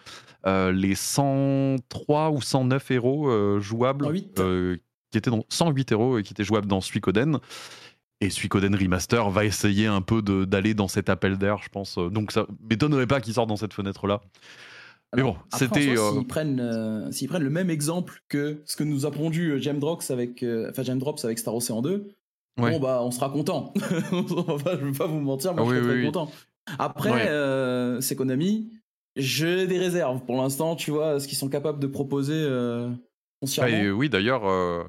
euh, 0.48 0.72
les 0.72 0.96
103 0.96 2.32
ou 2.32 2.42
109 2.42 2.92
héros 2.92 3.30
euh, 3.30 3.60
jouables 3.60 4.06
108. 4.06 4.40
euh, 4.40 4.78
qui 5.12 5.18
étaient 5.18 5.30
dans 5.30 5.46
108 5.50 5.92
héros 5.92 6.18
et 6.18 6.24
qui 6.24 6.34
étaient 6.34 6.44
jouables 6.44 6.68
dans 6.68 6.82
Suikoden. 6.82 7.38
Et 8.22 8.30
Suikoden 8.30 8.76
Remaster 8.76 9.30
va 9.30 9.46
essayer 9.46 9.88
un 9.88 10.02
peu 10.02 10.22
d'aller 10.22 10.74
dans 10.74 10.88
cet 10.88 11.10
appel 11.10 11.38
d'air, 11.38 11.60
je 11.64 11.70
pense. 11.70 11.98
Donc 11.98 12.32
ça 12.32 12.46
m'étonnerait 12.70 13.08
pas 13.08 13.20
qu'il 13.20 13.34
sorte 13.34 13.50
dans 13.50 13.56
cette 13.56 13.74
fenêtre-là. 13.74 14.22
Mais 15.16 15.24
bon, 15.24 15.36
c'était. 15.58 15.96
S'ils 15.96 16.28
prennent, 16.28 16.58
le 16.58 17.50
même 17.50 17.70
exemple 17.70 18.22
que 18.30 18.62
ce 18.66 18.76
que 18.76 18.84
nous 18.84 19.06
a 19.06 19.12
pondu 19.12 19.60
Drops 19.60 20.12
avec, 20.12 20.46
enfin 20.70 20.84
Jam 20.84 21.00
Drops 21.00 21.26
avec 21.26 21.40
Star 21.40 21.56
Ocean 21.56 21.82
2, 21.82 22.16
Ouais. 22.60 22.72
bon 22.72 22.80
bah 22.80 23.00
on 23.02 23.12
sera 23.12 23.30
content. 23.30 23.74
Enfin, 24.12 24.72
je 24.80 24.86
veux 24.86 24.92
pas 24.92 25.08
vous 25.08 25.20
mentir, 25.22 25.54
moi 25.54 25.64
Ah 25.68 25.70
je 25.74 25.80
oui, 25.80 25.86
très 25.88 25.96
oui. 26.00 26.06
content. 26.06 26.30
Après, 26.80 27.12
Ouais. 27.12 27.28
euh, 27.28 28.02
c'est 28.02 28.16
Konami. 28.16 28.72
J'ai 29.16 29.68
des 29.68 29.78
réserves 29.80 30.22
pour 30.26 30.38
l'instant, 30.42 30.76
tu 30.76 30.92
vois, 30.92 31.20
ce 31.20 31.28
qu'ils 31.28 31.38
sont 31.38 31.50
capables 31.50 31.80
de 31.80 31.88
proposer. 31.88 32.34
euh, 32.36 32.90
foncièrement. 33.42 33.76
Et 33.76 33.90
oui, 33.92 34.08
d'ailleurs, 34.10 34.48
euh, 34.48 34.84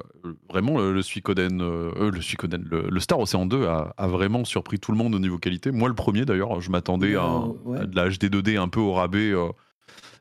vraiment, 0.48 0.78
le, 0.78 0.92
le 0.92 1.02
Suikoden, 1.02 1.60
euh, 1.62 1.90
euh, 1.96 2.10
le, 2.10 2.20
Suikoden 2.20 2.62
le, 2.70 2.88
le 2.90 3.00
Star 3.00 3.18
Ocean 3.18 3.46
2 3.46 3.64
a, 3.66 3.94
a 3.96 4.06
vraiment 4.08 4.44
surpris 4.44 4.78
tout 4.78 4.92
le 4.92 4.98
monde 4.98 5.14
au 5.14 5.18
niveau 5.18 5.38
qualité. 5.38 5.70
Moi, 5.72 5.88
le 5.88 5.94
premier, 5.94 6.24
d'ailleurs, 6.24 6.60
je 6.60 6.70
m'attendais 6.70 7.14
à, 7.16 7.22
un- 7.24 7.48
ouais. 7.64 7.78
à 7.80 7.86
de 7.86 7.96
la 7.96 8.08
HD 8.10 8.24
2D 8.28 8.56
un 8.58 8.68
peu 8.68 8.80
au 8.80 8.92
rabais. 8.92 9.32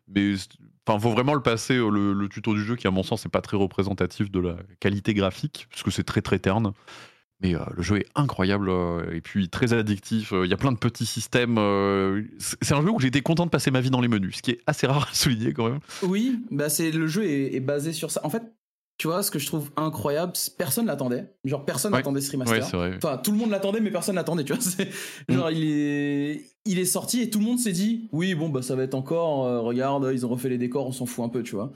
mais 0.08 0.34
enfin, 0.88 1.00
faut 1.00 1.12
vraiment 1.12 1.34
le 1.34 1.42
passer, 1.42 1.76
le, 1.76 2.14
le 2.14 2.30
tuto 2.30 2.54
du 2.54 2.64
jeu, 2.64 2.76
qui, 2.76 2.88
à 2.88 2.92
mon 2.92 3.04
sens, 3.04 3.26
n'est 3.26 3.30
pas 3.32 3.42
très 3.42 3.58
représentatif 3.58 4.32
de 4.32 4.40
la 4.40 4.56
qualité 4.80 5.14
graphique, 5.14 5.68
parce 5.70 5.84
que 5.84 5.92
c'est 5.92 6.04
très, 6.06 6.22
très 6.22 6.40
terne. 6.40 6.72
Mais 7.42 7.56
euh, 7.56 7.60
le 7.76 7.82
jeu 7.82 7.98
est 7.98 8.06
incroyable 8.16 8.70
euh, 8.70 9.12
et 9.14 9.22
puis 9.22 9.50
très 9.50 9.74
addictif. 9.74 10.32
Euh, 10.34 10.46
Il 10.46 10.52
y 10.52 10.54
a 10.54 10.58
plein 10.58 10.72
de 10.72 10.78
petits 10.78 11.06
systèmes. 11.08 11.56
c'est 12.40 12.74
un 12.74 12.82
jeu 12.82 12.90
où 12.92 13.00
j'ai 13.00 13.08
été 13.08 13.22
content 13.22 13.46
de 13.46 13.50
passer 13.52 13.72
ma 13.72 13.82
vie 13.82 13.90
dans 13.90 14.02
les 14.02 14.08
menus, 14.08 14.38
ce 14.38 14.42
qui 14.42 14.52
est 14.52 14.60
assez 14.68 14.86
rare 14.88 15.08
à 15.12 15.14
souligner 15.16 15.54
quand 15.54 15.70
même. 15.70 15.80
Oui, 16.04 16.40
bah 16.52 16.70
c'est 16.70 16.92
le 16.92 17.08
jeu 17.08 17.24
est, 17.26 17.56
est 17.56 17.60
basé 17.60 17.94
sur 17.94 18.12
ça. 18.12 18.22
En 18.24 18.30
fait, 18.30 18.44
tu 18.98 19.08
vois, 19.08 19.24
ce 19.24 19.32
que 19.32 19.40
je 19.40 19.48
trouve 19.48 19.72
incroyable, 19.78 20.34
personne 20.60 20.86
l'attendait. 20.86 21.34
Genre 21.44 21.66
personne 21.66 21.92
Ouais. 21.92 22.00
n'attendait 22.00 22.22
ce 22.22 22.32
remaster. 22.32 22.64
Ouais, 22.80 22.90
vrai. 22.90 22.98
Enfin, 22.98 23.18
tout 23.18 23.32
le 23.32 23.38
monde 23.38 23.50
l'attendait, 23.50 23.80
mais 23.82 23.90
personne 23.90 24.16
l'attendait. 24.16 24.44
Tu 24.44 24.54
vois, 24.54 24.62
c'est 24.62 24.90
genre 25.28 25.50
il 25.50 25.64
est 25.64 26.46
il 26.66 26.78
est 26.78 26.86
sorti 26.86 27.22
et 27.22 27.30
tout 27.32 27.40
le 27.40 27.46
monde 27.46 27.58
s'est 27.58 27.72
dit 27.72 28.08
oui 28.12 28.36
bon 28.36 28.50
bah 28.50 28.62
ça 28.62 28.76
va 28.76 28.84
être 28.84 28.94
encore. 28.94 29.64
regarde, 29.64 30.12
ils 30.14 30.28
ont 30.28 30.30
refait 30.30 30.50
les 30.50 30.60
décors, 30.60 30.86
on 30.86 30.92
s'en 30.92 31.08
fout 31.08 31.26
un 31.26 31.30
peu, 31.30 31.42
tu 31.42 31.56
vois. 31.56 31.72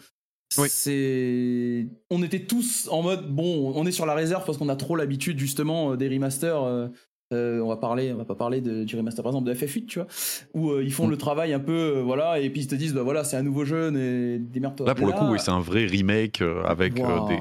On 2.09 2.23
était 2.23 2.45
tous 2.45 2.87
en 2.89 3.01
mode 3.01 3.33
bon, 3.33 3.73
on 3.75 3.85
est 3.85 3.91
sur 3.91 4.05
la 4.05 4.13
réserve 4.13 4.45
parce 4.45 4.57
qu'on 4.57 4.69
a 4.69 4.75
trop 4.75 4.95
l'habitude 4.95 5.39
justement 5.39 5.91
euh, 5.91 5.97
des 5.97 6.09
remasters. 6.09 6.91
Euh, 7.33 7.59
on 7.59 7.67
va 7.69 7.77
parler, 7.77 8.13
on 8.13 8.17
va 8.17 8.25
pas 8.25 8.35
parler 8.35 8.61
de, 8.61 8.83
du 8.83 8.95
remaster 8.95 9.23
par 9.23 9.31
exemple 9.31 9.47
de 9.49 9.53
FF8, 9.55 9.85
tu 9.87 9.99
vois, 9.99 10.07
où 10.53 10.69
euh, 10.71 10.83
ils 10.83 10.93
font 10.93 11.07
Mm. 11.07 11.11
le 11.11 11.17
travail 11.17 11.53
un 11.53 11.59
peu, 11.59 11.71
euh, 11.97 12.01
voilà, 12.03 12.39
et 12.39 12.49
puis 12.51 12.61
ils 12.61 12.67
te 12.67 12.75
disent 12.75 12.93
bah 12.93 13.01
voilà 13.03 13.23
c'est 13.23 13.35
un 13.35 13.41
nouveau 13.43 13.65
jeu, 13.65 13.91
et 13.97 14.37
démerde-toi. 14.39 14.85
Là, 14.85 14.93
pour 14.95 15.07
le 15.07 15.13
coup, 15.13 15.25
oui, 15.31 15.39
c'est 15.39 15.51
un 15.51 15.59
vrai 15.59 15.85
remake 15.85 16.41
avec 16.65 16.95
Wow. 17.03 17.27
des. 17.27 17.39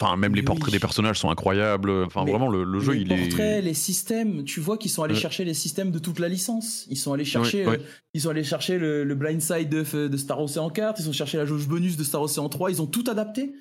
Enfin, 0.00 0.16
même 0.16 0.34
les 0.34 0.40
Oui. 0.42 0.46
portraits 0.46 0.72
des 0.72 0.78
personnages 0.78 1.18
sont 1.18 1.30
incroyables. 1.30 1.90
Enfin, 2.06 2.24
Mais 2.24 2.30
vraiment, 2.30 2.48
le, 2.48 2.62
le 2.64 2.78
jeu, 2.80 2.92
les 2.92 3.00
il 3.00 3.08
portraits, 3.08 3.40
est. 3.40 3.62
les 3.62 3.74
systèmes, 3.74 4.44
tu 4.44 4.60
vois 4.60 4.78
qu'ils 4.78 4.90
sont 4.90 5.02
allés 5.02 5.14
chercher 5.14 5.44
les 5.44 5.54
systèmes 5.54 5.90
de 5.90 5.98
toute 5.98 6.18
la 6.20 6.28
licence. 6.28 6.86
Ils 6.90 6.96
sont 6.96 7.12
allés 7.12 7.24
chercher, 7.24 7.66
ils 8.14 8.20
sont 8.20 8.30
allés 8.30 8.44
chercher 8.44 8.78
le, 8.78 9.02
le 9.04 9.14
blind 9.14 9.40
side 9.40 9.68
de, 9.68 10.06
de 10.08 10.16
Star 10.16 10.40
Ocean 10.40 10.70
4, 10.70 11.00
ils 11.00 11.08
ont 11.08 11.12
cherché 11.12 11.38
la 11.38 11.44
jauge 11.44 11.66
bonus 11.66 11.96
de 11.96 12.04
Star 12.04 12.22
Ocean 12.22 12.48
3, 12.48 12.70
ils 12.70 12.80
ont 12.82 12.86
tout 12.86 13.04
adapté. 13.08 13.52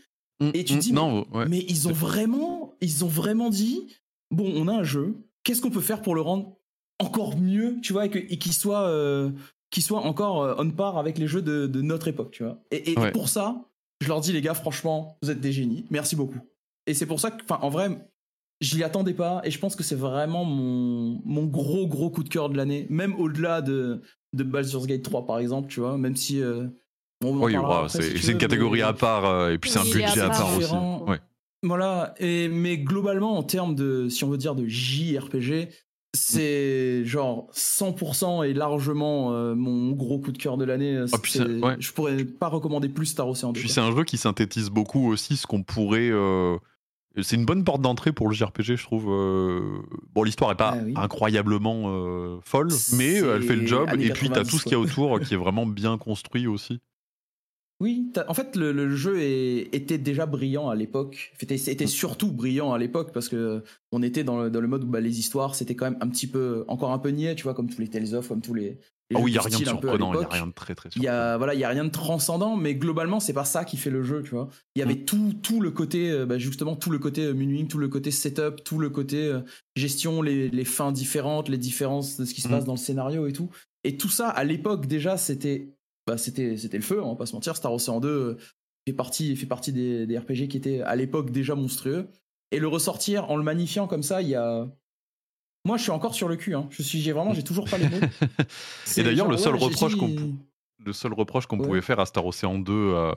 Et 0.53 0.63
tu 0.65 0.75
Mm, 0.75 0.79
dis, 0.79 0.93
non, 0.93 1.25
ouais. 1.33 1.45
mais 1.47 1.65
ils 1.69 1.87
ont 1.87 1.93
vraiment, 1.93 2.73
ils 2.81 3.05
ont 3.05 3.07
vraiment 3.07 3.49
dit, 3.49 3.87
bon, 4.31 4.51
on 4.55 4.67
a 4.67 4.73
un 4.73 4.83
jeu, 4.83 5.15
qu'est-ce 5.43 5.61
qu'on 5.61 5.69
peut 5.71 5.81
faire 5.81 6.01
pour 6.01 6.15
le 6.15 6.21
rendre 6.21 6.55
encore 6.99 7.37
mieux, 7.37 7.77
tu 7.81 7.93
vois, 7.93 8.05
et 8.05 8.09
qu'il 8.37 8.53
soit, 8.53 8.83
euh, 8.87 9.29
qu'il 9.71 9.83
soit 9.83 9.99
encore 10.01 10.43
euh, 10.43 10.55
on 10.57 10.69
par 10.71 10.97
avec 10.97 11.17
les 11.17 11.27
jeux 11.27 11.41
de, 11.41 11.67
de 11.67 11.81
notre 11.81 12.07
époque, 12.07 12.31
tu 12.31 12.43
vois. 12.43 12.59
Et, 12.71 12.91
et 12.93 12.97
Ouais. 12.99 13.11
pour 13.11 13.29
ça, 13.29 13.65
je 14.01 14.07
leur 14.07 14.21
dis, 14.21 14.31
les 14.31 14.41
gars, 14.41 14.53
franchement, 14.53 15.17
vous 15.21 15.29
êtes 15.31 15.41
des 15.41 15.51
génies, 15.51 15.85
merci 15.89 16.15
beaucoup. 16.15 16.39
Et 16.87 16.93
c'est 16.93 17.05
pour 17.05 17.19
ça 17.19 17.31
que, 17.31 17.43
enfin, 17.43 17.59
en 17.61 17.69
vrai, 17.69 18.07
je 18.61 18.75
l'y 18.75 18.83
attendais 18.83 19.13
pas, 19.13 19.41
et 19.43 19.51
je 19.51 19.59
pense 19.59 19.75
que 19.75 19.83
c'est 19.83 19.95
vraiment 19.95 20.45
mon, 20.45 21.21
mon 21.25 21.45
gros, 21.45 21.87
gros 21.87 22.09
coup 22.09 22.23
de 22.23 22.29
cœur 22.29 22.49
de 22.49 22.55
l'année, 22.57 22.87
même 22.89 23.13
au-delà 23.19 23.61
de, 23.61 24.01
de 24.33 24.43
Baldur's 24.43 24.85
Gate 24.85 25.03
3, 25.03 25.25
par 25.25 25.39
exemple, 25.39 25.67
tu 25.69 25.79
vois, 25.79 25.97
même 25.97 26.15
si. 26.15 26.41
euh, 26.41 26.67
Oui, 27.23 27.53
c'est 27.89 28.01
si 28.01 28.13
tu 28.13 28.19
c'est 28.19 28.31
une 28.33 28.37
catégorie 28.37 28.79
mais- 28.79 28.85
à 28.85 28.93
part 28.93 29.25
euh, 29.25 29.51
et 29.51 29.57
puis 29.57 29.69
c'est 29.69 29.79
un 29.79 29.83
budget 29.83 30.19
à 30.19 30.25
à 30.25 30.29
part. 30.29 30.57
aussi. 30.57 30.73
Ouais. 31.07 31.19
Voilà, 31.63 32.13
et, 32.19 32.49
mais 32.49 32.77
globalement, 32.77 33.37
en 33.37 33.43
termes 33.43 33.73
de, 33.73 34.09
si 34.09 34.23
on 34.23 34.29
veut 34.29 34.37
dire 34.37 34.53
de 34.55 34.65
JRPG, 34.67 35.69
c'est 36.15 37.03
genre 37.05 37.47
100% 37.53 38.43
et 38.47 38.53
largement 38.53 39.33
euh, 39.33 39.55
mon 39.55 39.91
gros 39.93 40.19
coup 40.19 40.31
de 40.31 40.37
cœur 40.37 40.57
de 40.57 40.65
l'année. 40.65 40.95
Ah, 41.11 41.17
ouais. 41.39 41.75
Je 41.79 41.91
pourrais 41.91 42.23
pas 42.25 42.47
recommander 42.49 42.87
plus 42.89 43.07
Star 43.07 43.27
Ocean 43.27 43.51
2. 43.51 43.59
Puis 43.59 43.69
c'est 43.69 43.81
un 43.81 43.95
jeu 43.95 44.03
qui 44.03 44.17
synthétise 44.17 44.69
beaucoup 44.69 45.07
aussi 45.11 45.37
ce 45.37 45.47
qu'on 45.47 45.63
pourrait. 45.63 46.09
euh, 46.11 46.57
C'est 47.21 47.35
une 47.35 47.45
bonne 47.45 47.63
porte 47.63 47.81
d'entrée 47.81 48.11
pour 48.11 48.27
le 48.27 48.35
JRPG, 48.35 48.75
je 48.75 48.83
trouve. 48.83 49.05
euh, 49.09 49.61
Bon, 50.13 50.21
l'histoire 50.23 50.51
est 50.51 50.55
pas 50.55 50.75
Ah 50.77 50.83
oui. 50.85 50.93
incroyablement 50.95 52.39
folle, 52.43 52.67
mais 52.93 53.15
elle 53.15 53.41
fait 53.41 53.55
le 53.55 53.65
job. 53.65 53.89
Et 53.99 54.11
puis 54.11 54.27
t'as 54.29 54.43
90, 54.43 54.49
tout 54.51 54.57
ce 54.59 54.63
qu'il 54.63 54.73
y 54.73 54.75
a 54.75 54.79
autour 54.79 55.19
qui 55.19 55.33
est 55.33 55.37
vraiment 55.37 55.65
bien 55.65 55.97
construit 55.97 56.45
aussi. 56.45 56.79
Oui, 57.83 58.11
en 58.29 58.33
fait, 58.33 58.55
le, 58.55 58.71
le 58.71 58.95
jeu 58.95 59.19
est- 59.19 59.67
était 59.75 59.97
déjà 59.97 60.25
brillant 60.25 60.69
à 60.69 60.75
l'époque. 60.75 61.33
Était, 61.41 61.55
était 61.55 61.85
surtout 61.87 62.31
brillant 62.31 62.71
à 62.71 62.77
l'époque 62.77 63.11
parce 63.13 63.27
que 63.27 63.61
on 63.91 64.01
était 64.01 64.23
dans 64.23 64.41
le, 64.41 64.49
dans 64.49 64.61
le 64.61 64.67
mode 64.69 64.85
où 64.85 64.87
bah, 64.87 65.01
les 65.01 65.19
histoires, 65.19 65.53
c'était 65.53 65.75
quand 65.75 65.85
même 65.91 65.97
un 65.99 66.07
petit 66.07 66.27
peu, 66.27 66.63
encore 66.69 66.91
un 66.93 66.99
peu 66.99 67.09
niais, 67.09 67.35
tu 67.35 67.43
vois, 67.43 67.53
comme 67.53 67.69
tous 67.69 67.81
les 67.81 67.89
Tales 67.89 68.15
of, 68.15 68.29
comme 68.29 68.39
tous 68.41 68.53
les. 68.53 68.77
les 69.09 69.17
jeux 69.17 69.21
oui, 69.23 69.31
il 69.31 69.35
y 69.35 69.37
a 69.37 69.41
rien 69.41 69.59
de 69.59 69.65
surprenant, 69.65 70.13
il 70.13 70.21
y 70.21 70.23
a 70.23 70.27
rien 70.29 70.47
de 70.47 70.53
très 70.53 70.75
très 70.75 70.87
Il 70.89 70.93
surprenant. 70.93 71.13
y 71.13 71.17
a 71.17 71.37
voilà, 71.37 71.53
il 71.55 71.59
y 71.59 71.63
a 71.65 71.69
rien 71.69 71.83
de 71.83 71.89
transcendant, 71.91 72.55
mais 72.55 72.73
globalement 72.75 73.19
c'est 73.19 73.33
pas 73.33 73.43
ça 73.43 73.65
qui 73.65 73.75
fait 73.75 73.89
le 73.91 74.01
jeu, 74.01 74.23
tu 74.23 74.31
vois. 74.31 74.47
Il 74.75 74.79
y 74.79 74.81
avait 74.81 74.95
Mm. 74.95 75.05
tout 75.05 75.33
tout 75.43 75.59
le 75.59 75.71
côté 75.71 76.09
euh, 76.09 76.25
bah, 76.25 76.37
justement 76.37 76.77
tout 76.77 76.89
le 76.89 76.99
côté 76.99 77.25
euh, 77.25 77.33
menuing, 77.33 77.67
tout 77.67 77.79
le 77.79 77.89
côté 77.89 78.11
setup, 78.11 78.63
tout 78.63 78.79
le 78.79 78.89
côté 78.89 79.25
euh, 79.27 79.41
gestion, 79.75 80.21
les, 80.21 80.49
les 80.49 80.65
fins 80.65 80.93
différentes, 80.93 81.49
les 81.49 81.57
différences 81.57 82.15
de 82.17 82.23
ce 82.23 82.33
qui 82.33 82.39
se 82.41 82.47
Mm. 82.47 82.51
passe 82.51 82.65
dans 82.65 82.73
le 82.73 82.77
scénario 82.79 83.27
et 83.27 83.33
tout. 83.33 83.49
Et 83.83 83.97
tout 83.97 84.07
ça 84.09 84.29
à 84.29 84.45
l'époque 84.45 84.85
déjà 84.87 85.17
c'était 85.17 85.73
bah, 86.07 86.17
c'était 86.17 86.57
c'était 86.57 86.77
le 86.77 86.83
feu, 86.83 87.01
on 87.01 87.09
va 87.09 87.15
pas 87.15 87.25
se 87.25 87.33
mentir. 87.33 87.55
Star 87.55 87.73
Ocean 87.73 87.99
2 87.99 88.07
euh, 88.07 88.37
fait 88.87 88.93
partie 88.93 89.35
fait 89.35 89.45
partie 89.45 89.71
des, 89.73 90.05
des 90.05 90.17
RPG 90.17 90.47
qui 90.49 90.57
étaient 90.57 90.81
à 90.81 90.95
l'époque 90.95 91.31
déjà 91.31 91.55
monstrueux. 91.55 92.07
Et 92.51 92.59
le 92.59 92.67
ressortir 92.67 93.31
en 93.31 93.37
le 93.37 93.43
magnifiant 93.43 93.87
comme 93.87 94.03
ça, 94.03 94.21
il 94.21 94.29
y 94.29 94.35
a 94.35 94.67
moi, 95.65 95.77
je 95.77 95.83
suis 95.83 95.91
encore 95.91 96.13
sur 96.13 96.27
le 96.27 96.35
cul. 96.35 96.55
Hein. 96.55 96.67
Je 96.71 96.83
suis, 96.83 96.99
j'ai 96.99 97.13
vraiment, 97.13 97.33
j'ai 97.33 97.43
toujours 97.43 97.69
pas 97.69 97.77
les 97.77 97.87
mots. 97.87 97.95
Et 98.97 99.03
d'ailleurs, 99.03 99.29
le 99.29 99.37
seul 99.37 99.55
reproche 99.55 99.95
qu'on 99.95 100.35
le 100.85 100.91
seul 100.91 101.13
reproche 101.13 101.45
qu'on 101.47 101.57
Ouais. 101.59 101.65
pouvait 101.65 101.81
faire 101.81 102.01
à 102.01 102.05
Star 102.05 102.25
Ocean 102.25 102.59
2 102.59 102.73
euh, 102.73 103.13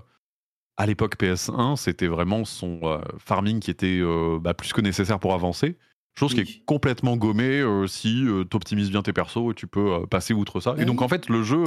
à 0.76 0.86
l'époque 0.86 1.16
PS1, 1.18 1.74
c'était 1.74 2.06
vraiment 2.06 2.44
son 2.44 2.78
euh, 2.84 2.98
farming 3.18 3.58
qui 3.58 3.72
était 3.72 3.98
euh, 4.00 4.38
bah, 4.40 4.54
plus 4.54 4.72
que 4.72 4.80
nécessaire 4.80 5.18
pour 5.18 5.34
avancer. 5.34 5.76
Chose 6.16 6.34
qui 6.34 6.40
est 6.40 6.64
complètement 6.64 7.16
gommée 7.16 7.62
si 7.88 8.24
tu 8.48 8.56
optimises 8.56 8.90
bien 8.90 9.02
tes 9.02 9.12
persos 9.12 9.50
et 9.50 9.54
tu 9.54 9.66
peux 9.66 10.06
passer 10.08 10.32
outre 10.32 10.60
ça. 10.60 10.74
Ouais. 10.74 10.82
Et 10.82 10.84
donc 10.86 11.02
en 11.02 11.08
fait, 11.08 11.28
le 11.28 11.42
jeu 11.42 11.64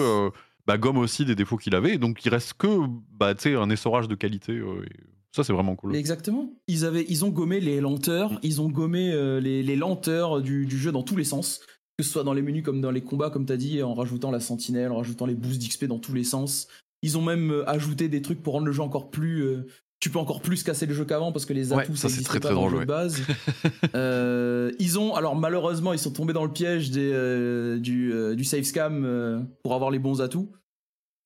bah, 0.67 0.77
gomme 0.77 0.97
aussi 0.97 1.25
des 1.25 1.35
défauts 1.35 1.57
qu'il 1.57 1.75
avait. 1.75 1.95
Et 1.95 1.97
donc 1.97 2.23
il 2.25 2.29
reste 2.29 2.53
que 2.53 2.67
bah, 3.11 3.35
tu 3.35 3.43
sais, 3.43 3.55
un 3.55 3.69
essorage 3.69 4.07
de 4.07 4.15
qualité. 4.15 4.53
euh, 4.53 4.83
et 4.85 5.03
ça, 5.31 5.43
c'est 5.43 5.53
vraiment 5.53 5.75
cool. 5.75 5.95
Exactement. 5.95 6.49
Ils, 6.67 6.85
avaient, 6.85 7.05
ils 7.07 7.23
ont 7.23 7.29
gommé 7.29 7.59
les 7.59 7.81
lenteurs, 7.81 8.39
ils 8.41 8.61
ont 8.61 8.69
gommé 8.69 9.11
euh, 9.11 9.39
les, 9.39 9.61
les 9.61 9.75
lenteurs 9.75 10.41
du, 10.41 10.65
du 10.65 10.77
jeu 10.77 10.91
dans 10.91 11.03
tous 11.03 11.15
les 11.15 11.23
sens, 11.23 11.59
que 11.97 12.03
ce 12.03 12.09
soit 12.09 12.23
dans 12.23 12.33
les 12.33 12.41
menus 12.41 12.63
comme 12.63 12.81
dans 12.81 12.89
les 12.89 13.01
combats, 13.01 13.29
comme 13.29 13.45
tu 13.45 13.53
as 13.53 13.57
dit, 13.57 13.83
en 13.83 13.93
rajoutant 13.93 14.31
la 14.31 14.39
sentinelle, 14.39 14.91
en 14.91 14.97
rajoutant 14.97 15.27
les 15.27 15.35
boosts 15.35 15.61
d'XP 15.61 15.85
dans 15.85 15.99
tous 15.99 16.13
les 16.15 16.23
sens. 16.23 16.67
Ils 17.03 17.15
ont 17.17 17.21
même 17.21 17.51
euh, 17.51 17.69
ajouté 17.69 18.09
des 18.09 18.21
trucs 18.23 18.41
pour 18.41 18.53
rendre 18.53 18.65
le 18.65 18.71
jeu 18.71 18.81
encore 18.81 19.11
plus. 19.11 19.41
euh, 19.43 19.67
tu 19.99 20.09
peux 20.09 20.19
encore 20.19 20.41
plus 20.41 20.63
casser 20.63 20.85
le 20.85 20.93
jeu 20.93 21.03
qu'avant 21.05 21.31
parce 21.31 21.45
que 21.45 21.53
les 21.53 21.73
Ouais, 21.73 21.83
atouts 21.83 21.95
ça, 21.95 22.07
c'est 22.09 22.23
très, 22.23 22.39
très 22.39 22.53
dans 22.53 22.65
le 22.65 22.69
drôle, 22.69 22.79
jeu 22.79 22.85
de 22.85 22.89
base. 22.89 23.21
Euh, 23.95 24.71
ils 24.79 24.97
ont 24.99 25.15
alors 25.15 25.35
malheureusement 25.35 25.93
ils 25.93 25.99
sont 25.99 26.11
tombés 26.11 26.33
dans 26.33 26.45
le 26.45 26.51
piège 26.53 26.91
des, 26.91 27.11
euh, 27.13 27.79
du, 27.79 28.13
euh, 28.13 28.35
du 28.35 28.43
save 28.43 28.63
scam 28.63 29.03
euh, 29.05 29.39
pour 29.63 29.73
avoir 29.73 29.89
les 29.91 29.99
bons 29.99 30.21
atouts. 30.21 30.51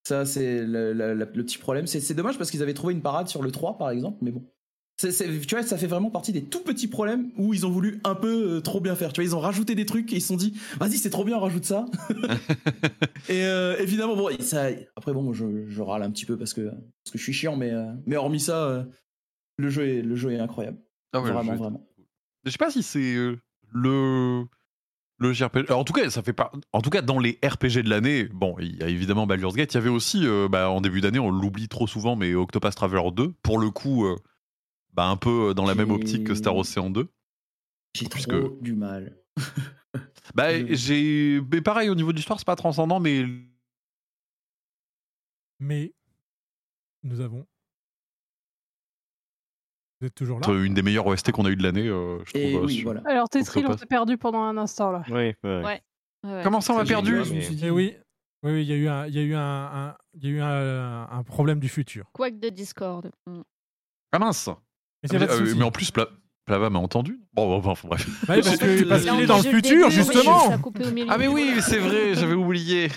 Ça 0.08 0.26
c'est 0.26 0.66
le, 0.66 0.94
le 0.94 1.32
petit 1.32 1.58
problème. 1.58 1.88
C'est 1.88 2.00
c'est 2.00 2.14
dommage 2.14 2.38
parce 2.38 2.52
qu'ils 2.52 2.62
avaient 2.64 2.74
trouvé 2.74 2.94
une 2.94 3.02
parade 3.02 3.28
sur 3.28 3.42
le 3.44 3.52
3 3.52 3.78
par 3.78 3.90
exemple, 3.90 4.18
mais 4.22 4.32
bon. 4.32 4.44
Tu 4.98 5.08
vois, 5.50 5.64
ça 5.64 5.78
fait 5.78 5.88
vraiment 5.88 6.12
partie 6.12 6.32
des 6.32 6.44
tout 6.44 6.62
petits 6.62 6.88
problèmes 6.88 7.32
où 7.38 7.54
ils 7.54 7.66
ont 7.66 7.70
voulu 7.70 8.00
un 8.04 8.16
peu 8.16 8.58
euh, 8.58 8.62
trop 8.62 8.80
bien 8.80 8.96
faire. 8.96 9.12
Tu 9.12 9.22
vois, 9.22 9.30
ils 9.30 9.36
ont 9.36 9.40
rajouté 9.40 9.76
des 9.76 9.86
trucs 9.86 10.14
et 10.14 10.18
ils 10.18 10.22
se 10.22 10.28
sont 10.28 10.38
dit, 10.38 10.54
vas-y, 10.80 10.98
c'est 10.98 11.10
trop 11.10 11.24
bien, 11.24 11.38
on 11.38 11.42
rajoute 11.42 11.66
ça. 11.66 11.86
et 13.30 13.44
euh, 13.44 13.76
évidemment, 13.80 14.16
bon, 14.16 14.30
ça, 14.40 14.68
après, 14.96 15.14
bon, 15.14 15.34
je, 15.34 15.68
je 15.68 15.82
râle 15.82 16.04
un 16.04 16.12
petit 16.12 16.26
peu 16.26 16.38
parce 16.38 16.54
que, 16.54 16.62
parce 16.70 17.12
que 17.12 17.18
je 17.18 17.24
suis 17.24 17.34
chiant, 17.34 17.56
mais, 17.56 17.72
euh, 17.72 17.92
mais 18.06 18.16
hormis 18.16 18.40
ça, 18.40 18.86
le, 19.58 19.70
jeu 19.70 19.88
est, 19.88 20.02
le 20.02 20.16
jeu 20.16 20.32
est 20.32 20.40
incroyable. 20.40 20.78
Ah 21.12 21.22
ouais, 21.22 21.32
vraiment, 21.32 21.54
est 21.54 21.58
vraiment. 21.58 21.90
Je 22.46 22.52
sais 22.52 22.58
pas 22.58 22.72
si 22.72 22.84
c'est 22.84 23.16
le 23.72 24.46
le 25.20 25.32
JRPG. 25.32 25.66
Alors, 25.68 25.80
en 25.80 25.84
tout 25.84 25.94
cas, 25.94 26.10
ça 26.10 26.22
fait 26.22 26.34
pas. 26.34 26.52
En 26.74 26.82
tout 26.82 26.90
cas, 26.90 27.02
dans 27.02 27.20
les 27.20 27.40
RPG 27.44 27.84
de 27.84 27.90
l'année, 27.90 28.26
bon, 28.34 28.56
il 28.60 28.78
y 28.78 28.84
a 28.84 28.90
évidemment 28.90 29.26
Baldur's 29.26 29.56
Gate. 29.56 29.74
Il 29.74 29.76
y 29.76 29.78
avait 29.78 29.90
aussi, 29.90 30.28
bah, 30.50 30.70
en 30.70 30.82
début 30.82 31.02
d'année, 31.02 31.20
on 31.20 31.32
l'oublie 31.32 31.68
trop 31.68 31.88
souvent, 31.88 32.16
mais 32.16 32.34
Octopath 32.36 32.76
Traveler 32.76 33.10
2. 33.14 33.34
Pour 33.42 33.60
le 33.60 33.70
coup, 33.70 34.06
bah, 34.94 35.08
un 35.08 35.18
peu 35.18 35.54
dans 35.54 35.66
la 35.66 35.76
même 35.76 35.92
optique 35.92 36.24
que 36.26 36.36
Star 36.36 36.56
Ocean 36.56 36.90
2. 36.90 37.08
J'ai 37.96 38.08
trop 38.08 38.50
du 38.62 38.74
mal. 38.74 39.18
Bah, 40.36 40.66
j'ai. 40.74 41.42
Mais 41.52 41.62
pareil, 41.62 41.90
au 41.90 41.96
niveau 41.96 42.12
de 42.12 42.16
l'histoire, 42.18 42.40
c'est 42.40 42.46
pas 42.46 42.56
transcendant, 42.56 43.00
mais. 43.00 43.26
Mais 45.60 45.94
nous 47.04 47.20
avons. 47.20 47.46
Vous 50.00 50.08
êtes 50.08 50.16
toujours 50.16 50.40
là 50.40 50.48
c'est 50.48 50.54
une 50.66 50.74
des 50.74 50.82
meilleures 50.82 51.06
OST 51.06 51.32
qu'on 51.32 51.46
a 51.46 51.50
eu 51.50 51.56
de 51.56 51.64
l'année, 51.64 51.88
euh, 51.88 52.20
je 52.26 52.32
Et 52.38 52.52
trouve. 52.52 52.64
euh, 52.64 52.66
oui, 52.66 52.74
sur- 52.76 52.84
voilà. 52.86 53.02
Alors, 53.06 53.30
Tetril, 53.30 53.66
on 53.68 53.78
s'est 53.78 53.86
perdu 53.86 54.18
pendant 54.18 54.42
un 54.42 54.58
instant 54.58 54.92
là. 54.92 55.04
Oui, 55.08 55.14
ouais. 55.14 55.36
Ouais. 55.44 55.64
Ouais, 55.64 55.82
ouais. 56.24 56.42
Comment 56.44 56.62
ça, 56.62 56.74
on 56.74 56.80
j'ai 56.80 56.94
perdu 56.94 57.24
Je 57.24 57.34
me 57.34 57.42
suis 57.42 57.56
dit- 57.56 57.70
oui, 57.70 57.96
oui, 58.44 58.52
oui, 58.52 58.64
il 58.64 58.68
y 58.70 58.74
a 58.74 58.76
eu 58.76 58.88
un, 58.88 59.06
il 59.08 59.14
y 59.14 59.20
a 59.20 59.22
eu 59.22 59.36
un, 59.36 59.40
un- 59.42 59.98
il 60.16 60.24
y 60.24 60.28
a 60.28 60.30
eu 60.32 60.40
un, 60.42 61.08
un 61.10 61.24
problème 61.24 61.60
du 61.60 61.70
futur. 61.70 62.10
Quack 62.14 62.40
de 62.40 62.50
Discord. 62.50 63.12
Mm. 63.28 63.42
Ah 64.12 64.20
mince 64.20 64.50
Mais 65.12 65.20
Ah, 65.22 65.24
euh, 65.32 65.46
souci. 65.46 65.58
mais 65.58 65.64
en 65.64 65.72
plus, 65.72 65.92
Pla- 65.92 66.10
Plava 66.46 66.70
m'a 66.70 66.80
entendu 66.80 67.20
Bon, 67.34 67.48
bon, 67.60 67.70
enfin, 67.70 67.88
bref. 67.88 68.06
Oui, 68.30 68.42
parce 68.42 68.58
qu'il 68.58 68.70
est 68.70 69.26
dans 69.26 69.42
mais 69.42 69.44
le 69.52 69.56
futur, 69.58 69.90
début, 69.90 69.92
justement. 69.92 70.52
Ah, 71.10 71.18
mais 71.18 71.28
oui, 71.28 71.52
c'est 71.62 71.80
vrai, 71.80 72.14
j'avais 72.16 72.34
oublié. 72.36 72.90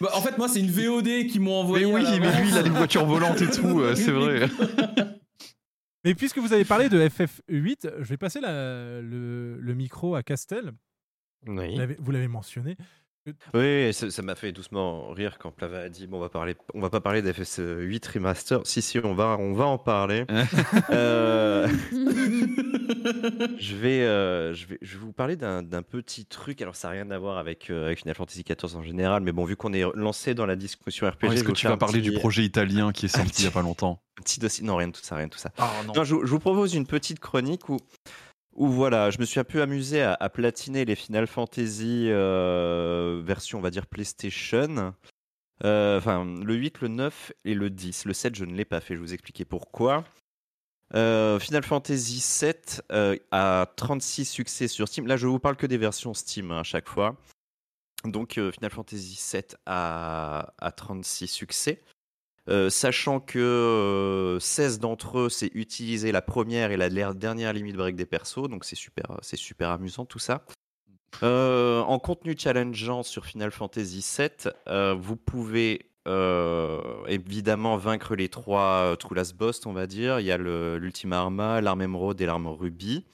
Bah, 0.00 0.10
en 0.14 0.20
fait, 0.22 0.36
moi, 0.38 0.48
c'est 0.48 0.60
une 0.60 0.70
VOD 0.70 1.26
qui 1.28 1.38
m'ont 1.38 1.50
Mais 1.62 1.84
envoyé. 1.84 1.84
oui, 1.86 2.06
à 2.06 2.10
la 2.12 2.18
mais 2.18 2.40
lui, 2.42 2.48
il 2.48 2.56
a 2.58 2.62
des 2.62 2.70
voitures 2.70 3.04
volantes 3.06 3.40
et 3.42 3.50
tout, 3.50 3.80
euh, 3.80 3.94
c'est 3.94 4.10
vrai. 4.12 4.48
Mais 6.04 6.14
puisque 6.14 6.36
vous 6.38 6.52
avez 6.52 6.64
parlé 6.66 6.88
de 6.90 6.98
FF8, 7.08 7.92
je 8.00 8.04
vais 8.08 8.16
passer 8.18 8.38
la- 8.40 9.00
le, 9.00 9.58
le 9.58 9.74
micro 9.74 10.14
à 10.14 10.22
Castel. 10.22 10.72
Oui. 11.46 11.72
Vous 11.72 11.78
l'avez- 11.78 11.96
Vous 11.98 12.10
l'avez 12.10 12.28
mentionné. 12.28 12.76
Oui, 13.54 13.92
ça 13.92 14.22
m'a 14.22 14.34
fait 14.34 14.52
doucement 14.52 15.10
rire 15.12 15.38
quand 15.38 15.50
Plava 15.50 15.80
a 15.80 15.88
dit 15.88 16.06
bon, 16.06 16.18
on 16.18 16.20
va 16.20 16.28
parler, 16.28 16.56
on 16.74 16.80
va 16.80 16.90
pas 16.90 17.00
parler 17.00 17.22
d'FS 17.22 17.60
8 17.60 18.06
remaster. 18.06 18.60
Si 18.64 18.82
si, 18.82 18.98
on 18.98 19.14
va, 19.14 19.36
on 19.38 19.54
va 19.54 19.64
en 19.66 19.78
parler. 19.78 20.24
Euh, 20.90 21.66
je 23.58 23.76
vais, 23.76 24.02
euh, 24.02 24.52
je 24.54 24.66
vais, 24.66 24.78
je 24.82 24.94
vais 24.94 25.04
vous 25.04 25.12
parler 25.12 25.36
d'un 25.36 25.62
petit 25.82 26.26
truc. 26.26 26.60
Alors 26.62 26.76
ça 26.76 26.88
n'a 26.88 26.92
rien 26.94 27.10
à 27.10 27.18
voir 27.18 27.38
avec 27.38 27.70
euh, 27.70 27.86
avec 27.86 28.00
Final 28.00 28.14
Fantasy 28.14 28.44
XIV 28.44 28.76
en 28.76 28.82
général, 28.82 29.22
mais 29.22 29.32
bon, 29.32 29.44
vu 29.44 29.56
qu'on 29.56 29.72
est 29.72 29.84
lancé 29.94 30.34
dans 30.34 30.46
la 30.46 30.56
discussion 30.56 31.08
RPG, 31.08 31.24
Oh, 31.28 31.32
Est-ce 31.32 31.44
que 31.44 31.52
tu 31.52 31.66
vas 31.66 31.76
parler 31.76 32.00
du 32.00 32.12
projet 32.12 32.42
italien 32.42 32.92
qui 32.92 33.06
est 33.06 33.08
sorti 33.08 33.42
il 33.42 33.44
y 33.46 33.48
a 33.48 33.50
pas 33.50 33.62
longtemps 33.62 34.00
petit 34.16 34.40
dossier. 34.40 34.64
Non, 34.64 34.76
rien 34.76 34.88
de 34.88 34.92
tout 34.92 35.02
ça, 35.02 35.16
rien 35.16 35.26
de 35.26 35.32
tout 35.32 35.38
ça. 35.38 35.50
Ah 35.58 35.70
non. 35.86 35.92
Non, 35.94 36.04
je, 36.04 36.14
vous- 36.14 36.24
je 36.24 36.30
vous 36.30 36.38
propose 36.38 36.74
une 36.74 36.86
petite 36.86 37.18
chronique 37.20 37.68
où, 37.68 37.78
où 38.54 38.68
voilà, 38.68 39.10
je 39.10 39.18
me 39.18 39.24
suis 39.24 39.40
un 39.40 39.44
peu 39.44 39.62
amusé 39.62 40.02
à, 40.02 40.28
platiner 40.28 40.84
les 40.84 40.94
Final 40.94 41.26
Fantasy 41.26 42.06
euh, 42.08 43.20
version, 43.24 43.58
on 43.58 43.62
va 43.62 43.70
dire, 43.70 43.86
PlayStation. 43.86 44.94
Euh, 45.64 45.98
Enfin, 45.98 46.24
le 46.24 46.54
8, 46.54 46.80
le 46.80 46.88
9 46.88 47.32
et 47.44 47.54
le 47.54 47.70
10. 47.70 48.06
Le 48.06 48.12
7, 48.12 48.34
je 48.34 48.44
ne 48.44 48.54
l'ai 48.54 48.64
pas 48.64 48.80
fait, 48.80 48.94
je 48.94 49.00
vais 49.00 49.06
vous 49.06 49.14
expliquer 49.14 49.44
pourquoi. 49.44 50.04
Euh, 50.94 51.38
Final 51.38 51.62
Fantasy 51.64 52.20
7 52.20 52.82
euh, 52.92 53.16
a 53.30 53.66
36 53.76 54.24
succès 54.24 54.68
sur 54.68 54.86
Steam. 54.88 55.06
Là, 55.06 55.16
je 55.16 55.26
vous 55.26 55.38
parle 55.38 55.56
que 55.56 55.66
des 55.66 55.78
versions 55.78 56.14
Steam 56.14 56.50
hein, 56.50 56.60
à 56.60 56.62
chaque 56.64 56.88
fois. 56.88 57.16
Donc, 58.04 58.32
Final 58.34 58.70
Fantasy 58.70 59.14
7 59.14 59.56
a, 59.66 60.52
a 60.58 60.72
36 60.72 61.26
succès. 61.26 61.82
Euh, 62.50 62.68
sachant 62.68 63.20
que 63.20 63.38
euh, 63.38 64.38
16 64.38 64.78
d'entre 64.78 65.18
eux, 65.18 65.28
c'est 65.30 65.50
utiliser 65.54 66.12
la 66.12 66.20
première 66.20 66.72
et 66.72 66.76
la 66.76 66.90
der- 66.90 67.14
dernière 67.14 67.52
limite 67.54 67.76
break 67.76 67.96
des 67.96 68.04
persos, 68.06 68.48
donc 68.50 68.64
c'est 68.64 68.76
super, 68.76 69.06
super 69.22 69.70
amusant 69.70 70.04
tout 70.04 70.18
ça. 70.18 70.44
Euh, 71.22 71.80
en 71.82 71.98
contenu 71.98 72.34
challengeant 72.36 73.02
sur 73.02 73.24
Final 73.24 73.50
Fantasy 73.50 74.04
VII, 74.18 74.52
euh, 74.68 74.94
vous 74.98 75.16
pouvez 75.16 75.90
euh, 76.06 76.80
évidemment 77.06 77.76
vaincre 77.78 78.14
les 78.14 78.28
trois 78.28 78.82
euh, 78.82 78.96
True 78.96 79.14
Last 79.14 79.36
Boss, 79.36 79.64
on 79.64 79.72
va 79.72 79.86
dire. 79.86 80.20
Il 80.20 80.26
y 80.26 80.32
a 80.32 80.36
l'Ultima 80.36 81.18
Arma, 81.20 81.60
l'arme 81.60 81.82
Emerald 81.82 82.20
et 82.20 82.26
l'arme 82.26 82.48
Ruby. 82.48 83.06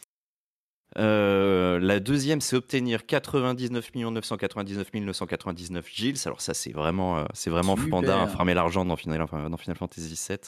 Euh, 0.99 1.79
la 1.79 2.01
deuxième, 2.01 2.41
c'est 2.41 2.57
obtenir 2.57 3.07
99 3.07 3.95
999 3.95 4.93
999 4.95 5.89
Gills. 5.89 6.19
Alors 6.25 6.41
ça, 6.41 6.55
c'est 6.55 6.73
vraiment, 6.73 7.19
euh, 7.19 7.25
c'est 7.33 7.51
vraiment 7.51 7.77
Super. 7.77 8.31
Farmer 8.31 8.55
l'argent 8.55 8.85
dans 8.85 8.97
Final, 8.97 9.23
enfin, 9.23 9.49
dans 9.49 9.57
Final 9.57 9.77
Fantasy 9.77 10.19
VII. 10.29 10.39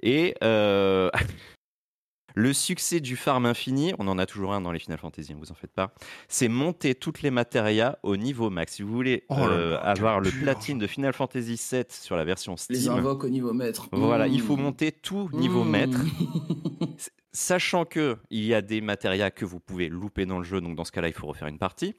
Et 0.00 0.34
euh, 0.42 1.10
le 2.38 2.52
succès 2.52 3.00
du 3.00 3.16
farm 3.16 3.46
infini, 3.46 3.94
on 3.98 4.06
en 4.06 4.16
a 4.16 4.24
toujours 4.24 4.52
un 4.54 4.60
dans 4.60 4.70
les 4.70 4.78
Final 4.78 4.98
Fantasy, 4.98 5.34
ne 5.34 5.40
vous 5.40 5.50
en 5.50 5.54
faites 5.54 5.72
pas, 5.72 5.92
c'est 6.28 6.46
monter 6.46 6.94
toutes 6.94 7.22
les 7.22 7.32
matérias 7.32 7.98
au 8.04 8.16
niveau 8.16 8.48
max. 8.48 8.74
Si 8.74 8.82
vous 8.82 8.92
voulez 8.92 9.24
Oh 9.28 9.34
euh, 9.38 9.72
là, 9.72 9.78
avoir 9.80 10.20
le 10.20 10.30
platine 10.30 10.78
de 10.78 10.86
Final 10.86 11.12
Fantasy 11.12 11.60
VII 11.72 11.84
sur 11.88 12.14
la 12.16 12.24
version 12.24 12.54
Les 12.70 12.76
Steam, 12.78 12.92
invoques 12.92 13.24
au 13.24 13.28
niveau 13.28 13.52
maître. 13.52 13.88
voilà, 13.90 14.28
il 14.28 14.40
faut 14.40 14.56
Mmh. 14.56 14.60
monter 14.62 14.92
tout 14.92 15.28
niveau 15.32 15.64
Mmh. 15.64 15.70
maître. 15.70 15.98
Sachant 17.32 17.84
que 17.84 18.16
il 18.30 18.44
y 18.44 18.54
a 18.54 18.62
des 18.62 18.80
matérias 18.80 19.30
que 19.30 19.44
vous 19.44 19.60
pouvez 19.60 19.88
louper 19.88 20.24
dans 20.26 20.38
le 20.38 20.44
jeu, 20.44 20.60
donc 20.60 20.76
dans 20.76 20.84
ce 20.84 20.92
cas-là, 20.92 21.08
il 21.08 21.14
faut 21.14 21.26
refaire 21.26 21.48
une 21.48 21.58
partie. 21.58 21.94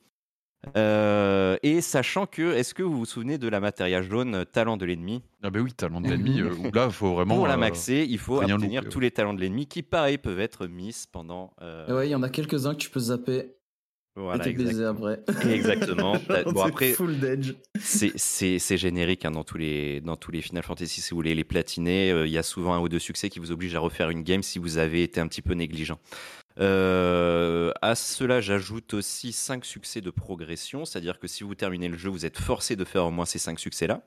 Euh, 0.76 1.58
et 1.64 1.82
sachant 1.82 2.26
que, 2.26 2.54
est-ce 2.54 2.74
que 2.74 2.84
vous 2.84 2.98
vous 2.98 3.06
souvenez 3.06 3.38
de 3.38 3.48
la 3.48 3.60
matéria 3.60 4.02
jaune 4.02 4.36
euh, 4.36 4.44
talent 4.46 4.78
de 4.78 4.86
l'ennemi? 4.86 5.24
Ah 5.42 5.50
bah 5.50 5.60
oui, 5.62 5.72
talent 5.74 6.02
de 6.02 6.08
l'ennemi, 6.10 6.42
euh, 6.42 6.54
où 6.54 6.72
là, 6.74 6.86
il 6.88 6.92
faut 6.92 7.14
vraiment... 7.14 7.36
Pour 7.36 7.48
la 7.48 7.54
euh, 7.54 7.58
maxer, 7.58 8.06
il 8.10 8.18
faut 8.20 8.42
obtenir 8.42 8.82
louper, 8.82 8.90
tous 8.92 9.00
les 9.00 9.12
talents 9.12 9.34
de 9.34 9.40
l'ennemi 9.42 9.68
qui, 9.68 9.84
pareil, 9.84 10.18
peuvent 10.18 10.40
être 10.40 10.68
miss 10.68 11.06
pendant. 11.08 11.54
euh, 11.62 11.96
Ouais, 11.96 12.08
il 12.08 12.12
y 12.12 12.16
en 12.16 12.24
a 12.24 12.30
quelques-uns 12.30 12.74
que 12.74 12.80
tu 12.80 12.90
peux 12.90 13.00
zapper 13.00 13.54
voilà, 14.16 14.46
et 14.46 14.50
exactement. 14.52 15.14
après. 15.28 15.54
Exactement. 15.56 16.14
Bon, 16.14 16.20
C'est 16.64 16.68
après, 16.68 16.92
full 16.92 17.20
d'edge. 17.20 17.54
c'est- 17.80 18.12
c'est 18.18 18.60
c'est 18.60 18.76
générique 18.76 19.24
hein, 19.24 19.32
dans, 19.32 19.46
tous 19.46 19.58
les, 19.58 20.02
dans 20.02 20.18
tous 20.18 20.32
les 20.32 20.42
Final 20.42 20.64
Fantasy. 20.64 21.00
Si 21.00 21.12
vous 21.12 21.16
voulez 21.16 21.36
les 21.36 21.46
platiner, 21.46 22.12
euh, 22.12 22.28
il 22.28 22.34
y 22.34 22.38
a 22.38 22.44
souvent 22.44 22.74
un 22.74 22.80
ou 22.82 22.90
deux 22.90 23.00
succès 23.00 23.30
qui 23.30 23.40
vous 23.40 23.52
obligent 23.54 23.76
à 23.76 23.80
refaire 23.80 24.10
une 24.10 24.24
game 24.24 24.44
si 24.44 24.60
vous 24.60 24.78
avez 24.78 25.04
été 25.04 25.22
un 25.22 25.28
petit 25.28 25.42
peu 25.42 25.54
négligent. 25.54 26.00
Euh, 26.60 27.72
à 27.82 27.96
cela, 27.96 28.42
j'ajoute 28.42 28.94
aussi 28.94 29.32
5 29.32 29.64
succès 29.64 30.02
de 30.02 30.10
progression, 30.10 30.86
c'est-à-dire 30.86 31.20
que 31.20 31.28
si 31.28 31.44
vous 31.44 31.56
terminez 31.56 31.88
le 31.88 31.98
jeu, 31.98 32.10
vous 32.10 32.26
êtes 32.26 32.38
forcé 32.38 32.76
de 32.76 32.84
faire 32.84 33.06
au 33.06 33.12
moins 33.12 33.26
ces 33.26 33.40
5 33.40 33.60
succès-là. 33.60 34.02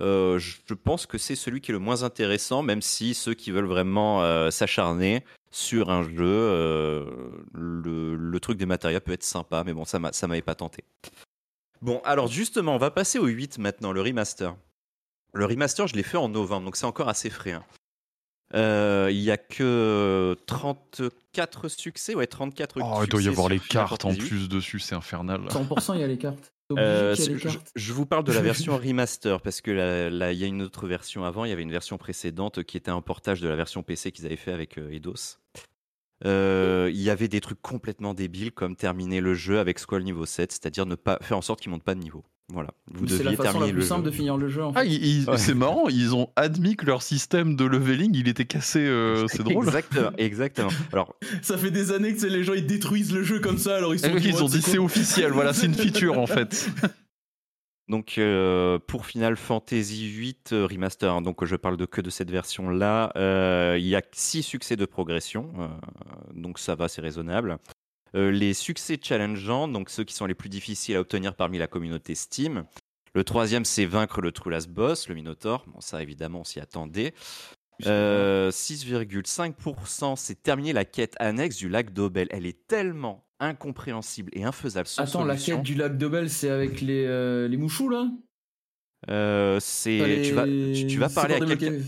Euh, 0.00 0.38
je 0.38 0.74
pense 0.74 1.06
que 1.06 1.18
c'est 1.18 1.34
celui 1.34 1.60
qui 1.60 1.70
est 1.70 1.74
le 1.74 1.80
moins 1.80 2.04
intéressant, 2.04 2.62
même 2.62 2.82
si 2.82 3.14
ceux 3.14 3.34
qui 3.34 3.50
veulent 3.50 3.66
vraiment 3.66 4.22
euh, 4.22 4.50
s'acharner 4.50 5.24
sur 5.50 5.90
un 5.90 6.04
jeu, 6.04 7.06
le, 7.54 8.38
truc 8.40 8.58
des 8.58 8.66
matérias 8.66 9.00
peut 9.00 9.12
être 9.12 9.24
sympa, 9.24 9.64
mais 9.64 9.72
bon, 9.72 9.84
ça 9.84 9.98
m'avait 9.98 10.42
pas 10.42 10.54
tenté. 10.54 10.84
Bon, 11.80 12.00
alors 12.04 12.28
justement, 12.28 12.74
on 12.74 12.78
va 12.78 12.90
passer 12.90 13.18
au 13.18 13.26
8 13.26 13.58
maintenant, 13.58 13.92
le 13.92 14.00
remaster. 14.00 14.56
Le 15.32 15.44
remaster, 15.44 15.86
je 15.86 15.94
l'ai 15.94 16.02
fait 16.02 16.16
en 16.16 16.28
novembre, 16.28 16.66
donc 16.66 16.76
c'est 16.76 16.86
encore 16.86 17.08
assez 17.08 17.30
frais. 17.30 17.52
hein. 17.52 17.64
Euh, 18.54 19.08
Il 19.10 19.18
y 19.20 19.30
a 19.30 19.36
que 19.36 20.36
34 20.46 21.68
succès, 21.68 22.14
ouais, 22.14 22.26
34 22.26 22.76
Oh, 22.80 23.00
il 23.02 23.08
doit 23.08 23.20
y 23.20 23.24
succès 23.24 23.28
avoir 23.28 23.48
les 23.48 23.58
cartes 23.60 24.04
en 24.04 24.14
plus 24.14 24.48
dessus, 24.48 24.80
c'est 24.80 24.94
infernal. 24.94 25.42
100% 25.48 25.94
il 25.94 26.00
y 26.00 26.04
a 26.04 26.06
les 26.06 26.18
cartes. 26.18 26.52
T'es 26.68 26.72
obligé 26.74 26.86
Euh, 26.88 27.14
qu'il 27.14 27.24
y 27.24 27.28
ait 27.28 27.32
les 27.34 27.38
je, 27.38 27.48
cartes. 27.48 27.70
je 27.76 27.92
vous 27.92 28.06
parle 28.06 28.24
de 28.24 28.32
la 28.32 28.40
version 28.42 28.76
remaster 28.78 29.40
parce 29.40 29.60
que 29.60 29.70
là, 29.70 30.10
là, 30.10 30.32
il 30.32 30.38
y 30.38 30.44
a 30.44 30.46
une 30.46 30.62
autre 30.62 30.86
version 30.86 31.24
avant. 31.24 31.44
Il 31.44 31.50
y 31.50 31.52
avait 31.52 31.62
une 31.62 31.70
version 31.72 31.98
précédente 31.98 32.62
qui 32.64 32.76
était 32.76 32.90
un 32.90 33.00
portage 33.02 33.40
de 33.40 33.48
la 33.48 33.56
version 33.56 33.82
PC 33.82 34.12
qu'ils 34.12 34.26
avaient 34.26 34.36
fait 34.36 34.52
avec 34.52 34.78
euh, 34.78 34.90
Eidos. 34.90 35.36
Euh, 36.24 36.90
il 36.92 37.00
y 37.00 37.10
avait 37.10 37.28
des 37.28 37.40
trucs 37.40 37.62
complètement 37.62 38.12
débiles 38.12 38.50
comme 38.52 38.74
terminer 38.76 39.20
le 39.20 39.34
jeu 39.34 39.60
avec 39.60 39.78
Squall 39.78 40.02
niveau 40.02 40.26
7, 40.26 40.50
c'est-à-dire 40.52 40.84
ne 40.84 40.96
pas 40.96 41.18
faire 41.22 41.36
en 41.38 41.42
sorte 41.42 41.60
qu'il 41.60 41.70
monte 41.70 41.84
pas 41.84 41.94
de 41.94 42.00
niveau. 42.00 42.24
Voilà, 42.50 42.70
vous 42.90 43.06
C'est 43.06 43.22
la 43.24 43.32
façon 43.32 43.42
terminer 43.42 43.66
la 43.66 43.72
plus 43.72 43.80
le 43.80 43.84
simple 43.86 44.04
jeu. 44.06 44.10
de 44.10 44.16
finir 44.16 44.36
le 44.38 44.48
jeu. 44.48 44.64
En 44.64 44.72
fait. 44.72 44.78
Ah, 44.80 44.84
ils- 44.86 45.04
ils- 45.22 45.28
Ouais. 45.28 45.36
c'est 45.36 45.52
marrant, 45.52 45.88
ils 45.88 46.14
ont 46.14 46.30
admis 46.34 46.76
que 46.76 46.86
leur 46.86 47.02
système 47.02 47.56
de 47.56 47.64
leveling, 47.66 48.14
il 48.14 48.26
était 48.26 48.46
cassé, 48.46 48.78
euh, 48.80 49.26
c'est 49.28 49.42
drôle. 49.42 49.66
Exactement, 49.66 50.10
exactement. 50.16 50.70
Alors, 50.92 51.14
Ça 51.42 51.58
fait 51.58 51.70
des 51.70 51.92
années 51.92 52.14
que 52.14 52.20
c'est 52.20 52.30
les 52.30 52.44
gens 52.44 52.54
ils 52.54 52.66
détruisent 52.66 53.12
le 53.12 53.22
jeu 53.22 53.40
comme 53.40 53.58
ça 53.58 53.76
alors 53.76 53.92
ils 53.94 53.98
sont. 54.00 54.10
Oui, 54.12 54.22
ils 54.24 54.42
ont 54.42 54.46
dit 54.48 54.62
c'est 54.62 54.78
officiel, 54.78 55.32
voilà, 55.32 55.52
c'est 55.52 55.66
une 55.66 55.74
feature 55.74 56.18
en 56.18 56.26
fait. 56.26 56.70
Donc 57.88 58.18
euh, 58.18 58.78
pour 58.86 59.06
Final 59.06 59.36
Fantasy 59.36 60.08
VIII 60.08 60.36
euh, 60.52 60.66
Remaster, 60.66 61.10
hein, 61.10 61.22
donc 61.22 61.42
je 61.46 61.56
parle 61.56 61.78
de 61.78 61.86
que 61.86 62.02
de 62.02 62.10
cette 62.10 62.30
version-là, 62.30 63.12
euh, 63.16 63.76
il 63.80 63.86
y 63.86 63.96
a 63.96 64.02
six 64.12 64.42
succès 64.42 64.76
de 64.76 64.84
progression, 64.84 65.50
euh, 65.58 65.68
donc 66.34 66.58
ça 66.58 66.74
va, 66.74 66.88
c'est 66.88 67.00
raisonnable. 67.00 67.56
Euh, 68.14 68.30
les 68.30 68.54
succès 68.54 68.98
challengeants, 69.00 69.68
donc 69.68 69.90
ceux 69.90 70.04
qui 70.04 70.14
sont 70.14 70.26
les 70.26 70.34
plus 70.34 70.48
difficiles 70.48 70.96
à 70.96 71.00
obtenir 71.00 71.34
parmi 71.34 71.58
la 71.58 71.66
communauté 71.66 72.14
Steam. 72.14 72.64
Le 73.14 73.24
troisième, 73.24 73.64
c'est 73.64 73.84
vaincre 73.84 74.20
le 74.20 74.32
True 74.32 74.50
Last 74.50 74.68
Boss, 74.68 75.08
le 75.08 75.14
Minotaur. 75.14 75.64
Bon, 75.66 75.80
ça 75.80 76.02
évidemment, 76.02 76.40
on 76.40 76.44
s'y 76.44 76.60
attendait. 76.60 77.14
Euh, 77.86 78.50
6,5%, 78.50 80.16
c'est 80.16 80.42
terminer 80.42 80.72
la 80.72 80.84
quête 80.84 81.14
annexe 81.20 81.56
du 81.56 81.68
lac 81.68 81.92
d'Obel. 81.92 82.28
Elle 82.30 82.46
est 82.46 82.66
tellement 82.66 83.24
incompréhensible 83.40 84.30
et 84.34 84.44
infaisable 84.44 84.88
sans 84.88 85.02
Attends, 85.02 85.24
la 85.24 85.36
quête 85.36 85.62
du 85.62 85.74
lac 85.74 85.96
Belle, 85.96 86.28
c'est 86.28 86.50
avec 86.50 86.80
les, 86.80 87.04
euh, 87.06 87.46
les 87.46 87.56
mouchous 87.56 87.88
là? 87.88 88.10
Euh, 89.08 89.60
c'est 89.60 90.22
tu 90.24 90.32
vas 90.32 90.44
tu, 90.44 90.86
tu 90.88 90.98
vas 90.98 91.08
parler 91.08 91.34
à 91.34 91.38
quelqu'un. 91.38 91.78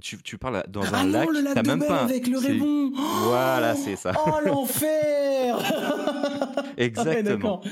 Tu, 0.00 0.22
tu 0.22 0.38
parles 0.38 0.64
dans 0.68 0.82
Ah 0.92 1.00
un 1.00 1.04
non, 1.04 1.12
lac 1.20 1.28
le 1.30 1.40
lac 1.40 1.56
de 1.62 1.68
même 1.68 1.78
Belle 1.80 1.88
pas 1.88 2.00
un- 2.02 2.04
avec 2.04 2.26
le 2.26 2.38
rébon 2.38 2.92
voilà 3.24 3.74
c'est 3.74 3.96
ça 3.96 4.12
Oh 4.26 4.30
l'enfer 4.44 5.58
exactement 6.76 7.22
d'accord. 7.36 7.64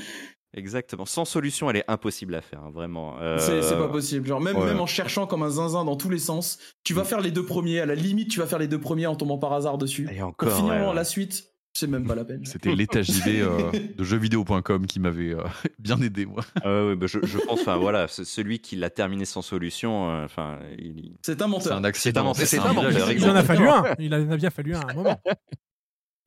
exactement 0.55 1.05
sans 1.05 1.25
solution 1.25 1.69
elle 1.69 1.77
est 1.77 1.83
impossible 1.89 2.35
à 2.35 2.41
faire 2.41 2.59
hein, 2.63 2.71
vraiment 2.73 3.15
Euh, 3.21 3.37
C'est 3.39 3.77
pas 3.77 3.87
possible. 3.87 4.27
Genre, 4.27 4.41
même, 4.41 4.57
ouais. 4.57 4.65
même 4.65 4.79
en 4.79 4.85
cherchant 4.85 5.25
comme 5.27 5.43
un 5.43 5.49
zinzin 5.49 5.85
dans 5.85 5.95
tous 5.95 6.09
les 6.09 6.19
sens, 6.19 6.57
tu 6.83 6.93
vas 6.93 7.03
faire 7.03 7.21
les 7.21 7.31
deux 7.31 7.45
premiers. 7.45 7.79
À 7.79 7.85
la 7.85 7.95
limite, 7.95 8.29
tu 8.29 8.39
vas 8.39 8.45
faire 8.47 8.59
les 8.59 8.67
deux 8.67 8.79
premiers 8.79 9.07
en 9.07 9.15
tombant 9.15 9.37
par 9.37 9.53
hasard 9.53 9.77
dessus. 9.77 10.07
et 10.11 10.19
Pour 10.19 10.27
encore 10.29 10.63
ouais, 10.65 10.87
ouais. 10.87 10.93
la 10.93 11.03
suite, 11.03 11.52
c'est 11.73 11.87
même 11.87 12.05
pas 12.05 12.15
la 12.15 12.23
peine. 12.25 12.45
C'était 12.45 12.75
l'état 12.75 13.01
JV 13.01 13.41
euh, 13.41 13.71
de 13.97 14.03
jeuxvideo.com 14.03 14.85
qui 14.85 14.99
m'avait 14.99 15.33
euh, 15.33 15.43
bien 15.79 15.99
aidé, 16.01 16.25
moi. 16.25 16.43
Ah 16.63 16.85
ouais, 16.85 16.95
bah, 16.95 17.07
je, 17.07 17.19
je 17.23 17.37
pense 17.39 17.61
enfin 17.61 17.77
voilà 17.77 18.07
ce- 18.07 18.23
celui 18.23 18.59
qui 18.59 18.75
l'a 18.75 18.89
terminé 18.89 19.25
sans 19.25 19.41
solution 19.41 20.09
euh, 20.11 20.25
enfin 20.25 20.59
il 20.77 21.15
C'est 21.23 21.41
un 21.41 21.45
C'est 21.45 21.51
menteur. 21.51 21.77
un 21.77 21.83
accident. 21.83 22.33
c'est 22.35 22.59
un 22.59 22.73
menteur, 22.73 23.11
Il 23.11 23.25
en 23.25 23.35
a 23.35 23.43
fallu 23.43 23.67
un. 23.67 23.83
Il 23.99 24.13
en 24.13 24.29
a 24.31 24.37
bien 24.37 24.49
fallu 24.49 24.75
un 24.75 24.81
à 24.81 24.91
un 24.91 24.93
moment. 24.93 25.21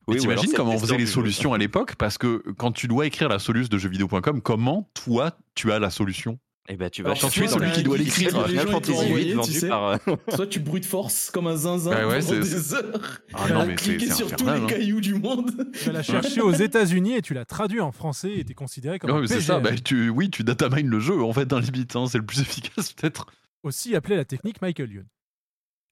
Oui, 0.09 0.15
t'imagines 0.15 0.53
comment 0.55 0.71
on 0.71 0.79
faisait 0.79 0.95
les 0.97 1.05
solutions 1.05 1.53
à 1.53 1.57
l'époque? 1.57 1.95
Parce 1.97 2.17
que 2.17 2.41
quand 2.57 2.71
tu 2.71 2.87
dois 2.87 3.05
écrire 3.07 3.27
la 3.27 3.39
solution 3.39 3.67
de 3.69 3.77
jeuxvideo.com, 3.77 4.41
comment 4.41 4.89
toi 4.93 5.37
tu 5.53 5.69
as 5.73 5.79
la 5.79 5.89
solution? 5.89 6.39
Et 6.69 6.75
ben 6.75 6.89
tu 6.89 7.01
vas 7.01 7.11
Alors, 7.11 7.19
soit 7.19 7.29
celui 7.29 7.47
t'as 7.47 7.71
qui 7.71 7.83
doit 7.83 7.97
l'écrire, 7.97 8.45
Final 8.45 8.67
Fantasy 8.67 9.13
VIII 9.13 9.41
tu 9.41 9.53
sais. 9.53 9.69
par 9.69 9.85
euh, 9.85 9.97
Soit 10.35 10.47
tu 10.47 10.59
brutes 10.59 10.85
force 10.85 11.31
comme 11.31 11.47
un 11.47 11.55
zinzin 11.55 11.91
Ouais, 11.91 12.03
ouais, 12.05 12.19
pendant 12.19 12.39
des 12.41 12.73
heures. 12.73 13.21
Ah 13.33 13.49
non, 13.53 13.65
mais 13.65 13.75
c'est 13.77 13.97
cliquer 13.97 14.11
sur 14.11 14.35
tous 14.35 14.45
les 14.45 14.51
hein. 14.51 14.67
cailloux 14.67 14.99
du 15.01 15.15
monde. 15.15 15.51
Tu 15.83 15.91
l'as 15.91 16.03
cherché 16.03 16.41
aux 16.41 16.51
États-Unis 16.51 17.15
et 17.15 17.21
tu 17.21 17.33
l'as 17.33 17.45
traduit 17.45 17.79
en 17.79 17.91
français 17.91 18.33
et 18.37 18.43
t'es 18.43 18.53
considéré 18.53 18.99
comme 18.99 19.09
Non, 19.11 19.21
mais 19.21 19.27
c'est 19.27 19.41
ça, 19.41 19.59
bah, 19.59 19.71
tu, 19.75 20.09
oui, 20.09 20.29
tu 20.29 20.43
datamine 20.43 20.89
le 20.89 20.99
jeu 20.99 21.21
en 21.23 21.31
fait, 21.31 21.45
d'un 21.45 21.61
limite, 21.61 21.95
hein, 21.95 22.05
c'est 22.07 22.17
le 22.17 22.25
plus 22.25 22.41
efficace 22.41 22.91
peut-être. 22.93 23.27
Aussi 23.63 23.95
appelé 23.95 24.15
la 24.17 24.25
technique 24.25 24.61
Michael 24.61 24.91
Youn. 24.91 25.05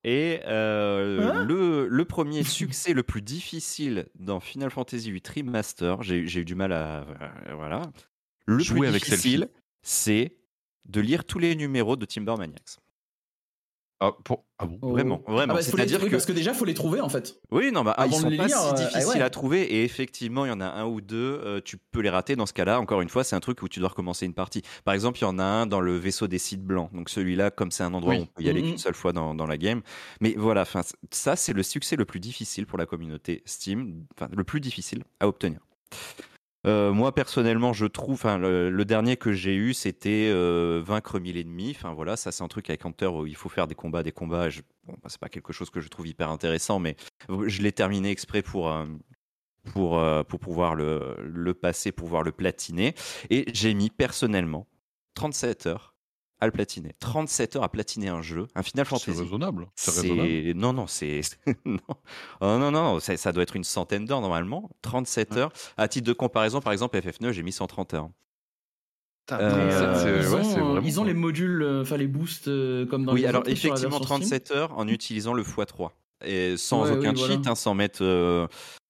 Et 0.03 0.41
euh, 0.45 1.31
Hein 1.31 1.45
le, 1.45 1.88
le 1.88 2.06
premier 2.06 2.43
succès 2.43 2.93
le 2.93 3.02
plus 3.02 3.22
difficile 3.22 4.06
dans 4.19 4.39
Final 4.39 4.69
Fantasy 4.69 5.11
VIII 5.11 5.22
Remaster, 5.38 6.03
j'ai 6.03 6.27
j'ai 6.27 6.41
eu 6.41 6.45
du 6.45 6.53
mal 6.53 6.72
à. 6.73 7.06
euh, 7.49 7.56
voilà. 7.56 7.81
Le 8.45 8.60
Jouer 8.60 8.81
plus 8.81 8.88
avec 8.89 9.03
difficile, 9.03 9.49
c'est 9.81 10.35
de 10.86 11.02
lire 11.02 11.24
tous 11.26 11.40
les 11.40 11.56
numéros 11.56 11.95
de 11.95 12.06
Timber 12.06 12.36
Maniacs. 12.38 12.78
Ah, 14.02 14.12
pour... 14.26 14.44
ah 14.60 14.66
bon? 14.66 14.78
Vraiment, 14.91 15.24
vraiment. 15.26 15.53
Ah 15.53 15.56
bah, 15.56 15.62
faut 15.64 15.78
les 15.78 15.84
C'est-à-dire 15.84 15.99
trouver 15.99 16.10
que. 16.12 16.16
parce 16.18 16.26
que 16.26 16.34
déjà 16.34 16.53
faut 16.53 16.66
les 16.66 16.74
trouver 16.74 16.99
en 16.99 17.07
fait. 17.07 17.40
Oui, 17.49 17.72
non, 17.72 17.84
bah, 17.86 17.95
ah, 17.98 18.06
ils 18.07 18.12
de 18.12 18.16
sont 18.16 18.28
les 18.28 18.36
pas 18.36 18.48
lire, 18.48 18.57
si 18.57 18.68
euh, 18.68 18.74
difficiles 18.74 19.07
ouais. 19.20 19.22
à 19.22 19.30
trouver. 19.30 19.62
Et 19.74 19.86
effectivement, 19.86 20.44
il 20.45 20.49
y 20.49 20.52
en 20.52 20.60
a 20.60 20.66
un 20.66 20.86
ou 20.86 20.99
deux, 20.99 21.40
euh, 21.45 21.62
tu 21.64 21.78
peux 21.78 22.02
les 22.02 22.10
rater. 22.10 22.36
Dans 22.36 22.45
ce 22.45 22.52
cas-là, 22.52 22.82
encore 22.82 22.99
une 22.99 23.07
fois, 23.07 23.24
c'est 23.24 23.38
un 23.38 23.40
truc 23.40 23.62
où 23.62 23.70
tu 23.70 23.80
dois 23.80 23.88
recommencer 23.88 24.26
une 24.26 24.34
partie. 24.34 24.64
Par 24.84 24.94
exemple, 24.94 25.20
il 25.20 25.22
y 25.22 25.26
en 25.26 25.40
a 25.40 25.44
un 25.45 25.66
dans 25.66 25.80
le 25.80 25.95
vaisseau 25.95 26.28
des 26.28 26.40
sites 26.40 26.62
blancs. 26.64 26.91
Donc 26.94 27.10
celui-là, 27.10 27.52
comme 27.52 27.72
c'est 27.72 27.84
un 27.84 27.94
endroit 27.94 28.16
Oui. 28.16 28.20
où 28.20 28.24
on 28.24 28.26
peut 28.26 28.44
y 28.44 28.49
aller 28.49 28.62
Mhm. 28.62 28.68
qu'une 28.72 28.78
seule 28.78 28.95
fois 28.95 29.14
dans, 29.14 29.34
dans 29.34 29.48
la 29.48 29.57
game. 29.57 29.82
Mais 30.20 30.36
voilà, 30.38 30.66
ça, 31.12 31.36
c'est 31.38 31.53
le 31.53 31.64
succès 31.64 31.95
le 31.95 32.03
plus 32.03 32.20
difficile 32.20 32.66
pour 32.66 32.78
la 32.78 32.86
communauté 32.86 33.44
Steam. 33.45 34.03
Enfin, 34.18 34.30
le 34.36 34.44
plus 34.44 34.60
difficile 34.60 35.03
à 35.22 35.28
obtenir. 35.30 35.62
Euh, 36.65 36.91
moi 36.91 37.13
personnellement, 37.13 37.73
je 37.73 37.85
trouve, 37.85 38.23
le, 38.25 38.83
dernier 38.83 39.17
que 39.17 39.31
j'ai 39.31 39.55
eu, 39.55 39.73
c'était 39.73 40.29
euh, 40.31 40.81
vaincre 40.83 41.19
mille 41.19 41.37
ennemis. 41.37 41.75
Enfin 41.75 41.93
voilà, 41.93 42.15
ça 42.15 42.31
c'est 42.31 42.43
un 42.43 42.47
truc 42.47 42.69
avec 42.69 42.85
Hunter 42.85 43.07
où 43.07 43.25
il 43.25 43.35
faut 43.35 43.49
faire 43.49 43.67
des 43.67 43.75
combats, 43.75 44.03
des 44.03 44.11
combats. 44.11 44.49
Je, 44.49 44.61
bon, 44.85 44.93
bah, 44.93 45.09
c'est 45.09 45.19
pas 45.19 45.29
quelque 45.29 45.53
chose 45.53 45.69
que 45.69 45.79
je 45.79 45.87
trouve 45.87 46.07
hyper 46.07 46.29
intéressant, 46.29 46.79
mais 46.79 46.95
je 47.29 47.61
l'ai 47.61 47.71
terminé 47.71 48.09
exprès 48.09 48.41
pour 48.41 48.71
euh, 48.71 48.85
pour 49.73 50.01
pour 50.27 50.39
pouvoir 50.39 50.75
le 50.75 51.15
le 51.19 51.53
passer, 51.53 51.91
pour 51.91 52.05
pouvoir 52.05 52.23
le 52.23 52.31
platiner. 52.31 52.95
Et 53.29 53.45
j'ai 53.53 53.73
mis 53.73 53.89
personnellement 53.89 54.67
37 55.15 55.67
heures 55.67 55.94
à 56.45 56.47
le 56.47 56.53
platiner. 56.53 56.93
37 56.99 57.55
heures 57.57 57.63
à 57.63 57.69
platiner 57.69 58.07
un 58.07 58.22
jeu, 58.22 58.47
un 58.55 58.63
Final 58.63 58.85
C'est 58.85 58.89
Fantasy. 58.89 59.22
raisonnable. 59.23 59.67
C'est 59.76 59.91
raisonnable. 60.01 60.30
C'est 60.30 60.53
non 60.55 60.73
non 60.73 60.88
c'est 60.88 61.22
non 61.65 61.77
Oh, 62.41 62.45
non 62.45 62.59
non 62.59 62.72
non 62.72 62.99
ça, 62.99 63.17
ça 63.17 63.31
doit 63.31 63.43
être 63.43 63.55
une 63.55 63.63
centaine 63.63 64.05
d'heures 64.05 64.22
normalement 64.22 64.69
37 64.81 65.35
heures 65.38 65.51
à 65.77 65.88
titre 65.88 66.07
de 66.07 66.13
comparaison 66.13 66.59
par 66.61 66.73
exemple 66.73 66.97
FF9 66.97 67.31
j'ai 67.31 67.43
mis 67.43 67.51
130 67.51 67.93
heures 67.93 68.09
Euh, 69.31 70.22
ils, 70.84 70.99
ont, 70.99 71.03
ils 71.03 71.07
les 71.07 71.13
modules, 71.15 71.63
euh, 71.63 71.81
enfin 71.81 71.97
les 71.97 72.07
boosts 72.07 72.47
euh, 72.47 72.85
comme 72.85 73.05
dans 73.05 73.13
oui 73.13 73.22
les 73.22 73.27
alors 73.27 73.41
effectivement 73.47 73.97
version 73.99 74.17
Steam. 74.17 74.39
37 74.39 74.51
heures 74.51 74.77
en 74.77 74.88
utilisant 74.88 75.34
le 75.34 75.43
x3 75.43 75.89
et 76.23 76.57
sans 76.57 76.84
Ouais, 76.84 76.91
oui, 76.91 76.97
aucun 76.99 77.13
voilà. 77.13 77.34
cheat 77.35 77.47
hein, 77.47 77.55
sans 77.55 77.73
mettre 77.73 78.03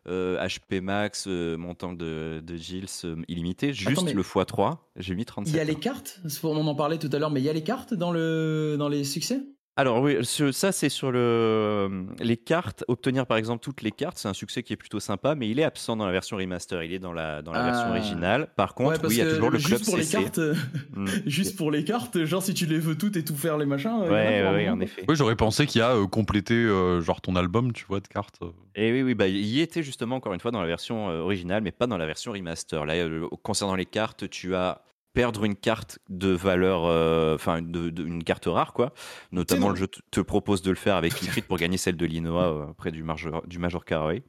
euh, 0.07 0.37
HP 0.45 0.81
max 0.81 1.25
euh, 1.27 1.57
montant 1.57 1.93
de, 1.93 2.41
de 2.45 2.55
Gilles 2.55 2.85
euh, 3.03 3.15
illimité 3.27 3.73
juste 3.73 4.13
le 4.13 4.21
x3 4.21 4.77
j'ai 4.97 5.15
mis 5.15 5.25
37 5.25 5.53
Il 5.53 5.57
y 5.57 5.59
a 5.59 5.63
les 5.63 5.73
heures. 5.73 5.79
cartes, 5.79 6.21
on 6.43 6.67
en 6.67 6.75
parlait 6.75 6.99
tout 6.99 7.09
à 7.11 7.19
l'heure, 7.19 7.31
mais 7.31 7.41
il 7.41 7.43
y 7.43 7.49
a 7.49 7.53
les 7.53 7.63
cartes 7.63 7.93
dans 7.93 8.11
le 8.11 8.75
dans 8.77 8.89
les 8.89 9.03
succès? 9.03 9.41
Alors 9.77 9.99
oui, 10.01 10.17
ce- 10.23 10.53
ça 10.53 10.71
c'est 10.71 10.87
sur 10.87 11.11
le 11.11 12.05
les 12.21 12.37
cartes. 12.37 12.85
Obtenir 12.87 13.25
par 13.27 13.35
exemple 13.37 13.61
toutes 13.61 13.81
les 13.81 13.91
cartes, 13.91 14.17
c'est 14.17 14.29
un 14.29 14.33
succès 14.33 14.63
qui 14.63 14.71
est 14.71 14.77
plutôt 14.77 15.01
sympa, 15.01 15.35
mais 15.35 15.49
il 15.49 15.59
est 15.59 15.63
absent 15.65 15.97
dans 15.97 16.05
la 16.05 16.13
version 16.13 16.37
remaster. 16.37 16.81
Il 16.83 16.93
est 16.93 16.99
dans 16.99 17.11
la 17.11 17.41
dans 17.41 17.51
la 17.51 17.63
version 17.63 17.87
Ah. 17.87 17.91
originale. 17.91 18.47
Par 18.55 18.73
contre, 18.73 19.01
Ouais, 19.01 19.07
oui, 19.09 19.15
il 19.15 19.17
y 19.17 19.21
a 19.21 19.29
toujours 19.29 19.49
le 19.49 19.59
club 19.59 19.83
pour 19.83 19.97
les 19.97 20.03
CC. 20.03 20.23
cartes, 20.23 20.37
euh, 20.39 20.55
Mm. 20.95 21.05
juste 21.25 21.57
pour 21.57 21.71
les 21.71 21.83
cartes, 21.83 22.23
genre 22.23 22.41
si 22.41 22.53
tu 22.53 22.65
les 22.65 22.79
veux 22.79 22.97
toutes 22.97 23.17
et 23.17 23.25
tout 23.25 23.35
faire 23.35 23.57
les 23.57 23.65
machins. 23.65 23.99
euh, 24.03 24.09
Ouais, 24.09 24.49
ouais, 24.49 24.69
en 24.69 24.79
effet. 24.79 25.03
Oui, 25.09 25.15
j'aurais 25.17 25.35
pensé 25.35 25.65
qu'il 25.65 25.79
y 25.79 25.83
a 25.83 25.91
euh, 25.93 26.07
complété 26.07 26.53
euh, 26.53 27.01
genre 27.01 27.19
ton 27.19 27.35
album, 27.35 27.73
tu 27.73 27.83
vois, 27.85 27.99
de 27.99 28.07
cartes. 28.07 28.39
euh. 28.43 28.51
Et 28.75 28.93
oui, 28.93 29.03
oui, 29.03 29.13
bah, 29.13 29.27
il 29.27 29.35
y 29.45 29.59
était 29.59 29.83
justement 29.83 30.15
encore 30.15 30.33
une 30.33 30.39
fois 30.39 30.51
dans 30.51 30.61
la 30.61 30.67
version 30.67 31.09
euh, 31.09 31.19
originale, 31.19 31.61
mais 31.61 31.71
pas 31.73 31.85
dans 31.87 31.97
la 31.97 32.05
version 32.05 32.31
remaster. 32.31 32.85
Là, 32.85 32.93
euh, 32.93 33.27
concernant 33.43 33.75
les 33.75 33.85
cartes, 33.85 34.29
tu 34.29 34.55
as 34.55 34.81
perdre 35.15 35.43
une 35.45 35.55
carte 35.55 35.97
de 36.09 36.29
valeur, 36.29 36.85
euh, 36.85 37.33
enfin 37.33 37.61
de- 37.63 37.89
de- 37.89 38.05
une 38.05 38.23
carte 38.23 38.45
rare, 38.45 38.73
quoi. 38.73 38.93
Notamment, 39.31 39.69
le 39.69 39.75
jeu 39.75 39.87
te- 39.87 40.21
propose 40.21 40.61
de 40.61 40.69
le 40.69 40.75
faire 40.75 40.95
avec 40.95 41.19
Ifrit 41.23 41.41
pour 41.41 41.57
gagner 41.57 41.77
celle 41.77 41.97
de 41.97 42.05
Linoa 42.05 42.43
euh, 42.49 42.65
près 42.77 42.91
du 42.91 43.01
Major, 43.01 43.41
du 43.47 43.57
Major 43.57 43.83
Carré. 43.83 44.21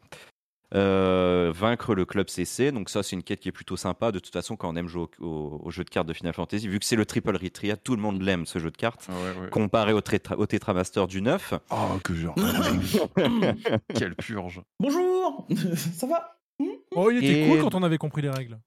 Euh, 0.74 1.52
vaincre 1.54 1.94
le 1.94 2.04
club 2.04 2.28
CC, 2.28 2.72
donc 2.72 2.90
ça 2.90 3.04
c'est 3.04 3.14
une 3.14 3.22
quête 3.22 3.38
qui 3.38 3.48
est 3.48 3.52
plutôt 3.52 3.76
sympa. 3.76 4.10
De 4.10 4.18
toute 4.18 4.32
façon, 4.32 4.56
quand 4.56 4.68
on 4.68 4.74
aime 4.74 4.88
jouer 4.88 5.06
au, 5.20 5.24
au- 5.26 5.60
au 5.64 5.70
jeu 5.70 5.84
de 5.84 5.90
cartes 5.90 6.08
de 6.08 6.12
Final 6.12 6.32
Fantasy, 6.34 6.66
vu 6.66 6.80
que 6.80 6.84
c'est 6.84 6.96
le 6.96 7.06
triple 7.06 7.38
Triad, 7.50 7.80
tout 7.84 7.94
le 7.94 8.02
monde 8.02 8.20
l'aime 8.20 8.46
ce 8.46 8.58
jeu 8.58 8.70
de 8.72 8.76
cartes. 8.76 9.08
Comparé 9.52 9.92
au, 9.92 10.00
Tetra- 10.00 10.34
au 10.36 10.44
Tetramaster 10.46 11.06
du 11.06 11.22
9. 11.22 11.54
Oh, 11.70 11.98
que 12.02 12.14
j'ai 12.14 12.28
Quelle 13.94 14.16
purge. 14.16 14.60
Bonjour, 14.80 15.46
ça 15.94 16.06
va? 16.08 16.36
Oh, 16.96 17.10
il 17.12 17.18
était 17.18 17.42
Et- 17.44 17.48
cool 17.48 17.60
quand 17.60 17.74
on 17.76 17.82
avait 17.84 17.98
compris 17.98 18.22
les 18.22 18.30
règles. 18.30 18.58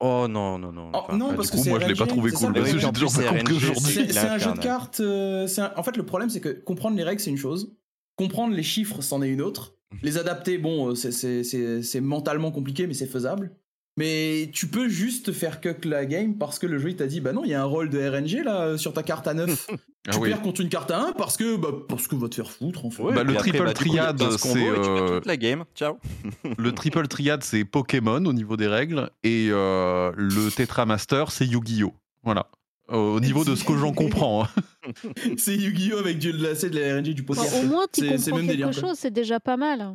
Oh 0.00 0.26
non, 0.28 0.58
non, 0.58 0.70
non. 0.72 0.92
Oh, 0.94 0.98
enfin, 0.98 1.16
non, 1.16 1.30
bah, 1.30 1.34
parce 1.36 1.48
du 1.48 1.52
que 1.52 1.56
coup, 1.58 1.64
c'est 1.64 1.70
moi, 1.70 1.78
je 1.80 1.86
l'ai 1.86 1.92
RNG, 1.92 1.98
pas 1.98 2.06
trouvé 2.06 2.30
cool, 2.30 2.52
parce 2.52 2.72
que 2.72 2.78
j'ai 2.78 2.86
en 2.86 2.92
toujours 2.92 3.12
pas 3.12 3.22
compris 3.32 3.54
aujourd'hui. 3.56 3.92
C'est 4.12 4.18
un 4.18 4.38
jeu 4.38 4.52
de 4.52 4.58
cartes. 4.62 5.00
euh, 5.00 5.48
un- 5.58 5.72
En 5.76 5.82
fait, 5.82 5.96
le 5.96 6.04
problème, 6.04 6.30
c'est 6.30 6.40
que 6.40 6.50
comprendre 6.50 6.96
les 6.96 7.02
règles, 7.02 7.20
c'est 7.20 7.30
une 7.30 7.36
chose. 7.36 7.74
Comprendre 8.16 8.54
les 8.54 8.62
chiffres, 8.62 9.00
c'en 9.02 9.22
est 9.22 9.28
une 9.28 9.40
autre. 9.42 9.74
Les 10.02 10.18
adapter, 10.18 10.58
bon, 10.58 10.90
euh, 10.90 10.94
c'est- 10.94 11.10
c'est 11.12 11.42
c'est- 11.42 11.82
c'est 11.82 12.00
mentalement 12.00 12.50
compliqué, 12.52 12.86
mais 12.86 12.94
c'est 12.94 13.06
faisable. 13.06 13.56
Mais 13.98 14.50
tu 14.52 14.68
peux 14.68 14.88
juste 14.88 15.32
faire 15.32 15.60
cuck 15.60 15.84
la 15.84 16.06
game 16.06 16.38
parce 16.38 16.58
que 16.58 16.66
le 16.66 16.78
jeu 16.78 16.90
il 16.90 16.96
t'a 16.96 17.06
dit 17.06 17.20
bah 17.20 17.32
non 17.32 17.42
il 17.44 17.50
y 17.50 17.54
a 17.54 17.60
un 17.60 17.64
rôle 17.64 17.90
de 17.90 17.98
RNG 17.98 18.44
là 18.44 18.78
sur 18.78 18.92
ta 18.92 19.02
carte 19.02 19.26
à 19.26 19.34
9 19.34 19.70
Ah 20.08 20.12
tu 20.12 20.18
oui. 20.20 20.28
perds 20.30 20.40
contre 20.40 20.60
une 20.62 20.68
carte 20.70 20.90
à 20.90 21.00
1 21.08 21.12
parce 21.12 21.36
que 21.36 21.56
bah 21.56 21.68
parce 21.88 22.06
que 22.08 22.14
va 22.16 22.28
te 22.28 22.36
faire 22.36 22.50
foutre 22.50 22.86
en 22.86 22.90
fait 22.90 23.02
Ouais, 23.02 23.14
Bah, 23.14 23.24
le 23.24 23.32
après, 23.34 23.50
triple 23.50 23.64
bah, 23.66 23.72
triade, 23.74 24.18
15 24.18 24.36
combos 24.38 24.54
c'est, 24.54 24.68
euh, 24.68 25.20
la 25.26 25.36
game. 25.36 25.64
Ciao. 25.74 25.98
Le 26.58 26.72
triple 26.72 27.06
triade, 27.08 27.42
c'est 27.44 27.64
Pokémon 27.64 28.24
au 28.24 28.32
niveau 28.32 28.56
des 28.56 28.68
règles. 28.68 29.10
Et 29.22 29.48
euh, 29.50 30.10
le 30.16 30.50
Tetramaster, 30.50 31.24
c'est 31.30 31.46
Yu-Gi-Oh! 31.46 31.92
Voilà. 32.22 32.46
Au 32.88 33.20
niveau 33.20 33.44
de 33.44 33.54
ce 33.54 33.64
que 33.64 33.76
j'en 33.76 33.92
comprends. 33.92 34.44
hein. 34.44 34.92
c'est 35.36 35.56
Yu-Gi-Oh 35.56 35.98
avec 35.98 36.18
du, 36.18 36.32
de 36.32 36.42
la, 36.42 36.54
c'est 36.54 36.70
de 36.70 36.78
la 36.80 36.96
RNG 36.96 37.12
du 37.14 37.22
poker 37.24 37.44
Enfin, 37.44 37.60
au 37.60 37.66
moins, 37.66 37.86
tu 37.92 38.00
comprends 38.08 38.36
même 38.36 38.46
quelque 38.46 38.56
délire, 38.56 38.72
chose, 38.72 38.96
c'est 38.96 39.10
déjà 39.12 39.40
pas 39.40 39.58
mal. 39.58 39.94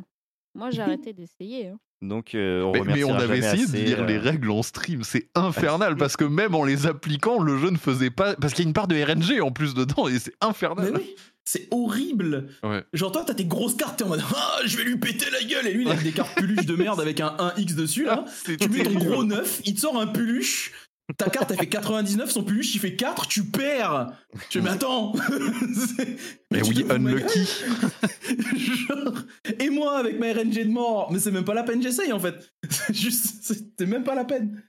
Moi, 0.54 0.70
j'ai 0.70 0.82
arrêté 0.82 1.12
d'essayer. 1.12 1.68
hein. 1.68 1.78
Donc, 2.08 2.34
euh, 2.34 2.62
on 2.62 2.72
Mais, 2.72 2.94
mais 2.94 3.04
on 3.04 3.14
avait 3.14 3.38
essayé 3.38 3.64
assez, 3.64 3.72
de 3.72 3.84
lire 3.84 4.00
euh, 4.02 4.06
les 4.06 4.18
règles 4.18 4.50
en 4.50 4.62
stream. 4.62 5.02
C'est 5.04 5.28
infernal 5.34 5.96
parce 5.98 6.16
que 6.16 6.24
même 6.24 6.54
en 6.54 6.64
les 6.64 6.86
appliquant, 6.86 7.42
le 7.42 7.58
jeu 7.58 7.70
ne 7.70 7.78
faisait 7.78 8.10
pas. 8.10 8.34
Parce 8.36 8.52
qu'il 8.54 8.64
y 8.64 8.66
a 8.66 8.68
une 8.68 8.74
part 8.74 8.88
de 8.88 8.96
RNG 8.96 9.40
en 9.42 9.50
plus 9.50 9.74
dedans 9.74 10.08
et 10.08 10.18
c'est 10.18 10.34
infernal. 10.40 10.90
Mais 10.92 10.98
oui, 10.98 11.14
c'est 11.44 11.68
horrible. 11.70 12.48
Ouais. 12.62 12.82
Genre 12.92 13.12
toi, 13.12 13.24
t'as 13.26 13.34
tes 13.34 13.44
grosses 13.44 13.74
cartes, 13.74 13.98
t'es 13.98 14.04
en 14.04 14.08
mode 14.08 14.22
ah, 14.34 14.60
je 14.64 14.76
vais 14.76 14.84
lui 14.84 14.96
péter 14.96 15.26
la 15.30 15.42
gueule. 15.42 15.66
Et 15.66 15.72
lui, 15.72 15.84
il 15.84 15.90
a 15.90 15.94
des 16.02 16.12
cartes 16.12 16.34
peluches 16.36 16.66
de 16.66 16.76
merde 16.76 17.00
avec 17.00 17.20
un 17.20 17.36
1x 17.38 17.74
dessus 17.74 18.04
là. 18.04 18.24
C'est 18.44 18.56
Tu 18.56 18.68
mets 18.68 18.82
ton 18.82 18.94
gros 18.94 19.24
9, 19.24 19.62
il 19.64 19.74
te 19.74 19.80
sort 19.80 20.00
un 20.00 20.06
peluche. 20.06 20.72
Ta 21.18 21.28
carte, 21.28 21.50
elle 21.50 21.58
fait 21.58 21.66
99, 21.68 22.30
son 22.30 22.42
peluche, 22.44 22.74
il 22.74 22.78
fait 22.80 22.96
4, 22.96 23.26
tu 23.28 23.44
perds. 23.44 24.12
Je 24.48 24.58
fais, 24.58 24.64
mais 24.64 24.70
attends. 24.70 25.12
C'est- 25.96 26.16
Mais 26.50 26.62
oui, 26.62 26.84
unlucky. 26.88 27.46
Genre, 28.56 29.14
et 29.58 29.68
moi 29.70 29.98
avec 29.98 30.18
ma 30.18 30.32
RNG 30.32 30.64
de 30.64 30.70
mort, 30.70 31.12
mais 31.12 31.18
c'est 31.18 31.30
même 31.30 31.44
pas 31.44 31.54
la 31.54 31.62
peine, 31.62 31.82
j'essaye 31.82 32.12
en 32.12 32.18
fait. 32.18 32.50
C'est 32.70 32.94
Juste, 32.94 33.44
c'était 33.44 33.86
même 33.86 34.02
pas 34.04 34.14
la 34.14 34.24
peine. 34.24 34.62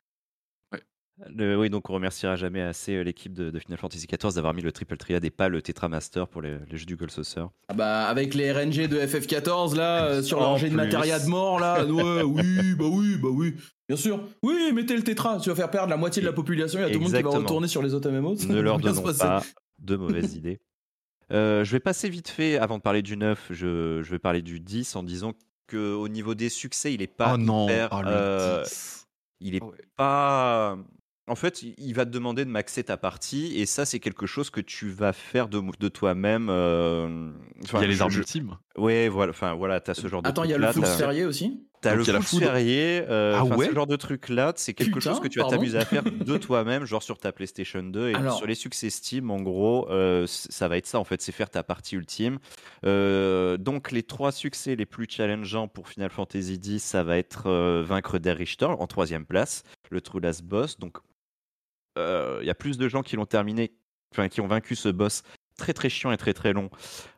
Le- 1.33 1.57
oui, 1.57 1.69
donc 1.69 1.89
on 1.89 1.93
remerciera 1.93 2.35
jamais 2.35 2.61
assez 2.61 2.95
euh, 2.95 3.01
l'équipe 3.03 3.33
de, 3.33 3.49
de 3.49 3.59
Final 3.59 3.77
Fantasy 3.77 4.05
XIV 4.07 4.33
d'avoir 4.35 4.53
mis 4.53 4.61
le 4.61 4.71
triple 4.71 4.97
triad 4.97 5.23
et 5.23 5.29
pas 5.29 5.47
le 5.49 5.61
Tetramaster 5.61 6.27
pour 6.27 6.41
les, 6.41 6.57
les 6.69 6.77
jeux 6.77 6.85
du 6.85 6.95
Gold 6.97 7.11
Saucer. 7.11 7.45
Ah 7.69 7.73
bah 7.73 8.05
avec 8.07 8.33
les 8.33 8.51
RNG 8.51 8.87
de 8.87 8.99
FF14 8.99 9.75
là, 9.75 10.03
euh, 10.05 10.21
sur 10.21 10.39
leur 10.39 10.57
jet 10.57 10.69
de 10.69 10.75
matéria 10.75 11.19
de 11.19 11.27
mort 11.27 11.59
là, 11.59 11.85
ouais, 11.89 12.21
oui, 12.23 12.75
bah 12.75 12.85
oui, 12.89 13.15
bah 13.21 13.29
oui, 13.31 13.55
bien 13.87 13.97
sûr. 13.97 14.27
Oui, 14.43 14.71
mettez 14.73 14.95
le 14.95 15.03
tétra, 15.03 15.39
tu 15.39 15.49
vas 15.49 15.55
faire 15.55 15.71
perdre 15.71 15.89
la 15.89 15.97
moitié 15.97 16.21
de 16.21 16.27
la 16.27 16.33
population, 16.33 16.79
il 16.79 16.83
y 16.83 16.85
a 16.85 16.87
tout 16.89 16.93
le 16.95 16.99
monde 16.99 17.07
qui 17.07 17.13
va 17.13 17.19
Exactement. 17.19 17.43
retourner 17.43 17.67
sur 17.67 17.81
les 17.81 17.93
autres 17.93 18.09
MMO. 18.11 18.35
Ne 18.47 18.59
leur 18.59 18.79
donnons 18.79 19.01
pas 19.01 19.41
de 19.79 19.95
mauvaises 19.95 20.35
idées. 20.37 20.59
Euh, 21.31 21.63
je 21.63 21.71
vais 21.71 21.79
passer 21.79 22.07
vite 22.09 22.27
fait, 22.29 22.57
avant 22.57 22.77
de 22.77 22.83
parler 22.83 23.01
du 23.01 23.17
9, 23.17 23.47
je, 23.49 24.01
je 24.03 24.11
vais 24.11 24.19
parler 24.19 24.41
du 24.43 24.59
10 24.59 24.95
en 24.95 25.01
disant 25.01 25.33
qu'au 25.71 26.07
niveau 26.07 26.35
des 26.35 26.49
succès, 26.49 26.93
il 26.93 27.01
est 27.01 27.07
pas 27.07 27.33
Oh 27.33 27.37
non, 27.37 27.65
hyper, 27.65 27.89
oh, 27.93 28.01
le 28.03 28.07
euh, 28.09 28.63
10. 28.63 29.07
il 29.39 29.55
est 29.55 29.63
Ouais. 29.63 29.71
pas. 29.95 30.77
En 31.27 31.35
fait, 31.35 31.63
il- 31.63 31.93
va 31.95 32.05
te 32.05 32.11
demander 32.11 32.45
de 32.45 32.49
maxer 32.51 32.83
ta 32.83 32.97
partie, 32.97 33.59
et 33.59 33.65
ça, 33.65 33.85
c'est 33.85 33.99
quelque 33.99 34.27
chose 34.27 34.49
que 34.51 34.61
tu 34.61 34.89
vas 34.89 35.11
faire 35.13 35.47
de, 35.47 35.59
de 35.79 35.87
toi-même. 35.87 36.47
euh, 36.51 37.31
enfin, 37.63 37.79
Il 37.79 37.81
y 37.81 37.85
a 37.85 37.87
les 37.87 38.01
armes 38.01 38.13
ultimes. 38.13 38.57
Ouais, 38.77 39.07
voilà. 39.09 39.31
Enfin, 39.31 39.55
voilà, 39.55 39.79
t'as 39.79 39.93
ce 39.95 40.07
genre 40.07 40.21
de. 40.21 40.27
Attends, 40.27 40.43
il 40.43 40.51
y 40.51 40.53
a 40.53 40.57
le 40.59 40.71
full 40.71 40.85
férié 40.85 41.25
aussi 41.25 41.61
T'as 41.81 41.93
le 41.93 42.03
full 42.03 42.39
férié, 42.39 43.03
euh, 43.09 43.35
Ah 43.37 43.45
ouais 43.45 43.67
ce 43.67 43.73
genre 43.75 43.85
de 43.85 43.95
truc-là, 43.95 44.53
c'est 44.55 44.73
quelque 44.73 44.93
Putain, 44.97 45.11
chose 45.11 45.19
que 45.19 45.27
tu 45.27 45.39
vas 45.39 45.47
t'amuser 45.47 45.77
à 45.77 45.85
faire 45.85 46.01
de 46.03 46.37
toi-même, 46.37 46.83
genre 46.85 47.03
sur 47.03 47.19
ta 47.19 47.31
PlayStation 47.31 47.83
2 47.83 48.09
et 48.09 48.15
Alors- 48.15 48.37
sur 48.37 48.47
les 48.47 48.55
succès 48.55 48.89
Steam, 48.89 49.29
en 49.29 49.39
gros, 49.39 49.87
euh, 49.91 50.25
ça 50.27 50.67
va 50.67 50.77
être 50.77 50.87
ça 50.87 50.97
en 50.99 51.03
fait, 51.03 51.21
c'est 51.21 51.31
faire 51.31 51.49
ta 51.51 51.61
partie 51.61 51.95
ultime. 51.95 52.39
Euh, 52.85 53.57
donc 53.57 53.91
les 53.91 54.01
trois 54.01 54.31
succès 54.31 54.75
les 54.75 54.85
plus 54.87 55.05
challengeants 55.09 55.67
pour 55.67 55.87
Final 55.87 56.09
Fantasy 56.09 56.55
X, 56.55 56.83
ça 56.83 57.03
va 57.03 57.17
être 57.17 57.47
euh, 57.47 57.83
vaincre 57.85 58.17
Der 58.17 58.35
Richter 58.37 58.65
en 58.65 58.87
troisième 58.87 59.25
place, 59.25 59.61
le 59.91 60.01
True 60.01 60.21
Last 60.21 60.43
Boss. 60.43 60.79
Donc 60.79 60.97
il 61.97 62.45
y 62.45 62.49
a 62.49 62.55
plus 62.55 62.77
de 62.77 62.87
gens 62.87 63.03
qui 63.03 63.15
l'ont 63.15 63.25
terminé, 63.25 63.73
enfin 64.11 64.29
qui 64.29 64.41
ont 64.41 64.47
vaincu 64.47 64.75
ce 64.75 64.89
boss 64.89 65.23
très 65.57 65.73
très 65.73 65.89
chiant 65.89 66.11
et 66.11 66.17
très 66.17 66.33
très 66.33 66.53
long, 66.53 66.69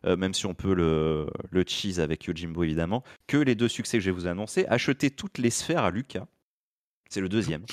euh, 0.06 0.16
même 0.16 0.34
si 0.34 0.46
on 0.46 0.54
peut 0.54 0.74
le, 0.74 1.28
cheese 1.66 2.00
avec 2.00 2.26
Yojimbo 2.26 2.64
évidemment, 2.64 3.04
que 3.28 3.38
les 3.38 3.56
deux 3.56 3.68
succès 3.68 3.98
que 3.98 4.04
je 4.04 4.10
vais 4.10 4.16
vous 4.16 4.28
annoncer. 4.28 4.66
Acheter 4.68 5.12
toutes 5.12 5.38
les 5.38 5.50
sphères 5.50 5.84
à 5.84 5.92
Lucas, 5.92 6.28
c'est 7.10 7.22
le 7.22 7.30
deuxième. 7.30 7.66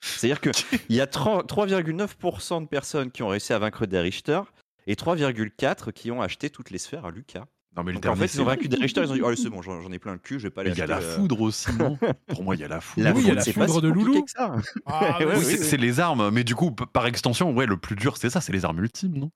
C'est-à-dire 0.00 0.40
qu'il 0.40 0.96
y 0.96 1.00
a 1.00 1.06
30 1.06 1.48
3,9% 1.48 2.62
de 2.62 2.66
personnes 2.66 3.10
qui 3.10 3.22
ont 3.22 3.28
réussi 3.28 3.52
à 3.52 3.58
vaincre 3.58 3.86
Der 3.86 4.02
Richter, 4.02 4.40
et 4.86 4.94
3,4 4.94 5.92
qui 5.92 6.10
ont 6.10 6.22
acheté 6.22 6.50
toutes 6.50 6.70
les 6.70 6.78
sphères 6.78 7.04
à 7.04 7.10
Lucas. 7.10 7.46
Non, 7.78 7.84
mais 7.84 7.92
le 7.92 8.00
Donc 8.00 8.12
en 8.12 8.16
fait, 8.16 8.26
ils 8.34 8.40
ont 8.40 8.44
vaincu 8.44 8.68
des 8.68 8.76
Richter, 8.76 9.02
ils 9.04 9.10
ont 9.10 9.14
dit 9.14 9.22
Oh, 9.22 9.32
c'est 9.36 9.48
bon, 9.50 9.62
j'en 9.62 9.80
j'en 9.80 9.92
ai 9.92 10.00
plein 10.00 10.12
le 10.12 10.18
cul, 10.18 10.38
je 10.40 10.44
vais 10.44 10.50
pas 10.50 10.62
aller 10.62 10.72
il 10.72 10.78
y 10.78 10.82
a 10.82 10.86
la 10.86 10.96
euh, 10.98 11.16
foudre 11.16 11.40
aussi, 11.42 11.68
non 11.78 11.96
Pour 12.26 12.42
moi, 12.42 12.56
il 12.56 12.60
y 12.60 12.64
a 12.64 12.68
la 12.68 12.80
foudre. 12.80 13.04
La 13.04 13.12
Oui, 13.12 13.20
il 13.22 13.28
y 13.28 13.30
a 13.30 13.34
la 13.34 13.42
foudre 13.44 13.80
de 13.80 13.88
compliqué 13.88 14.08
Loulou. 14.10 14.24
que 14.24 14.30
ça. 14.32 14.56
Ah, 14.86 15.18
oui. 15.36 15.44
c'est 15.44 15.58
c'est 15.58 15.76
les 15.76 16.00
armes, 16.00 16.30
mais 16.30 16.42
du 16.42 16.56
coup, 16.56 16.72
par 16.72 17.06
extension, 17.06 17.52
ouais, 17.52 17.66
le 17.66 17.76
plus 17.76 17.94
dur, 17.94 18.16
c'est 18.16 18.30
ça, 18.30 18.40
c'est 18.40 18.52
les 18.52 18.64
armes 18.64 18.80
ultimes, 18.82 19.16
non? 19.16 19.30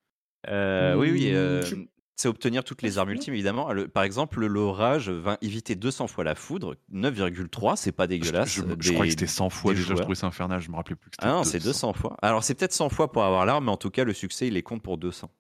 Euh, 0.49 0.97
oui, 0.97 1.13
oui. 1.13 1.31
Hmm, 1.31 1.35
euh, 1.37 1.63
je- 1.65 1.77
c'est 2.17 2.29
obtenir 2.29 2.63
toutes 2.63 2.83
les 2.83 2.99
armes 2.99 3.11
ultimes, 3.11 3.33
évidemment. 3.35 3.73
Le- 3.73 3.89
par 3.89 4.03
exemple, 4.03 4.45
l'orage 4.45 5.09
va 5.09 5.39
éviter 5.41 5.75
200 5.77 6.07
fois 6.09 6.25
la 6.25 6.35
foudre. 6.35 6.77
9,3, 6.93 7.77
c'est 7.77 7.91
pas 7.93 8.05
je, 8.05 8.09
dégueulasse. 8.09 8.49
je- 8.49 8.63
je 8.63 8.89
des- 8.89 8.95
crois 8.95 9.07
que 9.07 9.11
c'était 9.11 9.27
100 9.27 9.51
fois 9.51 9.73
déjà, 9.73 9.83
je 9.83 9.87
joueurs. 9.89 10.01
trouvais 10.03 10.15
ça 10.15 10.27
infernal, 10.27 10.61
je 10.61 10.71
me 10.71 10.77
rappelais 10.77 10.95
plus 10.97 11.11
que 11.11 11.17
c'était 11.17 11.27
Ah 11.29 11.33
non, 11.33 11.45
c'est 11.45 11.59
200 11.63 11.93
fois. 11.95 12.17
Alors, 12.23 12.45
c'est 12.45 12.55
peut-être 12.55 12.73
100 12.75 12.89
fois 12.91 13.11
pour 13.11 13.25
avoir 13.25 13.47
l'arme, 13.47 13.65
mais 13.65 13.71
en 13.71 13.77
tout 13.77 13.91
cas, 13.91 14.05
le 14.05 14.13
succès, 14.13 14.47
il 14.49 14.55
les 14.55 14.63
compte 14.63 14.83
pour 14.83 14.99
200. 14.99 15.31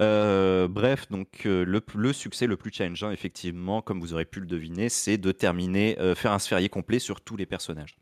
Euh, 0.00 0.68
bref, 0.68 1.08
donc 1.10 1.42
euh, 1.46 1.64
le, 1.64 1.82
le 1.96 2.12
succès 2.12 2.46
le 2.46 2.56
plus 2.56 2.70
challengeant, 2.72 3.10
effectivement, 3.10 3.82
comme 3.82 4.00
vous 4.00 4.12
aurez 4.14 4.24
pu 4.24 4.38
le 4.40 4.46
deviner, 4.46 4.88
c'est 4.88 5.18
de 5.18 5.32
terminer, 5.32 5.98
euh, 5.98 6.14
faire 6.14 6.32
un 6.32 6.38
sphérié 6.38 6.68
complet 6.68 6.98
sur 7.00 7.20
tous 7.20 7.36
les 7.36 7.46
personnages. 7.46 7.98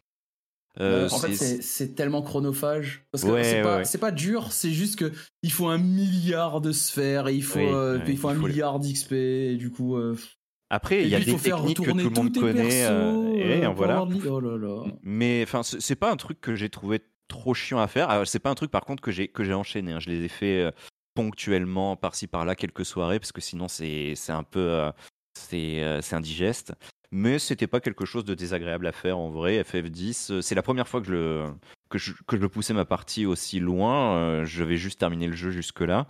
En 0.78 1.08
fait, 1.08 1.34
c'est- 1.34 1.94
tellement 1.94 2.20
chronophage. 2.20 3.06
Parce 3.10 3.24
que 3.24 3.30
Ouais, 3.30 3.44
c'est 3.44 3.56
ouais, 3.56 3.62
pas, 3.62 3.76
ouais. 3.78 3.84
c'est 3.86 3.96
pas 3.96 4.10
dur, 4.10 4.52
c'est 4.52 4.72
juste 4.72 4.96
que 4.98 5.10
il 5.42 5.50
faut 5.50 5.68
un 5.68 5.78
milliard 5.78 6.60
de 6.60 6.70
sphères 6.70 7.28
et 7.28 7.34
il 7.34 7.42
faut, 7.42 7.58
Oui, 7.58 7.64
il 7.66 8.26
un 8.26 8.34
les- 8.34 8.38
milliard 8.38 8.78
d'XP 8.78 9.12
et 9.12 9.56
du 9.56 9.70
coup. 9.70 9.96
Après, 10.68 11.02
il 11.02 11.08
y 11.08 11.14
a 11.14 11.18
des 11.20 11.34
techniques 11.36 11.78
que 11.78 11.82
tout 11.92 11.94
le 11.96 12.10
monde 12.10 12.34
connaît. 12.34 12.52
persos, 12.68 13.36
et 13.36 13.66
voilà. 13.74 14.02
Oh 14.28 14.40
là 14.40 14.58
là. 14.58 14.84
Mais 15.02 15.42
enfin, 15.44 15.62
c'est 15.62 15.96
pas 15.96 16.10
un 16.12 16.16
truc 16.16 16.42
que 16.42 16.54
j'ai 16.54 16.68
trouvé 16.68 17.00
trop 17.28 17.54
chiant 17.54 17.78
à 17.78 17.86
faire. 17.86 18.26
C'est 18.26 18.38
pas 18.40 18.50
un 18.50 18.54
truc 18.54 18.70
par 18.70 18.84
contre 18.84 19.00
que 19.02 19.10
j'ai 19.10 19.28
que 19.28 19.44
j'ai 19.44 19.54
enchaîné. 19.54 19.92
hein. 19.92 20.00
Je 20.00 20.10
les 20.10 20.24
ai 20.24 20.28
fait 20.28 20.70
ponctuellement 21.16 21.96
par-ci 21.96 22.28
par-là 22.28 22.54
quelques 22.54 22.84
soirées 22.84 23.18
parce 23.18 23.32
que 23.32 23.40
sinon 23.40 23.66
c'est 23.68 24.14
un 24.28 24.44
peu 24.44 24.60
euh, 24.60 24.90
euh, 25.52 26.00
c'est 26.02 26.14
indigeste. 26.14 26.74
Mais 27.12 27.38
c'était 27.38 27.66
pas 27.68 27.80
quelque 27.80 28.04
chose 28.04 28.24
de 28.24 28.34
désagréable 28.34 28.86
à 28.86 28.92
faire 28.92 29.16
en 29.18 29.30
vrai. 29.30 29.62
FF10, 29.62 30.32
euh, 30.32 30.40
c'est 30.42 30.54
la 30.54 30.62
première 30.62 30.86
fois 30.88 31.00
que 31.00 31.06
je 31.08 31.50
que 31.88 31.98
je, 31.98 32.12
que 32.26 32.36
je 32.36 32.46
poussais 32.46 32.74
ma 32.74 32.84
partie 32.84 33.26
aussi 33.26 33.60
loin. 33.60 34.44
Je 34.44 34.62
vais 34.64 34.76
juste 34.76 34.98
terminer 35.00 35.28
le 35.28 35.34
jeu 35.36 35.50
jusque 35.50 35.80
là. 35.80 36.06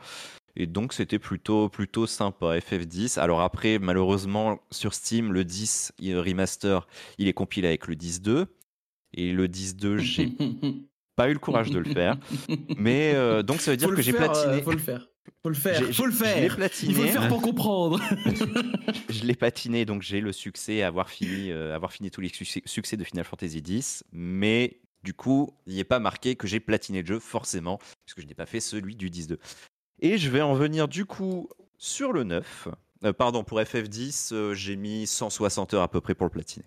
Et 0.56 0.66
donc 0.66 0.94
c'était 0.94 1.18
plutôt 1.18 1.68
plutôt 1.68 2.06
sympa 2.06 2.58
FF10. 2.58 3.20
Alors 3.20 3.42
après 3.42 3.78
malheureusement 3.78 4.58
sur 4.70 4.94
Steam 4.94 5.32
le 5.32 5.44
10 5.44 5.92
il- 5.98 6.18
remaster, 6.18 6.86
il 7.18 7.28
est 7.28 7.34
compilé 7.34 7.68
avec 7.68 7.86
le 7.86 7.94
10.2 7.94 8.46
et 9.14 9.32
le 9.32 9.48
10.2 9.48 9.98
j'ai 9.98 10.32
pas 11.16 11.28
eu 11.30 11.32
le 11.32 11.38
courage 11.38 11.70
de 11.70 11.78
le 11.78 11.90
faire. 11.92 12.16
Mais 12.76 13.12
euh, 13.14 13.42
donc 13.42 13.60
ça 13.60 13.70
veut 13.72 13.76
dire 13.76 13.88
Faut 13.88 13.94
que 13.96 14.02
j'ai 14.02 14.12
platiné. 14.12 14.54
euh, 14.54 14.62
faut 14.62 14.72
le 14.72 14.78
faire. 14.78 15.08
Faut 15.42 15.48
le 15.48 15.54
faire. 15.54 15.78
J'ai- 15.84 15.92
Faut 15.92 16.06
le 16.06 16.12
je 16.12 16.16
faire. 16.16 16.56
platiné. 16.56 16.92
Il 16.92 16.96
faut 16.96 17.02
le 17.02 17.08
faire 17.08 17.28
pour 17.28 17.42
comprendre. 17.42 18.00
je 19.08 19.24
l'ai 19.24 19.34
patiné, 19.34 19.84
donc 19.84 20.02
j'ai 20.02 20.20
le 20.20 20.32
succès, 20.32 20.82
avoir 20.82 21.08
fini, 21.10 21.50
euh, 21.50 21.74
avoir 21.74 21.92
fini 21.92 22.10
tous 22.10 22.20
les 22.20 22.28
succès, 22.28 22.62
succès 22.64 22.96
de 22.96 23.04
Final 23.04 23.24
Fantasy 23.24 23.58
X, 23.58 24.04
mais 24.12 24.80
du 25.02 25.14
coup, 25.14 25.50
il 25.66 25.74
n'y 25.74 25.80
est 25.80 25.84
pas 25.84 26.00
marqué 26.00 26.34
que 26.36 26.46
j'ai 26.46 26.58
platiné 26.60 27.02
le 27.02 27.06
jeu, 27.06 27.18
forcément, 27.20 27.78
puisque 28.04 28.20
je 28.20 28.26
n'ai 28.26 28.34
pas 28.34 28.46
fait 28.46 28.60
celui 28.60 28.96
du 28.96 29.08
10.2. 29.10 29.36
Et 30.00 30.18
je 30.18 30.30
vais 30.30 30.42
en 30.42 30.54
venir 30.54 30.88
du 30.88 31.04
coup 31.04 31.48
sur 31.78 32.12
le 32.12 32.24
9. 32.24 32.68
Euh, 33.04 33.12
pardon, 33.12 33.44
pour 33.44 33.60
FF10, 33.60 34.30
euh, 34.32 34.54
j'ai 34.54 34.74
mis 34.76 35.06
160 35.06 35.74
heures 35.74 35.82
à 35.82 35.88
peu 35.90 36.00
près 36.00 36.14
pour 36.14 36.26
le 36.26 36.30
platiner. 36.30 36.66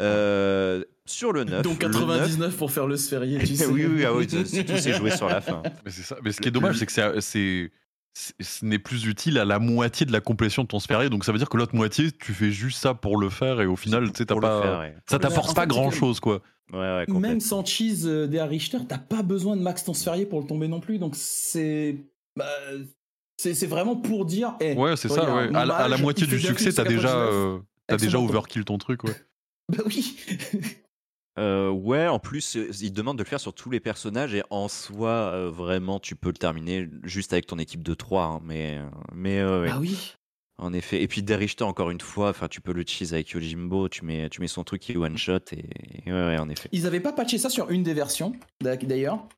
Euh, 0.00 0.84
sur 1.06 1.32
le 1.32 1.44
9. 1.44 1.62
Donc 1.62 1.82
le 1.82 1.88
9 1.88 1.98
99 2.00 2.56
pour 2.56 2.70
faire 2.70 2.86
le 2.86 2.96
sphérié, 2.96 3.38
tu 3.38 3.46
sais. 3.56 3.66
oui, 3.66 3.86
oui, 3.86 4.04
ah 4.04 4.12
oui, 4.14 4.26
tout 4.26 4.44
s'est 4.44 4.92
joué 4.92 5.10
sur 5.10 5.28
la 5.28 5.40
fin. 5.40 5.62
Mais 5.84 5.90
c'est 5.90 6.02
ça. 6.02 6.16
Mais 6.22 6.32
ce 6.32 6.40
qui 6.40 6.48
est 6.48 6.52
dommage, 6.52 6.76
c'est 6.78 6.86
que 6.86 6.92
c'est- 6.92 7.20
c'est 7.20 7.70
c'est- 8.18 8.34
ce 8.42 8.64
n'est 8.64 8.78
plus 8.78 9.04
utile 9.06 9.38
à 9.38 9.44
la 9.44 9.58
moitié 9.58 10.06
de 10.06 10.12
la 10.12 10.20
complétion 10.20 10.62
de 10.62 10.68
ton 10.68 10.80
sphérié. 10.80 11.10
Donc 11.10 11.24
ça 11.24 11.32
veut 11.32 11.38
dire 11.38 11.50
que 11.50 11.56
l'autre 11.58 11.74
moitié, 11.74 12.10
tu 12.12 12.32
fais 12.32 12.50
juste 12.50 12.78
ça 12.80 12.94
pour 12.94 13.18
le 13.18 13.28
faire 13.28 13.60
et 13.60 13.66
au 13.66 13.76
final, 13.76 14.10
tu 14.10 14.18
sais, 14.18 14.24
pas, 14.24 14.62
faire, 14.62 14.78
ouais. 14.80 14.94
ça 15.06 15.16
Ouais, 15.16 15.20
t'apporte 15.20 15.50
en 15.50 15.54
pas 15.54 15.66
grand 15.66 15.90
chose, 15.90 16.18
quoi. 16.20 16.40
Ouais, 16.72 16.78
ouais, 17.08 17.20
Même 17.20 17.40
sans 17.40 17.62
cheese 17.64 18.06
euh, 18.08 18.26
des 18.26 18.40
Richter, 18.42 18.78
t'as 18.88 18.96
pas 18.98 19.22
besoin 19.22 19.54
de 19.56 19.60
max 19.62 19.84
ton 19.84 19.92
sphérié 19.94 20.24
pour 20.26 20.40
le 20.40 20.46
tomber 20.46 20.66
non 20.66 20.80
plus. 20.80 20.98
Donc 20.98 21.12
c'est. 21.14 21.96
bah, 22.36 22.46
c'est 23.36 23.52
c'est 23.54 23.66
vraiment 23.66 23.96
pour 23.96 24.24
dire. 24.24 24.54
eh, 24.60 24.72
Ouais, 24.74 24.96
c'est 24.96 25.08
ça. 25.10 25.32
Ouais. 25.34 25.54
À, 25.54 25.64
la- 25.66 25.74
à 25.76 25.82
la 25.82 25.88
mage, 25.90 26.02
moitié 26.02 26.26
du 26.26 26.40
succès, 26.40 26.64
plus 26.70 26.74
t'as 26.74 26.84
déjà, 26.84 27.02
99 27.02 27.30
euh, 27.92 27.96
déjà 27.98 28.18
overkill 28.18 28.64
ton 28.64 28.78
truc, 28.78 29.04
ouais. 29.04 29.14
Bah 29.68 29.82
oui. 29.86 30.16
Euh, 31.38 31.68
ouais, 31.68 32.06
en 32.08 32.18
plus, 32.18 32.56
euh, 32.56 32.70
il 32.80 32.94
demande 32.94 33.18
de 33.18 33.22
le 33.22 33.28
faire 33.28 33.40
sur 33.40 33.52
tous 33.52 33.68
les 33.68 33.78
personnages 33.78 34.34
et 34.34 34.42
en 34.48 34.68
soi, 34.68 35.10
euh, 35.34 35.50
vraiment, 35.50 36.00
tu 36.00 36.16
peux 36.16 36.30
le 36.30 36.38
terminer 36.38 36.88
juste 37.02 37.34
avec 37.34 37.46
ton 37.46 37.58
équipe 37.58 37.82
de 37.82 37.92
3. 37.92 38.40
mais, 38.42 38.78
euh, 38.78 38.86
mais 39.12 39.40
euh, 39.40 39.60
ouais, 39.64 39.68
Ah 39.70 39.78
oui. 39.78 40.14
en 40.56 40.72
effet. 40.72 41.02
Et 41.02 41.08
puis 41.08 41.22
Derrichter, 41.22 41.64
encore 41.64 41.90
une 41.90 42.00
fois, 42.00 42.30
enfin, 42.30 42.48
tu 42.48 42.62
peux 42.62 42.72
le 42.72 42.84
cheese 42.86 43.12
avec 43.12 43.28
Yojimbo, 43.28 43.90
tu 43.90 44.06
mets, 44.06 44.30
tu 44.30 44.40
mets 44.40 44.48
son 44.48 44.64
truc 44.64 44.80
qui 44.80 44.92
est 44.92 44.96
one 44.96 45.18
shot 45.18 45.40
et, 45.52 45.68
et 46.06 46.10
ouais, 46.10 46.26
ouais, 46.26 46.38
en 46.38 46.48
effet. 46.48 46.70
Ils 46.72 46.86
avaient 46.86 47.00
pas 47.00 47.12
patché 47.12 47.36
ça 47.36 47.50
sur 47.50 47.70
une 47.70 47.82
des 47.82 47.92
versions, 47.92 48.32
d'ailleurs? 48.62 49.28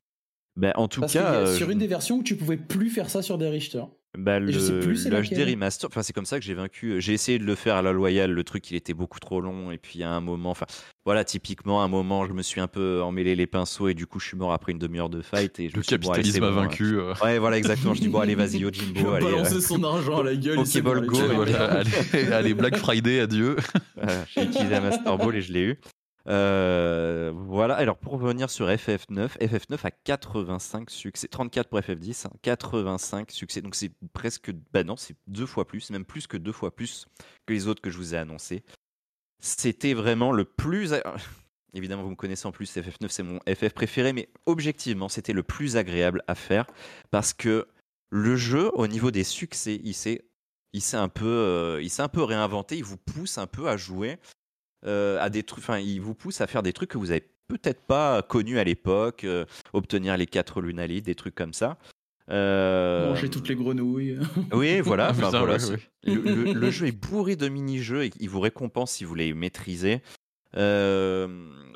Ben, 0.55 0.71
en 0.77 0.87
tout 0.87 1.01
Parce 1.01 1.11
cas, 1.11 1.41
a- 1.41 1.57
sur 1.57 1.69
une 1.69 1.79
des 1.79 1.87
versions 1.87 2.19
où 2.19 2.23
tu 2.23 2.37
pouvais 2.37 2.55
plus 2.55 2.89
faire 2.89 3.09
ça 3.09 3.21
sur 3.21 3.37
des 3.37 3.49
Richter. 3.49 3.83
Bah, 4.17 4.39
et 4.39 4.51
je 4.51 4.59
sais 4.59 4.71
le, 4.71 4.79
plus 4.79 5.07
le 5.07 5.21
HD 5.21 5.49
remaster, 5.51 5.87
enfin, 5.87 6.01
c'est 6.01 6.13
comme 6.13 6.25
ça 6.25 6.39
que 6.39 6.45
j'ai 6.45 6.53
vaincu. 6.55 6.99
J'ai 6.99 7.13
essayé 7.13 7.37
de 7.37 7.43
le 7.45 7.55
faire 7.55 7.75
à 7.75 7.81
la 7.81 7.91
loyale, 7.91 8.31
le 8.31 8.43
truc 8.43 8.69
il 8.71 8.75
était 8.75 8.93
beaucoup 8.95 9.19
trop 9.19 9.39
long 9.39 9.71
et 9.71 9.77
puis 9.77 10.01
à 10.03 10.09
un 10.11 10.19
moment, 10.19 10.49
enfin, 10.49 10.65
voilà, 11.05 11.23
typiquement, 11.23 11.81
à 11.81 11.85
un 11.85 11.87
moment, 11.87 12.25
je 12.25 12.33
me 12.33 12.41
suis 12.41 12.59
un 12.59 12.67
peu 12.67 13.01
emmêlé 13.03 13.35
les 13.35 13.45
pinceaux 13.47 13.87
et 13.87 13.93
du 13.93 14.07
coup, 14.07 14.19
je 14.19 14.27
suis 14.27 14.37
mort 14.37 14.51
après 14.51 14.71
une 14.71 14.79
demi-heure 14.79 15.09
de 15.09 15.21
fight 15.21 15.59
et 15.59 15.69
je 15.69 15.73
Le 15.73 15.79
me 15.79 15.83
suis 15.83 15.97
dit, 15.97 16.05
bon, 16.07 16.11
allez, 16.13 16.23
capitalisme 16.23 16.43
a 16.43 16.49
bon, 16.49 16.55
vaincu. 16.55 16.99
euh. 16.99 17.13
Ouais, 17.23 17.37
voilà, 17.39 17.57
exactement. 17.57 17.93
Je 17.93 18.01
dis, 18.01 18.09
bon, 18.09 18.19
allez, 18.19 18.35
vas-y, 18.35 18.55
Il 18.55 18.61
Yojimbo, 18.61 19.11
allez. 19.11 19.25
balancer 19.25 19.55
euh, 19.55 19.61
son 19.61 19.83
argent 19.83 20.19
à 20.19 20.23
la 20.23 20.35
gueule. 20.35 20.55
Pokéball 20.55 21.05
Go, 21.05 21.17
et. 21.17 21.35
Voilà, 21.35 21.79
allez, 21.79 22.31
allez, 22.31 22.53
Black 22.55 22.77
Friday, 22.77 23.19
adieu. 23.19 23.55
Voilà, 23.95 24.25
J'ai 24.33 24.43
utilisé 24.43 24.75
un 24.75 24.81
Master 24.81 25.17
Ball 25.17 25.35
et 25.35 25.41
je 25.41 25.53
l'ai 25.53 25.61
eu. 25.61 25.79
Euh, 26.27 27.31
voilà, 27.33 27.75
alors 27.75 27.97
pour 27.97 28.13
revenir 28.13 28.49
sur 28.49 28.67
FF9, 28.67 29.37
FF9 29.39 29.77
a 29.83 29.91
85 29.91 30.89
succès, 30.89 31.27
34 31.27 31.69
pour 31.69 31.79
FF10, 31.79 32.27
hein, 32.27 32.31
85 32.41 33.31
succès, 33.31 33.61
donc 33.61 33.75
c'est 33.75 33.91
presque, 34.13 34.51
bah 34.73 34.83
non, 34.83 34.97
c'est 34.97 35.15
deux 35.27 35.45
fois 35.45 35.65
plus, 35.65 35.89
même 35.91 36.05
plus 36.05 36.27
que 36.27 36.37
deux 36.37 36.51
fois 36.51 36.75
plus 36.75 37.07
que 37.45 37.53
les 37.53 37.67
autres 37.67 37.81
que 37.81 37.89
je 37.89 37.97
vous 37.97 38.15
ai 38.15 38.17
annoncés. 38.17 38.63
C'était 39.39 39.93
vraiment 39.93 40.31
le 40.31 40.45
plus. 40.45 40.93
Évidemment, 41.73 42.03
vous 42.03 42.09
me 42.09 42.15
connaissez 42.15 42.47
en 42.47 42.51
plus, 42.51 42.75
FF9 42.75 43.07
c'est 43.09 43.23
mon 43.23 43.39
FF 43.41 43.73
préféré, 43.73 44.11
mais 44.11 44.29
objectivement, 44.45 45.07
c'était 45.07 45.33
le 45.33 45.43
plus 45.43 45.77
agréable 45.77 46.23
à 46.27 46.35
faire 46.35 46.65
parce 47.11 47.33
que 47.33 47.67
le 48.09 48.35
jeu, 48.35 48.71
au 48.73 48.87
niveau 48.87 49.11
des 49.11 49.23
succès, 49.23 49.79
il 49.83 49.93
s'est, 49.93 50.23
un 50.93 51.09
peu, 51.09 51.25
euh, 51.25 51.81
il 51.81 51.89
s'est 51.89 52.01
un 52.01 52.09
peu 52.09 52.23
réinventé. 52.23 52.75
Il 52.77 52.83
vous 52.83 52.97
pousse 52.97 53.37
un 53.37 53.45
peu 53.47 53.69
à 53.69 53.77
jouer 53.77 54.17
à 54.85 55.29
des 55.29 55.43
trucs. 55.43 55.63
Enfin, 55.63 55.79
il 55.79 55.99
vous 56.01 56.13
pousse 56.15 56.41
à 56.41 56.47
faire 56.47 56.63
des 56.63 56.73
trucs 56.73 56.89
que 56.91 56.97
vous 56.97 57.11
avez 57.11 57.27
peut-être 57.47 57.81
pas 57.81 58.21
connus 58.21 58.59
à 58.59 58.63
l'époque, 58.63 59.23
euh, 59.23 59.45
obtenir 59.73 60.15
les 60.17 60.27
quatre 60.27 60.61
lunalites, 60.61 61.05
des 61.05 61.15
trucs 61.15 61.35
comme 61.35 61.53
ça. 61.53 61.77
Euh, 62.29 63.09
Manger 63.09 63.29
toutes 63.29 63.49
les 63.49 63.55
grenouilles. 63.55 64.19
oui, 64.53 64.81
voilà. 64.81 65.09
enfin, 65.09 65.25
Putain, 65.27 65.39
voilà, 65.39 65.53
ouais, 65.53 65.59
c'est- 65.59 65.71
ouais. 65.71 65.79
Le, 66.03 66.21
le- 66.21 66.53
le 66.53 66.69
jeu 66.71 66.85
est 66.87 66.91
bourré 66.91 67.35
de 67.35 67.47
mini-jeux 67.49 68.03
et 68.05 68.11
il 68.19 68.29
vous 68.29 68.39
récompense 68.39 68.91
si 68.91 69.03
vous 69.03 69.15
les 69.15 69.33
maîtrisez. 69.33 70.01
Euh, 70.55 71.27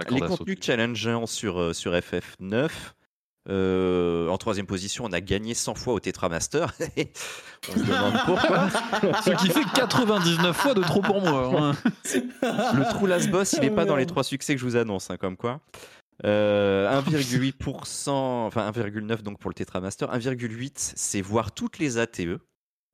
les 0.10 0.20
contenus 0.20 0.58
challengeants 0.62 1.26
sur, 1.26 1.60
euh, 1.60 1.74
sur 1.74 1.94
FF9. 1.94 2.70
Euh, 3.50 4.30
en 4.30 4.38
troisième 4.38 4.66
position, 4.66 5.06
on 5.06 5.12
a 5.12 5.20
gagné 5.20 5.54
100 5.54 5.76
fois 5.76 5.94
au 5.94 6.00
Tetramaster. 6.00 6.68
on 7.70 7.74
se 7.74 7.80
demande 7.80 8.14
pourquoi. 8.26 8.70
Ce 9.26 9.32
qui 9.32 9.50
fait 9.50 9.66
99 9.76 10.56
fois 10.56 10.74
de 10.74 10.82
trop 10.82 11.02
pour 11.02 11.22
moi. 11.22 11.52
hein. 11.62 11.74
Le 12.42 12.90
True 12.90 13.08
Last 13.08 13.30
Boss, 13.30 13.54
il 13.54 13.62
n'est 13.62 13.72
pas 13.72 13.86
dans 13.86 13.96
les 13.98 14.06
trois 14.06 14.24
succès 14.24 14.56
que 14.56 14.62
je 14.62 14.66
vous 14.66 14.76
annonce, 14.78 15.10
hein, 15.10 15.18
comme 15.18 15.36
quoi. 15.36 15.60
Euh, 16.26 17.02
1,8%, 17.02 18.10
enfin 18.10 18.72
1,9 18.72 19.24
donc 19.24 19.40
pour 19.40 19.50
le 19.50 19.56
Tetramaster. 19.56 20.06
1,8 20.06 20.94
c'est 20.96 21.22
voir 21.22 21.52
toutes 21.52 21.80
les 21.80 21.98
ATE. 21.98 22.40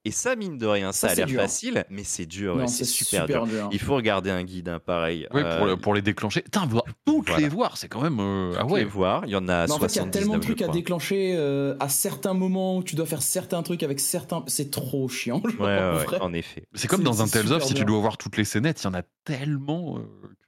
Et 0.05 0.11
ça, 0.11 0.38
mine 0.38 0.57
de 0.57 0.65
rien, 0.65 0.93
ça, 0.93 1.09
Ça, 1.09 1.23
a 1.23 1.26
l'air 1.26 1.41
facile, 1.41 1.84
mais 1.89 2.05
c'est 2.05 2.26
dur, 2.26 2.55
ouais, 2.55 2.67
c'est 2.67 2.85
super, 2.85 3.23
super 3.26 3.45
dur. 3.45 3.53
dur. 3.53 3.69
Il 3.73 3.80
faut 3.80 3.95
regarder 3.95 4.30
un 4.30 4.43
guide, 4.43 4.69
hein, 4.69 4.80
pareil. 4.80 5.27
Pour, 5.30 5.39
Euh, 5.41 5.65
le- 5.65 5.76
pour 5.77 5.93
les 5.93 6.01
déclencher. 6.01 6.41
Putain, 6.41 6.65
voir- 6.67 6.85
toutes 7.05 7.27
Voilà. 7.27 7.41
les 7.43 7.49
voir, 7.49 7.76
c'est 7.77 7.89
quand 7.89 8.01
même. 8.01 8.17
euh, 8.21 8.53
Ah 8.57 8.61
toutes 8.61 8.71
ouais. 8.71 8.80
les 8.80 8.85
voir, 8.85 9.26
il 9.26 9.31
y 9.31 9.35
en 9.35 9.49
a 9.49 9.65
Mais 9.67 9.71
en 9.73 9.77
fait, 9.77 9.88
il 9.88 9.97
y 9.97 9.99
a 9.99 10.03
79, 10.03 10.11
tellement 10.13 10.35
de 10.38 10.39
trucs 10.41 10.61
à 10.61 10.69
déclencher 10.69 11.34
euh, 11.35 11.76
à 11.81 11.89
certains 11.89 12.34
moments 12.34 12.77
où 12.77 12.84
tu 12.84 12.95
dois 12.95 13.05
faire 13.05 13.21
certains 13.21 13.61
trucs 13.61 13.84
avec 13.84 13.99
certains. 13.99 14.41
C'est 14.47 14.71
trop 14.71 15.09
chiant. 15.09 15.41
genre, 15.43 15.59
Ouais, 15.59 15.65
ouais, 15.67 15.80
en 15.81 15.97
ouais, 15.97 16.03
vrai. 16.05 16.19
en 16.21 16.34
effet. 16.34 16.63
C'est 16.76 16.88
comme 16.88 17.03
dans 17.03 17.21
un 17.21 17.27
Tales 17.27 17.51
of, 17.51 17.63
si 17.63 17.73
tu 17.73 17.84
dois 17.84 17.99
voir 17.99 18.17
toutes 18.17 18.38
les 18.38 18.45
scénettes, 18.45 18.81
il 18.81 18.85
y 18.85 18.88
en 18.88 18.93
a 18.93 19.03
tellement 19.26 19.97
euh, 19.97 20.01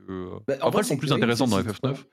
que. 0.07 0.29
Bah, 0.47 0.53
en 0.61 0.67
Après, 0.67 0.69
vrai, 0.71 0.79
elles 0.79 0.85
sont 0.85 0.97
plus 0.97 1.09
oui, 1.11 1.17
intéressantes 1.17 1.49
dans 1.49 1.57
c'est- 1.57 1.63
FF9. 1.69 2.05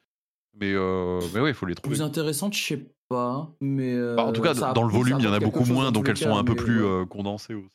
Mais, 0.60 0.72
euh, 0.74 1.20
mais 1.32 1.40
ouais, 1.40 1.50
il 1.50 1.54
faut 1.54 1.66
les 1.66 1.76
trouver. 1.76 1.94
Plus 1.94 2.02
intéressante, 2.02 2.52
je 2.54 2.62
sais 2.64 2.86
pas. 3.08 3.50
Mais 3.60 3.96
Bah, 4.16 4.24
en 4.24 4.32
tout 4.32 4.42
cas, 4.42 4.54
euh, 4.54 4.72
dans 4.72 4.82
le 4.84 4.92
volume, 4.92 5.16
il 5.18 5.24
y 5.24 5.28
en 5.28 5.32
a 5.32 5.40
beaucoup 5.40 5.64
moins, 5.64 5.90
donc 5.92 6.08
elles 6.08 6.14
les 6.16 6.20
sont 6.24 6.36
un 6.36 6.44
peu 6.44 6.54
plus 6.54 6.82
ouais. 6.82 6.88
euh, 7.02 7.06
condensées 7.06 7.54
aussi. 7.54 7.66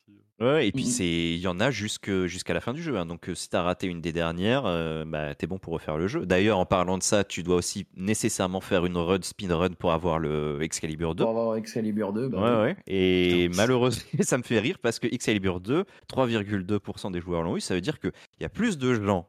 Ouais, 0.42 0.68
et 0.68 0.72
puis 0.72 0.84
c'est, 0.86 1.06
il 1.06 1.38
y 1.38 1.48
en 1.48 1.60
a 1.60 1.70
jusque- 1.70 2.26
jusqu'à 2.26 2.54
la 2.56 2.60
fin 2.60 2.74
du 2.74 2.82
jeu. 2.82 2.98
hein. 2.98 3.06
Donc 3.06 3.30
euh, 3.30 3.36
si 3.36 3.48
t'as 3.50 3.62
raté 3.62 3.86
une 3.88 4.02
des 4.02 4.12
dernières, 4.12 4.64
euh, 4.66 5.06
bah, 5.06 5.36
t'es 5.36 5.46
bon 5.48 5.58
pour 5.60 5.74
refaire 5.74 5.96
le 5.96 6.08
jeu. 6.08 6.26
D'ailleurs, 6.26 6.58
en 6.58 6.66
parlant 6.66 6.98
de 6.98 7.04
ça, 7.04 7.24
tu 7.24 7.44
dois 7.44 7.56
aussi 7.58 7.86
nécessairement 7.96 8.60
faire 8.60 8.86
une 8.86 8.98
run, 8.98 9.20
speedrun 9.22 9.70
pour 9.70 9.94
avoir 9.94 10.18
le 10.20 10.58
Excalibur 10.62 11.14
2. 11.16 11.24
Pour 11.24 11.30
avoir 11.40 11.56
Excalibur 11.56 12.12
2. 12.14 12.28
bah 12.30 12.40
Ouais, 12.42 12.50
oui. 12.50 12.62
ouais. 12.64 12.78
Et 12.88 13.50
malheureusement, 13.56 14.04
ça 14.22 14.38
me 14.40 14.44
fait 14.44 14.60
rire 14.60 14.80
parce 14.82 15.00
que 15.00 15.08
Excalibur 15.08 15.62
2, 15.62 15.86
3,2% 16.12 17.12
des 17.12 17.22
joueurs 17.22 17.44
l'ont 17.44 17.56
eu. 17.56 17.62
Ça 17.62 17.76
veut 17.76 17.82
dire 17.82 18.00
qu'il 18.00 18.12
y 18.42 18.46
a 18.46 18.50
plus 18.50 18.78
de 18.78 18.96
gens 18.96 19.28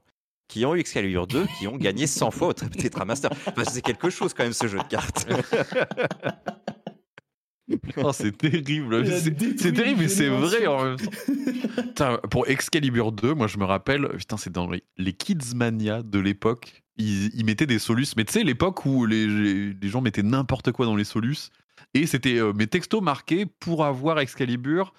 qui 0.49 0.65
ont 0.66 0.75
eu 0.75 0.81
Excalibur 0.81 1.27
2 1.27 1.47
qui 1.59 1.66
ont 1.69 1.77
gagné 1.77 2.07
100 2.07 2.31
fois 2.31 2.49
au 2.49 2.53
Tetramaster. 2.53 3.29
Enfin, 3.47 3.65
c'est 3.71 3.83
quelque 3.83 4.11
chose 4.11 4.35
quand 4.35 4.45
même 4.45 4.53
ce 4.53 4.66
jeu 4.66 4.79
de 4.79 4.85
cartes. 4.85 5.27
Oh, 7.97 8.12
c'est 8.12 8.37
terrible. 8.37 9.07
C'est 9.57 9.73
terrible, 9.73 10.01
mais 10.01 10.05
une 10.05 10.09
c'est 10.09 10.29
vrai 10.29 10.66
en 10.66 10.85
même 10.85 10.99
génération. 10.99 11.07
temps. 11.77 11.83
Putain, 11.83 12.19
pour 12.31 12.47
Excalibur 12.47 13.11
2, 13.11 13.33
moi 13.35 13.47
je 13.47 13.57
me 13.57 13.65
rappelle, 13.65 14.07
putain, 14.19 14.37
c'est 14.37 14.53
dans 14.53 14.69
les, 14.71 14.85
les 14.99 15.15
Kids 15.15 15.55
Mania 15.57 16.03
de 16.03 16.19
l'époque. 16.19 16.83
Ils, 16.99 17.35
ils 17.35 17.45
mettaient 17.45 17.66
des 17.66 17.79
solus, 17.79 18.15
mais 18.16 18.25
tu 18.25 18.35
sais, 18.35 18.45
l'époque 18.45 18.85
où 18.85 19.07
les 19.07 19.75
gens 19.83 20.03
mettaient 20.03 20.23
n'importe 20.23 20.73
quoi 20.73 20.85
dans 20.85 20.95
les 20.95 21.05
solus. 21.05 21.51
Et 21.95 22.07
c'était 22.07 22.39
euh, 22.39 22.53
mes 22.53 22.66
textos 22.66 23.03
marqués 23.03 23.47
pour 23.47 23.85
avoir 23.85 24.19
Excalibur. 24.21 24.93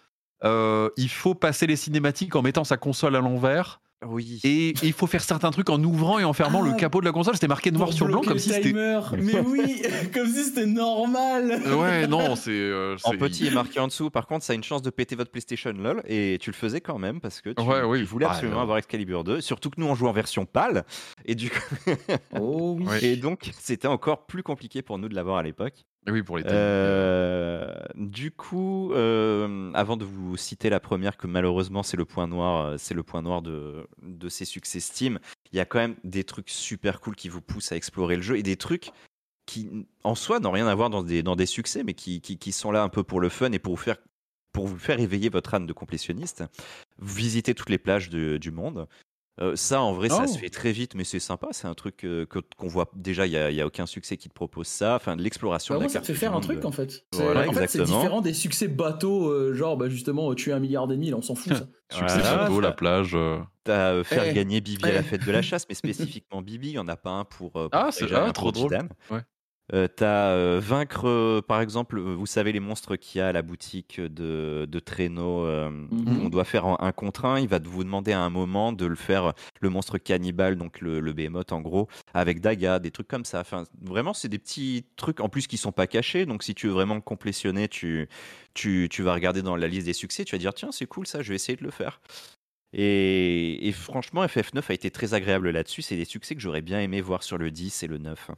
euh, 0.43 0.89
il 0.97 1.09
faut 1.09 1.35
passer 1.35 1.67
les 1.67 1.75
cinématiques 1.75 2.35
en 2.35 2.41
mettant 2.41 2.63
sa 2.63 2.77
console 2.77 3.15
à 3.15 3.19
l'envers. 3.21 3.79
Oui. 4.07 4.39
Et, 4.43 4.69
et 4.69 4.75
il 4.83 4.93
faut 4.93 5.07
faire 5.07 5.23
certains 5.23 5.51
trucs 5.51 5.69
en 5.69 5.83
ouvrant 5.83 6.19
et 6.19 6.23
en 6.23 6.33
fermant 6.33 6.61
Ah, 6.63 6.67
le 6.71 6.73
capot 6.77 6.99
de 6.99 7.05
la 7.05 7.11
console. 7.11 7.33
C'était 7.35 7.47
marqué 7.47 7.71
noir 7.71 7.91
sur 7.93 8.05
blanc 8.07 8.21
comme 8.21 8.33
le 8.33 8.39
si 8.39 8.49
c'était. 8.49 8.73
Mais 9.17 9.39
oui, 9.39 9.81
comme 10.13 10.27
si 10.27 10.43
c'était 10.45 10.65
normal. 10.65 11.61
Ouais, 11.77 12.07
non, 12.07 12.35
c'est. 12.35 12.51
euh, 12.51 12.95
En 13.03 13.11
petit 13.11 13.47
et 13.47 13.51
marqué 13.51 13.79
en 13.79 13.87
dessous, 13.87 14.09
par 14.09 14.27
contre, 14.27 14.45
ça 14.45 14.53
a 14.53 14.55
une 14.55 14.63
chance 14.63 14.81
de 14.81 14.89
péter 14.89 15.15
votre 15.15 15.31
PlayStation 15.31 15.71
lol, 15.71 16.01
et 16.07 16.37
tu 16.39 16.49
le 16.51 16.55
faisais 16.55 16.81
quand 16.81 16.97
même 16.97 17.19
parce 17.19 17.41
que 17.41 17.49
tu, 17.49 17.61
Ouais, 17.63 17.81
oui. 17.83 17.99
tu 17.99 18.05
voulais 18.05 18.25
Ah, 18.27 18.31
absolument 18.31 18.61
avoir 18.61 18.77
Excalibur 18.77 19.23
2. 19.23 19.41
Surtout 19.41 19.69
que 19.69 19.79
nous 19.79 19.87
on 19.87 19.95
joue 19.95 20.07
en 20.07 20.11
version 20.13 20.45
pâle, 20.45 20.85
et 21.25 21.35
du 21.35 21.49
coup, 21.49 21.57
Oh 22.39 22.77
oui. 22.79 22.85
et 23.01 23.15
donc 23.15 23.51
c'était 23.59 23.87
encore 23.87 24.25
plus 24.25 24.43
compliqué 24.43 24.81
pour 24.81 24.97
nous 24.97 25.09
de 25.09 25.15
l'avoir 25.15 25.37
à 25.37 25.43
l'époque. 25.43 25.85
Et 26.07 26.11
oui, 26.11 26.21
pour 26.21 26.37
les 26.37 26.43
Euh, 26.45 27.73
du 27.95 28.31
coup, 28.31 28.93
euh, 28.93 29.71
avant 29.73 29.97
de 29.97 30.05
vous 30.05 30.37
citer 30.37 30.69
la 30.69 30.79
première, 30.79 31.17
que 31.17 31.25
malheureusement 31.25 31.81
c'est 31.81 31.97
le 31.97 32.05
point 32.05 32.27
noir, 32.27 32.65
euh, 32.65 32.75
c'est 32.77 32.93
le 32.93 33.01
point 33.01 33.23
noir 33.23 33.41
de, 33.41 33.87
ces 34.29 34.45
succès 34.45 34.79
Steam. 34.79 35.19
Il 35.51 35.57
y 35.57 35.59
a 35.59 35.65
quand 35.65 35.79
même 35.79 35.95
des 36.03 36.23
trucs 36.23 36.49
super 36.49 36.99
cool 36.99 37.15
qui 37.15 37.29
vous 37.29 37.41
poussent 37.41 37.71
à 37.71 37.75
explorer 37.75 38.15
le 38.17 38.21
jeu 38.21 38.37
et 38.37 38.43
des 38.43 38.55
trucs 38.55 38.91
qui, 39.47 39.87
en 40.03 40.15
soi, 40.15 40.39
n'ont 40.39 40.51
rien 40.51 40.67
à 40.67 40.75
voir 40.75 40.89
dans 40.89 41.03
des, 41.03 41.45
succès, 41.45 41.83
mais 41.83 41.93
qui, 41.93 42.51
sont 42.51 42.71
là 42.71 42.83
un 42.83 42.89
peu 42.89 43.03
pour 43.03 43.19
le 43.19 43.29
fun 43.29 43.51
et 43.51 43.59
pour 43.59 43.75
vous 43.75 43.81
faire, 43.81 43.97
pour 44.51 44.67
vous 44.67 44.77
faire 44.77 44.99
éveiller 44.99 45.29
votre 45.29 45.53
âne 45.53 45.65
de 45.65 45.73
complétionniste. 45.73 46.43
Visitez 46.99 47.53
toutes 47.53 47.69
les 47.69 47.77
plages 47.77 48.09
du 48.09 48.51
monde. 48.51 48.87
Euh, 49.41 49.55
ça, 49.57 49.81
en 49.81 49.91
vrai, 49.91 50.07
ça 50.07 50.23
Oh. 50.23 50.27
se 50.27 50.37
fait 50.37 50.49
très 50.49 50.71
vite, 50.71 50.95
mais 50.95 51.03
c'est 51.03 51.19
sympa. 51.19 51.47
C'est 51.51 51.67
un 51.67 51.73
truc 51.73 52.05
euh, 52.05 52.25
que- 52.25 52.39
qu'on 52.57 52.67
voit 52.69 52.89
déjà. 52.95 53.25
Il 53.27 53.31
n'y 53.31 53.37
a, 53.37 53.51
il 53.51 53.55
y 53.57 53.61
a 53.61 53.67
aucun 53.67 53.85
succès 53.85 54.15
qui 54.15 54.29
te 54.29 54.33
propose 54.33 54.67
ça. 54.67 54.95
Enfin, 54.95 55.17
de 55.17 55.21
l'exploration. 55.21 55.73
Bah, 55.75 55.79
de 55.79 55.83
la 55.83 55.89
ça 55.89 55.93
te 55.99 56.05
carte 56.05 56.07
fait 56.07 56.13
faire 56.13 56.29
du 56.31 56.37
un 56.37 56.39
monde. 56.39 56.43
truc 56.43 56.63
en 56.65 56.71
fait. 56.71 57.05
Voilà, 57.13 57.49
en 57.49 57.51
fait, 57.51 57.67
c'est 57.67 57.83
différent 57.83 58.21
des 58.21 58.33
succès 58.33 58.67
bateaux, 58.69 59.27
euh, 59.29 59.53
genre 59.53 59.75
bah, 59.75 59.89
justement 59.89 60.33
tuer 60.35 60.53
un 60.53 60.59
milliard 60.59 60.87
d'ennemis, 60.87 61.09
là, 61.09 61.17
on 61.17 61.21
s'en 61.21 61.35
fout 61.35 61.53
ça. 61.53 61.67
Succès 61.91 62.19
Voilà. 62.19 62.37
bateau, 62.37 62.59
la 62.61 62.71
plage. 62.71 63.11
euh. 63.15 63.39
T'as 63.65 63.91
euh, 63.93 64.03
faire 64.03 64.23
Eh, 64.25 64.33
gagner 64.33 64.61
Bibi 64.61 64.85
à 64.85 64.89
eh. 64.89 64.93
la 64.93 65.03
fête 65.03 65.25
de 65.25 65.31
la 65.31 65.41
chasse, 65.41 65.65
mais 65.67 65.75
spécifiquement 65.75 66.41
Bibi, 66.41 66.69
il 66.69 66.71
n'y 66.73 66.79
en 66.79 66.87
a 66.87 66.95
pas 66.95 67.11
un 67.11 67.25
pour. 67.25 67.57
euh, 67.57 67.67
pour 67.69 67.79
Ah, 67.79 67.89
c'est 67.91 68.11
ah, 68.13 68.25
un 68.25 68.31
trop 68.31 68.51
drôle. 68.51 68.77
Ouais. 69.11 69.19
Euh, 69.73 69.87
T'as 69.87 70.29
euh, 70.29 70.59
vaincre, 70.61 71.07
euh, 71.07 71.41
par 71.41 71.59
exemple, 71.59 71.97
euh, 71.97 72.13
vous 72.13 72.27
savez 72.27 72.51
les 72.51 72.59
monstres 72.59 72.95
qu'il 72.97 73.19
y 73.19 73.21
a 73.21 73.29
à 73.29 73.31
la 73.31 73.41
boutique 73.41 73.99
de, 73.99 74.67
de 74.69 74.79
traîneaux. 74.79 75.45
Mhm. 75.45 76.21
On 76.23 76.29
doit 76.29 76.43
faire 76.43 76.65
en 76.67 76.77
un 76.79 76.91
contre 76.91 77.25
un. 77.25 77.39
Il 77.39 77.47
va 77.47 77.59
vous 77.59 77.83
demander 77.83 78.11
à 78.11 78.21
un 78.21 78.29
moment 78.29 78.73
de 78.73 78.85
le 78.85 78.95
faire, 78.95 79.33
le 79.61 79.69
monstre 79.69 79.97
cannibale, 79.97 80.55
donc 80.55 80.81
le, 80.81 80.99
le 80.99 81.13
behemoth 81.13 81.51
en 81.51 81.61
gros, 81.61 81.87
avec 82.13 82.41
Daga, 82.41 82.79
des 82.79 82.91
trucs 82.91 83.07
comme 83.07 83.25
ça. 83.25 83.39
Enfin, 83.39 83.63
vraiment, 83.81 84.13
c'est 84.13 84.29
des 84.29 84.39
petits 84.39 84.85
trucs 84.97 85.19
en 85.19 85.29
plus 85.29 85.47
qui 85.47 85.57
sont 85.57 85.71
pas 85.71 85.87
cachés. 85.87 86.25
Donc, 86.25 86.43
si 86.43 86.53
tu 86.53 86.67
veux 86.67 86.73
vraiment 86.73 87.01
complétionner, 87.01 87.67
tu, 87.67 88.07
tu, 88.53 88.87
tu 88.91 89.01
vas 89.01 89.13
regarder 89.13 89.41
dans 89.41 89.55
la 89.55 89.67
liste 89.67 89.87
des 89.87 89.93
succès. 89.93 90.25
Tu 90.25 90.35
vas 90.35 90.39
dire, 90.39 90.53
tiens, 90.53 90.71
c'est 90.71 90.85
cool 90.85 91.07
ça, 91.07 91.23
je 91.23 91.29
vais 91.29 91.35
essayer 91.35 91.55
de 91.55 91.63
le 91.63 91.71
faire. 91.71 92.01
Et, 92.73 93.67
et 93.67 93.71
franchement, 93.71 94.25
FF9 94.25 94.61
a 94.69 94.73
été 94.73 94.91
très 94.91 95.13
agréable 95.13 95.49
là-dessus. 95.49 95.81
C'est 95.81 95.95
des 95.95 96.05
succès 96.05 96.35
que 96.35 96.41
j'aurais 96.41 96.61
bien 96.61 96.81
aimé 96.81 97.01
voir 97.01 97.23
sur 97.23 97.37
le 97.37 97.49
10 97.49 97.83
et 97.83 97.87
le 97.87 97.97
9. 97.97 98.31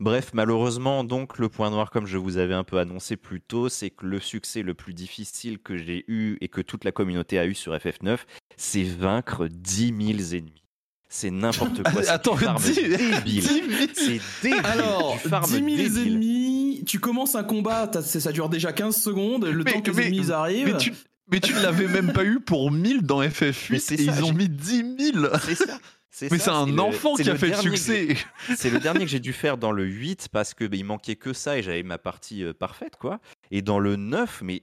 Bref, 0.00 0.30
malheureusement, 0.34 1.04
donc, 1.04 1.38
le 1.38 1.48
point 1.48 1.70
noir, 1.70 1.90
comme 1.90 2.06
je 2.06 2.18
vous 2.18 2.36
avais 2.36 2.54
un 2.54 2.64
peu 2.64 2.78
annoncé 2.78 3.16
plus 3.16 3.40
tôt, 3.40 3.68
c'est 3.68 3.90
que 3.90 4.06
le 4.06 4.20
succès 4.20 4.62
le 4.62 4.74
plus 4.74 4.94
difficile 4.94 5.58
que 5.58 5.76
j'ai 5.76 6.04
eu 6.08 6.36
et 6.40 6.48
que 6.48 6.60
toute 6.60 6.84
la 6.84 6.92
communauté 6.92 7.38
a 7.38 7.46
eu 7.46 7.54
sur 7.54 7.74
FF9, 7.74 8.18
c'est 8.56 8.82
vaincre 8.84 9.46
10 9.48 9.86
000 9.86 10.34
ennemis. 10.36 10.62
C'est 11.08 11.30
n'importe 11.30 11.82
quoi. 11.82 11.92
c'est 12.02 12.08
Attends, 12.08 12.36
10 12.36 12.74
débile. 12.74 13.22
10 13.24 13.40
000. 13.42 13.62
C'est 13.94 14.20
débile. 14.42 14.60
Alors, 14.64 15.14
du 15.22 15.28
farm 15.28 15.44
10 15.44 15.50
000 15.52 15.66
débile. 15.66 16.12
ennemis, 16.12 16.84
tu 16.86 16.98
commences 16.98 17.34
un 17.36 17.44
combat, 17.44 17.90
ça 18.02 18.32
dure 18.32 18.48
déjà 18.48 18.72
15 18.72 18.96
secondes, 19.00 19.44
le 19.46 19.64
Mais- 19.64 19.72
temps 19.72 19.80
que 19.82 19.90
les 19.92 19.96
mais- 19.96 20.06
ennemis 20.08 20.32
arrivent. 20.32 20.66
Mais 20.72 20.78
tu, 20.78 20.92
mais 21.30 21.40
tu 21.40 21.54
ne 21.54 21.60
l'avais 21.60 21.86
même 21.88 22.12
pas 22.12 22.24
eu 22.24 22.40
pour 22.40 22.70
1000 22.70 23.02
dans 23.02 23.22
FF8 23.22 23.66
Mais 23.70 23.78
c'est 23.78 23.94
et 23.94 24.04
ça, 24.06 24.14
ils 24.16 24.24
ont 24.24 24.32
mis 24.32 24.48
10 24.48 25.12
000 25.12 25.26
C'est 25.44 25.54
ça. 25.54 25.78
Mais 26.22 26.38
c'est 26.38 26.50
un 26.50 26.78
enfant 26.78 27.14
qui 27.14 27.28
a 27.28 27.32
le 27.32 27.38
fait 27.38 27.48
le 27.48 27.56
succès 27.56 28.16
C'est 28.56 28.70
le 28.70 28.78
dernier 28.78 29.00
que 29.00 29.10
j'ai 29.10 29.20
dû 29.20 29.32
faire 29.32 29.58
dans 29.58 29.72
le 29.72 29.84
8 29.84 30.28
parce 30.32 30.54
que 30.54 30.64
bah, 30.64 30.76
il 30.76 30.84
manquait 30.84 31.16
que 31.16 31.32
ça 31.32 31.58
et 31.58 31.62
j'avais 31.62 31.82
ma 31.82 31.98
partie 31.98 32.44
euh, 32.44 32.52
parfaite 32.52 32.96
quoi. 32.96 33.20
Et 33.50 33.62
dans 33.62 33.78
le 33.78 33.96
9, 33.96 34.42
mais 34.42 34.62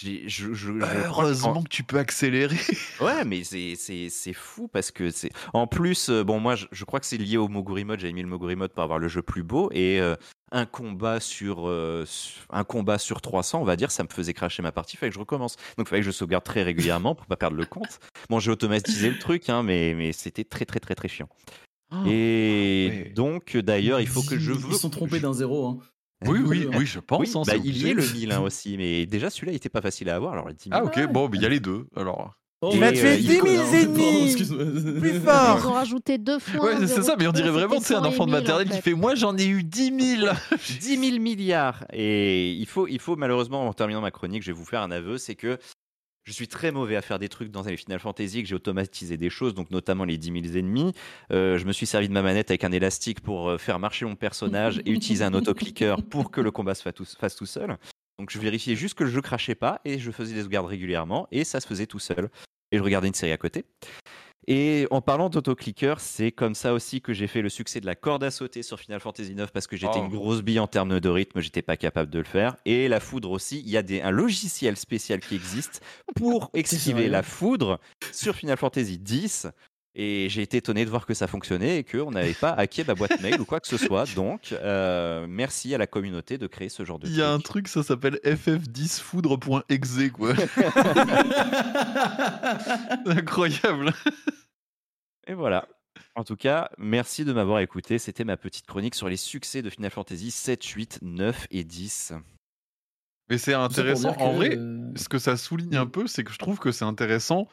je, 0.00 0.52
je, 0.54 0.72
que 0.72 1.06
Heureusement 1.06 1.58
en- 1.58 1.62
que 1.62 1.68
tu 1.68 1.82
peux 1.82 1.98
accélérer 1.98 2.58
Ouais, 3.00 3.24
mais 3.24 3.42
c'est 3.44 4.32
fou 4.32 4.68
parce 4.68 4.90
que 4.90 5.10
c'est 5.10 5.30
en 5.52 5.66
plus 5.66 6.08
euh, 6.08 6.24
bon 6.24 6.40
moi 6.40 6.54
je, 6.54 6.84
crois 6.84 7.00
que 7.00 7.06
c'est 7.06 7.16
lié 7.16 7.36
au 7.36 7.48
Moguri 7.48 7.84
mode, 7.84 8.00
j'avais 8.00 8.12
mis 8.12 8.22
le 8.22 8.28
Moguri 8.28 8.56
mode 8.56 8.72
pour 8.72 8.82
avoir 8.82 8.98
le 8.98 9.08
jeu 9.08 9.22
plus 9.22 9.42
beau 9.42 9.70
et 9.72 10.00
euh, 10.00 10.14
un 10.52 10.66
combat 10.66 11.20
sur 11.20 11.68
euh, 11.68 12.04
un 12.50 12.64
combat 12.64 12.98
sur 12.98 13.20
300, 13.20 13.60
on 13.60 13.64
va 13.64 13.76
dire, 13.76 13.90
ça 13.90 14.02
me 14.02 14.08
faisait 14.08 14.32
cracher 14.34 14.62
ma 14.62 14.72
partie, 14.72 14.96
il 14.96 14.98
fallait 14.98 15.10
que 15.10 15.14
je 15.14 15.20
recommence. 15.20 15.56
Donc 15.76 15.86
il 15.86 15.90
fallait 15.90 16.02
que 16.02 16.06
je 16.06 16.12
sauvegarde 16.12 16.44
très 16.44 16.62
régulièrement 16.62 17.14
pour 17.14 17.26
pas 17.26 17.36
perdre 17.36 17.56
le 17.56 17.66
compte. 17.66 17.98
Bon, 18.30 18.38
j'ai 18.38 18.50
automatisé 18.50 19.10
le 19.10 19.18
truc 19.18 19.48
hein, 19.48 19.62
mais 19.62 19.94
mais 19.94 20.12
c'était 20.12 20.44
très 20.44 20.64
très 20.64 20.80
très 20.80 20.94
très 20.94 21.08
chiant. 21.08 21.28
Et 22.06 22.88
ouais. 22.90 23.12
donc 23.14 23.56
d'ailleurs, 23.56 24.00
il 24.00 24.08
faut 24.08 24.22
que 24.22 24.38
je 24.38 24.52
Ils 24.52 24.74
sont 24.74 24.90
trompés 24.90 25.20
d'un 25.20 25.32
zéro. 25.32 25.66
Hein. 25.66 25.78
Oui, 26.24 26.40
oui, 26.44 26.66
oui, 26.74 26.86
je 26.86 26.98
pense. 26.98 27.20
Oui, 27.20 27.30
hein, 27.34 27.42
bah, 27.46 27.52
c'est 27.54 27.68
il 27.68 27.76
y 27.76 27.90
est 27.90 27.94
le 27.94 28.02
1000 28.02 28.32
hein, 28.32 28.40
aussi, 28.40 28.76
mais 28.78 29.04
déjà 29.06 29.28
celui-là 29.28 29.52
il 29.52 29.56
était 29.56 29.68
pas 29.68 29.82
facile 29.82 30.08
à 30.08 30.16
avoir. 30.16 30.32
Alors 30.32 30.48
les 30.48 30.54
10 30.54 30.70
000, 30.70 30.74
Ah 30.74 30.84
ok, 30.84 31.12
bon, 31.12 31.28
mais 31.28 31.36
il 31.36 31.42
y 31.42 31.46
a 31.46 31.50
les 31.50 31.60
deux, 31.60 31.86
alors. 31.94 32.32
Oh, 32.62 32.70
Il 32.72 32.82
a 32.82 32.90
tué 32.90 33.12
euh, 33.12 33.16
10 33.16 33.22
il 33.22 33.28
000 33.32 33.40
connaît, 33.44 33.58
hein, 33.58 33.72
ennemis. 33.74 34.34
Plus 34.98 35.10
Ils 35.10 35.20
fort 35.20 35.66
ont 35.68 35.72
rajouté 35.74 36.16
deux 36.16 36.38
fois. 36.38 36.64
Ouais, 36.64 36.86
c'est 36.86 37.02
ça, 37.02 37.14
mais 37.18 37.26
on 37.26 37.32
dirait 37.32 37.50
vraiment, 37.50 37.78
sais, 37.80 37.94
un 37.94 37.98
100 37.98 38.04
et 38.04 38.08
enfant 38.08 38.24
de 38.24 38.30
1000, 38.30 38.36
en 38.36 38.40
maternelle 38.40 38.68
qui 38.68 38.76
fait. 38.76 38.80
fait 38.80 38.94
Moi 38.94 39.14
j'en 39.14 39.36
ai 39.36 39.46
eu 39.46 39.62
10 39.62 40.16
000 40.20 40.32
10 40.80 41.10
000 41.10 41.20
milliards. 41.20 41.84
Et 41.92 42.52
il 42.52 42.66
faut, 42.66 42.88
il 42.88 42.98
faut 42.98 43.16
malheureusement, 43.16 43.68
en 43.68 43.74
terminant 43.74 44.00
ma 44.00 44.10
chronique, 44.10 44.42
je 44.42 44.52
vais 44.52 44.56
vous 44.56 44.64
faire 44.64 44.80
un 44.80 44.90
aveu, 44.90 45.18
c'est 45.18 45.34
que 45.34 45.58
je 46.26 46.32
suis 46.32 46.48
très 46.48 46.72
mauvais 46.72 46.96
à 46.96 47.02
faire 47.02 47.20
des 47.20 47.28
trucs 47.28 47.52
dans 47.52 47.62
les 47.62 47.76
Final 47.76 48.00
Fantasy, 48.00 48.42
que 48.42 48.48
j'ai 48.48 48.56
automatisé 48.56 49.16
des 49.16 49.30
choses, 49.30 49.54
donc 49.54 49.70
notamment 49.70 50.04
les 50.04 50.18
10 50.18 50.42
000 50.50 50.58
ennemis. 50.58 50.92
Euh, 51.30 51.56
je 51.56 51.64
me 51.64 51.72
suis 51.72 51.86
servi 51.86 52.08
de 52.08 52.12
ma 52.12 52.20
manette 52.20 52.50
avec 52.50 52.64
un 52.64 52.72
élastique 52.72 53.20
pour 53.20 53.48
euh, 53.48 53.58
faire 53.58 53.78
marcher 53.78 54.06
mon 54.06 54.16
personnage 54.16 54.82
et 54.84 54.90
utiliser 54.90 55.22
un 55.22 55.34
autoclicker 55.34 55.94
pour 56.10 56.32
que 56.32 56.40
le 56.40 56.50
combat 56.50 56.74
se 56.74 56.82
fasse 56.82 56.94
tout, 56.94 57.04
fasse 57.04 57.36
tout 57.36 57.46
seul. 57.46 57.78
Donc 58.18 58.30
je 58.30 58.40
vérifiais 58.40 58.74
juste 58.74 58.94
que 58.94 59.04
le 59.04 59.10
jeu 59.10 59.20
crachait 59.20 59.54
pas 59.54 59.80
et 59.84 60.00
je 60.00 60.10
faisais 60.10 60.34
des 60.34 60.42
sauvegardes 60.42 60.66
régulièrement 60.66 61.28
et 61.30 61.44
ça 61.44 61.60
se 61.60 61.66
faisait 61.66 61.86
tout 61.86 62.00
seul. 62.00 62.28
Et 62.72 62.78
je 62.78 62.82
regardais 62.82 63.06
une 63.06 63.14
série 63.14 63.32
à 63.32 63.36
côté. 63.36 63.64
Et 64.48 64.86
en 64.92 65.00
parlant 65.00 65.28
d'autoclicker, 65.28 65.94
c'est 65.98 66.30
comme 66.30 66.54
ça 66.54 66.72
aussi 66.72 67.00
que 67.00 67.12
j'ai 67.12 67.26
fait 67.26 67.42
le 67.42 67.48
succès 67.48 67.80
de 67.80 67.86
la 67.86 67.96
corde 67.96 68.22
à 68.22 68.30
sauter 68.30 68.62
sur 68.62 68.78
Final 68.78 69.00
Fantasy 69.00 69.32
IX 69.32 69.46
parce 69.52 69.66
que 69.66 69.76
j'étais 69.76 69.98
Oh. 69.98 70.04
une 70.04 70.08
grosse 70.08 70.42
bille 70.42 70.60
en 70.60 70.68
termes 70.68 71.00
de 71.00 71.08
rythme, 71.08 71.40
j'étais 71.40 71.62
pas 71.62 71.76
capable 71.76 72.10
de 72.10 72.18
le 72.18 72.24
faire. 72.24 72.56
Et 72.64 72.86
la 72.86 73.00
foudre 73.00 73.30
aussi, 73.32 73.60
il 73.60 73.70
y 73.70 73.76
a 73.76 73.82
des, 73.82 74.02
un 74.02 74.10
logiciel 74.12 74.76
spécial 74.76 75.18
qui 75.20 75.34
existe 75.34 75.82
pour 76.14 76.50
esquiver 76.54 77.08
la 77.08 77.22
foudre 77.24 77.80
sur 78.12 78.36
Final 78.36 78.56
Fantasy 78.56 79.00
X. 79.04 79.48
Et 79.98 80.28
j'ai 80.28 80.42
été 80.42 80.58
étonné 80.58 80.84
de 80.84 80.90
voir 80.90 81.06
que 81.06 81.14
ça 81.14 81.26
fonctionnait 81.26 81.78
et 81.78 81.84
qu'on 81.84 82.10
n'avait 82.10 82.34
pas 82.34 82.50
hacké 82.50 82.84
ma 82.84 82.94
boîte 82.94 83.18
mail 83.22 83.40
ou 83.40 83.46
quoi 83.46 83.60
que 83.60 83.66
ce 83.66 83.78
soit. 83.78 84.04
Donc, 84.14 84.52
euh, 84.52 85.26
merci 85.26 85.74
à 85.74 85.78
la 85.78 85.86
communauté 85.86 86.36
de 86.36 86.46
créer 86.46 86.68
ce 86.68 86.84
genre 86.84 86.98
de 86.98 87.06
Il 87.06 87.16
y 87.16 87.22
a 87.22 87.32
un 87.32 87.40
truc. 87.40 87.66
ça 87.66 87.82
s'appelle 87.82 88.20
ff10foudre.exe, 88.22 90.10
quoi. 90.12 90.34
Incroyable. 93.06 93.94
Et 95.26 95.32
voilà. 95.32 95.66
En 96.14 96.24
tout 96.24 96.36
cas, 96.36 96.68
merci 96.76 97.24
de 97.24 97.32
m'avoir 97.32 97.60
écouté. 97.60 97.98
C'était 97.98 98.24
ma 98.24 98.36
petite 98.36 98.66
chronique 98.66 98.94
sur 98.94 99.08
les 99.08 99.16
succès 99.16 99.62
de 99.62 99.70
Final 99.70 99.90
Fantasy 99.90 100.30
7, 100.30 100.62
8, 100.62 100.98
9 101.00 101.46
et 101.50 101.64
10. 101.64 102.12
Mais 103.30 103.38
c'est 103.38 103.54
intéressant. 103.54 104.10
En 104.18 104.32
que, 104.32 104.36
vrai, 104.36 104.56
euh, 104.58 104.92
ce 104.94 105.08
que 105.08 105.18
ça 105.18 105.38
souligne 105.38 105.76
un 105.76 105.86
peu, 105.86 106.06
c'est 106.06 106.22
que 106.22 106.32
je 106.32 106.38
trouve 106.38 106.58
que 106.58 106.70
c'est 106.70 106.84
intéressant. 106.84 107.48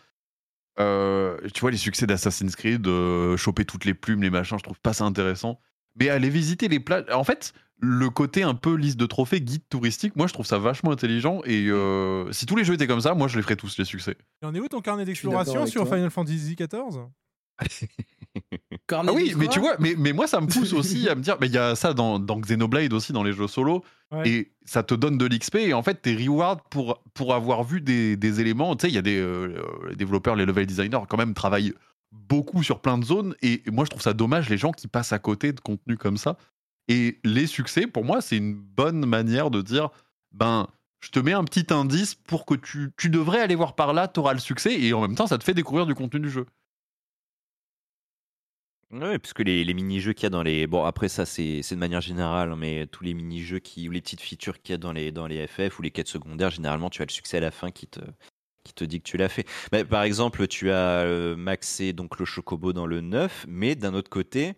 Euh, 0.79 1.37
tu 1.53 1.61
vois, 1.61 1.71
les 1.71 1.77
succès 1.77 2.07
d'Assassin's 2.07 2.55
Creed, 2.55 2.87
euh, 2.87 3.37
choper 3.37 3.65
toutes 3.65 3.85
les 3.85 3.93
plumes, 3.93 4.23
les 4.23 4.29
machins, 4.29 4.57
je 4.57 4.63
trouve 4.63 4.79
pas 4.79 4.93
ça 4.93 5.05
intéressant. 5.05 5.59
Mais 5.99 6.09
aller 6.09 6.29
visiter 6.29 6.67
les 6.67 6.79
plages. 6.79 7.05
En 7.13 7.23
fait, 7.23 7.53
le 7.77 8.09
côté 8.09 8.43
un 8.43 8.55
peu 8.55 8.75
liste 8.75 8.97
de 8.97 9.05
trophées, 9.05 9.41
guide 9.41 9.61
touristique, 9.69 10.15
moi 10.15 10.25
je 10.25 10.33
trouve 10.33 10.45
ça 10.45 10.57
vachement 10.57 10.91
intelligent. 10.91 11.41
Et 11.45 11.67
euh, 11.67 12.31
si 12.31 12.45
tous 12.45 12.55
les 12.55 12.63
jeux 12.63 12.73
étaient 12.73 12.87
comme 12.87 13.01
ça, 13.01 13.13
moi 13.13 13.27
je 13.27 13.35
les 13.35 13.43
ferais 13.43 13.55
tous 13.55 13.77
les 13.77 13.85
succès. 13.85 14.15
Et 14.41 14.45
en 14.45 14.55
est 14.55 14.59
où 14.59 14.67
ton 14.67 14.81
carnet 14.81 15.05
d'exploration 15.05 15.67
sur 15.67 15.85
toi. 15.85 15.97
Final 15.97 16.09
Fantasy 16.09 16.55
XIV 16.55 17.05
Ah 18.91 19.03
oui, 19.13 19.33
mais 19.37 19.47
tu 19.47 19.59
vois, 19.59 19.75
mais, 19.79 19.95
mais 19.97 20.11
moi 20.13 20.27
ça 20.27 20.41
me 20.41 20.47
pousse 20.47 20.73
aussi 20.73 21.07
à 21.07 21.15
me 21.15 21.21
dire, 21.21 21.37
mais 21.39 21.47
il 21.47 21.53
y 21.53 21.57
a 21.57 21.75
ça 21.75 21.93
dans, 21.93 22.19
dans 22.19 22.39
Xenoblade 22.39 22.91
aussi, 22.93 23.13
dans 23.13 23.23
les 23.23 23.33
jeux 23.33 23.47
solo, 23.47 23.83
Ouais. 24.11 24.29
et 24.29 24.51
ça 24.63 24.83
te 24.83 24.93
donne 24.93 25.17
de 25.17 25.25
l'XP, 25.25 25.55
et 25.55 25.73
en 25.73 25.81
fait 25.81 25.95
tes 26.01 26.15
rewards 26.15 26.61
pour, 26.69 27.01
pour 27.15 27.33
avoir 27.33 27.63
vu 27.63 27.81
des, 27.81 28.15
des 28.15 28.41
éléments, 28.41 28.75
tu 28.75 28.83
sais, 28.83 28.91
il 28.91 28.93
y 28.93 28.99
a 28.99 29.01
des 29.01 29.17
euh, 29.17 29.59
les 29.89 29.95
développeurs, 29.95 30.35
les 30.35 30.45
level 30.45 30.67
designers 30.67 30.99
quand 31.09 31.17
même 31.17 31.33
travaillent 31.33 31.73
beaucoup 32.11 32.61
sur 32.61 32.79
plein 32.79 32.99
de 32.99 33.05
zones, 33.05 33.35
et 33.41 33.63
moi 33.71 33.85
je 33.85 33.89
trouve 33.89 34.03
ça 34.03 34.13
dommage 34.13 34.49
les 34.49 34.57
gens 34.57 34.71
qui 34.71 34.87
passent 34.87 35.13
à 35.13 35.19
côté 35.19 35.51
de 35.51 35.59
contenu 35.59 35.97
comme 35.97 36.17
ça. 36.17 36.37
Et 36.87 37.19
les 37.23 37.47
succès, 37.47 37.87
pour 37.87 38.03
moi, 38.05 38.21
c'est 38.21 38.37
une 38.37 38.53
bonne 38.53 39.05
manière 39.05 39.49
de 39.49 39.61
dire, 39.61 39.89
ben, 40.31 40.67
je 40.99 41.09
te 41.09 41.19
mets 41.19 41.33
un 41.33 41.43
petit 41.45 41.65
indice 41.73 42.13
pour 42.13 42.45
que 42.45 42.53
tu, 42.55 42.91
tu 42.97 43.09
devrais 43.09 43.39
aller 43.39 43.55
voir 43.55 43.73
par 43.73 43.93
là, 43.93 44.07
tu 44.07 44.19
auras 44.19 44.33
le 44.33 44.39
succès, 44.39 44.79
et 44.79 44.93
en 44.93 45.01
même 45.01 45.15
temps, 45.15 45.25
ça 45.27 45.37
te 45.39 45.43
fait 45.43 45.53
découvrir 45.55 45.85
du 45.87 45.95
contenu 45.95 46.19
du 46.19 46.29
jeu. 46.29 46.45
Ouais, 48.93 49.17
parce 49.17 49.33
que 49.33 49.41
les, 49.41 49.63
les 49.63 49.73
mini-jeux 49.73 50.13
qu'il 50.13 50.23
y 50.23 50.27
a 50.27 50.29
dans 50.29 50.43
les. 50.43 50.67
Bon, 50.67 50.83
après, 50.85 51.09
ça, 51.09 51.25
c'est 51.25 51.61
c'est 51.63 51.73
de 51.73 51.79
manière 51.79 52.01
générale, 52.01 52.51
hein, 52.51 52.55
mais 52.55 52.85
tous 52.87 53.03
les 53.03 53.15
mini-jeux 53.15 53.57
qui, 53.59 53.89
ou 53.89 53.91
les 53.91 54.01
petites 54.01 54.21
features 54.21 54.61
qu'il 54.61 54.73
y 54.73 54.75
a 54.75 54.77
dans 54.77 54.93
les, 54.93 55.11
dans 55.11 55.25
les 55.25 55.47
FF 55.47 55.79
ou 55.79 55.81
les 55.81 55.89
quêtes 55.89 56.07
secondaires, 56.07 56.51
généralement, 56.51 56.91
tu 56.91 57.01
as 57.01 57.05
le 57.05 57.11
succès 57.11 57.37
à 57.37 57.39
la 57.39 57.49
fin 57.49 57.71
qui 57.71 57.87
te, 57.87 58.01
qui 58.63 58.73
te 58.73 58.83
dit 58.83 58.99
que 59.01 59.09
tu 59.09 59.17
l'as 59.17 59.29
fait. 59.29 59.47
Bah, 59.71 59.83
par 59.83 60.03
exemple, 60.03 60.45
tu 60.47 60.69
as 60.69 60.99
euh, 61.01 61.35
maxé 61.35 61.91
donc, 61.91 62.19
le 62.19 62.25
Chocobo 62.25 62.71
dans 62.71 62.85
le 62.85 63.01
9, 63.01 63.45
mais 63.47 63.73
d'un 63.75 63.95
autre 63.95 64.11
côté, 64.11 64.53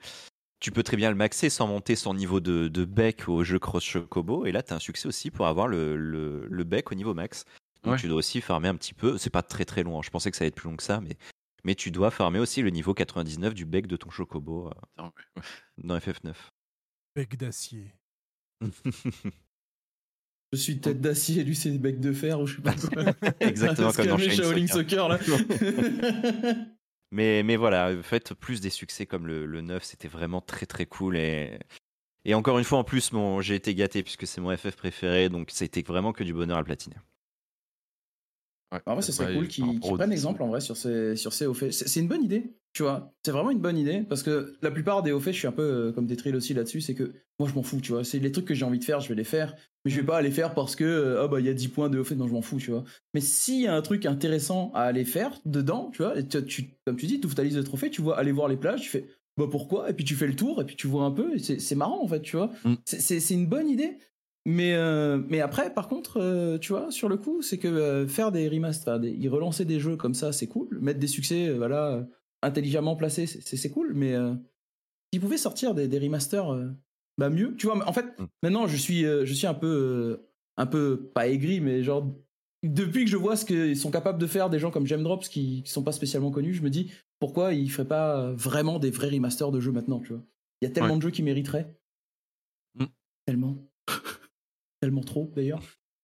tu 0.60 0.72
peux 0.72 0.84
très 0.84 0.98
bien 0.98 1.10
le 1.12 1.16
maxer 1.16 1.50
sans 1.50 1.68
monter 1.68 1.96
son 1.96 2.14
niveau 2.14 2.42
de, 2.42 2.68
de 2.68 2.84
bec 2.84 3.30
au 3.30 3.46
jeu 3.46 3.58
Cross 3.58 3.84
Chocobo, 3.86 4.46
et 4.46 4.52
là, 4.52 4.64
tu 4.64 4.74
as 4.74 4.76
un 4.76 4.80
succès 4.80 5.08
aussi 5.08 5.32
pour 5.32 5.48
avoir 5.48 5.70
le, 5.70 5.96
le, 5.96 6.46
le 6.50 6.64
bec 6.66 6.92
au 6.92 6.96
niveau 6.96 7.14
max. 7.14 7.46
Donc, 7.84 7.94
Ouais. 7.94 8.00
tu 8.00 8.08
dois 8.08 8.18
aussi 8.18 8.42
farmer 8.42 8.68
un 8.68 8.76
petit 8.76 8.96
peu. 8.96 9.18
C'est 9.18 9.30
pas 9.30 9.44
très 9.44 9.64
très 9.64 9.84
long, 9.84 10.00
hein. 10.00 10.02
je 10.04 10.10
pensais 10.10 10.30
que 10.32 10.36
ça 10.36 10.42
allait 10.44 10.50
être 10.50 10.56
plus 10.56 10.70
long 10.70 10.76
que 10.76 10.84
ça, 10.84 11.00
mais. 11.00 11.16
Mais 11.66 11.74
tu 11.74 11.90
dois 11.90 12.12
farmer 12.12 12.38
aussi 12.38 12.62
le 12.62 12.70
niveau 12.70 12.94
99 12.94 13.56
du 13.56 13.66
bec 13.66 13.88
de 13.88 13.98
ton 13.98 14.12
chocobo 14.12 14.70
euh, 14.70 15.10
dans 15.80 15.98
FF9. 15.98 16.36
Bec 17.16 17.36
d'acier. 17.38 17.96
Je 20.54 20.58
suis 20.58 20.80
tête 20.80 21.02
d'acier, 21.02 21.44
lui 21.44 21.56
c'est 21.56 21.76
bec 21.80 22.00
de 22.00 22.14
fer 22.14 22.40
ou 22.40 22.46
je 22.46 22.58
sais 22.58 22.62
pas 22.62 22.76
quoi. 22.76 23.32
Exactement 23.40 23.92
comme 23.92 24.06
dans 24.06 24.18
Shaolin 24.20 24.36
Shaolin 24.36 24.68
Soccer. 24.68 25.10
Soccer 25.10 25.10
là. 25.10 26.56
mais, 27.12 27.42
mais 27.42 27.56
voilà, 27.56 27.92
faites 28.04 28.36
plus 28.36 28.62
des 28.62 28.70
succès 28.70 29.08
comme 29.08 29.26
le, 29.26 29.48
le 29.48 29.62
9, 29.62 29.84
c'était 29.84 30.08
vraiment 30.08 30.42
très 30.42 30.68
très 30.68 30.86
cool. 30.86 31.18
Et, 31.18 31.58
et 32.26 32.36
encore 32.36 32.60
une 32.60 32.64
fois, 32.64 32.78
en 32.78 32.84
plus, 32.84 33.12
mon, 33.12 33.42
j'ai 33.42 33.56
été 33.56 33.74
gâté 33.74 34.04
puisque 34.04 34.28
c'est 34.28 34.40
mon 34.40 34.56
FF 34.56 34.76
préféré, 34.76 35.30
donc 35.30 35.50
c'était 35.52 35.82
vraiment 35.82 36.14
que 36.14 36.24
du 36.24 36.34
bonheur 36.34 36.60
à 36.60 36.62
le 36.62 36.68
platiner. 38.70 38.92
En 38.92 38.94
vrai, 38.96 39.02
ce 39.02 39.12
serait 39.12 39.34
cool 39.34 39.48
qu'ils 39.48 39.80
qu'ils 39.80 39.94
prennent 39.94 40.12
exemple 40.12 40.42
en 40.44 40.48
vrai 40.48 40.62
sur 40.62 40.76
ces, 40.78 41.16
sur 41.16 41.34
ces 41.34 41.46
hauts 41.46 41.54
faits. 41.54 41.72
C'est 41.72 42.00
une 42.00 42.08
bonne 42.08 42.24
idée, 42.24 42.56
tu 42.74 42.84
vois. 42.84 43.14
C'est 43.26 43.32
vraiment 43.32 43.52
une 43.52 43.60
bonne 43.60 43.78
idée 43.78 44.02
parce 44.08 44.24
que 44.24 44.56
la 44.62 44.72
plupart 44.72 45.04
des 45.04 45.12
hauts 45.12 45.20
faits, 45.20 45.34
je 45.34 45.40
suis 45.40 45.48
un 45.48 45.52
peu 45.52 45.62
euh, 45.62 45.92
comme 45.92 46.08
des 46.08 46.16
trilles 46.16 46.36
aussi 46.36 46.54
là-dessus. 46.54 46.82
C'est 46.82 46.96
que 46.96 47.14
moi, 47.40 47.48
je 47.50 47.56
m'en 47.56 47.64
fous, 47.64 47.82
tu 47.82 47.92
vois. 47.92 48.04
C'est 48.04 48.20
les 48.20 48.32
trucs 48.32 48.46
que 48.46 48.54
j'ai 48.54 48.66
envie 48.66 48.80
de 48.80 48.84
faire, 48.84 49.00
je 49.00 49.10
vais 49.10 49.16
les 49.16 49.24
faire. 49.24 49.56
Mais 49.84 49.92
je 49.92 50.00
vais 50.00 50.06
pas 50.06 50.22
les 50.22 50.32
faire 50.32 50.54
parce 50.54 50.76
que, 50.76 50.84
euh, 50.84 51.24
ah 51.24 51.28
bah, 51.28 51.40
il 51.40 51.46
y 51.46 51.50
a 51.50 51.54
10 51.54 51.68
points 51.68 51.90
de 51.90 52.00
haut 52.00 52.04
fait, 52.04 52.16
non, 52.16 52.28
je 52.28 52.34
m'en 52.34 52.42
fous, 52.42 52.58
tu 52.58 52.72
vois. 52.72 52.84
Mais 53.14 53.22
s'il 53.22 53.62
y 53.62 53.68
a 53.68 53.76
un 53.76 53.82
truc 53.82 54.06
intéressant 54.06 54.72
à 54.74 54.82
aller 54.82 55.06
faire 55.06 55.40
dedans, 55.46 55.92
tu 55.94 56.02
vois, 56.02 56.18
et 56.18 56.28
tu, 56.28 56.44
tu- 56.46 56.70
comme 56.86 56.96
tu 56.96 57.06
dis, 57.06 57.20
tu 57.20 57.28
ouvres 57.28 57.36
ta 57.36 57.44
liste 57.44 57.58
de 57.58 57.62
trophées, 57.62 57.90
tu 57.90 58.02
vois, 58.02 58.18
aller 58.18 58.32
voir 58.32 58.48
les 58.48 58.58
plages, 58.58 58.82
tu 58.82 58.90
fais, 58.90 59.06
bah 59.38 59.46
pourquoi? 59.52 59.90
Et 59.90 59.94
puis 59.94 60.06
tu 60.06 60.16
fais 60.16 60.28
le 60.28 60.36
tour, 60.36 60.62
et 60.62 60.66
puis 60.66 60.76
tu 60.76 60.88
vois 60.88 61.04
un 61.04 61.12
peu, 61.12 61.38
c'est 61.38 61.76
marrant 61.76 62.02
en 62.04 62.08
fait, 62.08 62.22
tu 62.22 62.38
vois. 62.38 62.52
Mm. 62.64 62.76
C'est 62.86 63.30
une 63.34 63.48
bonne 63.48 63.70
idée. 63.70 63.98
Mais, 64.48 64.74
euh, 64.76 65.18
mais 65.28 65.42
après, 65.42 65.74
par 65.74 65.88
contre, 65.88 66.18
euh, 66.22 66.58
tu 66.60 66.72
vois, 66.74 66.92
sur 66.92 67.10
le 67.10 67.18
coup, 67.18 67.42
c'est 67.42 67.58
que 67.58 67.68
euh, 67.68 68.08
faire 68.08 68.32
des 68.32 68.48
remasters, 68.48 69.00
des- 69.00 69.12
y 69.12 69.28
relancer 69.28 69.66
des 69.66 69.80
jeux 69.80 69.98
comme 69.98 70.14
ça, 70.14 70.32
c'est 70.32 70.48
cool. 70.48 70.78
Mettre 70.80 71.00
des 71.00 71.08
succès, 71.08 71.52
voilà, 71.52 72.08
intelligemment 72.44 72.96
placés, 72.96 73.26
c'est- 73.26 73.70
cool. 73.72 73.94
Mais 73.96 74.14
s'ils 75.12 75.22
pouvaient 75.22 75.38
sortir 75.38 75.74
des, 75.74 75.88
des 75.88 76.00
remasters, 76.00 76.54
bah 77.18 77.30
mieux. 77.30 77.56
Tu 77.56 77.68
vois, 77.68 77.88
en 77.88 77.94
fait, 77.94 78.06
maintenant, 78.44 78.68
je 78.68 78.78
suis, 78.78 79.02
je 79.04 79.34
suis 79.34 79.48
un 79.48 79.54
peu, 79.56 80.28
un 80.58 80.66
peu 80.68 81.10
pas 81.14 81.28
aigri, 81.28 81.60
mais 81.60 81.84
genre 81.84 82.14
depuis 82.64 83.06
que 83.06 83.12
je 83.12 83.18
vois 83.18 83.36
ce 83.36 83.46
qu'ils 83.46 83.78
sont 83.78 83.92
capables 83.92 84.20
de 84.20 84.28
faire 84.28 84.50
des 84.50 84.60
gens 84.60 84.72
comme 84.72 84.88
Gemdrops 84.88 85.28
qui, 85.30 85.64
qui 85.64 85.72
sont 85.72 85.84
pas 85.84 85.92
spécialement 85.92 86.32
connus, 86.32 86.54
je 86.56 86.64
me 86.64 86.70
dis 86.70 86.92
pourquoi 87.20 87.54
ils 87.54 87.70
feraient 87.72 87.88
pas 87.88 88.32
vraiment 88.34 88.80
des 88.80 88.90
vrais 88.92 89.10
remasters 89.10 89.52
de 89.52 89.60
jeux 89.60 89.72
maintenant, 89.72 90.00
tu 90.02 90.14
vois? 90.14 90.24
Il 90.62 90.68
y 90.68 90.72
a 90.72 90.74
tellement 90.74 90.92
Ouais. 90.92 90.98
de 90.98 91.02
jeux 91.04 91.12
qui 91.12 91.24
mériteraient. 91.24 91.76
Mm. 92.76 92.86
Tellement. 93.26 93.58
tellement 94.82 95.02
trop 95.02 95.32
d'ailleurs. 95.36 95.62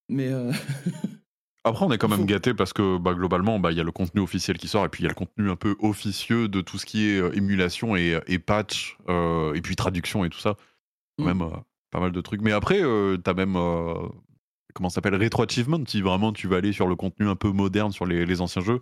Mais 0.09 0.27
euh, 0.29 0.51
Après, 1.63 1.85
on 1.85 1.91
est 1.91 1.99
quand 1.99 2.07
même 2.09 2.25
gâté 2.25 2.53
parce 2.55 2.73
que 2.73 2.97
bah, 2.97 3.13
globalement, 3.13 3.59
bah, 3.59 3.71
il 3.71 3.77
y 3.77 3.81
a 3.81 3.83
le 3.83 3.91
contenu 3.91 4.19
officiel 4.21 4.57
qui 4.57 4.67
sort 4.67 4.83
et 4.83 4.89
puis 4.89 5.03
il 5.03 5.05
y 5.05 5.07
a 5.07 5.09
le 5.09 5.15
contenu 5.15 5.49
un 5.51 5.55
peu 5.55 5.75
officieux 5.79 6.47
de 6.47 6.59
tout 6.61 6.79
ce 6.79 6.87
qui 6.87 7.07
est 7.09 7.19
euh, 7.19 7.35
émulation 7.37 7.95
et, 7.95 8.19
et 8.27 8.39
patch 8.39 8.97
euh, 9.09 9.53
et 9.53 9.61
puis 9.61 9.75
traduction 9.75 10.25
et 10.25 10.29
tout 10.29 10.39
ça. 10.39 10.55
Quand 11.19 11.25
Mm. 11.25 11.27
même 11.27 11.41
euh, 11.43 11.55
pas 11.91 11.99
mal 11.99 12.11
de 12.11 12.21
trucs. 12.21 12.41
Mais 12.41 12.51
après, 12.51 12.81
t'as 13.23 13.33
même 13.33 13.53
comment 14.73 14.89
ça 14.89 14.95
s'appelle 14.95 15.15
rétro 15.15 15.43
achievement. 15.43 15.83
Si 15.85 16.01
vraiment 16.01 16.31
tu 16.33 16.47
vas 16.47 16.55
aller 16.57 16.71
sur 16.73 16.87
le 16.87 16.95
contenu 16.95 17.27
un 17.27 17.35
peu 17.35 17.51
moderne 17.51 17.91
sur 17.91 18.05
les, 18.05 18.25
les 18.25 18.41
anciens 18.41 18.61
jeux, 18.61 18.79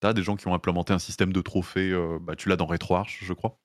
t'as 0.00 0.12
des 0.12 0.22
gens 0.22 0.36
qui 0.36 0.46
ont 0.48 0.54
implémenté 0.54 0.92
un 0.92 0.98
système 1.00 1.32
de 1.32 1.40
trophées. 1.42 1.92
bah, 2.22 2.36
tu 2.36 2.48
l'as 2.48 2.56
dans 2.56 2.66
RetroArch, 2.66 3.18
je 3.24 3.32
crois. 3.32 3.58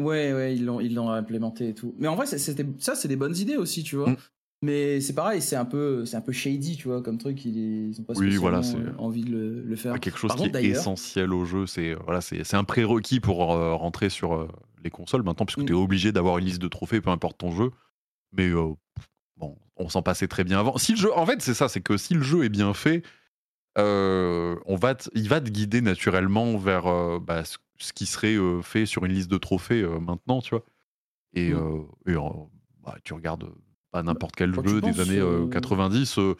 ouais, 0.00 0.32
ouais, 0.32 0.54
ils 0.54 0.64
l'ont, 0.64 0.78
ils 0.80 0.94
l'ont 0.94 1.10
implémenté 1.10 1.70
et 1.70 1.74
tout. 1.74 1.94
Mais 1.98 2.06
en 2.08 2.14
vrai, 2.14 2.26
c'était, 2.26 2.64
ça, 2.78 2.94
c'est 2.94 3.08
des 3.08 3.16
bonnes 3.16 3.36
idées 3.36 3.56
aussi, 3.56 3.82
tu 3.82 3.96
vois. 3.96 4.10
Mm. 4.10 4.16
Mais 4.60 5.00
c'est 5.00 5.14
pareil, 5.14 5.40
c'est 5.40 5.54
un 5.54 5.64
peu, 5.64 6.04
c'est 6.04 6.16
un 6.16 6.20
peu 6.20 6.32
shady, 6.32 6.76
tu 6.76 6.88
vois, 6.88 7.00
comme 7.00 7.16
truc. 7.18 7.44
Ils, 7.44 7.90
ils 7.90 8.00
ont 8.00 8.04
pas 8.04 8.14
Oui, 8.16 8.34
voilà, 8.36 8.58
euh, 8.58 8.92
envie 8.98 9.22
de 9.22 9.30
le, 9.30 9.62
le 9.62 9.76
faire. 9.76 10.00
Quelque 10.00 10.18
chose 10.18 10.28
Par 10.28 10.36
qui 10.36 10.44
contre, 10.44 10.56
est 10.58 10.64
essentiel 10.66 11.32
au 11.32 11.44
jeu. 11.44 11.66
C'est 11.66 11.92
euh, 11.92 11.98
voilà, 12.04 12.20
c'est 12.20 12.54
un 12.54 12.64
prérequis 12.64 13.20
pour 13.20 13.52
euh, 13.54 13.74
rentrer 13.74 14.08
sur 14.08 14.34
euh, 14.34 14.48
les 14.82 14.90
consoles 14.90 15.22
maintenant, 15.22 15.46
puisque 15.46 15.60
Mm. 15.60 15.66
tu 15.66 15.72
es 15.72 15.76
obligé 15.76 16.10
d'avoir 16.10 16.38
une 16.38 16.46
liste 16.46 16.60
de 16.60 16.66
trophées, 16.66 17.00
peu 17.00 17.10
importe 17.10 17.38
ton 17.38 17.52
jeu. 17.52 17.70
Mais 18.32 18.48
euh, 18.48 18.72
bon, 19.36 19.56
on 19.76 19.88
s'en 19.88 20.02
passait 20.02 20.26
très 20.26 20.42
bien 20.42 20.58
avant. 20.58 20.76
Si 20.76 20.92
le 20.92 20.98
jeu, 20.98 21.16
en 21.16 21.24
fait, 21.24 21.40
c'est 21.40 21.54
ça, 21.54 21.68
c'est 21.68 21.80
que 21.80 21.96
si 21.96 22.14
le 22.14 22.22
jeu 22.22 22.42
est 22.44 22.48
bien 22.48 22.74
fait, 22.74 23.04
on 23.76 24.76
va 24.76 24.96
te- 24.96 25.08
il 25.14 25.28
va 25.28 25.40
te 25.40 25.50
guider 25.50 25.80
naturellement 25.82 26.56
vers 26.56 27.20
bah, 27.20 27.44
ce, 27.44 27.58
ce 27.78 27.92
qui 27.92 28.06
serait 28.06 28.36
fait 28.62 28.86
sur 28.86 29.04
une 29.04 29.12
liste 29.12 29.30
de 29.30 29.38
trophées 29.38 29.86
maintenant, 30.00 30.40
tu 30.40 30.50
vois. 30.50 30.64
Et, 31.34 31.52
Mm. 31.52 31.86
et, 32.08 32.14
bah, 32.84 32.96
tu 33.04 33.12
regardes 33.14 33.48
pas 33.90 34.02
n'importe 34.02 34.34
quel 34.36 34.52
Quand 34.52 34.66
jeu 34.66 34.80
des 34.80 34.88
penses, 34.92 34.98
années 35.00 35.18
euh, 35.18 35.44
euh, 35.44 35.48
90. 35.48 36.18
euh, 36.18 36.34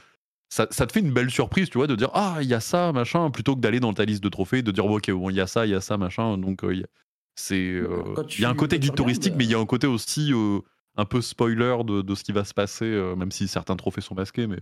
ça, 0.51 0.67
ça 0.71 0.87
te 0.87 0.93
fait 0.93 1.01
une 1.01 1.13
belle 1.13 1.31
surprise, 1.31 1.69
tu 1.69 1.79
vois, 1.79 1.87
de 1.87 1.95
dire 1.97 2.11
ah 2.15 2.39
il 2.41 2.49
y 2.49 2.55
a 2.55 2.61
ça 2.61 2.93
machin 2.93 3.31
plutôt 3.31 3.55
que 3.55 3.61
d'aller 3.61 3.81
dans 3.81 3.93
ta 3.93 4.05
liste 4.05 4.23
de 4.23 4.29
trophées, 4.29 4.63
de 4.63 4.71
dire 4.71 4.87
ok 4.87 5.11
bon 5.11 5.29
il 5.31 5.37
y 5.37 5.41
a 5.41 5.47
ça, 5.47 5.67
il 5.67 5.71
y 5.71 5.75
a 5.75 5.81
ça 5.81 5.97
machin, 5.99 6.39
donc 6.39 6.65
euh, 6.65 6.75
il 6.75 6.81
y 6.81 6.85
a- 6.85 6.89
c'est 7.37 7.55
euh, 7.71 8.15
il 8.37 8.41
y 8.41 8.45
a 8.45 8.51
un 8.51 8.55
côté 8.55 8.79
guide 8.79 8.95
touristique, 8.95 9.35
mais 9.37 9.45
il 9.45 9.51
y 9.51 9.55
a 9.55 9.59
un 9.59 9.67
côté 9.67 9.87
aussi 9.87 10.33
euh, 10.33 10.61
un 10.97 11.05
peu 11.05 11.21
spoiler 11.21 11.77
de, 11.85 12.03
de 12.03 12.15
ce 12.15 12.25
qui 12.25 12.33
va 12.33 12.45
se 12.45 12.55
passer, 12.55 12.87
euh, 12.87 13.15
même 13.15 13.31
si 13.31 13.47
certains 13.47 13.77
trophées 13.77 14.01
sont 14.01 14.15
masqués, 14.15 14.47
mais 14.47 14.59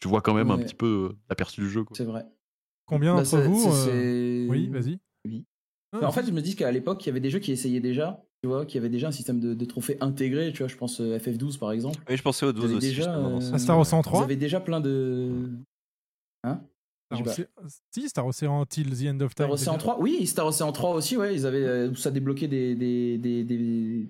tu 0.00 0.08
vois 0.08 0.20
quand 0.20 0.34
même 0.34 0.50
un 0.50 0.58
petit 0.58 0.74
peu 0.74 1.10
euh, 1.12 1.16
l'aperçu 1.30 1.60
du 1.62 1.70
jeu. 1.70 1.84
Quoi. 1.84 1.96
C'est 1.96 2.04
vrai. 2.04 2.24
Combien 2.84 3.14
Bah, 3.14 3.22
d'entre 3.22 3.38
vous 3.48 3.60
c'est- 3.60 3.68
euh, 3.90 4.44
c'est- 4.44 4.50
Oui, 4.50 4.68
vas-y. 4.68 4.98
Oui. 5.24 5.44
Ah, 5.92 5.98
Mais 6.00 6.06
en 6.06 6.12
fait, 6.12 6.26
je 6.26 6.32
me 6.32 6.42
dis 6.42 6.54
qu'à 6.56 6.70
l'époque, 6.70 7.04
il 7.04 7.08
y 7.08 7.10
avait 7.10 7.20
des 7.20 7.30
jeux 7.30 7.38
qui 7.38 7.52
essayaient 7.52 7.80
déjà, 7.80 8.22
tu 8.42 8.48
vois, 8.48 8.64
qui 8.66 8.78
avaient 8.78 8.88
déjà 8.88 9.08
un 9.08 9.12
système 9.12 9.40
de, 9.40 9.54
de 9.54 9.64
trophées 9.64 9.96
intégré, 10.00 10.52
tu 10.52 10.58
vois, 10.58 10.68
je 10.68 10.76
pense 10.76 11.00
euh, 11.00 11.18
FF12 11.18 11.58
par 11.58 11.72
exemple. 11.72 11.98
Oui, 12.08 12.16
je 12.16 12.22
pensais 12.22 12.46
au 12.46 12.52
Vous 12.52 12.60
12 12.60 12.64
avez 12.66 12.74
aussi. 12.76 12.86
déjà, 12.88 13.16
euh, 13.16 13.40
Ah, 13.52 13.58
Star 13.58 13.78
Ocean 13.78 13.96
Vous 13.98 14.02
3 14.02 14.22
avez 14.24 14.36
déjà 14.36 14.60
plein 14.60 14.80
de. 14.80 15.30
Hein? 16.44 16.60
Star. 17.12 17.20
Ocean- 17.26 17.46
Si, 17.94 18.08
Star 18.08 18.26
Ocean 18.26 18.64
Till 18.66 18.90
the 18.90 19.06
End 19.08 19.20
of 19.20 19.34
Time. 19.34 19.46
Star 19.46 19.50
Ocean 19.50 19.72
déjà. 19.72 19.78
3 19.78 20.00
Oui, 20.00 20.26
Star 20.26 20.46
Ocean 20.46 20.70
3 20.72 20.94
aussi, 20.94 21.16
ouais, 21.16 21.34
ils 21.34 21.46
avaient, 21.46 21.64
euh, 21.64 21.94
ça 21.94 22.10
débloquait 22.10 22.48
des, 22.48 22.74
des, 22.74 23.18
des, 23.18 23.44
des, 23.44 24.06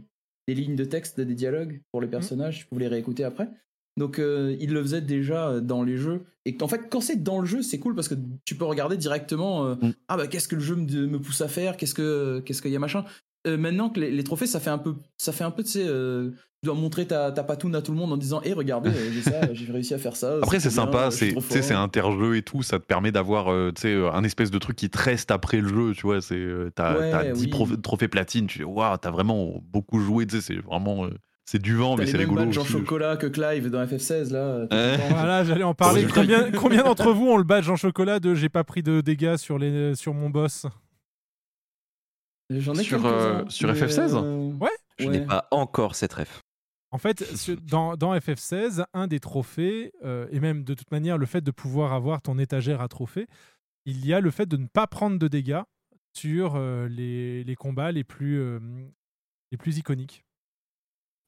des 0.48 0.55
lignes 0.55 0.76
de 0.76 0.84
texte, 0.84 1.20
des 1.20 1.34
dialogues 1.34 1.80
pour 1.92 2.00
les 2.00 2.09
personnages, 2.09 2.59
tu 2.60 2.66
pouvais 2.66 2.82
les 2.82 2.88
réécouter 2.88 3.24
après. 3.24 3.48
Donc 3.96 4.18
euh, 4.20 4.56
ils 4.60 4.72
le 4.72 4.80
faisaient 4.82 5.00
déjà 5.00 5.48
euh, 5.48 5.60
dans 5.60 5.82
les 5.82 5.96
jeux. 5.96 6.24
Et 6.44 6.56
en 6.60 6.68
fait, 6.68 6.88
quand 6.88 7.00
c'est 7.00 7.22
dans 7.22 7.40
le 7.40 7.46
jeu, 7.46 7.62
c'est 7.62 7.78
cool 7.78 7.94
parce 7.94 8.09
que 8.09 8.14
tu 8.44 8.55
peux 8.56 8.64
regarder 8.64 8.96
directement 8.96 9.64
euh, 9.66 9.74
Mm. 9.76 9.92
ah 10.09 10.16
bah 10.16 10.26
qu'est-ce 10.28 10.46
que 10.48 10.55
le 10.55 10.60
jeu 10.60 10.76
me, 10.76 11.06
me 11.06 11.18
pousse 11.20 11.40
à 11.40 11.48
faire, 11.48 11.76
qu'est-ce 11.76 11.94
que 11.94 12.40
qu'est-ce 12.44 12.62
qu'il 12.62 12.70
y 12.70 12.76
a 12.76 12.78
machin. 12.78 13.05
Euh, 13.47 13.56
maintenant 13.56 13.89
que 13.89 14.01
les, 14.01 14.10
les 14.10 14.24
trophées, 14.24 14.47
ça 14.47 14.60
fait 14.60 14.70
un 14.70 14.78
peu, 14.78 14.94
ça 15.16 15.32
fait 15.32 15.44
un 15.44 15.51
peu, 15.51 15.62
tu 15.62 15.70
sais, 15.70 15.85
euh, 15.86 16.31
tu 16.60 16.66
dois 16.66 16.74
montrer 16.74 17.06
ta, 17.06 17.31
ta 17.31 17.44
patoune 17.44 17.74
à 17.77 17.82
tout 17.82 17.93
le 17.93 17.98
monde 17.98 18.12
en 18.12 18.16
disant, 18.16 18.43
hé, 18.43 18.52
regardez, 18.52 18.90
euh, 18.90 19.10
j'ai 19.12 19.23
ça, 19.23 19.40
j'ai 19.55 19.70
réussi 19.73 19.94
à 19.94 19.98
faire 19.98 20.16
ça. 20.16 20.35
Après 20.43 20.59
c'est 20.59 20.70
sympa, 20.70 21.10
c'est 21.12 21.31
trop 21.31 21.40
tu 21.40 21.47
sais, 21.48 21.62
c'est 21.62 21.74
interjeu 21.74 22.36
et 22.36 22.43
tout, 22.43 22.62
ça 22.62 22.78
te 22.81 22.85
permet 22.85 23.12
d'avoir 23.12 23.52
euh, 23.52 23.70
tu 23.74 23.82
sais, 23.82 23.93
euh, 23.94 24.10
un 24.12 24.24
espèce 24.24 24.51
de 24.51 24.59
truc 24.59 24.77
qui 24.77 24.90
te 24.90 24.98
reste 24.98 25.31
après 25.31 25.60
le 25.60 25.69
jeu, 25.69 25.93
tu 25.94 26.02
vois, 26.02 26.20
c'est 26.20 26.35
euh, 26.35 26.70
t'as 26.74 26.98
Ouais, 26.98 27.10
t'as 27.12 27.24
10 27.32 27.44
oui. 27.44 27.48
pro- 27.51 27.77
trophées 27.77 28.09
platine, 28.09 28.48
tu 28.48 28.59
dis 28.59 28.65
waouh 28.65 28.97
t'as 28.98 29.10
vraiment 29.12 29.62
beaucoup 29.62 30.01
joué, 30.01 30.27
tu 30.27 30.36
sais, 30.36 30.43
c'est 30.43 30.60
vraiment 30.60 31.05
euh, 31.06 31.10
c'est 31.47 31.62
du 31.62 31.77
vent 31.77 31.97
mais 31.97 32.05
les 32.06 32.10
c'est 32.12 32.19
mêmes 32.19 32.28
rigolo. 32.31 32.47
badges 32.47 32.59
en 32.59 32.65
chocolat 32.65 33.16
que 33.16 33.27
Clive 33.28 33.70
dans 33.70 33.82
FF16 33.86 34.32
là. 34.32 34.66
Voilà, 34.70 35.44
j'allais 35.44 35.62
en 35.62 35.74
parler. 35.74 36.06
Combien, 36.12 36.51
combien 36.51 36.82
d'entre 36.82 37.12
vous 37.12 37.27
ont 37.28 37.36
le 37.39 37.44
badge 37.44 37.70
en 37.70 37.77
chocolat 37.77 38.19
de 38.20 38.35
j'ai 38.35 38.48
pas 38.51 38.65
pris 38.65 38.82
de 38.82 39.01
dégâts 39.01 39.36
sur, 39.36 39.59
les, 39.59 39.94
sur 39.94 40.12
mon 40.12 40.28
boss? 40.28 40.66
J'en 42.50 42.74
ai 42.74 42.82
Sur, 42.82 43.04
euh, 43.04 43.44
sur 43.48 43.68
mais, 43.72 43.74
FF16? 43.78 44.14
euh, 44.14 44.52
Ouais. 44.58 44.70
Je 44.98 45.06
ouais. 45.06 45.18
n'ai 45.20 45.26
pas 45.26 45.46
encore 45.50 45.94
cette 45.94 46.14
ref. 46.14 46.40
En 46.90 46.96
fait, 46.98 47.22
dans, 47.66 47.96
dans 47.96 48.14
FF16, 48.16 48.84
un 48.94 49.06
des 49.06 49.20
trophées, 49.20 49.92
euh, 50.04 50.26
et 50.32 50.40
même 50.40 50.64
de 50.64 50.72
toute 50.72 50.90
manière 50.90 51.18
le 51.18 51.26
fait 51.26 51.42
de 51.42 51.50
pouvoir 51.50 51.92
avoir 51.92 52.22
ton 52.22 52.38
étagère 52.38 52.80
à 52.80 52.88
trophées, 52.88 53.26
il 53.84 54.06
y 54.06 54.14
a 54.14 54.20
le 54.20 54.30
fait 54.30 54.46
de 54.46 54.56
ne 54.56 54.66
pas 54.66 54.86
prendre 54.86 55.18
de 55.18 55.28
dégâts 55.28 55.60
sur 56.14 56.54
euh, 56.56 56.88
les, 56.88 57.44
les 57.44 57.54
combats 57.54 57.92
les 57.92 58.04
plus, 58.04 58.38
euh, 58.40 58.58
les 59.52 59.58
plus 59.58 59.76
iconiques. 59.76 60.24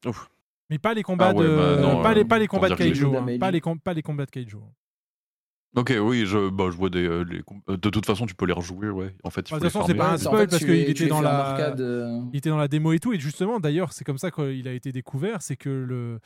Ouf. 0.07 0.31
Mais 0.71 0.79
pas 0.79 0.95
les 0.95 1.03
combats 1.03 1.31
Ah 1.31 1.35
ouais, 1.35 1.45
de 1.47 1.57
bah 1.57 1.77
non, 1.83 2.03
pas, 2.03 2.15
les, 2.15 2.23
euh, 2.23 2.25
pas 2.25 2.39
les 2.39 2.47
combats 2.47 2.71
de 2.71 2.75
Kaijo, 2.77 2.95
jeux 2.95 3.07
hein. 3.09 3.13
d'Amélie. 3.21 3.39
pas, 3.39 3.51
les 3.51 3.61
com- 3.61 3.79
pas 3.81 3.93
les 3.93 4.03
combats 4.03 4.25
de 4.25 4.31
Kaijo. 4.31 4.63
Ok, 5.77 5.95
oui, 6.01 6.27
je, 6.27 6.49
bah, 6.51 6.65
je 6.71 6.77
vois 6.77 6.91
des. 6.91 7.07
euh, 7.07 7.23
les 7.23 7.43
euh, 7.69 7.77
de 7.77 7.91
toute 7.91 8.05
façon, 8.05 8.27
tu 8.27 8.35
peux 8.35 8.45
les 8.47 8.53
rejouer, 8.53 8.91
ouais. 8.91 9.15
En 9.23 9.31
fait, 9.31 9.43
il 9.49 9.53
Bah, 9.53 9.59
faut 9.59 9.65
de 9.65 9.69
toute 9.69 9.73
façon, 9.73 9.81
les 9.87 9.93
c'est 9.93 9.95
pas 9.99 10.11
un 10.11 10.15
en 10.15 10.19
spoil 10.19 10.39
fait, 10.41 10.47
parce 10.49 10.59
tu 10.63 10.67
qu'il 10.67 10.91
était 10.91 11.07
dans 11.07 11.19
en 11.19 11.21
la 11.23 11.49
arcade, 11.51 11.81
euh. 11.81 12.21
il 12.33 12.39
était 12.39 12.49
dans 12.51 12.57
la 12.59 12.67
démo 12.67 12.93
et 12.93 12.99
tout. 12.99 13.13
Et 13.13 13.21
justement, 13.21 13.61
d'ailleurs, 13.61 13.93
c'est 13.93 14.05
comme 14.05 14.19
ça 14.19 14.33
qu'il 14.33 14.67
a 14.67 14.73
été 14.73 14.91
découvert, 14.91 15.43
c'est 15.43 15.57
que 15.57 15.69
le, 15.71 16.19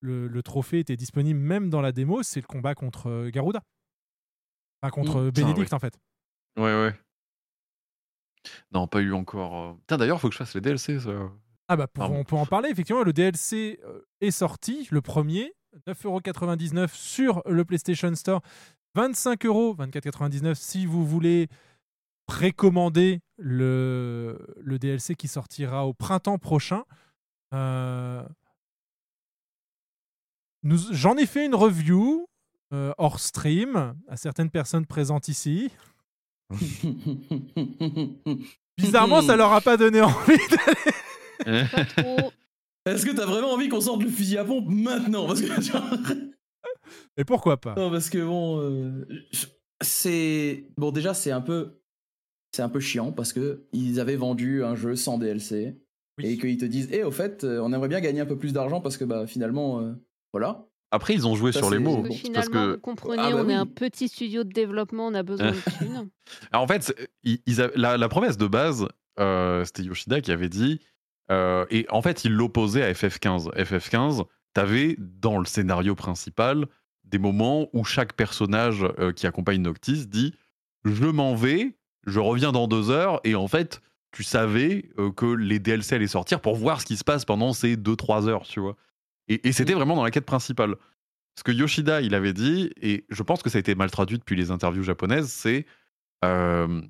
le, 0.00 0.28
le 0.28 0.42
trophée 0.42 0.78
était 0.80 0.96
disponible 0.96 1.40
même 1.40 1.70
dans 1.70 1.80
la 1.80 1.90
démo. 1.92 2.22
C'est 2.22 2.40
le 2.42 2.46
combat 2.46 2.74
contre 2.74 3.08
euh, 3.08 3.30
Garuda, 3.30 3.62
enfin 4.82 4.90
contre 4.90 5.16
Mm. 5.16 5.20
euh, 5.20 5.28
Putain, 5.30 5.40
Bénédicte 5.46 5.70
oui. 5.72 5.76
en 5.76 5.78
fait. 5.80 5.98
Ouais, 6.58 6.64
ouais. 6.84 6.94
Non, 8.72 8.86
pas 8.86 9.00
eu 9.00 9.12
encore. 9.14 9.58
euh. 9.70 9.72
Putain, 9.74 9.96
d'ailleurs, 9.96 10.20
faut 10.20 10.28
que 10.28 10.34
je 10.34 10.38
fasse 10.38 10.54
les 10.54 10.60
DLC, 10.60 11.00
ça. 11.00 11.10
Ah 11.68 11.76
bah 11.76 11.86
pour- 11.86 12.02
Pardon. 12.02 12.16
on 12.18 12.24
peut 12.24 12.36
en 12.36 12.44
parler 12.44 12.68
effectivement. 12.68 13.02
Le 13.04 13.14
DLC 13.14 13.80
euh, 13.86 14.00
est 14.20 14.32
sorti, 14.32 14.86
le 14.90 15.00
premier, 15.00 15.54
9,99€ 15.86 16.88
sur 16.92 17.42
le 17.46 17.64
PlayStation 17.64 18.14
Store, 18.14 18.42
25 18.94 19.46
euros, 19.46 19.74
24,99€ 19.76 20.54
si 20.54 20.86
vous 20.86 21.06
voulez 21.06 21.48
précommander 22.26 23.20
le, 23.36 24.38
le 24.60 24.78
DLC 24.78 25.14
qui 25.14 25.28
sortira 25.28 25.86
au 25.86 25.92
printemps 25.92 26.38
prochain. 26.38 26.84
Euh, 27.54 28.22
J'en 30.92 31.16
ai 31.16 31.26
fait 31.26 31.44
une 31.44 31.54
review 31.56 32.28
euh, 32.72 32.92
hors 32.96 33.18
stream 33.20 33.94
à 34.08 34.16
certaines 34.16 34.50
personnes 34.50 34.86
présentes 34.86 35.28
ici. 35.28 35.70
Bizarrement, 38.78 39.22
ça 39.22 39.36
leur 39.36 39.52
a 39.52 39.60
pas 39.60 39.76
donné 39.76 40.00
envie. 40.00 40.38
Trop. 41.96 42.32
Est-ce 42.86 43.04
que 43.06 43.10
t'as 43.12 43.26
vraiment 43.26 43.52
envie 43.52 43.68
qu'on 43.68 43.80
sorte 43.80 44.02
le 44.02 44.08
fusil 44.10 44.38
à 44.38 44.44
pompe 44.44 44.68
maintenant? 44.68 45.26
Parce 45.26 45.40
que 45.40 45.48
Et 47.16 47.24
pourquoi 47.24 47.60
pas? 47.60 47.74
Non, 47.76 47.90
parce 47.90 48.10
que 48.10 48.18
bon, 48.24 48.58
euh, 48.60 49.06
c'est 49.82 50.66
bon 50.76 50.90
déjà 50.92 51.14
c'est 51.14 51.30
un 51.32 51.40
peu 51.40 51.80
c'est 52.54 52.62
un 52.62 52.68
peu 52.68 52.80
chiant 52.80 53.12
parce 53.12 53.32
que 53.32 53.66
ils 53.72 53.98
avaient 54.00 54.16
vendu 54.16 54.62
un 54.64 54.74
jeu 54.74 54.94
sans 54.96 55.18
DLC 55.18 55.76
Oui. 56.18 56.26
et 56.26 56.38
qu'ils 56.38 56.58
te 56.58 56.64
disent 56.64 56.88
eh 56.92 57.02
au 57.04 57.10
fait 57.10 57.44
euh, 57.44 57.60
on 57.62 57.72
aimerait 57.72 57.88
bien 57.88 58.00
gagner 58.00 58.20
un 58.20 58.26
peu 58.26 58.36
plus 58.36 58.52
d'argent 58.52 58.80
parce 58.80 58.96
que 58.96 59.04
bah 59.04 59.26
finalement 59.26 59.80
euh, 59.80 59.92
voilà. 60.32 60.66
Après, 60.94 61.14
ils 61.14 61.26
ont 61.26 61.34
joué 61.34 61.52
Ça, 61.52 61.60
sur 61.60 61.70
les 61.70 61.78
mots. 61.78 62.02
Parce 62.02 62.04
que 62.04 62.08
bon, 62.08 62.14
finalement, 62.14 62.34
parce 62.34 62.48
que- 62.66 62.72
vous 62.74 62.80
comprenez, 62.80 63.22
Ah 63.24 63.30
bah 63.32 63.42
on 63.42 63.48
est 63.48 63.54
un 63.54 63.64
petit 63.64 64.08
studio 64.08 64.44
de 64.44 64.50
développement, 64.50 65.06
on 65.06 65.14
a 65.14 65.22
besoin 65.22 65.50
de 65.52 65.56
thunes. 65.78 66.10
Alors, 66.52 66.64
en 66.64 66.66
fait, 66.66 66.94
ils- 67.24 67.40
la, 67.76 67.96
la 67.96 68.08
promesse 68.10 68.36
de 68.36 68.46
base, 68.46 68.86
euh, 69.18 69.64
c'était 69.64 69.84
Yoshida 69.84 70.20
qui 70.20 70.30
avait 70.32 70.50
dit. 70.50 70.80
euh, 71.30 71.64
et 71.70 71.86
en 71.88 72.02
fait, 72.02 72.26
il 72.26 72.32
l'opposait 72.32 72.82
à 72.82 72.92
FF15. 72.92 73.48
FF15, 73.56 74.24
t'avais 74.52 74.96
dans 74.98 75.38
le 75.38 75.46
scénario 75.46 75.94
principal 75.94 76.66
des 77.12 77.18
moments 77.18 77.68
où 77.72 77.84
chaque 77.84 78.14
personnage 78.14 78.84
euh, 78.98 79.12
qui 79.12 79.26
accompagne 79.26 79.60
Noctis 79.60 80.06
dit 80.06 80.34
Je 80.84 81.04
m'en 81.04 81.34
vais, 81.34 81.76
je 82.06 82.18
reviens 82.18 82.50
dans 82.50 82.66
deux 82.66 82.90
heures. 82.90 83.20
Et 83.22 83.34
en 83.34 83.46
fait, 83.46 83.80
tu 84.10 84.24
savais 84.24 84.90
euh, 84.98 85.12
que 85.12 85.26
les 85.26 85.58
DLC 85.58 85.94
allaient 85.94 86.06
sortir 86.06 86.40
pour 86.40 86.56
voir 86.56 86.80
ce 86.80 86.86
qui 86.86 86.96
se 86.96 87.04
passe 87.04 87.24
pendant 87.24 87.52
ces 87.52 87.76
deux, 87.76 87.96
trois 87.96 88.28
heures, 88.28 88.42
tu 88.42 88.60
vois. 88.60 88.76
Et, 89.28 89.46
et 89.48 89.52
c'était 89.52 89.74
vraiment 89.74 89.94
dans 89.94 90.02
la 90.02 90.10
quête 90.10 90.26
principale. 90.26 90.74
Ce 91.38 91.44
que 91.44 91.52
Yoshida, 91.52 92.00
il 92.00 92.14
avait 92.14 92.32
dit, 92.32 92.70
et 92.80 93.04
je 93.08 93.22
pense 93.22 93.42
que 93.42 93.50
ça 93.50 93.58
a 93.58 93.60
été 93.60 93.74
mal 93.74 93.90
traduit 93.90 94.18
depuis 94.18 94.36
les 94.36 94.50
interviews 94.50 94.82
japonaises, 94.82 95.30
c'est 95.30 95.66
euh, 96.24 96.82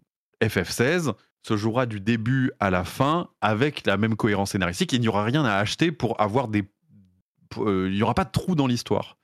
FF16 0.42 1.12
se 1.44 1.56
jouera 1.56 1.86
du 1.86 2.00
début 2.00 2.52
à 2.60 2.70
la 2.70 2.84
fin 2.84 3.28
avec 3.40 3.86
la 3.86 3.96
même 3.96 4.16
cohérence 4.16 4.52
scénaristique. 4.52 4.92
Il 4.92 5.00
n'y 5.00 5.08
aura 5.08 5.24
rien 5.24 5.44
à 5.44 5.54
acheter 5.54 5.90
pour 5.90 6.20
avoir 6.20 6.48
des. 6.48 6.64
il 7.56 7.90
n'y 7.90 8.02
aura 8.02 8.14
pas 8.14 8.24
de 8.24 8.30
trou 8.30 8.54
dans 8.54 8.68
l'histoire. 8.68 9.16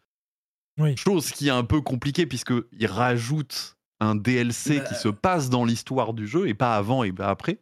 Oui. 0.78 0.96
Chose 0.96 1.30
qui 1.32 1.48
est 1.48 1.52
un 1.52 1.64
peu 1.64 1.80
compliquée 1.80 2.26
puisqu'il 2.26 2.86
rajoute 2.86 3.76
un 4.00 4.14
DLC 4.14 4.78
Bah, 4.78 4.84
qui 4.84 4.94
se 4.94 5.08
passe 5.08 5.50
dans 5.50 5.64
l'histoire 5.64 6.14
du 6.14 6.26
jeu 6.26 6.48
et 6.48 6.54
pas 6.54 6.76
avant 6.76 7.02
et 7.02 7.12
pas 7.12 7.28
après. 7.28 7.58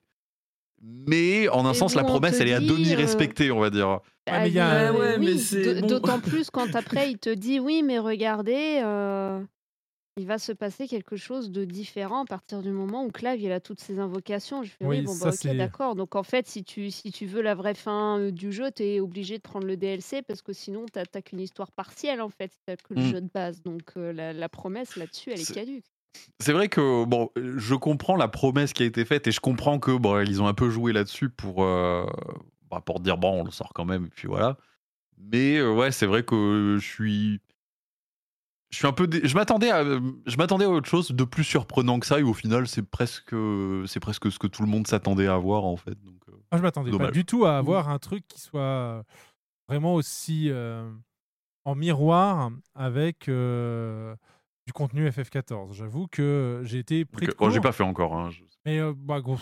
Mais 0.82 1.48
en 1.48 1.64
un 1.66 1.70
Et 1.72 1.74
sens, 1.74 1.94
bon, 1.94 2.00
la 2.00 2.04
promesse, 2.04 2.38
elle 2.40 2.48
est 2.48 2.52
à 2.54 2.60
demi 2.60 2.92
euh, 2.92 2.96
respectée, 2.96 3.50
on 3.50 3.58
va 3.60 3.70
dire. 3.70 4.00
Ah, 4.28 4.40
mais 4.40 4.48
il 4.50 4.54
y 4.54 4.60
a- 4.60 4.90
euh, 4.90 4.92
Ouais, 4.92 4.98
ouais, 5.00 5.18
mais 5.18 5.32
oui, 5.32 5.80
bon. 5.80 5.86
D'autant 5.86 6.20
plus 6.20 6.50
quand 6.50 6.74
après 6.76 7.10
il 7.10 7.18
te 7.18 7.30
dit 7.32 7.58
oui, 7.58 7.82
mais 7.82 7.98
regardez, 7.98 8.80
euh, 8.84 9.40
il 10.18 10.26
va 10.26 10.38
se 10.38 10.52
passer 10.52 10.88
quelque 10.88 11.16
chose 11.16 11.50
de 11.50 11.64
différent 11.64 12.22
à 12.22 12.24
partir 12.24 12.62
du 12.62 12.70
moment 12.70 13.04
où 13.04 13.10
Clave 13.10 13.38
il 13.40 13.52
a 13.52 13.60
toutes 13.60 13.80
ses 13.80 13.98
invocations. 13.98 14.62
Je 14.62 14.70
fais 14.70 14.86
oui, 14.86 14.98
Oui, 14.98 15.02
bon 15.02 15.12
ça, 15.12 15.30
bah 15.30 15.54
d'accord. 15.54 15.94
Donc 15.94 16.16
en 16.16 16.22
fait, 16.22 16.46
si 16.48 16.64
tu, 16.64 16.90
si 16.90 17.12
tu 17.12 17.26
veux 17.26 17.42
la 17.42 17.54
vraie 17.54 17.74
fin 17.74 18.18
euh, 18.18 18.30
du 18.30 18.50
jeu, 18.50 18.70
tu 18.72 18.82
es 18.82 19.00
obligé 19.00 19.36
de 19.36 19.42
prendre 19.42 19.66
le 19.66 19.76
DLC 19.76 20.22
parce 20.22 20.40
que 20.42 20.52
sinon 20.54 20.86
t'as 20.90 21.04
t'as 21.04 21.20
qu'une 21.20 21.40
histoire 21.40 21.70
partielle 21.72 22.22
en 22.22 22.30
fait, 22.30 22.52
t'as 22.64 22.76
que 22.76 22.94
le 22.94 23.02
Mm. 23.02 23.10
jeu 23.10 23.20
de 23.20 23.28
base. 23.32 23.62
Donc 23.62 23.92
euh, 23.96 24.12
la, 24.12 24.32
la 24.32 24.48
promesse 24.48 24.96
là-dessus, 24.96 25.32
elle 25.32 25.40
est 25.40 25.46
caduque. 25.52 25.84
C'est 26.40 26.52
vrai 26.52 26.68
que 26.68 27.04
bon, 27.04 27.30
je 27.36 27.74
comprends 27.74 28.16
la 28.16 28.28
promesse 28.28 28.72
qui 28.72 28.82
a 28.82 28.86
été 28.86 29.04
faite 29.04 29.26
et 29.26 29.32
je 29.32 29.40
comprends 29.40 29.78
que 29.78 29.96
bon, 29.96 30.20
ils 30.20 30.42
ont 30.42 30.46
un 30.46 30.54
peu 30.54 30.70
joué 30.70 30.92
là-dessus 30.92 31.28
pour 31.30 31.62
euh, 31.64 32.06
bah, 32.70 32.80
pour 32.84 33.00
dire 33.00 33.18
bon, 33.18 33.40
on 33.40 33.44
le 33.44 33.50
sort 33.50 33.72
quand 33.74 33.84
même 33.84 34.06
et 34.06 34.10
puis 34.10 34.28
voilà. 34.28 34.56
Mais 35.18 35.56
euh, 35.58 35.72
ouais, 35.74 35.92
c'est 35.92 36.06
vrai 36.06 36.24
que 36.24 36.78
je 36.80 36.86
suis 36.86 37.40
je 38.76 38.80
suis 38.80 38.86
un 38.86 38.92
peu 38.92 39.06
dé- 39.06 39.22
je 39.24 39.34
m'attendais 39.34 39.70
à 39.70 39.82
je 39.82 40.36
m'attendais 40.36 40.66
à 40.66 40.68
autre 40.68 40.86
chose 40.86 41.10
de 41.10 41.24
plus 41.24 41.44
surprenant 41.44 41.98
que 41.98 42.04
ça 42.06 42.20
et 42.20 42.22
au 42.22 42.34
final 42.34 42.68
c'est 42.68 42.82
presque 42.82 43.34
c'est 43.86 44.00
presque 44.00 44.30
ce 44.30 44.38
que 44.38 44.46
tout 44.46 44.62
le 44.62 44.68
monde 44.68 44.86
s'attendait 44.86 45.26
à 45.28 45.38
voir 45.38 45.64
en 45.64 45.76
fait. 45.78 45.98
Donc 46.04 46.20
euh, 46.28 46.32
Moi, 46.52 46.58
je 46.58 46.62
m'attendais 46.62 46.90
pas 46.90 47.10
du 47.10 47.24
tout 47.24 47.46
à 47.46 47.56
avoir 47.56 47.88
un 47.88 47.98
truc 47.98 48.28
qui 48.28 48.38
soit 48.38 48.60
euh, 48.60 49.02
vraiment 49.66 49.94
aussi 49.94 50.50
euh, 50.50 50.90
en 51.64 51.74
miroir 51.74 52.50
avec 52.74 53.28
euh, 53.30 54.14
du 54.66 54.74
contenu 54.74 55.08
FF14. 55.10 55.72
J'avoue 55.72 56.06
que 56.08 56.60
j'ai 56.64 56.78
été 56.78 57.06
pris 57.06 57.28
euh, 57.28 57.32
bon, 57.38 57.48
j'ai 57.50 57.60
pas 57.60 57.72
fait 57.72 57.82
encore 57.82 58.14
hein, 58.14 58.28
je- 58.30 58.42
Mais 58.66 58.78
euh, 58.78 58.92
bah, 58.94 59.22
gros, 59.22 59.38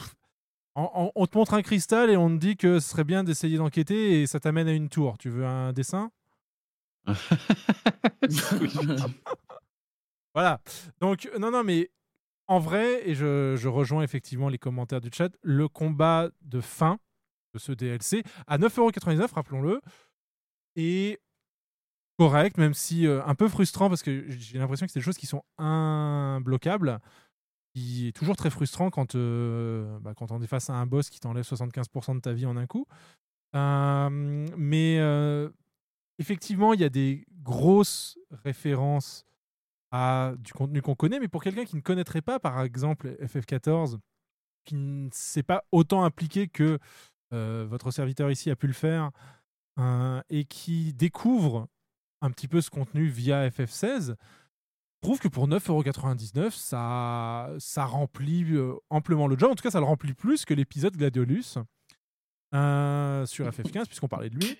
on, 0.77 0.89
on- 0.95 1.13
on 1.17 1.27
te 1.27 1.37
montre 1.37 1.55
un 1.55 1.63
cristal 1.63 2.09
et 2.09 2.17
on 2.17 2.29
te 2.29 2.37
dit 2.41 2.57
que 2.57 2.79
ce 2.79 2.89
serait 2.89 3.03
bien 3.05 3.25
d'essayer 3.25 3.57
d'enquêter 3.59 4.23
et 4.23 4.27
ça 4.29 4.39
t'amène 4.39 4.69
à 4.69 4.73
une 4.73 4.89
tour. 4.89 5.19
Tu 5.19 5.29
veux 5.29 5.45
un 5.45 5.73
dessin? 5.73 6.13
Voilà. 10.35 10.61
Donc, 11.01 11.31
non, 11.39 11.53
non, 11.53 11.63
mais 11.63 11.91
en 12.49 12.59
vrai, 12.59 13.09
et 13.09 13.15
je, 13.15 13.69
rejoins 13.69 14.03
effectivement 14.03 14.49
les 14.49 14.59
commentaires 14.59 15.01
du 15.01 15.11
chat, 15.13 15.31
le 15.43 15.69
combat 15.69 16.29
de 16.43 16.61
fin 16.61 16.99
de 17.55 17.59
ce 17.59 17.73
DLC 17.73 18.23
à 18.47 18.59
9,99€, 18.59 19.33
rappelons-le, 19.33 19.81
est 20.77 21.21
correct, 22.19 22.59
même 22.59 22.75
si 22.75 23.07
euh, 23.07 23.25
un 23.25 23.35
peu 23.35 23.49
frustrant 23.49 23.89
parce 23.89 24.03
que 24.03 24.25
j'ai 24.29 24.59
l'impression 24.59 24.87
que 24.87 24.93
c'est 24.93 24.99
des 24.99 25.05
choses 25.05 25.17
qui 25.17 25.27
sont 25.27 25.43
imbloquables, 25.59 27.01
qui 27.75 28.09
est 28.09 28.13
toujours 28.13 28.37
très 28.37 28.51
frustrant 28.51 28.91
quand, 28.91 29.15
euh, 29.15 29.99
bah, 30.01 30.15
quand 30.17 30.33
on 30.33 30.43
est 30.43 30.47
face 30.47 30.69
à 30.69 30.75
un 30.75 30.87
boss 30.87 31.11
qui 31.11 31.21
t'enlève 31.21 31.45
75% 31.45 32.17
de 32.17 32.21
ta 32.21 32.33
vie 32.33 32.47
en 32.47 32.57
un 32.57 32.67
coup. 32.67 32.87
Euh, 33.55 34.47
mais 34.57 34.99
effectivement, 36.19 36.73
il 36.75 36.81
y 36.81 36.85
a 36.85 36.89
des 36.89 37.25
grosses 37.43 38.19
références 38.31 39.25
à 39.91 40.35
du 40.39 40.53
contenu 40.53 40.83
qu'on 40.83 40.95
connaît, 40.95 41.21
mais 41.21 41.29
pour 41.29 41.43
quelqu'un 41.43 41.65
qui 41.65 41.77
ne 41.77 41.81
connaîtrait 41.81 42.23
pas, 42.23 42.41
par 42.41 42.61
exemple, 42.63 43.17
FF14, 43.23 43.99
qui 44.65 44.75
ne 44.75 45.09
s'est 45.13 45.43
pas 45.43 45.65
autant 45.71 46.05
impliqué 46.05 46.49
que 46.49 46.79
euh, 47.33 47.67
votre 47.69 47.91
serviteur 47.91 48.31
ici 48.31 48.51
a 48.51 48.57
pu 48.57 48.67
le 48.67 48.73
faire, 48.73 49.11
euh, 49.79 50.21
et 50.31 50.45
qui 50.45 50.93
découvre 50.95 51.69
un 52.23 52.31
petit 52.31 52.49
peu 52.49 52.61
ce 52.61 52.71
contenu 52.71 53.07
via 53.07 53.49
FF16, 53.49 54.17
je 54.17 55.09
trouve 55.09 55.21
que 55.21 55.29
pour 55.29 55.47
9,99€, 55.47 56.51
ça, 56.51 57.51
ça 57.59 57.85
remplit 57.85 58.45
euh, 58.55 58.75
amplement 58.91 59.29
le 59.29 59.39
job. 59.39 59.51
En 59.51 59.55
tout 59.55 59.63
cas, 59.63 59.71
ça 59.71 59.81
le 59.81 59.87
remplit 59.87 60.15
plus 60.15 60.45
que 60.45 60.55
l'épisode 60.55 60.97
Gladiolus 60.97 61.59
sur 62.53 63.47
FF15, 63.49 63.87
puisqu'on 63.87 64.09
parlait 64.09 64.31
de 64.31 64.37
lui. 64.37 64.59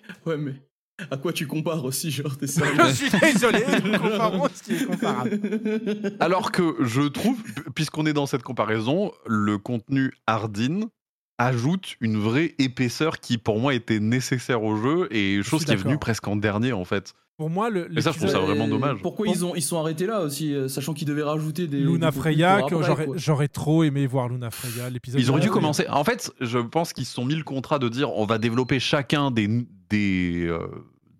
À 1.11 1.17
quoi 1.17 1.33
tu 1.33 1.45
compares 1.47 1.83
aussi, 1.83 2.11
genre, 2.11 2.37
t'es 2.37 2.47
sérieux 2.47 2.73
Je 2.89 2.93
suis 2.93 3.19
désolé, 3.19 3.63
nous 3.83 3.99
comparons 3.99 4.47
ce 4.53 4.63
qui 4.63 4.75
est 4.75 4.85
comparable. 4.85 5.39
Alors 6.19 6.51
que 6.51 6.75
je 6.81 7.01
trouve, 7.01 7.41
puisqu'on 7.75 8.05
est 8.05 8.13
dans 8.13 8.25
cette 8.25 8.43
comparaison, 8.43 9.11
le 9.25 9.57
contenu 9.57 10.13
Hardin 10.27 10.89
ajoute 11.37 11.95
une 11.99 12.17
vraie 12.17 12.55
épaisseur 12.59 13.19
qui 13.19 13.37
pour 13.37 13.59
moi 13.59 13.73
était 13.73 13.99
nécessaire 13.99 14.63
au 14.63 14.77
jeu 14.77 15.07
et 15.11 15.43
chose 15.43 15.65
qui 15.65 15.71
est 15.73 15.75
venue 15.75 15.97
presque 15.97 16.27
en 16.27 16.37
dernier 16.37 16.71
en 16.71 16.85
fait. 16.85 17.13
Pour 17.37 17.49
moi, 17.49 17.69
le, 17.69 17.91
Et 17.97 18.01
ça, 18.01 18.11
je 18.11 18.17
trouve 18.17 18.29
ça 18.29 18.39
vraiment 18.39 18.67
dommage. 18.67 19.01
Pourquoi 19.01 19.27
ils, 19.27 19.43
ont, 19.43 19.55
ils 19.55 19.61
sont 19.61 19.77
arrêtés 19.77 20.05
là 20.05 20.21
aussi, 20.21 20.53
euh, 20.53 20.69
sachant 20.69 20.93
qu'ils 20.93 21.07
devaient 21.07 21.23
rajouter 21.23 21.67
des. 21.67 21.79
Luna 21.79 22.11
des 22.11 22.17
Freya, 22.17 22.61
que 22.69 22.75
j'aurais, 23.17 23.49
trop 23.49 23.83
aimé 23.83 24.07
voir 24.07 24.29
Luna 24.29 24.51
Freya. 24.51 24.89
L'épisode 24.89 25.19
Ils 25.19 25.29
auraient 25.29 25.41
dû 25.41 25.49
commencer. 25.49 25.85
En 25.89 26.05
fait, 26.05 26.31
je 26.39 26.59
pense 26.59 26.93
qu'ils 26.93 27.05
se 27.05 27.13
sont 27.13 27.25
mis 27.25 27.35
le 27.35 27.43
contrat 27.43 27.77
de 27.77 27.89
dire 27.89 28.13
on 28.13 28.25
va 28.25 28.37
développer 28.37 28.79
chacun 28.79 29.31
des 29.31 29.49
des 29.89 30.45
euh, 30.45 30.59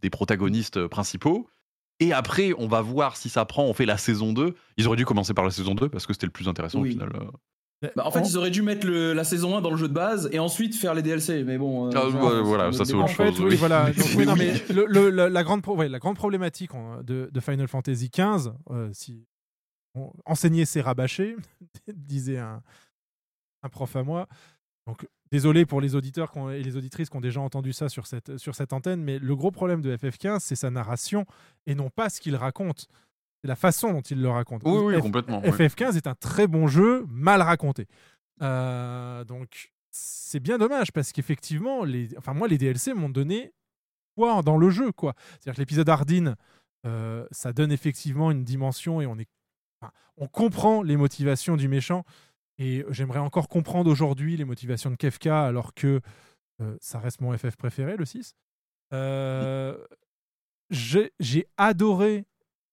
des 0.01 0.09
protagonistes 0.09 0.87
principaux. 0.87 1.47
Et 1.99 2.13
après, 2.13 2.53
on 2.57 2.67
va 2.67 2.81
voir 2.81 3.17
si 3.17 3.29
ça 3.29 3.45
prend. 3.45 3.65
On 3.65 3.73
fait 3.73 3.85
la 3.85 3.97
saison 3.97 4.33
2. 4.33 4.53
Ils 4.77 4.87
auraient 4.87 4.97
dû 4.97 5.05
commencer 5.05 5.33
par 5.33 5.45
la 5.45 5.51
saison 5.51 5.75
2 5.75 5.89
parce 5.89 6.05
que 6.05 6.13
c'était 6.13 6.27
le 6.27 6.31
plus 6.31 6.47
intéressant 6.47 6.79
Oui. 6.79 6.89
au 6.89 6.91
final. 6.91 7.09
Bah, 7.95 8.03
en 8.07 8.11
fait, 8.11 8.21
ils 8.21 8.37
auraient 8.37 8.51
dû 8.51 8.61
mettre 8.63 8.87
le- 8.87 9.13
la 9.13 9.23
saison 9.23 9.55
1 9.57 9.61
dans 9.61 9.69
le 9.69 9.77
jeu 9.77 9.87
de 9.87 9.93
base 9.93 10.27
et 10.31 10.39
ensuite 10.39 10.75
faire 10.75 10.93
les 10.95 11.01
DLC. 11.03 11.43
Mais 11.43 11.57
bon. 11.57 11.87
euh, 11.87 11.89
Ah, 11.95 12.09
genre, 12.09 12.43
voilà, 12.43 12.71
ça, 12.71 12.83
c'est 12.85 12.93
autre 12.93 13.03
En 13.03 13.07
fait, 13.07 13.27
chose, 13.31 13.41
oui, 13.41 13.47
oui. 13.51 13.55
voilà. 13.57 13.85
Oui, 13.89 13.93
Donc, 13.97 14.05
oui, 14.07 14.13
oui, 14.17 14.25
non, 14.25 14.33
oui. 14.33 14.39
mais 14.67 14.73
le- 14.73 14.85
le- 14.87 15.09
la, 15.09 15.29
la 15.29 15.43
grande, 15.43 15.61
pro- 15.61 15.75
ouais, 15.75 15.87
la 15.89 15.99
grande 15.99 16.15
problématique 16.15 16.73
en- 16.73 17.03
de, 17.03 17.29
de 17.31 17.39
Final 17.39 17.67
Fantasy 17.67 18.09
XV, 18.09 18.51
euh, 18.71 18.89
si 18.93 19.25
enseigner 20.25 20.65
c'est 20.65 20.81
rabâcher, 20.81 21.35
disait 21.93 22.37
un, 22.39 22.61
un 23.63 23.69
prof 23.69 23.95
à 23.95 24.03
moi. 24.03 24.27
Donc, 24.87 25.07
désolé 25.31 25.65
pour 25.65 25.81
les 25.81 25.95
auditeurs 25.95 26.31
et 26.51 26.63
les 26.63 26.77
auditrices 26.77 27.09
qui 27.09 27.17
ont 27.17 27.21
déjà 27.21 27.41
entendu 27.41 27.71
ça 27.73 27.89
sur 27.89 28.07
cette, 28.07 28.37
sur 28.37 28.55
cette 28.55 28.73
antenne, 28.73 29.01
mais 29.03 29.19
le 29.19 29.35
gros 29.35 29.51
problème 29.51 29.81
de 29.81 29.95
FF15, 29.95 30.39
c'est 30.39 30.55
sa 30.55 30.69
narration 30.69 31.25
et 31.65 31.75
non 31.75 31.89
pas 31.89 32.09
ce 32.09 32.19
qu'il 32.21 32.35
raconte. 32.35 32.87
C'est 33.45 33.49
la 33.49 33.55
façon 33.55 33.91
dont 33.93 34.01
il 34.01 34.19
le 34.23 34.29
raconte. 34.29 34.63
Oui, 34.65 34.79
oui, 34.79 34.95
F- 34.95 35.01
complètement, 35.01 35.39
ouais. 35.39 35.51
FF15 35.51 35.95
est 35.97 36.07
un 36.07 36.15
très 36.15 36.47
bon 36.47 36.65
jeu, 36.65 37.05
mal 37.07 37.43
raconté. 37.43 37.85
Euh, 38.41 39.23
donc, 39.23 39.71
c'est 39.91 40.39
bien 40.39 40.57
dommage 40.57 40.91
parce 40.91 41.11
qu'effectivement, 41.11 41.83
les... 41.83 42.09
enfin, 42.17 42.33
moi, 42.33 42.47
les 42.47 42.57
DLC 42.57 42.95
m'ont 42.95 43.07
donné 43.09 43.53
foi 44.15 44.41
dans 44.41 44.57
le 44.57 44.71
jeu. 44.71 44.91
quoi. 44.91 45.13
C'est-à-dire 45.33 45.53
que 45.53 45.59
l'épisode 45.61 45.87
Ardyn, 45.89 46.35
euh, 46.87 47.27
ça 47.29 47.53
donne 47.53 47.71
effectivement 47.71 48.31
une 48.31 48.43
dimension 48.43 48.99
et 48.99 49.05
on, 49.05 49.15
est... 49.19 49.27
enfin, 49.79 49.93
on 50.17 50.27
comprend 50.27 50.81
les 50.81 50.97
motivations 50.97 51.55
du 51.55 51.67
méchant. 51.67 52.03
Et 52.57 52.83
j'aimerais 52.89 53.19
encore 53.19 53.47
comprendre 53.47 53.91
aujourd'hui 53.91 54.37
les 54.37 54.45
motivations 54.45 54.89
de 54.89 54.95
Kefka 54.95 55.45
alors 55.45 55.75
que 55.75 56.01
euh, 56.61 56.75
ça 56.81 56.97
reste 56.99 57.21
mon 57.21 57.37
FF 57.37 57.57
préféré, 57.57 57.95
le 57.95 58.05
6. 58.05 58.33
Euh, 58.93 59.77
j'ai 60.71 61.45
adoré 61.57 62.25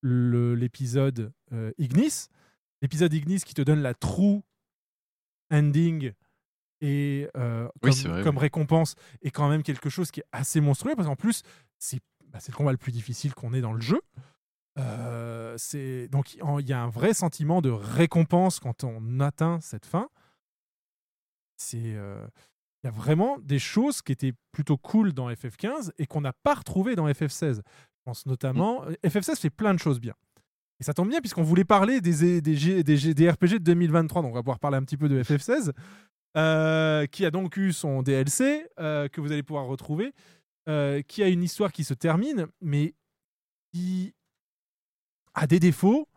l'épisode 0.03 1.33
euh, 1.53 1.73
Ignis. 1.79 2.29
L'épisode 2.81 3.13
Ignis 3.13 3.41
qui 3.41 3.55
te 3.55 3.63
donne 3.63 3.81
la 3.81 3.95
true 3.95 4.43
ending 5.51 6.13
et 6.81 7.29
euh, 7.37 7.69
comme, 7.81 7.93
c'est 7.93 8.09
vrai, 8.09 8.23
comme 8.25 8.37
oui. 8.37 8.43
récompense 8.43 8.97
est 9.23 9.31
quand 9.31 9.49
même 9.49 9.63
quelque 9.63 9.89
chose 9.89 10.11
qui 10.11 10.21
est 10.21 10.27
assez 10.33 10.61
monstrueux 10.61 10.97
parce 10.97 11.07
qu'en 11.07 11.17
plus 11.17 11.43
c'est 11.79 12.01
bah, 12.27 12.41
le 12.47 12.55
combat 12.55 12.73
le 12.73 12.79
plus 12.79 12.93
difficile 12.93 13.35
qu'on 13.35 13.53
ait 13.53 13.61
dans 13.61 13.73
le 13.73 13.81
jeu. 13.81 14.01
Euh, 14.79 15.57
donc 16.11 16.35
il 16.35 16.69
y 16.69 16.73
a 16.73 16.83
un 16.83 16.89
vrai 16.89 17.15
sentiment 17.15 17.61
de 17.61 17.71
récompense 17.71 18.59
quand 18.59 18.85
on 18.85 19.21
atteint 19.21 19.61
cette 19.61 19.87
fin. 19.87 20.09
C'est 21.57 21.95
euh, 21.95 22.27
il 22.83 22.87
y 22.87 22.89
a 22.89 22.93
vraiment 22.93 23.39
des 23.39 23.61
choses 23.61 24.03
qui 24.03 24.11
étaient 24.11 24.35
plutôt 24.51 24.77
cool 24.77 25.13
dans 25.13 25.31
FF15 25.31 25.93
et 25.99 26.07
qu'on 26.07 26.21
n'a 26.21 26.33
pas 26.33 26.55
retrouvé 26.55 26.97
dans 26.97 27.07
FF16. 27.07 27.61
Notamment 28.27 28.85
FF16 29.05 29.39
fait 29.39 29.51
plein 29.51 29.75
de 29.75 29.79
choses 29.79 30.01
bien. 30.01 30.15
Et 30.81 30.85
ça 30.85 30.95
tombe 30.95 31.09
bien 31.09 31.21
puisqu'on 31.21 31.45
voulait 31.45 31.65
parler 31.65 32.01
des, 32.01 32.41
des, 32.41 33.31
RPG 33.31 33.55
de 33.55 33.59
2023, 33.59 34.23
donc 34.23 34.33
on 34.33 34.35
va 34.35 34.43
pouvoir 34.43 34.59
parler 34.59 34.79
un 34.79 34.83
petit 34.83 34.97
peu 34.97 35.09
de 35.09 35.23
FF16, 35.23 35.73
euh, 36.37 37.07
qui 37.07 37.25
a 37.25 37.31
donc 37.31 37.57
eu 37.57 37.73
son 37.73 38.03
DLC, 38.03 38.67
euh, 38.81 39.09
que 39.09 39.21
vous 39.21 39.31
allez 39.31 39.45
pouvoir 39.45 39.67
retrouver, 39.67 40.13
euh, 40.69 41.01
qui 41.03 41.23
a 41.23 41.29
une 41.29 41.43
histoire 41.45 41.71
qui 41.71 41.85
se 41.85 41.95
termine, 41.95 42.49
mais 42.61 42.95
qui 43.73 44.13
a 45.35 45.47
des 45.47 45.61
défauts, 45.61 46.09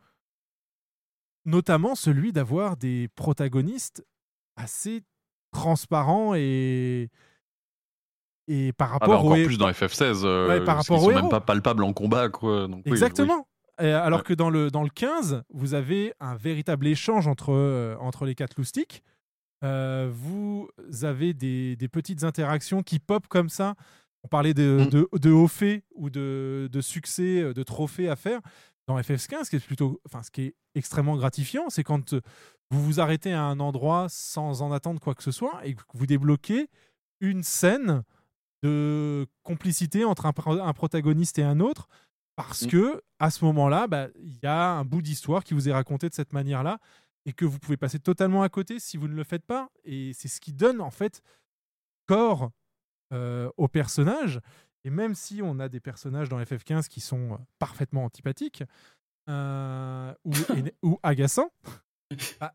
notamment 1.46 1.94
celui 1.94 2.32
d'avoir 2.32 2.76
des 2.76 3.08
protagonistes 3.16 4.04
assez 4.56 5.04
transparents 5.52 6.34
et, 6.34 7.10
et 8.48 8.72
par 8.74 8.94
Ah 8.94 9.00
bah, 9.00 9.06
rapport 9.08 9.20
encore 9.26 9.32
au 9.32 9.36
hé- 9.36 9.46
plus 9.46 9.58
dans 9.58 9.70
FF16. 9.70 10.22
euh, 10.24 10.48
Ouais, 10.48 10.64
par 10.64 10.78
rapport 10.78 11.00
sont 11.02 11.10
même 11.10 11.30
pas 11.30 11.42
palpables 11.42 11.84
en 11.84 11.94
combat. 11.94 12.30
Quoi. 12.30 12.68
Donc, 12.68 12.78
oui, 12.78 12.82
oui. 12.86 12.92
Exactement. 12.94 13.48
Alors 13.78 14.20
Ouais. 14.20 14.24
que 14.24 14.34
dans 14.34 14.50
le, 14.50 14.72
dans 14.72 14.84
le 14.84 14.90
15, 14.90 15.44
vous 15.50 15.74
avez 15.74 16.14
un 16.22 16.36
véritable 16.36 16.88
échange 16.88 17.28
entre, 17.28 17.52
euh, 17.52 17.96
entre 18.00 18.26
les 18.26 18.34
quatre 18.36 18.56
loustiques. 18.58 19.04
Euh, 19.64 20.10
vous 20.12 20.70
avez 21.02 21.34
des, 21.34 21.76
des 21.76 21.88
petites 21.88 22.24
interactions 22.24 22.84
qui 22.84 23.00
pop 23.00 23.28
comme 23.28 23.50
ça. 23.50 23.76
On 24.24 24.28
parlait 24.28 24.54
de, 24.54 24.86
Mm. 24.86 24.90
de, 24.90 25.10
de 25.20 25.32
hauts 25.32 25.48
faits 25.48 25.84
ou 25.96 26.10
de, 26.10 26.70
de 26.72 26.82
succès, 26.82 27.42
euh, 27.42 27.54
de 27.54 27.64
trophées 27.64 28.08
à 28.10 28.16
faire. 28.16 28.40
Dans 28.88 28.98
FF15, 29.00 29.46
ce 29.46 29.50
qui 29.50 29.56
est, 29.56 29.66
plutôt, 29.66 30.00
enfin, 30.06 30.22
ce 30.24 30.30
qui 30.32 30.42
est 30.44 30.56
extrêmement 30.76 31.16
gratifiant, 31.18 31.66
c'est 31.70 31.84
quand 31.84 32.14
vous 32.72 32.82
vous 32.84 33.00
arrêtez 33.00 33.34
à 33.34 33.42
un 33.44 33.60
endroit 33.60 34.06
sans 34.10 34.62
en 34.62 34.72
attendre 34.72 35.00
quoi 35.02 35.16
que 35.16 35.24
ce 35.24 35.32
soit 35.32 35.60
et 35.64 35.74
que 35.74 35.82
vous 35.96 36.06
débloquez 36.06 36.68
une 37.20 37.44
scène 37.44 38.04
de 38.66 39.28
complicité 39.44 40.06
entre 40.06 40.26
un, 40.26 40.34
pro- 40.34 40.60
un 40.60 40.74
protagoniste 40.74 41.40
et 41.40 41.44
un 41.44 41.60
autre 41.60 41.88
parce 42.36 42.64
Mm. 42.64 42.68
que 42.68 43.02
à 43.20 43.30
ce 43.32 43.46
moment-là, 43.46 43.88
bah, 43.88 44.08
il 44.22 44.38
y 44.44 44.46
a 44.46 44.72
un 44.72 44.84
bout 44.86 45.02
d'histoire 45.02 45.44
qui 45.44 45.54
vous 45.54 45.70
est 45.70 45.74
raconté 45.74 46.10
de 46.10 46.14
cette 46.14 46.34
manière-là 46.34 46.80
et 47.26 47.34
que 47.34 47.46
vous 47.46 47.60
pouvez 47.60 47.78
passer 47.78 48.00
totalement 48.00 48.44
à 48.44 48.50
côté 48.50 48.80
si 48.80 48.98
vous 48.98 49.08
ne 49.08 49.16
le 49.16 49.24
faites 49.24 49.46
pas. 49.46 49.70
Et 49.84 50.12
c'est 50.14 50.28
ce 50.28 50.40
qui 50.42 50.52
donne 50.54 50.82
en 50.82 50.92
fait 50.92 51.22
corps 52.08 52.52
euh, 53.14 53.50
au 53.58 53.68
personnage. 53.68 54.42
Et 54.84 54.90
même 54.90 55.16
si 55.16 55.42
on 55.42 55.60
a 55.60 55.70
des 55.70 55.80
personnages 55.80 56.30
dans 56.30 56.40
FF15 56.40 56.88
qui 56.88 57.02
sont 57.02 57.34
euh, 57.34 57.38
parfaitement 57.58 58.04
antipathiques 58.06 58.64
euh, 59.30 60.14
ou, 60.84 61.00
agaçants, 61.04 61.52
bah, 62.40 62.54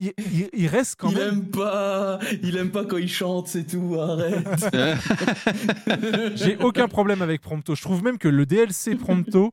il, 0.00 0.12
il- 0.18 0.50
il 0.52 0.66
reste 0.66 0.96
quand 0.98 1.10
il 1.10 1.16
même. 1.18 1.28
aime 1.34 1.50
pas, 1.50 2.18
il 2.42 2.56
aime 2.56 2.70
pas 2.70 2.84
quand 2.84 2.96
il 2.96 3.08
chante, 3.08 3.48
c'est 3.48 3.64
tout. 3.66 3.96
Arrête. 3.98 4.44
J'ai 6.36 6.56
aucun 6.56 6.88
problème 6.88 7.22
avec 7.22 7.40
Prompto. 7.40 7.74
Je 7.74 7.82
trouve 7.82 8.02
même 8.02 8.18
que 8.18 8.28
le 8.28 8.46
DLC 8.46 8.96
Prompto, 8.96 9.52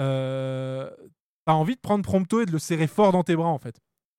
euh, 0.00 0.88
t'as 1.44 1.52
envie 1.52 1.74
de 1.74 1.80
prendre 1.80 2.04
Prompto 2.04 2.40
et 2.40 2.46
de 2.46 2.52
le 2.52 2.58
serrer 2.58 2.86
fort 2.86 3.12
dans 3.12 3.22
tes 3.22 3.36
bras 3.36 3.48
en 3.48 3.58
fait. 3.58 3.76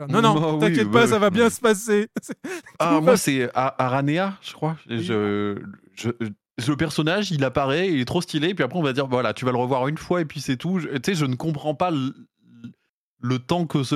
Non, 0.09 0.21
non, 0.21 0.57
Bah 0.59 0.67
t'inquiète 0.67 0.89
bah 0.89 1.01
pas, 1.01 1.07
ça 1.07 1.17
va 1.17 1.31
bien 1.31 1.49
se 1.49 1.59
passer. 1.59 2.07
Ah, 2.79 3.01
moi, 3.01 3.17
c'est 3.17 3.49
Aranea, 3.55 4.37
je 4.43 4.53
crois. 4.53 4.77
Je, 4.87 5.59
je- 5.95 6.11
le 6.67 6.75
personnage, 6.75 7.31
il 7.31 7.43
apparaît, 7.43 7.89
il 7.91 7.99
est 8.01 8.05
trop 8.05 8.21
stylé, 8.21 8.53
puis 8.53 8.63
après, 8.63 8.77
on 8.77 8.83
va 8.83 8.93
dire, 8.93 9.07
voilà, 9.07 9.33
tu 9.33 9.45
vas 9.45 9.51
le 9.51 9.57
revoir 9.57 9.87
une 9.87 9.97
fois, 9.97 10.21
et 10.21 10.25
puis 10.25 10.39
c'est 10.41 10.57
tout. 10.57 10.77
Je- 10.77 10.87
Tu 10.89 10.99
sais, 11.03 11.15
je 11.15 11.25
ne 11.25 11.33
comprends 11.35 11.73
pas 11.73 11.89
le, 11.89 12.13
le 13.21 13.39
temps 13.39 13.65
que 13.65 13.81
ce. 13.81 13.95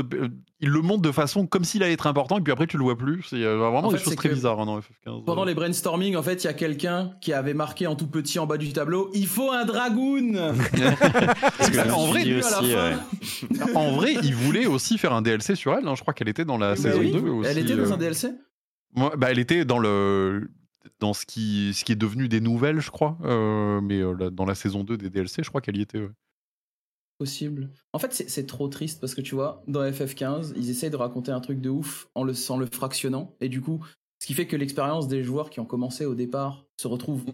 Il 0.61 0.69
le 0.69 0.81
montre 0.81 1.01
de 1.01 1.11
façon 1.11 1.47
comme 1.47 1.63
s'il 1.63 1.81
allait 1.81 1.93
être 1.93 2.05
important, 2.07 2.37
et 2.37 2.41
puis 2.41 2.53
après, 2.53 2.67
tu 2.67 2.77
le 2.77 2.83
vois 2.83 2.97
plus. 2.97 3.23
C'est 3.29 3.43
euh, 3.43 3.57
vraiment 3.57 3.79
En 3.87 3.91
des 3.91 3.97
choses 3.97 4.15
très 4.15 4.29
bizarres 4.29 4.59
hein, 4.59 4.65
dans 4.67 4.79
FF15. 4.79 5.23
Pendant 5.25 5.43
les 5.43 5.55
brainstorming, 5.55 6.15
en 6.15 6.21
fait, 6.23 6.43
il 6.43 6.47
y 6.47 6.49
a 6.49 6.53
quelqu'un 6.53 7.13
qui 7.21 7.33
avait 7.33 7.53
marqué 7.55 7.87
en 7.87 7.95
tout 7.95 8.07
petit 8.07 8.37
en 8.39 8.45
bas 8.45 8.57
du 8.57 8.71
tableau 8.71 9.09
il 9.13 9.27
faut 9.27 9.51
un 9.51 9.65
dragoon 9.65 10.33
Parce 11.57 11.69
que 11.69 11.91
en 11.91 12.05
vrai, 12.07 12.33
aussi, 12.35 12.75
en 13.75 13.91
vrai, 13.93 14.13
il 14.23 14.35
voulait 14.35 14.65
aussi 14.67 14.97
faire 14.97 15.13
un 15.13 15.21
DLC 15.21 15.55
sur 15.55 15.73
elle. 15.73 15.87
hein. 15.87 15.95
Je 15.95 16.01
crois 16.01 16.13
qu'elle 16.13 16.29
était 16.29 16.45
dans 16.45 16.57
la 16.57 16.69
Bah 16.69 16.75
saison 16.75 16.99
oui, 16.99 17.11
2 17.11 17.19
aussi. 17.29 17.49
Elle 17.49 17.57
était 17.57 17.75
dans 17.75 17.89
euh. 17.89 17.93
un 17.93 17.97
DLC 17.97 18.29
bah, 18.95 19.27
elle 19.31 19.39
était 19.39 19.63
dans 19.65 19.79
le 19.79 20.49
dans 20.99 21.13
ce 21.13 21.25
qui 21.25 21.73
ce 21.73 21.85
qui 21.85 21.93
est 21.93 21.95
devenu 21.95 22.27
des 22.27 22.41
nouvelles, 22.41 22.81
je 22.81 22.91
crois. 22.91 23.17
Euh, 23.23 23.79
mais 23.81 23.99
euh, 24.01 24.29
dans 24.29 24.45
la 24.45 24.53
saison 24.55 24.83
2 24.83 24.97
des 24.97 25.09
DLC, 25.09 25.43
je 25.43 25.49
crois 25.49 25.61
qu'elle 25.61 25.77
y 25.77 25.81
était. 25.81 25.99
ouais. 25.99 26.09
Possible. 27.21 27.69
En 27.93 27.99
fait, 27.99 28.11
c'est 28.13 28.47
trop 28.47 28.67
triste 28.67 28.99
parce 28.99 29.13
que 29.13 29.21
tu 29.21 29.35
vois, 29.35 29.61
dans 29.67 29.83
FF15, 29.83 30.53
ils 30.55 30.71
essayent 30.71 30.89
de 30.89 30.95
raconter 30.95 31.31
un 31.31 31.39
truc 31.39 31.61
de 31.61 31.69
ouf 31.69 32.07
en 32.15 32.23
le, 32.23 32.33
en 32.49 32.57
le 32.57 32.65
fractionnant. 32.65 33.35
Et 33.41 33.47
du 33.47 33.61
coup, 33.61 33.85
ce 34.19 34.25
qui 34.25 34.33
fait 34.33 34.47
que 34.47 34.55
l'expérience 34.55 35.07
des 35.07 35.23
joueurs 35.23 35.51
qui 35.51 35.59
ont 35.59 35.65
commencé 35.65 36.03
au 36.05 36.15
départ 36.15 36.65
se 36.79 36.87
retrouve 36.87 37.25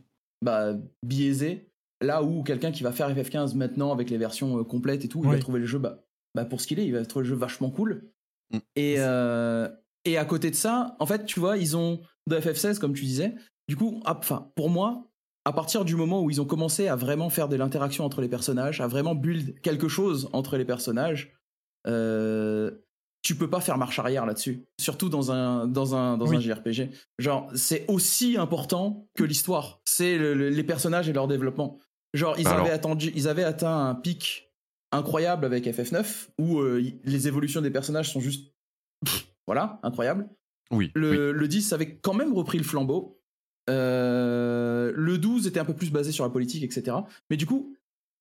bah, 0.44 0.74
biaisée. 1.06 1.70
Là 2.02 2.22
où 2.22 2.44
quelqu'un 2.44 2.74
qui 2.74 2.84
va 2.84 2.92
faire 2.92 3.10
FF15 3.10 3.56
maintenant 3.56 3.94
avec 3.94 4.10
les 4.10 4.18
versions 4.18 4.60
euh, 4.60 4.66
complètes 4.66 5.06
et 5.06 5.08
tout, 5.08 5.22
il 5.24 5.30
Oui. 5.30 5.36
va 5.36 5.40
trouver 5.40 5.62
le 5.62 5.66
jeu 5.66 5.80
bah, 5.80 6.04
bah, 6.36 6.44
pour 6.44 6.60
ce 6.60 6.68
qu'il 6.68 6.80
est, 6.80 6.86
il 6.86 6.92
va 6.92 7.06
trouver 7.06 7.24
le 7.24 7.30
jeu 7.30 7.36
vachement 7.38 7.72
cool. 7.72 8.12
Mm. 8.52 8.58
Et, 8.76 8.96
euh, 8.98 9.70
et 10.04 10.18
à 10.18 10.26
côté 10.26 10.52
de 10.52 10.56
ça, 10.56 10.98
en 11.00 11.06
fait, 11.06 11.26
tu 11.26 11.40
vois, 11.40 11.56
ils 11.56 11.78
ont, 11.78 12.02
dans 12.28 12.36
FF16, 12.38 12.78
comme 12.78 12.94
tu 12.94 13.06
disais, 13.06 13.36
du 13.70 13.78
coup, 13.78 14.02
ah, 14.04 14.18
enfin, 14.20 14.52
pour 14.56 14.70
moi, 14.70 15.08
à 15.48 15.54
partir 15.54 15.86
du 15.86 15.96
moment 15.96 16.22
où 16.24 16.30
ils 16.30 16.42
ont 16.42 16.46
commencé 16.46 16.88
à 16.90 16.96
vraiment 16.96 17.30
faire 17.30 17.48
de 17.48 17.56
l'interaction 17.56 18.04
entre 18.04 18.20
les 18.22 18.28
personnages, 18.28 18.82
à 18.82 18.88
vraiment 18.88 19.16
build 19.16 19.60
quelque 19.62 19.88
chose 19.88 20.30
entre 20.34 20.58
les 20.58 20.66
personnages, 20.66 21.34
euh, 21.88 22.72
tu 23.24 23.36
peux 23.36 23.50
pas 23.50 23.62
faire 23.62 23.78
marche 23.78 23.98
arrière 24.00 24.26
là-dessus. 24.26 24.66
Surtout 24.80 25.10
dans 25.10 25.32
un, 25.32 25.66
dans 25.68 25.96
un, 25.96 26.18
dans 26.18 26.28
Oui. 26.28 26.36
un 26.38 26.40
JRPG. 26.40 26.90
Genre, 27.18 27.50
c'est 27.56 27.86
aussi 27.88 28.38
important 28.38 29.08
que 29.16 29.24
l'histoire. 29.24 29.80
C'est 29.86 30.18
le- 30.18 30.34
le- 30.34 30.50
les 30.50 30.64
personnages 30.64 31.10
et 31.10 31.14
leur 31.14 31.28
développement. 31.28 31.80
Genre, 32.14 32.36
ils, 32.38 32.48
alors. 32.48 32.62
avaient 32.62 32.72
attendu, 32.72 33.12
ils 33.16 33.28
avaient 33.28 33.44
atteint 33.44 33.88
un 33.88 33.96
pic 33.96 34.52
incroyable 34.92 35.46
avec 35.46 35.66
FF9, 35.66 36.30
où 36.40 36.60
euh, 36.60 36.82
les 37.04 37.28
évolutions 37.28 37.62
des 37.62 37.72
personnages 37.72 38.12
sont 38.12 38.20
juste. 38.22 38.54
pff, 39.06 39.28
voilà, 39.46 39.80
incroyables. 39.84 40.28
Oui. 40.72 40.92
Le, 40.96 41.32
oui. 41.32 41.40
le 41.40 41.48
10 41.48 41.74
avait 41.74 41.96
quand 41.98 42.14
même 42.14 42.34
repris 42.34 42.58
le 42.58 42.64
flambeau. 42.64 43.17
Euh, 43.70 44.92
le 44.96 45.18
12 45.18 45.48
était 45.48 45.60
un 45.60 45.66
peu 45.66 45.74
plus 45.74 45.92
basé 45.92 46.12
sur 46.12 46.24
la 46.24 46.30
politique, 46.30 46.64
etc. 46.64 46.98
Mais 47.30 47.38
du 47.38 47.46
coup, 47.46 47.76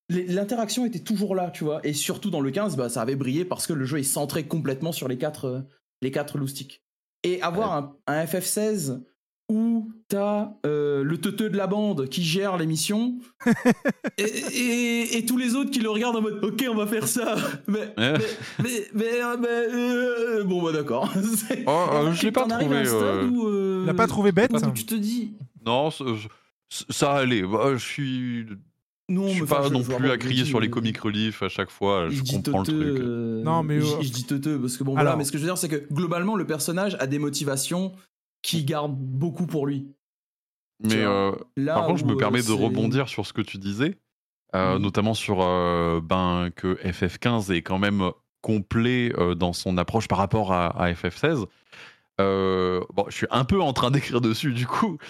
l'interaction 0.08 0.84
était 0.84 1.00
toujours 1.00 1.34
là, 1.34 1.50
tu 1.50 1.64
vois. 1.64 1.80
Et 1.84 1.92
surtout 1.92 2.30
dans 2.30 2.40
le 2.40 2.50
15, 2.50 2.76
bah, 2.76 2.88
ça 2.88 3.02
avait 3.02 3.16
brillé 3.16 3.44
parce 3.44 3.66
que 3.66 3.72
le 3.72 3.84
jeu 3.84 3.98
est 3.98 4.04
centré 4.04 4.46
complètement 4.46 4.92
sur 4.92 5.08
les 5.08 5.18
quatre, 5.18 5.44
euh, 5.46 5.60
les 6.02 6.10
quatre 6.10 6.38
loustiques. 6.38 6.82
Et 7.22 7.42
avoir 7.42 7.72
un, 7.74 7.96
un 8.06 8.24
FF16 8.24 9.00
où 9.48 9.88
t'as 10.08 10.50
euh, 10.66 11.04
le 11.04 11.18
teuteux 11.18 11.48
de 11.50 11.56
la 11.56 11.66
bande 11.68 12.08
qui 12.08 12.22
gère 12.24 12.56
l'émission 12.56 13.18
et, 14.18 14.22
et- 14.22 15.18
et 15.18 15.24
tous 15.26 15.36
les 15.36 15.54
autres 15.54 15.70
qui 15.70 15.78
le 15.80 15.88
regardent 15.90 16.16
en 16.16 16.22
mode 16.22 16.40
ok 16.42 16.64
on 16.68 16.74
va 16.74 16.86
faire 16.86 17.06
ça 17.06 17.36
mais 17.68 17.92
mais 17.96 18.12
mais, 18.62 18.88
mais, 18.94 19.22
euh, 19.22 19.36
mais, 19.40 19.48
euh, 19.48 20.44
bon 20.44 20.62
bah 20.62 20.72
d'accord 20.72 21.12
Oh, 21.66 21.86
euh, 21.92 22.12
je 22.12 22.22
l'ai 22.24 22.32
pas 22.32 22.46
trouvé, 22.46 22.76
euh, 22.86 23.28
où, 23.28 23.46
euh, 23.46 23.82
Il 23.84 23.90
a 23.90 23.94
pas 23.94 24.06
trouvé 24.08 24.32
bête 24.32 24.50
où 24.52 24.70
tu 24.72 24.84
te 24.84 24.94
dis 24.96 25.34
Non, 25.64 25.90
c- 25.90 26.04
ça 26.68 27.12
allait. 27.14 27.42
Bah, 27.42 27.72
je 27.74 27.84
suis. 27.84 28.46
non 29.08 29.28
je 29.28 29.34
suis 29.34 29.44
pas 29.44 29.68
non 29.70 29.82
plus 29.84 30.10
à 30.10 30.16
crier 30.18 30.44
sur 30.44 30.58
les 30.58 30.70
comic 30.70 30.98
relief 30.98 31.42
à 31.44 31.48
chaque 31.48 31.70
fois. 31.70 32.08
Je 32.08 32.22
comprends 32.22 32.60
le 32.60 32.64
truc. 32.66 32.78
euh, 32.98 33.42
Non, 33.44 33.62
mais, 33.62 33.80
je, 33.80 33.86
je 34.02 34.10
dis 34.10 34.24
teuteux 34.24 34.58
parce 34.60 34.76
que 34.76 34.82
bon 34.82 34.92
Alors- 34.94 35.04
voilà 35.04 35.16
mais 35.16 35.22
ce 35.24 35.30
que 35.30 35.38
je 35.38 35.44
veux 35.44 35.48
dire 35.48 35.58
c'est 35.58 35.68
que 35.68 35.86
globalement 35.92 36.34
le 36.34 36.46
personnage 36.46 36.96
a 36.98 37.06
des 37.06 37.20
motivations 37.20 37.92
qui 38.46 38.64
gardent 38.64 38.96
beaucoup 38.96 39.46
pour 39.46 39.66
lui 39.66 39.88
Mais 40.80 41.02
euh, 41.02 41.32
Là 41.56 41.74
par 41.74 41.86
contre, 41.86 41.98
je 41.98 42.04
me 42.04 42.12
euh, 42.12 42.16
permets 42.16 42.42
de 42.42 42.52
rebondir 42.52 43.08
sur 43.08 43.26
ce 43.26 43.32
que 43.32 43.42
tu 43.42 43.58
disais, 43.58 43.98
euh, 44.54 44.78
notamment 44.78 45.14
sur 45.14 45.38
euh, 45.42 46.00
ben, 46.00 46.50
que 46.54 46.74
FF15 46.76 47.52
est 47.52 47.62
quand 47.62 47.80
même 47.80 48.12
complet 48.42 49.12
dans 49.36 49.52
son 49.52 49.76
approche 49.78 50.06
par 50.06 50.18
rapport 50.18 50.52
à, 50.52 50.68
à 50.80 50.92
FF16. 50.92 51.46
Euh, 52.20 52.80
bon, 52.94 53.06
je 53.08 53.16
suis 53.16 53.26
un 53.30 53.44
peu 53.44 53.60
en 53.60 53.72
train 53.72 53.90
d'écrire 53.90 54.20
dessus 54.20 54.52
du 54.52 54.66
coup. 54.66 54.98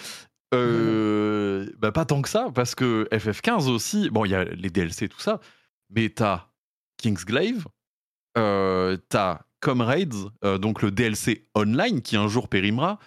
Bah, 1.79 1.91
pas 1.91 2.05
tant 2.05 2.21
que 2.21 2.29
ça, 2.29 2.47
parce 2.55 2.73
que 2.73 3.07
FF15 3.11 3.69
aussi, 3.69 4.09
bon, 4.09 4.25
il 4.25 4.31
y 4.31 4.35
a 4.35 4.45
les 4.45 4.69
DLC, 4.69 5.09
tout 5.09 5.19
ça, 5.19 5.39
mais 5.89 6.09
t'as 6.09 6.47
Kingsglaive, 6.97 7.65
t'as 8.33 9.41
Comrades, 9.59 10.31
donc 10.59 10.81
le 10.81 10.89
DLC 10.89 11.43
online 11.53 12.01
qui 12.01 12.15
un 12.15 12.29
jour 12.29 12.47
périmera. 12.47 12.97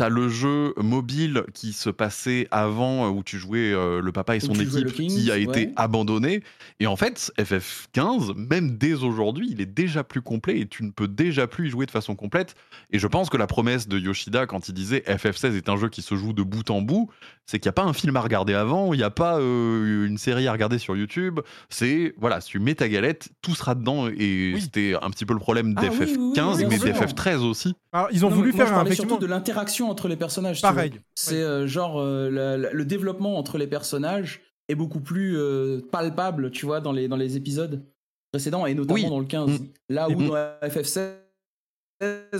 T'as 0.00 0.08
le 0.08 0.30
jeu 0.30 0.72
mobile 0.78 1.44
qui 1.52 1.74
se 1.74 1.90
passait 1.90 2.48
avant 2.50 3.04
euh, 3.04 3.10
où 3.10 3.22
tu 3.22 3.38
jouais 3.38 3.70
euh, 3.70 4.00
le 4.00 4.12
papa 4.12 4.34
et 4.34 4.40
son 4.40 4.54
équipe 4.54 4.94
Kings, 4.94 5.10
qui 5.10 5.30
a 5.30 5.36
été 5.36 5.72
abandonné. 5.76 6.42
Et 6.78 6.86
en 6.86 6.96
fait, 6.96 7.30
FF15, 7.38 8.34
même 8.34 8.78
dès 8.78 8.94
aujourd'hui, 8.94 9.48
il 9.50 9.60
est 9.60 9.66
déjà 9.66 10.02
plus 10.02 10.22
complet 10.22 10.60
et 10.60 10.66
tu 10.66 10.84
ne 10.84 10.90
peux 10.90 11.06
déjà 11.06 11.46
plus 11.46 11.66
y 11.66 11.70
jouer 11.70 11.84
de 11.84 11.90
façon 11.90 12.16
complète. 12.16 12.54
Et 12.90 12.98
je 12.98 13.06
pense 13.06 13.28
que 13.28 13.36
la 13.36 13.46
promesse 13.46 13.88
de 13.88 13.98
Yoshida 13.98 14.46
quand 14.46 14.68
il 14.70 14.72
disait 14.72 15.04
FF16 15.06 15.54
est 15.54 15.68
un 15.68 15.76
jeu 15.76 15.90
qui 15.90 16.00
se 16.00 16.14
joue 16.14 16.32
de 16.32 16.42
bout 16.42 16.70
en 16.70 16.80
bout, 16.80 17.10
c'est 17.44 17.58
qu'il 17.58 17.68
n'y 17.68 17.70
a 17.70 17.74
pas 17.74 17.84
un 17.84 17.92
film 17.92 18.16
à 18.16 18.20
regarder 18.22 18.54
avant, 18.54 18.94
il 18.94 18.96
n'y 18.98 19.02
a 19.02 19.10
pas 19.10 19.38
euh, 19.38 20.06
une 20.06 20.16
série 20.16 20.46
à 20.46 20.52
regarder 20.52 20.78
sur 20.78 20.96
YouTube. 20.96 21.40
C'est, 21.68 22.14
voilà, 22.16 22.40
si 22.40 22.48
tu 22.50 22.58
mets 22.58 22.74
ta 22.74 22.88
galette, 22.88 23.28
tout 23.42 23.54
sera 23.54 23.74
dedans. 23.74 24.08
Et 24.08 24.54
c'était 24.60 24.94
un 25.02 25.10
petit 25.10 25.26
peu 25.26 25.34
le 25.34 25.40
problème 25.40 25.74
Ah 25.76 25.82
oui, 25.82 25.88
oui, 25.90 26.06
oui, 26.16 26.32
d'FF15, 26.32 26.56
bien 26.58 26.68
mais 26.68 26.78
sûr. 26.78 26.86
d'FF13 26.86 27.36
aussi. 27.38 27.74
Alors, 27.92 28.08
ils 28.12 28.24
ont 28.24 28.30
Non, 28.30 28.36
voulu 28.36 28.50
mais 28.52 28.56
moi, 28.56 28.66
faire 28.66 28.74
je 28.74 28.80
un, 28.80 28.84
effectivement. 28.84 29.08
surtout 29.10 29.22
de 29.26 29.28
l'interaction 29.30 29.89
entre 29.90 30.08
les 30.08 30.16
personnages. 30.16 30.62
Pareil. 30.62 30.92
C'est 31.14 31.42
euh, 31.42 31.66
genre 31.66 32.00
euh, 32.00 32.30
la- 32.30 32.56
la- 32.56 32.72
le 32.72 32.84
développement 32.84 33.36
entre 33.38 33.58
les 33.58 33.66
personnages 33.66 34.40
est 34.68 34.74
beaucoup 34.74 35.00
plus 35.00 35.36
euh, 35.36 35.80
palpable, 35.92 36.50
tu 36.50 36.64
vois, 36.66 36.80
dans 36.80 36.92
les 36.92 37.08
dans 37.08 37.16
les 37.16 37.36
épisodes 37.36 37.84
précédents 38.32 38.64
et 38.66 38.74
notamment 38.74 38.94
Oui. 38.94 39.06
dans 39.08 39.18
le 39.20 39.26
15. 39.26 39.60
Mm. 39.60 39.66
Là 39.88 40.08
où 40.08 40.14
dans 40.14 40.34
FF16, 40.62 41.14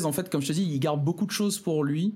en 0.05 0.13
fait, 0.13 0.31
comme 0.31 0.41
je 0.41 0.47
te 0.49 0.53
dis, 0.53 0.63
il 0.65 0.79
garde 0.79 1.05
beaucoup 1.05 1.27
de 1.27 1.33
choses 1.33 1.59
pour 1.59 1.85
lui 1.85 2.15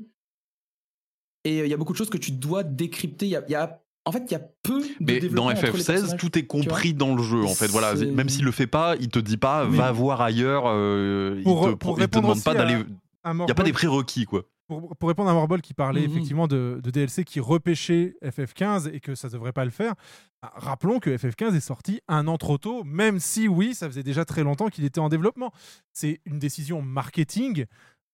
et 1.45 1.59
il 1.61 1.67
y 1.69 1.75
a 1.75 1.77
beaucoup 1.77 1.93
de 1.93 1.99
choses 1.99 2.11
que 2.11 2.17
tu 2.19 2.31
dois 2.33 2.63
décrypter. 2.63 3.27
Il 3.27 3.31
y 3.33 3.37
a, 3.37 3.45
il 3.49 3.53
y 3.53 3.55
a- 3.57 3.81
en 4.07 4.13
fait, 4.13 4.23
il 4.29 4.33
y 4.33 4.35
a 4.35 4.41
peu 4.63 4.81
de 4.81 4.87
Mais 5.01 5.15
dans 5.15 5.21
développement 5.21 5.47
entre 5.51 5.63
les 5.63 5.69
FF16, 5.73 5.87
personnages, 5.87 6.21
tout 6.21 6.39
est 6.39 6.47
compris 6.47 6.95
dans 6.95 7.15
le 7.15 7.23
jeu, 7.23 7.43
en 7.43 7.49
fait. 7.55 7.67
Voilà, 7.69 7.95
même 7.95 8.29
s'il 8.29 8.45
le 8.45 8.53
fait 8.53 8.67
pas, 8.67 8.97
il 9.01 9.09
te 9.09 9.19
dit 9.19 9.37
pas, 9.39 9.67
Oui. 9.67 9.77
va 9.77 9.91
voir 9.93 10.21
ailleurs. 10.21 10.65
euh, 10.67 11.43
Pour- 11.43 11.69
il 11.69 11.73
te, 11.73 11.77
pour 11.79 12.01
il 12.01 12.09
te 12.09 12.19
demande 12.19 12.43
pas 12.43 12.55
d'aller. 12.55 12.85
Il 13.27 13.33
n'y 13.35 13.51
a 13.51 13.55
pas 13.55 13.63
des 13.63 13.73
prérequis, 13.73 14.27
quoi. 14.27 14.45
Pour, 14.67 14.97
pour 14.97 15.09
répondre 15.09 15.31
à 15.31 15.35
Morbol 15.35 15.61
qui 15.61 15.75
parlait 15.75 16.03
Mhm. 16.07 16.11
effectivement 16.11 16.47
de, 16.49 16.81
de 16.83 16.91
DLC 16.91 17.25
qui 17.25 17.41
repêchait 17.41 18.17
FF15 18.25 18.91
et 18.93 19.01
que 19.01 19.15
ça 19.15 19.29
devrait 19.29 19.53
pas 19.53 19.65
le 19.65 19.71
faire, 19.71 19.95
bah, 20.43 20.53
rappelons 20.55 21.01
que 21.01 21.11
FF15 21.11 21.55
est 21.55 21.61
sorti 21.61 22.01
un 22.09 22.27
an 22.29 22.39
trop 22.39 22.59
tôt, 22.59 22.83
même 22.85 23.19
si 23.19 23.49
oui, 23.49 23.75
ça 23.75 23.89
faisait 23.89 24.03
déjà 24.03 24.25
très 24.25 24.43
longtemps 24.43 24.69
qu'il 24.69 24.85
était 24.85 25.01
en 25.01 25.09
développement. 25.09 25.53
C'est 25.93 26.21
une 26.25 26.39
décision 26.39 26.83
marketing 26.83 27.67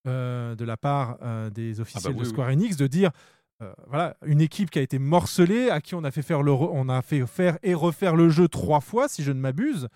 euh, 0.07 0.55
de 0.55 0.65
la 0.65 0.77
part 0.77 1.17
euh, 1.21 1.49
des 1.49 1.79
officiels 1.79 2.13
oui, 2.13 2.19
de 2.19 2.23
oui. 2.23 2.29
Square 2.29 2.49
Enix 2.49 2.75
de 2.75 2.87
dire 2.87 3.11
euh, 3.61 3.71
voilà 3.87 4.17
une 4.25 4.41
équipe 4.41 4.71
qui 4.71 4.79
a 4.79 4.81
été 4.81 4.97
morcelée, 4.97 5.69
à 5.69 5.79
qui 5.81 5.93
on 5.93 6.03
a 6.03 6.09
fait 6.11 6.23
faire 6.23 6.41
le 6.41 6.51
on 6.51 6.89
a 6.89 7.01
fait 7.03 7.25
faire 7.27 7.59
et 7.61 7.75
refaire 7.75 8.15
le 8.15 8.29
jeu 8.29 8.47
trois 8.47 8.79
fois 8.81 9.07
si 9.07 9.21
je 9.23 9.31
ne 9.31 9.39
m'abuse, 9.39 9.87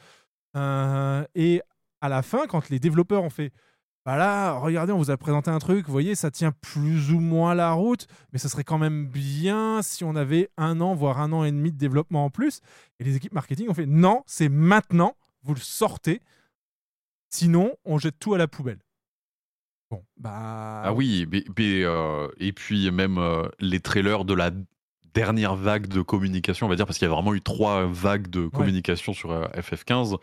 et 0.55 1.61
à 2.01 2.09
la 2.09 2.21
fin 2.21 2.45
quand 2.47 2.69
les 2.69 2.79
développeurs 2.79 3.23
ont 3.23 3.29
fait 3.31 3.51
bah 4.05 4.17
là, 4.17 4.53
regardez, 4.53 4.93
on 4.93 4.99
vous 4.99 5.09
a 5.09 5.17
présenté 5.17 5.49
un 5.49 5.57
truc, 5.57 5.87
vous 5.87 5.91
voyez, 5.91 6.13
ça 6.13 6.29
tient 6.29 6.51
plus 6.51 7.11
ou 7.11 7.19
moins 7.19 7.55
la 7.55 7.71
route, 7.71 8.05
mais 8.31 8.37
ça 8.37 8.49
serait 8.49 8.63
quand 8.63 8.77
même 8.77 9.07
bien 9.07 9.81
si 9.81 10.03
on 10.03 10.15
avait 10.15 10.51
un 10.57 10.79
an, 10.79 10.93
voire 10.93 11.19
un 11.19 11.31
an 11.31 11.43
et 11.43 11.51
demi 11.51 11.71
de 11.71 11.77
développement 11.77 12.25
en 12.25 12.29
plus. 12.29 12.61
Et 12.99 13.03
les 13.03 13.15
équipes 13.15 13.33
marketing 13.33 13.67
ont 13.67 13.73
fait 13.73 13.87
non, 13.87 14.21
c'est 14.27 14.47
maintenant, 14.47 15.15
vous 15.41 15.55
le 15.55 15.59
sortez, 15.59 16.21
sinon 17.29 17.75
on 17.83 17.97
jette 17.97 18.19
tout 18.19 18.35
à 18.35 18.37
la 18.37 18.47
poubelle. 18.47 18.77
Bon, 19.89 20.03
bah. 20.17 20.83
Ah 20.83 20.93
oui, 20.93 21.27
mais, 21.31 21.43
mais, 21.57 21.83
euh, 21.83 22.27
et 22.37 22.53
puis 22.53 22.89
même 22.91 23.17
euh, 23.17 23.47
les 23.59 23.79
trailers 23.79 24.23
de 24.23 24.35
la 24.35 24.51
dernière 25.15 25.55
vague 25.55 25.87
de 25.87 26.01
communication, 26.01 26.67
on 26.67 26.69
va 26.69 26.75
dire, 26.75 26.85
parce 26.85 26.99
qu'il 26.99 27.07
y 27.07 27.11
a 27.11 27.13
vraiment 27.13 27.33
eu 27.33 27.41
trois 27.41 27.87
vagues 27.87 28.27
de 28.27 28.47
communication 28.47 29.13
sur 29.13 29.31
euh, 29.31 29.47
FF15, 29.55 30.17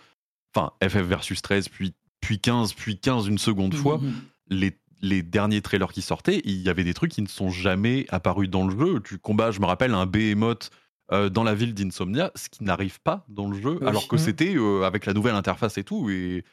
enfin 0.54 0.72
FF 0.82 1.02
versus 1.02 1.42
13, 1.42 1.68
puis, 1.68 1.94
puis 2.23 2.39
15, 2.39 2.73
puis 2.73 2.99
15 2.99 3.27
une 3.28 3.36
seconde 3.39 3.74
fois. 3.74 3.99
Mhm. 3.99 4.12
Les, 4.49 4.78
les 5.03 5.23
derniers 5.23 5.61
trailers 5.61 5.93
qui 5.93 6.01
sortaient, 6.01 6.40
il 6.44 6.62
y 6.62 6.69
avait 6.70 6.85
des 6.85 6.94
trucs 6.94 7.11
qui 7.11 7.20
ne 7.23 7.27
sont 7.28 7.51
jamais 7.51 8.07
apparus 8.09 8.49
dans 8.49 8.66
le 8.66 8.78
jeu. 8.78 9.01
Tu 9.05 9.19
combats, 9.19 9.51
je 9.51 9.61
me 9.61 9.66
rappelle, 9.66 9.93
un 9.93 10.07
behemoth 10.07 10.70
euh, 11.11 11.28
dans 11.28 11.43
la 11.44 11.55
ville 11.55 11.74
d'Insomnia, 11.74 12.31
ce 12.35 12.49
qui 12.49 12.65
n'arrive 12.65 13.01
pas 13.03 13.27
dans 13.28 13.51
le 13.51 13.61
jeu, 13.61 13.78
Oui. 13.81 13.86
alors 13.86 14.09
que 14.09 14.16
Mhm. 14.16 14.23
c'était 14.23 14.55
euh, 14.57 14.85
avec 14.85 15.05
la 15.05 15.12
nouvelle 15.12 15.35
interface 15.35 15.77
et 15.77 15.85
tout. 15.85 16.09
Et... 16.09 16.44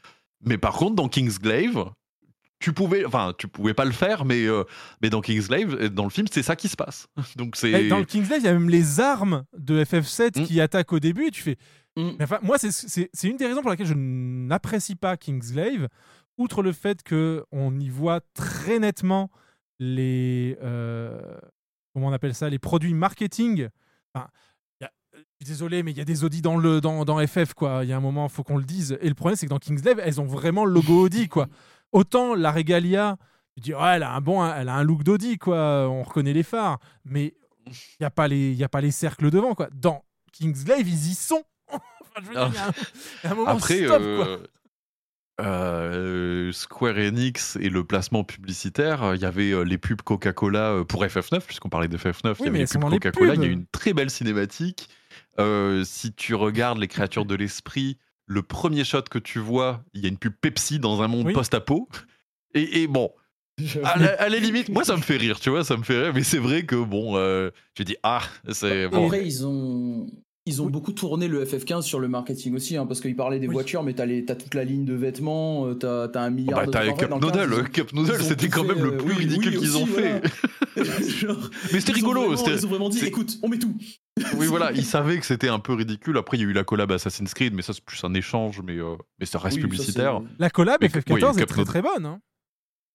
Mais 0.44 0.58
par 0.58 0.74
contre, 0.74 0.96
dans 0.96 1.08
Kingsglaive, 1.08 1.86
tu 2.60 2.74
pouvais, 2.74 3.06
enfin, 3.06 3.34
tu 3.38 3.48
pouvais 3.48 3.74
pas 3.74 3.86
le 3.86 3.92
faire, 3.92 4.26
mais, 4.26 4.44
euh, 4.46 4.64
mais 5.02 5.10
dans 5.10 5.22
Kingsglaive, 5.22 5.88
dans 5.94 6.04
le 6.04 6.10
film, 6.10 6.28
c'est 6.30 6.44
ça 6.44 6.56
qui 6.58 6.68
se 6.68 6.76
passe. 6.76 7.08
Donc 7.38 7.56
c'est. 7.56 7.72
Eh, 7.72 7.88
Dans 7.88 8.00
le 8.00 8.06
Kingsglaive, 8.06 8.42
il 8.42 8.46
y 8.46 8.50
a 8.50 8.54
même 8.54 8.70
les 8.70 9.00
armes 9.00 9.44
de 9.58 9.82
FF7 9.84 10.42
Mm. 10.42 10.46
qui 10.46 10.60
attaquent 10.60 10.92
au 10.94 11.00
début 11.00 11.28
et 11.28 11.32
tu 11.32 11.42
fais. 11.42 11.58
Mm. 11.98 12.12
Moi, 12.44 12.58
c'est- 12.58 13.28
une 13.28 13.38
des 13.38 13.46
raisons 13.48 13.62
pour 13.62 13.70
laquelle 13.70 13.88
je 13.88 13.94
n'apprécie 13.96 14.96
pas 14.96 15.18
Kingsglaive, 15.18 15.88
outre 16.38 16.62
le 16.64 16.72
fait 16.72 17.04
qu'on 17.08 17.80
y 17.80 17.90
voit 17.90 18.22
très 18.34 18.80
nettement 18.80 19.30
les. 19.80 20.58
euh, 20.62 21.20
comment 21.94 22.08
on 22.08 22.14
appelle 22.14 22.36
ça 22.36 22.50
Les 22.50 22.60
produits 22.60 22.94
marketing. 22.94 23.68
Enfin, 24.14 24.28
y 24.82 24.86
suis 25.46 25.54
désolé, 25.54 25.84
mais 25.84 25.92
il 25.92 25.98
y 25.98 26.02
a 26.02 26.06
des 26.06 26.24
Audi 26.24 26.42
dans, 26.42 26.58
le, 26.58 26.82
dans, 26.82 27.06
dans 27.06 27.26
FF, 27.26 27.54
quoi. 27.54 27.82
Il 27.84 27.90
y 27.90 27.94
a 27.94 27.98
un 27.98 28.02
moment, 28.02 28.26
il 28.28 28.32
faut 28.32 28.44
qu'on 28.44 28.58
le 28.58 28.64
dise. 28.64 28.98
Et 29.02 29.08
le 29.10 29.16
problème, 29.16 29.36
c'est 29.38 29.46
que 29.46 29.50
dans 29.52 29.58
Kingsglaive, 29.60 30.00
elles 30.04 30.20
ont 30.22 30.26
vraiment 30.26 30.66
le 30.66 30.74
logo 30.74 31.02
Audi, 31.06 31.28
quoi. 31.28 31.48
Autant 31.92 32.36
la 32.36 32.52
Regalia, 32.52 33.18
tu 33.56 33.62
dis, 33.62 33.74
ouais, 33.74 33.96
elle 33.96 34.04
a 34.04 34.14
un 34.14 34.22
bon, 34.22 34.46
elle 34.46 34.70
a 34.70 34.76
un 34.76 34.84
look 34.84 35.04
d'Audi, 35.04 35.38
quoi. 35.38 35.88
On 35.90 36.04
reconnaît 36.04 36.34
les 36.34 36.44
phares, 36.44 36.80
mais 37.06 37.34
il 37.68 37.74
n'y 38.02 38.06
a 38.06 38.10
pas 38.10 38.28
les, 38.28 38.62
a 38.64 38.70
pas 38.70 38.82
les 38.82 38.92
cercles 38.92 39.30
devant, 39.32 39.56
quoi. 39.56 39.70
Dans 39.74 40.04
Kingsglaive, 40.34 40.88
ils 40.88 41.12
y 41.12 41.16
sont. 41.16 41.44
Enfin, 42.16 42.22
je 42.24 42.28
veux 42.28 42.34
dire, 42.36 42.48
il 42.50 42.56
y 42.56 42.58
a 42.58 42.68
un- 42.68 42.72
il 43.24 43.26
y 43.26 43.28
a 43.28 43.32
un 43.32 43.36
moment, 43.36 43.50
Après, 43.52 43.78
stop, 43.84 44.02
euh, 44.02 44.16
quoi. 44.18 45.46
euh, 45.46 46.52
Square 46.52 46.98
Enix 46.98 47.58
et 47.62 47.70
le 47.70 47.84
placement 47.84 48.24
publicitaire, 48.24 49.04
euh, 49.04 49.16
il 49.16 49.22
y 49.22 49.26
avait 49.26 49.52
euh, 49.52 49.64
les 49.64 49.78
pubs 49.78 50.02
Coca-Cola 50.02 50.72
euh, 50.72 50.84
pour 50.84 51.04
FF9, 51.06 51.42
puisqu'on 51.46 51.70
parlait 51.70 51.88
de 51.88 51.98
FF9, 51.98 52.36
il 52.40 52.42
Oui, 52.42 52.46
y 52.46 52.50
avait 52.50 52.60
les 52.60 52.66
pubs 52.66 52.82
Coca-Cola, 52.90 53.36
il 53.36 53.42
y 53.42 53.46
a 53.46 53.48
eu 53.48 53.52
une 53.52 53.66
très 53.68 53.94
belle 53.94 54.10
cinématique. 54.10 54.90
Euh, 55.40 55.84
si 55.86 56.12
tu 56.14 56.36
regardes 56.36 56.80
les 56.80 56.88
créatures 56.88 57.26
de 57.26 57.36
l'esprit, 57.36 57.98
le 58.26 58.42
premier 58.44 58.84
shot 58.84 59.04
que 59.04 59.20
tu 59.20 59.40
vois, 59.40 59.84
il 59.94 60.02
y 60.02 60.06
a 60.06 60.10
une 60.10 60.18
pub 60.18 60.34
Pepsi 60.40 60.80
dans 60.80 61.02
un 61.02 61.08
monde 61.08 61.28
Oui. 61.28 61.34
post-apo. 61.34 61.88
Et, 62.54 62.82
et 62.84 62.88
bon, 62.88 63.12
à 63.84 63.98
la, 63.98 64.14
à 64.22 64.28
la 64.30 64.38
limite, 64.40 64.70
moi 64.70 64.84
ça 64.84 64.98
me 64.98 65.02
fait 65.02 65.18
rire, 65.18 65.40
tu 65.40 65.50
vois, 65.50 65.64
ça 65.64 65.78
me 65.78 65.84
fait 65.84 66.02
rire, 66.02 66.14
mais 66.14 66.24
c'est 66.24 66.38
vrai 66.40 66.64
que 66.66 66.76
bon, 66.76 67.16
euh, 67.16 67.52
tu 67.76 67.86
dis, 67.86 67.96
ah, 68.04 68.22
c'est 68.52 68.88
bon. 68.90 69.06
Après, 69.06 69.24
ils 69.26 69.46
ont, 69.46 70.08
ils 70.50 70.62
ont 70.62 70.68
beaucoup 70.68 70.92
tourné 70.92 71.28
le 71.28 71.46
FF15 71.46 71.82
sur 71.84 72.00
le 72.00 72.08
marketing 72.08 72.56
aussi, 72.56 72.76
hein, 72.78 72.86
parce 72.86 73.00
qu'ils 73.02 73.16
parlaient 73.16 73.40
des 73.40 73.48
voitures, 73.48 73.84
mais 73.84 73.94
t'as, 73.94 74.06
les, 74.06 74.26
t'as 74.26 74.36
toute 74.36 74.54
la 74.54 74.64
ligne 74.64 74.84
de 74.86 74.94
vêtements, 74.94 75.68
euh, 75.68 75.74
t'as, 75.76 76.08
t'as 76.10 76.22
un 76.24 76.30
milliard 76.30 76.60
Bah, 76.60 76.66
de 76.66 76.72
t'as 76.72 76.92
Cup 76.92 77.10
dans 77.10 77.20
le 77.20 77.32
15, 77.32 77.48
Noodle, 77.50 77.70
Cup 77.70 77.94
Noodle, 77.94 78.22
c'était 78.22 78.50
quand 78.50 78.64
fait, 78.66 78.76
même 78.76 78.84
le 78.84 78.94
euh, 78.94 78.98
plus 78.98 79.14
oui, 79.14 79.16
ridicule 79.26 79.54
oui, 79.54 79.60
qu'ils 79.60 79.78
ont 79.78 79.86
fait. 79.86 80.22
voilà. 80.76 81.00
Genre, 81.08 81.50
Mais 81.74 81.80
c'était 81.80 81.92
rigolo, 81.94 82.22
vraiment- 82.22 82.38
c'était- 82.38 82.56
Ils 82.56 82.66
ont 82.66 82.70
vraiment 82.70 82.90
dit, 82.90 82.98
c'est- 83.00 83.08
écoute, 83.08 83.38
on 83.44 83.48
met 83.50 83.60
tout. 83.60 83.74
Oui, 84.38 84.48
voilà, 84.48 84.72
ils 84.76 84.86
savaient 84.86 85.20
que 85.20 85.26
c'était 85.26 85.48
un 85.50 85.60
peu 85.60 85.74
ridicule. 85.74 86.18
Après, 86.18 86.38
il 86.38 86.42
y 86.42 86.44
a 86.44 86.48
eu 86.48 86.54
la 86.54 86.64
collab 86.64 86.92
Assassin's 86.92 87.34
Creed, 87.34 87.54
mais 87.54 87.62
ça, 87.62 87.74
c'est 87.74 87.84
plus 87.84 88.04
un 88.04 88.14
échange, 88.14 88.62
mais, 88.64 88.78
euh, 88.78 88.96
mais 89.20 89.26
ça 89.26 89.40
reste 89.40 89.56
ça, 89.58 89.62
publicitaire. 89.62 90.22
La 90.40 90.50
collab 90.50 90.78
Mais- 90.82 90.88
FF14 90.88 91.36
oui, 91.36 91.42
est 91.42 91.46
très 91.46 91.64
très 91.66 91.82
bonne. 91.82 92.06
hein. 92.06 92.20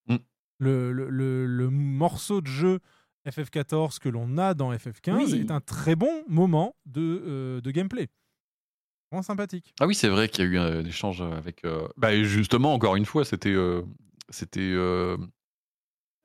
Mm. 0.09 0.17
Le, 0.59 0.93
le, 0.93 1.09
le- 1.11 1.47
le 1.47 1.71
morceau 1.71 2.41
de 2.41 2.47
jeu 2.47 2.79
FF14 3.27 3.99
que 3.99 4.09
l'on 4.09 4.37
a 4.39 4.55
dans 4.55 4.73
FF15 4.73 5.17
Oui. 5.17 5.41
est 5.41 5.51
un 5.51 5.61
très 5.61 5.97
bon 5.97 6.25
moment 6.29 6.75
de, 6.87 7.23
euh, 7.27 7.61
de 7.61 7.71
gameplay. 7.71 8.09
Vraiment 9.11 9.23
sympathique. 9.23 9.73
Ah 9.81 9.87
oui, 9.87 9.95
c'est 9.95 10.09
vrai 10.09 10.29
qu'il 10.29 10.45
y 10.45 10.47
a 10.49 10.51
eu 10.51 10.59
un 10.59 10.85
échange 10.85 11.21
avec. 11.23 11.65
euh, 11.65 11.87
Bah, 11.97 12.21
justement, 12.23 12.75
encore 12.75 12.97
une 12.97 13.05
fois, 13.07 13.25
c'était. 13.25 13.51
euh, 13.55 13.83
C'était. 14.31 14.61
euh, 14.61 15.17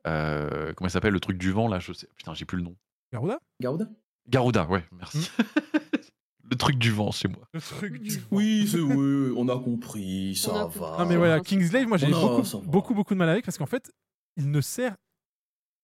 euh, 0.07 0.73
comment 0.73 0.87
il 0.87 0.91
s'appelle 0.91 1.13
le 1.13 1.19
truc 1.19 1.37
du 1.37 1.51
vent 1.51 1.67
là 1.67 1.79
Je 1.79 1.93
sais. 1.93 2.07
Putain, 2.15 2.33
j'ai 2.33 2.45
plus 2.45 2.57
le 2.57 2.63
nom. 2.63 2.75
Garuda? 3.11 3.39
Garuda? 3.61 3.89
Garuda, 4.27 4.65
ouais, 4.67 4.83
merci. 4.97 5.29
le 6.49 6.55
truc 6.55 6.77
du 6.77 6.91
vent 6.91 7.11
chez 7.11 7.27
moi. 7.27 7.47
Le 7.53 7.59
truc 7.61 8.01
du 8.01 8.17
Oui, 8.31 8.67
c'est- 8.71 8.79
oui, 8.79 9.33
on 9.35 9.47
a 9.49 9.57
compris, 9.59 10.35
ça 10.35 10.61
a 10.61 10.67
va. 10.67 10.97
Non 10.99 11.05
mais 11.07 11.17
voilà, 11.17 11.39
Kingslave, 11.41 11.87
moi 11.87 11.97
j'ai 11.97 12.07
beaucoup, 12.07 12.43
beaucoup, 12.65 12.93
beaucoup 12.93 13.13
de 13.13 13.19
mal 13.19 13.29
avec 13.29 13.45
parce 13.45 13.57
qu'en 13.57 13.65
fait, 13.65 13.91
il 14.37 14.49
ne 14.51 14.61
sert 14.61 14.95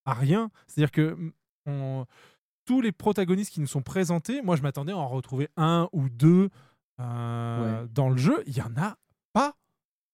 à 0.05 0.13
rien. 0.13 0.49
C'est-à-dire 0.67 0.91
que 0.91 1.17
on- 1.65 2.05
tous 2.65 2.81
les 2.81 2.91
protagonistes 2.91 3.51
qui 3.53 3.59
nous 3.59 3.67
sont 3.67 3.83
présentés, 3.83 4.41
moi 4.41 4.55
je 4.55 4.61
m'attendais 4.63 4.91
à 4.91 4.97
en 4.97 5.07
retrouver 5.07 5.49
un 5.57 5.87
ou 5.93 6.09
deux 6.09 6.49
euh, 6.99 7.85
dans 7.93 8.09
le 8.09 8.17
jeu. 8.17 8.43
Il 8.47 8.55
y 8.57 8.61
en 8.61 8.75
a 8.77 8.97
pas. 9.33 9.55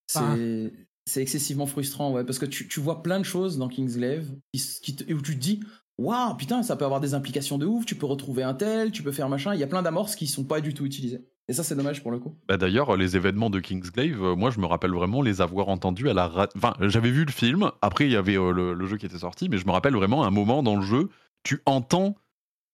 C'est 0.08 0.74
c'est 1.08 1.22
excessivement 1.22 1.66
frustrant, 1.66 2.12
ouais, 2.14 2.24
parce 2.24 2.38
que 2.40 2.46
tu, 2.46 2.68
tu 2.68 2.80
vois 2.80 3.02
plein 3.02 3.20
de 3.20 3.26
choses 3.26 3.58
dans 3.58 3.68
Kingsglaive 3.68 4.30
qui, 4.54 4.62
qui 4.82 4.96
te- 4.96 5.12
où 5.14 5.22
tu 5.22 5.34
te 5.36 5.40
dis, 5.40 5.60
waouh, 5.98 6.36
putain, 6.38 6.62
ça 6.64 6.76
peut 6.76 6.86
avoir 6.86 7.00
des 7.00 7.14
implications 7.16 7.58
de 7.58 7.66
ouf, 7.66 7.86
tu 7.86 7.96
peux 7.96 8.06
retrouver 8.06 8.44
un 8.44 8.54
tel, 8.54 8.92
tu 8.92 9.02
peux 9.02 9.12
faire 9.12 9.28
machin, 9.28 9.54
il 9.56 9.60
y 9.60 9.64
a 9.64 9.68
plein 9.68 9.82
d'amorces 9.82 10.16
qui 10.16 10.28
sont 10.28 10.44
pas 10.46 10.62
du 10.62 10.74
tout 10.74 10.86
utilisées. 10.86 11.28
Et 11.52 11.54
ça, 11.54 11.64
c'est 11.66 11.76
dommage 11.76 12.02
pour 12.02 12.12
le 12.12 12.20
coup. 12.20 12.34
Bah 12.48 12.56
d'ailleurs, 12.56 12.96
les 12.96 13.18
événements 13.18 13.50
de 13.50 13.60
Kingsglaive, 13.60 14.24
euh, 14.24 14.36
moi 14.38 14.52
je 14.52 14.60
me 14.62 14.66
rappelle 14.68 14.92
vraiment 14.92 15.22
les 15.22 15.42
avoir 15.42 15.68
entendus 15.68 16.10
à 16.10 16.14
la 16.14 16.28
ra- 16.30 16.48
Enfin, 16.56 16.74
j'avais 16.80 17.12
vu 17.12 17.26
le 17.26 17.32
film, 17.32 17.72
après 17.82 18.06
il 18.06 18.12
y 18.12 18.16
avait 18.16 18.38
euh, 18.38 18.52
le, 18.54 18.74
le 18.74 18.86
jeu 18.88 18.96
qui 18.96 19.06
était 19.06 19.18
sorti, 19.18 19.50
mais 19.50 19.58
je 19.58 19.66
me 19.66 19.72
rappelle 19.72 19.94
vraiment 19.94 20.24
un 20.24 20.30
moment 20.32 20.64
dans 20.64 20.78
le 20.78 20.82
jeu, 20.82 21.10
tu 21.44 21.62
entends 21.66 22.16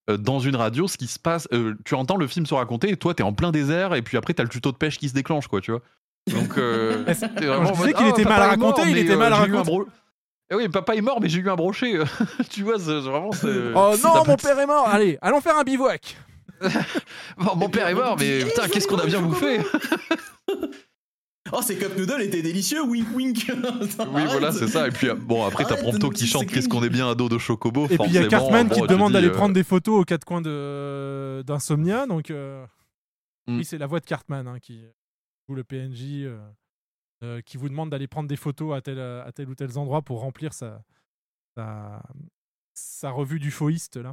euh, 0.08 0.16
dans 0.16 0.38
une 0.38 0.54
radio 0.54 0.86
ce 0.86 0.96
qui 0.96 1.08
se 1.08 1.18
passe, 1.18 1.48
euh, 1.52 1.74
tu 1.84 1.96
entends 1.96 2.16
le 2.16 2.28
film 2.28 2.46
se 2.46 2.54
raconter 2.54 2.88
et 2.90 2.96
toi 2.96 3.14
t'es 3.14 3.24
en 3.24 3.32
plein 3.32 3.50
désert 3.50 3.94
et 3.96 4.02
puis 4.02 4.16
après 4.16 4.32
t'as 4.32 4.44
le 4.44 4.48
tuto 4.48 4.70
de 4.70 4.76
pêche 4.76 4.96
qui 4.98 5.08
se 5.08 5.14
déclenche, 5.14 5.48
quoi, 5.48 5.60
tu 5.60 5.72
vois. 5.72 5.80
Donc, 6.30 6.56
euh, 6.56 7.04
je 7.08 7.78
mode, 7.80 7.92
qu'il 7.94 8.06
Ah, 8.06 8.08
était 8.10 8.24
mal 8.24 8.40
raconté, 8.50 8.82
il 8.90 8.98
était 8.98 9.16
mal 9.16 9.32
euh, 9.32 9.36
raconté. 9.36 9.62
bro- 9.64 9.86
Eh 10.50 10.54
oui, 10.54 10.68
papa 10.68 10.94
est 10.94 11.00
mort, 11.00 11.20
mais 11.20 11.28
j'ai 11.28 11.40
eu 11.40 11.50
un 11.50 11.56
brochet. 11.56 11.98
tu 12.50 12.62
vois, 12.62 12.78
c'est 12.78 13.00
vraiment. 13.00 13.32
c'est- 13.32 13.72
Oh 13.74 13.94
non, 14.04 14.22
mon 14.24 14.36
père 14.36 14.58
est 14.58 14.66
mort. 14.66 14.86
Allez, 14.88 15.18
allons 15.20 15.40
faire 15.40 15.58
un 15.58 15.64
bivouac. 15.64 16.16
Bon, 17.38 17.56
mon 17.56 17.68
père 17.68 17.88
est 17.88 17.94
mort, 17.94 18.16
mais 18.18 18.44
putain, 18.44 18.68
qu'est-ce 18.68 18.86
qu'on 18.88 18.98
a 18.98 19.06
bien 19.06 19.20
bouffé 19.20 19.60
Oh, 21.52 21.62
ces 21.62 21.78
cup 21.78 21.96
noodles 21.96 22.20
étaient 22.22 22.42
délicieux, 22.42 22.82
wink 22.82 23.08
wink. 23.16 23.50
Oui, 24.12 24.22
voilà, 24.26 24.52
c'est 24.52 24.68
ça. 24.68 24.86
Et 24.86 24.90
puis, 24.90 25.08
euh, 25.08 25.14
bon, 25.14 25.46
après, 25.46 25.64
t'as 25.64 25.76
Prompto 25.76 26.10
qui 26.10 26.26
chante 26.26 26.46
Qu'est-ce 26.46 26.68
qu'on 26.68 26.82
est 26.82 26.90
bien 26.90 27.08
à 27.08 27.14
dos 27.14 27.30
de 27.30 27.38
Chocobo. 27.38 27.86
Et 27.86 27.96
puis 27.96 28.08
il 28.08 28.12
y 28.12 28.18
a 28.18 28.26
Cartman 28.26 28.68
qui 28.68 28.80
te 28.82 28.86
demande 28.86 29.14
d'aller 29.14 29.28
euh, 29.28 29.32
prendre 29.32 29.54
des 29.54 29.64
photos 29.64 30.02
aux 30.02 30.04
quatre 30.04 30.24
coins 30.24 30.42
de 30.42 31.42
d'Insomnia. 31.46 32.06
Donc, 32.06 32.30
euh, 32.30 32.66
Mm. 33.46 33.56
oui, 33.56 33.64
c'est 33.64 33.78
la 33.78 33.86
voix 33.86 33.98
de 33.98 34.04
Cartman 34.04 34.46
hein, 34.46 34.58
qui 34.60 34.84
joue 35.48 35.54
le 35.54 35.64
PNJ, 35.64 36.28
qui 37.46 37.56
vous 37.56 37.70
demande 37.70 37.88
d'aller 37.88 38.06
prendre 38.08 38.28
des 38.28 38.36
photos 38.36 38.76
à 38.76 38.82
tel, 38.82 39.00
à 39.00 39.32
tel 39.34 39.48
ou 39.48 39.54
tel 39.54 39.76
endroit 39.78 40.02
pour 40.02 40.20
remplir 40.20 40.52
sa, 40.52 40.84
sa, 41.56 42.02
sa 42.74 43.10
revue 43.10 43.38
du 43.38 43.50
foïste. 43.50 43.96
Là. 43.96 44.12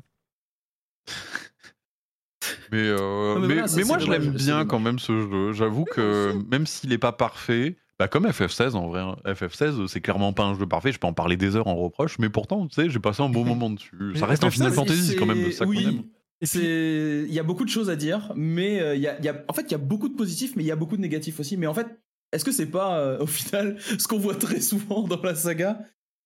Mais, 2.72 2.80
euh, 2.80 3.36
Non, 3.36 3.40
mais 3.42 3.48
mais, 3.48 3.62
voilà, 3.62 3.86
moi, 3.86 3.98
je 4.00 4.12
l'aime 4.12 4.32
bien 4.32 4.66
quand 4.66 4.80
même 4.80 5.00
ce 5.00 5.12
jeu. 5.22 5.54
J'avoue 5.54 5.86
que 5.86 6.34
même 6.50 6.66
s'il 6.66 6.92
est 6.94 6.98
pas 6.98 7.12
parfait, 7.12 7.78
bah 7.98 8.08
comme 8.08 8.28
FF16 8.28 8.74
en 8.76 8.88
vrai, 8.88 9.02
hein. 9.02 9.16
FF16 9.26 9.88
c'est 9.88 10.02
clairement 10.02 10.34
pas 10.34 10.44
un 10.44 10.58
jeu 10.58 10.68
parfait. 10.68 10.92
Je 10.92 11.00
peux 11.00 11.08
en 11.08 11.14
parler 11.14 11.38
des 11.38 11.56
heures 11.56 11.68
en 11.68 11.76
reproche, 11.76 12.20
mais 12.20 12.30
pourtant, 12.30 12.68
tu 12.68 12.76
sais, 12.76 12.90
j'ai 12.90 13.00
passé 13.00 13.24
un 13.24 13.30
bon 13.30 13.46
moment 13.46 13.70
dessus. 13.70 14.14
Ça 14.16 14.26
reste 14.26 14.44
un 14.44 14.50
FF16, 14.50 14.54
Final 14.54 14.72
Fantasy, 14.74 15.04
c'est 15.08 15.16
quand 15.16 15.26
même 15.26 15.52
ça 15.52 15.66
qu'on 15.66 15.72
oui. 15.72 16.06
il 16.54 17.34
y 17.34 17.40
a 17.40 17.44
beaucoup 17.44 17.64
de 17.64 17.70
choses 17.70 17.90
à 17.90 17.96
dire, 17.96 18.34
mais 18.36 18.82
euh, 18.82 18.96
il 18.96 19.02
y 19.02 19.08
a, 19.08 19.18
il 19.20 19.26
y 19.26 19.30
a- 19.30 19.44
en 19.48 19.54
fait, 19.54 19.64
il 19.64 19.72
y 19.72 19.76
a 19.76 19.80
beaucoup 19.80 20.10
de 20.10 20.16
positifs, 20.16 20.56
mais 20.56 20.64
il 20.64 20.68
y 20.68 20.72
a 20.72 20.76
beaucoup 20.76 20.98
de 20.98 21.02
négatifs 21.02 21.40
aussi. 21.40 21.56
Mais 21.56 21.68
en 21.68 21.74
fait, 21.74 21.88
est-ce 22.34 22.44
que 22.44 22.52
c'est 22.52 22.66
pas 22.66 23.00
euh, 23.00 23.20
au 23.20 23.28
final 23.28 23.78
ce 23.98 24.08
qu'on 24.08 24.20
voit 24.20 24.36
très 24.36 24.60
souvent 24.60 25.04
dans 25.04 25.22
la 25.22 25.36
saga 25.36 25.80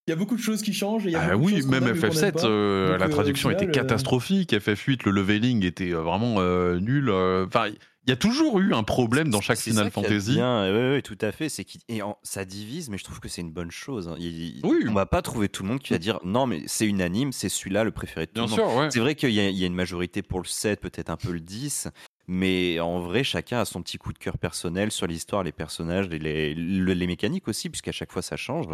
Il 0.10 0.14
y 0.14 0.14
a 0.14 0.16
beaucoup 0.16 0.36
de 0.36 0.42
choses 0.42 0.64
qui 0.64 0.74
changent. 0.74 1.06
Et 1.06 1.10
il 1.10 1.14
y 1.14 1.16
a 1.16 1.30
Ah 1.34 1.38
oui, 1.38 1.62
même 1.68 1.84
aime 1.84 1.96
et 1.96 2.00
qu'on 2.00 2.08
aime 2.08 2.12
FF7, 2.14 2.32
pas. 2.32 2.46
euh, 2.48 2.90
Donc, 2.94 3.00
la 3.00 3.06
euh, 3.06 3.10
traduction 3.10 3.50
final, 3.50 3.64
était 3.64 3.70
euh, 3.70 3.82
catastrophique. 3.82 4.54
FF8, 4.54 5.02
le 5.06 5.12
leveling 5.12 5.64
était 5.64 5.92
vraiment 5.92 6.38
euh, 6.40 6.80
nul. 6.80 7.12
Enfin, 7.12 7.68
il 7.68 8.10
y 8.10 8.12
a 8.12 8.16
toujours 8.16 8.60
eu 8.60 8.74
un 8.74 8.82
problème 8.82 9.30
dans 9.30 9.40
chaque 9.40 9.60
Final 9.60 9.86
ça 9.86 9.92
Fantasy. 9.92 10.32
bien, 10.34 10.64
ouais, 10.64 10.90
ouais, 10.94 11.02
tout 11.04 11.18
à 11.22 11.32
fait. 11.32 11.48
C'est 11.48 11.64
qu'il 11.64 11.82
et 11.90 12.02
en- 12.02 12.18
ça 12.24 12.44
divise, 12.44 12.90
mais 12.90 12.98
je 12.98 13.04
trouve 13.04 13.20
que 13.20 13.30
c'est 13.30 13.42
une 13.42 13.52
bonne 13.52 13.70
chose. 13.70 14.08
hein. 14.08 14.16
Il- 14.18 14.62
Oui. 14.64 14.84
On 14.90 14.94
va 14.94 15.06
pas 15.06 15.22
trouver 15.22 15.48
tout 15.48 15.62
le 15.62 15.70
monde 15.70 15.80
qui 15.80 15.94
va 15.94 16.00
dire 16.00 16.20
non, 16.24 16.48
mais 16.48 16.64
c'est 16.66 16.88
unanime, 16.88 17.32
c'est 17.32 17.50
celui-là 17.50 17.84
le 17.84 17.92
préféré 17.92 18.26
de 18.26 18.32
tout 18.32 18.44
Bien 18.44 18.46
le 18.46 18.50
monde. 18.50 18.72
sûr, 18.72 18.80
ouais. 18.80 18.90
C'est 18.90 19.00
vrai 19.00 19.14
qu'il 19.14 19.30
y, 19.30 19.40
a- 19.40 19.50
il 19.50 19.58
y 19.58 19.64
a 19.64 19.68
une 19.68 19.76
majorité 19.76 20.24
pour 20.24 20.40
le 20.40 20.48
7, 20.48 20.82
peut-être 20.82 21.12
un 21.12 21.18
peu 21.18 21.32
le 21.32 21.40
10, 21.40 21.88
mais 22.28 22.80
en 22.80 23.00
vrai, 23.00 23.24
chacun 23.24 23.60
a 23.60 23.66
son 23.66 23.84
petit 23.84 24.00
coup 24.00 24.12
de 24.12 24.18
cœur 24.18 24.40
personnel 24.40 24.92
sur 24.92 25.06
l'histoire, 25.06 25.44
les 25.44 25.52
personnages, 25.52 26.08
les, 26.10 26.18
les, 26.18 26.56
le- 26.56 26.94
les 26.94 27.06
mécaniques 27.06 27.48
aussi, 27.48 27.70
puisqu'à 27.70 27.92
chaque 27.92 28.12
fois 28.12 28.24
ça 28.24 28.38
change. 28.38 28.66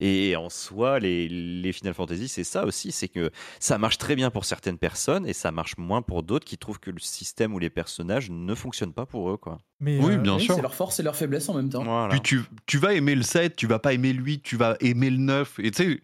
Et 0.00 0.36
en 0.36 0.48
soi, 0.48 1.00
les, 1.00 1.28
les 1.28 1.72
Final 1.72 1.92
Fantasy, 1.92 2.28
c'est 2.28 2.44
ça 2.44 2.64
aussi, 2.64 2.92
c'est 2.92 3.08
que 3.08 3.30
ça 3.58 3.78
marche 3.78 3.98
très 3.98 4.14
bien 4.14 4.30
pour 4.30 4.44
certaines 4.44 4.78
personnes 4.78 5.26
et 5.26 5.32
ça 5.32 5.50
marche 5.50 5.76
moins 5.76 6.02
pour 6.02 6.22
d'autres 6.22 6.44
qui 6.44 6.56
trouvent 6.56 6.78
que 6.78 6.90
le 6.90 7.00
système 7.00 7.52
ou 7.52 7.58
les 7.58 7.70
personnages 7.70 8.30
ne 8.30 8.54
fonctionnent 8.54 8.92
pas 8.92 9.06
pour 9.06 9.30
eux. 9.30 9.36
Quoi. 9.36 9.58
mais, 9.80 9.98
Oui, 9.98 10.14
euh, 10.14 10.18
bien 10.18 10.36
oui, 10.36 10.42
sûr. 10.42 10.54
c'est 10.54 10.62
leur 10.62 10.74
force 10.74 11.00
et 11.00 11.02
leur 11.02 11.16
faiblesse 11.16 11.48
en 11.48 11.54
même 11.54 11.68
temps. 11.68 11.82
Voilà. 11.82 12.10
Puis 12.10 12.20
tu, 12.20 12.42
tu 12.66 12.78
vas 12.78 12.94
aimer 12.94 13.16
le 13.16 13.22
7, 13.22 13.56
tu 13.56 13.66
vas 13.66 13.80
pas 13.80 13.92
aimer 13.92 14.12
le 14.12 14.22
8, 14.22 14.42
tu 14.42 14.56
vas 14.56 14.76
aimer 14.80 15.10
le 15.10 15.18
9. 15.18 15.58
Et 15.58 15.70
tu 15.72 15.82
sais, 15.82 16.02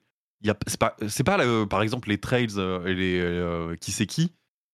c'est 0.67 0.79
pas, 0.79 0.97
c'est 1.09 1.25
pas 1.25 1.39
euh, 1.41 1.67
par 1.67 1.83
exemple 1.83 2.09
les 2.09 2.19
trails 2.19 2.49
euh, 2.57 2.85
et 2.87 2.95
les 2.95 3.21
euh, 3.21 3.77
qui 3.77 3.93
c'est 3.93 4.07
qui, 4.07 4.33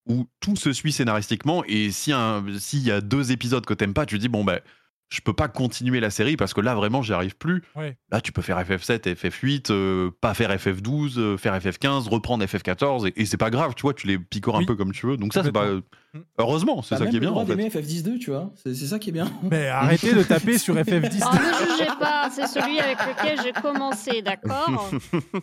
où 0.08 0.26
tout 0.40 0.56
se 0.56 0.72
suit 0.72 0.92
scénaristiquement. 0.92 1.62
Et 1.66 1.90
si 1.90 2.12
s'il 2.58 2.82
y 2.82 2.90
a 2.90 3.00
deux 3.00 3.32
épisodes 3.32 3.64
que 3.64 3.74
t'aimes 3.74 3.94
pas, 3.94 4.06
tu 4.06 4.18
dis, 4.18 4.28
bon, 4.28 4.44
ben, 4.44 4.60
je 5.10 5.20
peux 5.20 5.32
pas 5.32 5.48
continuer 5.48 5.98
la 6.00 6.10
série 6.10 6.36
parce 6.36 6.54
que 6.54 6.60
là, 6.60 6.74
vraiment, 6.74 7.02
j'y 7.02 7.12
arrive 7.12 7.36
plus. 7.36 7.62
Ouais. 7.76 7.96
Là, 8.12 8.20
tu 8.20 8.30
peux 8.32 8.42
faire 8.42 8.58
FF7, 8.60 9.12
FF8, 9.14 9.70
euh, 9.72 10.10
pas 10.20 10.34
faire 10.34 10.50
FF12, 10.56 11.18
euh, 11.18 11.36
faire 11.36 11.58
FF15, 11.58 12.08
reprendre 12.08 12.44
FF14, 12.44 13.08
et, 13.08 13.20
et 13.20 13.26
c'est 13.26 13.36
pas 13.36 13.50
grave, 13.50 13.74
tu 13.76 13.82
vois, 13.82 13.92
tu 13.94 14.06
les 14.06 14.18
picores 14.18 14.54
Oui. 14.56 14.62
un 14.62 14.66
peu 14.66 14.76
comme 14.76 14.92
tu 14.92 15.06
veux. 15.06 15.16
Donc 15.16 15.34
ça, 15.34 15.42
c'est 15.42 15.50
pas. 15.52 15.66
Mm. 15.72 15.82
Heureusement, 16.38 16.82
c'est 16.82 16.94
Bah, 16.94 16.98
ça 16.98 17.04
même 17.04 17.10
qui 17.12 17.16
est 17.18 17.20
bien 17.20 17.30
en 17.30 17.44
fait. 17.46 17.54
d'aimer 17.54 17.68
FF10-2, 17.68 18.18
tu 18.18 18.30
vois. 18.30 18.50
C'est 18.56 18.74
c'est 18.74 18.86
ça 18.86 18.98
qui 18.98 19.10
est 19.10 19.12
bien. 19.12 19.30
mais 19.50 19.68
arrêtez 19.68 20.12
de 20.12 20.22
taper 20.24 20.58
sur 20.58 20.74
FF10. 20.76 21.22
Oh, 21.24 21.34
ne 21.34 21.70
jugez 21.72 21.90
pas, 22.00 22.28
c'est 22.32 22.46
celui 22.48 22.78
avec 22.80 22.98
lequel 22.98 23.38
j'ai 23.44 23.52
commencé, 23.52 24.22
d'accord 24.22 24.90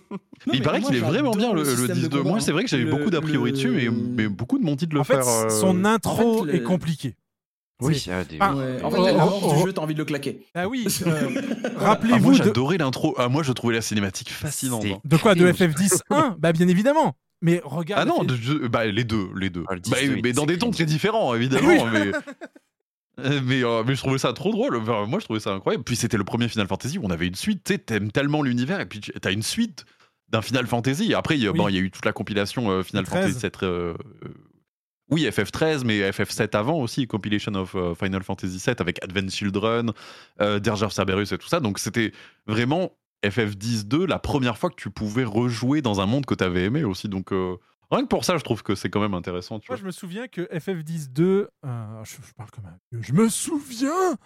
il 0.53 0.61
paraît 0.61 0.81
qu'il 0.81 0.95
est 0.95 0.99
vraiment 0.99 1.31
bien 1.31 1.53
le, 1.53 1.63
le 1.63 1.87
10-2. 1.87 2.23
Moi, 2.23 2.39
c'est 2.39 2.51
vrai 2.51 2.63
que 2.63 2.69
j'avais 2.69 2.85
beaucoup 2.85 3.09
d'a 3.09 3.21
priori 3.21 3.51
dessus, 3.51 3.69
mais, 4.15 4.27
beaucoup 4.27 4.57
de 4.59 4.63
m'ont 4.63 4.75
dit 4.75 4.87
de 4.87 4.93
le 4.93 5.01
En 5.01 5.03
fait, 5.03 5.15
faire. 5.15 5.27
euh, 5.27 5.49
son 5.49 5.85
intro 5.85 6.41
en 6.41 6.45
fait, 6.45 6.51
le- 6.51 6.55
est 6.55 6.63
compliqué. 6.63 7.15
Oui, 7.79 8.03
ah, 8.11 8.23
des- 8.23 8.37
Ah, 8.39 8.55
Ouais, 8.55 8.81
En 8.83 8.89
fait, 8.91 8.97
Oh, 8.99 9.05
la 9.05 9.13
oh, 9.25 9.29
force 9.29 9.43
oh. 9.45 9.53
du 9.55 9.61
jeu, 9.67 9.73
t'as 9.73 9.81
envie 9.81 9.93
de 9.93 9.99
le 9.99 10.05
claquer. 10.05 10.45
Ah 10.55 10.67
oui, 10.67 10.87
euh, 11.05 11.29
Ah, 11.63 11.69
moi, 11.71 11.87
rappelez-vous 11.89 12.31
de, 12.31 12.37
j'adorais 12.37 12.77
l'intro. 12.77 13.13
Ah, 13.17 13.29
moi, 13.29 13.43
je 13.43 13.51
trouvais 13.51 13.75
la 13.75 13.81
cinématique 13.81 14.31
fascinante. 14.31 14.83
Hein. 14.85 14.99
de 15.05 15.17
quoi 15.17 15.35
De 15.35 15.43
Oui. 15.45 15.51
FF10 15.51 16.01
1 16.09 16.35
Bah 16.39 16.51
bien 16.53 16.67
évidemment. 16.67 17.15
Mais 17.41 17.61
regarde. 17.63 18.01
Ah 18.01 18.05
non, 18.05 18.23
FF10. 18.23 18.25
de- 18.53 18.59
de- 18.61 18.67
bah, 18.67 18.85
les 18.87 19.03
deux, 19.03 19.27
les 19.35 19.51
deux. 19.51 19.63
Ah, 19.69 19.75
le 19.75 19.81
Bah, 19.89 19.97
10-2, 20.01 20.21
mais 20.23 20.33
dans 20.33 20.47
des 20.47 20.57
tons 20.57 20.71
très 20.71 20.85
différents, 20.85 21.35
évidemment. 21.35 21.85
mais... 21.91 22.11
Euh, 23.19 23.41
Mais, 23.43 23.63
euh, 23.63 23.83
mais 23.83 23.95
je 23.95 23.99
trouvais 24.01 24.19
ça 24.19 24.31
trop 24.31 24.51
drôle. 24.51 24.75
Enfin, 24.77 25.07
moi, 25.07 25.17
je 25.19 25.25
trouvais 25.25 25.39
ça 25.39 25.49
incroyable. 25.51 25.83
Puis 25.83 25.95
c'était 25.95 26.17
le 26.17 26.23
premier 26.23 26.47
Final 26.49 26.67
Fantasy 26.67 26.99
où 26.99 27.01
on 27.03 27.09
avait 27.09 27.25
une 27.25 27.33
suite. 27.33 27.63
Tu 27.63 27.73
sais, 27.73 27.79
t'aimes 27.79 28.11
tellement 28.11 28.43
l'univers 28.43 28.79
et 28.79 28.85
puis 28.85 28.99
tu 28.99 29.11
as 29.23 29.31
une 29.31 29.41
suite 29.41 29.85
d'un 30.29 30.43
Final 30.43 30.67
Fantasy. 30.67 31.11
Et 31.11 31.15
après, 31.15 31.35
il 31.35 31.43
y 31.43 31.47
a, 31.47 31.51
Oui. 31.51 31.57
bon, 31.57 31.67
il 31.67 31.73
y 31.73 31.79
a 31.79 31.81
eu 31.81 31.89
toute 31.89 32.05
la 32.05 32.11
compilation 32.13 32.69
euh, 32.69 32.83
Final 32.83 33.05
Le 33.05 33.07
13. 33.09 33.21
Fantasy 33.23 33.39
7. 33.39 33.63
euh, 33.63 33.95
euh, 34.23 34.27
oui, 35.09 35.25
FF13, 35.25 35.83
mais 35.85 36.09
FF7 36.11 36.55
avant 36.57 36.79
aussi, 36.81 37.07
Compilation 37.07 37.53
of 37.55 37.75
euh, 37.75 37.95
Final 37.95 38.23
Fantasy 38.23 38.59
7 38.59 38.81
avec 38.81 39.03
Advent 39.03 39.29
Children, 39.29 39.91
euh, 40.41 40.59
Dirge 40.59 40.83
of 40.83 40.91
Cerberus 40.91 41.31
et 41.33 41.37
tout 41.37 41.47
ça. 41.47 41.59
Donc 41.59 41.79
c'était 41.79 42.11
vraiment 42.45 42.91
FF10-2, 43.25 44.05
la 44.05 44.19
première 44.19 44.57
fois 44.57 44.69
que 44.69 44.75
tu 44.75 44.89
pouvais 44.89 45.23
rejouer 45.23 45.81
dans 45.81 46.01
un 46.01 46.05
monde 46.05 46.25
que 46.25 46.35
tu 46.35 46.43
avais 46.43 46.65
aimé 46.65 46.83
aussi. 46.83 47.07
Donc 47.09 47.31
euh, 47.31 47.55
rien 47.89 48.03
que 48.03 48.07
pour 48.09 48.25
ça, 48.25 48.37
je 48.37 48.43
trouve 48.43 48.63
que 48.63 48.75
c'est 48.75 48.89
quand 48.89 48.99
même 49.01 49.13
intéressant. 49.13 49.59
Tu 49.59 49.71
Moi, 49.71 49.75
vois. 49.77 49.81
je 49.81 49.85
me 49.87 49.91
souviens 49.91 50.27
que 50.27 50.41
FF10 50.41 51.11
2. 51.13 51.47
euh, 51.65 52.03
je, 52.03 52.15
je 52.27 52.33
parle 52.35 52.49
comme 52.51 52.65
un 52.65 52.77
vieux. 52.91 53.01
Je 53.01 53.13
me 53.13 53.29
souviens 53.29 54.17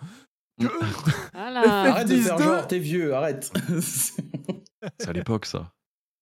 Voilà. 1.34 1.90
Arrête 1.92 2.08
de 2.08 2.18
faire 2.18 2.38
FF10-2. 2.38 2.44
genre, 2.44 2.68
t'es 2.68 2.80
vieux, 2.80 3.14
arrête. 3.14 3.52
C'est 3.82 5.08
à 5.08 5.14
l'époque, 5.14 5.46
ça. 5.46 5.72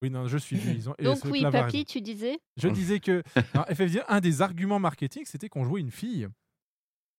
Oui, 0.02 0.10
non, 0.10 0.26
je 0.26 0.38
suis 0.38 0.56
ils 0.56 0.88
ont- 0.88 0.94
Donc 1.02 1.18
oui, 1.26 1.42
papy, 1.50 1.84
tu 1.84 2.00
disais 2.00 2.38
Je 2.56 2.68
disais 2.68 3.00
que 3.00 3.22
alors, 3.54 3.66
FF10, 3.68 4.02
un 4.08 4.20
des 4.20 4.40
arguments 4.42 4.78
marketing, 4.78 5.24
c'était 5.26 5.48
qu'on 5.48 5.64
jouait 5.64 5.80
une 5.80 5.90
fille. 5.90 6.28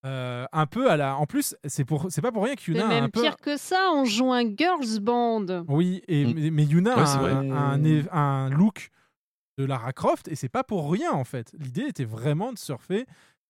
Euh, 0.03 0.45
un 0.51 0.65
peu 0.65 0.89
à 0.89 0.97
la. 0.97 1.15
En 1.17 1.27
plus, 1.27 1.55
c'est 1.65 1.85
pour, 1.85 2.07
c'est 2.09 2.23
pas 2.23 2.31
pour 2.31 2.43
rien 2.43 2.55
que 2.55 2.61
Yuna 2.71 2.85
a 2.85 2.89
même 2.89 3.03
un 3.03 3.09
peu. 3.09 3.21
pire 3.21 3.37
que 3.37 3.55
ça, 3.55 3.91
on 3.93 4.03
joue 4.03 4.31
un 4.33 4.43
girls 4.55 4.99
band. 4.99 5.63
Oui, 5.67 6.01
et, 6.07 6.25
Mm. 6.25 6.33
mais, 6.33 6.49
mais 6.49 6.63
Yuna 6.65 6.95
Ouais, 6.95 7.29
a 7.31 7.55
un, 7.55 8.07
un 8.11 8.49
look 8.49 8.89
de 9.59 9.65
Lara 9.65 9.93
Croft 9.93 10.27
et 10.27 10.35
c'est 10.35 10.49
pas 10.49 10.63
pour 10.63 10.91
rien 10.91 11.11
en 11.11 11.23
fait. 11.23 11.51
L'idée 11.59 11.83
était 11.83 12.03
vraiment 12.05 12.51
de 12.51 12.57
surfer 12.57 13.05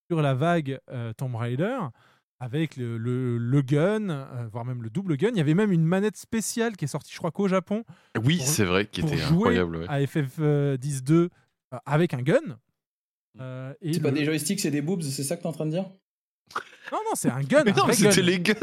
sur 0.10 0.22
la 0.22 0.34
vague 0.34 0.78
euh, 0.90 1.14
Tomb 1.14 1.36
Raider 1.38 1.78
avec 2.44 2.76
le, 2.76 2.98
le- 2.98 3.38
le 3.38 3.62
gun, 3.62 4.10
euh, 4.10 4.48
voire 4.52 4.66
même 4.66 4.82
le 4.82 4.90
double 4.90 5.16
gun. 5.16 5.30
Il 5.30 5.38
y 5.38 5.42
avait 5.42 5.54
même 5.54 5.72
une 5.72 5.86
manette 5.86 6.18
spéciale 6.18 6.76
qui 6.76 6.86
est 6.86 6.88
sortie, 6.88 7.12
je 7.14 7.18
crois 7.20 7.30
qu'au 7.32 7.48
Japon, 7.48 7.84
Oui, 8.24 8.38
Pour- 8.38 8.48
c'est 8.48 8.66
vrai, 8.66 8.88
qui 8.88 9.02
pour 9.02 9.12
était 9.14 9.20
jouer 9.22 9.58
incroyable. 9.60 9.76
ouais. 9.78 9.86
à 9.88 10.00
FF10-2 10.02 11.12
euh, 11.14 11.30
avec 11.86 12.16
un 12.16 12.22
gun. 12.24 12.40
Euh, 13.40 13.74
et 13.80 13.94
C'est 13.94 14.00
pas 14.02 14.10
des 14.12 14.26
joysticks, 14.26 14.60
c'est 14.60 14.72
des 14.72 14.82
boobs, 14.82 15.04
c'est 15.04 15.24
ça 15.24 15.38
que 15.38 15.44
t'es 15.44 15.48
en 15.48 15.52
train 15.54 15.66
de 15.68 15.72
dire? 15.72 15.86
Non, 16.92 16.98
non, 17.06 17.12
c'est 17.14 17.30
un 17.30 17.42
gun. 17.44 17.64
Mais 17.64 17.72
un 17.72 17.76
non, 17.88 17.94
c'était 17.94 18.16
gun. 18.18 18.22
les 18.24 18.40
guns. 18.40 18.54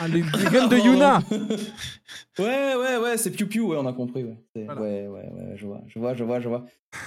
Ah, 0.00 0.08
les, 0.08 0.22
les 0.22 0.50
guns 0.50 0.66
de 0.66 0.76
Yuna. 0.84 1.20
Ouais, 2.38 2.74
ouais, 2.74 2.96
ouais, 2.96 3.16
c'est 3.18 3.30
Piu 3.30 3.46
Piu, 3.46 3.60
ouais, 3.60 3.76
on 3.78 3.86
a 3.86 3.92
compris. 3.92 4.24
Ouais, 4.24 4.36
C'est- 4.54 4.64
Voilà. 4.64 4.80
ouais, 4.80 5.06
ouais, 5.06 5.28
ouais, 5.32 5.52
je 5.56 5.66
vois, 5.66 5.82
je 5.86 5.98
vois, 5.98 6.14
je 6.14 6.24
vois, 6.24 6.40
je 6.40 6.48
vois. 6.48 6.66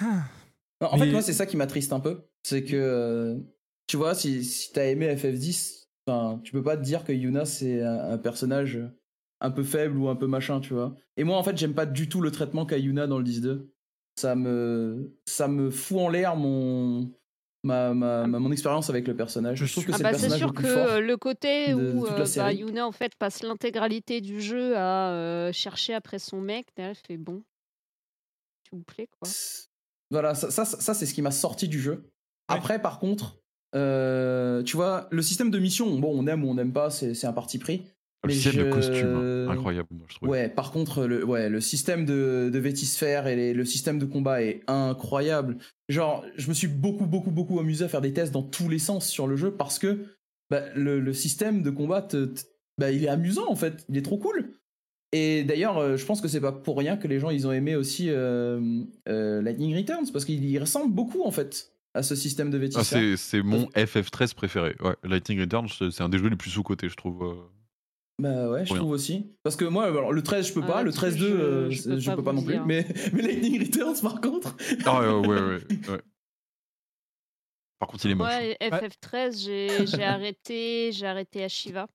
Non, 0.81 0.87
en 0.93 0.97
Mais- 0.97 1.07
fait, 1.07 1.11
moi, 1.11 1.21
c'est 1.21 1.33
ça 1.33 1.45
qui 1.45 1.57
m'attriste 1.57 1.91
un 1.91 1.99
peu. 1.99 2.21
C'est 2.43 2.63
que, 2.63 2.75
euh, 2.77 3.35
tu 3.87 3.97
vois, 3.97 4.15
si, 4.15 4.45
si 4.45 4.71
t'as 4.71 4.85
aimé 4.85 5.13
FF10, 5.13 5.78
enfin, 6.09 6.39
tu 6.43 6.51
peux 6.51 6.63
pas 6.63 6.75
te 6.77 6.81
dire 6.83 7.03
que 7.03 7.11
Yuna, 7.13 7.45
c'est 7.45 7.81
un, 7.83 8.11
un 8.11 8.17
personnage 8.17 8.79
un 9.41 9.51
peu 9.51 9.63
faible 9.63 9.97
ou 9.97 10.09
un 10.09 10.15
peu 10.15 10.27
machin, 10.27 10.59
tu 10.59 10.73
vois. 10.73 10.95
Et 11.17 11.23
moi, 11.23 11.37
en 11.37 11.43
fait, 11.43 11.57
j'aime 11.57 11.73
pas 11.73 11.85
du 11.85 12.09
tout 12.09 12.21
le 12.21 12.31
traitement 12.31 12.65
qu'a 12.65 12.77
Yuna 12.77 13.07
dans 13.07 13.17
le 13.17 13.23
10-2. 13.23 13.71
Ça 14.17 14.35
me, 14.35 15.15
ça 15.25 15.47
me 15.47 15.69
fout 15.69 15.97
en 15.99 16.09
l'air 16.09 16.35
mon, 16.35 17.09
ma, 17.63 17.93
ma, 17.93 18.27
ma- 18.27 18.39
mon 18.39 18.51
expérience 18.51 18.89
avec 18.89 19.07
le 19.07 19.15
personnage. 19.15 19.63
Je, 19.63 19.71
trouve 19.71 19.85
que 19.85 19.93
Ah 19.93 19.97
c'est 19.97 20.03
bah, 20.03 20.11
le 20.11 20.17
c'est 20.17 20.21
personnage 20.27 20.39
sûr 20.39 20.47
le 20.47 20.53
que 20.53 20.61
plus 20.61 20.67
fort. 20.67 20.85
euh, 20.87 20.99
le 20.99 21.15
côté 21.17 21.73
de- 21.73 21.79
de 21.79 21.91
où 21.97 22.05
la 22.05 22.11
euh, 22.11 22.25
bah. 22.35 22.51
Yuna 22.51 22.85
en 22.85 22.91
fait 22.91 23.15
passe 23.15 23.43
l'intégralité 23.43 24.19
du 24.19 24.41
jeu 24.41 24.75
à 24.75 25.11
euh, 25.13 25.53
chercher 25.53 25.93
après 25.93 26.19
son 26.19 26.41
mec, 26.41 26.67
elle 26.75 26.95
fait 26.95 27.15
bon, 27.17 27.43
s'il 28.67 28.77
vous 28.79 28.83
plaît 28.83 29.07
quoi. 29.21 29.29
Voilà, 30.11 30.33
ça, 30.35 30.49
ça, 30.51 30.65
ça, 30.65 30.93
c'est 30.93 31.05
ce 31.05 31.13
qui 31.13 31.21
m'a 31.21 31.31
sorti 31.31 31.67
du 31.67 31.79
jeu. 31.79 32.11
Après, 32.47 32.81
par 32.81 32.99
contre, 32.99 33.37
euh, 33.75 34.63
tu 34.63 34.75
vois, 34.75 35.07
le 35.11 35.21
système 35.21 35.51
de 35.51 35.59
mission, 35.59 35.99
bon, 35.99 36.11
on 36.13 36.27
aime 36.27 36.43
ou 36.43 36.49
on 36.49 36.55
n'aime 36.55 36.73
pas, 36.73 36.89
c'est 36.89 37.25
un 37.25 37.33
parti 37.33 37.59
pris. 37.59 37.83
Le 38.23 38.27
Mais 38.27 38.33
système 38.33 38.65
de 38.65 38.69
costume, 38.73 39.15
hein, 39.15 39.47
incroyable, 39.49 39.87
moi, 39.91 40.05
je 40.09 40.15
trouve. 40.15 40.27
Ouais, 40.29 40.49
par 40.49 40.71
contre, 40.73 41.05
le, 41.05 41.23
ouais, 41.23 41.47
le 41.47 41.61
système 41.61 42.03
de, 42.05 42.49
de 42.51 42.59
vétisphère 42.59 43.27
et 43.27 43.35
les- 43.37 43.53
le 43.53 43.63
système 43.63 43.97
de 43.97 44.03
combat 44.05 44.41
est 44.43 44.61
incroyable. 44.67 45.57
Genre, 45.87 46.25
je 46.35 46.49
me 46.49 46.53
suis 46.53 46.67
beaucoup, 46.67 47.05
beaucoup, 47.05 47.31
beaucoup 47.31 47.59
amusé 47.61 47.85
à 47.85 47.87
faire 47.87 48.01
des 48.01 48.11
tests 48.11 48.33
dans 48.33 48.43
tous 48.43 48.67
les 48.67 48.79
sens 48.79 49.07
sur 49.07 49.25
le 49.25 49.37
jeu 49.37 49.51
parce 49.51 49.79
que 49.79 50.05
bah, 50.49 50.63
le, 50.75 50.99
le 50.99 51.13
système 51.13 51.61
de 51.61 51.69
combat, 51.69 52.01
te- 52.01 52.25
te- 52.25 52.41
bah, 52.77 52.91
il 52.91 53.05
est 53.05 53.09
amusant 53.09 53.49
en 53.49 53.55
fait, 53.55 53.85
il 53.87 53.95
est 53.97 54.01
trop 54.01 54.17
cool. 54.17 54.51
Et 55.13 55.45
d'ailleurs, 55.45 55.77
euh, 55.77 55.95
je 55.95 56.05
pense 56.05 56.19
que 56.19 56.27
c'est 56.27 56.41
pas 56.41 56.51
pour 56.51 56.77
rien 56.77 56.97
que 56.97 57.07
les 57.07 57.19
gens 57.19 57.29
ils 57.29 57.47
ont 57.47 57.51
aimé 57.53 57.75
aussi 57.77 58.09
euh, 58.09 58.59
euh, 59.07 59.41
Lightning 59.41 59.75
Returns 59.77 60.11
parce 60.11 60.25
qu'il 60.25 60.43
y 60.45 60.59
ressemble 60.59 60.93
beaucoup 60.93 61.23
en 61.23 61.31
fait 61.31 61.71
à 61.93 62.03
ce 62.03 62.15
système 62.15 62.49
de 62.51 62.57
Ah, 62.57 62.61
vétisphère. 62.61 63.17
c'est 63.17 63.41
mon 63.41 63.65
FF13 63.75 64.33
préféré. 64.33 64.75
Ouais, 64.79 64.95
Lightning 65.03 65.39
Returns, 65.39 65.67
c'est 65.91 66.01
un 66.01 66.09
des 66.09 66.17
jeux 66.19 66.29
les 66.29 66.35
plus 66.35 66.51
sous-cotés, 66.51 66.89
je 66.89 66.95
trouve. 66.95 67.23
euh. 67.23 67.35
Bah 68.21 68.49
ouais, 68.49 68.65
je 68.65 68.73
trouve 68.73 68.91
aussi. 68.91 69.33
Parce 69.43 69.55
que 69.55 69.63
moi, 69.65 69.85
alors, 69.85 70.11
le 70.11 70.21
13, 70.21 70.47
je 70.49 70.53
peux 70.53 70.61
Ah, 70.63 70.67
pas, 70.67 70.83
le 70.83 70.91
là-dessus, 70.91 70.99
13-2, 70.99 71.17
je- 71.29 71.33
euh, 71.35 71.69
je 71.69 71.75
je, 71.81 71.89
peux 71.89 71.99
je 71.99 72.09
pas 72.09 72.15
peux 72.17 72.23
pas 72.23 72.33
non 72.33 72.43
plus. 72.43 72.59
Mais, 72.65 72.85
mais 73.13 73.21
Lightning 73.21 73.59
Returns, 73.65 74.01
par 74.01 74.19
contre. 74.21 74.55
Ah, 74.85 74.99
ouais, 75.01 75.27
ouais, 75.27 75.41
ouais, 75.41 75.59
ouais. 75.89 76.01
Par 77.79 77.87
contre, 77.87 78.05
il 78.05 78.11
est 78.11 78.15
moche. 78.15 78.27
Ouais, 78.27 78.57
FF13, 78.59 79.41
j'ai 79.41 79.87
j'ai 79.87 80.03
arrêté, 80.03 80.91
j'ai 80.91 81.05
arrêté 81.07 81.43
à 81.43 81.47
Shiva 81.47 81.87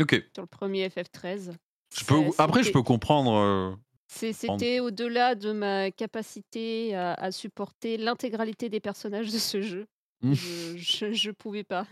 Ok. 0.00 0.22
sur 0.34 0.42
le 0.42 0.46
premier 0.46 0.88
FF13. 0.88 1.52
Je 1.98 2.04
peux, 2.04 2.14
après, 2.38 2.62
je 2.62 2.70
peux 2.70 2.82
comprendre. 2.82 3.76
Euh. 4.22 4.32
C'était 4.32 4.80
au-delà 4.80 5.34
de 5.34 5.52
ma 5.52 5.90
capacité 5.90 6.94
à, 6.94 7.14
à 7.14 7.30
supporter 7.30 7.96
l'intégralité 7.96 8.68
des 8.68 8.80
personnages 8.80 9.32
de 9.32 9.38
ce 9.38 9.60
jeu. 9.60 9.86
Mm. 10.22 10.32
Je, 10.32 10.76
je, 10.76 11.12
je 11.12 11.30
pouvais 11.30 11.64
pas. 11.64 11.86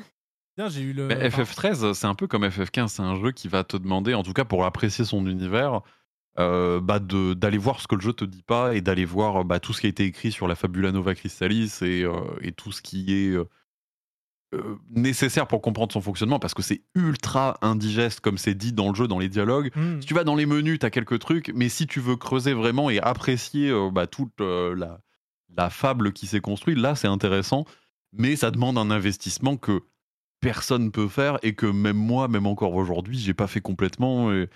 Bien, 0.57 0.69
j'ai 0.69 0.83
eu 0.83 0.93
le. 0.93 1.07
Mais 1.09 1.27
enfin, 1.27 1.43
FF13, 1.43 1.95
c'est 1.95 2.07
un 2.07 2.15
peu 2.15 2.27
comme 2.27 2.45
FF15, 2.45 2.89
c'est 2.89 3.03
un 3.03 3.21
jeu 3.21 3.33
qui 3.33 3.49
va 3.49 3.65
te 3.65 3.77
demander, 3.77 4.15
en 4.15 4.23
tout 4.23 4.33
cas 4.33 4.45
pour 4.45 4.65
apprécier 4.65 5.05
son 5.05 5.27
univers, 5.27 5.81
euh, 6.39 6.81
bah 6.81 7.01
d'aller 7.01 7.59
voir 7.59 7.81
ce 7.81 7.89
que 7.89 7.97
le 7.97 8.01
jeu 8.01 8.13
te 8.13 8.25
dit 8.25 8.43
pas 8.43 8.75
et 8.75 8.81
d'aller 8.81 9.05
voir 9.05 9.45
bah, 9.45 9.61
tout 9.61 9.73
ce 9.73 9.81
qui 9.81 9.87
a 9.87 9.91
été 9.91 10.05
écrit 10.05 10.33
sur 10.33 10.47
la 10.47 10.55
Fabula 10.55 10.93
Nova 10.93 11.15
Crystallis 11.15 11.79
et, 11.83 12.03
euh, 12.05 12.13
et 12.41 12.53
tout 12.53 12.73
ce 12.73 12.83
qui 12.83 13.13
est 13.13 13.37
euh, 14.55 14.77
nécessaire 14.91 15.47
pour 15.47 15.61
comprendre 15.61 15.93
son 15.93 16.01
fonctionnement 16.01 16.39
parce 16.39 16.55
que 16.55 16.63
c'est 16.63 16.83
ultra 16.95 17.57
indigeste 17.63 18.21
comme 18.21 18.39
c'est 18.39 18.55
dit 18.55 18.73
dans 18.73 18.89
le 18.89 18.95
jeu, 18.95 19.07
dans 19.09 19.19
les 19.19 19.29
dialogues. 19.29 19.71
hmm. 19.77 20.01
Si 20.01 20.07
tu 20.07 20.15
vas 20.15 20.25
dans 20.25 20.35
les 20.37 20.47
menus, 20.47 20.79
tu 20.79 20.87
as 20.87 20.91
quelques 20.91 21.19
trucs, 21.19 21.53
mais 21.55 21.69
si 21.69 21.87
tu 21.87 22.01
veux 22.01 22.17
creuser 22.17 22.53
vraiment 22.55 22.91
et 22.91 22.99
apprécier 23.01 23.71
euh, 23.71 23.91
bah, 23.91 24.07
toute 24.07 24.41
euh, 24.41 24.75
la, 24.75 25.01
la 25.57 25.71
fable 25.71 26.13
qui 26.13 26.27
s'est 26.27 26.41
construite, 26.41 26.79
là 26.79 26.95
c'est 26.95 27.09
intéressant, 27.09 27.65
mais 28.13 28.37
ça 28.37 28.51
demande 28.51 28.79
un 28.79 28.91
investissement 28.91 29.57
que 29.57 29.81
personne 30.41 30.91
peut 30.91 31.09
faire 31.09 31.39
et 31.43 31.55
que 31.55 31.65
même 31.67 31.97
moi, 31.97 32.29
même 32.29 32.47
encore 32.47 32.75
aujourd'hui, 32.75 33.19
j'ai 33.19 33.33
pas 33.33 33.47
fait 33.47 33.61
complètement 33.63 34.31
et, 34.33 34.49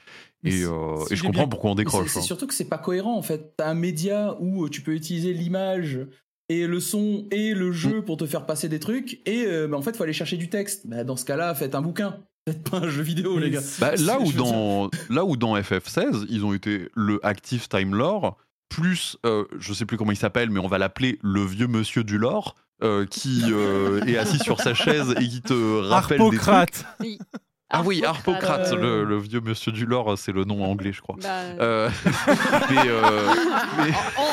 et, 0.45 0.51
si- 0.51 0.65
euh, 0.65 0.97
si 1.07 1.15
et 1.15 1.17
je 1.17 1.23
comprends 1.23 1.43
bien- 1.43 1.49
pourquoi 1.49 1.71
on 1.71 1.75
décroche. 1.75 2.09
C'est 2.11 2.19
hein. 2.19 2.23
surtout 2.23 2.47
que 2.47 2.53
c'est 2.53 2.69
pas 2.69 2.77
cohérent 2.79 3.17
en 3.17 3.23
fait. 3.23 3.55
T'as 3.57 3.71
un 3.71 3.75
média 3.75 4.37
où 4.39 4.69
tu 4.69 4.83
peux 4.83 4.95
utiliser 4.95 5.33
l'image 5.33 6.01
et 6.49 6.67
le 6.67 6.81
son 6.81 7.27
et 7.31 7.55
le 7.55 7.71
Mm. 7.71 7.73
jeu 7.73 8.03
pour 8.03 8.17
te 8.17 8.27
faire 8.27 8.47
passer 8.47 8.69
des 8.69 8.81
trucs 8.81 9.21
et 9.27 9.45
euh, 9.47 9.69
bah, 9.69 9.77
en 9.77 9.83
fait 9.83 9.97
faut 9.97 10.03
aller 10.03 10.13
chercher 10.13 10.37
du 10.37 10.49
texte. 10.49 10.87
Bah, 10.87 11.05
dans 11.05 11.17
ce 11.17 11.25
cas-là, 11.25 11.55
faites 11.55 11.75
un 11.75 11.83
bouquin. 11.83 12.17
Faites 12.49 12.63
pas 12.71 12.79
un 12.79 12.89
jeu 12.89 13.03
vidéo 13.03 13.39
les 13.39 13.51
gars. 13.51 13.61
Bah, 13.79 13.95
là, 13.97 14.19
où 14.19 14.33
dans, 14.33 14.91
là 15.11 15.27
où 15.27 15.37
dans 15.37 15.55
FF16, 15.55 16.25
ils 16.31 16.47
ont 16.47 16.55
été 16.55 16.89
le 16.95 17.21
Active 17.23 17.69
Time 17.69 17.95
Lore, 17.95 18.39
plus, 18.71 19.19
euh, 19.27 19.45
je 19.59 19.75
sais 19.75 19.85
plus 19.85 19.99
comment 19.99 20.13
il 20.13 20.17
s'appelle, 20.17 20.49
mais 20.49 20.59
on 20.61 20.67
va 20.69 20.79
l'appeler 20.79 21.19
le 21.23 21.45
vieux 21.45 21.67
monsieur 21.67 22.05
du 22.05 22.17
lore, 22.17 22.55
euh, 22.83 23.05
qui 23.05 23.43
euh, 23.51 24.01
est 24.07 24.17
assis 24.17 24.39
sur 24.39 24.61
sa 24.63 24.73
chaise 24.73 25.15
et 25.21 25.29
qui 25.29 25.43
te 25.43 25.81
rappelle 25.89 26.21
des 26.31 26.39
trucs. 26.39 26.85
Ah 27.71 27.83
oui, 27.85 28.03
Harpocrate. 28.05 28.73
Euh. 28.73 28.77
le, 28.77 29.05
le 29.05 29.19
vieux 29.19 29.41
monsieur 29.41 29.73
du 29.73 29.85
lore, 29.85 30.17
c'est 30.17 30.33
le 30.33 30.45
nom 30.45 30.65
anglais, 30.65 30.93
je 30.93 31.03
crois. 31.03 31.17
Bah, 31.23 31.29
Euh, 31.61 31.91
mais, 32.71 32.77
euh, 32.87 33.29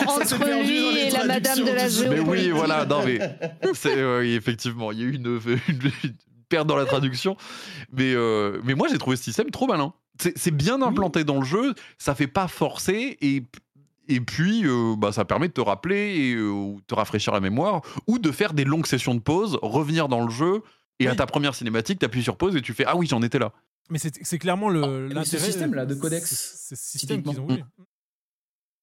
en- 0.08 0.14
entre 0.22 0.64
lui 0.64 1.00
et 1.00 1.10
la 1.10 1.26
madame 1.26 1.60
de 1.60 1.66
la 1.66 1.76
traductions, 1.76 2.10
mais 2.10 2.16
géopolitique. 2.16 2.46
oui, 2.46 2.50
voilà, 2.52 2.86
non, 2.86 3.02
mais 3.06 3.20
c'est, 3.74 3.98
euh, 3.98 4.22
oui, 4.22 4.34
effectivement, 4.36 4.92
il 4.92 5.00
y 5.00 5.02
a 5.04 5.06
eu 5.06 5.16
une, 5.16 5.40
une- 5.68 5.92
une 6.04 6.14
perte 6.50 6.68
dans 6.68 6.76
la 6.78 6.86
traduction. 6.86 7.36
Mais, 7.92 8.14
euh, 8.14 8.60
mais 8.64 8.74
moi, 8.74 8.88
j'ai 8.90 8.98
trouvé 8.98 9.16
ce 9.18 9.24
système 9.24 9.50
trop 9.52 9.68
malin. 9.68 9.94
C'est, 10.38 10.52
bien 10.52 10.82
implanté 10.82 11.26
dans 11.26 11.40
le 11.40 11.46
jeu, 11.46 11.74
ça 11.98 12.16
fait 12.16 12.28
pas 12.28 12.48
forcer 12.48 13.18
et. 13.22 13.44
Et 14.08 14.20
puis, 14.22 14.62
euh, 14.68 14.94
bah, 14.96 15.12
ça 15.12 15.26
permet 15.26 15.48
de 15.48 15.54
te 15.54 15.62
rappeler 15.62 16.16
et 16.16 16.34
euh, 16.36 16.48
ou 16.52 16.80
te 16.86 16.94
rafraîchir 16.94 17.34
la 17.34 17.40
mémoire, 17.40 17.82
ou 18.06 18.20
de 18.20 18.30
faire 18.32 18.54
des 18.54 18.64
longues 18.64 18.86
sessions 18.86 19.16
de 19.16 19.20
pause, 19.20 19.58
revenir 19.64 20.08
dans 20.10 20.24
le 20.24 20.30
jeu, 20.30 20.62
et 21.00 21.08
à 21.08 21.16
ta 21.16 21.26
première 21.26 21.56
cinématique, 21.56 22.00
t'appuies 22.00 22.24
sur 22.24 22.38
pause 22.38 22.56
et 22.56 22.62
tu 22.62 22.74
fais 22.74 22.86
Ah 22.88 22.96
oui, 22.96 23.08
j'en 23.08 23.22
étais 23.22 23.40
là. 23.40 23.52
Mais 23.90 24.00
c'est 24.00 24.40
clairement 24.40 24.70
le. 24.70 24.82
mais 24.82 25.10
ce 25.10 25.14
l'intérêt- 25.16 25.46
système-là 25.46 25.86
de 25.86 25.94
codex, 25.96 26.26
C'est 26.30 26.76
ce 26.76 26.82
système 26.98 27.22
qu'ils 27.22 27.40
ont 27.40 27.46
voulu. 27.46 27.64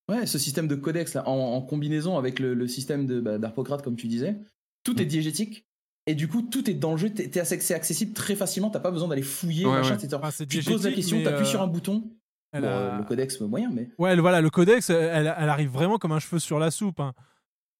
Ouais, 0.08 0.26
ce 0.26 0.38
système 0.38 0.66
de 0.68 0.74
codex 0.74 1.14
là, 1.14 1.28
en, 1.28 1.32
en 1.56 1.62
combinaison 1.62 2.18
avec 2.18 2.38
le, 2.38 2.54
le 2.54 2.68
système 2.68 3.06
de 3.06 3.20
bah, 3.20 3.38
d'Harpocrate 3.38 3.82
comme 3.82 3.96
tu 3.96 4.08
disais, 4.08 4.36
tout 4.84 4.94
Mm. 4.94 4.98
est 5.00 5.04
diégétique. 5.06 5.66
Et 6.08 6.16
du 6.16 6.26
coup, 6.26 6.42
tout 6.42 6.68
est 6.68 6.74
dans 6.74 6.90
le 6.92 6.96
jeu, 6.96 7.12
c'est 7.44 7.74
accessible 7.74 8.12
très 8.12 8.34
facilement, 8.34 8.70
t'as 8.70 8.80
pas 8.80 8.90
besoin 8.90 9.06
d'aller 9.06 9.22
fouiller, 9.22 9.64
Ouais, 9.66 9.72
machin, 9.72 9.96
ouais. 9.96 10.04
etc. 10.04 10.20
Ah, 10.20 10.30
tu 10.32 10.60
poses 10.64 10.84
la 10.84 10.92
question, 10.92 11.22
t'appuies 11.22 11.42
euh, 11.46 11.48
sur 11.48 11.62
un 11.62 11.68
bouton. 11.68 12.10
elle 12.52 12.62
Bon, 12.62 12.68
a- 12.68 12.98
le 12.98 13.04
codex 13.04 13.40
moyen, 13.42 13.70
mais. 13.72 13.88
Ouais, 13.98 14.16
le- 14.16 14.20
voilà, 14.20 14.40
le 14.40 14.50
codex, 14.50 14.90
elle, 14.90 15.32
elle 15.38 15.48
arrive 15.48 15.70
vraiment 15.70 15.98
comme 15.98 16.10
un 16.12 16.18
cheveu 16.18 16.40
sur 16.40 16.58
la 16.58 16.72
soupe. 16.72 16.98
hein. 16.98 17.12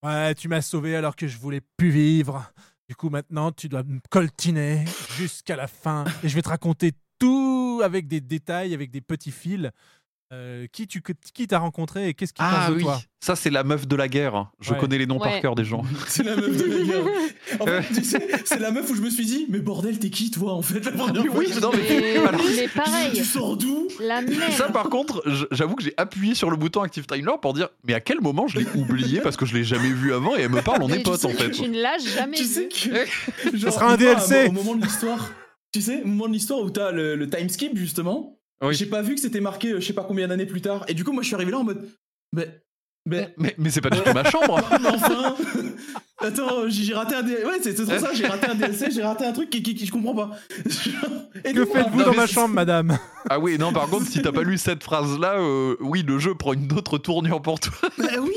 Ouais, 0.05 0.35
tu 0.37 0.47
m'as 0.49 0.63
sauvé 0.63 0.95
alors 0.95 1.17
que 1.17 1.27
je 1.27 1.37
voulais 1.39 1.61
plus 1.77 1.91
vivre. 1.91 2.53
Du 2.89 2.97
coup, 2.97 3.11
maintenant, 3.11 3.53
tu 3.53 3.69
dois 3.69 3.83
me 3.85 4.01
coltiner 4.11 4.85
jusqu'à 5.17 5.57
la 5.57 5.67
fin. 5.67 6.05
Et 6.23 6.29
je 6.29 6.35
vais 6.35 6.43
te 6.43 6.49
raconter 6.49 6.93
tout 7.19 7.81
avec 7.83 8.09
des 8.09 8.21
détails, 8.21 8.75
avec 8.75 8.91
des 8.91 9.01
petits 9.01 9.31
fils. 9.31 9.71
Euh, 10.33 10.67
qui 10.73 10.87
tu 10.87 11.03
qui 11.35 11.47
t'as 11.47 11.59
rencontré 11.59 12.09
et 12.09 12.15
qu'est-ce 12.15 12.33
qui 12.33 12.41
Ah 12.43 12.61
pense 12.61 12.71
de 12.71 12.75
oui, 12.77 12.83
toi? 12.85 13.03
Ça 13.21 13.37
c'est 13.37 13.51
la 13.51 13.65
meuf 13.65 13.87
de 13.87 13.95
la 13.97 14.09
guerre. 14.09 14.51
Je 14.61 14.73
Ouais. 14.73 14.79
connais 14.79 14.97
les 14.97 15.05
noms 15.07 15.19
par 15.19 15.39
cœur 15.43 15.55
des 15.55 15.65
gens. 15.67 15.83
C'est 16.09 16.23
la 16.23 16.37
meuf 16.37 16.57
de 16.57 16.65
la 16.65 16.85
guerre. 16.85 17.05
En 17.61 17.67
fait, 17.67 17.83
tu 17.95 18.03
sais, 18.03 18.27
c'est 18.47 18.59
la 18.61 18.71
meuf 18.71 18.89
où 18.91 18.95
je 18.95 19.03
me 19.03 19.11
suis 19.11 19.27
dit, 19.27 19.45
mais 19.51 19.59
bordel, 19.59 19.99
t'es 19.99 20.09
qui 20.09 20.31
toi 20.31 20.55
en 20.55 20.63
fait 20.63 20.83
la 20.87 20.93
première 20.93 21.23
fois 21.27 21.35
oui, 21.37 21.49
je- 21.53 21.61
non, 21.61 21.71
mais- 21.75 22.01
Mais, 22.01 22.17
alors- 22.17 22.41
mais 22.57 22.67
pareil, 22.69 23.11
Tu 23.15 23.25
sors 23.25 23.59
d'où? 23.59 23.89
La 24.01 24.23
même. 24.23 24.33
Ça, 24.53 24.71
par 24.71 24.89
contre, 24.89 25.23
j'avoue 25.51 25.75
que 25.75 25.83
j'ai 25.83 25.93
appuyé 25.99 26.35
sur 26.35 26.51
le 26.51 26.57
bouton 26.57 26.81
Active 26.81 27.05
Time 27.05 27.27
Lore 27.27 27.41
pour 27.41 27.53
dire, 27.53 27.69
mais 27.85 27.93
à 27.93 28.01
quel 28.01 28.23
moment 28.23 28.47
je 28.49 28.59
l'ai 28.61 28.67
oublié 28.75 29.21
parce 29.21 29.37
que 29.37 29.45
je 29.45 29.53
l'ai 29.55 29.65
jamais 29.65 29.91
vu 29.91 30.15
avant 30.15 30.35
et 30.35 30.41
elle 30.43 30.49
me 30.51 30.63
parle, 30.63 30.83
on 30.83 30.89
Mais 30.89 31.01
est 31.01 31.03
potes 31.03 31.27
en 31.27 31.29
fait. 31.31 31.51
Tu 31.51 31.69
ne 31.69 31.79
l'as 31.83 31.99
jamais 31.99 32.39
Tu 32.39 32.45
vu. 32.45 32.49
sais 32.49 32.69
que. 32.69 33.57
genre, 33.59 33.73
sera 33.75 33.93
un 33.93 33.97
DLC. 33.99 34.47
Au 34.47 34.53
moment 34.53 34.77
de 34.77 34.83
l'histoire. 34.83 35.31
Tu 35.73 35.83
sais, 35.83 36.03
au 36.03 36.07
moment 36.07 36.29
de 36.29 36.33
l'histoire 36.33 36.61
où 36.61 36.71
t'as 36.71 36.91
le, 36.91 37.17
le 37.17 37.29
time 37.29 37.51
skip 37.51 37.77
justement, 37.77 38.39
Oui. 38.63 38.75
j'ai 38.75 38.87
pas 38.87 39.03
vu 39.03 39.15
que 39.17 39.21
c'était 39.21 39.41
marqué 39.41 39.73
euh, 39.73 39.81
je 39.81 39.87
sais 39.87 39.93
pas 39.93 40.05
combien 40.05 40.29
d'années 40.29 40.47
plus 40.47 40.61
tard. 40.61 40.85
Et 40.89 40.95
du 40.95 41.05
coup, 41.05 41.13
moi 41.13 41.23
je 41.23 41.27
suis 41.29 41.35
arrivé 41.35 41.51
là 41.51 41.59
en 41.59 41.65
mode. 41.65 41.89
Mais. 42.33 42.49
Mais. 43.05 43.35
Mais, 43.37 43.55
mais 43.59 43.71
c'est 43.71 43.81
pas 43.81 43.91
du 43.91 44.01
tout 44.01 44.13
ma 44.15 44.23
chambre. 44.31 44.61
mais 44.81 44.89
enfin 44.89 45.35
Attends, 46.19 46.69
j'ai 46.69 46.95
raté 46.95 47.17
un 47.17 47.23
DLC. 47.25 47.45
Ouais, 47.45 47.59
c'est 47.61 47.75
trop 47.75 47.87
ça, 47.99 48.11
j'ai 48.15 48.27
raté 48.27 48.47
un 48.49 48.55
DLC, 48.55 48.93
j'ai 48.93 49.03
raté 49.03 49.25
un 49.25 49.33
truc 49.33 49.51
qui, 49.51 49.61
qui, 49.61 49.75
qui- 49.75 49.87
je 49.87 49.91
comprends 49.91 50.15
pas. 50.15 50.31
Et 51.45 51.53
Que 51.53 51.65
faites-vous 51.67 51.99
non, 51.99 52.05
dans 52.07 52.15
ma 52.15 52.27
chambre, 52.29 52.55
madame? 52.55 52.97
Ah 53.29 53.41
oui, 53.41 53.59
non, 53.59 53.73
par 53.73 53.89
contre, 53.89 54.07
si 54.07 54.23
t'as 54.23 54.31
pas 54.31 54.43
lu 54.43 54.57
cette 54.57 54.85
phrase-là, 54.85 55.41
euh, 55.41 55.75
oui, 55.81 56.05
le 56.07 56.21
jeu 56.21 56.37
prend 56.37 56.53
une 56.53 56.73
autre 56.75 56.99
tournure 56.99 57.43
pour 57.43 57.59
toi. 57.59 57.73
Bah 57.99 58.07
oui 58.23 58.37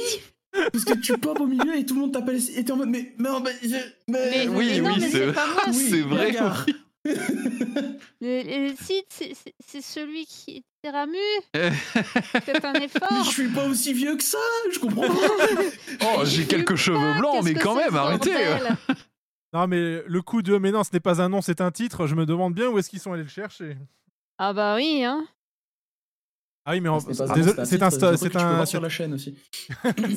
Parce 0.71 0.83
que 0.83 0.93
tu 0.95 1.15
popes 1.19 1.41
au 1.41 1.45
milieu 1.45 1.77
et 1.77 1.85
tout 1.85 1.93
le 1.93 1.99
monde 2.01 2.13
t'appelle 2.13 2.39
et 2.55 2.63
t'es 2.65 2.71
en 2.71 2.77
mode 2.77 2.89
mais. 2.89 3.13
Mais, 3.19 3.29
mais, 3.43 3.51
mais- 3.61 3.79
Mais, 4.07 4.47
oui, 4.47 4.81
non, 4.81 4.89
oui, 4.89 4.95
mais 5.01 5.09
c'est-. 5.09 5.27
Oui, 5.67 5.87
c'est 5.91 6.01
vrai. 6.01 6.35
Regarde. 7.09 7.99
Mais- 8.21 8.43
mais 8.45 8.75
si, 8.79 9.03
c'est 9.09 9.81
celui 9.81 10.25
qui 10.25 10.57
était 10.83 10.89
Ramu. 10.91 11.17
Faites 12.43 12.63
un 12.65 12.73
Mais 12.73 12.85
effort. 12.85 13.23
je 13.25 13.29
suis 13.29 13.49
pas 13.49 13.65
aussi 13.67 13.93
vieux 13.93 14.15
que 14.17 14.23
ça, 14.23 14.37
je 14.73 14.79
comprends 14.79 15.07
pas. 15.07 15.63
Oh, 16.17 16.21
j'ai 16.25 16.45
quelques 16.45 16.75
cheveux 16.75 16.97
pas, 17.13 17.19
blancs, 17.19 17.43
mais 17.43 17.53
quand 17.53 17.75
même, 17.75 17.95
arrêtez. 17.95 18.33
Non, 19.53 19.67
mais 19.67 20.03
le 20.05 20.21
coup 20.21 20.41
de 20.41 20.57
mais 20.57 20.71
non, 20.71 20.83
ce 20.83 20.89
n'est 20.91 20.99
pas 20.99 21.21
un 21.21 21.29
nom, 21.29 21.41
c'est 21.41 21.61
un 21.61 21.71
titre. 21.71 22.07
Je 22.07 22.15
me 22.15 22.25
demande 22.25 22.53
bien 22.53 22.67
où 22.67 22.77
est-ce 22.77 22.89
qu'ils 22.89 22.99
sont 22.99 23.13
allés 23.13 23.23
le 23.23 23.29
chercher. 23.29 23.77
Ah 24.37 24.51
bah 24.51 24.75
oui, 24.75 25.01
hein. 25.05 25.25
Ah 26.65 26.71
oui, 26.73 26.81
mais 26.81 26.89
en- 26.89 26.99
C'est 26.99 27.21
un 27.21 27.27
c'est 27.63 27.81
un, 27.81 27.91
titre, 27.91 28.65
sur 28.67 28.81
la 28.81 28.89
chaîne 28.89 29.13
aussi. 29.13 29.37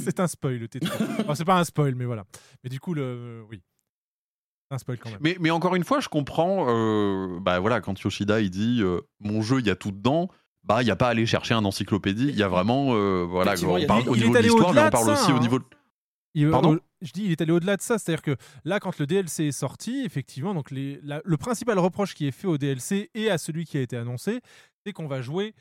c'est 0.02 0.18
un 0.18 0.26
spoil. 0.26 0.68
tais-toi. 0.68 0.90
Enfin, 1.20 1.34
c'est 1.36 1.44
pas 1.44 1.56
un 1.58 1.62
spoil, 1.64 1.94
mais 1.94 2.04
voilà. 2.06 2.24
Mais 2.64 2.70
du 2.70 2.80
coup, 2.80 2.94
le, 2.94 3.44
oui, 3.48 3.62
un 4.70 4.78
spoil 4.78 4.98
quand 4.98 5.10
même. 5.10 5.18
Mais, 5.22 5.36
mais 5.40 5.50
encore 5.50 5.74
une 5.76 5.84
fois, 5.84 6.00
je 6.00 6.08
comprends. 6.08 6.66
euh, 6.68 7.38
bah 7.40 7.58
voilà, 7.60 7.80
quand 7.80 7.98
Yoshida 8.02 8.40
il 8.40 8.50
dit 8.50 8.80
euh, 8.82 9.00
mon 9.20 9.40
jeu, 9.42 9.60
il 9.60 9.66
y 9.66 9.70
a 9.70 9.76
tout 9.76 9.90
dedans. 9.92 10.28
Bah, 10.64 10.82
il 10.82 10.84
n'y 10.84 10.90
a 10.90 10.96
pas 10.96 11.06
à 11.06 11.10
aller 11.10 11.24
chercher 11.24 11.54
un 11.54 11.64
encyclopédie. 11.64 12.28
Il 12.28 12.36
y 12.36 12.42
a 12.42 12.48
vraiment, 12.48 12.88
euh, 12.94 13.24
voilà, 13.28 13.52
Effectivement, 13.52 13.78
il 13.78 13.82
y 13.82 13.84
on 13.84 13.88
parle 13.88 14.08
au 14.08 14.14
il 14.14 14.20
niveau 14.20 14.32
de 14.34 14.38
allé 14.38 14.48
l'histoire, 14.48 14.66
mais 14.74 14.80
au-delà 14.80 14.86
on 14.88 14.90
parle 14.90 15.06
ça, 15.06 15.12
aussi 15.22 15.32
au 15.32 15.36
hein. 15.36 15.40
niveau. 15.40 15.58
de- 15.60 15.64
Il- 16.34 16.50
Pardon 16.50 16.74
au- 16.74 16.78
je 17.00 17.12
dis, 17.12 17.24
il 17.24 17.30
est 17.30 17.40
allé 17.40 17.52
au-delà 17.52 17.76
de 17.78 17.80
ça, 17.82 17.96
c'est-à-dire 17.98 18.20
que 18.22 18.36
là, 18.64 18.78
quand 18.78 18.98
le 18.98 19.06
DLC 19.06 19.44
est 19.46 19.52
sorti, 19.52 20.02
effectivement, 20.04 20.52
donc 20.52 20.70
les, 20.70 21.00
la- 21.02 21.22
le 21.24 21.36
principal 21.38 21.78
reproche 21.78 22.14
qui 22.14 22.26
est 22.28 22.32
fait 22.32 22.46
au 22.48 22.58
DLC 22.58 23.10
et 23.14 23.30
à 23.30 23.38
celui 23.38 23.64
qui 23.64 23.78
a 23.78 23.80
été 23.80 23.96
annoncé, 23.96 24.40
c'est 24.84 24.92
qu'on 24.92 25.06
va 25.08 25.22
jouer 25.22 25.54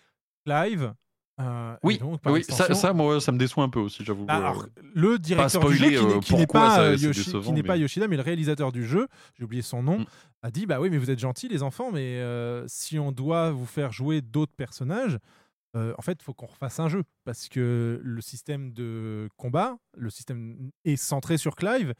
live. 0.45 0.93
Euh, 1.39 1.75
Oui, 1.83 1.97
donc, 1.97 2.21
par 2.21 2.33
oui, 2.33 2.43
ça, 2.43 2.73
ça, 2.73 2.93
moi, 2.93 3.19
ça 3.21 3.31
me 3.31 3.37
déçoit 3.37 3.63
un 3.63 3.69
peu 3.69 3.79
aussi, 3.79 4.03
j'avoue. 4.03 4.25
Bah, 4.25 4.35
Euh, 4.35 4.39
alors, 4.39 4.65
le 4.93 5.19
directeur 5.19 5.67
du 5.67 5.75
jeu, 5.75 5.89
qui 6.21 6.35
n'est- 6.35 6.47
pas, 6.47 6.93
Yoshi- 6.95 7.33
mais- 7.63 7.79
Yoshida, 7.79 8.07
mais 8.07 8.15
le 8.17 8.23
réalisateur 8.23 8.71
du 8.71 8.85
jeu, 8.85 9.07
j'ai 9.37 9.43
oublié 9.43 9.61
son 9.61 9.83
nom, 9.83 9.99
Mm. 9.99 10.05
a 10.43 10.51
dit 10.51 10.65
Bah 10.65 10.79
oui, 10.79 10.89
mais 10.89 10.97
vous 10.97 11.11
êtes 11.11 11.19
gentils, 11.19 11.47
les 11.47 11.63
enfants, 11.63 11.91
mais 11.91 12.19
euh, 12.19 12.65
si 12.67 12.97
on 12.99 13.11
doit 13.11 13.51
vous 13.51 13.65
faire 13.65 13.91
jouer 13.91 14.21
d'autres 14.21 14.55
personnages, 14.55 15.17
euh, 15.75 15.93
en 15.97 16.01
fait, 16.01 16.17
il 16.19 16.23
faut 16.23 16.33
qu'on 16.33 16.47
refasse 16.47 16.79
un 16.79 16.89
jeu. 16.89 17.03
Parce 17.23 17.49
que 17.49 17.99
le 18.03 18.21
système 18.21 18.71
de 18.73 19.29
combat, 19.37 19.77
le 19.95 20.09
système 20.09 20.71
est 20.85 20.95
centré 20.95 21.37
sur 21.37 21.55
Clive. 21.55 21.93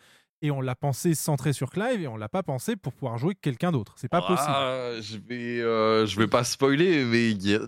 Et 0.44 0.52
on 0.52 0.62
l'a 0.62 0.76
pensé 0.76 1.16
centré 1.16 1.52
sur 1.52 1.72
Clive 1.72 2.00
et 2.02 2.08
on 2.08 2.16
l'a 2.16 2.30
pas 2.30 2.44
pensé 2.44 2.76
pour 2.76 2.94
pouvoir 2.94 3.18
jouer 3.18 3.34
quelqu'un 3.34 3.72
d'autre. 3.72 3.94
C'est 3.98 4.08
pas 4.08 4.22
possible. 4.22 4.48
Ah, 4.54 4.92
je 5.02 5.18
vais, 5.18 5.60
euh, 5.62 6.06
je 6.06 6.16
vais 6.20 6.28
pas 6.28 6.44
spoiler, 6.44 7.04
mais 7.06 7.32
il 7.32 7.44
y 7.48 7.56
a, 7.56 7.60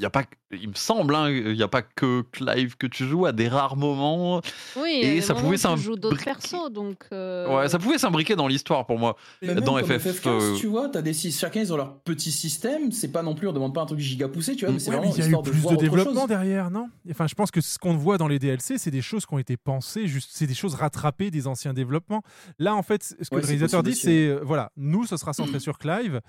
y 0.00 0.04
a 0.04 0.10
pas, 0.10 0.24
que- 0.24 0.36
il 0.52 0.68
me 0.68 0.74
semble, 0.74 1.14
hein, 1.14 1.28
il 1.30 1.54
y 1.56 1.62
a 1.62 1.68
pas 1.68 1.82
que 1.82 2.22
Clive 2.32 2.76
que 2.76 2.86
tu 2.86 3.04
joues 3.06 3.26
à 3.26 3.32
des 3.32 3.48
rares 3.48 3.76
moments. 3.76 4.40
Oui, 4.76 4.90
Et 4.90 5.00
il 5.00 5.08
y 5.08 5.10
a 5.10 5.14
des 5.16 5.20
ça 5.20 5.34
pouvait 5.34 5.56
joues 5.76 5.96
d'autres 5.96 6.16
s'imbriquer. 6.18 6.50
persos, 6.50 6.70
donc. 6.72 6.96
euh, 7.12 7.56
Ouais, 7.56 7.68
ça 7.68 7.78
pouvait 7.78 7.98
s'imbriquer 7.98 8.34
dans 8.36 8.46
l'histoire 8.48 8.86
pour 8.86 8.98
moi. 8.98 9.16
Mais 9.42 9.54
même 9.54 9.64
dans 9.64 9.76
FF, 9.76 10.06
FF15, 10.06 10.28
euh, 10.28 10.56
tu 10.56 10.66
vois, 10.66 10.88
t'as 10.88 11.02
des 11.02 11.12
sys- 11.12 11.38
chacun 11.38 11.60
ils 11.60 11.72
ont 11.72 11.76
leur 11.76 11.98
petit 12.00 12.32
système. 12.32 12.90
C'est 12.92 13.12
pas 13.12 13.22
non 13.22 13.34
plus, 13.34 13.48
on 13.48 13.52
demande 13.52 13.74
pas 13.74 13.82
un 13.82 13.86
truc 13.86 13.98
giga 14.00 14.28
poussé, 14.28 14.56
tu 14.56 14.64
vois, 14.64 14.72
mais 14.72 14.78
c'est 14.80 14.90
Ouais, 14.90 14.96
mais 14.96 15.00
vraiment 15.08 15.14
il 15.16 15.18
y 15.20 15.22
a 15.22 15.28
eu 15.28 15.32
de 15.42 15.50
plus 15.50 15.66
de 15.66 15.76
développement 15.76 16.26
derrière, 16.26 16.70
non? 16.70 16.88
Enfin, 17.10 17.26
je 17.26 17.34
pense 17.34 17.50
que 17.50 17.60
ce 17.60 17.78
qu'on 17.78 17.96
voit 17.96 18.16
dans 18.18 18.28
les 18.28 18.38
DLC, 18.38 18.78
c'est 18.78 18.90
des 18.90 19.02
choses 19.02 19.26
qui 19.26 19.34
ont 19.34 19.38
été 19.38 19.56
pensées, 19.56 20.06
juste, 20.06 20.30
c'est 20.32 20.46
des 20.46 20.54
choses 20.54 20.74
rattrapées 20.74 21.30
des 21.30 21.46
anciens 21.46 21.74
développements. 21.74 22.22
Là, 22.58 22.74
en 22.74 22.82
fait, 22.82 23.02
ce 23.02 23.14
que 23.28 23.34
Ouais, 23.34 23.40
le 23.42 23.46
réalisateur 23.46 23.82
dit, 23.82 23.94
c'est 23.94 24.26
euh, 24.28 24.40
voilà, 24.42 24.70
nous, 24.76 25.04
ce 25.06 25.16
sera 25.16 25.32
centré 25.32 25.58
sur 25.60 25.78
Clive. 25.78 26.20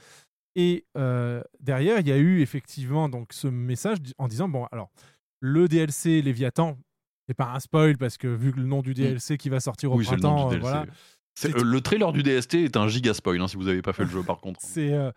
Et 0.56 0.86
euh, 0.98 1.42
derrière, 1.60 2.00
il 2.00 2.08
y 2.08 2.12
a 2.12 2.18
eu 2.18 2.42
effectivement 2.42 3.10
donc 3.10 3.34
ce 3.34 3.48
message 3.48 3.98
en 4.18 4.28
disant 4.28 4.48
bon, 4.48 4.66
alors 4.72 4.90
le 5.40 5.68
DLC 5.68 6.22
Léviathan, 6.22 6.78
c'est 7.28 7.34
pas 7.34 7.54
un 7.54 7.60
spoil 7.60 7.98
parce 7.98 8.18
que 8.18 8.28
vu 8.28 8.52
que 8.52 8.60
le 8.60 8.66
nom 8.66 8.82
du 8.82 8.94
DLC 8.94 9.38
qui 9.38 9.50
va 9.50 9.60
sortir 9.60 9.92
au 9.92 9.96
Oui, 9.98 10.04
le 10.04 10.08
printemps, 10.08 10.52
euh, 10.52 10.58
voilà, 10.60 10.86
C'est- 11.36 11.56
euh, 11.56 11.64
le 11.64 11.82
trailer 11.82 12.12
du 12.14 12.22
DST 12.22 12.56
est 12.66 12.78
un 12.78 12.88
giga 12.88 13.14
spoil 13.14 13.42
hein, 13.42 13.48
si 13.48 13.58
vous 13.58 13.68
avez 13.68 13.82
pas 13.82 13.94
fait 13.94 14.04
le 14.04 14.10
jeu 14.10 14.24
par 14.24 14.40
contre. 14.42 14.60
c'est 14.64 14.94
euh, 14.94 15.12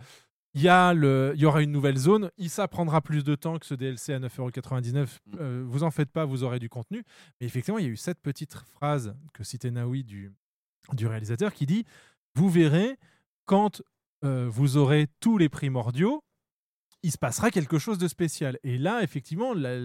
il 0.54 0.62
y, 0.62 0.68
a 0.70 0.94
le- 0.94 1.32
il 1.34 1.40
y 1.42 1.44
aura 1.44 1.62
une 1.62 1.70
nouvelle 1.70 1.98
zone. 1.98 2.30
ça 2.48 2.66
prendra 2.66 3.02
plus 3.02 3.22
de 3.24 3.34
temps 3.34 3.58
que 3.58 3.66
ce 3.66 3.74
DLC 3.74 4.14
à 4.14 4.18
9,99€. 4.18 5.18
Mm. 5.26 5.36
Euh, 5.38 5.62
vous 5.66 5.82
en 5.82 5.90
faites 5.90 6.10
pas, 6.10 6.24
vous 6.24 6.44
aurez 6.44 6.58
du 6.58 6.70
contenu. 6.70 7.04
Mais 7.40 7.46
effectivement, 7.46 7.78
il 7.78 7.84
y 7.84 7.88
a 7.88 7.90
eu 7.90 7.96
cette 7.98 8.20
petite 8.22 8.54
phrase 8.54 9.14
que 9.34 9.44
citait 9.44 9.70
Naoui 9.70 10.02
du, 10.02 10.32
du 10.94 11.06
réalisateur 11.06 11.52
qui 11.52 11.66
dit 11.66 11.84
Vous 12.36 12.48
verrez, 12.48 12.96
quand 13.44 13.82
euh, 14.27 14.47
vous 14.51 14.77
aurez 14.77 15.07
tous 15.20 15.39
les 15.39 15.48
primordiaux, 15.48 16.23
il 17.03 17.12
se 17.12 17.19
passera 17.19 17.51
quelque 17.51 17.78
chose 17.78 17.98
de 17.98 18.09
spécial. 18.09 18.59
Et 18.65 18.78
là, 18.78 19.03
effectivement, 19.03 19.55
la- 19.55 19.77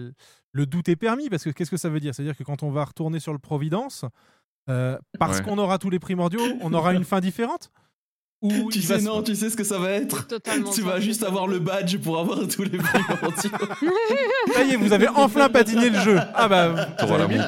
le 0.52 0.66
doute 0.66 0.88
est 0.88 0.96
permis 0.96 1.28
parce 1.30 1.44
que 1.44 1.50
qu'est-ce 1.50 1.70
que 1.70 1.76
ça 1.76 1.88
veut 1.88 2.00
dire? 2.00 2.14
C'est-à-dire 2.14 2.36
que 2.36 2.42
quand 2.44 2.62
on 2.62 2.70
va 2.70 2.84
retourner 2.84 3.20
sur 3.20 3.32
le 3.32 3.38
Providence, 3.38 4.04
euh, 4.68 4.98
parce 5.18 5.38
Ouais. 5.38 5.44
qu'on 5.44 5.58
aura 5.58 5.78
tous 5.78 5.90
les 5.90 5.98
primordiaux, 5.98 6.42
on 6.60 6.72
aura 6.74 6.94
une 6.94 7.04
fin 7.04 7.20
différente? 7.20 7.70
Ou 8.42 8.70
Tu 8.72 8.82
sais, 8.82 8.98
se- 8.98 9.04
non, 9.04 9.22
tu 9.22 9.36
sais 9.36 9.50
ce 9.50 9.56
que 9.56 9.62
ça 9.62 9.78
va 9.78 9.90
être? 9.92 10.26
Totalement 10.26 10.70
Tu 10.72 10.80
vas 10.82 10.98
juste 10.98 11.22
avoir 11.22 11.46
le 11.46 11.60
badge 11.60 11.96
pour 11.98 12.18
avoir 12.18 12.40
tous 12.48 12.64
les 12.64 12.76
primordiaux. 12.78 13.50
Ça 14.52 14.64
y 14.64 14.72
est, 14.72 14.76
vous 14.76 14.92
avez 14.92 15.06
enfin 15.08 15.48
patiné 15.48 15.90
le 15.90 15.98
jeu. 16.00 16.18
Ah 16.34 16.48
bah. 16.48 16.86
T'auras 16.98 17.18
la 17.18 17.26
ouais. 17.26 17.38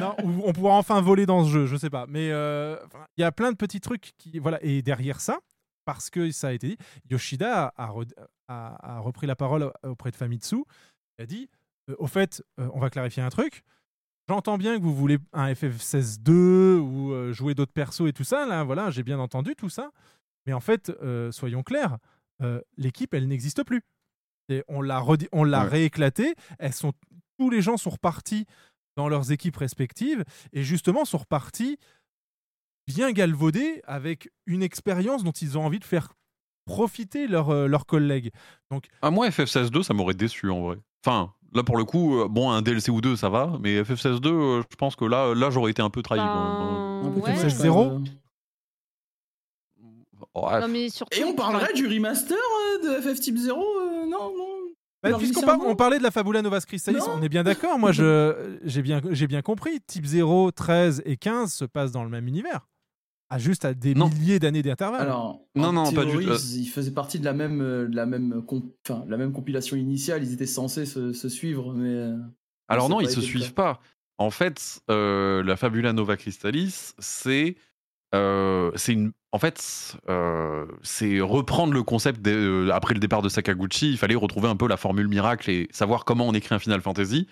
Non, 0.00 0.14
on 0.44 0.52
pourra 0.52 0.74
enfin 0.74 1.00
voler 1.00 1.26
dans 1.26 1.44
ce 1.44 1.50
jeu, 1.50 1.66
je 1.66 1.76
sais 1.76 1.90
pas. 1.90 2.06
Mais 2.08 2.30
euh, 2.30 2.76
il 3.16 3.20
y 3.20 3.24
a 3.24 3.32
plein 3.32 3.50
de 3.52 3.56
petits 3.56 3.80
trucs 3.80 4.12
qui. 4.18 4.38
Voilà. 4.38 4.58
Et 4.62 4.82
derrière 4.82 5.20
ça, 5.20 5.38
parce 5.84 6.10
que 6.10 6.30
ça 6.30 6.48
a 6.48 6.52
été 6.52 6.68
dit, 6.68 6.76
Yoshida 7.10 7.72
a, 7.76 7.84
a 7.84 7.88
re- 7.92 8.12
a- 8.48 8.96
a 8.96 8.98
repris 9.00 9.26
la 9.26 9.36
parole 9.36 9.72
auprès 9.82 10.10
de 10.10 10.16
Famitsu. 10.16 10.56
Il 11.18 11.22
a 11.22 11.26
dit 11.26 11.48
euh, 11.90 11.94
Au 11.98 12.06
fait, 12.06 12.42
euh, 12.60 12.68
on 12.74 12.80
va 12.80 12.90
clarifier 12.90 13.22
un 13.22 13.30
truc. 13.30 13.62
J'entends 14.28 14.56
bien 14.56 14.78
que 14.78 14.82
vous 14.82 14.94
voulez 14.94 15.18
un 15.34 15.52
FF16-2 15.52 16.78
ou 16.78 17.32
jouer 17.32 17.54
d'autres 17.54 17.72
persos 17.74 18.08
et 18.08 18.12
tout 18.14 18.24
ça. 18.24 18.46
Là, 18.46 18.64
voilà, 18.64 18.90
j'ai 18.90 19.02
bien 19.02 19.18
entendu 19.18 19.54
tout 19.54 19.68
ça. 19.68 19.90
Mais 20.46 20.52
en 20.54 20.60
fait, 20.60 20.90
soyons 21.30 21.62
clairs, 21.62 21.98
l'équipe, 22.78 23.12
elle 23.12 23.28
n'existe 23.28 23.62
plus. 23.64 23.82
Et 24.48 24.64
on 24.68 24.80
l'a 24.80 25.02
Ouais. 25.04 25.68
rééclatée. 25.68 26.34
Elles 26.58 26.72
sont, 26.72 26.94
tous 27.38 27.50
les 27.50 27.60
gens 27.60 27.76
sont 27.76 27.90
repartis 27.90 28.46
dans 28.96 29.08
leurs 29.08 29.32
équipes 29.32 29.56
respectives 29.56 30.24
et 30.52 30.62
justement 30.62 31.04
sont 31.04 31.18
repartis 31.18 31.78
bien 32.86 33.12
galvaudés 33.12 33.82
avec 33.86 34.30
une 34.46 34.62
expérience 34.62 35.24
dont 35.24 35.32
ils 35.32 35.56
ont 35.58 35.64
envie 35.64 35.78
de 35.78 35.84
faire 35.84 36.12
profiter 36.66 37.26
leurs 37.26 37.50
euh, 37.50 37.66
leurs 37.66 37.86
collègues. 37.86 38.30
Donc, 38.70 38.86
Ah, 39.02 39.10
moi, 39.10 39.28
FF16-2, 39.28 39.82
ça 39.82 39.94
m'aurait 39.94 40.14
déçu 40.14 40.50
en 40.50 40.62
vrai. 40.62 40.78
Enfin, 41.04 41.32
là 41.52 41.62
pour 41.62 41.76
le 41.76 41.84
coup, 41.84 42.20
euh, 42.20 42.28
bon, 42.28 42.50
un 42.50 42.62
DLC 42.62 42.90
ou 42.90 43.00
deux, 43.00 43.16
ça 43.16 43.28
va, 43.28 43.58
mais 43.60 43.82
FF16-2, 43.82 44.26
euh, 44.28 44.62
je 44.70 44.76
pense 44.76 44.96
que 44.96 45.04
là, 45.04 45.34
là 45.34 45.50
j'aurais 45.50 45.70
été 45.70 45.82
un 45.82 45.90
peu 45.90 46.02
trahi. 46.02 46.18
Ben, 46.20 46.26
Un 46.26 47.10
peu 47.10 47.20
ouais. 47.20 47.34
dommage, 47.34 47.38
FF16 47.38 47.56
quand 47.56 47.62
zéro 47.62 47.90
même. 47.90 48.04
Ouais, 50.34 50.60
Non, 50.60 50.68
mais 50.68 50.88
surtout. 50.90 51.18
Et 51.18 51.24
on 51.24 51.34
parlerait 51.34 51.72
du 51.74 51.86
remaster 51.86 52.36
euh, 52.36 52.98
de 52.98 53.00
FF 53.02 53.20
Type 53.20 53.36
0 53.36 53.60
euh, 53.60 54.06
Non, 54.06 54.32
non. 54.36 54.63
Bah, 55.12 55.18
puisqu'on 55.18 55.42
par- 55.42 55.60
on 55.60 55.76
parlait 55.76 55.98
de 55.98 56.02
la 56.02 56.10
Fabula 56.10 56.42
Nova 56.42 56.60
Crystallis, 56.60 56.98
Non. 56.98 57.16
on 57.18 57.22
est 57.22 57.28
bien 57.28 57.42
d'accord. 57.44 57.78
Moi, 57.78 57.92
je 57.92 58.58
j'ai 58.64 58.82
bien, 58.82 59.00
j'ai 59.10 59.26
bien 59.26 59.42
compris. 59.42 59.80
Type 59.86 60.06
0, 60.06 60.50
13 60.52 61.02
et 61.04 61.16
15 61.16 61.52
se 61.52 61.64
passent 61.64 61.92
dans 61.92 62.04
le 62.04 62.10
même 62.10 62.26
univers. 62.28 62.66
À 63.30 63.38
juste 63.38 63.64
à 63.64 63.72
des 63.74 63.94
Non. 63.94 64.08
milliers 64.08 64.38
d'années 64.38 64.62
d'intervalle. 64.62 65.00
Alors, 65.02 65.40
Non, 65.54 65.68
en 65.68 65.72
non, 65.72 65.92
pas 65.92 66.04
du 66.04 66.10
théorie, 66.10 66.26
tout. 66.26 66.32
Euh. 66.32 66.38
Ils, 66.56 66.66
faisaient 66.68 66.90
partie 66.92 67.18
de 67.18 67.24
la 67.24 67.32
même, 67.32 67.60
euh, 67.62 67.88
de 67.88 67.96
la 67.96 68.06
même, 68.06 68.42
comp- 68.46 68.72
enfin, 68.86 69.04
la 69.08 69.16
même 69.16 69.32
compilation 69.32 69.76
initiale. 69.76 70.22
Ils 70.22 70.32
étaient 70.34 70.46
censés 70.46 70.84
se, 70.86 71.12
se 71.12 71.28
suivre, 71.28 71.72
mais. 71.74 71.88
euh, 71.88 72.16
Alors 72.68 72.88
non, 72.88 72.98
a 72.98 73.02
ils 73.02 73.06
pas 73.06 73.12
se 73.14 73.20
suivent 73.22 73.54
pas. 73.54 73.80
En 74.18 74.30
fait, 74.30 74.80
euh, 74.90 75.42
la 75.42 75.56
Fabula 75.56 75.92
Nova 75.92 76.16
Crystallis, 76.16 76.92
c'est 76.98 77.56
euh, 78.14 78.70
c'est 78.76 78.92
une. 78.92 79.12
En 79.32 79.38
fait, 79.38 79.96
euh, 80.08 80.64
c'est 80.82 81.20
reprendre 81.20 81.72
le 81.72 81.82
concept 81.82 82.24
euh, 82.28 82.70
après 82.70 82.94
le 82.94 83.00
départ 83.00 83.20
de 83.20 83.28
Sakaguchi. 83.28 83.90
Il 83.90 83.98
fallait 83.98 84.14
retrouver 84.14 84.48
un 84.48 84.54
peu 84.54 84.68
la 84.68 84.76
formule 84.76 85.08
miracle 85.08 85.50
et 85.50 85.66
savoir 85.72 86.04
comment 86.04 86.28
on 86.28 86.34
écrit 86.34 86.54
un 86.54 86.60
Final 86.60 86.80
Fantasy. 86.80 87.26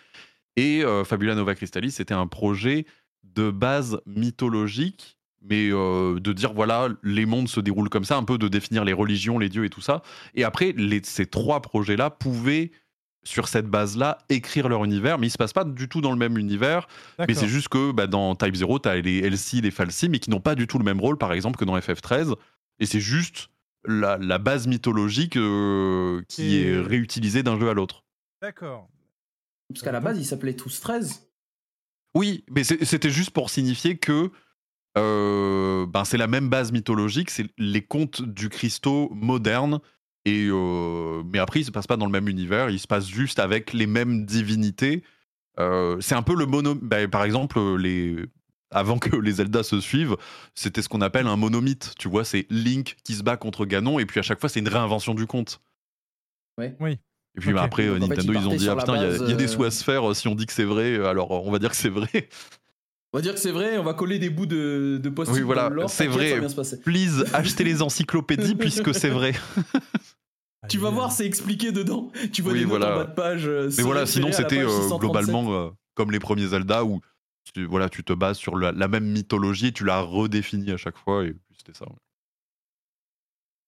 Et 0.57 0.83
Fabula 1.07 1.35
Nova 1.35 1.55
Crystallis, 1.55 1.93
c'était 1.93 2.13
un 2.13 2.27
projet 2.27 2.85
de 3.23 3.51
base 3.51 4.03
mythologique, 4.05 5.17
mais 5.41 5.71
de 5.71 6.33
dire 6.33 6.53
voilà, 6.53 6.91
les 7.03 7.25
mondes 7.25 7.49
se 7.49 7.59
déroulent 7.59 7.89
comme 7.89 8.05
ça, 8.05 8.19
un 8.19 8.25
peu 8.25 8.37
de 8.37 8.49
définir 8.49 8.85
les 8.85 8.93
religions, 8.93 9.39
les 9.39 9.49
dieux 9.49 9.65
et 9.65 9.71
tout 9.71 9.81
ça. 9.81 10.03
Et 10.35 10.45
après, 10.45 10.75
ces 11.05 11.25
trois 11.25 11.63
projets-là 11.63 12.11
pouvaient 12.11 12.71
sur 13.25 13.47
cette 13.49 13.67
base-là, 13.67 14.19
écrire 14.29 14.69
leur 14.69 14.85
univers, 14.85 15.19
mais 15.19 15.29
ils 15.29 15.31
se 15.31 15.39
passent 15.39 15.53
pas 15.53 15.65
du 15.65 15.89
tout 15.89 16.01
dans 16.01 16.11
le 16.11 16.19
même 16.19 16.37
univers. 16.39 16.89
Mais 17.19 17.35
c'est 17.35 17.49
juste 17.49 17.69
que 17.69 17.93
bah, 17.93 18.07
dans 18.07 18.35
Type 18.35 18.55
0, 18.57 18.81
tu 18.81 18.89
as 18.89 18.97
les 18.97 19.19
Elsie, 19.19 19.61
les 19.61 19.71
Falsi, 19.71 20.09
mais 20.09 20.19
qui 20.19 20.31
n'ont 20.31 20.41
pas 20.41 20.55
du 20.55 20.67
tout 20.67 20.79
le 20.79 20.85
même 20.85 21.01
rôle, 21.01 21.17
par 21.19 21.33
exemple, 21.33 21.57
que 21.57 21.65
dans 21.65 21.79
FF13. 21.79 22.35
Et 22.81 22.87
c'est 22.87 23.01
juste 23.01 23.49
la, 23.85 24.19
la 24.19 24.39
base 24.39 24.67
mythologique 24.67 25.37
euh, 25.37 26.23
qui 26.29 26.57
Et- 26.57 26.69
est 26.73 26.81
réutilisée 26.81 27.43
d'un 27.43 27.59
jeu 27.61 27.69
à 27.69 27.75
l'autre. 27.75 28.05
D'accord. 28.41 28.89
Parce 29.69 29.83
qu'à 29.83 29.93
la 29.93 30.01
base, 30.01 30.19
ils 30.19 30.25
s'appelaient 30.25 30.57
tous 30.57 30.81
13. 30.81 31.29
Oui, 32.15 32.45
mais 32.51 32.65
c'était 32.65 33.09
juste 33.11 33.31
pour 33.31 33.51
signifier 33.51 33.97
que 33.99 34.31
euh, 34.99 35.87
ben, 35.87 36.05
c'est 36.05 36.19
la 36.19 36.27
même 36.27 36.49
base 36.49 36.73
mythologique, 36.73 37.31
c'est 37.31 37.47
les 37.57 37.83
contes 37.83 38.21
du 38.23 38.49
Christo 38.51 39.09
modernes. 39.15 39.81
Et 40.25 40.49
euh, 40.51 41.23
mais 41.33 41.39
après, 41.39 41.61
il 41.61 41.65
se 41.65 41.71
passe 41.71 41.87
pas 41.87 41.97
dans 41.97 42.07
le 42.07 42.13
même 42.13 42.29
univers, 42.29 42.71
il 42.71 42.79
se 42.79 42.87
passe 42.87 43.09
juste 43.09 43.39
avec 43.39 43.73
les 43.73 43.87
mêmes 43.87 44.25
divinités. 44.25 45.03
Euh, 45.59 45.97
c'est 46.01 46.15
un 46.15 46.23
peu 46.23 46.35
le 46.37 46.47
mono. 46.47 46.75
ben, 46.77 47.09
par 47.11 47.25
exemple, 47.25 47.59
les 47.77 48.17
avant 48.71 48.99
que 48.99 49.15
les 49.17 49.33
Zelda 49.33 49.63
se 49.63 49.81
suivent, 49.81 50.17
c'était 50.55 50.81
ce 50.81 50.89
qu'on 50.89 51.01
appelle 51.03 51.27
un 51.27 51.37
monomythe. 51.37 51.93
Tu 51.99 52.09
vois, 52.09 52.25
c'est 52.25 52.47
Link 52.51 52.97
qui 53.05 53.15
se 53.15 53.23
bat 53.23 53.37
contre 53.37 53.67
Ganon, 53.67 53.99
et 53.99 54.07
puis 54.07 54.19
à 54.21 54.23
chaque 54.23 54.41
fois, 54.41 54.49
c'est 54.49 54.61
une 54.61 54.69
réinvention 54.69 55.15
du 55.15 55.27
conte. 55.27 55.61
Ouais. 56.57 56.75
Oui. 56.81 56.99
Et 57.37 57.41
puis 57.41 57.53
bah, 57.53 57.63
après, 57.63 57.87
Donc, 57.87 57.95
euh, 57.95 58.05
en 58.05 58.09
fait, 58.09 58.17
Nintendo, 58.17 58.33
ils 58.35 58.41
ils 58.43 58.49
ont 58.49 58.55
dit 58.57 58.69
ah 58.69 58.77
putain, 58.77 58.97
il 58.97 59.03
y 59.03 59.05
a- 59.07 59.31
y, 59.31 59.37
des 59.37 59.45
euh, 59.45 59.49
sous 59.49 59.65
à 59.65 59.71
se 59.71 59.83
faire. 59.83 60.15
Si 60.15 60.29
on 60.29 60.35
dit 60.35 60.47
que 60.47 60.53
c'est 60.53 60.65
vrai, 60.65 60.97
alors 61.05 61.31
on 61.31 61.51
va 61.51 61.59
dire 61.59 61.71
que 61.71 61.77
c'est 61.77 61.89
vrai. 61.89 62.29
On 63.15 63.19
va 63.19 63.23
dire 63.23 63.35
que 63.35 63.41
c'est 63.41 63.51
vrai, 63.51 63.77
on 63.77 63.83
va 63.83 63.93
coller 63.93 64.19
des 64.19 64.31
bouts 64.31 64.47
de, 64.47 64.99
de 65.03 65.09
post-it 65.11 65.35
Oui, 65.37 65.43
voilà, 65.43 65.71
c'est 65.87 66.07
t'inquiète, 66.07 66.13
ça 66.13 66.19
va 66.19 66.31
vrai. 66.31 66.41
bien 66.41 66.49
se 66.49 66.55
passer. 66.55 66.81
Please, 66.81 67.25
achetez 67.35 67.63
les 67.65 67.83
encyclopédies 67.83 68.55
puisque 68.55 68.95
c'est 68.95 69.11
vrai. 69.11 69.33
Tu 70.69 70.79
vas 70.79 70.91
voir, 70.91 71.11
c'est 71.13 71.27
expliqué 71.27 71.73
dedans. 71.73 72.11
Tu 72.33 72.41
vois 72.43 72.53
Oui, 72.53 72.61
des 72.61 72.65
notes 72.67 72.79
voilà. 72.79 72.95
en 72.95 72.99
bas 72.99 73.05
de 73.07 73.15
page. 73.15 73.47
euh, 73.49 73.71
Mais 73.77 73.83
voilà, 73.83 74.07
sinon 74.07 74.31
c'était 74.33 74.59
euh, 74.61 74.69
637. 74.69 75.01
globalement 75.01 75.53
euh, 75.53 75.71
comme 75.95 76.11
les 76.13 76.21
premiers 76.21 76.47
Zelda 76.47 76.85
où 76.85 77.01
tu, 77.53 77.65
voilà, 77.67 77.89
tu 77.89 78.05
te 78.05 78.13
bases 78.13 78.39
sur 78.39 78.57
la, 78.57 78.71
la 78.73 78.87
même 78.89 79.05
mythologie 79.05 79.67
et 79.69 79.73
tu 79.73 79.85
la 79.85 80.01
redéfinis 80.01 80.71
à 80.71 80.77
chaque 80.77 80.97
fois 80.97 81.25
et 81.25 81.33
puis 81.33 81.57
c'était 81.59 81.77
ça. 81.77 81.85
ouais. 81.87 81.97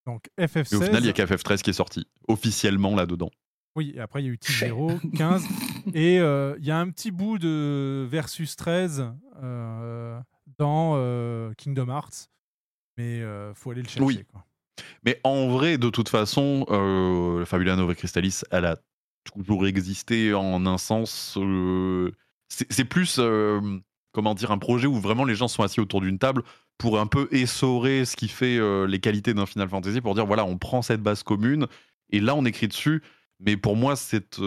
Donc 0.06 0.28
Et 0.38 0.44
FF16. 0.46 0.76
au 0.76 0.82
final, 0.82 1.02
il 1.02 1.06
y 1.06 1.10
a 1.10 1.12
qu'FF13 1.12 1.62
qui 1.62 1.70
est 1.70 1.74
sorti 1.74 2.06
officiellement 2.28 2.94
là-dedans. 2.94 3.30
Oui, 3.76 3.92
et 3.96 4.00
après 4.00 4.22
il 4.22 4.26
y 4.26 4.28
a 4.28 4.32
eu 4.32 4.36
T0, 4.36 5.16
15. 5.16 5.44
et 5.94 6.20
euh, 6.20 6.54
il 6.60 6.64
y 6.64 6.70
a 6.70 6.78
un 6.78 6.88
petit 6.90 7.10
bout 7.10 7.38
de 7.38 8.06
Versus 8.08 8.54
13 8.54 9.10
euh, 9.42 10.20
dans 10.58 10.92
euh, 10.96 11.52
Kingdom 11.56 11.88
Hearts. 11.88 12.28
Mais 12.96 13.20
euh, 13.22 13.52
faut 13.54 13.72
aller 13.72 13.82
le 13.82 13.88
chercher. 13.88 14.04
Oui. 14.04 14.24
quoi. 14.30 14.44
Mais 15.04 15.20
en 15.24 15.48
vrai, 15.48 15.78
de 15.78 15.88
toute 15.90 16.08
façon, 16.08 16.66
euh, 16.70 17.44
Fabula 17.44 17.76
Nova 17.76 17.94
Crystallis, 17.94 18.40
elle 18.50 18.64
a 18.66 18.76
toujours 19.24 19.66
existé 19.66 20.34
en 20.34 20.66
un 20.66 20.78
sens. 20.78 21.36
euh, 21.38 22.10
c'est 22.48 22.84
plus, 22.84 23.16
euh, 23.18 23.60
comment 24.12 24.34
dire, 24.34 24.50
un 24.50 24.58
projet 24.58 24.86
où 24.86 24.94
vraiment 24.94 25.24
les 25.24 25.34
gens 25.34 25.48
sont 25.48 25.62
assis 25.62 25.80
autour 25.80 26.00
d'une 26.00 26.18
table 26.18 26.42
pour 26.78 26.98
un 26.98 27.06
peu 27.06 27.28
essorer 27.30 28.04
ce 28.04 28.16
qui 28.16 28.28
fait 28.28 28.58
euh, 28.58 28.86
les 28.86 29.00
qualités 29.00 29.34
d'un 29.34 29.46
Final 29.46 29.68
Fantasy, 29.68 30.00
pour 30.00 30.14
dire 30.14 30.26
voilà, 30.26 30.44
on 30.44 30.58
prend 30.58 30.82
cette 30.82 31.02
base 31.02 31.22
commune 31.22 31.66
et 32.10 32.20
là 32.20 32.34
on 32.34 32.44
écrit 32.44 32.68
dessus. 32.68 33.02
Mais 33.40 33.56
pour 33.56 33.76
moi, 33.76 33.96
cette, 33.96 34.40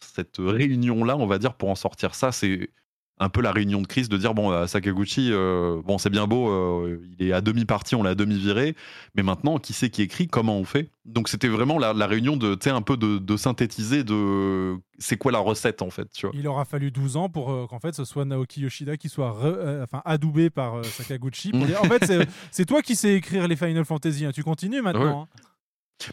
cette 0.00 0.36
réunion-là, 0.38 1.16
on 1.16 1.26
va 1.26 1.38
dire, 1.38 1.54
pour 1.54 1.70
en 1.70 1.74
sortir 1.74 2.14
ça, 2.14 2.30
c'est 2.32 2.70
un 3.18 3.28
peu 3.30 3.40
la 3.40 3.50
réunion 3.50 3.80
de 3.80 3.86
crise 3.86 4.08
de 4.10 4.16
dire 4.18 4.34
bon, 4.34 4.66
Sakaguchi, 4.66 5.30
euh, 5.32 5.80
bon, 5.84 5.96
c'est 5.96 6.10
bien 6.10 6.26
beau, 6.26 6.50
euh, 6.50 7.00
il 7.18 7.26
est 7.26 7.32
à 7.32 7.40
demi-parti, 7.40 7.94
on 7.94 8.02
l'a 8.02 8.14
demi-viré, 8.14 8.76
mais 9.14 9.22
maintenant, 9.22 9.58
qui 9.58 9.72
c'est 9.72 9.88
qui 9.88 10.02
écrit 10.02 10.26
Comment 10.28 10.58
on 10.58 10.64
fait? 10.64 10.90
Donc, 11.06 11.28
c'était 11.28 11.48
vraiment 11.48 11.78
la, 11.78 11.92
la 11.94 12.06
réunion 12.06 12.36
de, 12.36 12.58
un 12.68 12.82
peu 12.82 12.96
de, 12.98 13.16
de 13.18 13.36
synthétiser 13.36 14.04
de 14.04 14.76
c'est 14.98 15.16
quoi 15.16 15.32
la 15.32 15.38
recette 15.38 15.80
en 15.82 15.88
fait, 15.90 16.08
tu 16.12 16.26
vois. 16.26 16.34
Il 16.38 16.46
aura 16.46 16.64
fallu 16.64 16.90
12 16.90 17.16
ans 17.16 17.28
pour 17.30 17.50
euh, 17.50 17.66
qu'en 17.66 17.78
fait 17.80 17.94
ce 17.94 18.04
soit 18.04 18.24
Naoki 18.24 18.60
Yoshida 18.60 18.96
qui 18.96 19.08
soit 19.08 19.30
re- 19.30 19.82
enfin, 19.82 20.02
adoubé 20.04 20.50
par 20.50 20.84
Sakaguchi. 20.84 21.52
pour 21.52 21.64
dire, 21.66 21.80
en 21.82 21.88
fait, 21.88 22.04
c'est- 22.50 22.64
toi 22.66 22.82
qui 22.82 22.96
sais 22.96 23.14
écrire 23.14 23.48
les 23.48 23.56
Final 23.56 23.84
Fantasy. 23.84 24.24
hein. 24.26 24.32
Tu 24.34 24.42
continues 24.42 24.82
maintenant. 24.82 25.22
hein. 25.22 25.28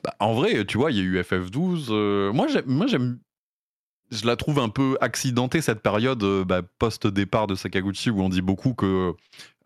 Bah, 0.03 0.13
en 0.21 0.33
vrai, 0.33 0.63
tu 0.65 0.77
vois, 0.77 0.91
il 0.91 0.97
y 0.97 1.01
a 1.01 1.03
eu 1.03 1.19
FF12. 1.19 1.87
euh, 1.89 2.31
moi, 2.31 2.47
j'aime, 2.47 2.63
moi, 2.67 2.87
j'aime. 2.87 3.19
Je 4.11 4.27
la 4.27 4.35
trouve 4.35 4.59
un 4.59 4.69
peu 4.69 4.97
accidentée 5.01 5.61
cette 5.61 5.81
période 5.81 6.21
euh, 6.23 6.45
bah, 6.45 6.61
post-départ 6.77 7.47
de 7.47 7.55
Sakaguchi 7.55 8.09
où 8.11 8.21
on 8.21 8.29
dit 8.29 8.41
beaucoup 8.43 8.73
que 8.73 9.13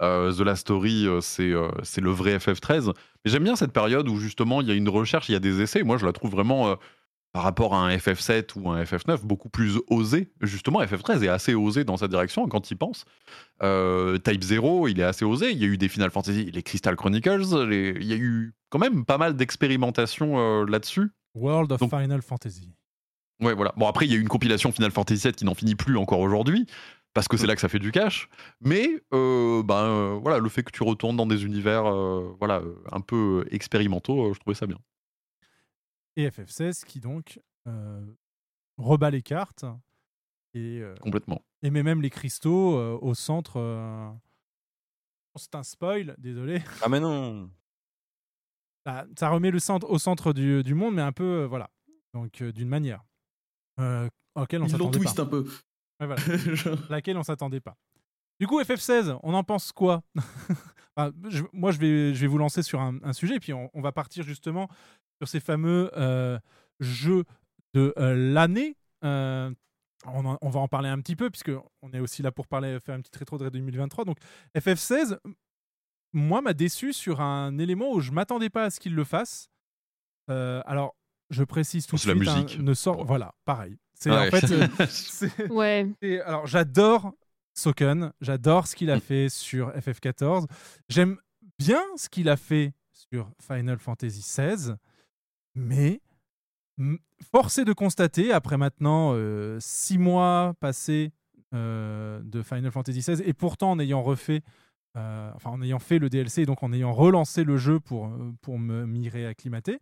euh, 0.02 0.32
The 0.34 0.40
Last 0.40 0.62
Story 0.62 1.06
euh, 1.08 1.20
c'est 1.22 1.52
euh, 1.52 1.70
c'est 1.84 2.02
le 2.02 2.12
vrai 2.12 2.38
FF13. 2.38 2.94
Mais 3.26 3.32
j'aime 3.32 3.44
bien 3.44 3.56
cette 3.58 3.74
période 3.74 4.08
où 4.08 4.18
justement 4.18 4.62
il 4.62 4.68
y 4.68 4.72
a 4.72 4.74
une 4.76 4.88
recherche, 4.90 5.28
il 5.28 5.34
y 5.34 5.36
a 5.36 5.40
des 5.40 5.62
essais. 5.62 5.84
Moi, 5.84 5.98
je 5.98 6.06
la 6.06 6.14
trouve 6.14 6.32
vraiment 6.32 6.70
euh, 6.70 6.76
par 7.34 7.44
rapport 7.44 7.76
à 7.76 7.86
un 7.86 7.96
FF7 7.98 8.52
ou 8.56 8.70
un 8.70 8.82
FF9 8.84 9.22
beaucoup 9.24 9.50
plus 9.50 9.80
osé. 9.90 10.32
Justement, 10.42 10.82
FF13 10.82 11.24
est 11.24 11.28
assez 11.28 11.54
osé 11.54 11.84
dans 11.84 11.98
sa 11.98 12.08
direction 12.08 12.48
quand 12.48 12.72
il 12.72 12.78
pense. 12.78 13.04
Type 13.60 14.44
0, 14.44 14.88
il 14.88 15.00
est 15.00 15.04
assez 15.04 15.26
osé. 15.26 15.52
Il 15.52 15.58
y 15.58 15.64
a 15.64 15.68
eu 15.68 15.78
des 15.78 15.90
Final 15.90 16.10
Fantasy, 16.10 16.50
les 16.52 16.64
Crystal 16.64 16.96
Chronicles. 16.96 17.66
les- 17.68 17.96
Il 18.00 18.06
y 18.08 18.14
a 18.14 18.18
eu 18.18 18.54
quand 18.70 18.80
même 18.80 19.04
pas 19.06 19.18
mal 19.18 19.36
d'expérimentation 19.36 20.40
euh, 20.40 20.66
là-dessus. 20.68 21.10
World 21.36 21.72
of 21.74 21.80
Donc- 21.82 21.90
Final 21.90 22.22
Fantasy. 22.22 22.74
Ouais, 23.40 23.54
voilà. 23.54 23.74
Bon, 23.78 23.88
après, 23.88 24.06
il 24.06 24.12
y 24.12 24.16
a 24.16 24.18
eu 24.18 24.22
une 24.22 24.28
compilation 24.28 24.72
Final 24.72 24.92
Fantasy 24.92 25.24
VII 25.28 25.34
qui 25.34 25.46
n'en 25.46 25.54
finit 25.54 25.76
plus 25.76 25.98
encore 25.98 26.20
aujourd'hui, 26.22 26.66
parce 27.14 27.28
que 27.28 27.38
c'est 27.38 27.46
là 27.48 27.54
que 27.56 27.62
ça 27.62 27.70
fait 27.70 27.80
du 27.80 27.92
cash. 27.92 28.30
Mais, 28.62 28.90
euh, 29.14 29.62
ben, 29.64 29.76
euh, 29.86 30.20
voilà, 30.22 30.40
le 30.40 30.50
fait 30.50 30.64
que 30.64 30.72
tu 30.72 30.84
retournes 30.84 31.18
dans 31.18 31.28
des 31.28 31.46
univers 31.46 31.86
euh, 31.86 32.36
voilà, 32.40 32.62
un 32.92 33.02
peu 33.02 33.46
expérimentaux, 33.52 34.30
euh, 34.30 34.34
je 34.34 34.40
trouvais 34.40 34.56
ça 34.56 34.66
bien. 34.66 34.80
Et 36.16 36.28
FF16 36.30 36.84
qui 36.86 37.00
donc 37.00 37.40
euh, 37.68 38.02
rebat 38.78 39.12
les 39.12 39.22
cartes 39.22 39.66
et, 40.56 40.80
euh, 40.82 40.96
Complètement. 41.02 41.42
et 41.62 41.70
met 41.70 41.84
même 41.84 42.02
les 42.02 42.10
cristaux 42.10 42.76
euh, 42.76 42.98
au 43.02 43.14
centre. 43.14 43.58
euh, 43.60 44.10
C'est 45.36 45.54
un 45.54 45.62
spoil, 45.64 46.16
désolé. 46.18 46.64
Ah, 46.82 46.90
mais 46.90 47.00
non 47.00 47.52
Bah, 48.84 49.06
ça 49.20 49.30
remet 49.30 49.52
le 49.52 49.60
centre 49.60 49.88
au 49.88 50.00
centre 50.00 50.34
du, 50.34 50.64
du 50.64 50.74
monde, 50.74 50.96
mais 50.96 51.04
un 51.04 51.12
peu, 51.12 51.44
voilà. 51.44 51.70
Donc, 52.16 52.42
euh, 52.42 52.52
d'une 52.52 52.70
manière 52.70 53.04
euh, 53.80 54.08
auquel 54.36 54.62
on 54.64 54.68
Ils 54.68 54.78
l'ont 54.78 54.92
twist 54.92 55.16
pas. 55.16 55.24
un 55.24 55.26
peu. 55.26 55.48
Ouais, 56.00 56.08
voilà. 56.08 56.22
laquelle 56.90 57.18
on 57.18 57.24
s'attendait 57.24 57.60
pas. 57.60 57.76
Du 58.40 58.46
coup, 58.48 58.62
FF16, 58.62 59.18
on 59.24 59.34
en 59.34 59.44
pense 59.44 59.72
quoi? 59.72 60.04
Enfin, 61.00 61.12
je- 61.30 61.44
Moi, 61.54 61.72
je 61.72 61.78
vais, 61.78 62.14
je 62.16 62.22
vais 62.22 62.28
vous 62.28 62.40
lancer 62.40 62.64
sur 62.64 62.82
un, 62.82 62.98
un 63.04 63.14
sujet, 63.14 63.40
puis 63.40 63.54
on, 63.54 63.70
on 63.76 63.82
va 63.82 63.92
partir 63.92 64.24
justement 64.24 64.68
sur 65.22 65.28
ces 65.28 65.40
fameux 65.40 65.92
euh, 65.96 66.40
jeux 66.80 67.24
de 67.76 67.94
euh, 68.00 68.16
l'année. 68.34 68.76
Euh, 69.04 69.52
on, 70.08 70.26
en- 70.26 70.38
on 70.42 70.50
va 70.50 70.60
en 70.60 70.68
parler 70.68 70.90
un 70.90 71.00
petit 71.00 71.16
peu, 71.16 71.30
puisque 71.30 71.52
on 71.84 71.92
est 71.94 72.00
aussi 72.00 72.24
là 72.24 72.32
pour 72.32 72.48
parler, 72.48 72.80
faire 72.80 72.96
une 72.96 73.02
petite 73.02 73.16
rétro 73.16 73.38
de 73.38 73.48
2023. 73.48 74.06
Donc, 74.06 74.18
FF16, 74.58 75.20
moi, 76.14 76.42
m'a 76.42 76.54
déçu 76.54 76.94
sur 76.94 77.22
un 77.22 77.58
élément 77.60 77.92
où 77.92 78.00
je 78.00 78.12
m'attendais 78.12 78.50
pas 78.50 78.64
à 78.66 78.70
ce 78.72 78.80
qu'il 78.80 78.96
le 78.96 79.04
fasse. 79.04 79.50
Alors, 80.28 80.96
je 81.30 81.44
précise 81.44 81.86
tout 81.88 81.96
de 81.96 82.02
C'est 82.02 82.10
la 82.10 82.16
suite, 82.16 82.28
hein, 82.30 82.44
musique. 82.44 82.60
ne 82.60 82.74
sort, 82.74 83.06
voilà, 83.06 83.34
pareil. 83.46 83.78
C'est 83.94 84.12
Ouais. 84.12 84.28
en 84.28 84.32
fait, 84.32 84.52
euh, 84.52 84.68
c'est- 84.90 85.50
Ouais. 85.52 85.88
alors, 86.26 86.46
j'adore 86.48 87.14
Soken, 87.56 88.12
j'adore 88.22 88.68
ce 88.68 88.76
qu'il 88.76 88.92
a 88.92 89.00
fait 89.00 89.30
sur 89.30 89.72
FF14. 89.72 90.46
J'aime 90.90 91.18
bien 91.58 91.82
ce 91.96 92.08
qu'il 92.10 92.30
a 92.30 92.38
fait 92.38 92.74
sur 92.94 93.32
Final 93.42 93.80
Fantasy 93.80 94.20
XVI, 94.22 94.76
mais 95.56 96.02
force 97.32 97.58
est 97.58 97.66
de 97.66 97.74
constater, 97.74 98.32
après 98.32 98.58
maintenant 98.58 99.12
euh, 99.14 99.58
six 99.60 99.98
mois 99.98 100.54
passés 100.60 101.12
euh, 101.56 102.22
de 102.24 102.44
Final 102.44 102.72
Fantasy 102.72 103.00
XVI, 103.00 103.24
et 103.26 103.34
pourtant 103.34 103.72
en 103.72 103.80
ayant 103.80 104.04
refait, 104.04 104.42
euh, 104.98 105.32
enfin 105.36 105.50
en 105.50 105.62
ayant 105.62 105.80
fait 105.80 105.98
le 105.98 106.10
DLC, 106.10 106.44
et 106.44 106.46
donc 106.46 106.62
en 106.62 106.72
ayant 106.74 106.94
relancé 106.94 107.44
le 107.44 107.58
jeu 107.58 107.80
pour, 107.80 108.12
pour 108.42 108.60
me- 108.60 108.86
m'y 108.86 109.10
réacclimater, 109.10 109.80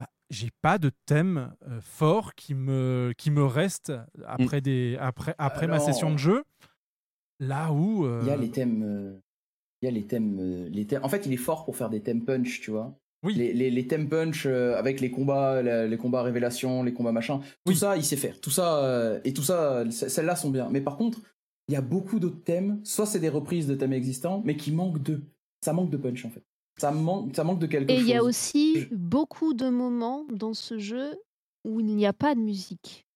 bah, 0.00 0.08
j'ai 0.30 0.50
pas 0.62 0.78
de 0.78 0.90
thème 1.06 1.54
euh, 1.68 1.80
fort 1.80 2.34
qui 2.34 2.54
me, 2.54 3.12
qui 3.16 3.30
me 3.30 3.44
reste 3.44 3.92
après, 4.26 4.60
des, 4.60 4.96
après, 5.00 5.34
après 5.38 5.66
ma 5.66 5.78
session 5.80 6.10
de 6.12 6.18
jeu. 6.18 6.44
Là 7.40 7.72
où. 7.72 8.04
euh, 8.06 8.20
Il 8.22 8.28
y 8.28 8.30
a 8.30 8.36
les 8.36 8.50
thèmes. 8.50 8.82
euh, 8.82 9.18
Il 9.82 9.86
y 9.86 9.88
a 9.88 9.90
les 9.90 10.06
thèmes, 10.06 10.38
euh, 10.40 10.68
les 10.70 10.86
thèmes. 10.86 11.04
En 11.04 11.08
fait, 11.08 11.26
il 11.26 11.32
est 11.32 11.36
fort 11.38 11.64
pour 11.64 11.76
faire 11.76 11.90
des 11.90 12.00
thèmes 12.02 12.24
punch, 12.24 12.60
tu 12.60 12.70
vois. 12.70 12.98
Oui. 13.22 13.34
Les, 13.34 13.52
les, 13.52 13.70
les 13.70 13.86
thèmes 13.86 14.08
punch 14.08 14.46
euh, 14.46 14.76
avec 14.76 15.00
les 15.00 15.10
combats, 15.10 15.62
la- 15.62 15.86
les 15.86 15.96
combats 15.98 16.22
révélation, 16.22 16.82
les 16.82 16.92
combats 16.92 17.12
machin. 17.12 17.40
Tout 17.64 17.74
ça, 17.74 17.96
il 17.96 18.04
sait 18.04 18.16
faire. 18.16 18.40
Tout 18.40 18.50
ça 18.50 18.84
euh, 18.84 19.20
et 19.24 19.32
tout 19.32 19.42
ça, 19.42 19.78
euh, 19.78 19.90
ce- 19.90 20.08
celles-là 20.08 20.36
sont 20.36 20.50
bien. 20.50 20.68
Mais 20.70 20.80
par 20.80 20.96
contre, 20.96 21.20
il 21.68 21.72
y 21.74 21.76
a 21.76 21.80
beaucoup 21.82 22.20
d'autres 22.20 22.42
thèmes. 22.44 22.80
Soit 22.84 23.06
c'est 23.06 23.18
des 23.20 23.28
reprises 23.28 23.66
de 23.66 23.74
thèmes 23.74 23.92
existants, 23.92 24.42
mais 24.44 24.56
qui 24.56 24.70
manquent 24.72 25.02
de. 25.02 25.22
Ça 25.64 25.72
manque 25.72 25.90
de 25.90 25.96
punch 25.96 26.24
en 26.24 26.30
fait. 26.30 26.44
Ça 26.78 26.90
manque, 26.92 27.34
ça 27.34 27.42
manque 27.44 27.58
de 27.58 27.66
quelque 27.66 27.90
Et 27.90 27.96
chose. 27.96 28.04
il 28.04 28.08
y 28.10 28.14
a 28.14 28.22
aussi 28.22 28.86
beaucoup 28.90 29.54
de 29.54 29.68
moments 29.68 30.24
dans 30.30 30.52
ce 30.54 30.78
jeu 30.78 31.16
où 31.64 31.80
il 31.80 31.86
n'y 31.96 32.06
a 32.06 32.12
pas 32.12 32.34
de 32.34 32.40
musique. 32.40 33.06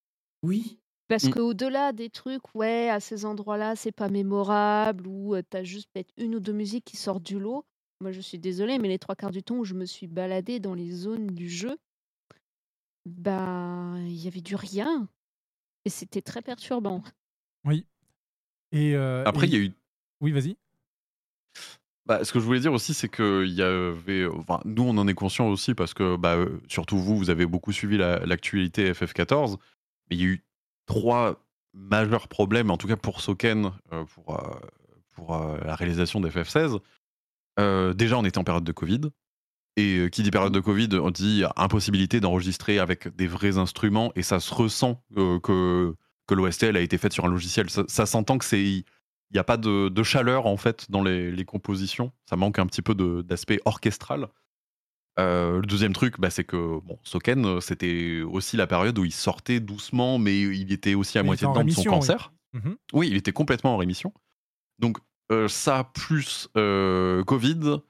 Oui. 0.42 0.78
Parce 1.08 1.24
Mm. 1.24 1.30
qu'au-delà 1.32 1.92
des 1.92 2.08
trucs, 2.08 2.54
ouais, 2.54 2.88
à 2.88 3.00
ces 3.00 3.24
endroits-là, 3.26 3.76
c'est 3.76 3.92
pas 3.92 4.08
mémorable, 4.08 5.06
ou 5.06 5.34
tu 5.50 5.56
as 5.56 5.64
juste 5.64 5.88
peut-être 5.92 6.12
une 6.16 6.36
ou 6.36 6.40
deux 6.40 6.52
musiques 6.52 6.84
qui 6.84 6.96
sortent 6.96 7.22
du 7.24 7.38
lot. 7.38 7.64
Moi, 8.00 8.12
je 8.12 8.20
suis 8.20 8.38
désolée, 8.38 8.78
mais 8.78 8.88
les 8.88 8.98
trois 8.98 9.14
quarts 9.16 9.30
du 9.32 9.42
temps 9.42 9.56
où 9.56 9.64
je 9.64 9.74
me 9.74 9.84
suis 9.84 10.06
baladée 10.06 10.58
dans 10.60 10.72
les 10.74 10.90
zones 10.90 11.26
du 11.26 11.50
jeu, 11.50 11.76
bah, 13.06 13.94
il 13.98 14.14
y 14.16 14.28
avait 14.28 14.40
du 14.40 14.54
rien. 14.54 15.08
Et 15.84 15.90
c'était 15.90 16.22
très 16.22 16.42
perturbant. 16.42 17.02
Oui. 17.64 17.86
Et, 18.72 18.94
euh, 18.94 19.24
Après, 19.26 19.46
et- 19.46 19.50
il 19.50 19.52
y 19.52 19.56
a 19.56 19.64
eu 19.64 19.72
Oui, 20.20 20.32
vas-y. 20.32 20.56
Bah, 22.10 22.24
ce 22.24 22.32
que 22.32 22.40
je 22.40 22.44
voulais 22.44 22.58
dire 22.58 22.72
aussi, 22.72 22.92
c'est 22.92 23.08
que 23.08 23.46
y 23.46 23.62
avait, 23.62 24.26
nous, 24.64 24.82
on 24.82 24.98
en 24.98 25.06
est 25.06 25.14
conscient 25.14 25.46
aussi 25.48 25.74
parce 25.74 25.94
que, 25.94 26.16
bah, 26.16 26.34
euh, 26.34 26.58
surtout 26.66 26.98
vous, 26.98 27.16
vous 27.16 27.30
avez 27.30 27.46
beaucoup 27.46 27.70
suivi 27.70 27.96
la- 27.96 28.18
l'actualité 28.26 28.90
FF14, 28.92 29.58
mais 30.10 30.16
il 30.16 30.20
y 30.20 30.24
a 30.24 30.26
eu 30.26 30.44
trois 30.86 31.40
majeurs 31.72 32.26
problèmes, 32.26 32.72
en 32.72 32.76
tout 32.76 32.88
cas 32.88 32.96
pour 32.96 33.20
Soken, 33.20 33.70
euh, 33.92 34.04
pour, 35.14 35.36
euh, 35.36 35.56
la 35.64 35.76
réalisation 35.76 36.20
d'FF16. 36.20 36.80
Euh, 37.60 37.94
déjà, 37.94 38.18
on 38.18 38.24
était 38.24 38.38
en 38.38 38.44
période 38.44 38.64
de 38.64 38.72
Covid. 38.72 39.02
Et 39.76 40.08
qui 40.10 40.24
dit 40.24 40.32
période 40.32 40.52
de 40.52 40.58
Covid, 40.58 40.88
on 41.00 41.12
dit 41.12 41.44
impossibilité 41.54 42.18
d'enregistrer 42.18 42.80
avec 42.80 43.14
des 43.14 43.28
vrais 43.28 43.56
instruments, 43.56 44.10
et 44.16 44.22
ça 44.22 44.40
se 44.40 44.52
ressent 44.52 45.00
que, 45.14 45.94
que 46.26 46.34
l'OSTL 46.34 46.76
a 46.76 46.80
été 46.80 46.98
faite 46.98 47.12
sur 47.12 47.24
un 47.24 47.28
logiciel. 47.28 47.70
Ça, 47.70 47.84
ça 47.86 48.04
s'entend 48.04 48.36
que 48.38 48.44
c'est 48.44 48.84
il 49.30 49.34
n'y 49.34 49.40
a 49.40 49.44
pas 49.44 49.56
de, 49.56 49.88
de 49.88 50.02
chaleur 50.02 50.46
en 50.46 50.56
fait 50.56 50.90
dans 50.90 51.02
les, 51.02 51.30
les 51.30 51.44
compositions. 51.44 52.12
Ça 52.28 52.36
manque 52.36 52.58
un 52.58 52.66
petit 52.66 52.82
peu 52.82 52.94
d'aspect 53.22 53.60
orchestral. 53.64 54.28
Euh, 55.18 55.56
le 55.60 55.66
deuxième 55.66 55.92
truc, 55.92 56.20
bah, 56.20 56.30
c'est 56.30 56.44
que 56.44 56.80
bon, 56.80 56.98
Soken, 57.02 57.44
euh, 57.44 57.60
c'était 57.60 58.22
aussi 58.22 58.56
la 58.56 58.66
période 58.66 58.98
où 58.98 59.04
il 59.04 59.12
sortait 59.12 59.60
doucement, 59.60 60.18
mais 60.18 60.40
il 60.40 60.72
était 60.72 60.94
aussi 60.94 61.18
à 61.18 61.22
Il 61.22 61.26
moitié 61.26 61.46
dedans 61.46 61.64
de 61.64 61.70
son 61.70 61.82
rémission, 61.82 61.90
oui. 61.92 61.96
cancer. 61.98 62.32
Mhm. 62.54 62.76
Oui, 62.92 63.08
il 63.08 63.16
était 63.16 63.32
complètement 63.32 63.74
en 63.74 63.76
rémission. 63.76 64.12
Donc 64.78 64.98
euh, 65.30 65.46
ça, 65.48 65.90
plus 65.94 66.48
euh, 66.56 67.22
Covid, 67.24 67.80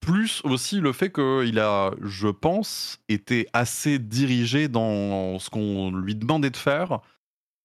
plus 0.00 0.40
aussi 0.44 0.80
le 0.80 0.92
fait 0.92 1.12
qu'il 1.12 1.58
a, 1.58 1.90
je 2.00 2.28
pense, 2.28 3.00
été 3.08 3.46
assez 3.52 3.98
dirigé 3.98 4.68
dans 4.68 5.38
ce 5.38 5.50
qu'on 5.50 5.90
lui 5.92 6.14
demandait 6.14 6.50
de 6.50 6.56
faire. 6.56 7.00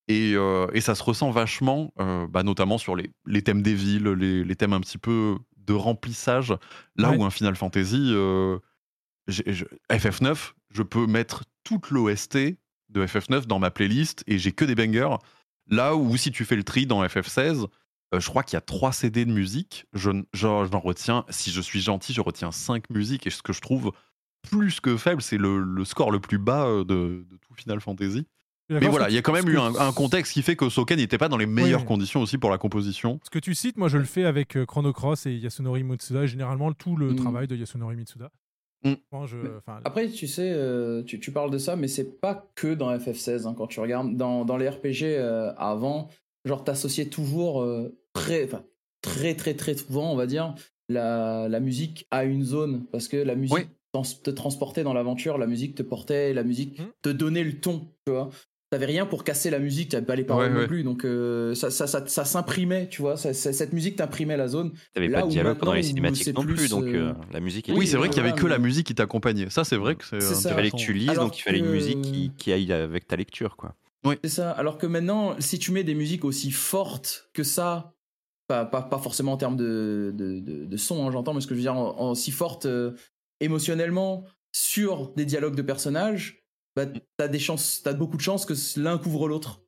Et, 0.08 0.34
euh, 0.34 0.68
et 0.72 0.80
ça 0.80 0.94
se 0.94 1.02
ressent 1.02 1.30
vachement, 1.30 1.92
euh, 1.98 2.26
bah, 2.28 2.42
notamment 2.44 2.78
sur 2.78 2.94
les, 2.94 3.10
les 3.26 3.42
thèmes 3.42 3.62
des 3.62 3.74
villes, 3.74 4.06
les, 4.08 4.44
les 4.44 4.56
thèmes 4.56 4.72
un 4.72 4.80
petit 4.80 4.98
peu 4.98 5.36
de 5.56 5.72
remplissage. 5.72 6.54
Là 6.96 7.10
Ouais. 7.10 7.16
où 7.16 7.24
un 7.24 7.30
Final 7.30 7.56
Fantasy, 7.56 8.10
euh, 8.14 8.58
j'ai- 9.26 9.52
je- 9.52 9.64
FF9, 9.90 10.54
je 10.70 10.82
peux 10.82 11.06
mettre 11.06 11.42
toute 11.64 11.90
l'OST 11.90 12.56
de 12.90 13.04
FF9 13.04 13.46
dans 13.48 13.58
ma 13.58 13.72
playlist 13.72 14.22
et 14.28 14.38
j'ai 14.38 14.52
que 14.52 14.64
des 14.64 14.76
bangers. 14.76 15.16
Là 15.68 15.96
où 15.96 16.16
si 16.16 16.30
tu 16.30 16.44
fais 16.44 16.54
le 16.54 16.62
tri 16.62 16.86
dans 16.86 17.02
FF16, 17.02 17.66
euh, 18.14 18.20
je 18.20 18.28
crois 18.28 18.44
qu'il 18.44 18.54
y 18.54 18.56
a 18.56 18.60
3 18.60 18.92
CD 18.92 19.24
de 19.24 19.32
musique. 19.32 19.86
Je, 19.92 20.12
j'en 20.32 20.64
retiens, 20.78 21.24
si 21.28 21.50
je 21.50 21.60
suis 21.60 21.80
gentil, 21.80 22.12
je 22.12 22.20
retiens 22.20 22.52
5 22.52 22.88
musiques. 22.90 23.26
Et 23.26 23.30
ce 23.30 23.42
que 23.42 23.52
je 23.52 23.60
trouve 23.60 23.90
plus 24.48 24.78
que 24.78 24.96
faible, 24.96 25.20
c'est 25.20 25.38
le, 25.38 25.60
le 25.60 25.84
score 25.84 26.12
le 26.12 26.20
plus 26.20 26.38
bas 26.38 26.66
de, 26.68 26.84
de 27.28 27.36
tout 27.40 27.54
Final 27.56 27.80
Fantasy. 27.80 28.24
Mais 28.68 28.88
voilà, 28.88 29.08
il 29.08 29.14
y 29.14 29.18
a 29.18 29.22
quand 29.22 29.32
même 29.32 29.48
eu 29.48 29.58
un, 29.58 29.74
un 29.76 29.92
contexte 29.92 30.32
qui 30.32 30.42
fait 30.42 30.56
que 30.56 30.68
Soken 30.68 30.98
n'était 30.98 31.18
pas 31.18 31.28
dans 31.28 31.36
les 31.36 31.46
meilleures 31.46 31.80
Oui. 31.82 31.86
conditions 31.86 32.20
aussi 32.20 32.36
pour 32.38 32.50
la 32.50 32.58
composition. 32.58 33.20
Ce 33.24 33.30
que 33.30 33.38
tu 33.38 33.54
cites, 33.54 33.76
moi 33.76 33.88
je 33.88 33.98
le 33.98 34.04
fais 34.04 34.24
avec 34.24 34.56
euh, 34.56 34.66
Chrono 34.66 34.92
Cross 34.92 35.26
et 35.26 35.34
Yasunori 35.36 35.84
Mitsuda, 35.84 36.24
et 36.24 36.26
généralement 36.26 36.72
tout 36.72 36.96
le 36.96 37.12
Mm. 37.12 37.16
travail 37.16 37.46
de 37.46 37.54
Yasunori 37.56 37.94
Mitsuda. 37.96 38.30
Mm. 38.84 38.94
Je- 39.26 39.36
Après, 39.84 40.08
tu 40.08 40.26
sais, 40.26 40.52
euh, 40.52 41.02
tu, 41.04 41.18
tu 41.20 41.30
parles 41.32 41.50
de 41.50 41.58
ça, 41.58 41.76
mais 41.76 41.88
c'est 41.88 42.20
pas 42.20 42.50
que 42.56 42.74
dans 42.74 42.90
FF16. 42.96 43.46
hein, 43.46 43.54
quand 43.56 43.66
tu 43.68 43.80
regardes 43.80 44.16
dans, 44.16 44.44
dans 44.44 44.56
les 44.56 44.68
RPG 44.68 45.02
euh, 45.16 45.52
avant, 45.56 46.08
genre 46.44 46.64
t'associais 46.64 47.06
toujours 47.06 47.62
euh, 47.62 47.96
très, 48.14 48.48
très, 49.00 49.34
très, 49.34 49.54
très 49.54 49.74
souvent, 49.76 50.12
on 50.12 50.16
va 50.16 50.26
dire, 50.26 50.54
la, 50.88 51.48
la 51.48 51.60
musique 51.60 52.06
à 52.10 52.24
une 52.24 52.42
zone. 52.44 52.84
Parce 52.92 53.08
que 53.08 53.16
la 53.16 53.34
musique 53.36 53.68
Oui. 53.94 54.02
te 54.22 54.30
transportait 54.30 54.82
dans 54.84 54.92
l'aventure, 54.92 55.38
la 55.38 55.46
musique 55.46 55.74
te 55.74 55.82
portait, 55.82 56.34
la 56.34 56.42
musique 56.44 56.78
Mhm. 56.78 56.86
te 57.02 57.08
donnait 57.08 57.44
le 57.44 57.58
ton, 57.60 57.88
tu 58.06 58.12
vois. 58.12 58.30
T'avais 58.76 58.84
rien 58.92 59.06
pour 59.06 59.24
casser 59.24 59.48
la 59.48 59.58
musique, 59.58 59.88
t'avais 59.92 60.04
pas 60.04 60.16
les 60.16 60.24
paroles 60.24 60.48
Ouais, 60.48 60.52
non 60.52 60.58
ouais. 60.60 60.66
plus, 60.66 60.82
donc 60.84 61.06
euh, 61.06 61.54
ça, 61.54 61.70
ça, 61.70 61.86
ça, 61.86 62.06
ça 62.06 62.26
s'imprimait, 62.26 62.88
tu 62.90 63.00
vois. 63.00 63.16
ça- 63.16 63.32
ça- 63.32 63.54
cette 63.54 63.72
musique 63.72 63.96
t'imprimait 63.96 64.36
la 64.36 64.48
zone. 64.48 64.72
T'avais 64.92 65.08
pas 65.08 65.22
de 65.22 65.28
dialogue 65.28 65.56
pendant 65.56 65.72
les 65.72 65.82
cinématiques 65.82 66.34
non 66.36 66.42
plus, 66.42 66.54
plus, 66.54 66.68
donc 66.68 66.84
euh, 66.84 67.08
euh, 67.08 67.12
la 67.32 67.40
musique 67.40 67.68
Oui, 67.70 67.74
Oui, 67.78 67.86
c'est 67.86 67.96
vrai 67.96 68.08
qu'il 68.10 68.18
y 68.18 68.20
avait 68.20 68.32
voilà, 68.32 68.42
que 68.42 68.46
la 68.48 68.58
musique 68.58 68.86
qui 68.86 68.94
t'accompagnait. 68.94 69.48
Ça, 69.48 69.64
c'est 69.64 69.78
vrai 69.78 69.96
que 69.96 70.04
c'est. 70.04 70.18
Il 70.18 70.50
fallait 70.52 70.70
que 70.70 70.76
tu 70.76 70.92
lises, 70.92 71.08
Alors 71.08 71.24
donc 71.24 71.38
il 71.38 71.42
fallait 71.42 71.58
une 71.60 71.64
que- 71.64 71.70
musique 71.70 72.02
qui, 72.02 72.32
qui 72.36 72.52
aille 72.52 72.70
avec 72.70 73.06
ta 73.06 73.16
lecture, 73.16 73.56
quoi. 73.56 73.74
C'est 74.22 74.28
ça. 74.30 74.50
Alors 74.50 74.76
que 74.76 74.86
maintenant, 74.86 75.36
si 75.38 75.58
tu 75.58 75.72
mets 75.72 75.84
des 75.84 75.94
musiques 75.94 76.26
aussi 76.26 76.50
fortes 76.50 77.30
que 77.32 77.42
ça, 77.44 77.94
pas, 78.48 78.66
pas, 78.66 78.82
pas 78.82 78.98
forcément 78.98 79.32
en 79.32 79.36
termes 79.38 79.56
de, 79.56 80.12
de, 80.14 80.38
de, 80.40 80.66
de 80.66 80.76
son, 80.76 81.06
hein, 81.08 81.10
j'entends, 81.10 81.32
mais 81.32 81.40
ce 81.40 81.46
que 81.46 81.54
je 81.54 81.60
veux 81.60 81.62
dire, 81.62 81.74
en, 81.76 81.98
en 81.98 82.14
si 82.14 82.30
forte 82.30 82.66
euh, 82.66 82.92
émotionnellement 83.40 84.24
sur 84.52 85.12
des 85.14 85.24
dialogues 85.24 85.56
de 85.56 85.62
personnages, 85.62 86.45
bah, 86.76 86.84
t'as 87.16 87.28
des 87.28 87.38
chances, 87.38 87.80
t'as 87.82 87.94
beaucoup 87.94 88.16
de 88.16 88.22
chances 88.22 88.44
que 88.46 88.54
l'un 88.78 88.98
couvre 88.98 89.28
l'autre. 89.28 89.62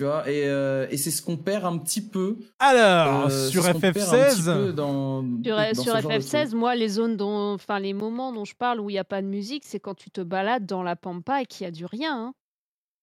Tu 0.00 0.06
vois, 0.06 0.30
et, 0.30 0.46
euh, 0.46 0.86
et 0.90 0.96
c'est 0.96 1.10
ce 1.10 1.22
qu'on 1.22 1.36
perd 1.36 1.64
un 1.64 1.76
petit 1.78 2.00
peu. 2.00 2.36
Alors, 2.60 3.26
euh, 3.26 3.48
sur 3.48 3.62
c'est 3.64 3.68
ce 3.68 3.72
qu'on 3.72 3.80
perd 3.80 3.96
un 4.14 4.24
petit 4.30 4.42
FF16, 4.42 4.52
peu 4.54 4.72
dans, 4.72 5.22
Sur, 5.22 5.32
dans 6.02 6.08
de 6.08 6.20
FF16, 6.20 6.48
truc. 6.50 6.54
moi, 6.54 6.76
les 6.76 6.88
zones 6.88 7.16
dont, 7.16 7.54
enfin, 7.54 7.80
les 7.80 7.94
moments 7.94 8.32
dont 8.32 8.44
je 8.44 8.54
parle 8.54 8.78
où 8.80 8.90
il 8.90 8.92
n'y 8.92 8.98
a 9.00 9.04
pas 9.04 9.22
de 9.22 9.26
musique, 9.26 9.64
c'est 9.66 9.80
quand 9.80 9.94
tu 9.94 10.10
te 10.10 10.20
balades 10.20 10.66
dans 10.66 10.84
la 10.84 10.94
pampa 10.94 11.42
et 11.42 11.46
qu'il 11.46 11.64
y 11.64 11.66
a 11.66 11.72
du 11.72 11.84
rien. 11.84 12.16
hein. 12.16 12.34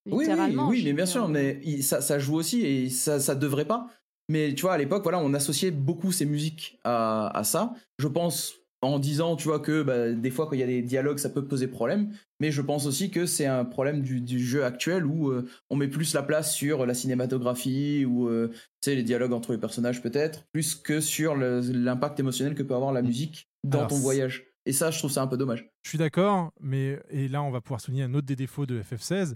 Oui, 0.10 0.26
oui, 0.30 0.56
oui, 0.69 0.82
mais 0.86 0.94
bien 0.94 1.06
sûr, 1.07 1.27
mais 1.27 1.60
il- 1.64 1.84
ça, 1.84 1.99
ça 1.99 2.19
joue 2.19 2.36
aussi 2.36 2.61
et 2.65 2.90
ça, 2.90 3.19
ça 3.19 3.36
devrait 3.36 3.65
pas. 3.65 3.88
Mais 4.30 4.53
tu 4.53 4.61
vois, 4.61 4.73
à 4.73 4.77
l'époque, 4.77 5.03
voilà, 5.03 5.19
on 5.19 5.34
associait 5.34 5.72
beaucoup 5.72 6.11
ces 6.11 6.26
musiques 6.26 6.80
à, 6.84 7.27
à 7.38 7.44
ça. 7.44 7.73
Je 7.99 8.07
pense 8.07 8.53
en 8.86 8.99
disant, 8.99 9.36
tu 9.36 9.48
vois, 9.48 9.60
que 9.60 9.84
bah, 9.84 10.12
des 10.12 10.32
fois, 10.32 10.45
quand 10.48 10.53
il 10.53 10.60
y 10.60 10.64
a 10.64 10.68
des 10.68 10.82
dialogues, 10.82 11.18
ça 11.18 11.30
peut 11.30 11.45
poser 11.45 11.68
problème. 11.68 12.12
Mais 12.40 12.52
je 12.52 12.62
pense 12.62 12.86
aussi 12.86 13.12
que 13.12 13.26
c'est 13.26 13.45
un 13.45 13.66
problème 13.66 14.02
du, 14.02 14.22
du 14.22 14.40
jeu 14.40 14.64
actuel 14.66 15.06
où 15.06 15.30
euh, 15.30 15.48
on 15.70 15.76
met 15.76 15.88
plus 15.88 16.14
la 16.14 16.24
place 16.24 16.53
sur 16.53 16.86
la 16.86 16.94
cinématographie 16.94 18.06
ou 18.06 18.28
euh, 18.28 18.52
les 18.86 19.03
dialogues 19.03 19.34
entre 19.34 19.52
les 19.52 19.57
personnages, 19.57 20.02
peut-être, 20.02 20.45
plus 20.52 20.76
que 20.76 20.99
sur 21.02 21.36
l'impact 21.36 22.20
émotionnel 22.20 22.53
que 22.56 22.64
peut 22.64 22.76
avoir 22.76 22.94
la 22.94 23.02
musique 23.02 23.49
dans 23.64 23.80
Alors, 23.80 23.90
ton 23.90 23.98
voyage. 23.98 24.45
Et 24.68 24.74
ça, 24.74 24.91
je 24.91 24.99
trouve 24.99 25.12
ça 25.12 25.22
un 25.22 25.28
peu 25.28 25.38
dommage. 25.38 25.70
je 25.84 25.90
suis 25.90 25.98
d'accord, 25.98 26.52
mais 26.60 26.99
et 27.10 27.28
là 27.28 27.41
on 27.44 27.52
va 27.52 27.62
pouvoir 27.62 27.82
souligner 27.82 28.03
un 28.03 28.14
autre 28.14 28.26
des 28.28 28.36
défauts 28.36 28.66
de 28.66 28.82
FF16. 28.82 29.36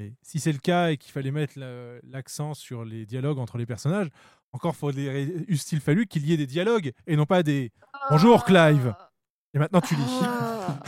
Et 0.00 0.14
si 0.22 0.38
c'est 0.38 0.52
le 0.52 0.58
cas 0.58 0.90
et 0.90 0.96
qu'il 0.96 1.10
fallait 1.12 1.32
mettre 1.32 1.58
la- 1.58 1.98
l'accent 2.04 2.54
sur 2.54 2.84
les 2.84 3.04
dialogues 3.04 3.38
entre 3.40 3.58
les 3.58 3.66
personnages, 3.66 4.08
encore 4.52 4.74
eût-il 4.82 5.80
fallu 5.80 6.06
qu'il 6.06 6.26
y 6.26 6.32
ait 6.32 6.36
des 6.36 6.46
dialogues 6.46 6.92
et 7.06 7.16
non 7.16 7.26
pas 7.26 7.42
des 7.42 7.70
Bonjour 8.10 8.44
Clive. 8.44 8.94
Et 9.54 9.58
maintenant 9.58 9.80
tu 9.80 9.94
lis. 9.94 10.18
Ah, 10.22 10.80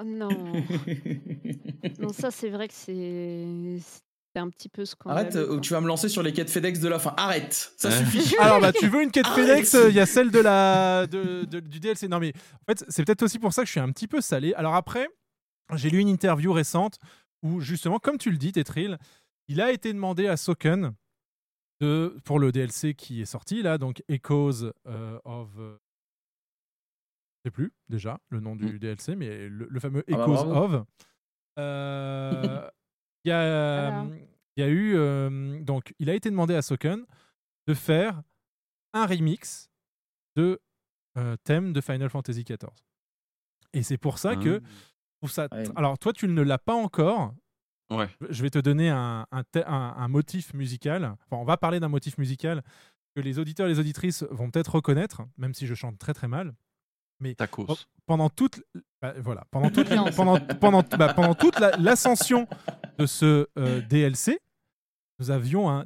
oh 0.00 0.04
non. 0.04 0.28
non, 1.98 2.12
ça 2.12 2.30
c'est 2.30 2.50
vrai 2.50 2.68
que 2.68 2.74
c'est 2.74 3.46
c'est 4.34 4.40
un 4.40 4.48
petit 4.48 4.68
peu 4.70 4.84
scandaleux. 4.86 5.20
Arrête, 5.20 5.36
euh, 5.36 5.46
quoi. 5.46 5.60
tu 5.60 5.72
vas 5.74 5.80
me 5.82 5.86
lancer 5.88 6.08
sur 6.08 6.22
les 6.22 6.32
quêtes 6.32 6.48
FedEx 6.50 6.80
de 6.80 6.88
la 6.88 6.98
fin. 6.98 7.12
Arrête, 7.18 7.72
ça 7.76 7.90
suffit. 7.90 8.34
Alors 8.40 8.60
bah 8.60 8.72
tu 8.72 8.88
veux 8.88 9.02
une 9.02 9.10
quête 9.10 9.26
Arrête. 9.26 9.46
FedEx, 9.46 9.74
euh, 9.74 9.90
il 9.90 9.94
y 9.94 10.00
a 10.00 10.06
celle 10.06 10.30
de 10.30 10.38
la 10.40 11.06
de- 11.06 11.44
de- 11.44 11.60
du 11.60 11.80
DLC. 11.80 12.08
Non 12.08 12.18
mais 12.18 12.32
en 12.62 12.64
fait 12.72 12.84
c'est 12.88 13.04
peut-être 13.04 13.22
aussi 13.22 13.38
pour 13.38 13.52
ça 13.52 13.62
que 13.62 13.66
je 13.66 13.72
suis 13.72 13.80
un 13.80 13.90
petit 13.90 14.08
peu 14.08 14.20
salé. 14.20 14.54
Alors 14.54 14.74
après, 14.74 15.06
j'ai 15.74 15.90
lu 15.90 15.98
une 15.98 16.08
interview 16.08 16.52
récente 16.52 16.98
où 17.42 17.60
justement, 17.60 17.98
comme 17.98 18.18
tu 18.18 18.30
le 18.30 18.36
dis, 18.38 18.52
Tetril, 18.52 18.98
il 19.48 19.60
a 19.60 19.70
été 19.72 19.92
demandé 19.92 20.28
à 20.28 20.36
Soken 20.36 20.92
de 21.82 22.16
pour 22.24 22.38
le 22.38 22.52
DLC 22.52 22.94
qui 22.94 23.20
est 23.22 23.26
sorti 23.26 23.60
là, 23.62 23.76
donc 23.76 24.02
Echoes 24.08 24.72
euh, 24.86 25.18
of 25.24 25.50
euh, 25.58 25.76
je 27.44 27.48
sais 27.48 27.50
plus 27.50 27.72
déjà 27.88 28.18
le 28.30 28.38
nom 28.40 28.54
du 28.56 28.78
DLC, 28.78 29.16
mais 29.16 29.48
le, 29.48 29.66
le 29.68 29.80
fameux 29.80 30.04
Ah 30.08 30.16
bah, 30.16 30.22
Echoes 30.22 30.46
of. 30.56 30.86
Euh, 31.58 32.70
Il 33.24 33.28
y 33.28 33.32
a 33.32 33.90
Voilà. 34.00 34.16
y 34.56 34.62
a 34.62 34.68
eu 34.68 34.94
euh, 34.96 35.60
donc 35.60 35.94
il 36.00 36.10
a 36.10 36.14
été 36.14 36.28
demandé 36.30 36.54
à 36.56 36.62
Soken 36.62 37.04
de 37.68 37.74
faire 37.74 38.22
un 38.94 39.06
remix 39.06 39.70
de 40.36 40.60
euh, 41.16 41.36
thème 41.44 41.72
de 41.72 41.80
Final 41.80 42.10
Fantasy 42.10 42.42
XIV. 42.42 42.70
Et 43.74 43.82
c'est 43.82 43.98
pour 43.98 44.18
ça 44.18 44.34
que 44.36 44.60
Ah. 45.22 45.28
ça. 45.28 45.46
Ouais. 45.52 45.64
Alors 45.76 45.98
toi, 45.98 46.12
tu 46.12 46.26
ne 46.26 46.42
l'as 46.42 46.58
pas 46.58 46.74
encore. 46.74 47.34
Je 48.30 48.42
vais 48.42 48.50
te 48.50 48.58
donner 48.58 48.90
un, 48.90 49.26
motif 50.08 50.54
musical. 50.54 51.16
On 51.30 51.44
va 51.44 51.56
parler 51.56 51.80
d'un 51.80 51.88
motif 51.88 52.18
musical 52.18 52.62
que 53.14 53.20
les 53.20 53.38
auditeurs 53.38 53.66
et 53.66 53.70
les 53.70 53.78
auditrices 53.78 54.24
vont 54.30 54.50
peut-être 54.50 54.76
reconnaître, 54.76 55.22
même 55.36 55.54
si 55.54 55.66
je 55.66 55.74
chante 55.74 55.98
très 55.98 56.14
très 56.14 56.28
mal. 56.28 56.54
Mais 57.20 57.34
Tacos. 57.34 57.66
pendant 58.06 58.30
toute, 58.30 58.64
bah, 59.00 59.14
voilà, 59.18 59.44
pendant 59.50 59.70
toute, 59.70 59.88
pendant, 60.16 60.40
pendant, 60.40 60.82
bah, 60.98 61.34
toute 61.38 61.58
l'ascension 61.78 62.48
de 62.98 63.06
ce 63.06 63.46
euh, 63.58 63.80
DLC, 63.82 64.40
nous 65.20 65.30
avions 65.30 65.70
un 65.70 65.84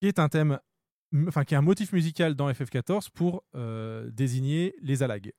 qui 0.00 0.08
est 0.08 0.18
un 0.18 0.28
thème, 0.28 0.58
enfin 1.28 1.44
qui 1.44 1.54
est 1.54 1.56
un 1.56 1.62
motif 1.62 1.92
musical 1.92 2.34
dans 2.34 2.50
FF14 2.50 3.10
pour 3.14 3.44
désigner 4.10 4.74
les 4.80 5.04
alagues. 5.04 5.32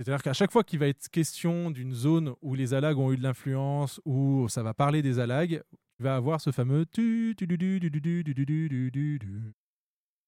C'est-à-dire 0.00 0.22
qu'à 0.22 0.32
chaque 0.32 0.50
fois 0.50 0.64
qu'il 0.64 0.78
va 0.78 0.88
être 0.88 1.10
question 1.10 1.70
d'une 1.70 1.92
zone 1.92 2.34
où 2.40 2.54
les 2.54 2.72
alagues 2.72 2.96
ont 2.96 3.12
eu 3.12 3.18
de 3.18 3.22
l'influence, 3.22 4.00
où 4.06 4.48
ça 4.48 4.62
va 4.62 4.72
parler 4.72 5.02
des 5.02 5.18
alagues, 5.18 5.62
tu 5.98 6.02
vas 6.02 6.16
avoir 6.16 6.40
ce 6.40 6.52
fameux 6.52 6.86
tu 6.86 7.34
tu 7.36 7.46
du 7.46 7.58
du 7.58 7.78
du 7.78 7.90
du 7.90 8.00
du 8.00 8.24
du 8.24 8.34
du 8.34 8.46
du 8.46 8.68
du 8.70 8.90
du 8.90 9.18
du. 9.18 9.52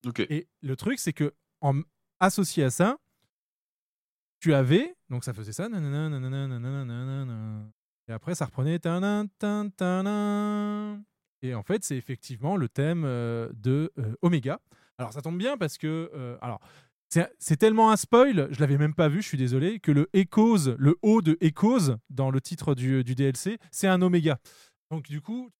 Ok. 0.07 0.20
Et 0.28 0.47
le 0.60 0.76
truc, 0.76 0.99
c'est 0.99 1.15
que 1.15 1.33
en 1.62 1.81
associé 2.20 2.65
à 2.65 2.70
ça, 2.70 2.99
tu 4.41 4.52
avais, 4.52 4.94
donc 5.09 5.25
ça 5.25 5.33
faisait 5.33 5.52
ça, 5.52 5.70
nanana, 5.70 6.10
nanana, 6.10 6.49
nanana, 6.49 6.84
nanana. 6.84 7.65
et 8.09 8.12
après 8.12 8.34
ça 8.34 8.44
reprenait, 8.44 8.78
et 11.41 11.55
en 11.55 11.62
fait 11.62 11.83
c'est 11.83 11.97
effectivement 11.97 12.59
le 12.59 12.68
thème 12.68 13.05
euh, 13.07 13.49
de 13.55 13.91
euh, 13.99 14.15
Omega. 14.20 14.60
Alors 14.99 15.15
ça 15.15 15.23
tombe 15.23 15.39
bien 15.39 15.57
parce 15.57 15.78
que, 15.78 16.10
euh, 16.12 16.36
alors 16.42 16.60
c'est 17.39 17.57
tellement 17.57 17.91
un 17.91 17.97
spoil, 17.97 18.49
je 18.51 18.61
l'avais 18.61 18.79
même 18.79 18.95
pas 18.95 19.09
vu, 19.09 19.23
je 19.23 19.29
suis 19.29 19.39
désolé, 19.39 19.81
que 19.81 19.93
le 19.93 20.09
Echoes, 20.15 20.77
le 20.79 20.97
O 21.03 21.21
de 21.21 21.37
Echoes 21.41 21.97
dans 22.11 22.31
le 22.31 22.41
titre 22.41 22.75
du, 22.75 23.05
DLC, 23.05 23.59
c'est 23.71 23.87
un 23.89 24.01
Omega. 24.01 24.39
Donc 24.91 25.05
du 25.05 25.21
coup, 25.21 25.51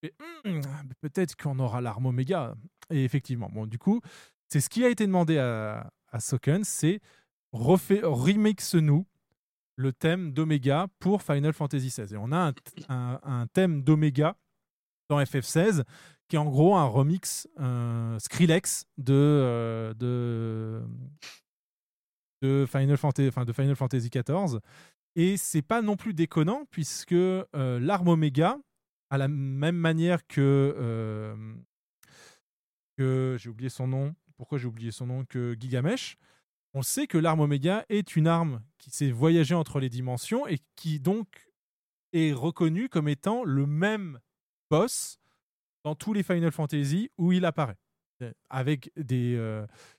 Hmm, 0.45 0.59
peut-être 1.01 1.35
qu'on 1.35 1.57
aura 1.59 1.81
l'arme 1.81 2.07
Omega. 2.07 2.55
Et 2.89 3.03
effectivement, 3.03 3.49
du 3.65 3.77
coup, 3.77 4.01
c'est 4.49 4.59
ce 4.59 4.69
qui 4.69 4.83
a 4.83 4.89
été 4.89 5.05
demandé 5.05 5.37
à, 5.37 5.89
Soken, 6.19 6.63
c'est 6.63 6.99
refait, 7.51 8.01
remix-nous 8.03 9.07
le 9.75 9.93
thème 9.93 10.31
d'Omega 10.31 10.87
pour 10.99 11.23
Final 11.23 11.53
Fantasy 11.53 11.87
XVI. 11.87 12.13
Et 12.13 12.17
on 12.17 12.31
a 12.31 12.53
un, 12.89 13.47
thème 13.53 13.83
d'Omega 13.83 14.35
dans 15.09 15.19
FF16 15.19 15.83
qui 16.27 16.35
est 16.35 16.39
en 16.39 16.45
gros 16.45 16.75
un 16.75 16.85
remix 16.85 17.47
euh, 17.59 18.19
Skrillex 18.19 18.85
de, 18.97 19.13
euh, 19.13 19.93
de, 19.95 20.83
de, 22.43 22.65
Final 22.69 22.97
Fantasy, 22.97 23.27
enfin, 23.27 23.45
de 23.45 23.53
Final 23.53 23.75
Fantasy 23.75 24.09
XIV. 24.09 24.59
Et 25.15 25.37
c'est 25.37 25.61
pas 25.61 25.81
non 25.81 25.95
plus 25.95 26.13
déconnant 26.13 26.65
puisque 26.71 27.13
euh, 27.13 27.45
l'arme 27.53 28.09
Omega 28.09 28.57
à 29.09 29.17
la 29.17 29.27
même 29.27 29.77
manière 29.77 30.25
que. 30.27 30.75
euh, 30.77 31.55
que 32.97 33.37
j'ai 33.39 33.49
oublié 33.49 33.69
son 33.69 33.87
nom. 33.87 34.15
Pourquoi 34.37 34.57
j'ai 34.57 34.67
oublié 34.67 34.91
son 34.91 35.07
nom 35.07 35.25
Que 35.25 35.55
Gigamesh? 35.59 36.17
On 36.73 36.81
sait 36.81 37.07
que 37.07 37.17
l'arme 37.17 37.41
Oméga 37.41 37.85
est 37.89 38.15
une 38.15 38.27
arme 38.27 38.63
qui 38.79 38.89
sait 38.89 39.11
voyager 39.11 39.53
entre 39.53 39.79
les 39.79 39.89
dimensions 39.89 40.47
et 40.47 40.59
qui 40.75 40.99
donc 40.99 41.27
est 42.13 42.33
reconnue 42.33 42.89
comme 42.89 43.07
étant 43.07 43.43
le 43.43 43.65
même 43.67 44.19
boss 44.71 45.19
dans 45.83 45.95
tous 45.95 46.13
les 46.13 46.23
Final 46.23 46.51
Fantasy 46.51 47.11
où 47.17 47.31
il 47.31 47.45
apparaît. 47.45 47.77
Euh, 48.21 48.31
Avec 48.49 48.91
des, 48.95 49.35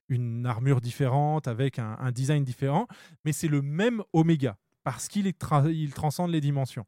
une 0.09 0.47
armure 0.47 0.81
différente, 0.81 1.49
avec 1.49 1.79
un, 1.79 2.13
design 2.13 2.45
différent, 2.45 2.87
mais 3.25 3.33
c'est 3.33 3.49
le 3.49 3.63
même 3.63 4.03
Oméga 4.13 4.59
parce 4.83 5.09
qu'il 5.09 5.33
transcende 5.35 6.31
les 6.31 6.41
dimensions. 6.41 6.87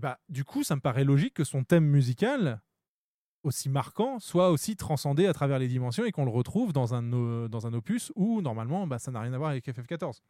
Bah, 0.00 0.20
du 0.28 0.44
coup, 0.44 0.62
ça 0.62 0.76
me 0.76 0.80
paraît 0.80 1.04
logique 1.04 1.34
que 1.34 1.44
son 1.44 1.64
thème 1.64 1.84
musical, 1.84 2.60
aussi 3.42 3.68
marquant, 3.68 4.20
soit 4.20 4.50
aussi 4.50 4.76
transcendé 4.76 5.26
à 5.26 5.32
travers 5.32 5.58
les 5.58 5.68
dimensions 5.68 6.04
et 6.04 6.12
qu'on 6.12 6.24
le 6.24 6.30
retrouve 6.30 6.72
dans 6.72 6.94
un, 6.94 7.12
o- 7.12 7.48
dans 7.48 7.66
un 7.66 7.74
opus 7.74 8.12
où, 8.14 8.40
normalement, 8.40 8.86
bah, 8.86 8.98
ça 8.98 9.10
n'a 9.10 9.20
rien 9.20 9.32
à 9.32 9.38
voir 9.38 9.50
avec 9.50 9.66
FF14. 9.66 10.20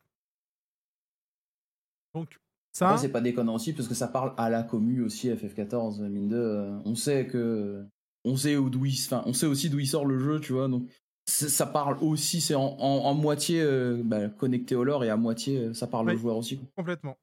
Donc, 2.15 2.39
ça, 2.73 2.97
c'est 2.97 3.11
pas 3.11 3.21
déconnant 3.21 3.55
aussi 3.55 3.73
parce 3.73 3.89
que 3.89 3.95
ça 3.95 4.09
parle 4.09 4.35
à 4.37 4.51
la 4.51 4.63
commu 4.63 5.03
aussi 5.03 5.31
FF14 5.31 6.07
mine 6.09 6.29
de 6.29 6.37
euh, 6.37 6.79
on 6.85 6.95
sait 6.95 7.27
que 7.27 7.85
on 8.25 8.37
sait 8.37 8.57
où 8.57 8.71
d'où 8.71 8.87
enfin 8.87 9.23
on 9.27 9.33
sait 9.33 9.47
aussi 9.47 9.69
d'où 9.71 9.79
il 9.79 9.87
sort 9.87 10.05
le 10.05 10.19
jeu 10.19 10.39
tu 10.39 10.53
vois 10.53 10.69
donc 10.69 10.89
ça 11.31 11.67
parle 11.67 11.99
aussi 12.01 12.41
c'est 12.41 12.55
en, 12.55 12.77
en- 12.79 13.05
en 13.05 13.15
moitié 13.15 13.61
euh, 13.61 14.01
bah, 14.05 14.29
connecté 14.29 14.75
au 14.75 14.85
lore 14.85 15.05
et 15.05 15.11
à 15.11 15.17
moitié 15.17 15.59
euh, 15.59 15.75
ça 15.75 15.87
parle 15.87 16.07
Ouais. 16.07 16.15
au 16.15 16.19
joueur 16.19 16.37
aussi 16.37 16.59
complètement. 16.77 17.17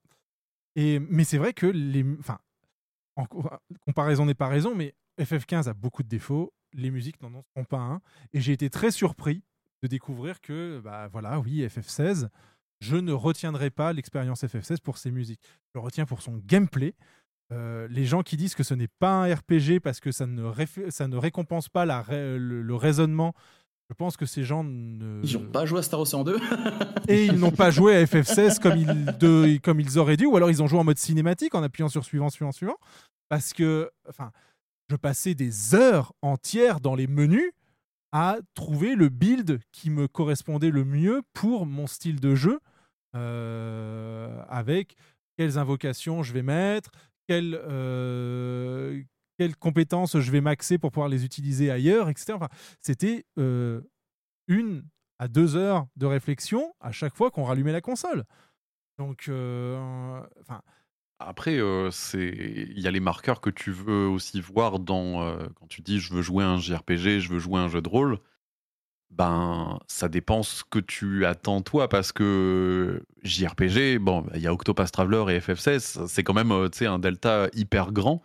Et, 0.76 1.00
mais 1.00 1.24
c'est 1.24 1.38
vrai 1.38 1.54
que 1.54 1.66
les. 1.68 2.06
Enfin, 2.20 2.38
en 3.16 3.26
co- 3.26 3.50
comparaison 3.86 4.26
n'est 4.26 4.34
pas 4.34 4.50
raison, 4.50 4.76
mais 4.76 4.94
FF15 5.22 5.70
a 5.70 5.74
beaucoup 5.74 6.04
de 6.04 6.10
défauts. 6.10 6.52
Les 6.74 6.92
musiques 6.92 7.22
n'en 7.22 7.44
sont 7.56 7.64
pas 7.64 7.78
un. 7.80 8.02
Et 8.34 8.42
j'ai 8.42 8.52
été 8.52 8.70
très 8.70 8.92
surpris 8.92 9.42
de 9.84 9.88
découvrir 9.88 10.42
que, 10.42 10.82
bah 10.84 11.08
voilà, 11.08 11.40
oui, 11.40 11.66
FF16, 11.66 12.28
je 12.82 12.98
ne 12.98 13.14
retiendrai 13.14 13.70
pas 13.70 13.94
l'expérience 13.94 14.44
FF16 14.44 14.82
pour 14.82 14.98
ses 14.98 15.12
musiques. 15.12 15.40
Je 15.74 15.80
le 15.80 15.80
retiens 15.80 16.06
pour 16.06 16.22
son 16.22 16.42
gameplay. 16.46 16.94
Euh, 17.54 17.88
les 17.90 18.04
gens 18.06 18.22
qui 18.24 18.36
disent 18.36 18.56
que 18.56 18.64
ce 18.64 18.74
n'est 18.74 18.90
pas 19.00 19.24
un 19.24 19.34
RPG 19.34 19.80
parce 19.82 20.02
que 20.02 20.12
ça 20.12 20.26
ne, 20.28 20.44
réf- 20.44 20.90
ça 20.90 21.08
ne 21.08 21.16
récompense 21.16 21.70
pas 21.70 21.86
la 21.86 22.04
le 22.10 22.76
raisonnement, 22.76 23.34
je 23.90 23.94
pense 23.94 24.18
que 24.18 24.26
ces 24.26 24.44
gens 24.44 24.64
ne. 24.64 25.22
ils 25.24 25.38
ont 25.38 25.46
pas 25.46 25.66
joué 25.66 25.80
à 25.80 25.82
Star 25.84 26.00
Ocean 26.00 26.24
2 26.24 26.40
Et 27.08 27.26
ils 27.26 27.36
n'ont 27.38 27.52
pas 27.52 27.70
joué 27.72 27.96
à 27.96 28.04
FF16 28.06 28.60
comme 28.60 28.78
ils, 28.78 29.18
de- 29.20 29.58
comme 29.64 29.80
ils 29.80 30.00
auraient 30.00 30.18
dû, 30.18 30.26
ou 30.26 30.36
alors 30.38 30.50
ils 30.50 30.64
ont 30.64 30.68
joué 30.68 30.80
en 30.80 30.84
mode 30.84 30.98
cinématique 30.98 31.54
en 31.56 31.62
appuyant 31.64 31.90
sur 31.90 32.04
suivant, 32.04 32.30
suivant, 32.30 32.52
suivant. 32.52 32.78
Parce 33.30 33.54
que, 33.54 33.90
enfin, 34.10 34.32
je 34.90 34.96
passais 34.96 35.36
des 35.36 35.76
heures 35.76 36.14
entières 36.22 36.80
dans 36.80 36.96
les 36.96 37.08
menus 37.08 37.52
à 38.12 38.38
trouver 38.54 38.96
le 38.96 39.10
build 39.10 39.60
qui 39.72 39.90
me 39.90 40.08
correspondait 40.08 40.70
le 40.72 40.86
mieux 40.86 41.22
pour 41.34 41.66
mon 41.66 41.86
style 41.86 42.20
de 42.20 42.34
jeu, 42.34 42.60
euh, 43.16 44.42
avec 44.48 44.96
quelles 45.38 45.58
invocations 45.58 46.24
je 46.24 46.32
vais 46.34 46.44
mettre, 46.44 46.92
quelles, 47.28 47.60
euh, 47.68 49.02
quelles 49.38 49.56
compétences 49.56 50.20
je 50.20 50.32
vais 50.32 50.42
maxer 50.42 50.78
pour 50.78 50.92
pouvoir 50.92 51.10
les 51.10 51.26
utiliser 51.26 51.72
ailleurs, 51.72 52.10
etc. 52.10 52.34
Enfin, 52.34 52.50
C'était 52.82 53.26
euh, 53.38 53.82
une 54.48 54.84
à 55.20 55.28
deux 55.28 55.56
heures 55.56 55.88
de 55.96 56.06
réflexion 56.06 56.74
à 56.80 56.92
chaque 56.92 57.16
fois 57.16 57.32
qu'on 57.32 57.44
rallumait 57.44 57.72
la 57.72 57.82
console. 57.82 58.24
Donc, 58.98 59.26
euh, 59.28 60.22
enfin, 60.42 60.62
Après, 61.20 61.58
euh, 61.58 61.90
il 62.14 62.80
y 62.80 62.88
a 62.88 62.92
les 62.92 63.00
marqueurs 63.00 63.42
que 63.42 63.50
tu 63.50 63.72
veux 63.72 64.08
aussi 64.08 64.42
voir 64.42 64.80
dans 64.80 65.38
quand 65.56 65.68
tu 65.68 65.82
dis 65.82 66.00
je 66.00 66.14
veux 66.14 66.22
jouer 66.22 66.44
un 66.44 66.58
JRPG, 66.58 67.20
je 67.20 67.30
veux 67.30 67.40
jouer 67.40 67.60
un 67.60 67.70
jeu 67.70 67.82
de 67.82 67.90
rôle. 67.90 68.20
Ben, 69.12 69.80
ça 69.88 70.10
dépend 70.10 70.44
ce 70.44 70.64
que 70.70 70.80
tu 70.80 71.26
attends 71.26 71.62
toi 71.62 71.88
parce 71.88 72.12
que 72.12 73.02
JRPG, 73.24 73.98
bon, 74.00 74.26
il 74.34 74.42
y 74.42 74.48
a 74.48 74.54
Octopath 74.54 74.92
Traveler 74.92 75.34
et 75.34 75.40
FF16, 75.40 76.08
c'est 76.08 76.24
quand 76.24 76.34
même 76.34 76.52
un 76.52 77.00
delta 77.00 77.48
hyper 77.54 77.94
grand. 77.94 78.22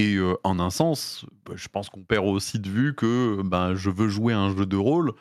Et 0.00 0.14
euh, 0.14 0.34
en 0.44 0.58
un 0.60 0.70
sens, 0.70 1.26
bah, 1.44 1.52
je 1.56 1.68
pense 1.68 1.90
qu'on 1.90 2.02
perd 2.02 2.24
aussi 2.24 2.58
de 2.58 2.70
vue 2.70 2.94
que 2.94 3.42
ben 3.44 3.74
je 3.74 3.90
veux 3.90 4.08
jouer 4.08 4.32
un 4.32 4.56
jeu 4.56 4.64
de 4.64 4.76
rôle. 4.76 5.12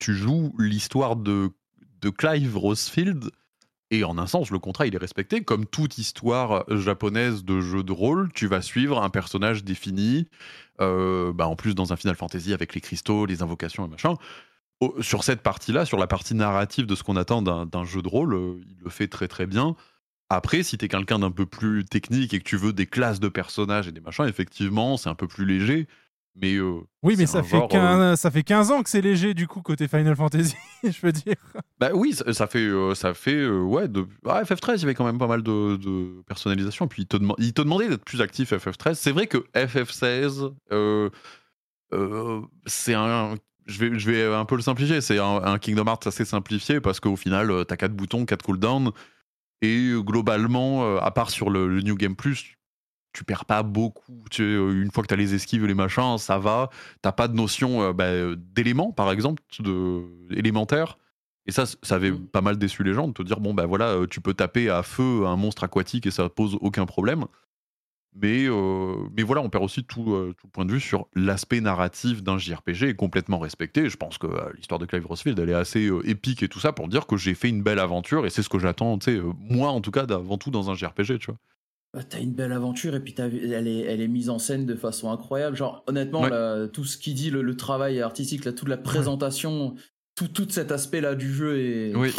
Tu 0.00 0.14
joues 0.14 0.52
l'histoire 0.58 1.14
de 1.14 1.52
Clive 2.18 2.56
Rosefield 2.56 3.30
et 3.92 4.02
en 4.04 4.18
un 4.18 4.26
sens, 4.26 4.50
le 4.50 4.58
contrat, 4.58 4.86
il 4.86 4.94
est 4.94 4.98
respecté. 4.98 5.42
Comme 5.42 5.66
toute 5.66 5.98
histoire 5.98 6.64
japonaise 6.68 7.44
de 7.44 7.60
jeu 7.60 7.82
de 7.82 7.92
rôle, 7.92 8.30
tu 8.32 8.46
vas 8.46 8.62
suivre 8.62 9.02
un 9.02 9.10
personnage 9.10 9.64
défini, 9.64 10.28
euh, 10.80 11.32
bah, 11.32 11.46
en 11.48 11.56
plus 11.56 11.74
dans 11.74 11.92
un 11.92 11.96
Final 11.96 12.16
Fantasy 12.16 12.52
avec 12.52 12.74
les 12.74 12.80
cristaux, 12.80 13.26
les 13.26 13.42
invocations 13.42 13.86
et 13.86 13.88
machin. 13.88 14.14
Sur 15.00 15.24
cette 15.24 15.42
partie-là, 15.42 15.84
sur 15.84 15.98
la 15.98 16.06
partie 16.06 16.34
narrative 16.34 16.86
de 16.86 16.94
ce 16.94 17.02
qu'on 17.02 17.16
attend 17.16 17.42
d'un 17.42 17.66
d'un 17.66 17.84
jeu 17.84 18.00
de 18.00 18.08
rôle, 18.08 18.34
euh, 18.34 18.60
il 18.66 18.76
le 18.82 18.90
fait 18.90 19.08
très 19.08 19.28
très 19.28 19.46
bien. 19.46 19.76
Après, 20.30 20.62
si 20.62 20.78
t'es 20.78 20.88
quelqu'un 20.88 21.18
d'un 21.18 21.30
peu 21.30 21.44
plus 21.44 21.84
technique 21.84 22.32
et 22.32 22.38
que 22.38 22.44
tu 22.44 22.56
veux 22.56 22.72
des 22.72 22.86
classes 22.86 23.20
de 23.20 23.28
personnages 23.28 23.88
et 23.88 23.92
des 23.92 24.00
machins, 24.00 24.26
effectivement, 24.26 24.96
c'est 24.96 25.08
un 25.08 25.14
peu 25.14 25.26
plus 25.26 25.44
léger. 25.44 25.86
Mais 26.36 26.54
euh, 26.54 26.78
oui, 27.02 27.16
mais 27.18 27.26
c'est 27.26 27.32
ça 27.32 27.42
fait, 27.42 27.56
genre, 27.56 27.64
euh, 27.74 28.12
15, 28.12 28.20
ça 28.20 28.30
fait 28.30 28.44
15 28.44 28.70
ans 28.70 28.82
que 28.84 28.88
c'est 28.88 29.00
léger, 29.00 29.34
du 29.34 29.48
coup, 29.48 29.60
côté 29.62 29.88
Final 29.88 30.14
Fantasy, 30.14 30.54
je 30.84 31.00
veux 31.02 31.10
dire. 31.10 31.34
Bah 31.80 31.90
oui, 31.92 32.12
ça, 32.12 32.32
ça 32.32 32.46
fait, 32.46 32.60
euh, 32.60 32.94
ça 32.94 33.14
fait 33.14 33.34
euh, 33.34 33.60
ouais, 33.60 33.88
de... 33.88 34.06
ah, 34.24 34.42
FF13, 34.44 34.76
il 34.76 34.80
y 34.82 34.84
avait 34.84 34.94
quand 34.94 35.04
même 35.04 35.18
pas 35.18 35.26
mal 35.26 35.42
de, 35.42 35.76
de 35.76 36.22
personnalisation. 36.28 36.86
Puis 36.86 37.02
il 37.02 37.06
te, 37.06 37.16
il 37.38 37.52
te 37.52 37.62
demandait 37.62 37.88
d'être 37.88 38.04
plus 38.04 38.20
actif 38.20 38.52
FF13. 38.52 38.94
C'est 38.94 39.10
vrai 39.10 39.26
que 39.26 39.38
FF16, 39.56 40.52
euh, 40.72 41.10
euh, 41.92 42.40
c'est 42.66 42.94
un. 42.94 43.34
Je 43.66 43.78
vais, 43.78 43.98
je 43.98 44.10
vais 44.10 44.24
un 44.34 44.44
peu 44.44 44.56
le 44.56 44.62
simplifier. 44.62 45.00
C'est 45.00 45.18
un, 45.18 45.42
un 45.42 45.58
Kingdom 45.58 45.86
Hearts 45.86 46.06
assez 46.06 46.24
simplifié 46.24 46.80
parce 46.80 47.00
qu'au 47.00 47.16
final, 47.16 47.50
euh, 47.50 47.64
t'as 47.64 47.76
4 47.76 47.92
boutons, 47.92 48.24
4 48.24 48.42
cooldowns. 48.42 48.92
Et 49.62 49.88
euh, 49.90 50.00
globalement, 50.02 50.84
euh, 50.84 50.98
à 51.00 51.10
part 51.10 51.30
sur 51.30 51.50
le, 51.50 51.68
le 51.68 51.82
New 51.82 51.96
Game 51.96 52.16
Plus, 52.16 52.56
tu 53.12 53.24
perds 53.24 53.44
pas 53.46 53.62
beaucoup. 53.62 54.24
Tu 54.30 54.38
sais, 54.38 54.42
euh, 54.42 54.82
une 54.82 54.90
fois 54.90 55.02
que 55.02 55.08
t'as 55.08 55.16
les 55.16 55.34
esquives 55.34 55.64
et 55.64 55.68
les 55.68 55.74
machins, 55.74 56.18
ça 56.18 56.38
va. 56.38 56.70
T'as 57.02 57.12
pas 57.12 57.28
de 57.28 57.34
notion 57.34 57.82
euh, 57.82 57.92
bah, 57.92 58.34
d'éléments, 58.36 58.92
par 58.92 59.10
exemple, 59.12 59.42
de 59.60 60.04
élémentaires. 60.34 60.98
Et 61.46 61.52
ça, 61.52 61.64
ça 61.66 61.96
avait 61.96 62.12
Mhm. 62.12 62.28
pas 62.28 62.42
mal 62.42 62.58
déçu 62.58 62.84
les 62.84 62.94
gens 62.94 63.08
de 63.08 63.12
te 63.12 63.22
dire 63.22 63.40
bon, 63.40 63.54
bah 63.54 63.66
voilà, 63.66 63.96
tu 64.10 64.20
peux 64.20 64.34
taper 64.34 64.70
à 64.70 64.82
feu 64.82 65.26
un 65.26 65.36
monstre 65.36 65.64
aquatique 65.64 66.06
et 66.06 66.10
ça 66.10 66.28
pose 66.28 66.56
aucun 66.60 66.86
problème. 66.86 67.24
Mais, 68.14 68.46
euh, 68.46 68.94
mais 69.16 69.22
voilà, 69.22 69.40
on 69.40 69.48
perd 69.50 69.62
aussi 69.62 69.84
tout, 69.84 70.14
euh, 70.14 70.34
tout 70.36 70.48
point 70.48 70.64
de 70.64 70.72
vue 70.72 70.80
sur 70.80 71.06
l'aspect 71.14 71.60
narratif 71.60 72.22
d'un 72.24 72.38
JRPG 72.38 72.88
est 72.88 72.94
complètement 72.96 73.38
respecté. 73.38 73.88
Je 73.88 73.96
pense 73.96 74.18
que 74.18 74.26
euh, 74.26 74.50
l'histoire 74.56 74.80
de 74.80 74.86
Clive 74.86 75.06
Rosefield, 75.06 75.38
elle 75.38 75.50
est 75.50 75.54
assez 75.54 75.88
épique 76.04 76.42
et 76.42 76.48
tout 76.48 76.58
ça 76.58 76.72
pour 76.72 76.88
dire 76.88 77.06
que 77.06 77.16
j'ai 77.16 77.34
fait 77.34 77.48
une 77.48 77.62
belle 77.62 77.78
aventure 77.78 78.26
et 78.26 78.30
c'est 78.30 78.42
ce 78.42 78.48
que 78.48 78.58
j'attends, 78.58 78.98
tu 78.98 79.12
sais, 79.12 79.20
moi 79.38 79.70
en 79.70 79.80
tout 79.80 79.92
cas, 79.92 80.06
avant 80.10 80.38
tout 80.38 80.50
dans 80.50 80.70
un 80.70 80.74
JRPG, 80.74 81.18
tu 81.20 81.26
vois. 81.26 81.36
Bah, 81.94 82.02
T'as 82.02 82.20
une 82.20 82.34
belle 82.34 82.52
aventure 82.52 82.94
et 82.94 83.00
puis 83.00 83.14
t'as 83.14 83.26
elle 83.28 83.66
est, 83.68 83.80
elle 83.80 84.00
est 84.00 84.08
mise 84.08 84.30
en 84.30 84.38
scène 84.38 84.66
de 84.66 84.74
façon 84.74 85.10
incroyable. 85.10 85.56
Genre, 85.56 85.82
honnêtement, 85.86 86.22
Ouais. 86.22 86.30
là, 86.30 86.68
tout 86.68 86.84
ce 86.84 86.96
qui 86.98 87.14
dit, 87.14 87.30
le, 87.30 87.42
le 87.42 87.56
travail 87.56 88.00
artistique, 88.00 88.44
là, 88.44 88.52
toute 88.52 88.68
la 88.68 88.76
présentation, 88.76 89.74
tout, 90.28 90.28
tout 90.44 90.50
cet 90.50 90.72
aspect-là 90.72 91.14
du 91.14 91.32
jeu 91.32 91.58
est. 91.58 91.94
Oui. 91.94 92.14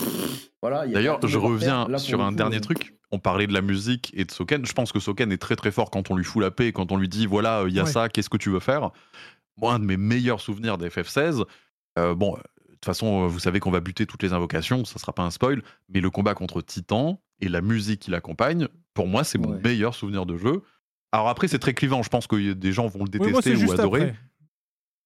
Voilà, 0.61 0.87
D'ailleurs, 0.87 1.19
je 1.25 1.37
reviens. 1.37 1.87
Là, 1.87 1.97
sur 1.97 2.21
un 2.21 2.29
coup, 2.29 2.35
dernier 2.35 2.57
euh, 2.57 2.61
truc. 2.61 2.95
On 3.11 3.19
parlait 3.19 3.47
de 3.47 3.53
la 3.53 3.61
musique 3.61 4.11
et 4.15 4.23
de 4.25 4.31
Soken. 4.31 4.65
Je 4.65 4.73
pense 4.73 4.91
que 4.91 4.99
Soken 4.99 5.31
est 5.31 5.37
très 5.37 5.55
très 5.55 5.71
fort 5.71 5.91
quand 5.91 6.11
on 6.11 6.15
lui 6.15 6.23
fout 6.23 6.41
la 6.41 6.51
paix, 6.51 6.71
quand 6.71 6.91
on 6.91 6.97
lui 6.97 7.09
dit 7.09 7.25
voilà, 7.25 7.63
il 7.67 7.73
y 7.73 7.79
a 7.79 7.83
Ouais. 7.83 7.91
ça, 7.91 8.09
qu'est-ce 8.09 8.29
que 8.29 8.37
tu 8.37 8.49
veux 8.49 8.59
faire? 8.61 8.91
Moi, 9.57 9.73
un 9.73 9.79
de 9.79 9.85
mes 9.85 9.97
meilleurs 9.97 10.39
souvenirs 10.39 10.77
des 10.77 10.87
FF16, 10.89 11.43
euh, 11.99 12.15
bon, 12.15 12.35
euh, 12.35 12.37
de 12.69 12.73
toute 12.75 12.85
façon, 12.85 13.23
euh, 13.23 13.27
vous 13.27 13.39
savez 13.39 13.59
qu'on 13.59 13.69
va 13.71 13.81
buter 13.81 14.05
toutes 14.05 14.23
les 14.23 14.31
invocations, 14.33 14.85
ça 14.85 14.97
sera 14.97 15.13
pas 15.13 15.23
un 15.23 15.29
spoil, 15.31 15.61
mais 15.89 15.99
le 15.99 16.09
combat 16.09 16.33
contre 16.35 16.61
Titan 16.61 17.21
et 17.41 17.49
la 17.49 17.61
musique 17.61 17.99
qui 18.01 18.11
l'accompagne, 18.11 18.67
pour 18.93 19.07
moi, 19.07 19.23
c'est 19.23 19.37
mon 19.37 19.51
Ouais. 19.51 19.61
meilleur 19.63 19.93
souvenir 19.93 20.25
de 20.25 20.37
jeu. 20.37 20.61
Alors 21.11 21.27
après, 21.27 21.47
c'est 21.49 21.59
très 21.59 21.73
clivant, 21.73 22.01
je 22.03 22.09
pense 22.09 22.27
que 22.27 22.53
des 22.53 22.71
gens 22.71 22.87
vont 22.87 23.03
le 23.03 23.09
Oui, 23.19 23.29
moi, 23.31 23.41
détester 23.41 23.65
ou 23.65 23.71
adorer. 23.73 24.01
après. 24.01 24.15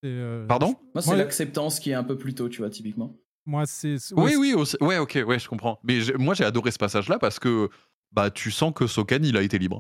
Euh, 0.08 0.46
Pardon? 0.48 0.76
Moi, 0.94 1.02
c'est 1.02 1.16
l'acceptance 1.16 1.80
qui 1.80 1.92
est 1.92 1.94
un 1.96 2.04
peu 2.04 2.18
plus 2.18 2.34
tôt, 2.34 2.50
tu 2.50 2.60
vois, 2.60 2.70
typiquement. 2.70 3.16
Moi, 3.46 3.66
c'est. 3.66 3.96
Oui, 4.16 4.36
oui, 4.38 4.54
aussi- 4.54 4.78
ouais, 4.82 4.98
ok, 4.98 5.20
ouais, 5.28 5.38
je 5.40 5.48
comprends. 5.48 5.80
Mais 5.84 6.00
moi, 6.18 6.34
j'ai 6.34 6.44
adoré 6.46 6.72
ce 6.72 6.78
passage-là 6.80 7.20
parce 7.20 7.40
que 7.40 7.70
bah, 8.12 8.30
tu 8.32 8.50
sens 8.52 8.72
que 8.76 8.88
Soken, 8.88 9.24
il 9.26 9.38
a 9.38 9.42
été 9.42 9.58
libre. 9.60 9.80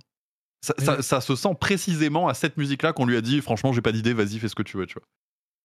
Ça, 0.62 0.74
ça- 0.80 0.96
Mais- 0.98 1.02
ça 1.04 1.22
se 1.22 1.36
sent 1.36 1.56
précisément 1.60 2.28
à 2.28 2.34
cette 2.34 2.58
musique-là 2.58 2.92
qu'on 2.94 3.06
lui 3.06 3.18
a 3.18 3.22
dit 3.22 3.40
franchement, 3.42 3.72
j'ai 3.72 3.82
pas 3.82 3.92
d'idée, 3.92 4.14
vas-y, 4.14 4.40
fais 4.40 4.48
ce 4.50 4.56
que 4.56 4.64
tu 4.64 4.78
veux, 4.78 4.86
tu 4.86 4.96
vois. 4.96 5.04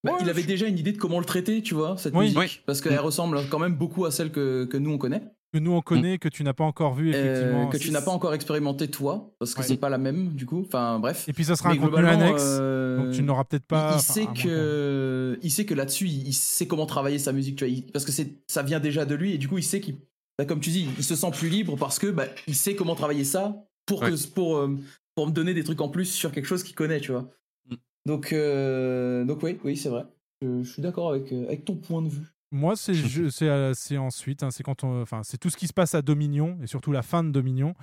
Bah, 0.05 0.13
Ouais, 0.13 0.19
il 0.23 0.31
avait 0.31 0.43
je- 0.43 0.47
déjà 0.47 0.67
une 0.67 0.79
idée 0.79 0.93
de 0.93 0.99
comment 0.99 1.19
le 1.19 1.25
traiter, 1.27 1.63
tu 1.63 1.75
vois, 1.75 1.97
cette 1.99 2.15
Oui. 2.15 2.25
musique. 2.27 2.39
Oui. 2.39 2.61
Parce 2.67 2.81
qu'elle 2.81 2.99
ressemble 3.01 3.39
quand 3.51 3.59
même 3.59 3.75
beaucoup 3.77 4.05
à 4.07 4.11
celle 4.11 4.31
que, 4.33 4.65
que 4.65 4.77
nous 4.79 4.91
on 4.91 4.99
connaît. 4.99 5.23
Que 5.53 5.59
nous 5.59 5.73
on 5.73 5.81
connaît, 5.81 6.19
que 6.19 6.29
tu 6.29 6.45
n'as 6.45 6.53
pas 6.53 6.65
encore 6.65 6.95
vu, 6.95 7.13
Euh, 7.15 7.67
que 7.67 7.77
tu 7.77 7.91
n'as 7.91 8.01
pas 8.03 8.11
encore 8.13 8.35
expérimenté 8.35 8.89
toi, 8.89 9.33
parce 9.39 9.55
que 9.55 9.61
Ouais. 9.61 9.67
c'est 9.67 9.77
pas 9.77 9.89
la 9.89 9.99
même 9.99 10.29
du 10.35 10.47
coup. 10.47 10.63
Enfin 10.67 10.99
bref. 10.99 11.29
Et 11.29 11.33
puis 11.33 11.45
ça 11.45 11.57
sera 11.57 11.71
Mais 11.71 11.79
un 11.79 11.81
contenu 11.83 12.07
annexe, 12.07 12.43
euh, 12.61 12.99
donc 12.99 13.13
tu 13.15 13.23
n'auras 13.23 13.45
peut-être 13.45 13.67
pas. 13.67 13.95
Il, 13.97 14.01
sait 14.03 14.27
que, 14.27 15.39
il 15.43 15.51
sait 15.51 15.65
que 15.65 15.75
là-dessus, 15.75 16.07
il, 16.07 16.29
il 16.29 16.33
sait 16.35 16.67
comment 16.67 16.87
travailler 16.87 17.19
sa 17.19 17.33
musique, 17.33 17.57
tu 17.57 17.65
vois. 17.65 17.73
il- 17.73 17.91
parce 17.91 18.05
que 18.05 18.13
c'est, 18.13 18.37
ça 18.47 18.63
vient 18.63 18.81
déjà 18.81 19.05
de 19.05 19.15
lui 19.15 19.33
et 19.35 19.39
du 19.39 19.49
coup, 19.49 19.59
il 19.59 19.65
sait 19.65 19.81
qu'il, 19.81 19.97
bah, 20.39 20.45
comme 20.45 20.61
tu 20.61 20.71
dis, 20.71 20.89
il 20.97 21.05
se 21.05 21.17
sent 21.17 21.31
plus 21.33 21.49
libre 21.49 21.77
parce 21.77 21.99
que 21.99 22.07
bah, 22.07 22.27
il 22.47 22.55
sait 22.55 22.75
comment 22.77 22.95
travailler 22.95 23.25
ça 23.25 23.57
pour 23.87 24.03
Ouais. 24.03 24.11
que, 24.13 24.27
pour, 24.29 24.57
euh, 24.59 24.77
pour 25.17 25.27
me 25.27 25.33
donner 25.33 25.53
des 25.55 25.65
trucs 25.65 25.81
en 25.81 25.89
plus 25.89 26.07
sur 26.07 26.31
quelque 26.33 26.47
chose 26.47 26.63
qu'il 26.63 26.75
connaît, 26.77 27.01
tu 27.01 27.11
vois. 27.11 27.29
Mm. 27.69 27.75
Donc, 28.07 28.33
euh, 28.33 29.25
donc 29.25 29.43
oui, 29.43 29.59
oui, 29.65 29.77
c'est 29.77 29.89
vrai. 29.89 30.05
Je, 30.43 30.63
je 30.63 30.71
suis 30.71 30.81
d'accord 30.81 31.11
avec, 31.11 31.33
euh, 31.33 31.47
avec 31.47 31.65
ton 31.65 31.75
point 31.77 32.03
de 32.03 32.09
vue. 32.09 32.27
Moi, 32.53 32.75
c'est 32.77 32.95
euh, 33.43 33.73
c'est 33.75 33.99
ensuite, 33.99 34.43
hein, 34.43 34.51
c'est 34.51 34.63
quand 34.63 34.85
on, 34.85 35.03
enfin, 35.03 35.23
c'est 35.23 35.39
tout 35.39 35.51
ce 35.51 35.57
qui 35.57 35.67
se 35.67 35.73
passe 35.73 35.95
à 35.95 36.03
Dominion 36.03 36.59
et 36.63 36.67
surtout 36.67 36.93
la 36.93 37.03
fin 37.03 37.23
de 37.23 37.31
Dominion 37.31 37.75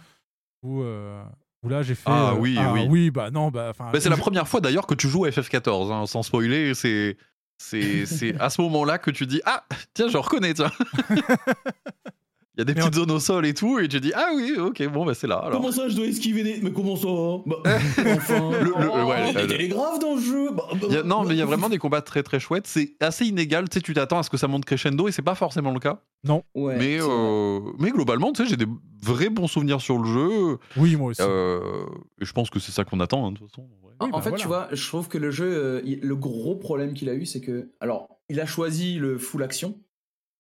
où, 0.64 0.82
euh, 0.82 1.24
où 1.64 1.70
là 1.70 1.84
j'ai 1.84 1.96
fait. 1.96 2.04
Ah 2.08 2.32
euh, 2.32 2.38
oui, 2.40 2.56
ah, 2.60 2.74
oui. 2.74 3.12
bah 3.12 3.32
non, 3.32 3.50
bah. 3.50 3.74
Bah, 3.78 3.92
c'est 4.00 4.10
la 4.10 4.18
première 4.18 4.48
fois 4.48 4.62
d'ailleurs 4.62 4.88
que 4.88 4.96
tu 4.96 5.08
joues 5.08 5.26
à 5.26 5.30
FF14, 5.30 5.92
hein, 5.92 6.06
sans 6.06 6.24
spoiler. 6.24 6.74
C'est 6.74 7.18
c'est 7.58 8.06
c'est 8.06 8.36
à 8.40 8.50
ce 8.50 8.62
moment-là 8.62 8.98
que 8.98 9.12
tu 9.12 9.26
dis 9.26 9.42
ah 9.46 9.66
tiens 9.94 10.10
je 10.10 10.18
reconnais 10.18 10.54
tiens. 10.54 10.72
Il 12.58 12.62
y 12.62 12.64
a 12.64 12.66
des 12.66 12.74
Mais 12.74 12.80
petites 12.82 12.96
zones 12.96 13.12
au 13.12 13.20
sol 13.20 13.46
et 13.46 13.54
tout 13.54 13.78
et 13.78 13.88
tu 13.88 14.00
dis 14.00 14.12
ah 14.16 14.30
oui 14.36 14.56
ok 14.58 14.88
bon 14.92 15.06
bah 15.06 15.14
c'est 15.14 15.28
là 15.28 15.36
alors. 15.38 15.60
Comment 15.62 15.72
ça, 15.72 15.88
je 15.90 15.96
dois 15.96 16.08
esquiver 16.08 16.42
des. 16.42 16.60
Mais 16.64 16.72
comment 16.72 16.96
ça? 16.96 17.08
Bah, 17.46 17.58
Enfin. 18.16 18.50
Le- 18.60 18.64
le- 18.66 18.74
oh, 18.76 19.08
ouais, 19.10 19.30
il 19.30 19.34
y 19.36 19.38
a 19.38 19.42
le- 19.44 19.48
des 19.48 19.58
télégraphes 19.58 20.00
dans 20.00 20.16
le 20.16 20.22
jeu. 20.22 20.50
Bah, 20.52 20.64
bah, 20.74 20.88
a- 20.90 21.04
non 21.04 21.20
bah, 21.22 21.26
mais 21.28 21.36
il 21.36 21.38
y 21.38 21.42
a 21.44 21.46
vraiment 21.46 21.70
des 21.70 21.78
combats 21.78 22.02
très 22.02 22.24
très 22.24 22.40
chouettes. 22.40 22.66
C'est 22.66 22.96
assez 23.00 23.26
inégal. 23.26 23.70
Tu 23.70 23.76
sais 23.78 23.82
tu 23.84 23.94
t'attends 23.94 24.18
à 24.18 24.24
ce 24.24 24.32
que 24.32 24.38
ça 24.38 24.48
monte 24.48 24.66
crescendo 24.66 25.08
et 25.08 25.12
c'est 25.12 25.22
pas 25.22 25.36
forcément 25.36 25.72
le 25.72 25.80
cas. 25.80 26.02
Non. 26.24 26.44
Ouais, 26.56 26.76
mais 26.80 26.98
euh, 27.00 27.60
mais 27.78 27.92
globalement 27.92 28.34
tu 28.34 28.42
sais 28.44 28.50
j'ai 28.50 28.58
des 28.58 28.66
vrais 29.04 29.30
bons 29.30 29.46
souvenirs 29.48 29.80
sur 29.80 30.00
le 30.00 30.06
jeu. 30.12 30.58
Oui, 30.78 30.96
moi 30.96 31.12
aussi. 31.12 31.22
Euh, 31.22 31.60
et 32.20 32.26
je 32.26 32.34
pense 32.34 32.50
que 32.50 32.60
c'est 32.60 32.72
ça 32.72 32.84
qu'on 32.84 33.00
attend 33.02 33.28
hein, 33.28 33.34
de 33.34 33.38
toute 33.38 33.50
façon. 33.52 33.62
ouais. 33.84 33.92
En, 34.00 34.06
Oui, 34.06 34.12
en 34.14 34.18
bah 34.18 34.24
fait, 34.24 34.30
voilà. 34.30 34.42
tu 34.42 34.48
vois, 34.48 34.68
je 34.72 34.88
trouve 34.88 35.08
que 35.10 35.18
le 35.20 35.30
jeu, 35.30 35.46
euh, 35.48 35.82
le 36.02 36.16
gros 36.16 36.56
problème 36.56 36.94
qu'il 36.96 37.08
a 37.10 37.14
eu, 37.14 37.26
c'est 37.28 37.42
que, 37.42 37.72
alors, 37.80 38.10
il 38.30 38.40
a 38.40 38.46
choisi 38.46 38.96
le 38.96 39.18
full 39.18 39.42
action 39.44 39.76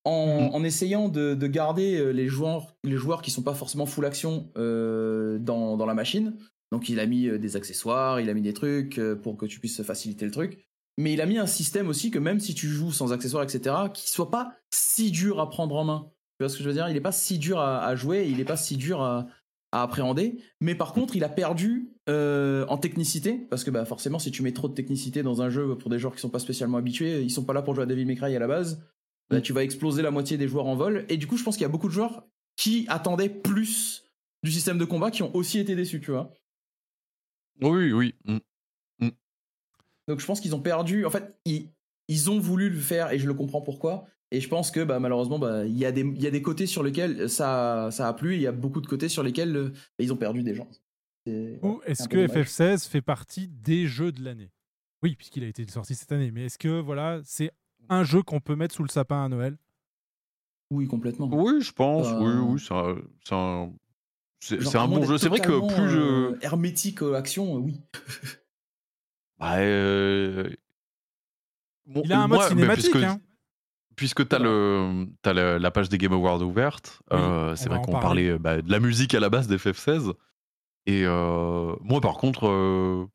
en, 0.08 0.42
Mhm. 0.42 0.56
en 0.56 0.64
essayant 0.64 1.10
de, 1.10 1.34
de 1.34 1.48
garder 1.48 1.98
euh, 1.98 2.12
les 2.12 2.28
joueurs, 2.28 2.76
les 2.84 2.96
joueurs 2.98 3.22
qui 3.22 3.32
sont 3.32 3.44
pas 3.44 3.54
forcément 3.54 3.86
full 3.86 4.06
action 4.06 4.52
euh, 4.58 5.38
dans, 5.40 5.78
dans 5.78 5.86
la 5.86 5.94
machine. 5.94 6.36
Donc, 6.72 6.90
il 6.90 7.00
a 7.00 7.06
mis 7.06 7.28
euh, 7.28 7.38
des 7.38 7.56
accessoires, 7.56 8.20
il 8.20 8.30
a 8.30 8.34
mis 8.34 8.42
des 8.42 8.54
trucs 8.54 9.00
pour 9.24 9.38
que 9.38 9.46
tu 9.46 9.60
puisses 9.60 9.82
faciliter 9.84 10.26
le 10.26 10.32
truc. 10.32 10.66
Mais 10.98 11.14
il 11.14 11.22
a 11.22 11.26
mis 11.26 11.38
un 11.38 11.46
système 11.46 11.90
aussi 11.90 12.10
que 12.10 12.20
même 12.20 12.40
si 12.40 12.56
tu 12.56 12.68
joues 12.68 12.92
sans 12.92 13.14
accessoires, 13.14 13.44
etc., 13.44 13.76
qui 13.94 14.10
soit 14.10 14.32
pas 14.32 14.54
si 14.74 15.12
dur 15.12 15.40
à 15.40 15.50
prendre 15.50 15.76
en 15.76 15.84
main. 15.84 16.10
Tu 16.40 16.44
vois 16.44 16.50
ce 16.50 16.58
que 16.58 16.64
je 16.64 16.70
veux 16.70 16.74
dire? 16.74 16.90
Il 16.90 16.96
est 16.96 17.02
pas 17.02 17.12
si 17.12 17.38
dur 17.38 17.60
à, 17.60 17.86
à 17.86 17.96
jouer, 17.96 18.28
il 18.30 18.40
est 18.40 18.46
pas 18.46 18.58
si 18.58 18.78
dur 18.78 19.02
à, 19.02 19.28
à 19.72 19.84
appréhender. 19.84 20.42
Mais 20.60 20.74
par 20.74 20.94
contre, 20.94 21.16
il 21.16 21.24
a 21.24 21.30
perdu 21.30 21.92
euh, 22.10 22.66
en 22.68 22.78
technicité, 22.78 23.34
parce 23.50 23.64
que 23.64 23.70
bah, 23.72 23.86
forcément, 23.86 24.18
si 24.18 24.32
tu 24.32 24.42
mets 24.42 24.54
trop 24.54 24.70
de 24.70 24.74
technicité 24.74 25.22
dans 25.24 25.42
un 25.42 25.50
jeu 25.50 25.78
pour 25.78 25.90
des 25.92 26.00
joueurs 26.00 26.16
qui 26.16 26.22
sont 26.22 26.30
pas 26.30 26.40
spécialement 26.40 26.78
habitués, 26.78 27.22
ils 27.22 27.30
sont 27.30 27.44
pas 27.46 27.54
là 27.54 27.62
pour 27.62 27.76
jouer 27.76 27.84
à 27.84 27.88
Devil 27.88 28.06
May 28.06 28.16
Cry 28.16 28.36
à 28.36 28.40
la 28.40 28.48
base, 28.48 28.82
bah, 29.30 29.42
tu 29.42 29.54
vas 29.54 29.64
exploser 29.64 30.02
la 30.02 30.12
moitié 30.12 30.38
des 30.38 30.48
joueurs 30.48 30.66
en 30.68 30.76
vol. 30.76 31.06
Et 31.10 31.18
du 31.18 31.28
coup, 31.28 31.38
je 31.38 31.44
pense 31.44 31.56
qu'il 31.56 31.64
y 31.64 31.66
a 31.66 31.70
beaucoup 31.70 31.88
de 31.88 31.94
joueurs 31.94 32.26
qui 32.56 32.86
attendaient 32.90 33.30
plus 33.30 34.04
du 34.44 34.52
système 34.52 34.78
de 34.78 34.86
combat 34.86 35.12
qui 35.12 35.24
ont 35.24 35.36
aussi 35.36 35.60
été 35.60 35.76
déçus, 35.76 36.00
tu 36.02 36.12
vois. 36.12 36.34
Oui 37.62 37.92
oui. 37.92 38.16
mm. 38.26 38.38
Donc 40.08 40.20
je 40.22 40.26
pense 40.26 40.40
qu'ils 40.40 40.56
ont 40.56 40.62
perdu. 40.62 41.06
En 41.06 41.10
fait, 41.10 41.38
ils, 41.46 41.70
ils 42.08 42.30
ont 42.32 42.40
voulu 42.40 42.70
le 42.70 42.80
faire 42.80 43.12
et 43.12 43.20
je 43.20 43.28
le 43.28 43.34
comprends 43.34 43.62
pourquoi. 43.62 44.06
Et 44.32 44.40
je 44.42 44.48
pense 44.50 44.72
que 44.72 44.84
bah, 44.84 45.00
malheureusement, 45.00 45.40
bah, 45.40 45.66
il 45.66 45.78
y, 45.78 45.86
a 45.86 45.92
des- 45.92 46.02
il 46.02 46.22
y 46.22 46.28
a 46.28 46.32
des 46.32 46.42
côtés 46.42 46.66
sur 46.66 46.84
lesquels 46.84 47.30
ça, 47.30 47.90
ça 47.92 48.08
a 48.10 48.14
plu, 48.14 48.34
et 48.34 48.36
il 48.38 48.42
y 48.42 48.48
a 48.48 48.52
beaucoup 48.52 48.82
de 48.82 48.88
côtés 48.88 49.08
sur 49.10 49.24
lesquels 49.24 49.56
euh, 49.56 49.70
bah, 49.70 50.04
ils 50.04 50.12
ont 50.14 50.18
perdu 50.18 50.44
des 50.44 50.54
gens. 50.56 50.70
C'est- 51.26 51.60
Ou 51.62 51.82
est-ce 51.86 52.08
que 52.08 52.26
dommage. 52.26 52.46
FF16 52.48 52.88
fait 52.88 53.02
partie 53.02 53.48
des 53.48 53.88
jeux 53.88 54.12
de 54.12 54.24
l'année? 54.24 54.52
Oui, 55.02 55.16
puisqu'il 55.16 55.44
a 55.44 55.48
été 55.48 55.66
sorti 55.68 55.96
cette 55.96 56.12
année. 56.12 56.32
Mais 56.32 56.46
est-ce 56.46 56.58
que 56.58 56.80
voilà, 56.80 57.22
c'est 57.24 57.52
un 57.90 58.04
jeu 58.04 58.22
qu'on 58.24 58.40
peut 58.40 58.56
mettre 58.56 58.76
sous 58.76 58.84
le 58.84 58.90
sapin 58.90 59.24
à 59.26 59.30
Noël? 59.30 59.58
Oui, 60.72 60.88
complètement. 60.88 61.30
Oui 61.32 61.62
je 61.62 61.72
pense 61.72 62.08
Euh, 62.08 62.20
oui 62.20 62.54
oui 62.54 62.60
c'est 62.66 62.74
un- 62.74 62.96
c'est 63.24 63.36
un 63.36 63.72
c'est 64.40 64.76
un 64.78 64.88
bon 64.88 65.04
jeu. 65.04 65.18
C'est 65.18 65.30
vrai 65.30 65.40
que 65.40 65.74
plus 65.76 65.90
je 65.90 65.98
euh, 65.98 66.38
hermétique 66.42 67.02
euh, 67.02 67.16
action, 67.16 67.56
euh, 67.56 67.60
oui. 67.60 67.82
Bah, 69.40 69.58
euh, 69.60 70.50
bon, 71.86 72.02
Il 72.04 72.12
a 72.12 72.22
un 72.24 72.28
moi, 72.28 72.38
mode 72.38 72.48
cinématique. 72.50 72.92
puisque, 72.92 73.04
hein. 73.04 73.20
puisque 73.96 74.28
t'as 74.28 74.40
le 74.40 75.08
as 75.24 75.34
la, 75.34 75.60
la 75.60 75.72
page 75.72 75.90
des 75.90 75.98
Game 76.00 76.14
Awards 76.14 76.42
ouverte, 76.42 77.02
Oui, 77.12 77.18
euh, 77.20 77.56
c'est 77.56 77.70
vrai 77.70 77.80
qu'on 77.82 77.92
parler. 77.92 78.30
parlait 78.32 78.40
bah, 78.40 78.62
de 78.62 78.72
la 78.72 78.80
musique 78.80 79.14
à 79.14 79.20
la 79.20 79.30
base 79.30 79.48
d'FF16. 79.48 80.14
Et 80.88 81.04
euh, 81.06 81.76
moi, 81.82 82.02
par 82.02 82.16
contre, 82.18 82.48
euh, 82.48 83.06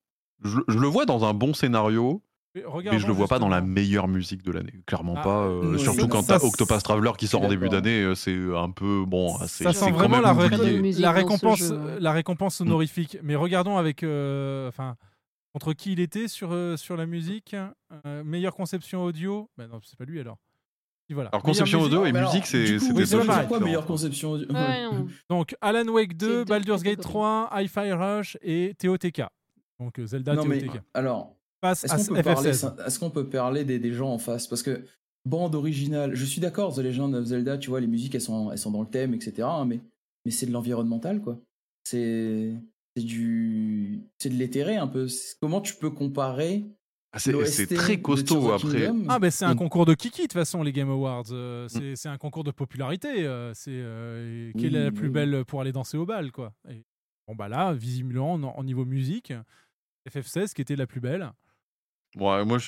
je, 0.44 0.59
je 0.68 0.78
le 0.78 0.86
vois 0.86 1.07
dans 1.07 1.25
un 1.25 1.34
bon 1.34 1.55
scénario, 1.55 2.23
Mais 2.55 2.62
mais 2.92 2.98
je 2.98 3.06
le 3.06 3.12
vois 3.14 3.28
pas 3.28 3.39
dans 3.39 3.48
la 3.48 3.62
meilleure 3.62 4.08
musique 4.08 4.42
de 4.42 4.52
l'année. 4.52 4.74
Clairement 4.86 5.14
Ah, 5.16 5.22
pas. 5.22 5.44
euh, 5.47 5.78
surtout 5.78 6.06
quand 6.06 6.22
t'as 6.22 6.36
Octopus 6.36 6.82
Traveler 6.82 7.12
qui 7.16 7.26
sort 7.26 7.42
en 7.42 7.48
début 7.48 7.68
d'année, 7.70 8.02
euh, 8.02 8.14
c'est 8.14 8.36
un 8.55 8.70
peu 8.70 9.05
bon. 9.06 9.39
c'est- 9.47 9.64
Ça 9.64 9.72
sent 9.72 9.86
quand 9.86 9.92
vraiment 9.97 10.16
même 10.16 10.22
la, 10.24 10.32
ré- 10.34 10.92
la 10.98 11.12
récompense, 11.12 11.70
ouais. 11.70 11.98
la 12.00 12.12
récompense 12.12 12.60
Mm. 12.60 12.64
honorifique. 12.66 13.16
Mais 13.22 13.36
regardons 13.36 13.78
avec, 13.78 14.02
euh, 14.02 14.68
enfin, 14.68 14.97
contre 15.55 15.72
qui 15.72 15.92
il 15.92 16.00
était 16.00 16.28
sur 16.28 16.52
euh, 16.52 16.76
sur 16.76 16.97
la 16.98 17.06
musique. 17.06 17.56
Euh, 18.06 18.22
meilleure 18.22 18.55
conception 18.55 19.02
audio. 19.02 19.48
Ben 19.56 19.68
non, 19.68 19.81
c'est 19.82 19.97
pas 19.98 20.05
lui 20.05 20.20
alors. 20.20 20.36
Et 21.08 21.14
voilà. 21.14 21.31
Alors, 21.31 21.40
Meilleure 21.42 21.55
conception 21.56 21.78
musique- 21.81 21.92
audio 21.94 22.06
et 22.06 22.12
musique, 22.12 22.47
c'est 22.47 22.78
oui, 22.92 23.06
c'est 23.06 23.26
pareil. 23.26 23.48
quoi 23.48 23.60
meilleure 23.60 23.86
conception 23.86 24.32
Ouais, 24.32 24.47
non. 24.50 25.06
Donc 25.31 25.56
Alan 25.62 25.86
Wake 25.89 26.10
C'est 26.12 26.16
2, 26.18 26.28
deux 26.28 26.44
Baldur's 26.44 26.82
Gate 26.82 26.97
catégories. 26.98 27.12
3, 27.12 27.50
Hi-Fi 27.55 27.92
Rush 27.92 28.36
et 28.42 28.74
TOTK. 28.78 29.22
Donc 29.81 29.98
euh, 29.98 30.06
Zelda 30.06 30.34
Non, 30.34 30.44
mais 30.44 30.58
TOTK. 30.60 30.81
alors, 30.94 31.34
Face 31.62 31.84
Est-ce 31.84 31.92
à 31.94 31.97
qu'on 31.99 32.15
peut, 32.16 32.23
parler, 32.23 32.50
FF16. 32.50 32.86
est-ce 32.86 32.99
qu'on 32.99 33.10
peut 33.10 33.28
parler 33.28 33.65
des, 33.65 33.78
des 33.78 33.92
gens 33.92 34.10
en 34.12 34.18
face? 34.18 34.47
Parce 34.49 34.62
que 34.62 34.84
bande 35.24 35.55
originale, 35.55 36.15
je 36.15 36.24
suis 36.24 36.41
d'accord, 36.41 36.74
The 36.74 36.78
Legend 36.81 37.15
of 37.15 37.24
Zelda, 37.24 37.57
tu 37.57 37.70
vois, 37.70 37.81
les 37.81 37.86
musiques 37.86 38.15
elles 38.16 38.20
sont, 38.20 38.50
elles 38.50 38.58
sont 38.58 38.73
dans 38.73 38.81
le 38.82 38.89
thème, 38.89 39.15
etc. 39.15 39.42
hein, 39.49 39.65
mais, 39.65 39.81
mais 40.24 40.32
c'est 40.32 40.47
de 40.47 40.50
l'environnemental, 40.52 41.20
quoi. 41.23 41.39
C'est, 41.84 42.52
c'est 42.97 43.02
du, 43.05 44.02
c'est 44.18 44.28
de 44.31 44.34
l'éthéré 44.34 44.76
un 44.76 44.89
peu. 44.89 45.07
Comment 45.41 45.60
tu 45.60 45.74
peux 45.76 45.91
comparer 45.91 46.65
Ah, 47.12 47.18
C'est 47.20 47.66
très 47.74 48.00
costaud 48.00 48.50
après. 48.52 48.91
Ah 49.08 49.18
ben 49.20 49.31
c'est 49.31 49.44
un 49.44 49.55
Mm. 49.55 49.58
concours 49.58 49.86
de 49.86 49.94
kiki 49.94 50.23
de 50.23 50.26
toute 50.26 50.32
façon 50.32 50.62
les 50.65 50.73
Game 50.73 50.91
Awards. 50.91 51.24
Mm. 51.31 51.34
Euh, 51.34 51.68
c'est 51.68 51.94
c'est 51.97 52.08
un 52.08 52.18
concours 52.18 52.42
de 52.44 52.50
popularité. 52.50 53.24
euh, 53.24 53.52
c'est 53.55 53.70
euh, 53.73 54.50
Oui, 54.55 54.60
quelle 54.62 54.74
est 54.76 54.84
la 54.84 54.91
plus 54.92 55.07
oui. 55.08 55.12
belle 55.12 55.44
pour 55.44 55.60
aller 55.60 55.73
danser 55.73 55.97
au 55.97 56.07
bal 56.07 56.32
quoi. 56.32 56.52
Et, 56.68 56.84
bon 57.28 57.34
bah 57.36 57.49
là 57.49 57.73
visiblement 57.73 58.32
en, 58.34 58.42
en 58.42 58.65
niveau 58.65 58.84
musique, 58.84 59.32
FF16 60.10 60.52
qui 60.55 60.62
était 60.62 60.76
la 60.76 60.86
plus 60.86 61.00
belle. 61.00 61.31
Ouais, 62.16 62.44
moi, 62.44 62.58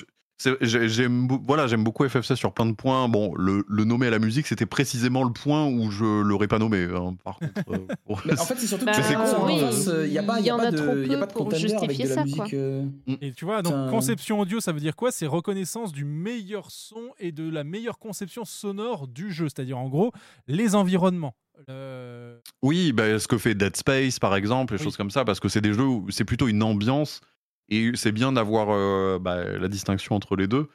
j'aime 0.61 1.27
voilà, 1.45 1.67
j'aime 1.67 1.83
beaucoup 1.83 2.03
FF16 2.05 2.35
sur 2.35 2.53
plein 2.53 2.65
de 2.65 2.73
points. 2.73 3.07
Bon, 3.07 3.33
le, 3.35 3.63
le 3.67 3.83
nommer 3.85 4.07
à 4.07 4.09
la 4.09 4.19
musique, 4.19 4.47
c'était 4.47 4.65
précisément 4.65 5.23
le 5.23 5.31
point 5.31 5.65
où 5.67 5.89
je 5.91 6.03
l'aurais 6.21 6.47
pas 6.47 6.59
nommé. 6.59 6.83
hein, 6.93 7.15
par 7.23 7.39
contre, 7.39 7.53
euh, 7.69 7.77
bon, 8.07 8.17
Mais 8.25 8.39
En 8.39 8.45
fait, 8.45 8.55
c'est 8.57 8.67
surtout 8.67 8.85
Bah, 8.85 8.91
que 8.93 9.01
c'est 9.03 9.13
con, 9.15 9.21
en 9.21 9.45
oui, 9.47 9.61
il 10.05 10.11
n'y 10.11 10.17
a 10.17 10.23
pas, 10.23 10.39
il 10.39 10.43
y 10.43 10.47
y 10.47 10.49
a 10.49 10.55
en 10.55 10.57
pas 10.57 10.67
a 10.67 10.71
trop 10.71 10.93
de, 10.95 11.05
y 11.05 11.13
a 11.13 11.13
peu 11.13 11.19
pas 11.19 11.25
de 11.27 11.31
pour 11.33 11.45
contender 11.45 11.73
avec 11.73 11.89
justifier 11.91 12.03
de 12.05 12.09
la 12.09 12.15
ça, 12.15 12.23
musique. 12.23 12.37
quoi. 12.37 12.47
euh, 12.53 12.85
Et 13.21 13.31
tu 13.31 13.45
vois 13.45 13.61
donc 13.61 13.89
conception 13.89 14.39
audio 14.39 14.59
ça 14.59 14.71
veut 14.71 14.79
dire 14.79 14.95
quoi? 14.95 15.11
C'est 15.11 15.27
reconnaissance 15.27 15.91
du 15.93 16.05
meilleur 16.05 16.69
son 16.71 17.11
et 17.19 17.31
de 17.31 17.49
la 17.49 17.63
meilleure 17.63 17.97
conception 17.99 18.45
sonore 18.45 19.07
du 19.07 19.31
jeu. 19.31 19.45
C'est-à-dire 19.47 19.77
en 19.77 19.87
gros 19.89 20.11
les 20.47 20.75
environnements. 20.75 21.35
Euh, 21.69 22.37
Oui, 22.61 22.91
bah, 22.91 23.17
ce 23.19 23.27
que 23.29 23.37
fait 23.37 23.55
Dead 23.55 23.75
Space, 23.77 24.19
par 24.19 24.35
exemple, 24.35 24.73
les 24.73 24.79
Oui. 24.79 24.83
choses 24.83 24.97
comme 24.97 25.11
ça, 25.11 25.23
parce 25.23 25.39
que 25.39 25.47
c'est 25.47 25.61
des 25.61 25.73
jeux 25.73 25.85
où 25.85 26.07
c'est 26.11 26.25
plutôt 26.25 26.49
une 26.49 26.61
ambiance 26.61 27.21
et 27.69 27.91
c'est 27.95 28.11
bien 28.11 28.31
d'avoir 28.31 28.67
euh, 28.69 29.19
bah, 29.19 29.43
la 29.57 29.67
distinction 29.67 30.15
entre 30.15 30.35
les 30.35 30.47
deux. 30.47 30.67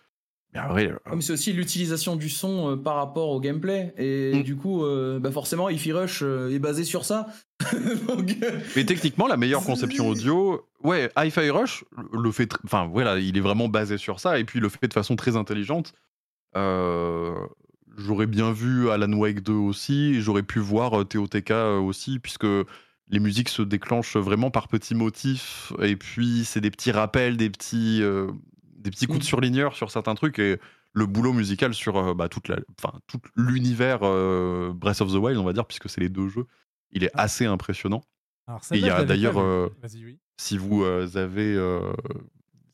Mais 0.52 0.88
euh, 0.88 0.96
mais 1.14 1.20
c'est 1.20 1.32
aussi 1.32 1.52
l'utilisation 1.52 2.16
du 2.16 2.28
son 2.28 2.72
euh, 2.72 2.76
par 2.76 2.96
rapport 2.96 3.28
au 3.28 3.38
gameplay. 3.40 3.94
Et 3.96 4.40
Mm. 4.40 4.42
du 4.42 4.56
coup, 4.56 4.82
bah 5.20 5.30
forcément, 5.30 5.68
Ify 5.68 5.92
Rush 5.92 6.22
est 6.22 6.58
basé 6.58 6.82
sur 6.82 7.04
ça. 7.04 7.28
Donc, 8.08 8.36
mais 8.74 8.84
techniquement, 8.84 9.28
la 9.28 9.36
meilleure 9.36 9.62
conception 9.62 10.08
audio, 10.08 10.66
ouais, 10.82 11.10
Hi-Fi 11.16 11.50
Rush 11.50 11.84
le 12.12 12.32
fait, 12.32 12.52
enfin 12.64 12.86
voilà, 12.86 13.18
il 13.18 13.36
est 13.36 13.40
vraiment 13.40 13.68
basé 13.68 13.96
sur 13.96 14.18
ça 14.18 14.40
et 14.40 14.44
puis 14.44 14.58
il 14.58 14.62
le 14.62 14.68
fait 14.68 14.88
de 14.88 14.92
façon 14.92 15.14
très 15.14 15.36
intelligente. 15.36 15.92
J'aurais 16.54 18.26
bien 18.26 18.52
vu 18.52 18.88
Alan 18.90 19.12
Wake 19.12 19.42
2 19.42 19.52
aussi, 19.52 20.20
j'aurais 20.20 20.42
pu 20.42 20.58
voir 20.58 21.06
TOTK 21.06 21.52
aussi, 21.82 22.18
puisque 22.18 22.46
les 23.10 23.18
musiques 23.18 23.48
se 23.48 23.62
déclenchent 23.62 24.16
vraiment 24.16 24.50
par 24.50 24.68
petits 24.68 24.94
motifs, 24.94 25.72
et 25.82 25.96
puis 25.96 26.44
c'est 26.44 26.60
des 26.60 26.70
petits 26.70 26.92
rappels, 26.92 27.36
des 27.36 27.50
petits, 27.50 28.02
euh, 28.02 28.30
des 28.76 28.90
petits 28.90 29.06
coups 29.06 29.18
de 29.18 29.24
Mm. 29.24 29.26
surligneur 29.26 29.76
sur 29.76 29.90
certains 29.90 30.14
trucs, 30.14 30.38
et 30.38 30.58
le 30.92 31.06
boulot 31.06 31.32
musical 31.32 31.74
sur 31.74 31.96
euh, 31.96 32.14
bah, 32.14 32.28
toute 32.28 32.48
la, 32.48 32.56
enfin, 32.78 32.98
tout 33.06 33.20
l'univers 33.36 34.00
euh, 34.02 34.72
Breath 34.72 35.00
of 35.00 35.12
the 35.12 35.16
Wild, 35.16 35.38
on 35.38 35.44
va 35.44 35.52
dire, 35.52 35.66
puisque 35.66 35.88
c'est 35.90 36.00
les 36.00 36.08
deux 36.08 36.28
jeux, 36.28 36.46
il 36.92 37.04
est 37.04 37.10
assez 37.14 37.46
impressionnant. 37.46 38.02
alors 38.46 38.60
Et 38.72 38.78
il 38.78 38.86
y 38.86 38.90
a 38.90 39.04
d'ailleurs, 39.04 39.36
oui. 39.94 40.18
si 40.36 40.56
vous 40.56 40.84
avez, 40.84 41.56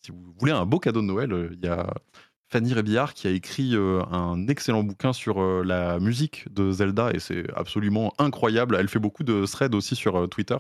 si 0.03 0.11
vous 0.13 0.35
voulez 0.39 0.53
un 0.53 0.65
beau 0.67 0.79
cadeau 0.79 1.01
de 1.01 1.07
Noël, 1.07 1.51
il 1.53 1.65
y 1.65 1.69
a 1.69 1.93
Fanny 2.49 2.73
Rébillard 2.73 3.15
qui 3.15 3.27
a 3.27 3.31
écrit 3.31 3.75
euh, 3.75 4.03
un 4.11 4.47
excellent 4.49 4.83
bouquin 4.83 5.13
sur 5.13 5.41
euh, 5.41 5.63
la 5.65 5.99
musique 5.99 6.53
de 6.53 6.71
Zelda 6.71 7.11
et 7.13 7.19
c'est 7.19 7.45
absolument 7.55 8.13
incroyable. 8.19 8.77
Elle 8.79 8.89
fait 8.89 8.99
beaucoup 8.99 9.25
de 9.25 9.45
threads 9.47 9.75
aussi 9.75 9.97
sur 9.97 10.17
euh, 10.17 10.27
Twitter. 10.27 10.57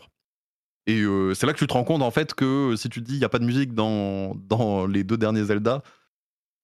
Et 0.88 1.02
c'est 1.34 1.46
là 1.46 1.52
que 1.52 1.58
tu 1.58 1.66
te 1.66 1.72
rends 1.72 1.82
compte 1.82 2.02
en 2.02 2.12
fait 2.12 2.32
que 2.32 2.74
si 2.76 2.88
tu 2.88 3.02
te 3.02 3.06
dis 3.08 3.14
il 3.14 3.18
n'y 3.18 3.24
a 3.24 3.28
pas 3.28 3.40
de 3.40 3.44
musique 3.44 3.74
dans, 3.74 4.36
dans 4.36 4.86
les 4.86 5.02
deux 5.02 5.16
derniers 5.16 5.42
Zelda, 5.42 5.82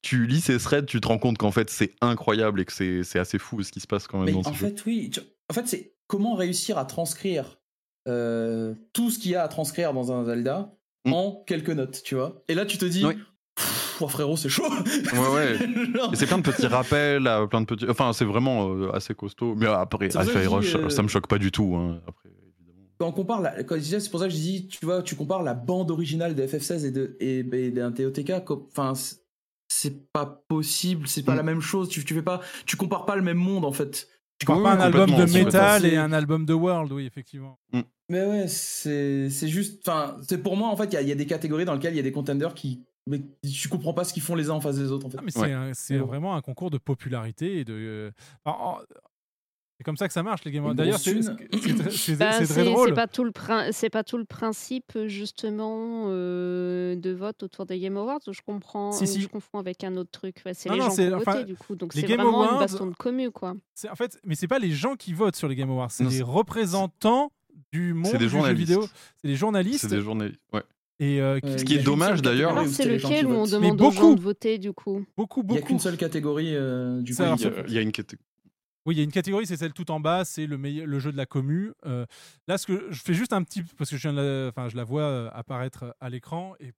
tu 0.00 0.28
lis 0.28 0.40
ces 0.40 0.58
threads, 0.58 0.86
tu 0.86 1.00
te 1.00 1.08
rends 1.08 1.18
compte 1.18 1.38
qu'en 1.38 1.50
fait 1.50 1.68
c'est 1.70 1.96
incroyable 2.00 2.60
et 2.60 2.64
que 2.64 3.02
c'est 3.02 3.18
assez 3.18 3.38
fou 3.40 3.64
ce 3.64 3.72
qui 3.72 3.80
se 3.80 3.88
passe 3.88 4.06
quand 4.06 4.18
même 4.18 4.26
mais 4.26 4.32
dans 4.40 4.48
en 4.48 4.52
ce 4.52 4.58
jeu. 4.58 4.68
fait, 4.68 4.84
oui. 4.86 5.10
En 5.50 5.54
fait, 5.54 5.66
c'est 5.66 5.96
comment 6.06 6.36
réussir 6.36 6.78
à 6.78 6.84
transcrire 6.84 7.58
tout 8.06 9.10
ce 9.10 9.18
qu'il 9.18 9.32
y 9.32 9.34
a 9.34 9.42
à 9.42 9.48
transcrire 9.48 9.92
dans 9.92 10.12
un 10.12 10.24
Zelda 10.24 10.72
Mm. 11.04 11.12
en 11.12 11.42
quelques 11.46 11.70
notes, 11.70 12.02
tu 12.04 12.14
vois. 12.14 12.44
Et 12.48 12.54
là, 12.54 12.64
tu 12.64 12.78
te 12.78 12.84
dis, 12.84 13.04
Oui. 13.04 13.14
Pff, 13.56 13.91
frérot, 14.10 14.36
c'est 14.36 14.48
chaud. 14.48 14.64
Ouais, 15.12 15.34
ouais. 15.34 15.58
Genre, 15.94 16.10
c'est 16.14 16.26
plein 16.26 16.38
de 16.38 16.42
petits 16.42 16.66
rappels, 16.66 17.28
plein 17.50 17.60
de 17.60 17.66
petits. 17.66 17.86
Enfin, 17.88 18.12
c'est 18.12 18.24
vraiment 18.24 18.70
euh, 18.74 18.90
assez 18.94 19.14
costaud. 19.14 19.54
Mais 19.56 19.66
après, 19.66 20.08
dis, 20.08 20.16
Rush, 20.16 20.74
euh, 20.76 20.88
ça 20.88 21.02
me 21.02 21.08
choque 21.08 21.26
pas 21.26 21.38
du 21.38 21.50
tout. 21.50 21.74
hein, 21.76 22.00
Après, 22.06 22.28
évidemment. 22.30 22.86
quand 22.98 23.06
on 23.08 23.12
compare 23.12 23.40
la, 23.40 23.54
c'est 23.56 24.10
pour 24.10 24.20
ça 24.20 24.26
que 24.26 24.32
je 24.32 24.38
dis, 24.38 24.68
tu 24.68 24.84
vois, 24.84 25.02
tu 25.02 25.14
compares 25.16 25.42
la 25.42 25.54
bande 25.54 25.90
originale 25.90 26.34
de 26.34 26.42
FF16 26.46 26.84
et 26.86 26.90
de 26.90 27.16
et, 27.20 27.38
et 27.40 27.70
d'un 27.70 27.92
TOTK, 27.92 28.32
enfin, 28.50 28.94
c'est- 28.94 29.20
pas 30.12 30.26
possible, 30.48 31.08
c'est 31.08 31.22
pas 31.24 31.32
Mm. 31.32 31.36
la 31.36 31.42
même 31.42 31.60
chose. 31.60 31.88
Tu, 31.88 32.04
tu 32.04 32.14
fais 32.14 32.22
pas, 32.22 32.40
tu 32.66 32.76
compares 32.76 33.06
pas 33.06 33.16
le 33.16 33.22
même 33.22 33.38
monde 33.38 33.64
en 33.64 33.72
fait. 33.72 34.06
Tu 34.38 34.44
compares 34.46 34.72
Oui, 34.74 34.78
pas 34.78 34.84
un 34.84 34.86
album 34.86 35.10
de 35.10 35.32
métal 35.32 35.86
et 35.86 35.96
un 35.96 36.12
album 36.12 36.44
de 36.44 36.52
world, 36.52 36.92
oui, 36.92 37.06
effectivement. 37.06 37.58
Mais 38.08 38.26
ouais, 38.26 38.48
c'est 38.48 39.30
c'est 39.30 39.48
juste, 39.48 39.88
enfin, 39.88 40.16
c'est 40.28 40.42
pour 40.42 40.56
moi 40.58 40.68
en 40.68 40.76
fait, 40.76 40.92
il 40.92 41.00
y, 41.00 41.08
y 41.08 41.12
a 41.12 41.14
des 41.14 41.24
catégories 41.26 41.64
dans 41.64 41.72
lesquelles 41.74 41.94
il 41.94 41.96
y 41.96 42.00
a 42.00 42.02
des 42.02 42.12
contenders 42.12 42.52
qui, 42.52 42.84
mais 43.06 43.20
tu 43.50 43.68
comprends 43.68 43.94
pas 43.94 44.04
ce 44.04 44.12
qu'ils 44.12 44.22
font 44.22 44.34
les 44.34 44.50
uns 44.50 44.54
en 44.54 44.60
face 44.60 44.76
des 44.78 44.90
autres 44.92 45.06
en 45.06 45.10
fait. 45.10 45.16
Ah, 45.18 45.22
mais 45.24 45.30
c'est 45.30 45.40
Ouais. 45.40 45.52
un- 45.52 45.74
c'est 45.74 45.98
Ouais. 45.98 46.06
vraiment 46.06 46.34
un 46.36 46.40
concours 46.40 46.70
de 46.70 46.78
popularité 46.78 47.58
et 47.58 47.64
de. 47.64 47.72
euh, 47.74 48.10
alors, 48.44 48.84
c'est 49.78 49.84
comme 49.84 49.96
ça 49.96 50.06
que 50.06 50.12
ça 50.14 50.22
marche, 50.22 50.44
les 50.44 50.52
Game 50.52 50.62
Awards. 50.62 50.76
D'ailleurs, 50.76 51.00
grosse 51.00 51.02
c'est 51.02 51.14
très- 51.20 51.48
c'est- 51.90 51.90
c'est 51.90 52.16
très 52.16 52.44
c'est 52.46 52.64
drôle. 52.64 52.88
c'est 52.90 52.94
pas 52.94 53.08
tout 53.08 53.24
le 53.24 53.32
prin- 53.32 53.72
c'est 53.72 53.90
pas 53.90 54.04
tout 54.04 54.16
le 54.18 54.24
principe 54.24 54.96
justement 55.06 56.04
euh, 56.06 56.94
de 56.94 57.10
vote 57.10 57.42
autour 57.42 57.66
des 57.66 57.80
Game 57.80 57.96
Awards. 57.96 58.20
Je 58.30 58.40
comprends, 58.46 58.92
Si, 58.92 59.08
si. 59.08 59.20
je 59.20 59.26
confonds 59.26 59.58
avec 59.58 59.82
un 59.82 59.96
autre 59.96 60.10
truc. 60.12 60.36
Ouais, 60.46 60.54
c'est 60.54 60.68
les 60.68 60.76
non, 60.76 60.84
gens 60.84 60.90
qui 60.90 60.96
c'est- 60.96 61.12
ont 61.12 61.16
enfin, 61.16 61.32
voté 61.32 61.44
du 61.46 61.56
coup, 61.56 61.74
donc 61.74 61.94
les 61.94 62.02
c'est 62.02 62.06
Game 62.06 62.20
vraiment 62.20 62.42
Awards- 62.44 62.52
une 62.54 62.58
baston 62.60 62.86
de 62.86 62.94
commu 62.94 63.32
quoi. 63.32 63.54
C'est- 63.74 63.88
En 63.90 63.96
fait, 63.96 64.20
mais 64.24 64.36
c'est 64.36 64.46
pas 64.46 64.60
les 64.60 64.70
gens 64.70 64.94
qui 64.94 65.12
votent 65.12 65.34
sur 65.36 65.48
les 65.48 65.56
Game 65.56 65.70
Awards, 65.70 65.90
c'est 65.90 66.04
les 66.04 66.22
représentants 66.22 67.32
du 67.72 67.94
monde 67.94 68.12
des 68.12 68.18
du 68.18 68.28
jeu 68.28 68.52
vidéo. 68.52 68.86
C'est 69.20 69.28
les 69.28 69.34
journalistes. 69.36 69.80
C'est 69.80 69.88
des 69.96 70.00
journalistes. 70.02 70.40
Ouais. 70.52 70.62
Et 71.00 71.20
euh, 71.20 71.40
qui- 71.40 71.48
Euh, 71.48 71.58
Ce 71.58 71.64
qui 71.64 71.74
est 71.76 71.80
a 71.80 71.82
dommage, 71.82 72.22
d'ailleurs- 72.22 72.68
c'est 72.68 72.84
lequel 72.86 73.26
où 73.26 73.30
on 73.30 73.46
demande 73.46 73.72
aux 73.72 73.76
beaucoup. 73.76 73.92
gens 73.96 74.12
de 74.14 74.20
voter 74.20 74.58
du 74.58 74.72
coup 74.72 75.04
beaucoup, 75.16 75.42
Il 75.42 75.48
y 75.48 75.52
a 75.52 75.54
beaucoup. 75.56 75.66
qu'une 75.68 75.78
seule 75.80 75.96
catégorie 75.96 76.54
euh, 76.54 77.00
du 77.00 77.14
coup. 77.14 77.22
Il 77.66 77.72
y 77.72 77.78
a- 77.78 77.80
une 77.80 77.92
catégorie. 77.92 78.20
Oui, 78.84 78.94
il 78.96 78.98
y 78.98 79.00
a 79.00 79.04
une 79.04 79.12
catégorie, 79.12 79.46
c'est 79.46 79.56
celle 79.56 79.72
tout 79.72 79.90
en 79.92 80.00
bas, 80.00 80.24
c'est 80.24 80.46
le, 80.46 80.58
meilleur- 80.58 80.86
le 80.86 80.98
jeu 80.98 81.12
de 81.12 81.16
la 81.16 81.24
commu. 81.26 81.72
Euh, 81.86 82.04
là, 82.48 82.58
ce 82.58 82.66
que 82.66 82.88
je 82.90 83.00
fais 83.00 83.14
juste 83.14 83.32
un 83.32 83.42
petit, 83.44 83.62
parce 83.78 83.90
que 83.90 83.96
je, 83.96 84.02
viens 84.08 84.12
de 84.12 84.20
la, 84.20 84.48
enfin, 84.48 84.68
je 84.68 84.76
la 84.76 84.82
vois 84.84 85.28
apparaître 85.32 85.94
à 86.00 86.10
l'écran 86.10 86.54
et 86.58 86.72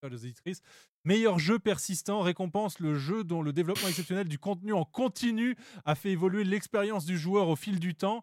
pour 0.00 0.10
les 0.10 0.24
auditrices. 0.24 0.60
Meilleur 1.04 1.38
jeu 1.38 1.58
persistant 1.58 2.20
récompense 2.20 2.80
le 2.80 2.94
jeu 2.96 3.24
dont 3.24 3.40
le 3.42 3.52
développement 3.54 3.88
exceptionnel 3.88 4.28
du 4.28 4.38
contenu 4.38 4.72
en 4.74 4.84
continu 4.84 5.56
a 5.86 5.94
fait 5.94 6.10
évoluer 6.10 6.44
l'expérience 6.44 7.06
du 7.06 7.16
joueur 7.18 7.48
au 7.48 7.56
fil 7.56 7.80
du 7.80 7.94
temps. 7.94 8.22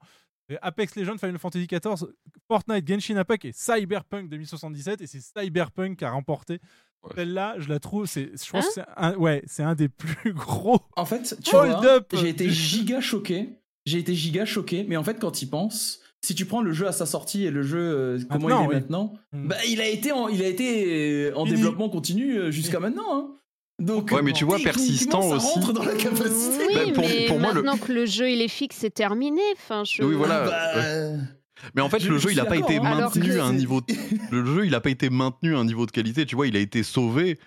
Apex 0.61 0.95
Legends, 0.95 1.17
Final 1.17 1.37
Fantasy 1.39 1.67
XIV, 1.67 2.07
Fortnite, 2.47 2.87
Genshin 2.87 3.17
Impact 3.17 3.45
et 3.45 3.51
Cyberpunk 3.53 4.29
2077. 4.29 5.01
Et 5.01 5.07
c'est 5.07 5.19
Cyberpunk 5.21 5.97
qui 5.99 6.05
a 6.05 6.11
remporté. 6.11 6.59
Ouais. 7.03 7.11
Celle-là, 7.15 7.55
je 7.59 7.69
la 7.69 7.79
trouve, 7.79 8.05
c'est, 8.05 8.31
je 8.33 8.51
pense 8.51 8.65
Hein 8.65 8.67
que 8.67 8.73
c'est 8.73 8.83
un, 8.97 9.15
ouais, 9.15 9.43
c'est 9.45 9.63
un 9.63 9.75
des 9.75 9.89
plus 9.89 10.33
gros 10.33 10.79
En 10.95 11.05
fait, 11.05 11.37
tu 11.43 11.55
hold 11.55 11.71
vois, 11.71 11.85
up 11.87 12.07
j'ai 12.13 12.29
été 12.29 12.49
giga 12.49 13.01
choqué. 13.01 13.49
J'ai 13.85 13.99
été 13.99 14.15
giga 14.15 14.45
choqué, 14.45 14.83
mais 14.87 14.97
en 14.97 15.03
fait, 15.03 15.19
quand 15.19 15.43
il 15.43 15.49
pense, 15.49 15.99
si 16.23 16.33
tu 16.33 16.45
prends 16.47 16.61
le 16.61 16.73
jeu 16.73 16.87
à 16.87 16.91
sa 16.91 17.05
sortie 17.05 17.45
et 17.45 17.51
le 17.51 17.61
jeu 17.61 17.77
euh, 17.79 18.19
comment 18.31 18.47
Maintenant, 18.47 18.61
il 18.61 18.65
est 18.65 18.67
oui. 18.69 18.73
maintenant, 18.75 19.13
Hmm. 19.31 19.47
bah 19.49 19.57
il 19.69 19.79
a 19.81 19.87
été 19.87 20.11
en, 20.11 20.27
il 20.27 20.41
a 20.41 20.47
été 20.47 21.27
euh, 21.29 21.35
en 21.35 21.45
Fini. 21.45 21.57
développement 21.57 21.89
continu 21.89 22.37
euh, 22.39 22.49
jusqu'à 22.51 22.79
maintenant. 22.79 23.03
hein. 23.15 23.31
Donc, 23.79 24.11
Ouais, 24.11 24.21
mais 24.21 24.31
tu 24.31 24.45
vois, 24.45 24.57
persistant 24.57 25.21
ça 25.21 25.35
aussi. 25.35 25.47
rentre 25.59 25.73
dans 25.73 25.83
la 25.83 25.95
capacité. 25.95 26.65
Oui, 26.69 26.73
Bah, 26.75 26.81
pour- 26.93 27.03
mais 27.03 27.25
pour 27.27 27.39
moi, 27.39 27.49
le- 27.53 27.61
maintenant 27.61 27.77
que 27.77 27.91
le 27.91 28.05
jeu 28.05 28.29
il 28.31 28.41
est 28.41 28.47
fixe, 28.47 28.77
c'est 28.79 28.93
terminé. 28.93 29.41
Enfin, 29.57 29.83
je... 29.83 30.01
Oui, 30.03 30.15
voilà. 30.15 30.45
Bah, 30.45 30.75
ouais. 30.77 31.15
Mais 31.75 31.81
en 31.81 31.89
fait, 31.89 31.99
Je- 31.99 32.09
le 32.09 32.17
je 32.17 32.23
jeu, 32.27 32.31
il 32.31 32.39
a 32.39 32.45
pas 32.45 32.55
été 32.57 32.79
maintenu 32.79 33.21
que 33.29 33.39
à 33.39 33.45
un 33.45 33.53
niveau. 33.53 33.81
de- 33.81 33.87
Le 34.31 34.45
jeu, 34.45 34.65
il 34.65 34.75
a 34.75 34.79
pas 34.81 34.89
été 34.89 35.09
maintenu 35.09 35.55
à 35.55 35.59
un 35.59 35.65
niveau 35.65 35.85
de 35.85 35.91
qualité. 35.91 36.25
Tu 36.25 36.35
vois, 36.35 36.47
il 36.47 36.55
a 36.55 36.59
été 36.59 36.83
sauvé. 36.83 37.37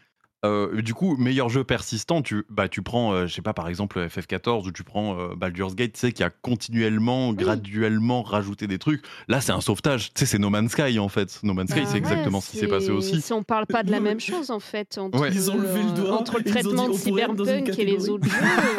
Euh, 0.44 0.83
du 0.83 0.94
coup, 0.94 1.17
meilleur 1.17 1.49
jeu 1.49 1.65
persistant, 1.65 2.23
tu, 2.23 2.44
bah, 2.49 2.68
tu 2.68 2.81
prends, 2.81 3.12
euh, 3.12 3.26
je 3.26 3.34
sais 3.34 3.42
pas, 3.42 3.52
par 3.55 3.67
exemple 3.68 3.99
FF14 3.99 4.68
ou 4.68 4.70
tu 4.70 4.84
prends 4.84 5.18
euh, 5.18 5.34
Baldur's 5.34 5.75
Gate, 5.75 5.94
tu 5.94 5.99
sais, 5.99 6.12
qui 6.12 6.23
a 6.23 6.31
continuellement, 6.31 7.33
graduellement 7.33 8.23
rajouté 8.23 8.68
des 8.68 8.78
trucs. 8.78 9.02
Là, 9.26 9.41
c'est 9.41 9.50
un 9.50 9.60
sauvetage. 9.60 10.15
Tu 10.15 10.20
sais, 10.20 10.26
c'est 10.26 10.39
No 10.39 10.49
Man's 10.49 10.70
Sky 10.70 11.00
en 11.00 11.08
fait. 11.08 11.41
No 11.42 11.55
Man's 11.55 11.70
Sky, 11.70 11.81
Bah 11.81 11.86
c'est 11.86 11.92
ouais, 11.94 11.99
exactement 11.99 12.41
ce 12.41 12.52
qui 12.52 12.58
s'est 12.58 12.68
passé 12.68 12.91
aussi. 12.91 13.20
Si 13.20 13.33
on 13.33 13.42
parle 13.42 13.67
pas 13.67 13.83
de 13.83 13.91
la 13.91 13.99
même 14.00 14.20
chose 14.20 14.52
en 14.52 14.60
fait, 14.60 14.97
entre, 14.99 15.18
Ouais. 15.18 15.31
Ils 15.33 15.50
ont 15.50 15.57
levé 15.58 15.83
le 15.83 15.91
doigt, 15.91 16.12
entre 16.20 16.39
le 16.39 16.44
ils 16.47 16.50
ont 16.50 16.55
dit, 16.55 16.60
traitement 16.60 16.89
de 16.89 16.94
Cyberpunk 16.94 17.78
et 17.78 17.84
les 17.84 18.08
autres 18.08 18.25
jeux. 18.28 18.31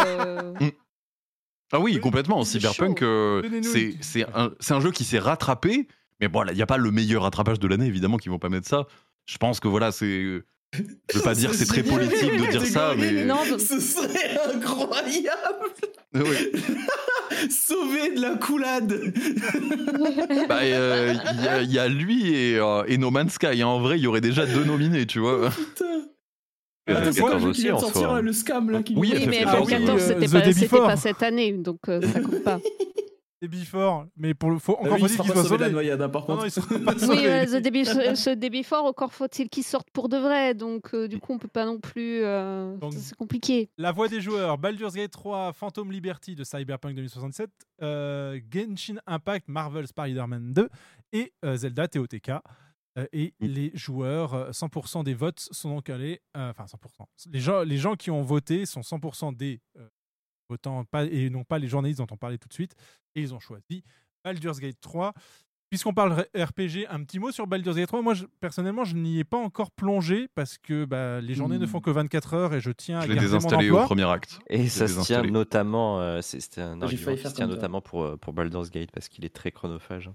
euh, 0.07 0.53
Ah 1.73 1.79
oui, 1.81 1.99
complètement. 1.99 2.43
Cyberpunk, 2.45 3.01
euh, 3.01 3.41
c'est 4.01 4.25
un, 4.33 4.51
c'est 4.61 4.73
un 4.73 4.79
jeu 4.79 4.91
qui 4.91 5.03
s'est 5.03 5.19
rattrapé. 5.19 5.87
Mais 6.21 6.27
bon, 6.29 6.43
il 6.47 6.53
n'y 6.55 6.61
a 6.61 6.65
pas 6.65 6.77
le 6.77 6.91
meilleur 6.91 7.23
rattrapage 7.23 7.59
de 7.59 7.67
l'année, 7.67 7.85
évidemment, 7.85 8.17
qu'ils 8.17 8.31
vont 8.31 8.39
pas 8.39 8.49
mettre 8.49 8.67
ça. 8.67 8.87
Je 9.25 9.37
pense 9.37 9.59
que 9.59 9.67
voilà, 9.67 9.91
c'est. 9.91 10.41
Je 10.73 11.17
veux 11.17 11.23
pas 11.23 11.33
dire 11.33 11.53
c'est 11.53 11.65
très 11.65 11.81
politique 11.83 12.31
de 12.37 12.51
dire 12.51 12.65
ça, 12.65 12.93
mais. 12.97 13.25
Non, 13.25 13.39
Ce 13.57 13.79
serait 13.79 14.37
incroyable 14.53 15.65
Oui. 16.13 16.51
Sauver 17.49 18.15
de 18.15 18.21
la 18.21 18.35
coulade 18.35 19.01
Bah, 20.47 20.59
euh, 20.63 21.13
il 21.37 21.43
y, 21.43 21.47
a- 21.47 21.61
il 21.61 21.71
y 21.71 21.79
a 21.79 21.87
lui 21.87 22.33
et, 22.35 22.55
euh, 22.57 22.83
et 22.87 22.97
No 22.97 23.11
Man's 23.11 23.33
Sky. 23.33 23.61
hein. 23.61 23.67
En 23.67 23.79
vrai, 23.79 23.97
il 23.97 24.03
y 24.03 24.07
aurait 24.07 24.21
déjà 24.21 24.45
deux 24.45 24.63
nominés, 24.63 25.05
tu 25.05 25.19
vois. 25.19 25.49
Putain 25.49 25.85
Et 26.87 26.91
Attends, 26.91 27.11
c'est 27.11 27.21
FF14 27.21 27.21
quoi 27.21 27.33
le 27.33 27.39
jeu 27.39 27.45
qui 27.45 27.49
aussi, 27.51 27.61
vient 27.61 27.71
de 27.71 27.75
en 27.75 27.79
sortir, 27.79 28.11
là, 28.13 28.21
le 28.21 28.33
scam 28.33 28.69
là 28.71 28.83
qui 28.83 28.93
Oui, 28.95 29.13
Oui, 29.15 29.25
mais 29.27 29.43
FF14, 29.45 29.47
FF14 29.47 30.35
euh, 30.35 30.51
c'était 30.53 30.67
pas, 30.67 30.87
pas 30.87 30.95
cette 30.97 31.23
année, 31.23 31.51
donc 31.53 31.79
euh, 31.87 32.01
ça 32.01 32.19
compte 32.19 32.43
pas. 32.43 32.59
C'est 33.41 33.47
Before, 33.47 34.05
mais 34.17 34.33
pour 34.33 34.51
le 34.51 34.59
faut 34.59 34.73
encore 34.73 34.93
oui, 34.93 34.99
il 34.99 34.99
faut-il 35.01 35.13
sera 35.13 35.23
qu'il 35.23 35.33
pas 35.33 35.39
soit 35.39 35.43
sauvé 35.49 35.57
de 35.57 35.61
la 35.63 35.67
sauvé. 35.69 35.73
noyade, 35.73 36.01
hein, 36.01 36.09
par 36.09 36.25
contre. 36.25 36.43
non, 36.45 36.85
pas 36.85 36.93
Oui, 37.07 37.25
euh, 37.25 37.45
The 37.45 37.61
Day 37.61 37.71
Before- 37.71 38.17
ce 38.17 38.75
encore 38.83 39.13
faut-il 39.13 39.47
qu'il 39.49 39.63
sorte 39.63 39.89
pour 39.91 40.09
de 40.09 40.17
vrai, 40.17 40.53
donc 40.53 40.93
euh, 40.93 41.07
du 41.07 41.19
coup 41.19 41.33
on 41.33 41.37
peut 41.37 41.47
pas 41.47 41.65
non 41.65 41.79
plus. 41.79 42.21
euh, 42.23 42.75
Donc- 42.77 42.93
C'est 42.93 43.15
compliqué. 43.15 43.69
La 43.77 43.91
voix 43.93 44.09
des 44.09 44.19
joueurs, 44.19 44.57
Baldur's 44.57 44.93
Gate 44.93 45.11
3, 45.11 45.53
Phantom 45.53 45.89
Liberty 45.91 46.35
de 46.35 46.43
Cyberpunk 46.43 46.95
2067, 46.95 47.49
euh, 47.81 48.39
Genshin 48.51 48.95
Impact, 49.07 49.47
Marvel 49.47 49.87
Spider-Man 49.87 50.51
2 50.51 50.69
et 51.13 51.31
euh, 51.45 51.55
Zelda 51.55 51.87
TOTK. 51.87 52.31
Euh, 52.97 53.05
et 53.13 53.33
Mm. 53.39 53.45
les 53.45 53.71
joueurs, 53.75 54.33
euh, 54.33 54.51
100% 54.51 55.03
des 55.03 55.13
votes 55.13 55.47
sont 55.51 55.69
donc 55.75 55.89
allés. 55.89 56.19
euh, 56.35 56.49
Enfin, 56.49 56.65
100%. 56.65 57.05
Les 57.31 57.39
gens, 57.39 57.61
les 57.61 57.77
gens 57.77 57.95
qui 57.95 58.11
ont 58.11 58.23
voté 58.23 58.65
sont 58.65 58.81
100% 58.81 59.31
des 59.31 59.61
votants 60.49 60.83
pas, 60.85 61.05
et 61.05 61.29
non 61.29 61.43
pas 61.43 61.59
les 61.59 61.67
journalistes 61.67 61.99
dont 61.99 62.07
on 62.11 62.17
parlait 62.17 62.37
tout 62.37 62.47
de 62.47 62.53
suite. 62.53 62.73
Et 63.15 63.21
ils 63.21 63.33
ont 63.33 63.39
choisi 63.39 63.83
Baldur's 64.23 64.59
Gate 64.59 64.79
3. 64.81 65.13
Puisqu'on 65.69 65.93
parle 65.93 66.25
RPG, 66.35 66.87
un 66.89 67.03
petit 67.03 67.19
mot 67.19 67.31
sur 67.31 67.45
Baldur's 67.45 67.75
Gate 67.75 67.87
3. 67.89 68.01
Moi, 68.01 68.15
je- 68.15 68.25
personnellement, 68.39 68.85
je 68.85 68.95
n'y 68.95 69.19
ai 69.19 69.23
pas 69.23 69.37
encore 69.37 69.69
plongé 69.69 70.27
parce 70.33 70.57
que 70.57 70.83
bah, 70.83 71.21
les 71.21 71.35
journées 71.35 71.59
ne 71.59 71.65
Hmm. 71.65 71.69
font 71.69 71.79
que 71.79 71.91
24 71.91 72.33
heures 72.33 72.55
et 72.55 72.59
je 72.59 72.71
tiens 72.71 72.97
à 72.97 73.01
Je 73.03 73.09
l'ai 73.09 73.13
garder 73.15 73.29
mon 73.29 73.35
désinstallé 73.37 73.69
au 73.69 73.83
premier 73.83 74.09
acte. 74.09 74.39
Et 74.49 74.67
ça 74.67 74.87
se 74.87 74.99
tient 75.05 75.21
notamment, 75.21 76.01
euh, 76.01 76.21
c'est- 76.21 76.39
c'était 76.39 76.61
un 76.61 76.81
argument 76.81 77.15
qui 77.15 77.21
se 77.29 77.35
tient 77.35 77.45
notamment 77.45 77.81
pour, 77.81 78.01
euh, 78.03 78.17
pour 78.17 78.33
Baldur's 78.33 78.71
Gate 78.71 78.89
parce 78.91 79.09
qu'il 79.09 79.25
est 79.25 79.29
très 79.35 79.51
chronophage. 79.51 80.09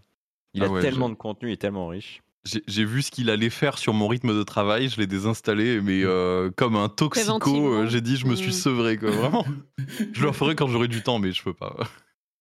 Il 0.55 0.63
Ah 0.65 0.67
a 0.67 0.69
ouais, 0.71 0.81
tellement 0.81 1.09
de 1.09 1.15
contenu 1.15 1.53
et 1.53 1.57
tellement 1.57 1.87
riche. 1.87 2.24
J'ai 2.67 2.85
vu 2.85 3.01
ce 3.03 3.11
qu'il 3.11 3.31
allait 3.31 3.49
faire 3.51 3.79
sur 3.79 3.95
mon 3.95 4.07
rythme 4.07 4.37
de 4.37 4.43
travail, 4.43 4.89
je 4.91 5.01
l'ai 5.01 5.07
désinstallé, 5.07 5.81
mais 5.81 6.03
euh, 6.05 6.51
comme 6.57 6.77
un 6.77 6.91
toxico, 6.91 7.73
euh, 7.73 7.87
j'ai 7.87 8.03
dit 8.03 8.17
je 8.17 8.27
me 8.27 8.37
suis 8.37 8.51
Mm. 8.51 8.53
sevré, 8.53 8.99
quoi. 8.99 9.11
Vraiment. 9.11 9.47
Je 10.13 10.23
le 10.23 10.29
referai 10.29 10.55
quand 10.55 10.67
j'aurai 10.69 10.89
du 10.89 11.03
temps, 11.03 11.19
mais 11.19 11.33
je 11.33 11.43
peux 11.43 11.55
pas. 11.55 11.75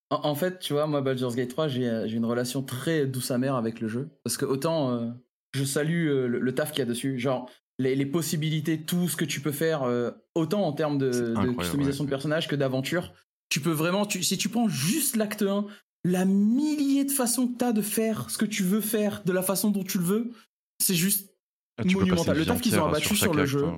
En, 0.09 0.29
en 0.29 0.35
fait, 0.35 0.59
tu 0.59 0.73
vois, 0.73 0.87
moi, 0.87 1.01
Baldur's 1.01 1.35
Gate 1.35 1.49
3, 1.49 1.67
j'ai 1.69 1.87
euh, 1.87 2.07
j'ai 2.07 2.17
une 2.17 2.25
relation 2.25 2.61
très 2.63 3.05
douce 3.05 3.31
amère 3.31 3.55
avec 3.55 3.79
le 3.79 3.87
jeu. 3.87 4.09
Parce 4.23 4.37
que 4.37 4.45
autant 4.45 4.91
euh, 4.91 5.09
je 5.53 5.63
salue 5.63 6.07
euh, 6.09 6.27
le, 6.27 6.39
le 6.39 6.55
taf 6.55 6.71
qu'il 6.71 6.79
y 6.79 6.81
a 6.81 6.85
dessus, 6.85 7.17
genre 7.19 7.49
les, 7.79 7.95
les 7.95 8.05
possibilités, 8.05 8.81
tout 8.83 9.07
ce 9.09 9.15
que 9.15 9.25
tu 9.25 9.39
peux 9.41 9.51
faire, 9.51 9.83
euh, 9.83 10.11
autant 10.35 10.63
en 10.63 10.73
termes 10.73 10.97
de, 10.97 11.09
de 11.09 11.51
customisation 11.57 12.03
ouais. 12.03 12.07
de 12.07 12.09
personnages 12.09 12.47
que 12.47 12.55
d'aventure. 12.55 13.13
Tu 13.49 13.59
peux 13.61 13.71
vraiment, 13.71 14.05
tu, 14.05 14.21
si 14.23 14.37
tu 14.37 14.49
prends 14.49 14.67
juste 14.69 15.15
l'acte 15.15 15.41
1, 15.43 15.65
la 16.03 16.25
millier 16.25 17.05
de 17.05 17.11
façons 17.11 17.47
que 17.47 17.57
tu 17.57 17.65
as 17.65 17.73
de 17.73 17.81
faire 17.81 18.29
ce 18.29 18.37
que 18.37 18.45
tu 18.45 18.63
veux 18.63 18.81
faire 18.81 19.23
de 19.25 19.31
la 19.31 19.41
façon 19.41 19.71
dont 19.71 19.83
tu 19.83 19.97
le 19.97 20.03
veux, 20.03 20.31
c'est 20.79 20.95
juste 20.95 21.29
Ah, 21.77 21.83
monumental. 21.85 22.37
Le 22.37 22.45
taf 22.45 22.61
qu'ils 22.61 22.77
ont 22.79 22.85
abattu 22.85 23.15
sur 23.15 23.27
chaque 23.27 23.33
le 23.35 23.41
acte, 23.41 23.49
jeu. 23.51 23.65
hein, 23.65 23.77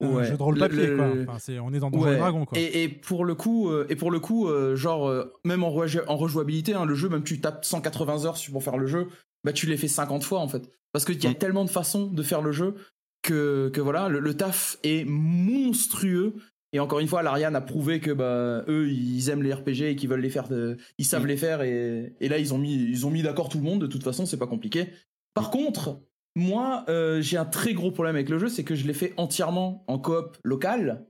ouais, 0.00 0.06
ouais. 0.08 0.20
un 0.20 0.24
jeu 0.24 0.36
de 0.36 0.42
rôle 0.42 0.54
Le- 0.54 0.60
papier 0.60 0.86
le- 0.88 0.96
quoi. 0.96 1.12
Enfin, 1.28 1.38
c'est- 1.38 1.58
on 1.60 1.72
est 1.72 1.78
dans 1.78 1.90
Donjons 1.90 2.04
Ouais. 2.06 2.14
et 2.14 2.18
Dragons 2.18 2.44
quoi. 2.44 2.58
Et, 2.58 2.82
et 2.84 2.88
pour 2.88 3.24
le 3.24 3.34
coup, 3.36 3.70
euh, 3.70 3.86
et 3.88 3.94
pour 3.94 4.10
le 4.10 4.18
coup, 4.18 4.48
euh, 4.48 4.74
genre 4.74 5.06
euh, 5.08 5.32
même 5.44 5.62
en, 5.62 5.70
rejou- 5.70 6.02
en 6.08 6.16
rejouabilité, 6.16 6.74
hein, 6.74 6.84
le 6.84 6.94
jeu, 6.96 7.08
même 7.08 7.22
tu 7.22 7.40
tapes 7.40 7.64
180 7.64 8.24
heures 8.24 8.36
pour 8.50 8.62
faire 8.64 8.78
le 8.78 8.86
jeu, 8.86 9.06
bah 9.44 9.52
tu 9.52 9.66
l'as 9.66 9.76
fait 9.76 9.86
50 9.86 10.24
fois 10.24 10.40
en 10.40 10.48
fait, 10.48 10.68
parce 10.92 11.04
qu'il 11.04 11.22
y 11.22 11.26
a 11.26 11.30
Mm. 11.30 11.34
tellement 11.34 11.64
de 11.64 11.70
façons 11.70 12.06
de 12.08 12.22
faire 12.24 12.42
le 12.42 12.50
jeu 12.52 12.74
que, 13.22 13.70
que 13.72 13.80
voilà, 13.80 14.08
le, 14.08 14.18
le 14.18 14.34
taf 14.34 14.78
est 14.82 15.04
monstrueux. 15.06 16.34
Et 16.72 16.80
encore 16.80 16.98
une 16.98 17.06
fois, 17.08 17.22
l'Ariane 17.22 17.54
a 17.56 17.60
prouvé 17.60 18.00
que 18.00 18.10
bah 18.10 18.64
eux 18.68 18.88
ils 18.90 19.30
aiment 19.30 19.42
les 19.42 19.52
RPG 19.54 19.82
et 19.90 19.96
qu'ils 19.96 20.08
veulent 20.08 20.20
les 20.20 20.30
faire, 20.30 20.48
de- 20.48 20.76
ils 20.98 21.04
savent 21.04 21.24
Mm. 21.24 21.28
les 21.28 21.36
faire 21.36 21.62
et, 21.62 22.14
et 22.20 22.28
là 22.28 22.38
ils 22.38 22.52
ont 22.52 22.58
mis 22.58 22.74
ils 22.74 23.06
ont 23.06 23.10
mis 23.10 23.22
d'accord 23.22 23.48
tout 23.48 23.58
le 23.58 23.64
monde. 23.64 23.80
De 23.80 23.86
toute 23.86 24.02
façon, 24.02 24.26
c'est 24.26 24.36
pas 24.36 24.46
compliqué. 24.48 24.88
Par 25.34 25.50
contre, 25.50 26.02
moi 26.34 26.84
euh, 26.88 27.20
j'ai 27.22 27.36
un 27.38 27.44
très 27.46 27.72
gros 27.72 27.90
problème 27.92 28.16
avec 28.16 28.28
le 28.28 28.38
jeu, 28.38 28.48
c'est 28.48 28.64
que 28.64 28.74
je 28.74 28.86
l'ai 28.86 28.94
fait 28.94 29.14
entièrement 29.16 29.84
en 29.86 29.98
coop 29.98 30.36
local 30.42 31.06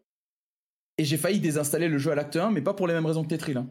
et 0.99 1.05
j'ai 1.05 1.17
failli 1.17 1.41
désinstaller 1.41 1.89
le 1.89 1.99
jeu 1.99 2.11
à 2.13 2.15
l'acte 2.15 2.37
1, 2.37 2.51
mais 2.51 2.63
pas 2.63 2.75
pour 2.75 2.87
les 2.87 2.95
mêmes 2.95 3.07
raisons 3.07 3.23
que 3.25 3.29
Tetril. 3.29 3.57
hein. 3.57 3.69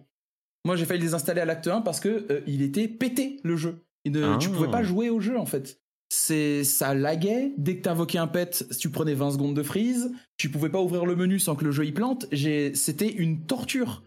Moi, 0.65 0.75
j'ai 0.75 0.85
failli 0.85 0.99
le 0.99 1.05
désinstaller 1.05 1.41
à 1.41 1.45
l'acte 1.45 1.67
1 1.67 1.81
parce 1.81 1.99
que 1.99 2.25
euh, 2.31 2.41
il 2.47 2.61
était 2.63 2.87
pété 2.87 3.39
le 3.43 3.55
jeu. 3.55 3.85
Et 4.03 4.09
ne- 4.09 4.37
Tu 4.39 4.49
pouvais 4.49 4.67
Ah. 4.69 4.71
pas 4.71 4.83
jouer 4.83 5.09
au 5.09 5.19
jeu 5.19 5.37
en 5.37 5.45
fait. 5.45 5.79
C'est 6.09 6.63
ça 6.63 6.93
laguait 6.93 7.53
dès 7.57 7.77
que 7.77 7.81
t'invoquais 7.81 8.19
un 8.19 8.27
pet, 8.27 8.65
tu 8.79 8.89
prenais 8.89 9.13
20 9.15 9.31
secondes 9.31 9.55
de 9.55 9.63
freeze, 9.63 10.11
tu 10.37 10.49
pouvais 10.49 10.69
pas 10.69 10.79
ouvrir 10.81 11.05
le 11.05 11.15
menu 11.15 11.39
sans 11.39 11.55
que 11.55 11.65
le 11.65 11.71
jeu 11.71 11.85
y 11.85 11.91
plante. 11.91 12.27
J'ai 12.31 12.73
c'était 12.75 13.09
une 13.11 13.45
torture. 13.45 14.03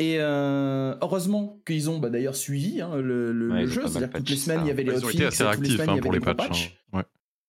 Et 0.00 0.16
euh, 0.20 0.94
heureusement 1.00 1.60
qu'ils 1.66 1.90
ont 1.90 1.98
bah, 1.98 2.08
d'ailleurs 2.10 2.36
suivi 2.36 2.80
hein, 2.80 2.96
le, 2.96 3.32
le- 3.32 3.50
Ouais, 3.50 3.60
le 3.62 3.66
jeu, 3.66 3.82
c'est-à-dire 3.86 4.10
que 4.10 4.18
toutes 4.18 4.30
les 4.30 4.36
semaines 4.36 4.58
ça. 4.58 4.64
il 4.64 4.68
y 4.68 4.70
avait 4.70 4.82
les 4.84 4.92
Ils 4.92 5.04
ont 5.04 5.08
été 5.10 5.26
hotfix, 5.26 5.42
assez 5.42 5.42
y 5.44 5.46
hein, 5.90 5.98
pour 6.00 6.12
des 6.12 6.18
les 6.18 6.24
patchs. 6.24 6.36
patchs. 6.36 6.78
hein. 6.92 6.98
Ouais. 6.98 7.04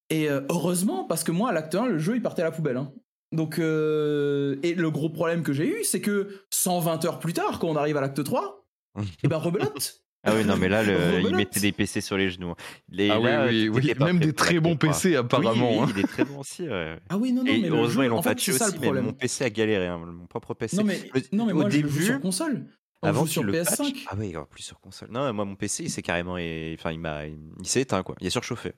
Et 0.09 0.29
euh, 0.29 0.41
heureusement, 0.49 1.03
parce 1.03 1.23
que 1.23 1.31
moi, 1.31 1.49
à 1.49 1.53
l'acte 1.53 1.75
1, 1.75 1.85
le 1.87 1.99
jeu, 1.99 2.15
il 2.15 2.21
partait 2.23 2.41
à 2.41 2.45
la 2.45 2.51
poubelle. 2.51 2.77
hein. 2.77 2.91
Donc, 3.31 3.59
euh, 3.59 4.55
et 4.63 4.73
le 4.73 4.89
gros 4.89 5.09
problème 5.09 5.43
que 5.43 5.53
j'ai 5.53 5.67
eu, 5.67 5.83
c'est 5.83 6.01
que 6.01 6.41
120 6.51 7.05
heures 7.05 7.19
plus 7.19 7.33
tard, 7.33 7.59
quand 7.59 7.67
on 7.67 7.75
arrive 7.75 7.97
à 7.97 8.01
l'acte 8.01 8.23
3, 8.23 8.65
et 9.23 9.27
ben 9.27 9.37
rebelote. 9.37 10.01
Ah 10.23 10.33
oui, 10.35 10.43
non, 10.43 10.57
mais 10.57 10.67
là, 10.67 10.83
le- 10.83 11.21
il 11.21 11.35
mettait 11.35 11.59
des 11.61 11.71
PC 11.71 12.01
sur 12.01 12.17
les 12.17 12.29
genoux. 12.29 12.53
Les, 12.89 13.09
Ah 13.09 13.19
oui, 13.19 13.25
là, 13.25 13.45
oui, 13.47 13.69
t'étais 13.73 13.87
oui, 13.89 13.95
pas 13.95 14.05
même 14.05 14.19
des 14.19 14.33
très 14.33 14.59
bons 14.59 14.75
3. 14.75 14.89
PC 14.91 15.15
apparemment. 15.15 15.69
Oui, 15.71 15.77
oui, 15.77 15.83
hein. 15.83 15.93
il 15.95 15.99
est 15.99 16.07
très 16.07 16.25
bon 16.25 16.39
aussi. 16.39 16.63
ouais. 16.67 16.97
Ah 17.09 17.17
oui, 17.17 17.31
non, 17.31 17.43
non, 17.43 17.51
Et 17.51 17.59
mais 17.61 17.69
heureusement, 17.69 18.03
ils 18.03 18.09
l'ont 18.09 18.17
en 18.17 18.21
fait, 18.21 18.29
patché 18.31 18.51
c'est 18.51 18.57
ça 18.57 18.67
aussi, 18.67 18.79
le 18.79 18.91
mais 18.93 19.01
mon 19.01 19.13
PC 19.13 19.45
a 19.45 19.49
galéré, 19.49 19.87
hein, 19.87 19.97
mon 19.97 20.25
propre 20.27 20.53
PC. 20.53 20.75
Non, 20.77 20.83
mais, 20.83 20.99
Le- 21.13 21.21
non, 21.31 21.45
mais 21.45 21.53
au 21.53 21.55
moi, 21.55 21.69
je 21.69 21.77
début, 21.77 21.89
joue 21.89 22.01
sur 22.01 22.19
console. 22.21 22.65
On 23.01 23.07
avant 23.07 23.25
sur 23.25 23.43
le 23.43 23.53
PS5. 23.53 23.77
patch- 23.77 24.05
Ah 24.09 24.15
oui, 24.17 24.35
en 24.35 24.43
plus 24.43 24.61
sur 24.63 24.79
console. 24.81 25.09
Non, 25.09 25.31
moi, 25.33 25.45
mon 25.45 25.55
PC, 25.55 25.83
il 25.83 25.89
s'est 25.89 26.01
carrément. 26.01 26.37
et- 26.37 26.75
Enfin, 26.77 26.91
il, 26.91 26.99
m'a... 26.99 27.25
il 27.25 27.37
s'est 27.63 27.79
éteint, 27.81 28.03
quoi. 28.03 28.15
Il 28.19 28.27
est 28.27 28.31
surchauffé. 28.31 28.73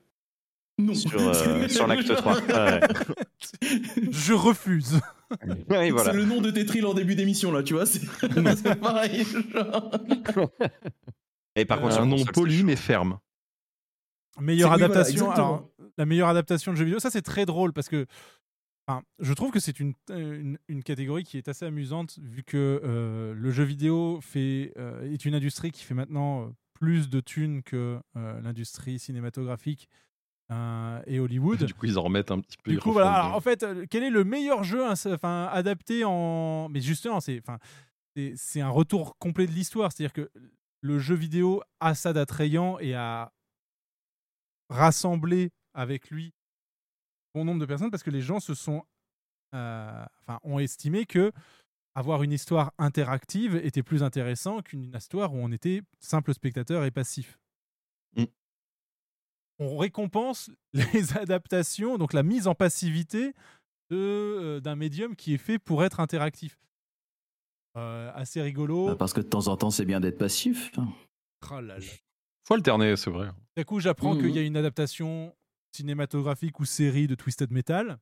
Non. 0.78 0.94
Sur, 0.94 1.18
euh, 1.20 1.66
sur 1.68 1.88
l'acte 1.88 2.14
3. 2.14 2.36
Ah 2.54 2.64
ouais. 2.66 2.80
Je 4.12 4.32
refuse. 4.32 5.00
Voilà. 5.68 6.04
C'est 6.12 6.16
le 6.16 6.24
nom 6.24 6.40
de 6.40 6.50
Tetril 6.52 6.86
en 6.86 6.94
début 6.94 7.14
d'émission, 7.16 7.50
là, 7.52 7.62
tu 7.64 7.74
vois. 7.74 7.84
C'est 7.86 8.00
c'est 8.20 8.74
pareil. 8.80 9.26
genre. 9.52 9.90
Et 11.56 11.64
par 11.64 11.80
contre, 11.80 11.94
sur 11.94 12.02
un 12.02 12.06
nom 12.06 12.24
poli 12.24 12.62
mais 12.64 12.76
ferme. 12.76 13.18
Meilleure 14.40 14.70
C'est- 14.70 14.74
oui, 14.74 14.78
voilà, 14.78 14.94
adaptation. 15.00 15.30
alors, 15.30 15.68
la 15.98 16.06
meilleure 16.06 16.28
adaptation 16.28 16.72
de 16.72 16.76
jeu 16.78 16.84
vidéo, 16.84 16.98
ça 17.00 17.10
c'est 17.10 17.20
très 17.22 17.44
drôle 17.44 17.72
parce 17.74 17.88
que 17.90 18.06
enfin, 18.88 19.02
je 19.18 19.32
trouve 19.34 19.50
que 19.50 19.60
c'est 19.60 19.78
une, 19.78 19.92
une, 20.10 20.58
une 20.68 20.82
catégorie 20.82 21.24
qui 21.24 21.36
est 21.36 21.48
assez 21.48 21.66
amusante 21.66 22.18
vu 22.18 22.42
que 22.42 22.80
euh, 22.82 23.34
le 23.34 23.50
jeu 23.50 23.64
vidéo 23.64 24.20
fait, 24.22 24.72
euh, 24.78 25.10
est 25.12 25.24
une 25.26 25.34
industrie 25.34 25.70
qui 25.70 25.84
fait 25.84 25.92
maintenant 25.94 26.46
euh, 26.46 26.50
plus 26.72 27.10
de 27.10 27.20
thunes 27.20 27.62
que 27.62 27.98
euh, 28.16 28.40
l'industrie 28.40 28.98
cinématographique 28.98 29.88
euh, 30.50 31.02
et 31.06 31.20
Hollywood. 31.20 31.58
Du 31.66 31.74
coup, 31.74 31.84
ils 31.86 31.98
en 31.98 32.02
remettent 32.02 32.30
un 32.30 32.40
petit 32.40 32.56
peu. 32.56 32.70
Du 32.72 32.78
coup, 32.78 32.92
voilà. 32.92 33.12
Alors, 33.12 33.36
en 33.36 33.40
fait, 33.40 33.62
euh, 33.62 33.84
quel 33.90 34.02
est 34.02 34.10
le 34.10 34.24
meilleur 34.24 34.64
jeu 34.64 34.82
hein, 34.86 34.94
enfin, 35.06 35.50
adapté 35.52 36.04
en. 36.04 36.70
Mais 36.70 36.80
justement, 36.80 37.20
c'est 37.20 37.38
enfin, 37.46 37.58
c'est- 38.16 38.32
c'est 38.36 38.60
un 38.62 38.70
retour 38.70 39.18
complet 39.18 39.46
de 39.46 39.52
l'histoire. 39.52 39.92
C'est-à-dire 39.92 40.14
que 40.14 40.30
le 40.82 40.98
jeu 40.98 41.14
vidéo 41.14 41.62
a 41.80 41.94
ça 41.94 42.12
d'attrayant 42.12 42.78
et 42.78 42.94
a 42.94 43.32
rassemblé 44.68 45.50
avec 45.74 46.10
lui 46.10 46.32
bon 47.34 47.44
nombre 47.44 47.60
de 47.60 47.66
personnes 47.66 47.90
parce 47.90 48.02
que 48.02 48.10
les 48.10 48.20
gens 48.22 48.40
se 48.40 48.54
sont. 48.54 48.84
euh, 49.54 50.04
Enfin, 50.20 50.38
ont 50.44 50.58
estimé 50.58 51.06
que 51.06 51.32
avoir 51.94 52.22
une 52.22 52.32
histoire 52.32 52.72
interactive 52.78 53.56
était 53.56 53.82
plus 53.82 54.02
intéressant 54.02 54.62
qu'une 54.62 54.84
histoire 54.94 55.34
où 55.34 55.38
on 55.38 55.52
était 55.52 55.82
simple 56.00 56.32
spectateur 56.32 56.84
et 56.84 56.90
passif. 56.90 57.38
Mm. 58.16 58.24
On 59.58 59.76
récompense 59.76 60.50
les 60.72 61.16
adaptations, 61.16 61.98
donc 61.98 62.12
la 62.12 62.22
mise 62.22 62.46
en 62.46 62.54
passivité 62.54 63.34
euh, 63.92 64.60
d'un 64.60 64.74
médium 64.76 65.14
qui 65.16 65.34
est 65.34 65.38
fait 65.38 65.58
pour 65.58 65.84
être 65.84 66.00
interactif. 66.00 66.58
Euh, 67.76 68.10
assez 68.14 68.42
rigolo. 68.42 68.86
Bah, 68.86 68.96
Parce 68.96 69.12
que 69.12 69.20
de 69.20 69.26
temps 69.26 69.48
en 69.48 69.56
temps, 69.56 69.70
c'est 69.70 69.84
bien 69.86 70.00
d'être 70.00 70.18
passif. 70.18 70.70
Oh 70.78 71.60
là 71.60 71.78
là. 71.78 71.84
Faut 72.46 72.54
alterner, 72.54 72.96
c'est 72.96 73.10
vrai. 73.10 73.28
D'un 73.56 73.64
coup, 73.64 73.80
j'apprends 73.80 74.14
Mhm. 74.14 74.20
qu'il 74.20 74.30
y 74.36 74.38
a 74.38 74.42
une 74.42 74.56
adaptation 74.56 75.34
cinématographique 75.74 76.60
ou 76.60 76.64
série 76.64 77.06
de 77.06 77.14
Twisted 77.14 77.50
Metal. 77.50 77.98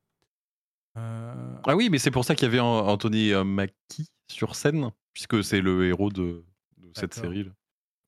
Euh, 0.97 1.55
Ah 1.65 1.75
oui, 1.75 1.89
mais 1.89 1.97
c'est 1.99 2.11
pour 2.11 2.25
ça 2.25 2.35
qu'il 2.35 2.45
y 2.45 2.49
avait 2.49 2.59
An- 2.59 2.87
Anthony 2.87 3.31
euh, 3.31 3.43
Mackie 3.43 4.07
sur 4.31 4.55
scène, 4.55 4.91
puisque 5.13 5.43
c'est 5.43 5.61
le 5.61 5.87
héros 5.87 6.09
de, 6.09 6.43
de 6.77 6.91
cette 6.95 7.13
série. 7.13 7.45
là. 7.45 7.51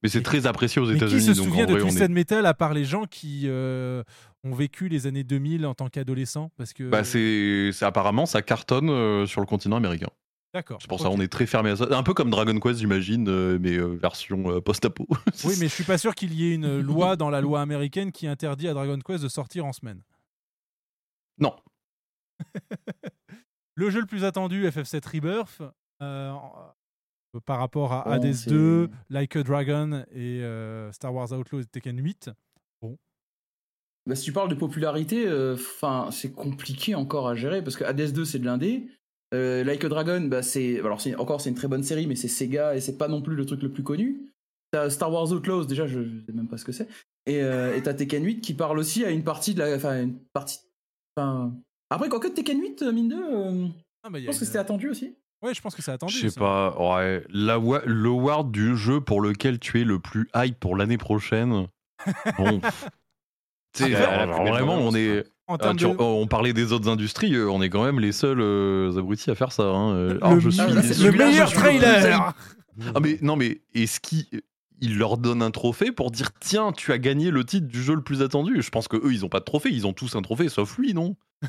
Mais 0.01 0.09
c'est 0.09 0.22
très 0.22 0.45
apprécié 0.48 0.82
aux 0.82 0.85
Mais 0.85 0.92
qui 0.92 0.98
États-Unis. 0.98 1.22
se 1.22 1.32
donc 1.32 1.45
souvient 1.48 1.64
en 1.64 1.67
de 1.67 1.72
vrai, 1.74 1.82
on 1.82 1.85
Twisted 1.85 2.11
est- 2.11 2.14
Metal 2.14 2.45
à 2.45 2.53
part 2.53 2.74
les 2.74 2.83
gens 2.83 3.06
qui 3.06 3.43
euh, 3.45 4.03
ont 4.43 4.53
vécu 4.53 4.90
les 4.90 5.08
années 5.08 5.24
2000 5.24 5.66
en 5.66 5.74
tant 5.75 5.88
qu'adolescents? 5.88 6.51
Parce 6.58 6.74
que. 6.74 6.90
Bah, 6.90 7.06
c'est- 7.06 7.72
apparemment 7.83 8.25
ça 8.25 8.42
cartonne 8.42 8.90
euh, 8.90 9.25
sur 9.25 9.40
le 9.40 9.48
continent 9.48 9.77
américain. 9.77 10.09
D'accord. 10.54 10.78
C'est 10.82 10.88
pour 10.88 11.00
ça 11.00 11.10
on 11.10 11.20
est 11.20 11.28
très 11.32 11.46
fermé 11.48 11.72
à 11.72 11.76
ça. 11.76 11.88
Un 11.90 12.04
peu 12.04 12.14
comme 12.14 12.30
Dragon 12.30 12.60
Quest, 12.60 12.80
j'imagine, 12.80 13.28
euh, 13.28 13.58
mais 13.60 13.76
euh, 13.78 13.96
version 13.96 14.52
euh, 14.52 14.62
post-apo. 14.62 15.08
Oui, 15.46 15.56
mais 15.60 15.68
je 15.68 15.74
suis 15.74 15.84
pas 15.84 15.98
sûr 15.98 16.14
qu'il 16.14 16.34
y 16.34 16.52
ait 16.52 16.54
une 16.56 16.80
loi 16.80 17.16
dans 17.16 17.30
la 17.32 17.42
loi 17.42 17.62
américaine 17.62 18.12
qui 18.12 18.28
interdit 18.28 18.68
à 18.68 18.74
Dragon 18.74 19.00
Quest 19.00 19.24
de 19.24 19.30
sortir 19.30 19.66
en 19.66 19.74
semaine. 19.74 20.02
Non. 21.40 21.56
Le 23.76 23.90
jeu 23.90 24.02
le 24.02 24.06
plus 24.06 24.24
attendu, 24.24 24.68
FF7 24.68 25.04
Rebirth, 25.16 25.62
par 27.46 27.58
rapport 27.58 27.92
à 27.94 28.04
Oh, 28.06 28.12
Hades 28.12 28.34
c'est- 28.34 28.50
2, 28.52 28.90
Like 29.10 29.36
a 29.36 29.42
Dragon 29.44 30.06
et 30.12 30.44
euh, 30.44 30.92
Star 30.92 31.12
Wars 31.14 31.32
Outlaws 31.32 31.62
et 31.62 31.66
Tekken 31.66 31.98
8. 32.00 32.30
Bah, 34.06 34.16
si 34.16 34.26
tu 34.26 34.34
parles 34.34 34.50
de 34.50 34.56
popularité, 34.56 35.26
enfin, 35.54 36.10
c'est 36.12 36.34
compliqué 36.34 36.94
encore 36.94 37.28
à 37.28 37.36
gérer 37.36 37.64
parce 37.64 37.76
que 37.78 37.84
Hades 37.86 38.12
2 38.12 38.26
c'est 38.26 38.38
de 38.40 38.46
l'indé. 38.46 38.88
Euh, 39.34 39.64
like 39.64 39.84
a 39.84 39.90
Dragon, 39.90 40.22
bah, 40.22 40.44
c'est 40.44 40.80
alors 40.80 41.02
c'est 41.02 41.16
encore 41.16 41.42
c'est 41.42 41.50
une 41.50 41.56
très 41.56 41.68
bonne 41.68 41.84
série, 41.84 42.06
mais 42.08 42.16
c'est 42.16 42.28
Sega 42.28 42.76
et 42.76 42.82
c'est 42.82 42.98
pas 42.98 43.08
non 43.08 43.22
plus 43.22 43.36
le 43.36 43.45
truc 43.45 43.62
le 43.64 43.72
plus 43.72 43.84
connu. 43.84 44.22
T'as 44.72 44.90
Star 44.90 45.12
Wars 45.12 45.32
Outlaws, 45.32 45.66
déjà 45.66 45.88
je, 45.88 46.03
je 46.03 46.26
sais 46.26 46.34
même 46.34 46.48
pas 46.48 46.58
ce 46.58 46.66
que 46.66 46.72
c'est. 46.72 46.88
Et 47.26 47.42
euh, 47.42 47.80
t'as 47.84 47.94
Tekken 47.94 48.24
8 48.24 48.42
qui 48.42 48.53
parle 48.53 48.78
aussi 48.80 49.06
à 49.06 49.10
une 49.12 49.24
partie 49.24 49.53
de 49.53 49.60
la, 49.60 49.76
enfin 49.76 50.03
une 50.03 50.16
partie, 50.34 50.60
enfin 51.16 51.53
après 51.90 52.10
quoique 52.10 52.28
Tekken 52.28 52.60
8 52.62 52.82
euh, 52.84 52.92
mine 52.92 53.10
de, 53.10 53.16
euh, 53.16 53.68
Ah, 54.03 54.10
bah, 54.10 54.20
je 54.20 54.26
pense 54.26 54.40
que 54.40 54.45
c'était 54.45 54.60
attendu 54.60 54.90
aussi. 54.90 55.16
Ouais, 55.42 55.53
je 55.53 55.62
pense 55.62 55.76
que 55.76 55.82
c'est 55.82 55.92
attendu. 55.92 56.14
Je 56.14 56.20
sais 56.22 56.30
ça. 56.30 56.40
pas. 56.40 56.76
Ouais, 56.98 57.24
l'awa- 57.30 57.84
l'award 57.86 58.50
du 58.52 58.78
jeu 58.78 59.02
pour 59.02 59.20
lequel 59.20 59.60
tu 59.60 59.82
es 59.82 59.84
le 59.84 60.00
plus 60.00 60.30
hype 60.36 60.60
pour 60.60 60.76
l'année 60.76 60.98
prochaine. 60.98 61.68
Bon. 62.38 62.62
Après, 63.76 63.90
belle 63.90 64.30
vraiment, 64.30 64.76
on 64.76 64.94
est. 64.95 65.26
En 65.54 65.58
termes 65.58 65.78
tu- 65.78 65.86
de- 65.86 65.96
On 66.00 66.28
parlait 66.28 66.54
des 66.54 66.72
autres 66.74 66.90
industries, 66.90 67.34
euh, 67.36 67.50
on 67.50 67.62
est 67.62 67.70
quand 67.70 67.84
même 67.84 68.00
les 68.00 68.12
seuls 68.12 68.40
euh, 68.42 68.98
abrutis 68.98 69.30
à 69.32 69.36
faire 69.36 69.52
ça. 69.52 69.64
hein. 69.64 69.94
Euh, 69.96 70.20
Le, 70.34 70.40
je 70.40 70.50
suis- 70.50 70.62
Ah, 70.62 70.68
le 70.68 71.12
meilleur 71.12 71.52
trailer 71.52 72.34
Ah 72.96 73.00
mais 73.02 73.18
non 73.22 73.36
mais 73.36 73.62
est-ce 73.76 74.00
qu'il 74.00 74.26
il 74.82 74.98
leur 74.98 75.18
donne 75.18 75.42
un 75.42 75.52
trophée 75.52 75.92
pour 75.92 76.12
dire 76.12 76.32
tiens 76.40 76.72
tu 76.72 76.92
as 76.92 76.98
gagné 76.98 77.30
le 77.32 77.44
titre 77.46 77.68
du 77.68 77.82
jeu 77.82 77.94
le 77.96 78.02
plus 78.02 78.22
attendu 78.22 78.62
Je 78.62 78.70
pense 78.70 78.88
que 78.88 78.98
eux 78.98 79.14
ils 79.14 79.24
ont 79.24 79.30
pas 79.30 79.40
de 79.40 79.46
trophée, 79.46 79.70
ils 79.72 79.86
ont 79.88 79.94
tous 79.94 80.16
un 80.16 80.22
trophée 80.22 80.50
sauf 80.50 80.78
lui 80.78 80.94
non? 80.94 81.16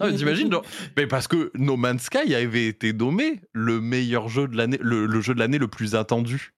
Ah, 0.00 0.12
T'imagines 0.12 0.50
Mais 0.96 1.06
parce 1.06 1.26
que 1.28 1.50
No 1.54 1.76
Man's 1.76 2.02
Sky 2.02 2.34
avait 2.34 2.66
été 2.66 2.92
nommé 2.92 3.40
le 3.52 3.80
meilleur 3.80 4.28
jeu 4.28 4.46
de 4.48 4.56
l'année, 4.56 4.78
le, 4.80 5.06
le 5.06 5.20
jeu 5.20 5.34
de 5.34 5.38
l'année 5.38 5.58
le 5.58 5.68
plus 5.68 5.94
attendu. 5.94 6.54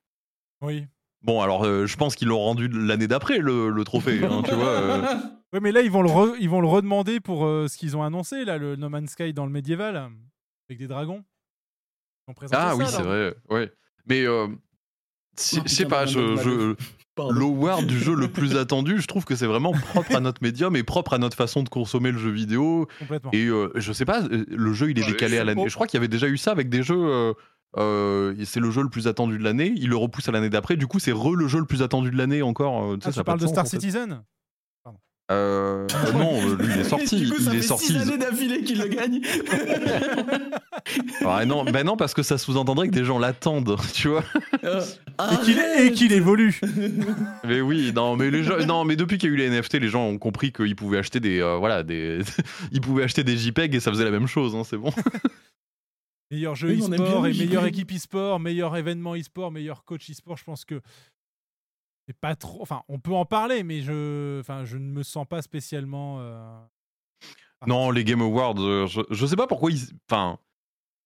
Oui. 0.63 0.85
Bon 1.23 1.41
alors 1.43 1.65
euh, 1.65 1.87
je 1.87 1.97
pense 1.97 2.15
qu'ils 2.17 2.29
l'ont 2.29 2.39
rendu 2.41 2.69
l'année 2.69 3.07
d'après 3.09 3.39
le, 3.39 3.69
le 3.71 3.85
trophée, 3.85 4.21
hein, 4.25 4.43
tu 4.47 4.55
vois. 4.55 4.69
euh. 4.69 5.03
Ouais, 5.53 5.61
mais 5.61 5.73
là, 5.73 5.81
ils 5.83 5.91
vont 5.91 6.03
le, 6.03 6.09
re- 6.09 6.37
ils 6.39 6.49
vont 6.49 6.61
le 6.61 6.69
redemander 6.69 7.19
pour 7.21 7.45
euh, 7.45 7.67
ce 7.69 7.77
qu'ils 7.77 7.97
ont 7.97 8.03
annoncé, 8.03 8.45
là, 8.45 8.57
le 8.59 8.77
No 8.77 8.89
Man's 8.89 9.11
Sky 9.11 9.33
dans 9.33 9.47
le 9.47 9.53
médiéval, 9.53 9.97
avec 10.69 10.79
des 10.79 10.87
dragons. 10.87 11.25
Ils 12.27 12.31
ont 12.31 12.35
présenté 12.35 12.63
Ah 12.63 12.71
ça, 12.71 12.77
oui 12.77 12.85
c'est 12.89 13.03
vrai, 13.03 13.35
ouais. 13.51 13.73
Mais 14.07 14.25
euh, 14.27 14.47
je 15.39 15.59
Oh, 15.59 15.63
je 15.67 15.69
sais 15.75 15.87
pas, 15.87 16.07
je. 16.07 16.75
L'award 17.19 17.85
du 17.87 17.99
jeu 17.99 18.15
le 18.15 18.29
plus 18.29 18.57
attendu, 18.57 19.01
je 19.01 19.07
trouve 19.07 19.25
que 19.25 19.35
c'est 19.37 19.47
vraiment 19.47 19.73
propre 19.73 20.15
à 20.15 20.21
notre 20.21 20.43
médium 20.43 20.75
et 20.77 20.83
propre 20.85 21.15
à 21.15 21.19
notre 21.19 21.37
façon 21.37 21.63
de 21.63 21.69
consommer 21.69 22.13
le 22.13 22.19
jeu 22.19 22.31
vidéo. 22.31 22.87
Complètement. 22.99 23.31
Et 23.33 23.47
euh, 23.47 23.71
je 23.75 23.93
sais 23.93 24.05
pas, 24.05 24.23
euh, 24.23 24.45
le 24.49 24.73
jeu 24.73 24.91
il 24.91 24.99
est 24.99 25.03
Ouais, 25.05 25.11
décalé 25.13 25.39
à 25.39 25.45
l'année. 25.45 25.69
Je 25.69 25.75
crois 25.75 25.87
qu'il 25.87 25.99
y 25.99 26.01
avait 26.01 26.09
déjà 26.09 26.29
eu 26.29 26.39
ça 26.39 26.51
avec 26.53 26.69
des 26.71 26.83
jeux. 26.83 26.97
euh, 26.97 27.35
euh, 27.77 28.35
c'est 28.45 28.61
le 28.61 28.71
jeu 28.71 28.83
le 28.83 28.89
plus 28.89 29.07
attendu 29.07 29.37
de 29.39 29.45
l'année, 29.45 29.73
il 29.77 29.89
le 29.91 29.97
repousse 29.97 30.29
à 30.29 30.33
l'année 30.33 30.49
d'après. 30.51 30.77
Du 30.77 30.87
coup, 30.87 30.99
c'est 30.99 31.13
re 31.13 31.35
le 31.35 31.47
jeu 31.49 31.59
le 31.59 31.67
plus 31.67 31.83
attendu 31.83 32.11
de 32.11 32.17
l'année 32.17 32.43
encore. 32.43 32.95
sais, 33.03 33.09
Ah, 33.09 33.13
ça 33.13 33.25
parles 33.25 33.39
de 33.39 33.45
sens, 33.47 33.53
Star 33.53 33.65
en 33.65 33.69
fait. 33.69 33.77
Citizen? 33.81 34.23
Euh, 35.31 35.87
euh, 36.07 36.13
Non, 36.13 36.41
euh, 36.41 36.57
lui 36.57 36.73
il 36.75 36.81
est 36.81 36.85
sorti. 36.85 37.21
du 37.21 37.31
coup, 37.31 37.39
ça 37.41 37.51
il 37.53 37.59
est 37.59 37.61
fait 37.61 37.67
sorti. 37.69 37.87
six 37.87 37.97
années 37.97 38.19
d'affilée 38.19 38.63
qu'il 38.65 38.79
le 38.79 38.89
gagne. 38.89 39.21
Ouais, 41.21 41.47
non, 41.47 41.65
bah 41.65 41.85
non, 41.85 41.97
parce 41.97 42.15
que 42.15 42.23
ça 42.23 42.39
sous-entendrait 42.39 42.89
que 42.89 42.93
des 42.95 43.05
gens 43.05 43.19
l'attendent, 43.19 43.77
tu 43.95 44.09
vois. 44.09 44.25
Euh, 44.65 44.83
Et 45.33 45.45
qu'il 45.45 45.59
et 45.59 45.93
qu'il 45.93 46.13
évolue. 46.13 46.59
Mais 47.45 47.61
oui, 47.61 47.93
non, 47.95 48.17
mais 48.17 48.31
les 48.31 48.43
gens, 48.43 48.59
non, 48.67 48.85
mais 48.85 48.97
depuis 48.97 49.19
qu'il 49.19 49.29
y 49.29 49.33
a 49.33 49.35
eu 49.35 49.39
les 49.39 49.51
NFT, 49.51 49.75
les 49.75 49.89
gens 49.89 50.07
ont 50.07 50.19
compris 50.19 50.53
qu'ils 50.53 50.75
pouvaient 50.77 50.99
acheter 50.99 51.21
des, 51.21 51.41
euh, 51.41 51.57
voilà, 51.57 51.83
des, 51.83 52.21
ils 52.73 52.81
pouvaient 52.81 53.05
acheter 53.05 53.23
des 53.25 53.37
JPEG 53.37 53.75
et 53.75 53.81
ça 53.81 53.91
faisait 53.91 54.05
la 54.05 54.11
même 54.11 54.27
chose, 54.27 54.55
hein, 54.57 54.63
c'est 54.65 54.79
bon. 54.79 54.91
Meilleur 56.31 56.55
jeu 56.55 56.69
Oui, 56.69 56.81
e-sport 56.81 57.27
et 57.27 57.33
meilleure 57.35 57.67
équipe 57.67 57.93
e-sport, 57.93 58.41
meilleur 58.41 58.77
événement 58.77 59.15
e-sport, 59.17 59.51
meilleur 59.53 59.85
coach 59.85 60.11
e-sport. 60.11 60.37
Je 60.39 60.45
pense 60.45 60.65
que 60.65 60.81
c'est 62.11 62.17
pas 62.21 62.35
trop. 62.35 62.61
Enfin, 62.61 62.83
on 62.89 62.99
peut 62.99 63.13
en 63.15 63.25
parler, 63.25 63.63
mais 63.63 63.83
je, 63.83 64.41
enfin, 64.41 64.65
je 64.65 64.77
ne 64.79 64.91
me 64.91 65.05
sens 65.05 65.27
pas 65.29 65.43
spécialement. 65.43 66.19
euh, 66.21 66.59
Non, 67.69 67.91
les 67.93 68.03
Game 68.05 68.21
Awards, 68.21 68.59
euh, 68.59 68.87
je, 68.89 69.01
je 69.11 69.27
sais 69.27 69.37
pas 69.37 69.47
pourquoi 69.47 69.71
ils. 69.71 69.79
Enfin. 70.11 70.39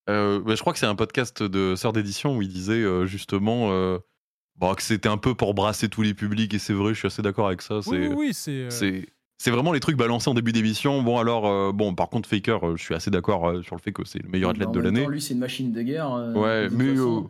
euh, 0.08 0.40
bah, 0.40 0.54
je 0.54 0.60
crois 0.62 0.72
que 0.72 0.78
c'est 0.78 0.86
un 0.86 0.94
podcast 0.94 1.42
de 1.42 1.74
Sœur 1.76 1.92
d'édition 1.92 2.36
où 2.38 2.42
il 2.42 2.48
disait 2.48 2.82
euh, 2.82 3.04
justement. 3.04 3.70
euh, 3.72 3.98
bon, 4.56 4.74
que 4.74 4.82
c'était 4.82 5.08
un 5.10 5.18
peu 5.18 5.34
pour 5.34 5.52
brasser 5.52 5.90
tous 5.90 6.00
les 6.02 6.14
publics, 6.14 6.54
et 6.54 6.58
c'est 6.58 6.72
vrai, 6.72 6.94
je 6.94 7.00
suis 7.00 7.06
assez 7.06 7.20
d'accord 7.22 7.48
avec 7.48 7.60
ça. 7.60 7.76
Oui, 7.76 7.82
C'est, 7.82 7.90
oui, 8.08 8.14
oui, 8.16 8.34
c'est. 8.34 8.50
euh, 8.62 8.70
c'est, 8.70 9.06
c'est 9.36 9.50
vraiment 9.50 9.72
les 9.72 9.80
trucs 9.80 9.96
balancés 9.98 10.30
en 10.30 10.34
début 10.34 10.52
d'émission. 10.52 11.02
Bon, 11.02 11.18
alors, 11.18 11.46
euh, 11.46 11.70
bon, 11.72 11.94
par 11.94 12.08
contre, 12.08 12.28
Faker, 12.30 12.66
euh, 12.66 12.76
je 12.76 12.82
suis 12.82 12.94
assez 12.94 13.10
d'accord 13.10 13.46
euh, 13.48 13.62
sur 13.62 13.76
le 13.76 13.80
fait 13.82 13.92
que 13.92 14.04
c'est 14.06 14.22
le 14.22 14.28
meilleur 14.30 14.50
athlète 14.50 14.68
En 14.68 14.72
de 14.72 14.80
l'année. 14.80 15.06
Lui, 15.06 15.20
c'est 15.20 15.34
une 15.34 15.40
machine 15.40 15.70
de 15.72 15.82
guerre. 15.82 16.10
euh, 16.14 16.32
Ouais, 16.34 16.70
de 16.70 16.74
mais, 16.74 16.84
euh, 16.96 17.20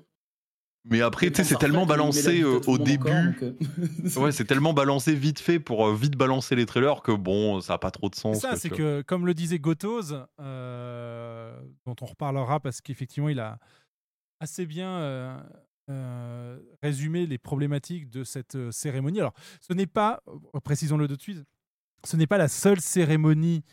mais 0.85 1.01
après, 1.01 1.31
tu 1.31 1.37
sais, 1.37 1.45
c'est 1.45 1.57
tellement 1.57 1.87
balancé 1.87 2.43
euh, 2.43 2.61
au 2.67 2.79
début. 2.79 3.11
Ouais, 4.17 4.33
c'est 4.33 4.45
tellement 4.45 4.75
balancé 4.75 5.15
vite 5.15 5.41
fait 5.41 5.59
pour 5.59 5.87
euh, 5.87 5.95
vite 5.95 6.17
balancer 6.17 6.55
les 6.57 6.67
trailers 6.67 7.03
que 7.03 7.13
bon, 7.13 7.61
ça 7.61 7.75
a 7.75 7.79
pas 7.79 7.91
trop 7.91 8.09
de 8.09 8.15
sens. 8.15 8.41
ça, 8.41 8.51
quoi, 8.51 8.59
c'est 8.59 8.71
que, 8.71 9.03
comme 9.03 9.27
le 9.27 9.35
disait 9.35 9.59
Gotoz, 9.59 10.27
euh, 10.41 11.59
dont 11.87 11.97
on 12.01 12.07
reparlera 12.07 12.61
parce 12.61 12.81
qu'effectivement, 12.81 13.29
il 13.29 13.41
a 13.41 13.59
assez 14.41 14.67
bien 14.67 14.89
euh, 14.99 15.41
euh, 15.91 16.59
résumé 16.83 17.27
les 17.27 17.39
problématiques 17.39 18.11
de 18.11 18.25
cette 18.25 18.57
euh, 18.57 18.71
cérémonie. 18.71 19.21
Alors, 19.21 19.35
ce 19.61 19.73
n'est 19.73 19.87
pas, 19.87 20.23
euh, 20.29 20.61
précisons-le 20.61 21.09
de 21.09 21.17
suite, 21.19 21.45
ce 22.05 22.17
n'est 22.17 22.27
pas 22.27 22.39
la 22.39 22.49
seule 22.49 22.81
cérémonie 22.81 23.65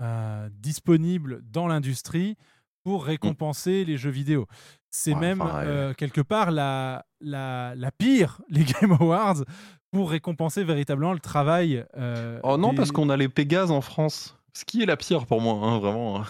euh, 0.00 0.48
disponible 0.52 1.42
dans 1.50 1.66
l'industrie 1.66 2.36
pour 2.84 3.04
récompenser 3.04 3.84
les 3.84 3.96
jeux 3.96 4.10
vidéo. 4.10 4.46
C'est 4.90 5.12
Ouais, 5.14 5.20
même 5.20 5.42
enfin, 5.42 5.64
euh, 5.66 5.94
quelque 5.94 6.20
part 6.22 6.50
la, 6.50 7.04
la, 7.20 7.74
la 7.76 7.90
pire, 7.92 8.40
les 8.48 8.64
Game 8.64 8.92
Awards, 9.00 9.44
pour 9.90 10.10
récompenser 10.10 10.64
véritablement 10.64 11.12
le 11.12 11.20
travail. 11.20 11.84
euh, 11.96 12.40
Oh 12.42 12.56
non, 12.56 12.70
des- 12.70 12.76
parce 12.76 12.92
qu'on 12.92 13.08
a 13.10 13.16
les 13.16 13.28
Pégases 13.28 13.70
en 13.70 13.80
France. 13.80 14.38
Ce 14.54 14.64
qui 14.64 14.82
est 14.82 14.86
la 14.86 14.96
pire 14.96 15.26
pour 15.26 15.40
moi, 15.40 15.54
hein, 15.54 15.78
vraiment. 15.78 16.24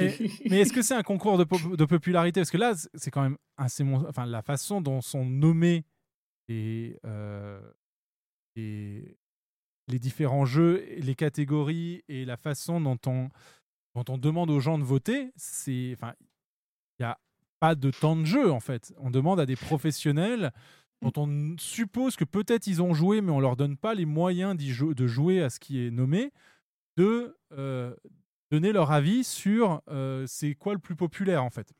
Et- 0.00 0.30
mais 0.50 0.60
est-ce 0.60 0.72
que 0.72 0.82
c'est 0.82 0.94
un 0.94 1.02
concours 1.02 1.38
de, 1.38 1.76
de 1.76 1.84
popularité? 1.84 2.40
Parce 2.40 2.50
que 2.50 2.56
là, 2.56 2.74
c'est 2.94 3.10
quand 3.10 3.22
même 3.22 3.36
assez 3.56 3.84
mon- 3.84 4.06
enfin, 4.08 4.26
la 4.26 4.42
façon 4.42 4.80
dont 4.80 5.00
sont 5.00 5.24
nommés 5.24 5.84
les, 6.48 6.98
euh, 7.04 7.60
les, 8.56 9.16
les 9.88 9.98
différents 9.98 10.44
jeux, 10.44 10.84
les 10.98 11.14
catégories 11.14 12.02
et 12.08 12.24
la 12.24 12.36
façon 12.36 12.80
dont 12.80 12.98
on, 13.06 13.28
dont 13.96 14.12
on 14.12 14.18
demande 14.18 14.50
aux 14.50 14.60
gens 14.60 14.78
de 14.78 14.84
voter, 14.84 15.32
c'est, 15.36 15.92
enfin, 15.94 16.12
il 16.98 17.02
n'y 17.02 17.06
a 17.06 17.18
pas 17.60 17.74
de 17.74 17.90
temps 17.90 18.16
de 18.16 18.24
jeu 18.24 18.52
en 18.52 18.60
fait. 18.60 18.92
On 18.98 19.10
demande 19.10 19.40
à 19.40 19.46
des 19.46 19.56
professionnels 19.56 20.52
dont 21.02 21.12
on 21.16 21.56
suppose 21.58 22.16
que 22.16 22.24
peut-être 22.24 22.66
ils 22.66 22.82
ont 22.82 22.94
joué, 22.94 23.20
mais 23.20 23.32
on 23.32 23.40
leur 23.40 23.56
donne 23.56 23.76
pas 23.76 23.94
les 23.94 24.04
moyens 24.06 24.58
jou- 24.60 24.94
de 24.94 25.06
jouer 25.06 25.42
à 25.42 25.50
ce 25.50 25.58
qui 25.60 25.84
est 25.84 25.90
nommé, 25.90 26.32
de 26.96 27.36
euh, 27.52 27.94
donner 28.50 28.72
leur 28.72 28.92
avis 28.92 29.24
sur 29.24 29.82
euh, 29.88 30.24
c'est 30.26 30.54
quoi 30.54 30.74
le 30.74 30.78
plus 30.78 30.96
populaire 30.96 31.42
en 31.42 31.50
fait. 31.50 31.72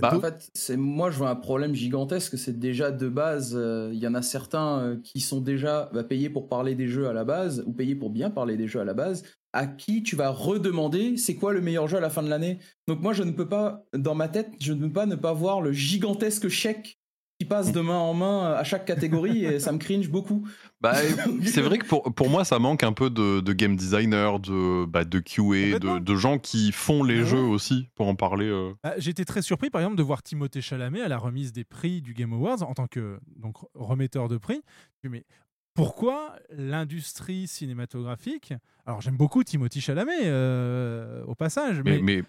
Bah, 0.00 0.16
en 0.16 0.20
fait, 0.20 0.50
c'est 0.54 0.76
moi 0.76 1.10
je 1.10 1.18
vois 1.18 1.30
un 1.30 1.36
problème 1.36 1.74
gigantesque. 1.74 2.36
C'est 2.36 2.58
déjà 2.58 2.90
de 2.90 3.08
base, 3.08 3.54
euh, 3.54 3.90
il 3.92 3.98
y 4.00 4.06
en 4.06 4.14
a 4.14 4.22
certains 4.22 4.80
euh, 4.80 4.96
qui 5.00 5.20
sont 5.20 5.40
déjà 5.40 5.90
bah, 5.92 6.02
payés 6.02 6.28
pour 6.28 6.48
parler 6.48 6.74
des 6.74 6.88
jeux 6.88 7.08
à 7.08 7.12
la 7.12 7.24
base 7.24 7.62
ou 7.66 7.72
payés 7.72 7.94
pour 7.94 8.10
bien 8.10 8.30
parler 8.30 8.56
des 8.56 8.66
jeux 8.66 8.80
à 8.80 8.84
la 8.84 8.94
base. 8.94 9.22
À 9.52 9.66
qui 9.66 10.02
tu 10.02 10.14
vas 10.16 10.30
redemander 10.30 11.16
c'est 11.16 11.34
quoi 11.34 11.52
le 11.52 11.60
meilleur 11.60 11.88
jeu 11.88 11.96
à 11.96 12.00
la 12.00 12.10
fin 12.10 12.22
de 12.22 12.28
l'année. 12.28 12.58
Donc 12.86 13.00
moi 13.00 13.12
je 13.12 13.22
ne 13.24 13.32
peux 13.32 13.48
pas, 13.48 13.84
dans 13.96 14.14
ma 14.14 14.28
tête, 14.28 14.52
je 14.60 14.72
ne 14.72 14.86
peux 14.86 14.92
pas 14.92 15.06
ne 15.06 15.16
pas 15.16 15.32
voir 15.32 15.60
le 15.60 15.72
gigantesque 15.72 16.48
chèque 16.48 16.98
qui 17.40 17.46
passe 17.46 17.72
de 17.72 17.80
main 17.80 17.96
en 17.96 18.12
main 18.12 18.52
à 18.52 18.62
chaque 18.64 18.84
catégorie 18.84 19.46
et 19.46 19.58
ça 19.60 19.72
me 19.72 19.78
cringe 19.78 20.10
beaucoup. 20.10 20.46
Bah, 20.82 20.92
c'est 21.46 21.62
vrai 21.62 21.78
que 21.78 21.86
pour, 21.86 22.02
pour 22.14 22.28
moi, 22.28 22.44
ça 22.44 22.58
manque 22.58 22.82
un 22.84 22.92
peu 22.92 23.08
de, 23.08 23.40
de 23.40 23.52
game 23.54 23.76
designer, 23.76 24.38
de, 24.40 24.84
bah, 24.84 25.04
de 25.04 25.20
QA, 25.20 25.78
de, 25.78 25.98
de 26.00 26.16
gens 26.16 26.38
qui 26.38 26.70
font 26.70 27.02
les 27.02 27.20
Ah 27.20 27.20
ouais. 27.20 27.24
jeux 27.24 27.38
aussi, 27.40 27.88
pour 27.94 28.08
en 28.08 28.14
parler. 28.14 28.44
euh. 28.44 28.74
Bah, 28.84 28.92
J'étais 28.98 29.24
très 29.24 29.40
surpris, 29.40 29.70
par 29.70 29.80
exemple, 29.80 29.96
de 29.96 30.02
voir 30.02 30.22
Timothée 30.22 30.60
Chalamet 30.60 31.00
à 31.00 31.08
la 31.08 31.16
remise 31.16 31.50
des 31.54 31.64
prix 31.64 32.02
du 32.02 32.12
Game 32.12 32.34
Awards 32.34 32.62
en 32.62 32.74
tant 32.74 32.86
que 32.86 33.18
donc, 33.36 33.56
remetteur 33.74 34.28
de 34.28 34.36
prix. 34.36 34.60
Je 35.02 35.08
me 35.08 35.16
dis, 35.16 35.24
Mais 35.30 35.34
pourquoi 35.80 36.36
l'industrie 36.50 37.46
cinématographique 37.48 38.52
Alors, 38.84 39.00
j'aime 39.00 39.16
beaucoup 39.16 39.42
Timothée 39.44 39.80
Chalamet 39.80 40.24
euh, 40.26 41.24
au 41.24 41.34
passage, 41.34 41.80
mais, 41.82 42.00
Mais, 42.02 42.20
mais 42.20 42.22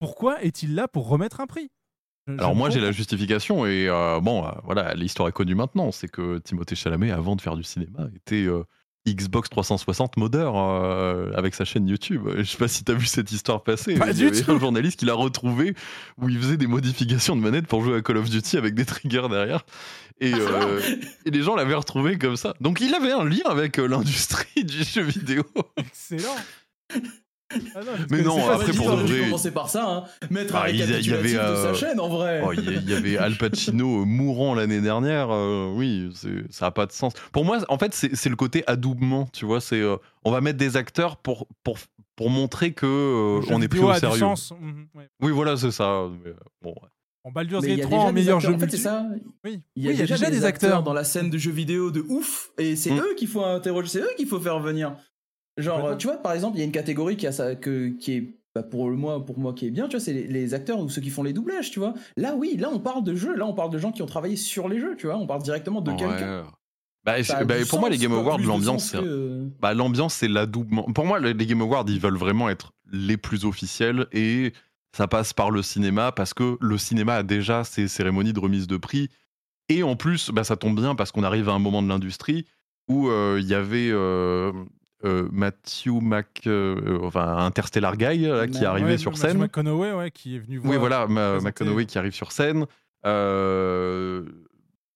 pourquoi 0.00 0.42
est-il 0.42 0.74
là 0.74 0.88
pour 0.88 1.08
remettre 1.08 1.40
un 1.40 1.46
prix? 1.46 1.70
Je- 2.26 2.32
alors, 2.32 2.56
moi, 2.56 2.70
j'ai 2.70 2.80
la 2.80 2.90
justification, 2.90 3.66
et 3.66 3.88
euh, 3.88 4.18
bon, 4.20 4.44
euh, 4.44 4.50
voilà, 4.64 4.94
l'histoire 4.94 5.28
est 5.28 5.32
connue 5.32 5.54
maintenant. 5.54 5.92
C'est 5.92 6.08
que 6.08 6.38
Timothée 6.38 6.74
Chalamet, 6.74 7.12
avant 7.12 7.36
de 7.36 7.40
faire 7.40 7.56
du 7.56 7.62
cinéma, 7.62 8.08
était 8.16 8.46
euh, 8.46 8.64
Xbox 9.14 9.48
360 9.50 10.16
modeur 10.16 10.54
euh, 10.56 11.30
avec 11.34 11.54
sa 11.54 11.64
chaîne 11.64 11.86
YouTube. 11.88 12.28
Je 12.36 12.42
sais 12.42 12.56
pas 12.58 12.68
si 12.68 12.84
t'as 12.84 12.94
vu 12.94 13.06
cette 13.06 13.30
histoire 13.32 13.62
passer. 13.62 13.94
Pas 13.94 14.08
Il 14.10 14.14
du 14.16 14.24
y 14.24 14.28
avait 14.28 14.40
tout. 14.42 14.50
un 14.52 14.58
journaliste 14.58 14.98
qui 14.98 15.04
l'a 15.04 15.14
retrouvé 15.14 15.74
où 16.18 16.28
il 16.28 16.38
faisait 16.38 16.56
des 16.56 16.66
modifications 16.66 17.36
de 17.36 17.40
manette 17.40 17.66
pour 17.66 17.82
jouer 17.84 17.96
à 17.96 18.02
Call 18.02 18.16
of 18.18 18.28
Duty 18.30 18.56
avec 18.56 18.74
des 18.74 18.84
triggers 18.84 19.28
derrière. 19.30 19.64
Et, 20.20 20.32
euh, 20.34 20.80
et 21.24 21.30
les 21.30 21.42
gens 21.42 21.54
l'avaient 21.54 21.74
retrouvé 21.74 22.18
comme 22.18 22.36
ça. 22.36 22.54
Donc 22.60 22.80
il 22.80 22.94
avait 22.94 23.12
un 23.12 23.24
lien 23.24 23.44
avec 23.46 23.78
euh, 23.78 23.86
l'industrie 23.86 24.64
du 24.64 24.82
jeu 24.82 25.02
vidéo. 25.02 25.44
Excellent 25.76 26.36
Ah 27.74 27.80
non, 27.80 27.92
Mais 28.10 28.20
non, 28.22 28.50
après, 28.50 28.72
pour 28.72 28.90
de 28.90 29.02
vrai- 29.04 29.24
commencer 29.24 29.50
par 29.52 29.70
ça, 29.70 29.88
hein. 29.88 30.04
mettre 30.30 30.52
Bah, 30.52 30.64
un 30.66 30.68
y 30.68 30.82
avait, 30.82 31.00
de 31.00 31.28
sa 31.34 31.40
euh, 31.40 31.74
chaîne 31.74 31.98
en 31.98 32.08
vrai. 32.08 32.42
Oh, 32.44 32.52
Il 32.52 32.88
y, 32.90 32.92
avait 32.94 33.16
Al 33.16 33.36
Pacino 33.36 34.02
euh, 34.02 34.04
mourant 34.04 34.54
l'année 34.54 34.80
dernière. 34.82 35.30
euh, 35.30 35.72
oui, 35.74 36.10
ça 36.50 36.66
n'a 36.66 36.70
pas 36.70 36.84
de 36.86 36.92
sens. 36.92 37.14
Pour 37.32 37.44
moi, 37.46 37.58
en 37.68 37.78
fait, 37.78 37.94
c'est 37.94 38.28
le 38.28 38.36
côté 38.36 38.64
adoubement. 38.66 39.28
Tu 39.32 39.46
vois, 39.46 39.60
c'est 39.62 39.80
euh, 39.80 39.96
on 40.24 40.30
va 40.30 40.40
mettre 40.42 40.58
des 40.58 40.76
acteurs 40.76 41.16
pour 41.16 41.46
pour 41.64 41.78
pour 42.16 42.28
montrer 42.30 42.72
que 42.72 42.84
euh, 42.86 43.46
on 43.50 43.62
est 43.62 43.68
pris 43.68 43.78
au 43.80 43.94
sérieux. 43.94 44.24
Mhm, 44.60 44.88
ouais. 44.94 45.08
Oui, 45.22 45.32
voilà, 45.32 45.56
c'est 45.56 45.70
ça. 45.70 46.06
Mais, 46.22 46.30
euh, 46.30 46.34
bon, 46.60 46.70
ouais. 46.70 46.88
En 47.24 47.30
Baldur's 47.32 47.62
Mais 47.62 47.68
il 47.68 47.74
y 47.74 47.76
Gate 47.78 47.86
a 47.86 47.88
3 47.88 47.98
déjà 47.98 48.04
en 48.04 48.12
des 48.12 48.20
meilleur 48.20 48.40
jeu 48.40 48.48
En 48.48 48.58
fait, 48.58 48.66
multi- 48.66 48.76
c'est 48.76 48.82
ça. 48.82 49.06
Oui, 49.44 49.60
Il 49.76 49.82
y 49.84 49.88
a, 49.88 49.90
Oui, 49.92 49.96
déjà, 49.96 50.30
des, 50.30 50.44
acteurs. 50.44 50.82
dans 50.82 50.92
la 50.92 51.04
scène 51.04 51.30
de 51.30 51.38
jeux 51.38 51.50
vidéo 51.50 51.90
de 51.90 52.00
ouf, 52.08 52.50
et 52.58 52.76
c'est 52.76 52.90
Mm. 52.90 52.98
eux 53.00 53.14
qu'il 53.16 53.28
faut 53.28 53.44
interroger, 53.44 53.88
c'est 53.88 54.00
eux 54.00 54.10
qu'il 54.16 54.26
faut 54.26 54.40
faire 54.40 54.58
venir. 54.60 54.96
Genre, 55.58 55.96
tu 55.98 56.06
vois, 56.06 56.16
par 56.16 56.32
exemple, 56.32 56.56
il 56.56 56.60
y 56.60 56.62
a 56.62 56.66
une 56.66 56.72
catégorie 56.72 57.16
qui, 57.16 57.26
a 57.26 57.32
ça, 57.32 57.54
que, 57.54 57.88
qui 57.88 58.12
est 58.12 58.34
bah, 58.54 58.62
pour, 58.62 58.88
le 58.88 58.96
moi, 58.96 59.24
pour 59.24 59.38
moi 59.38 59.52
qui 59.52 59.66
est 59.66 59.70
bien, 59.70 59.84
tu 59.88 59.96
vois, 59.96 60.00
c'est 60.00 60.12
les, 60.14 60.26
les 60.26 60.54
acteurs 60.54 60.80
ou 60.80 60.88
ceux 60.88 61.00
qui 61.02 61.10
font 61.10 61.22
les 61.22 61.32
doublages, 61.32 61.70
tu 61.70 61.78
vois. 61.80 61.94
Là, 62.16 62.34
oui, 62.36 62.56
là, 62.56 62.70
on 62.72 62.78
parle 62.78 63.04
de 63.04 63.14
jeux, 63.14 63.36
là, 63.36 63.44
on 63.46 63.52
parle 63.54 63.70
de 63.70 63.78
gens 63.78 63.92
qui 63.92 64.02
ont 64.02 64.06
travaillé 64.06 64.36
sur 64.36 64.68
les 64.68 64.80
jeux, 64.80 64.96
tu 64.96 65.06
vois, 65.06 65.16
on 65.16 65.26
parle 65.26 65.42
directement 65.42 65.80
de 65.80 65.90
Ouais. 65.90 65.96
quelqu'un. 65.96 66.46
Bah, 67.04 67.16
bah, 67.46 67.54
pour 67.68 67.80
moi, 67.80 67.88
les 67.88 67.96
Game 67.98 68.12
Awards, 68.12 68.38
l'ambiance, 68.38 68.90
que- 68.90 69.48
bah, 69.60 69.72
l'ambiance, 69.74 70.14
c'est 70.14 70.28
l'adoubement. 70.28 70.82
Pour 70.92 71.06
moi, 71.06 71.18
les 71.20 71.32
les 71.32 71.46
Game 71.46 71.62
Awards, 71.62 71.84
ils 71.88 72.00
veulent 72.00 72.18
vraiment 72.18 72.48
être 72.50 72.72
les 72.92 73.16
plus 73.16 73.44
officiels 73.44 74.06
et 74.12 74.52
ça 74.94 75.06
passe 75.08 75.32
par 75.32 75.50
le 75.50 75.62
cinéma 75.62 76.12
parce 76.12 76.34
que 76.34 76.56
le 76.60 76.76
cinéma 76.78 77.14
a 77.16 77.22
déjà 77.22 77.64
ses 77.64 77.88
cérémonies 77.88 78.32
de 78.32 78.40
remise 78.40 78.66
de 78.66 78.76
prix. 78.76 79.08
Et 79.70 79.82
en 79.82 79.96
plus, 79.96 80.30
bah, 80.30 80.44
ça 80.44 80.56
tombe 80.56 80.78
bien 80.80 80.94
parce 80.94 81.12
qu'on 81.12 81.22
arrive 81.22 81.48
à 81.48 81.52
un 81.52 81.58
moment 81.58 81.82
de 81.82 81.88
l'industrie 81.88 82.46
où 82.88 83.08
euh, 83.08 83.38
il 83.40 83.46
y 83.46 83.54
avait 83.54 83.90
euh, 83.90 84.52
euh, 85.04 85.28
Matthew 85.30 86.00
Mc, 86.00 86.46
euh, 86.46 86.98
enfin 87.02 87.36
Interstellar 87.38 87.96
Guy 87.96 88.26
là, 88.26 88.48
qui 88.48 88.62
est 88.62 88.66
arrivé 88.66 88.92
ouais, 88.92 88.98
sur 88.98 89.12
Matthew 89.12 89.22
scène. 89.22 89.38
McConaughey, 89.38 89.92
ouais, 89.92 90.10
qui 90.10 90.36
est 90.36 90.38
venu 90.38 90.58
voir. 90.58 90.72
Oui, 90.72 90.78
voilà, 90.78 91.06
Ma-. 91.06 91.40
McConaughey 91.40 91.86
qui 91.86 91.98
arrive 91.98 92.14
sur 92.14 92.32
scène. 92.32 92.66
Euh, 93.06 94.24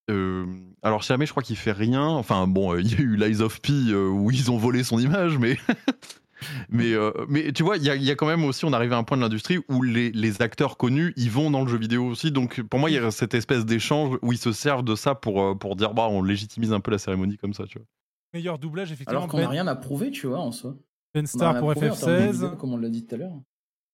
euh, 0.09 0.45
alors, 0.81 1.01
jamais, 1.01 1.25
je 1.25 1.31
crois 1.31 1.43
qu'il 1.43 1.55
fait 1.55 1.71
rien. 1.71 2.05
Enfin, 2.05 2.47
bon, 2.47 2.73
euh, 2.73 2.81
il 2.81 2.91
y 2.91 2.95
a 2.95 2.99
eu 2.99 3.15
Lies 3.15 3.41
of 3.41 3.61
P 3.61 3.71
euh, 3.71 4.07
où 4.09 4.31
ils 4.31 4.51
ont 4.51 4.57
volé 4.57 4.83
son 4.83 4.99
image, 4.99 5.37
mais. 5.37 5.57
mais, 6.69 6.93
euh, 6.93 7.11
mais 7.29 7.53
tu 7.53 7.63
vois, 7.63 7.77
il 7.77 7.83
y 7.83 7.89
a, 7.89 7.95
il 7.95 8.03
y 8.03 8.11
a 8.11 8.15
quand 8.15 8.27
même 8.27 8.43
aussi, 8.43 8.65
on 8.65 8.73
arrive 8.73 8.93
à 8.93 8.97
un 8.97 9.03
point 9.03 9.17
de 9.17 9.21
l'industrie 9.21 9.59
où 9.69 9.81
les, 9.81 10.11
les 10.11 10.41
acteurs 10.41 10.77
connus, 10.77 11.13
ils 11.15 11.31
vont 11.31 11.49
dans 11.49 11.63
le 11.63 11.69
jeu 11.69 11.77
vidéo 11.77 12.05
aussi. 12.05 12.31
Donc, 12.31 12.61
pour 12.63 12.79
moi, 12.79 12.89
il 12.89 12.93
y 12.93 12.97
a 12.97 13.11
cette 13.11 13.33
espèce 13.33 13.65
d'échange 13.65 14.17
où 14.21 14.33
ils 14.33 14.37
se 14.37 14.51
servent 14.51 14.83
de 14.83 14.95
ça 14.95 15.15
pour, 15.15 15.41
euh, 15.41 15.55
pour 15.55 15.75
dire, 15.75 15.93
bah, 15.93 16.07
on 16.09 16.21
légitimise 16.21 16.73
un 16.73 16.79
peu 16.79 16.91
la 16.91 16.97
cérémonie 16.97 17.37
comme 17.37 17.53
ça, 17.53 17.65
tu 17.65 17.79
vois. 17.79 17.87
Meilleur 18.33 18.57
doublage, 18.59 18.91
effectivement. 18.91 19.19
Alors 19.19 19.29
qu'on 19.29 19.37
n'a 19.37 19.43
Ben, 19.43 19.49
rien 19.49 19.67
à 19.67 19.75
prouver, 19.75 20.11
tu 20.11 20.27
vois, 20.27 20.39
en 20.39 20.51
soi. 20.51 20.75
Ben 21.13 21.25
Star 21.27 21.59
pour 21.59 21.71
prouver 21.71 21.89
en 21.91 21.95
termes 21.95 22.11
de 22.11 22.17
jeux 22.19 22.23
FF16, 22.27 22.31
vidéo, 22.33 22.55
Comme 22.57 22.73
on 22.73 22.77
l'a 22.77 22.89
dit 22.89 23.05
tout 23.05 23.15
à 23.15 23.17
l'heure. 23.19 23.33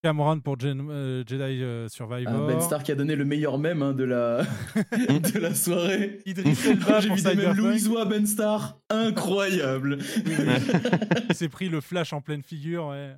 Cameron 0.01 0.39
pour 0.39 0.57
Gen- 0.57 0.87
euh, 0.89 1.25
Jedi 1.27 1.61
euh, 1.61 1.89
Survivor. 1.89 2.33
Ah, 2.33 2.47
ben 2.47 2.61
Star 2.61 2.83
qui 2.83 2.93
a 2.93 2.95
donné 2.95 3.17
le 3.17 3.25
meilleur 3.25 3.57
mème 3.57 3.81
hein, 3.83 3.91
de, 3.91 4.05
la... 4.05 4.43
de 4.85 5.39
la 5.39 5.53
soirée. 5.53 6.21
Idris 6.25 6.57
Elba 6.65 6.99
J'ai 7.01 7.09
pour 7.09 7.17
vu 7.17 7.23
des 7.23 7.35
mèmes. 7.35 7.57
Louisois 7.57 8.05
Ben 8.05 8.25
Star. 8.25 8.79
Incroyable. 8.89 9.97
Il 11.29 11.35
s'est 11.35 11.49
pris 11.49 11.67
le 11.67 11.81
flash 11.81 12.13
en 12.13 12.21
pleine 12.21 12.43
figure. 12.43 12.87
Ouais. 12.87 13.13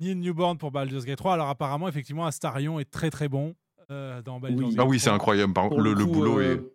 Neil 0.00 0.16
Newborn 0.16 0.58
pour 0.58 0.70
Baldur's 0.70 1.06
Gate 1.06 1.16
3. 1.16 1.32
Alors 1.32 1.48
apparemment, 1.48 1.88
effectivement, 1.88 2.26
Astarion 2.26 2.78
est 2.78 2.90
très 2.90 3.08
très 3.08 3.28
bon 3.30 3.54
euh, 3.90 4.20
dans 4.20 4.38
Baldur's 4.38 4.64
Oui. 4.68 4.74
Gate 4.74 4.84
Ah 4.84 4.86
oui, 4.88 4.98
c'est 4.98 5.06
3. 5.06 5.16
incroyable. 5.16 5.52
Par- 5.54 5.70
le, 5.70 5.94
le 5.94 6.04
coup, 6.04 6.12
boulot 6.12 6.40
euh, 6.40 6.72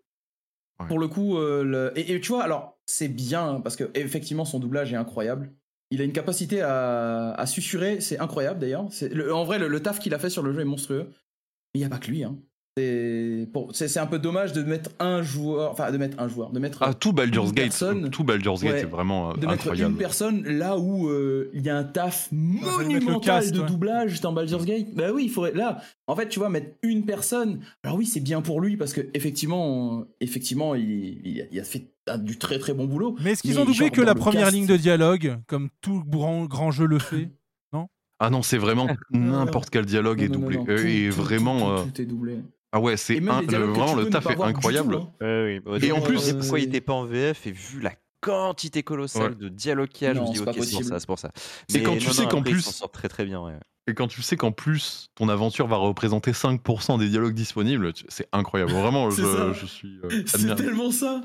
est. 0.80 0.88
Pour 0.88 0.98
le 1.00 1.08
coup, 1.08 1.38
euh, 1.38 1.64
le- 1.64 1.92
et, 2.00 2.14
et 2.16 2.20
tu 2.22 2.30
vois, 2.30 2.44
alors 2.44 2.77
c'est 2.88 3.10
bien 3.10 3.48
hein, 3.48 3.62
parce 3.62 3.76
que 3.76 3.92
effectivement 3.94 4.46
son 4.46 4.60
doublage 4.60 4.92
est 4.92 4.96
incroyable. 4.96 5.54
Il 5.92 6.02
a 6.02 6.04
une 6.04 6.14
capacité 6.14 6.62
à, 6.62 7.32
à 7.34 7.46
susurrer, 7.46 8.02
c'est 8.02 8.20
incroyable 8.20 8.60
d'ailleurs. 8.60 8.88
En 9.32 9.44
vrai, 9.46 9.60
le, 9.60 9.68
le 9.68 9.82
taf 9.82 10.00
qu'il 10.00 10.14
a 10.14 10.20
fait 10.20 10.30
sur 10.30 10.42
le 10.44 10.52
jeu 10.52 10.62
est 10.62 10.66
monstrueux. 10.66 11.12
Mais 11.74 11.80
il 11.80 11.80
n'y 11.80 11.86
a 11.86 11.90
pas 11.90 12.00
que 12.00 12.08
lui. 12.10 12.24
Hein. 12.24 12.40
C'est 12.78 14.00
un 14.00 14.06
peu 14.08 14.20
dommage 14.20 14.54
de 14.54 14.64
mettre 14.64 14.92
un 15.00 15.22
joueur, 15.22 15.72
enfin 15.72 15.92
de 15.92 15.98
mettre 15.98 16.20
un 16.20 16.28
joueur, 16.28 16.52
de 16.52 16.60
mettre 16.60 16.84
Ah, 16.84 16.94
tout 16.94 17.14
Baldur's 17.14 17.50
une 17.50 17.56
Gate, 17.56 17.66
personne, 17.66 18.10
tout 18.10 18.24
Baldur's 18.24 18.62
Gate 18.62 18.74
Ouais. 18.74 18.80
est 18.82 18.86
vraiment 18.86 19.30
euh, 19.32 19.34
de 19.34 19.40
mettre 19.48 19.52
incroyable. 19.54 19.92
une 19.92 19.98
personne 19.98 20.44
là 20.48 20.78
où 20.78 21.08
euh, 21.10 21.50
il 21.54 21.62
y 21.64 21.70
a 21.70 21.78
un 21.78 21.84
taf 21.84 22.30
mettre 22.32 22.78
monumental 22.80 23.42
cast, 23.42 23.54
de 23.54 23.60
ouais. 23.62 23.66
doublage 23.68 24.22
dans 24.22 24.32
Baldur's 24.34 24.66
Gate. 24.66 24.94
Bah 24.96 25.12
oui, 25.14 25.24
il 25.26 25.30
faudrait 25.30 25.54
là. 25.54 25.82
En 26.08 26.16
fait, 26.16 26.30
tu 26.30 26.40
vois, 26.40 26.50
mettre 26.50 26.76
une 26.84 27.06
personne. 27.06 27.60
Alors 27.84 27.98
oui, 27.98 28.06
c'est 28.06 28.20
bien 28.20 28.42
pour 28.42 28.62
lui 28.62 28.78
parce 28.78 28.94
que 28.94 29.02
effectivement, 29.14 30.06
effectivement, 30.22 30.76
il, 30.76 31.22
il 31.26 31.42
a, 31.42 31.46
il 31.52 31.60
a 31.60 31.64
fait 31.64 31.92
du 32.20 32.38
très 32.38 32.58
très 32.60 32.74
bon 32.74 32.86
boulot. 32.86 33.16
Mais 33.24 33.32
est-ce 33.32 33.42
qu'ils 33.42 33.60
ont 33.60 33.66
doublé 33.66 33.90
que 33.90 34.02
la 34.02 34.16
première 34.16 34.44
cast- 34.46 34.54
ligne 34.56 34.66
de 34.68 34.78
dialogue, 34.78 35.38
comme 35.48 35.70
tout 35.82 36.04
grand, 36.08 36.46
grand 36.46 36.72
jeu 36.72 36.86
le 36.86 37.00
fait? 37.00 37.30
Non? 37.74 37.88
Ah 38.20 38.30
non, 38.30 38.42
c'est 38.42 38.58
vraiment 38.58 38.88
n'importe 39.12 39.70
quel 39.70 39.86
dialogue 39.86 40.22
est 40.22 40.30
Non, 40.30 40.40
doublé. 40.40 40.58
non, 40.58 40.64
non, 40.66 40.76
tout, 40.76 40.82
et 40.88 41.10
tout, 41.10 41.16
vraiment. 41.22 41.84
tout, 41.84 41.90
tout 41.92 42.02
est 42.02 42.06
doublé. 42.06 42.38
Ah 42.74 42.80
ouais, 42.80 42.98
c'est 42.98 43.20
vraiment 43.20 43.96
le 43.96 44.10
taf 44.10 44.26
est 44.30 44.36
tout, 44.36 44.44
incroyable. 44.44 44.96
hein. 44.96 45.10
Ouais, 45.22 45.62
oui. 45.66 45.80
Et 45.88 45.92
en 45.92 46.02
plus- 46.02 46.34
pourquoi 46.34 46.60
il 46.60 46.64
c'est- 46.64 46.68
était 46.70 46.82
pas 46.82 46.94
en 46.94 47.06
VF 47.06 47.48
et 47.48 47.52
vu 47.52 47.80
la 47.80 47.94
quantité 48.22 48.84
colossale 48.84 49.30
Ouais. 49.32 49.36
de 49.36 49.48
dialogue 49.50 49.90
qu'il 49.90 50.08
y 50.08 50.10
a, 50.10 50.14
je 50.14 50.20
me 50.20 50.26
dis 50.34 50.40
ok, 50.40 50.48
c'est 50.62 50.72
pour 50.74 50.84
ça, 50.84 51.00
c'est 51.00 51.08
pour 51.08 51.20
ça. 51.20 51.32
C'est 51.70 51.82
quand 51.84 51.98
tu 51.98 52.08
non, 52.08 52.14
sais 52.14 52.26
qu'en 52.28 52.42
plus- 52.42 52.62
s'en 52.62 52.72
sortent 52.72 52.94
très 52.94 53.08
très 53.08 53.26
bien. 53.26 53.42
ouais. 53.42 53.54
Et 53.90 53.94
quand 53.94 54.08
tu 54.08 54.22
sais 54.22 54.36
qu'en 54.36 54.52
plus, 54.52 55.08
ton 55.16 55.30
aventure 55.30 55.66
va 55.68 55.78
représenter 55.78 56.34
5% 56.34 56.98
des 56.98 57.08
dialogues 57.08 57.34
disponibles, 57.36 57.94
c'est 58.10 58.28
incroyable. 58.34 58.74
Vraiment, 58.74 59.10
C'est 59.12 59.22
je, 59.54 59.66
suis 59.66 60.00
euh, 60.04 60.10
C'est 60.26 60.56
tellement 60.56 60.92
ça. 60.92 61.22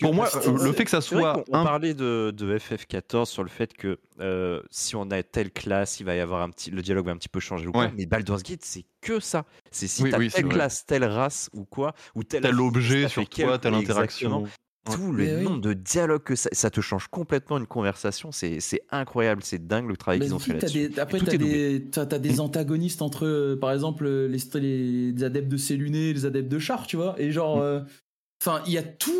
Pour 0.00 0.14
moi, 0.14 0.28
euh, 0.34 0.64
le 0.64 0.72
fait 0.72 0.84
que 0.84 0.90
ça 0.90 1.00
soit 1.00 1.44
on 1.48 1.58
un- 1.60 1.64
parlait 1.64 1.94
de, 1.94 2.32
de 2.36 2.58
FF14 2.58 3.26
sur 3.26 3.42
le 3.44 3.48
fait 3.48 3.72
que 3.72 3.98
euh, 4.20 4.60
si 4.70 4.96
on 4.96 5.10
a 5.12 5.22
telle 5.22 5.52
classe, 5.52 6.00
il 6.00 6.04
va 6.04 6.16
y 6.16 6.20
avoir 6.20 6.42
un 6.42 6.50
petit, 6.50 6.70
le 6.72 6.82
dialogue 6.82 7.06
va 7.06 7.12
un 7.12 7.16
petit 7.16 7.28
peu 7.28 7.38
changer 7.40 7.68
ou 7.68 7.72
quoi. 7.72 7.84
Ouais. 7.86 7.92
Mais 7.96 8.04
Baldur's 8.06 8.42
Gate, 8.42 8.64
c'est 8.64 8.84
que 9.00 9.20
ça. 9.20 9.44
C'est 9.70 9.86
si 9.86 10.02
Oui, 10.02 10.10
t'as 10.10 10.18
oui, 10.18 10.28
telle 10.30 10.46
vrai. 10.46 10.54
classe, 10.54 10.84
telle 10.86 11.04
race 11.04 11.48
ou 11.52 11.64
quoi, 11.64 11.94
ou 12.16 12.24
tel, 12.24 12.44
objet 12.58 13.08
sur 13.08 13.22
toi, 13.28 13.30
quel- 13.52 13.60
telle 13.60 13.74
interaction. 13.74 14.28
exactement. 14.28 14.48
Tout 14.88 15.10
le 15.12 15.24
Mais 15.24 15.36
oui. 15.38 15.42
nombre 15.44 15.60
de 15.62 15.72
dialogues 15.72 16.22
que 16.22 16.36
ça, 16.36 16.48
ça 16.52 16.70
te 16.70 16.80
change 16.80 17.08
complètement 17.08 17.58
une 17.58 17.66
conversation, 17.66 18.30
c'est 18.30 18.60
c'est 18.60 18.82
incroyable, 18.92 19.42
c'est 19.42 19.66
dingue 19.66 19.88
le 19.88 19.96
travail 19.96 20.20
Mais 20.20 20.26
qu'ils 20.26 20.34
ont 20.36 20.38
fait 20.38 20.52
là-dessus. 20.52 20.90
des- 20.90 21.00
après, 21.00 21.18
t'as 21.18 21.36
des, 21.36 21.86
t'as- 21.90 22.06
t'as 22.06 22.18
des 22.20 22.38
antagonistes 22.38 23.02
entre, 23.02 23.26
euh, 23.26 23.56
par 23.58 23.72
exemple, 23.72 24.06
les, 24.08 24.38
les, 24.60 25.10
les 25.12 25.24
adeptes 25.24 25.48
de 25.48 25.56
Céluné 25.56 26.10
et 26.10 26.12
les 26.12 26.24
adeptes 26.24 26.48
de 26.48 26.58
Char, 26.60 26.86
tu 26.86 26.94
vois. 26.96 27.16
Et 27.18 27.32
genre, 27.32 27.58
euh, 27.60 27.80
enfin, 28.42 28.62
il 28.66 28.72
y 28.72 28.78
a 28.78 28.82
tout, 28.82 29.12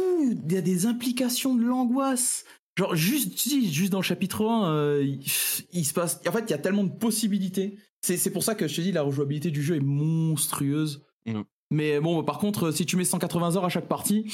il 0.46 0.52
y 0.52 0.56
a 0.56 0.60
des 0.60 0.86
implications 0.86 1.54
de 1.54 1.64
l'angoisse. 1.64 2.44
Genre, 2.78 2.94
juste, 2.94 3.38
juste 3.72 3.90
dans 3.92 3.98
le 3.98 4.04
chapitre 4.04 4.44
1, 4.46 4.70
euh, 4.70 5.02
il, 5.04 5.24
il 5.72 5.84
se 5.84 5.94
passe. 5.94 6.20
En 6.28 6.32
fait, 6.32 6.44
il 6.46 6.50
y 6.50 6.54
a 6.54 6.58
tellement 6.58 6.84
de 6.84 6.90
possibilités. 6.92 7.78
C'est 8.02 8.16
c'est 8.18 8.30
pour 8.30 8.42
ça 8.42 8.54
que 8.54 8.68
je 8.68 8.76
te 8.76 8.80
dis, 8.82 8.92
la 8.92 9.02
rejouabilité 9.02 9.50
du 9.50 9.62
jeu 9.62 9.76
est 9.76 9.80
monstrueuse. 9.80 11.02
Mm. 11.26 11.40
Mais 11.72 11.98
bon, 12.00 12.22
par 12.22 12.38
contre, 12.38 12.70
si 12.70 12.86
tu 12.86 12.96
mets 12.96 13.04
180 13.04 13.56
heures 13.56 13.64
à 13.64 13.68
chaque 13.68 13.88
partie, 13.88 14.30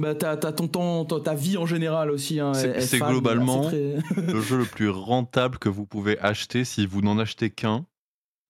bah, 0.00 0.14
t'as 0.14 0.36
t'as 0.36 0.52
ton 0.52 0.68
temps, 0.68 1.04
ta 1.06 1.34
vie 1.34 1.56
en 1.56 1.66
général 1.66 2.10
aussi. 2.10 2.38
hein, 2.38 2.52
C'est 2.54 2.98
globalement 3.00 3.62
très- 3.62 3.96
le 4.16 4.40
jeu 4.40 4.58
le 4.58 4.64
plus 4.64 4.90
rentable 4.90 5.58
que 5.58 5.68
vous 5.68 5.86
pouvez 5.86 6.18
acheter 6.20 6.64
si 6.64 6.86
vous 6.86 7.00
n'en 7.00 7.18
achetez 7.18 7.50
qu'un. 7.50 7.86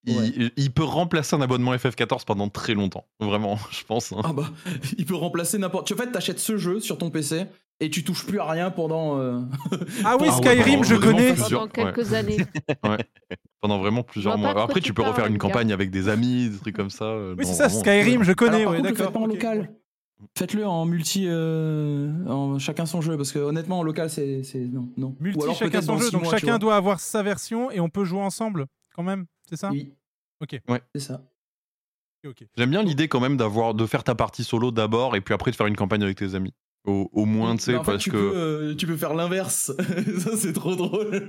Il, 0.08 0.16
Ouais. 0.44 0.50
il 0.56 0.70
peut 0.72 0.84
remplacer 0.84 1.36
un 1.36 1.40
abonnement 1.40 1.74
FF14 1.74 2.24
pendant 2.24 2.48
très 2.48 2.74
longtemps. 2.74 3.06
Vraiment, 3.20 3.58
je 3.70 3.84
pense. 3.84 4.12
hein. 4.12 4.20
Ah 4.24 4.32
bah, 4.32 4.50
il 4.96 5.04
peut 5.06 5.14
remplacer 5.16 5.58
n'importe. 5.58 5.92
En 5.92 5.96
fait, 5.96 6.10
t'achètes 6.10 6.38
ce 6.38 6.56
jeu 6.56 6.80
sur 6.80 6.98
ton 6.98 7.10
PC 7.10 7.44
et 7.80 7.90
tu 7.90 8.02
touches 8.04 8.26
plus 8.26 8.40
à 8.40 8.46
rien 8.46 8.70
pendant. 8.70 9.18
euh, 9.18 9.40
Ah 9.72 9.76
oui, 9.80 9.82
Ah 10.04 10.16
ouais, 10.16 10.30
Skyrim, 10.30 10.64
pendant 10.80 10.82
je 10.84 10.94
connais. 10.96 11.32
plusieurs- 11.34 11.68
Pendant 11.68 11.92
quelques 11.92 12.12
années. 12.14 12.38
ouais. 12.84 12.98
Pendant 13.60 13.78
vraiment 13.78 14.02
plusieurs 14.02 14.38
mois. 14.38 14.60
Après, 14.62 14.80
tu 14.80 14.94
peux 14.94 15.02
refaire 15.02 15.26
une 15.26 15.38
campagne 15.38 15.72
avec 15.72 15.90
des 15.90 16.08
amis, 16.08 16.48
des 16.48 16.58
trucs 16.58 16.76
comme 16.76 16.90
ça. 16.90 17.04
euh, 17.06 17.34
Oui, 17.36 17.44
c'est 17.44 17.54
ça, 17.54 17.66
vraiment. 17.68 17.80
Skyrim, 17.82 18.22
je 18.22 18.32
connais, 18.32 18.56
Alors, 18.62 18.64
par 18.64 18.72
ouais, 18.72 18.78
contre, 18.78 18.88
le 18.90 18.94
d'accord. 18.96 19.06
faites 19.06 19.14
pas 19.14 19.20
en 19.20 19.24
ok. 19.30 19.34
local. 19.34 19.70
Faites-le 20.36 20.66
en 20.66 20.84
multi, 20.84 21.26
euh, 21.28 22.10
en 22.26 22.58
chacun 22.58 22.86
son 22.86 23.00
jeu, 23.00 23.16
parce 23.16 23.30
que 23.30 23.38
honnêtement, 23.38 23.78
en 23.78 23.82
local, 23.84 24.10
c'est 24.10 24.42
non, 24.72 24.88
non. 24.96 25.14
Multi, 25.20 25.38
Ou 25.38 25.44
alors 25.44 25.54
chacun 25.56 25.80
son 25.80 25.96
jeu, 25.96 26.10
donc 26.10 26.22
mois, 26.24 26.32
chacun 26.36 26.58
doit 26.58 26.74
avoir 26.74 26.98
sa 26.98 27.22
version 27.22 27.70
et 27.70 27.78
on 27.78 27.88
peut 27.88 28.04
jouer 28.04 28.18
ensemble, 28.20 28.66
quand 28.96 29.04
même, 29.04 29.26
c'est 29.48 29.54
ça? 29.56 29.70
Oui. 29.70 29.92
Ok. 30.40 30.60
C'est 30.94 31.00
ça. 31.00 31.22
Ok, 32.24 32.30
ok. 32.30 32.48
J'aime 32.56 32.70
bien 32.70 32.82
l'idée 32.82 33.08
quand 33.08 33.20
même 33.20 33.36
d'avoir 33.36 33.74
de 33.74 33.86
faire 33.86 34.04
ta 34.04 34.14
partie 34.14 34.44
solo 34.44 34.70
d'abord 34.70 35.16
et 35.16 35.20
puis 35.20 35.34
après 35.34 35.50
de 35.50 35.56
faire 35.56 35.66
une 35.66 35.76
campagne 35.76 36.02
avec 36.02 36.18
tes 36.18 36.34
amis. 36.34 36.54
Au, 36.84 37.08
au 37.12 37.24
moins, 37.26 37.56
tu 37.56 37.64
sais, 37.64 37.72
fait, 37.78 37.84
parce 37.84 38.02
tu 38.02 38.10
que. 38.10 38.16
Peux, 38.16 38.36
euh, 38.36 38.74
tu 38.74 38.86
peux 38.86 38.96
faire 38.96 39.14
l'inverse. 39.14 39.72
ça, 40.18 40.36
c'est 40.36 40.52
trop 40.52 40.74
drôle. 40.74 41.28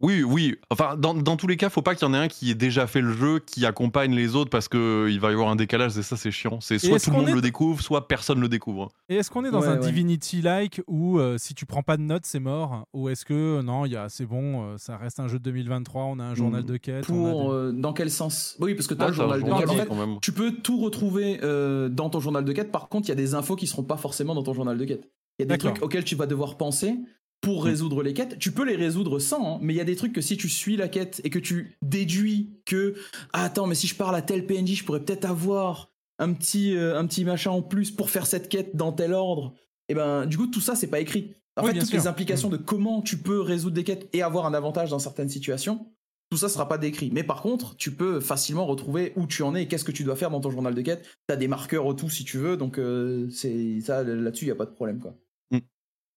Oui, 0.00 0.22
oui. 0.22 0.54
Enfin, 0.70 0.96
dans, 0.96 1.12
dans 1.12 1.36
tous 1.36 1.48
les 1.48 1.56
cas, 1.56 1.70
faut 1.70 1.82
pas 1.82 1.96
qu'il 1.96 2.06
y 2.06 2.10
en 2.10 2.14
ait 2.14 2.18
un 2.18 2.28
qui 2.28 2.50
ait 2.52 2.54
déjà 2.54 2.86
fait 2.86 3.00
le 3.00 3.12
jeu, 3.12 3.40
qui 3.40 3.66
accompagne 3.66 4.14
les 4.14 4.36
autres 4.36 4.48
parce 4.50 4.68
que 4.68 5.08
il 5.10 5.18
va 5.18 5.30
y 5.30 5.32
avoir 5.32 5.48
un 5.48 5.56
décalage 5.56 5.98
et 5.98 6.02
ça, 6.02 6.16
c'est 6.16 6.30
chiant. 6.30 6.60
C'est 6.60 6.78
soit 6.78 7.00
tout 7.00 7.10
le 7.10 7.16
monde 7.16 7.28
est- 7.30 7.32
le 7.34 7.40
découvre, 7.40 7.82
soit 7.82 8.06
personne 8.06 8.40
le 8.40 8.48
découvre. 8.48 8.90
Et 9.08 9.16
est-ce 9.16 9.28
qu'on 9.30 9.44
est 9.44 9.50
dans 9.50 9.60
Ouais, 9.60 9.66
un 9.66 9.74
ouais. 9.80 9.80
Divinity-like 9.80 10.82
où 10.86 11.18
euh, 11.18 11.36
si 11.38 11.52
tu 11.54 11.66
prends 11.66 11.82
pas 11.82 11.96
de 11.96 12.02
notes, 12.02 12.26
c'est 12.26 12.38
mort? 12.38 12.86
Ou 12.92 13.08
est-ce 13.08 13.24
que 13.24 13.60
non, 13.62 13.86
il 13.86 13.92
y 13.92 13.96
a, 13.96 14.08
c'est 14.08 14.26
bon, 14.26 14.62
euh, 14.62 14.74
ça 14.78 14.96
reste 14.96 15.18
un 15.20 15.26
jeu 15.26 15.38
de 15.38 15.44
2023, 15.44 16.04
on 16.04 16.18
a 16.20 16.24
un 16.24 16.34
journal 16.34 16.62
de 16.64 16.76
quête 16.76 17.04
on 17.10 17.26
a 17.26 17.30
Pour 17.32 17.50
des- 17.50 17.56
euh, 17.56 17.72
dans 17.72 17.92
quel 17.92 18.10
sens? 18.10 18.56
Oui, 18.60 18.74
parce 18.74 18.86
que 18.86 18.94
t'as 18.94 19.06
Ah, 19.06 19.08
le 19.10 19.16
t'as 19.16 19.22
un 19.24 19.26
journal 19.26 19.40
de 19.42 19.46
journal 19.48 19.60
quête. 19.64 19.70
En 19.70 19.74
de 19.74 19.80
fait, 19.80 19.86
quand 19.88 20.06
même. 20.06 20.20
tu 20.22 20.32
peux 20.32 20.52
tout 20.52 20.78
retrouver 20.78 21.40
euh, 21.42 21.88
dans 21.88 22.08
ton 22.10 22.20
journal 22.20 22.44
de 22.44 22.52
quête. 22.52 22.70
Par 22.70 22.88
contre, 22.88 23.06
il 23.06 23.10
y 23.10 23.12
a 23.12 23.16
des 23.16 23.34
infos 23.34 23.56
qui 23.56 23.66
seront 23.66 23.82
pas 23.84 23.96
forcément 23.96 24.34
dans 24.36 24.42
ton 24.44 24.54
journal 24.54 24.78
de 24.78 24.84
quête. 24.84 25.10
Il 25.40 25.42
y 25.48 25.52
a 25.52 25.56
des 25.56 25.58
trucs 25.58 25.82
auxquels 25.82 26.02
tu 26.04 26.16
vas 26.16 26.26
devoir 26.26 26.56
penser 26.56 26.96
pour 27.40 27.64
résoudre 27.64 28.02
les 28.02 28.14
quêtes. 28.14 28.38
Tu 28.38 28.52
peux 28.52 28.64
les 28.64 28.76
résoudre 28.76 29.18
sans, 29.18 29.56
hein, 29.56 29.58
mais 29.62 29.74
il 29.74 29.76
y 29.76 29.80
a 29.80 29.84
des 29.84 29.96
trucs 29.96 30.12
que 30.12 30.20
si 30.20 30.36
tu 30.36 30.48
suis 30.48 30.76
la 30.76 30.88
quête 30.88 31.20
et 31.24 31.30
que 31.30 31.38
tu 31.38 31.76
déduis 31.82 32.50
que 32.64 32.94
ah, 33.32 33.44
attends, 33.44 33.66
mais 33.66 33.74
si 33.74 33.86
je 33.86 33.94
parle 33.94 34.16
à 34.16 34.22
tel 34.22 34.46
PNJ, 34.46 34.74
je 34.74 34.84
pourrais 34.84 35.04
peut-être 35.04 35.24
avoir 35.24 35.90
un 36.18 36.32
petit 36.32 36.76
euh, 36.76 36.98
un 36.98 37.06
petit 37.06 37.24
machin 37.24 37.50
en 37.50 37.62
plus 37.62 37.90
pour 37.90 38.10
faire 38.10 38.26
cette 38.26 38.48
quête 38.48 38.76
dans 38.76 38.92
tel 38.92 39.12
ordre. 39.12 39.54
Et 39.88 39.94
ben, 39.94 40.26
du 40.26 40.36
coup, 40.36 40.48
tout 40.48 40.60
ça, 40.60 40.74
c'est 40.74 40.88
pas 40.88 41.00
écrit. 41.00 41.34
En 41.56 41.64
Oui, 41.64 41.72
fait, 41.72 41.78
toutes 41.78 41.88
sûr. 41.88 41.98
les 41.98 42.06
implications 42.06 42.48
de 42.48 42.56
comment 42.56 43.02
tu 43.02 43.18
peux 43.18 43.40
résoudre 43.40 43.74
des 43.74 43.84
quêtes 43.84 44.08
et 44.12 44.22
avoir 44.22 44.46
un 44.46 44.54
avantage 44.54 44.90
dans 44.90 44.98
certaines 44.98 45.28
situations, 45.28 45.86
tout 46.30 46.36
ça 46.36 46.48
sera 46.48 46.68
pas 46.68 46.78
décrit. 46.78 47.10
Mais 47.12 47.22
par 47.22 47.40
contre, 47.40 47.76
tu 47.76 47.92
peux 47.92 48.20
facilement 48.20 48.66
retrouver 48.66 49.12
où 49.16 49.26
tu 49.26 49.42
en 49.42 49.54
es 49.54 49.62
et 49.62 49.68
qu'est-ce 49.68 49.84
que 49.84 49.92
tu 49.92 50.04
dois 50.04 50.14
faire 50.16 50.30
dans 50.30 50.40
ton 50.40 50.50
journal 50.50 50.74
de 50.74 50.82
quête. 50.82 51.06
T'as 51.26 51.36
des 51.36 51.48
marqueurs 51.48 51.86
au 51.86 51.94
tout 51.94 52.10
si 52.10 52.24
tu 52.24 52.38
veux, 52.38 52.56
donc 52.56 52.78
euh, 52.78 53.28
c'est 53.30 53.80
ça 53.80 54.02
là-dessus, 54.02 54.44
il 54.44 54.48
y 54.48 54.52
a 54.52 54.56
pas 54.56 54.66
de 54.66 54.72
problème 54.72 55.00
quoi. 55.00 55.16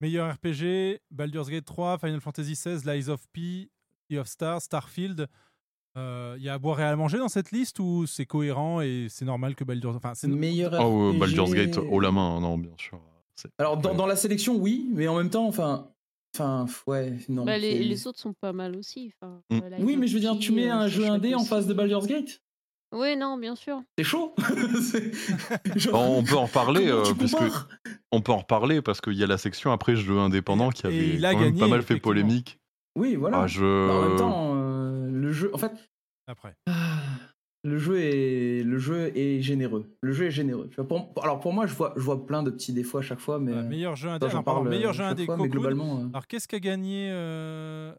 Meilleur 0.02 0.34
RPG, 0.34 1.00
Baldur's 1.12 1.50
Gate 1.50 1.66
3, 1.66 2.00
Final 2.00 2.20
Fantasy 2.20 2.54
XVI, 2.54 2.80
Lies 2.86 3.10
of 3.10 3.22
P, 3.32 3.70
Sea 4.10 4.18
of 4.18 4.28
Stars, 4.28 4.64
Starfield. 4.64 5.28
Euh, 5.98 6.36
Il 6.38 6.44
y 6.44 6.50
a 6.50 6.54
à 6.54 6.58
boire 6.58 6.80
et 6.80 6.84
à 6.84 6.96
manger 6.96 7.18
dans 7.18 7.30
cette 7.30 7.52
liste 7.52 7.80
ou 7.80 8.08
c'est 8.08 8.26
cohérent 8.26 8.82
et 8.82 9.08
c'est 9.10 9.26
normal 9.26 9.56
que 9.56 9.64
Baldur's 9.64 9.96
enfin, 9.96 10.14
c'est 10.16 10.28
Meilleur 10.28 10.74
Oh, 10.74 11.10
euh, 11.10 11.10
RPG. 11.12 11.20
Baldur's 11.20 11.52
Gate 11.52 11.78
haut 11.78 12.00
la 12.00 12.12
main, 12.12 12.40
non, 12.40 12.58
bien 12.58 12.74
sûr. 12.78 13.00
Alors 13.58 13.78
dans, 13.78 14.06
la 14.06 14.16
sélection, 14.16 14.56
oui, 14.56 14.88
mais 14.92 15.08
en 15.08 15.18
même 15.18 15.30
temps, 15.30 15.48
enfin, 15.48 15.90
enfin, 16.36 16.66
ouais, 16.88 17.18
non. 17.30 17.46
Bah, 17.46 17.58
les, 17.58 18.08
autres 18.08 18.20
sont 18.20 18.34
pas 18.34 18.54
mal 18.54 18.76
aussi. 18.76 19.14
Mm. 19.22 19.54
euh, 19.54 19.78
Oui, 19.80 19.98
mais 19.98 20.08
je 20.08 20.14
veux 20.14 20.20
dire, 20.20 20.38
tu 20.40 20.52
mets 20.52 20.70
euh, 20.70 20.76
un 20.76 20.88
c'est 20.88 20.96
jeu 20.96 21.06
indé 21.06 21.36
en 21.36 21.44
face 21.44 21.68
de 21.68 21.74
Baldur's 21.74 22.08
Gate. 22.08 22.42
Oui, 22.94 23.16
non, 23.16 23.38
bien 23.38 23.56
sûr. 23.56 23.82
C'est 23.98 24.04
chaud. 24.04 24.36
C'est- 24.82 25.80
genre, 25.80 25.94
Bon, 25.94 26.18
on 26.20 26.24
peut 26.24 26.36
en 26.36 26.46
reparler, 26.46 26.88
euh, 26.90 27.04
puisque 27.18 27.38
compares 27.38 27.68
on 28.12 28.22
peut 28.22 28.32
en 28.34 28.40
reparler 28.40 28.82
parce 28.82 29.00
qu'il 29.02 29.14
y 29.14 29.24
a 29.24 29.28
la 29.28 29.38
section 29.38 29.72
après 29.72 29.96
jeux 29.96 30.18
indépendants 30.20 30.70
qui 30.70 30.86
avait 30.86 31.16
il 31.16 31.26
a 31.26 31.34
quand 31.34 31.40
même 31.40 31.58
pas 31.58 31.68
mal 31.68 31.82
fait 31.84 31.98
polémique. 32.00 32.60
Oui, 32.98 33.16
voilà. 33.16 33.44
Ah, 33.44 33.48
je... 33.48 33.88
Bah, 33.88 33.94
en 33.94 34.08
même 34.10 34.18
temps, 34.18 34.52
euh, 34.56 35.10
le 35.10 35.32
jeu, 35.32 35.50
en 35.54 35.58
fait, 35.58 35.72
après. 36.28 36.54
le 37.64 37.78
jeu 37.78 38.00
est, 38.02 38.64
le 38.64 38.78
jeu 38.78 39.12
est 39.16 39.42
généreux. 39.42 39.96
Le 40.02 40.12
jeu 40.12 40.26
est 40.26 40.32
généreux. 40.32 40.68
Pour- 40.68 41.14
alors 41.24 41.40
pour 41.40 41.54
moi, 41.54 41.68
je 41.68 41.74
vois, 41.74 41.94
je 41.96 42.02
vois 42.02 42.26
plein 42.26 42.44
de 42.44 42.52
petits 42.52 42.74
défauts 42.74 42.98
à 42.98 43.02
chaque 43.02 43.20
fois, 43.20 43.40
mais 43.40 43.54
meilleur 43.64 43.96
jeu 43.96 44.10
indé. 44.10 44.28
pardon, 44.44 44.64
meilleur 44.64 44.90
euh, 44.92 44.94
jeu 44.94 45.04
indé 45.06 45.26
fois, 45.26 45.38
mais 45.38 45.44
Cocoon. 45.44 45.52
globalement, 45.62 46.00
euh, 46.02 46.08
Alors 46.10 46.28
qu'est-ce 46.28 46.48
qu'a 46.50 46.60
gagné 46.60 47.10
euh, 47.12 47.94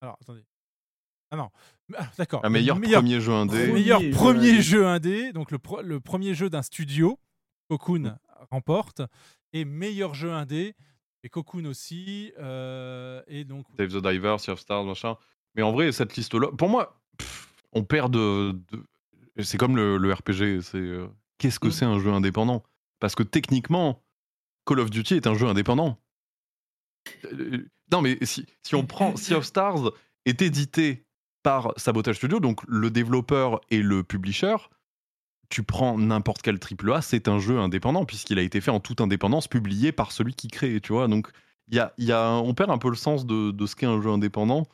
Alors 0.00 0.16
attendez. 0.22 0.44
Ah 1.30 1.36
non. 1.36 1.50
Ah, 1.96 2.08
D'accord. 2.18 2.44
Un 2.44 2.50
meilleur, 2.50 2.76
Meilleur- 2.76 3.00
premier 3.02 3.20
jeu 3.20 3.32
indé. 3.32 3.58
Premier 3.66 3.72
meilleur 3.72 4.00
jeu 4.00 4.10
premier 4.10 4.50
indé. 4.50 4.62
jeu 4.62 4.86
indé, 4.86 5.32
donc 5.32 5.50
le, 5.50 5.58
pro- 5.58 5.82
le 5.82 6.00
premier 6.00 6.34
jeu 6.34 6.50
d'un 6.50 6.62
studio, 6.62 7.18
Cocoon 7.68 8.16
remporte, 8.50 9.02
et 9.52 9.64
meilleur 9.64 10.14
jeu 10.14 10.32
indé, 10.32 10.74
et 11.22 11.28
Cocoon 11.28 11.64
aussi, 11.66 12.32
euh, 12.38 13.22
et 13.28 13.44
donc 13.44 13.66
Save 13.78 13.88
the 13.88 14.02
Diver, 14.02 14.36
Sea 14.38 14.50
of 14.52 14.60
Stars, 14.60 14.84
machin. 14.84 15.16
Mais 15.54 15.62
en 15.62 15.72
vrai, 15.72 15.92
cette 15.92 16.16
liste-là, 16.16 16.48
pour 16.56 16.68
moi, 16.68 17.00
pff, 17.18 17.52
on 17.72 17.84
perd 17.84 18.12
de. 18.12 18.52
de- 18.72 18.84
C'est 19.42 19.58
comme 19.58 19.76
le, 19.76 19.96
le 19.98 20.12
RPG. 20.12 20.60
C'est 20.62 20.76
euh, 20.78 21.06
qu'est-ce 21.38 21.60
que 21.60 21.68
Mm. 21.68 21.72
c'est 21.72 21.84
un 21.84 21.98
jeu 22.00 22.10
indépendant? 22.12 22.62
Parce 22.98 23.14
que 23.14 23.22
techniquement, 23.22 24.02
Call 24.66 24.80
of 24.80 24.90
Duty 24.90 25.14
est 25.14 25.26
un 25.26 25.34
jeu 25.34 25.46
indépendant. 25.46 25.96
Euh, 27.24 27.66
Non, 27.92 28.02
mais 28.02 28.18
si, 28.22 28.46
si 28.62 28.74
on 28.74 28.86
prend 28.86 29.14
Sea 29.16 29.34
of 29.34 29.44
Stars 29.44 29.90
est 30.26 30.42
édité 30.42 31.04
par 31.42 31.72
Sabotage 31.76 32.16
Studio, 32.16 32.40
donc 32.40 32.60
le 32.68 32.90
développeur 32.90 33.60
et 33.70 33.82
le 33.82 34.02
publisher. 34.02 34.56
Tu 35.48 35.62
prends 35.64 35.98
n'importe 35.98 36.42
quel 36.42 36.58
triple 36.60 36.92
A, 36.92 37.02
c'est 37.02 37.26
un 37.26 37.38
jeu 37.40 37.58
indépendant 37.58 38.04
puisqu'il 38.04 38.38
a 38.38 38.42
été 38.42 38.60
fait 38.60 38.70
en 38.70 38.78
toute 38.78 39.00
indépendance, 39.00 39.48
publié 39.48 39.90
par 39.90 40.12
celui 40.12 40.34
qui 40.34 40.46
crée, 40.48 40.80
tu 40.80 40.92
vois. 40.92 41.08
Donc 41.08 41.28
il 41.68 41.74
y 41.74 41.80
a, 41.80 41.92
il 41.98 42.04
y 42.04 42.12
a, 42.12 42.30
on 42.34 42.54
perd 42.54 42.70
un 42.70 42.78
peu 42.78 42.88
le 42.88 42.94
sens 42.96 43.26
de, 43.26 43.50
de 43.50 43.66
ce 43.66 43.74
qu'est 43.74 43.86
un 43.86 44.00
jeu 44.00 44.10
indépendant. 44.10 44.66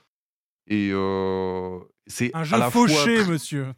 Et 0.67 0.91
euh, 0.93 1.79
c'est 2.07 2.35
un 2.35 2.41
à 2.41 2.45
jeu 2.45 2.59
la 2.59 2.71
fauché, 2.71 3.19
fois... 3.19 3.33
monsieur. 3.33 3.73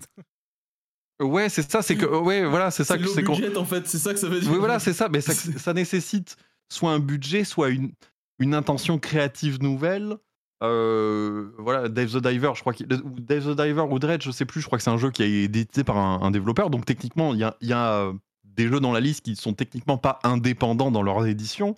Ouais, 1.20 1.48
c'est 1.48 1.68
ça, 1.68 1.82
c'est 1.82 1.96
que 1.96 2.06
ouais, 2.06 2.44
voilà, 2.46 2.70
c'est 2.70 2.84
ça 2.84 2.94
C'est 2.94 3.02
que 3.02 3.08
c'est 3.08 3.22
qu'on- 3.24 3.34
budget 3.36 3.56
en 3.56 3.64
fait, 3.64 3.86
c'est 3.88 3.98
ça 3.98 4.12
que 4.14 4.20
ça 4.20 4.28
veut 4.28 4.40
dire. 4.40 4.50
Oui, 4.50 4.58
voilà, 4.58 4.78
c'est 4.78 4.92
ça, 4.92 5.08
mais 5.08 5.20
ça, 5.20 5.34
ça 5.58 5.72
nécessite 5.74 6.36
soit 6.70 6.92
un 6.92 7.00
budget, 7.00 7.44
soit 7.44 7.70
une, 7.70 7.92
une 8.38 8.54
intention 8.54 8.98
créative 8.98 9.60
nouvelle. 9.62 10.16
Euh, 10.62 11.50
voilà, 11.58 11.88
Dave 11.88 12.10
the 12.10 12.22
Diver, 12.22 12.50
je 12.54 12.60
crois 12.60 12.72
qu'il 12.72 12.86
ou 12.92 13.20
Dave 13.20 13.44
the 13.44 13.56
Diver 13.56 13.86
ou 13.88 13.98
Dredge, 13.98 14.24
je 14.24 14.30
sais 14.30 14.44
plus, 14.44 14.60
je 14.60 14.66
crois 14.66 14.78
que 14.78 14.84
c'est 14.84 14.90
un 14.90 14.98
jeu 14.98 15.10
qui 15.10 15.22
est 15.22 15.44
édité 15.44 15.84
par 15.84 15.96
un, 15.96 16.20
un 16.22 16.30
développeur, 16.30 16.70
donc 16.70 16.84
techniquement, 16.84 17.32
il 17.32 17.40
y 17.40 17.44
a, 17.44 17.56
il 17.60 17.68
y 17.68 17.72
a, 17.72 18.12
des 18.44 18.66
jeux 18.66 18.80
dans 18.80 18.92
la 18.92 18.98
liste 18.98 19.24
qui 19.24 19.36
sont 19.36 19.54
techniquement 19.54 19.98
pas 19.98 20.18
indépendants 20.24 20.90
dans 20.90 21.02
leur 21.02 21.24
édition. 21.26 21.76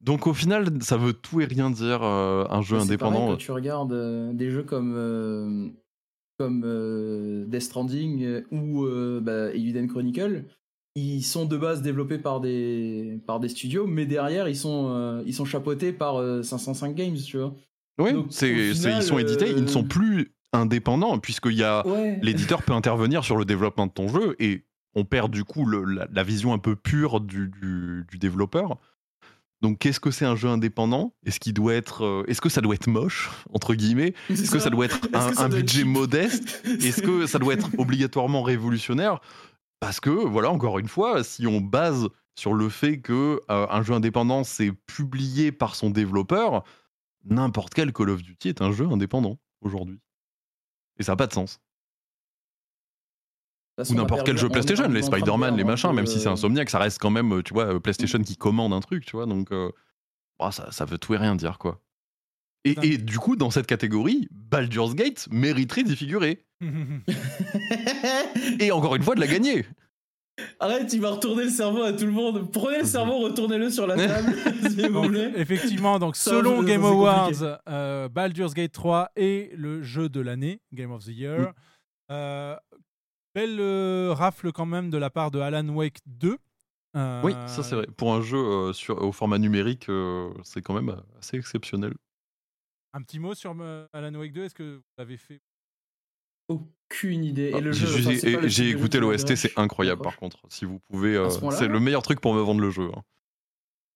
Donc 0.00 0.26
au 0.26 0.34
final, 0.34 0.82
ça 0.82 0.96
veut 0.96 1.12
tout 1.12 1.40
et 1.40 1.44
rien 1.44 1.70
dire 1.70 2.02
euh, 2.02 2.44
un 2.50 2.62
jeu 2.62 2.78
C'est 2.78 2.86
indépendant. 2.86 3.12
pareil, 3.12 3.30
quand 3.30 3.36
tu 3.36 3.52
regardes 3.52 3.92
euh, 3.92 4.32
des 4.32 4.50
jeux 4.50 4.64
comme, 4.64 5.72
comme 6.38 7.46
Death 7.48 7.62
Stranding 7.62 8.42
ou 8.50 8.86
bah, 9.22 9.50
Chronicle, 9.88 10.44
ils 10.96 11.22
sont 11.22 11.44
de 11.44 11.56
base 11.56 11.82
développés 11.82 12.18
par 12.18 12.40
des, 12.40 13.20
par 13.26 13.40
des 13.40 13.48
studios, 13.48 13.86
mais 13.86 14.06
derrière, 14.06 14.48
ils 14.48 14.56
sont, 14.56 15.22
ils 15.26 15.34
sont 15.34 15.44
chapeautés 15.44 15.92
par 15.92 16.16
euh, 16.16 16.42
505 16.42 16.94
Games, 16.94 17.16
tu 17.16 17.38
vois. 17.38 17.54
Oui, 17.98 18.10
ils 18.42 19.02
sont 19.02 19.18
édités, 19.18 19.50
ils 19.50 19.56
ne 19.56 19.62
euh, 19.62 19.66
sont 19.66 19.84
plus 19.84 20.32
indépendants, 20.52 21.18
puisqu'il 21.18 21.52
y 21.54 21.62
a 21.64 21.86
Ouais. 21.86 22.18
l'éditeur 22.22 22.62
peut 22.62 22.72
intervenir 22.72 23.24
sur 23.24 23.36
le 23.36 23.44
développement 23.44 23.86
de 23.86 23.92
ton 23.92 24.08
jeu 24.08 24.36
et 24.38 24.64
on 24.94 25.04
perd 25.04 25.30
du 25.32 25.44
coup 25.44 25.64
le- 25.66 25.84
la, 25.84 26.06
la 26.12 26.22
vision 26.22 26.52
un 26.52 26.58
peu 26.58 26.76
pure 26.76 27.20
du, 27.20 27.48
du- 27.48 28.04
du 28.08 28.18
développeur. 28.18 28.78
Donc 29.62 29.78
qu'est-ce 29.78 29.98
que 30.00 30.10
c'est 30.10 30.24
un 30.26 30.36
jeu 30.36 30.48
indépendant? 30.48 31.14
Est-ce 31.24 31.40
qu'il 31.40 31.54
doit 31.54 31.74
être, 31.74 32.04
euh, 32.04 32.24
est-ce 32.28 32.40
que 32.40 32.48
ça 32.48 32.60
doit 32.60 32.74
être 32.74 32.86
moche 32.86 33.30
entre 33.52 33.74
guillemets? 33.74 34.14
Est-ce 34.28 34.50
que 34.50 34.58
ça. 34.58 34.70
doit 34.70 34.84
être 34.84 35.00
un, 35.14 35.30
doit 35.48 35.48
budget 35.48 35.84
modeste? 35.84 36.62
Est-ce 36.82 37.00
que 37.02 37.26
ça 37.26 37.38
doit 37.38 37.54
être 37.54 37.70
obligatoirement 37.78 38.42
révolutionnaire? 38.42 39.20
Parce 39.80 40.00
que 40.00 40.10
voilà, 40.10 40.50
encore 40.50 40.78
une 40.78 40.88
fois, 40.88 41.24
si 41.24 41.46
on 41.46 41.60
base 41.60 42.08
sur 42.36 42.52
le 42.54 42.68
fait 42.68 42.98
que 43.00 43.40
euh, 43.50 43.66
un 43.70 43.82
jeu 43.82 43.94
indépendant 43.94 44.44
c'est 44.44 44.72
publié 44.86 45.50
par 45.52 45.74
son 45.76 45.90
développeur, 45.90 46.62
n'importe 47.24 47.74
quel 47.74 47.92
Call 47.92 48.10
of 48.10 48.22
Duty 48.22 48.48
est 48.48 48.62
un 48.62 48.72
jeu 48.72 48.86
indépendant 48.86 49.38
aujourd'hui. 49.60 50.00
Et 50.98 51.02
ça 51.02 51.12
n'a 51.12 51.16
pas 51.16 51.26
de 51.26 51.32
sens. 51.32 51.60
Ou 53.90 53.94
n'importe 53.94 54.24
quel 54.24 54.38
jeu 54.38 54.46
on- 54.46 54.50
PlayStation, 54.50 54.88
les 54.88 55.02
Spider-Man, 55.02 55.56
les 55.56 55.64
machins, 55.64 55.92
même 55.92 56.06
si 56.06 56.20
c'est 56.20 56.28
euh, 56.28 56.32
Insomniac, 56.32 56.70
ça 56.70 56.78
reste 56.78 56.98
quand 57.00 57.10
même, 57.10 57.32
euh, 57.32 57.42
tu 57.42 57.52
vois, 57.54 57.74
euh, 57.74 57.80
PlayStation 57.80 58.22
qui 58.22 58.36
commande 58.36 58.72
un 58.72 58.80
truc, 58.80 59.04
tu 59.04 59.16
vois, 59.16 59.26
donc 59.26 59.50
euh, 59.50 59.72
bah, 60.38 60.52
ça, 60.52 60.70
ça 60.70 60.84
veut 60.84 60.98
tout 60.98 61.12
et 61.14 61.16
rien 61.16 61.34
dire, 61.34 61.58
quoi. 61.58 61.80
Et, 62.64 62.76
et 62.82 62.98
du 62.98 63.18
coup, 63.18 63.34
dans 63.36 63.50
cette 63.50 63.66
catégorie, 63.66 64.28
Baldur's 64.30 64.94
Gate 64.94 65.28
mériterait 65.30 65.82
d'y 65.82 65.96
figurer. 65.96 66.46
et 68.60 68.70
encore 68.72 68.94
une 68.96 69.02
fois, 69.02 69.14
de 69.16 69.20
la 69.20 69.26
gagner. 69.26 69.66
Arrête, 70.58 70.92
il 70.92 71.00
va 71.00 71.10
retourner 71.10 71.44
le 71.44 71.50
cerveau 71.50 71.82
à 71.82 71.92
tout 71.92 72.06
le 72.06 72.10
monde. 72.12 72.50
Prenez 72.52 72.78
le 72.78 72.84
cerveau, 72.84 73.18
retournez-le 73.20 73.70
sur 73.70 73.86
la 73.86 73.96
table, 73.96 74.34
s'il 74.70 74.90
vous 74.90 75.08
plaît. 75.08 75.32
effectivement, 75.36 75.98
donc 75.98 76.16
Ça, 76.16 76.30
selon 76.30 76.60
ça, 76.60 76.66
Game 76.66 76.84
Awards, 76.84 77.60
euh, 77.68 78.08
Baldur's 78.08 78.52
Gate 78.54 78.72
3 78.72 79.10
est 79.16 79.54
le 79.56 79.82
jeu 79.82 80.08
de 80.08 80.20
l'année, 80.20 80.60
Game 80.72 80.90
of 80.90 81.04
the 81.04 81.08
Year. 81.08 81.40
Mm. 81.40 81.52
Euh, 82.10 82.56
belle 83.34 83.60
euh, 83.60 84.12
rafle 84.12 84.50
quand 84.52 84.66
même 84.66 84.90
de 84.90 84.98
la 84.98 85.10
part 85.10 85.30
de 85.30 85.38
Alan 85.38 85.68
Wake 85.68 85.98
2. 86.06 86.36
Euh, 86.96 87.22
Oui, 87.22 87.32
ça 87.46 87.62
c'est 87.62 87.74
vrai. 87.76 87.86
Pour 87.96 88.12
un 88.14 88.20
jeu 88.20 88.38
euh, 88.38 88.72
sur, 88.72 89.00
au 89.02 89.12
format 89.12 89.38
numérique, 89.38 89.88
euh, 89.88 90.32
c'est 90.42 90.62
quand 90.62 90.74
même 90.74 90.96
assez 91.18 91.36
exceptionnel. 91.36 91.94
Un 92.92 93.02
petit 93.02 93.18
mot 93.18 93.34
sur 93.34 93.54
euh, 93.60 93.86
Alan 93.92 94.14
Wake 94.14 94.32
2, 94.32 94.44
est-ce 94.44 94.54
que 94.54 94.76
vous 94.76 94.82
l'avez 94.98 95.16
fait 95.16 95.40
Aucune 96.48 97.24
idée. 97.24 97.50
Et 97.50 97.54
Ah, 97.54 97.60
le 97.60 97.72
J'ai 97.72 97.86
jeu, 97.86 98.68
écouté 98.70 99.00
l'OST, 99.00 99.22
m'intéresse. 99.30 99.40
c'est 99.40 99.58
incroyable 99.58 100.02
par 100.02 100.16
contre. 100.16 100.38
Si 100.48 100.64
vous 100.64 100.78
pouvez, 100.90 101.16
euh, 101.16 101.28
c'est 101.50 101.68
le 101.68 101.80
meilleur 101.80 102.02
truc 102.02 102.20
pour 102.20 102.34
me 102.34 102.40
vendre 102.40 102.60
le 102.60 102.70
jeu. 102.70 102.90
hein. 102.94 103.02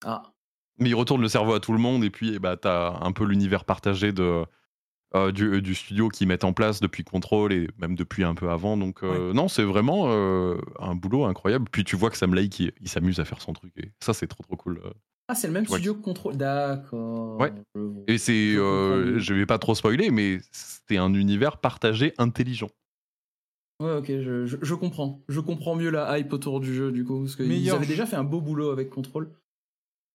Ah. 0.05 0.23
Mais 0.79 0.89
il 0.91 0.95
retourne 0.95 1.21
le 1.21 1.29
cerveau 1.29 1.55
à 1.55 1.61
tout 1.61 1.73
le 1.73 1.79
monde 1.79 2.05
et 2.05 2.11
puis 2.11 2.35
eh 2.35 2.39
bah, 2.39 2.57
t'as 2.57 2.99
un 3.01 3.11
peu 3.13 3.25
l'univers 3.25 3.65
partagé 3.65 4.13
de, 4.13 4.45
euh, 5.17 5.33
du, 5.33 5.55
euh, 5.55 5.61
du 5.61 5.75
studio 5.75 6.09
qu'ils 6.09 6.29
mettent 6.29 6.45
en 6.45 6.53
place 6.53 6.79
depuis 6.81 7.03
Control 7.03 7.53
et 7.53 7.69
même 7.79 7.97
depuis 7.97 8.23
un 8.25 8.35
peu 8.37 8.49
avant. 8.51 8.77
Donc 8.77 9.03
euh, 9.03 9.33
non, 9.33 9.49
c'est 9.49 9.65
vraiment 9.65 10.05
euh, 10.07 10.57
un 10.79 10.95
boulot 10.95 11.25
incroyable. 11.25 11.69
Puis 11.71 11.83
tu 11.85 11.97
vois 11.97 12.11
que 12.11 12.17
Sam 12.17 12.33
Lake, 12.35 12.61
il, 12.61 12.73
il 12.81 12.89
s'amuse 12.89 13.19
à 13.19 13.25
faire 13.25 13.41
son 13.43 13.53
truc 13.53 13.73
et 13.77 13.91
ça 14.01 14.15
c'est 14.15 14.29
trop 14.29 14.43
trop 14.45 14.57
cool. 14.57 14.81
Ah, 15.31 15.35
c'est 15.35 15.47
le 15.47 15.53
même 15.53 15.67
studio 15.67 15.95
que 15.95 16.01
Control. 16.01 16.37
D'accord. 16.37 17.39
Ouais. 17.39 17.53
Et 18.07 18.17
c'est, 18.17 18.53
Je 18.55 18.59
euh, 18.59 19.19
je 19.19 19.35
vais 19.35 19.45
pas 19.47 19.59
trop 19.59 19.75
spoiler, 19.75 20.11
mais 20.11 20.39
c'est 20.53 20.97
un 20.97 21.13
univers 21.13 21.59
partagé 21.59 22.15
intelligent. 22.17 22.71
Ouais, 23.81 23.97
ok, 23.97 24.07
je, 24.07 24.47
je, 24.47 24.57
je 24.61 24.75
comprends. 24.75 25.23
Je 25.29 25.41
comprends 25.41 25.77
mieux 25.77 25.91
la 25.91 26.19
hype 26.19 26.33
autour 26.33 26.61
du 26.61 26.75
jeu, 26.75 26.91
du 26.91 27.05
coup. 27.05 27.21
Parce 27.21 27.37
qu'ils 27.37 27.71
avaient 27.71 27.85
jeu. 27.85 27.91
déjà 27.91 28.07
fait 28.07 28.17
un 28.17 28.25
beau 28.25 28.41
boulot 28.41 28.71
avec 28.71 28.91
Control. 28.91 29.31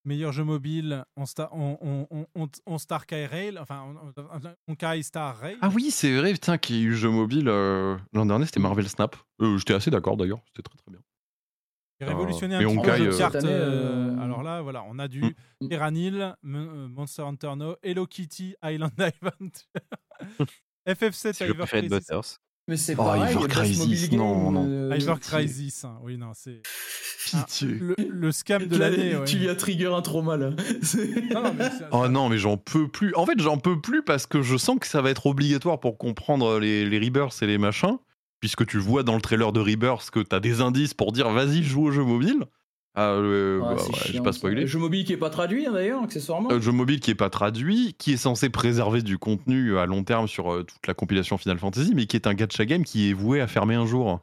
Meilleur 0.05 0.33
jeu 0.33 0.43
mobile, 0.43 1.05
on, 1.15 1.25
star, 1.25 1.47
on, 1.53 1.77
on, 1.79 2.07
on, 2.11 2.25
on, 2.35 2.49
on 2.65 2.77
Star 2.77 3.05
Rail, 3.09 3.57
enfin, 3.57 3.85
on, 3.87 4.21
on, 4.21 4.53
on 4.67 4.75
Kai 4.75 5.01
Star 5.01 5.37
Rail. 5.37 5.55
Ah 5.61 5.69
oui, 5.73 5.91
c'est 5.91 6.17
vrai, 6.17 6.33
putain, 6.33 6.57
qu'il 6.57 6.75
y 6.75 6.79
a 6.79 6.81
eu 6.81 6.93
jeu 6.93 7.09
mobile 7.09 7.47
euh, 7.47 7.95
l'an 8.11 8.25
dernier, 8.25 8.45
c'était 8.45 8.59
Marvel 8.59 8.89
Snap. 8.89 9.15
Euh, 9.41 9.57
J'étais 9.57 9.73
assez 9.75 9.91
d'accord 9.91 10.17
d'ailleurs, 10.17 10.41
c'était 10.47 10.63
très 10.63 10.75
très 10.77 10.91
bien. 10.91 10.99
A 12.03 12.09
révolutionné 12.09 12.55
Euh, 12.55 12.57
un 12.57 12.61
et 12.61 12.65
petit 12.65 12.75
peu 12.77 12.89
euh, 12.89 13.25
année, 13.39 13.49
euh, 13.49 14.15
euh, 14.17 14.23
Alors 14.23 14.43
là, 14.43 14.61
voilà, 14.61 14.83
on 14.89 14.99
a 14.99 15.07
du 15.07 15.21
Mm. 15.61 15.67
Terranil, 15.69 16.33
Monster 16.43 17.21
Hunter 17.23 17.51
No, 17.57 17.75
Hello 17.83 18.05
Kitty, 18.05 18.55
Island 18.63 18.91
Adventure, 18.99 19.63
FF7, 20.87 21.33
C'est 21.33 21.47
le 21.47 21.53
Hyper. 21.53 22.21
Mais 22.69 22.77
c'est 22.77 22.93
Oh, 22.93 23.03
pareil, 23.03 23.35
Best 23.35 23.47
Crisis, 23.49 24.11
non, 24.13 24.51
non. 24.51 24.65
euh, 24.65 24.95
Hyper 24.97 25.15
Pitié. 25.19 25.31
Crisis, 25.37 25.83
hein. 25.83 25.97
oui, 26.01 26.17
non, 26.17 26.31
c'est 26.33 26.61
ah, 27.33 27.43
Pitié. 27.45 27.67
le, 27.67 27.95
le 28.09 28.31
scam 28.31 28.65
de 28.67 28.77
Là, 28.77 28.89
l'année. 28.89 29.17
ouais. 29.17 29.25
Tu 29.25 29.37
lui 29.37 29.49
as 29.49 29.55
trigger 29.55 29.87
un 29.87 30.01
trauma 30.01 30.37
là. 30.37 30.51
C'est- 30.81 31.29
Non, 31.33 31.43
non, 31.43 31.53
mais 31.57 31.69
ça- 31.69 31.89
Oh 31.91 32.07
non, 32.07 32.29
mais 32.29 32.37
j'en 32.37 32.55
peux 32.55 32.87
plus. 32.87 33.13
En 33.15 33.25
fait, 33.25 33.37
j'en 33.39 33.57
peux 33.57 33.81
plus 33.81 34.01
parce 34.01 34.27
que 34.27 34.41
je 34.41 34.55
sens 34.55 34.79
que 34.79 34.87
ça 34.87 35.01
va 35.01 35.09
être 35.09 35.25
obligatoire 35.25 35.79
pour 35.81 35.97
comprendre 35.97 36.57
les, 36.59 36.85
les 36.85 36.99
Rebirths 36.99 37.41
et 37.41 37.47
les 37.47 37.57
machins. 37.57 37.97
Puisque 38.43 38.65
tu 38.65 38.77
vois 38.77 39.03
dans 39.03 39.15
le 39.15 39.21
trailer 39.21 39.53
de 39.53 39.61
Rebirth 39.61 40.09
que 40.11 40.19
t'as 40.19 40.41
des 40.41 40.59
indices 40.59 40.93
pour 40.93 41.13
dire 41.13 41.29
vas-y, 41.29 41.63
joue 41.63 41.85
au 41.85 41.91
jeu 41.91 42.03
mobile. 42.03 42.43
Ah, 42.93 43.11
euh, 43.11 43.59
Ouais, 43.59 43.75
bah, 43.75 43.81
je 43.89 44.11
chiant, 44.11 44.21
pas 44.21 44.33
spoiler. 44.33 44.63
Le 44.63 44.67
jeu 44.67 44.79
mobile 44.79 45.05
qui 45.05 45.13
est 45.13 45.17
pas 45.17 45.29
traduit 45.29 45.65
hein, 45.65 45.71
d'ailleurs, 45.71 46.03
accessoirement. 46.03 46.51
Un 46.51 46.59
jeu 46.59 46.73
mobile 46.73 46.99
qui 46.99 47.09
est 47.09 47.15
pas 47.15 47.29
traduit, 47.29 47.95
qui 47.97 48.11
est 48.11 48.17
censé 48.17 48.49
préserver 48.49 49.01
du 49.01 49.17
contenu 49.17 49.77
à 49.77 49.85
long 49.85 50.03
terme 50.03 50.27
sur 50.27 50.51
euh, 50.51 50.63
toute 50.63 50.85
la 50.85 50.93
compilation 50.93 51.37
Final 51.37 51.57
Fantasy, 51.57 51.93
mais 51.95 52.05
qui 52.05 52.17
est 52.17 52.27
un 52.27 52.33
gacha 52.33 52.65
game 52.65 52.83
qui 52.83 53.09
est 53.09 53.13
voué 53.13 53.39
à 53.39 53.47
fermer 53.47 53.75
un 53.75 53.85
jour. 53.85 54.19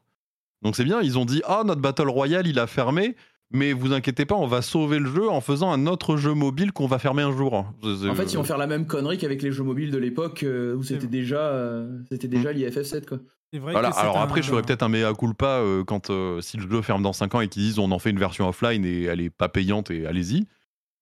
Donc 0.61 0.77
c'est 0.77 0.85
bien, 0.85 1.01
ils 1.01 1.19
ont 1.19 1.25
dit 1.25 1.41
ah 1.47 1.63
notre 1.65 1.81
Battle 1.81 2.11
Royale 2.11 2.47
il 2.47 2.59
a 2.59 2.67
fermé, 2.67 3.17
mais 3.51 3.73
vous 3.73 3.95
inquiétez 3.95 4.27
pas, 4.27 4.35
on 4.35 4.47
va 4.47 4.61
sauver 4.61 4.99
le 4.99 5.11
jeu 5.11 5.31
en 5.31 5.41
faisant 5.41 5.73
un 5.73 5.87
autre 5.87 6.19
jeu 6.19 6.35
mobile 6.35 6.73
qu'on 6.73 6.87
va 6.87 6.99
fermer 6.99 7.23
un 7.23 7.35
jour. 7.35 7.55
En 7.55 8.15
fait, 8.15 8.33
ils 8.33 8.37
vont 8.37 8.45
faire 8.45 8.59
la 8.59 8.67
même 8.67 8.87
connerie 8.87 9.17
qu'avec 9.17 9.41
les 9.41 9.51
jeux 9.51 9.65
mobiles 9.65 9.91
de 9.91 9.99
l'époque 9.99 10.43
euh, 10.43 10.75
où 10.75 10.83
c'était 10.83 11.07
déjà, 11.07 11.41
euh, 11.41 11.99
c'était 12.11 12.29
déjà 12.29 12.53
l'IFF7 12.53 13.07
quoi. 13.07 13.19
C'est 13.53 13.59
vrai 13.59 13.73
Voilà, 13.73 13.89
alors 13.91 14.19
un- 14.19 14.23
après, 14.23 14.43
je 14.43 14.49
ferais 14.51 14.63
peut-être 14.63 14.83
un 14.83 14.89
mea 14.89 15.13
culpa 15.15 15.47
euh, 15.61 15.85
quand 15.85 16.11
euh, 16.11 16.41
si 16.41 16.57
le 16.57 16.69
jeu 16.71 16.83
ferme 16.83 17.03
dans 17.03 17.13
5 17.13 17.35
ans 17.35 17.41
et 17.41 17.49
qu'ils 17.49 17.63
disent 17.63 17.79
on 17.79 17.91
en 17.91 17.99
fait 17.99 18.11
une 18.11 18.19
version 18.19 18.49
offline 18.49 18.85
et 18.85 19.05
elle 19.05 19.21
est 19.21 19.31
pas 19.31 19.49
payante 19.49 19.91
et 19.91 20.07
allez-y. 20.07 20.47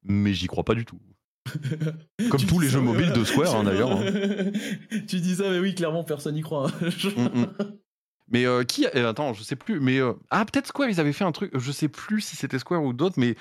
Mais 0.04 0.32
j'y 0.34 0.46
crois 0.46 0.64
pas 0.64 0.74
du 0.74 0.84
tout. 0.84 1.00
Comme 2.30 2.40
tous 2.42 2.60
les 2.60 2.68
ça, 2.68 2.74
jeux 2.74 2.80
mobiles 2.80 3.06
voilà. 3.06 3.18
de 3.20 3.24
Square 3.24 3.56
hein, 3.56 3.64
d'ailleurs. 3.64 3.92
hein. 3.92 4.04
tu 5.08 5.20
dis 5.20 5.36
ça, 5.36 5.50
mais 5.50 5.58
oui, 5.58 5.74
clairement, 5.74 6.04
personne 6.04 6.34
n'y 6.34 6.42
croit. 6.42 6.68
hein. 6.68 6.88
Mm, 7.16 7.40
mm. 7.40 7.46
Mais 8.30 8.44
euh, 8.46 8.62
qui 8.64 8.86
euh, 8.94 9.08
Attends, 9.08 9.32
je 9.32 9.42
sais 9.42 9.56
plus. 9.56 9.80
Mais 9.80 9.98
euh, 9.98 10.12
ah, 10.30 10.44
peut-être 10.44 10.66
Square, 10.66 10.88
ils 10.90 11.00
avaient 11.00 11.12
fait 11.14 11.24
un 11.24 11.32
truc. 11.32 11.50
Je 11.58 11.72
sais 11.72 11.88
plus 11.88 12.20
si 12.20 12.36
c'était 12.36 12.58
Square 12.58 12.82
ou 12.84 12.92
d'autres, 12.92 13.18
mais 13.18 13.36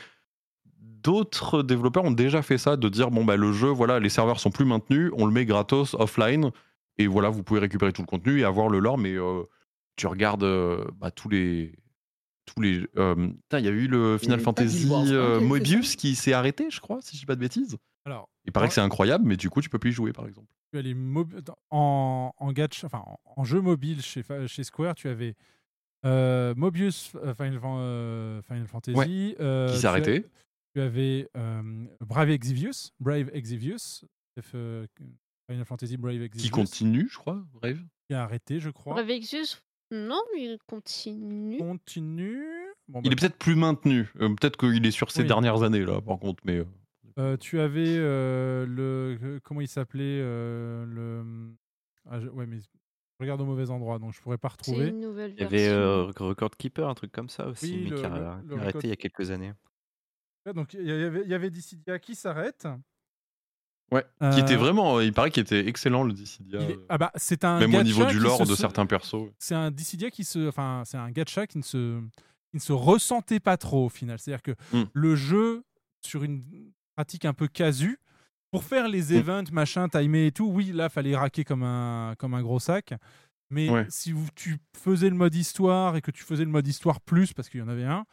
d'autres 0.79 1.63
développeurs 1.63 2.03
ont 2.05 2.11
déjà 2.11 2.41
fait 2.41 2.57
ça, 2.57 2.75
de 2.77 2.89
dire 2.89 3.11
bon 3.11 3.23
bah 3.25 3.35
le 3.37 3.51
jeu, 3.53 3.67
voilà, 3.69 3.99
les 3.99 4.09
serveurs 4.09 4.39
sont 4.39 4.49
plus 4.51 4.65
maintenus, 4.65 5.11
on 5.15 5.25
le 5.25 5.31
met 5.31 5.45
gratos 5.45 5.93
offline, 5.99 6.51
et 6.97 7.07
voilà, 7.07 7.29
vous 7.29 7.43
pouvez 7.43 7.59
récupérer 7.59 7.93
tout 7.93 8.01
le 8.01 8.07
contenu 8.07 8.39
et 8.39 8.43
avoir 8.43 8.69
le 8.69 8.79
lore. 8.79 8.97
Mais 8.97 9.13
euh, 9.13 9.43
tu 9.95 10.07
regardes 10.07 10.43
euh, 10.43 10.85
bah, 10.95 11.11
tous 11.11 11.29
les 11.29 11.73
tous 12.45 12.61
les. 12.61 12.87
euh, 12.97 13.29
il 13.53 13.59
y 13.65 13.67
a 13.67 13.71
eu 13.71 13.87
le 13.87 14.17
Final 14.17 14.39
Fantasy 14.39 14.87
euh, 14.91 15.39
Moebius 15.41 15.95
qui 15.95 16.15
s'est 16.15 16.33
arrêté, 16.33 16.69
je 16.71 16.79
crois, 16.79 17.01
si 17.01 17.15
je 17.15 17.21
dis 17.21 17.25
pas 17.25 17.35
de 17.35 17.41
bêtises. 17.41 17.77
Alors, 18.05 18.29
Il 18.45 18.51
paraît 18.53 18.65
Ouais. 18.65 18.67
que 18.69 18.73
c'est 18.75 18.81
incroyable, 18.81 19.25
mais 19.27 19.35
du 19.35 19.49
coup, 19.49 19.61
tu 19.61 19.69
peux 19.69 19.79
plus 19.79 19.89
y 19.89 19.93
jouer, 19.93 20.13
par 20.13 20.25
exemple. 20.27 20.47
tu 20.71 20.79
as 20.79 20.81
les 20.81 20.93
mob- 20.93 21.41
en, 21.71 22.31
en, 22.37 22.53
enfin, 22.85 22.99
en, 23.05 23.19
en 23.35 23.43
jeu 23.43 23.59
mobile 23.59 24.01
chez, 24.01 24.23
chez 24.47 24.63
Square, 24.63 24.95
tu 24.95 25.09
avais 25.09 25.35
euh, 26.05 26.53
Mobius 26.55 27.11
Final, 27.35 27.59
euh, 27.63 28.41
Final 28.43 28.67
Fantasy. 28.67 29.35
euh, 29.41 29.73
Qui 29.73 29.77
s'est 29.79 29.87
arrêté. 29.87 30.25
Tu 30.73 30.79
avais 30.81 31.27
euh, 31.35 31.85
Brave 31.99 32.29
Exvius, 32.29 32.93
Brave 33.01 33.29
euh, 34.53 34.85
Final 35.49 35.65
Fantasy 35.65 35.97
Brave 35.97 36.21
Exvius. 36.21 36.43
Qui 36.43 36.49
continue, 36.49 37.07
je 37.09 37.17
crois, 37.17 37.43
bref. 37.53 37.77
Qui 38.09 38.15
a 38.15 38.23
arrêté, 38.23 38.59
je 38.59 38.69
crois. 38.69 38.95
Revexus, 38.95 39.57
non, 39.91 40.21
il 40.37 40.57
continue. 40.67 41.57
Continue. 41.57 42.45
Bon, 42.89 43.01
Il 43.03 43.09
bah, 43.09 43.13
est 43.13 43.19
peut-être 43.19 43.37
plus 43.37 43.55
maintenu. 43.55 44.09
Euh, 44.19 44.29
peut-être 44.35 44.57
qu'il 44.57 44.85
est 44.85 44.91
sur 44.91 45.11
ces 45.11 45.21
Oui. 45.21 45.27
dernières 45.27 45.63
années, 45.63 45.85
là, 45.85 46.01
par 46.01 46.19
contre, 46.19 46.41
mais. 46.45 46.57
euh, 46.57 46.65
Euh, 47.19 47.37
tu 47.37 47.59
avais 47.59 47.95
euh, 47.97 48.65
le. 48.65 49.39
Comment 49.43 49.61
il 49.61 49.67
s'appelait 49.67 50.19
euh, 50.21 50.85
le... 50.85 51.55
ah, 52.09 52.19
je- 52.19 52.27
Ouais, 52.29 52.45
mais 52.45 52.59
Je 52.59 52.67
regarde 53.23 53.41
au 53.41 53.45
mauvais 53.45 53.69
endroit, 53.71 53.97
donc 53.97 54.13
je 54.13 54.21
pourrais 54.21 54.37
pas 54.37 54.49
C'est 54.61 54.71
retrouver. 54.71 54.89
une 54.89 54.99
nouvelle 54.99 55.31
Il 55.35 55.41
y 55.41 55.43
avait 55.43 55.67
euh, 55.69 56.03
Record 56.17 56.51
Keeper, 56.55 56.87
un 56.87 56.93
truc 56.93 57.11
comme 57.11 57.29
ça 57.29 57.47
aussi, 57.47 57.73
Oui, 57.73 57.81
mais 57.85 57.89
le- 57.89 57.97
qui 57.97 58.05
a, 58.05 58.09
le- 58.09 58.15
qui 58.15 58.19
a 58.21 58.41
le 58.43 58.53
arrêté 58.61 58.67
Record- 58.67 58.81
il 58.83 58.89
y 58.89 58.93
a 58.93 58.95
quelques 58.95 59.31
années. 59.31 59.53
Ouais, 60.45 60.53
Donc 60.53 60.73
il 60.75 60.85
y 60.85 60.91
avait, 60.91 61.21
il 61.23 61.27
y 61.29 61.33
avait 61.33 61.49
Dissidia 61.49 61.97
qui 61.99 62.13
s'arrête. 62.15 62.67
Ouais. 63.91 64.05
Qui 64.33 64.39
était 64.41 64.55
Euh, 64.55 64.57
vraiment, 64.57 64.99
il 64.99 65.13
paraît 65.13 65.31
qu'il 65.31 65.41
était 65.43 65.65
excellent 65.67 66.03
le 66.03 66.11
Dissidia. 66.11 66.59
Est- 66.61 66.77
Ah 66.89 66.97
bah 66.97 67.11
c'est 67.15 67.45
un 67.45 67.59
Même 67.59 67.73
au 67.75 67.83
niveau 67.83 68.03
du 68.05 68.19
lore 68.19 68.45
se- 68.45 68.49
de 68.51 68.55
certains 68.55 68.85
persos. 68.85 69.29
C'est 69.39 69.55
un 69.55 69.71
Dissidia 69.71 70.09
qui 70.11 70.25
se, 70.25 70.49
enfin 70.49 70.83
c'est 70.85 70.97
un 70.97 71.09
gacha 71.09 71.47
qui 71.47 71.57
ne 71.57 71.63
se, 71.63 71.99
qui 72.51 72.55
ne 72.57 72.59
se 72.61 72.73
ressentait 72.73 73.39
pas 73.39 73.55
trop 73.55 73.85
au 73.85 73.89
final. 73.89 74.19
C'est-à-dire 74.19 74.43
que 74.43 74.51
Mm. 74.75 74.83
le 74.91 75.15
jeu 75.15 75.63
sur 76.05 76.23
une 76.23 76.43
pratique 76.97 77.23
un 77.25 77.33
peu 77.33 77.47
casu 77.47 77.97
pour 78.51 78.63
faire 78.65 78.89
les 78.89 79.13
Mm. 79.13 79.15
events 79.17 79.51
machin 79.53 79.87
timés 79.87 80.27
et 80.27 80.31
tout, 80.33 80.47
oui 80.47 80.71
là 80.73 80.89
fallait 80.89 81.15
raquer 81.15 81.45
comme 81.45 81.63
un 81.63 82.13
comme 82.17 82.33
un 82.33 82.41
gros 82.41 82.59
sac. 82.59 82.93
Mais 83.49 83.69
Ouais. 83.69 83.85
si 83.87 84.13
tu 84.35 84.57
faisais 84.75 85.09
le 85.09 85.15
mode 85.15 85.33
histoire 85.33 85.95
et 85.95 86.01
que 86.01 86.11
tu 86.11 86.23
faisais 86.25 86.43
le 86.43 86.51
mode 86.51 86.67
histoire 86.67 86.99
plus 86.99 87.31
parce 87.31 87.47
qu'il 87.47 87.61
y 87.61 87.63
en 87.63 87.69
avait 87.69 87.85
un, 87.85 88.05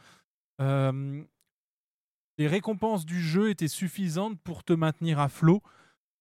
euh, 0.61 1.25
les 2.39 2.47
récompenses 2.49 3.05
du 3.07 3.21
jeu 3.21 3.51
étaient 3.51 3.69
suffisantes 3.69 4.39
pour 4.43 4.65
te 4.65 4.73
maintenir 4.73 5.19
à 5.21 5.29
flot 5.29 5.63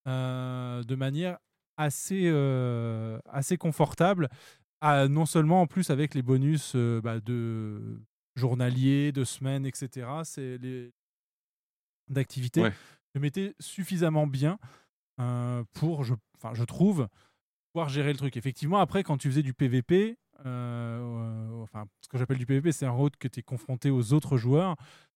euh, 0.08 0.84
de 0.84 0.96
manière 0.96 1.38
assez, 1.78 2.24
euh, 2.26 3.18
assez 3.30 3.58
confortable. 3.58 4.30
à- 4.82 5.08
non 5.08 5.26
seulement 5.26 5.62
en 5.62 5.68
plus 5.68 5.90
avec 5.90 6.14
les 6.14 6.22
bonus 6.22 6.74
euh, 6.76 7.00
bah, 7.02 7.20
de 7.22 8.02
journaliers, 8.36 9.12
de 9.14 9.24
semaines, 9.24 9.66
etc. 9.66 10.08
C'est 10.24 10.58
les 10.58 10.92
d'activités 12.10 12.62
Ouais. 12.62 12.74
je 13.16 13.20
mettais 13.20 13.56
suffisamment 13.60 14.28
bien 14.28 14.60
pour, 15.74 16.04
je, 16.04 16.16
je 16.54 16.64
trouve, 16.64 17.08
pouvoir 17.72 17.88
gérer 17.90 18.12
le 18.12 18.18
truc. 18.18 18.36
Effectivement, 18.36 18.80
après, 18.80 19.04
quand 19.04 19.18
tu 19.18 19.30
faisais 19.30 19.44
du 19.44 19.54
PVP, 19.54 20.18
enfin, 20.40 21.86
ce 22.02 22.08
que 22.10 22.18
j'appelle 22.18 22.38
du 22.40 22.46
PVP, 22.46 22.72
c'est 22.72 22.86
un 22.86 22.92
road 22.92 23.16
que 23.18 23.28
tu 23.28 23.40
es 23.40 23.44
confronté 23.44 23.90
aux 23.90 24.12
autres 24.14 24.38
joueurs. 24.38 24.76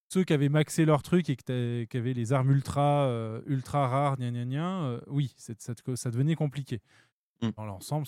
Ceux 0.09 0.23
qui 0.23 0.33
avaient 0.33 0.49
maxé 0.49 0.85
leur 0.85 1.03
truc 1.03 1.29
et 1.29 1.35
qui 1.35 1.97
avaient 1.97 2.13
les 2.13 2.31
armes 2.31 2.51
ultra, 2.51 3.07
euh, 3.07 3.41
ultra 3.45 3.87
rares, 3.87 4.17
gna 4.17 4.31
gna 4.31 4.45
gna, 4.45 4.83
euh, 4.83 5.01
oui, 5.07 5.33
ça, 5.37 6.11
devenait 6.11 6.35
compliqué. 6.35 6.81
Mm. 7.41 7.49
Dans 7.57 7.65
l'ensemble, 7.65 8.07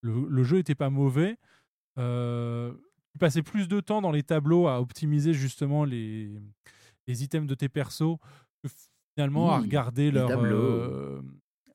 le, 0.00 0.26
le 0.28 0.44
jeu 0.44 0.58
était 0.58 0.74
pas 0.74 0.88
mauvais. 0.88 1.36
Euh, 1.98 2.72
tu 3.12 3.18
passais 3.18 3.42
plus 3.42 3.68
de 3.68 3.80
temps 3.80 4.00
dans 4.00 4.10
les 4.10 4.22
tableaux 4.22 4.66
à 4.66 4.80
optimiser 4.80 5.34
justement 5.34 5.84
les, 5.84 6.30
les 7.06 7.22
items 7.22 7.46
de 7.48 7.54
tes 7.54 7.68
persos 7.68 8.16
que 8.62 8.68
finalement 9.14 9.52
à 9.52 9.58
regarder 9.58 10.10
leur, 10.10 10.30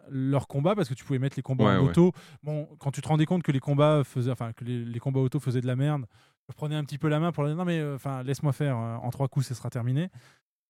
leur 0.09 0.47
combat 0.47 0.75
parce 0.75 0.89
que 0.89 0.93
tu 0.95 1.05
pouvais 1.05 1.19
mettre 1.19 1.37
les 1.37 1.43
combats 1.43 1.65
Ouais, 1.65 1.77
en 1.77 1.83
ouais. 1.83 1.89
auto. 1.89 2.11
Bon, 2.43 2.67
quand 2.79 2.91
tu 2.91 3.01
te 3.01 3.07
rendais 3.07 3.25
compte 3.25 3.43
que 3.43 3.51
les 3.51 3.59
combats 3.59 4.03
faisaient, 4.03 4.31
enfin 4.31 4.51
que 4.53 4.65
les, 4.65 4.83
les 4.83 4.99
combats 4.99 5.19
auto 5.21 5.39
faisaient 5.39 5.61
de 5.61 5.67
la 5.67 5.75
merde, 5.75 6.05
je 6.49 6.53
prenais 6.55 6.75
un 6.75 6.83
petit 6.83 6.97
peu 6.97 7.07
la 7.07 7.19
main 7.19 7.31
pour 7.31 7.43
leur 7.43 7.51
dire 7.51 7.57
non 7.57 7.65
mais 7.65 7.79
euh, 7.79 7.95
enfin 7.95 8.23
laisse-moi 8.23 8.51
faire, 8.53 8.77
euh, 8.77 8.95
en 8.97 9.09
trois 9.11 9.27
coups 9.27 9.45
ce 9.47 9.53
sera 9.53 9.69
terminé. 9.69 10.09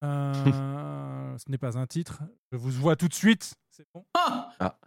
Euh, 0.04 0.34
ce 1.38 1.50
n'est 1.50 1.58
pas 1.58 1.78
un 1.78 1.88
titre. 1.88 2.22
Je 2.52 2.58
vous 2.58 2.70
vois 2.72 2.96
tout 2.96 3.08
de 3.08 3.14
suite. 3.14 3.56
C'est 3.72 3.86
bon. 3.94 4.06
Ah 4.14 4.50
Ah. 4.60 4.78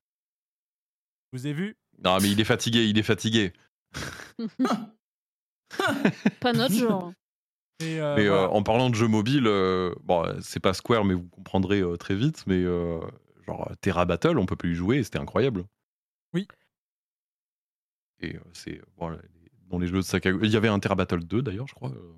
Je 1.32 1.38
vous 1.38 1.46
ai 1.46 1.52
vu? 1.52 1.76
Non, 2.04 2.18
mais 2.20 2.30
il 2.30 2.40
est 2.40 2.44
fatigué, 2.44 2.84
il 2.86 2.98
est 2.98 3.02
fatigué. 3.02 3.52
Pas 6.40 6.52
notre 6.52 6.74
genre. 6.74 7.12
Et, 7.80 8.00
euh, 8.00 8.14
mais 8.16 8.26
euh, 8.26 8.30
voilà. 8.30 8.50
en 8.52 8.62
parlant 8.62 8.90
de 8.90 8.94
jeux 8.94 9.08
mobiles, 9.08 9.46
euh, 9.46 9.94
bon, 10.04 10.24
euh, 10.24 10.38
c'est 10.40 10.60
pas 10.60 10.72
Square, 10.74 11.04
mais 11.04 11.14
vous 11.14 11.26
comprendrez 11.28 11.80
euh, 11.80 11.96
très 11.96 12.14
vite. 12.14 12.44
Mais 12.46 12.62
euh, 12.62 13.00
genre 13.46 13.70
Terra 13.80 14.04
Battle, 14.04 14.38
on 14.38 14.46
peut 14.46 14.56
plus 14.56 14.72
y 14.72 14.74
jouer, 14.74 14.98
et 14.98 15.04
c'était 15.04 15.18
incroyable. 15.18 15.64
Oui. 16.32 16.46
Et 18.20 18.36
euh, 18.36 18.40
c'est 18.52 18.80
bon, 18.98 19.08
les- 19.10 19.18
dans 19.72 19.78
les 19.80 19.88
jeux 19.88 19.96
de 19.96 20.02
Sakaguchi, 20.02 20.46
il 20.46 20.52
y 20.52 20.56
avait 20.56 20.68
un 20.68 20.78
Terra 20.78 20.94
Battle 20.94 21.24
2 21.24 21.42
d'ailleurs, 21.42 21.66
je 21.66 21.74
crois. 21.74 21.90
euh, 21.90 22.12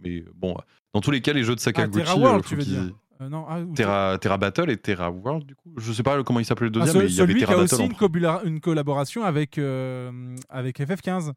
mais, 0.00 0.10
mais 0.18 0.24
bon, 0.34 0.54
dans 0.92 1.00
tous 1.00 1.10
les 1.12 1.22
cas, 1.22 1.32
les 1.32 1.44
jeux 1.44 1.54
de 1.54 1.60
Ah, 1.60 1.64
Sakaguchi, 1.64 2.04
Terra 2.04 2.16
World, 2.18 2.40
euh, 2.40 2.42
tu 2.42 2.48
faut 2.50 2.56
veux 2.56 2.62
qu'ils- 2.64 2.72
dire 2.88 2.96
Euh, 3.20 3.28
Non, 3.28 3.44
ah, 3.48 3.60
ou- 3.60 3.72
Terra, 3.72 4.18
Terra 4.20 4.36
Battle 4.36 4.68
et 4.68 4.76
Terra 4.76 5.08
World, 5.12 5.46
du 5.46 5.54
coup. 5.54 5.72
Je 5.76 5.92
sais 5.92 6.02
pas 6.02 6.20
comment 6.24 6.40
il 6.40 6.44
s'appelait 6.44 6.70
le 6.70 6.72
Ah, 6.76 6.84
deuxième, 6.84 6.94
ce- 6.94 6.98
mais 6.98 7.04
il 7.12 7.14
y 7.14 7.20
avait 7.20 7.28
celui 7.28 7.34
qui 7.40 7.46
Terra 7.46 7.52
a 7.52 7.62
Battle 7.62 7.74
aussi 7.76 8.46
une, 8.48 8.60
collaboration 8.60 9.22
avec, 9.22 9.58
euh, 9.58 10.34
avec 10.48 10.80
FF15. 10.80 11.32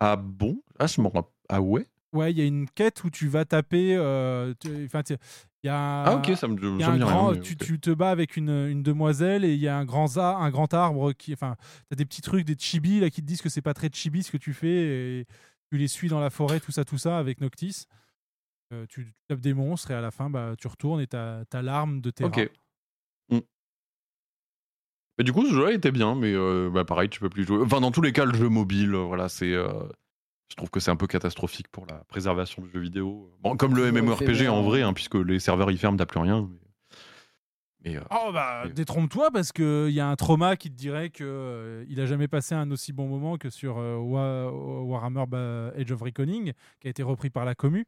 Ah 0.00 0.16
bon? 0.16 0.60
Ah, 0.78 0.86
je 0.88 1.00
m'en 1.00 1.10
rappelle. 1.10 1.30
Ah 1.48 1.60
ouais? 1.60 1.86
Ouais, 2.12 2.32
il 2.32 2.38
y 2.38 2.42
a 2.42 2.44
une 2.44 2.68
quête 2.68 3.04
où 3.04 3.10
tu 3.10 3.28
vas 3.28 3.44
taper. 3.44 3.94
euh, 3.96 4.52
Enfin, 4.84 5.02
il 5.66 5.68
y 5.68 5.72
a. 5.72 6.04
Ah, 6.04 6.14
ok, 6.14 6.36
ça 6.36 6.46
me- 6.46 6.78
y 6.78 6.82
a 6.84 6.90
un 6.90 6.92
rien, 7.32 7.40
tu, 7.40 7.56
te 7.80 7.90
bats 7.90 8.10
avec 8.12 8.36
une, 8.36 8.50
une 8.50 8.84
demoiselle 8.84 9.44
et 9.44 9.52
il 9.54 9.60
y 9.60 9.66
a 9.66 9.76
un 9.76 9.84
grand, 9.84 10.16
a- 10.16 10.36
un 10.36 10.50
grand 10.50 10.72
arbre 10.72 11.12
qui. 11.12 11.32
Enfin, 11.32 11.56
t'as 11.90 11.96
des 11.96 12.04
petits 12.04 12.22
trucs, 12.22 12.44
des 12.44 12.56
chibis 12.56 13.00
là 13.00 13.10
qui 13.10 13.20
te 13.20 13.26
disent 13.26 13.42
que 13.42 13.48
c'est 13.48 13.62
pas 13.62 13.74
très 13.74 13.90
chibi 13.92 14.22
ce 14.22 14.30
que 14.30 14.36
tu 14.36 14.54
fais 14.54 14.68
et 15.20 15.26
tu 15.72 15.76
les 15.78 15.88
suis 15.88 16.08
dans 16.08 16.20
la 16.20 16.30
forêt, 16.30 16.60
tout 16.60 16.70
ça, 16.70 16.84
tout 16.84 16.98
ça 16.98 17.18
avec 17.18 17.40
Noctis. 17.40 17.86
Euh, 18.72 18.86
tu, 18.88 19.06
tu 19.06 19.12
tapes 19.28 19.40
des 19.40 19.54
monstres 19.54 19.90
et 19.90 19.94
à 19.94 20.00
la 20.00 20.10
fin, 20.12 20.30
bah, 20.30 20.54
tu 20.58 20.68
retournes 20.68 21.00
et 21.00 21.06
t'as 21.08 21.42
as, 21.52 21.62
l'arme 21.62 22.00
de 22.00 22.10
Terra. 22.10 22.28
Ok. 22.28 22.48
Mm. 23.30 23.38
Mais 25.18 25.24
du 25.24 25.32
coup, 25.32 25.46
ce 25.46 25.52
jeu-là 25.52 25.72
était 25.72 25.90
bien, 25.92 26.14
mais 26.14 26.32
euh, 26.32 26.70
bah, 26.72 26.84
pareil, 26.84 27.08
tu 27.08 27.18
peux 27.20 27.28
plus 27.30 27.44
jouer. 27.44 27.62
Enfin, 27.64 27.80
dans 27.80 27.90
tous 27.90 28.02
les 28.02 28.12
cas, 28.12 28.24
le 28.24 28.34
jeu 28.34 28.48
mobile, 28.48 28.94
euh, 28.94 29.02
voilà, 29.02 29.28
c'est. 29.28 29.52
euh, 29.52 29.82
je 30.50 30.54
trouve 30.56 30.70
que 30.70 30.80
c'est 30.80 30.90
un 30.90 30.96
peu 30.96 31.06
catastrophique 31.06 31.68
pour 31.68 31.86
la 31.86 32.04
préservation 32.04 32.62
du 32.62 32.70
jeu 32.70 32.80
vidéo. 32.80 33.30
Bon, 33.40 33.56
comme 33.56 33.74
le 33.74 33.90
MMORPG 33.92 34.48
en 34.48 34.62
vrai, 34.62 34.82
hein. 34.82 34.88
hein, 34.88 34.92
puisque 34.92 35.16
les 35.16 35.38
serveurs 35.40 35.70
ils 35.70 35.78
ferment, 35.78 35.96
t'as 35.96 36.06
plus 36.06 36.20
rien. 36.20 36.48
Mais, 37.84 37.90
mais, 37.92 37.96
euh, 37.98 38.02
Oh 38.10 38.30
bah 38.32 38.64
détrompe-toi 38.68 39.30
parce 39.32 39.52
qu'il 39.52 39.90
y 39.90 40.00
a 40.00 40.08
un 40.08 40.16
trauma 40.16 40.56
qui 40.56 40.70
te 40.70 40.76
dirait 40.76 41.10
que 41.10 41.24
euh, 41.24 41.84
il 41.88 42.00
a 42.00 42.06
jamais 42.06 42.28
passé 42.28 42.54
un 42.54 42.70
aussi 42.70 42.92
bon 42.92 43.06
moment 43.08 43.36
que 43.38 43.50
sur 43.50 43.78
euh, 43.78 43.96
Wa- 43.96 44.50
Warhammer 44.52 45.24
bah, 45.28 45.72
Age 45.76 45.90
of 45.92 46.00
Reckoning 46.02 46.52
qui 46.80 46.86
a 46.86 46.90
été 46.90 47.02
repris 47.02 47.30
par 47.30 47.44
la 47.44 47.54
commu. 47.54 47.84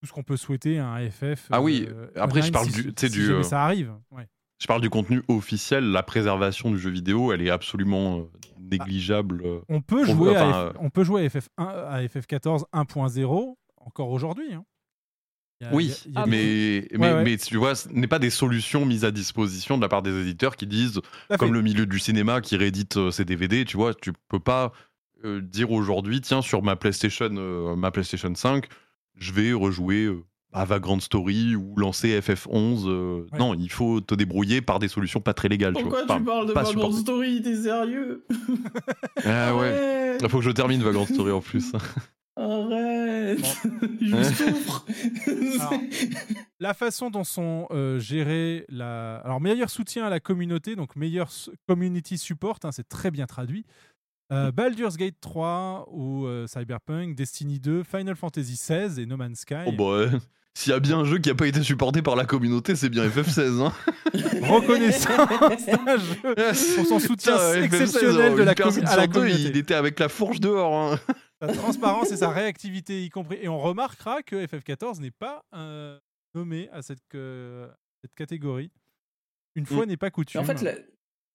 Tout 0.00 0.06
ce 0.06 0.12
qu'on 0.12 0.22
peut 0.22 0.36
souhaiter 0.36 0.78
à 0.78 0.88
un 0.90 1.10
FF. 1.10 1.48
Ah 1.50 1.60
oui, 1.60 1.86
euh, 1.88 2.06
après, 2.14 2.42
je 2.42 2.52
parle 2.52 2.66
si- 2.70 2.82
du- 2.92 3.08
du, 3.10 3.32
euh, 3.32 3.42
ça 3.42 3.64
arrive. 3.64 3.94
Ouais. 4.12 4.28
Je 4.58 4.66
parle 4.66 4.80
du 4.80 4.90
contenu 4.90 5.22
officiel, 5.28 5.84
la 5.90 6.02
préservation 6.02 6.70
du 6.70 6.78
jeu 6.78 6.90
vidéo, 6.90 7.32
elle 7.32 7.42
est 7.42 7.50
absolument 7.50 8.18
euh, 8.20 8.22
négligeable. 8.58 9.42
euh, 9.44 9.60
On 9.68 9.80
peut 9.80 10.04
jouer 10.04 10.30
enfin, 10.30 10.50
à, 10.52 10.56
euh, 10.64 10.70
F- 10.72 10.76
on 10.80 10.90
peut 10.90 11.04
jouer 11.04 11.24
à 11.24 11.28
FF1 11.28 11.48
à 11.58 12.02
FF14 12.02 12.64
1.0 12.72 13.56
encore 13.76 14.10
aujourd'hui. 14.10 14.52
hein. 14.54 14.64
A- 15.64 15.74
Oui, 15.74 15.86
il 15.86 15.88
y 15.88 15.92
a- 15.92 15.96
il 16.06 16.12
y 16.14 16.18
a 16.18 16.24
des- 16.24 16.30
mais, 16.30 16.88
mais, 16.98 17.06
Ouais, 17.08 17.14
ouais. 17.14 17.24
mais 17.24 17.36
tu 17.36 17.56
vois, 17.56 17.74
ce 17.74 17.88
n'est 17.88 18.06
pas 18.06 18.20
des 18.20 18.30
solutions 18.30 18.86
mises 18.86 19.04
à 19.04 19.10
disposition 19.10 19.76
de 19.76 19.82
la 19.82 19.88
part 19.88 20.02
des 20.02 20.20
éditeurs 20.20 20.54
qui 20.56 20.66
disent, 20.68 21.00
comme 21.38 21.52
le 21.52 21.62
milieu 21.62 21.84
du 21.86 21.98
cinéma 21.98 22.40
qui 22.40 22.56
réédite 22.56 22.96
euh, 22.96 23.10
ses 23.10 23.24
DVD, 23.24 23.64
tu 23.64 23.76
vois, 23.76 23.92
tu 23.94 24.12
peux 24.28 24.38
pas 24.40 24.72
euh, 25.24 25.40
dire 25.40 25.72
aujourd'hui, 25.72 26.20
tiens, 26.20 26.42
sur 26.42 26.62
ma 26.62 26.76
PlayStation, 26.76 27.28
euh, 27.32 27.74
ma 27.74 27.90
PlayStation 27.90 28.32
5, 28.36 28.66
je 29.16 29.32
vais 29.32 29.52
rejouer 29.52 30.04
euh, 30.04 30.24
à 30.52 30.64
Vagrant 30.64 30.98
Story 31.00 31.54
ou 31.56 31.74
lancer 31.76 32.18
FF11. 32.20 32.84
euh, 32.86 33.26
Ouais. 33.32 33.38
Non, 33.38 33.54
il 33.54 33.70
faut 33.70 34.00
te 34.00 34.14
débrouiller 34.14 34.60
par 34.62 34.78
des 34.78 34.88
solutions 34.88 35.20
pas 35.20 35.34
très 35.34 35.48
légales. 35.48 35.74
Pourquoi 35.74 36.02
tu, 36.02 36.06
vois. 36.06 36.16
tu 36.16 36.22
Enfin, 36.22 36.24
parles 36.24 36.46
de 36.48 36.52
pas 36.52 36.62
Vagrant 36.62 36.72
supportables. 36.90 37.00
Story 37.02 37.42
T'es 37.42 37.54
sérieux? 37.56 38.24
Ah 39.24 39.54
ouais. 39.56 40.16
Il 40.20 40.28
faut 40.28 40.38
que 40.38 40.44
je 40.44 40.50
termine 40.50 40.82
Vagrant 40.82 41.06
Story 41.06 41.32
en 41.32 41.40
plus. 41.40 41.72
Arrête 42.36 43.40
Je 44.00 44.22
souffre 44.22 44.86
Alors, 45.58 45.72
la 46.60 46.72
façon 46.72 47.10
dont 47.10 47.24
sont 47.24 47.66
euh, 47.72 47.98
gérés 47.98 48.64
la 48.68 49.16
alors 49.16 49.40
meilleur 49.40 49.68
soutien 49.70 50.06
à 50.06 50.08
la 50.10 50.20
communauté 50.20 50.76
donc 50.76 50.94
meilleur 50.94 51.30
community 51.66 52.16
support 52.16 52.60
hein, 52.62 52.70
c'est 52.70 52.88
très 52.88 53.10
bien 53.10 53.26
traduit 53.26 53.64
Euh, 54.30 54.52
Baldur's 54.52 54.96
Gate 54.96 55.16
3 55.20 55.86
ou 55.90 56.26
euh, 56.26 56.46
Cyberpunk 56.46 57.14
Destiny 57.14 57.58
2 57.60 57.82
Final 57.82 58.14
Fantasy 58.14 58.56
16 58.56 58.98
et 58.98 59.06
No 59.06 59.16
Man's 59.16 59.40
Sky 59.40 59.54
Oh 59.66 59.72
bah 59.72 59.84
ouais. 59.98 60.08
S'il 60.54 60.72
y 60.72 60.74
a 60.74 60.80
bien 60.80 60.98
un 60.98 61.04
jeu 61.04 61.18
qui 61.18 61.30
a 61.30 61.34
pas 61.36 61.46
été 61.46 61.62
supporté 61.62 62.02
par 62.02 62.16
la 62.16 62.24
communauté, 62.24 62.74
c'est 62.74 62.88
bien 62.88 63.06
FF16. 63.06 63.62
Hein. 63.62 63.72
reconnaissance 64.42 65.16
d'un 65.66 65.96
jeu 65.98 66.74
pour 66.76 66.86
son 66.86 66.98
soutien 66.98 67.34
Putain, 67.36 67.52
FF16, 67.60 67.62
exceptionnel 67.64 68.34
de 68.34 68.42
la 68.42 68.52
à 68.90 68.96
la 68.96 69.06
communauté 69.08 69.42
Il 69.42 69.56
était 69.56 69.74
avec 69.74 69.98
la 70.00 70.08
fourche 70.08 70.40
dehors. 70.40 70.74
hein. 70.94 70.98
sa 71.40 71.48
transparence 71.48 72.10
et 72.12 72.16
sa 72.16 72.30
réactivité 72.30 73.04
y 73.04 73.08
compris 73.10 73.38
et 73.40 73.48
on 73.48 73.58
remarquera 73.58 74.22
que 74.22 74.44
FF14 74.46 75.00
n'est 75.00 75.10
pas 75.12 75.44
euh, 75.54 75.98
nommé 76.34 76.68
à 76.72 76.82
cette, 76.82 77.06
que- 77.08 77.68
cette 78.02 78.14
catégorie 78.14 78.70
une 79.54 79.64
fois 79.66 79.86
Mm. 79.86 79.88
n'est 79.90 79.96
pas 79.96 80.06
Mais 80.06 80.10
coutume 80.10 80.40
en 80.40 80.44
fait, 80.44 80.60
la, 80.62 80.72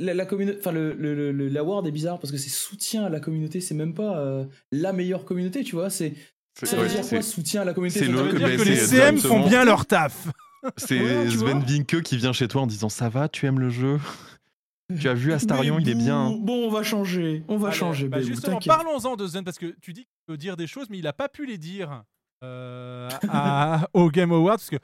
la, 0.04 0.14
la 0.14 0.26
communauté, 0.26 0.58
enfin 0.60 0.72
le, 0.72 0.94
le, 0.94 1.32
le- 1.32 1.48
l'award 1.48 1.86
est 1.88 1.92
bizarre 1.92 2.20
parce 2.20 2.32
que 2.32 2.38
c'est 2.38 2.50
soutien 2.50 3.06
à 3.06 3.10
la 3.10 3.20
communauté, 3.20 3.62
c'est 3.62 3.76
même 3.76 3.94
pas 3.94 4.18
euh, 4.20 4.46
la 4.72 4.94
meilleure 4.94 5.26
communauté, 5.26 5.64
tu 5.64 5.76
vois. 5.76 5.90
C'est 5.90 6.14
ça 6.62 6.76
veut 6.76 6.84
ouais, 6.84 6.90
dire 6.90 7.04
c'est- 7.04 7.16
quoi, 7.16 7.24
soutien 7.24 7.62
à 7.62 7.66
la 7.66 7.74
communauté? 7.74 8.00
c'est 8.00 8.08
le- 8.08 8.34
dire 8.38 8.58
que 8.58 8.64
les 8.64 8.76
CM 8.76 9.18
font 9.18 9.48
bien 9.48 9.66
leur 9.66 9.86
taf 9.86 10.28
C'est 10.78 11.00
Ouais, 11.02 11.30
Sven. 11.30 11.60
Vinke 11.64 12.02
qui 12.04 12.16
vient 12.18 12.32
chez 12.34 12.48
toi 12.48 12.62
en 12.62 12.68
disant 12.68 12.88
Ça 12.90 13.10
va, 13.10 13.28
tu 13.28 13.46
aimes 13.48 13.60
le 13.60 13.70
jeu? 13.70 14.00
Tu 15.00 15.08
as 15.10 15.14
vu 15.14 15.34
Astarion, 15.34 15.80
il 15.80 15.90
est 15.90 15.96
bien. 15.96 16.28
hein. 16.28 16.38
bon, 16.40 16.68
on 16.68 16.70
va 16.70 16.84
changer, 16.84 17.44
on 17.48 17.58
va 17.58 17.70
Allez, 17.70 17.78
changer. 17.78 18.08
bah 18.10 18.18
Bébou, 18.18 18.30
justement, 18.30 18.60
parlons-en 18.60 19.16
de 19.16 19.26
Zen 19.26 19.44
parce 19.44 19.58
que 19.58 19.74
tu 19.82 19.92
dis 19.94 20.02
qu'il 20.02 20.12
peut 20.28 20.38
dire 20.38 20.56
des 20.58 20.68
choses, 20.68 20.88
mais 20.90 20.98
il 21.00 21.04
n'a 21.06 21.14
pas 21.14 21.30
pu 21.30 21.46
les 21.48 21.58
dire 21.58 22.04
euh, 22.44 23.10
à- 23.30 23.88
au 23.94 24.12
Game 24.12 24.32
Awards 24.34 24.58
parce 24.58 24.70
que 24.70 24.76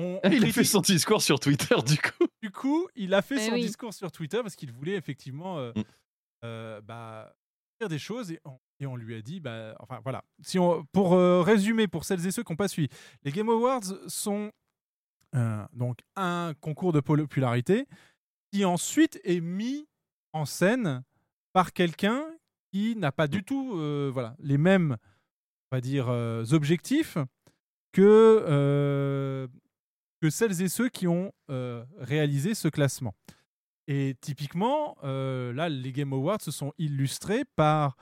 on, 0.00 0.20
Ah, 0.22 0.28
il 0.28 0.44
a 0.44 0.52
fait 0.52 0.64
son 0.64 0.80
discours 0.80 1.22
sur 1.22 1.38
Twitter 1.40 1.74
du 1.86 1.96
coup. 1.98 2.26
du 2.42 2.50
coup, 2.50 2.88
il 2.96 3.12
a 3.14 3.22
fait 3.22 3.36
Eh 3.38 3.46
son 3.48 3.52
oui. 3.54 3.62
discours 3.62 3.92
sur 3.94 4.10
Twitter 4.10 4.38
parce 4.42 4.56
qu'il 4.56 4.72
voulait 4.72 4.94
effectivement 4.96 5.58
euh, 5.58 5.72
Mm. 5.76 5.82
euh, 6.44 6.80
bah, 6.80 7.34
dire 7.80 7.88
des 7.88 7.98
choses 7.98 8.30
et 8.32 8.40
on, 8.44 8.58
et 8.80 8.86
on 8.86 8.96
lui 8.96 9.14
a 9.14 9.22
dit, 9.22 9.40
bah, 9.40 9.74
enfin 9.80 10.00
voilà. 10.02 10.24
Si 10.42 10.58
on, 10.58 10.84
pour 10.92 11.14
euh, 11.14 11.42
résumer, 11.42 11.86
pour 11.88 12.04
celles 12.04 12.26
et 12.26 12.30
ceux 12.30 12.42
qui 12.42 12.52
n'ont 12.52 12.56
pas 12.56 12.68
suivi, 12.68 12.88
les 13.24 13.30
Game 13.32 13.48
Awards 13.50 13.84
sont 14.06 14.50
euh, 15.36 15.64
donc 15.72 15.98
un 16.16 16.54
concours 16.60 16.92
de 16.92 17.00
popularité 17.00 17.86
qui 18.52 18.64
ensuite 18.64 19.20
est 19.24 19.40
mis 19.40 19.86
en 20.32 20.44
scène 20.44 21.02
par 21.52 21.72
quelqu'un 21.72 22.24
qui 22.72 22.96
n'a 22.96 23.12
pas 23.12 23.26
du 23.28 23.42
tout 23.44 23.74
euh, 23.76 24.10
voilà, 24.12 24.34
les 24.40 24.58
mêmes 24.58 24.96
on 25.72 25.76
va 25.76 25.80
dire, 25.80 26.08
euh, 26.08 26.44
objectifs 26.52 27.16
que, 27.92 28.44
euh, 28.48 29.46
que 30.20 30.30
celles 30.30 30.60
et 30.62 30.68
ceux 30.68 30.88
qui 30.88 31.06
ont 31.08 31.32
euh, 31.50 31.84
réalisé 31.98 32.54
ce 32.54 32.68
classement. 32.68 33.14
Et 33.88 34.14
typiquement, 34.20 34.96
euh, 35.04 35.52
là, 35.52 35.68
les 35.68 35.92
Game 35.92 36.12
Awards 36.12 36.40
se 36.40 36.50
sont 36.50 36.72
illustrés 36.78 37.44
par 37.56 37.96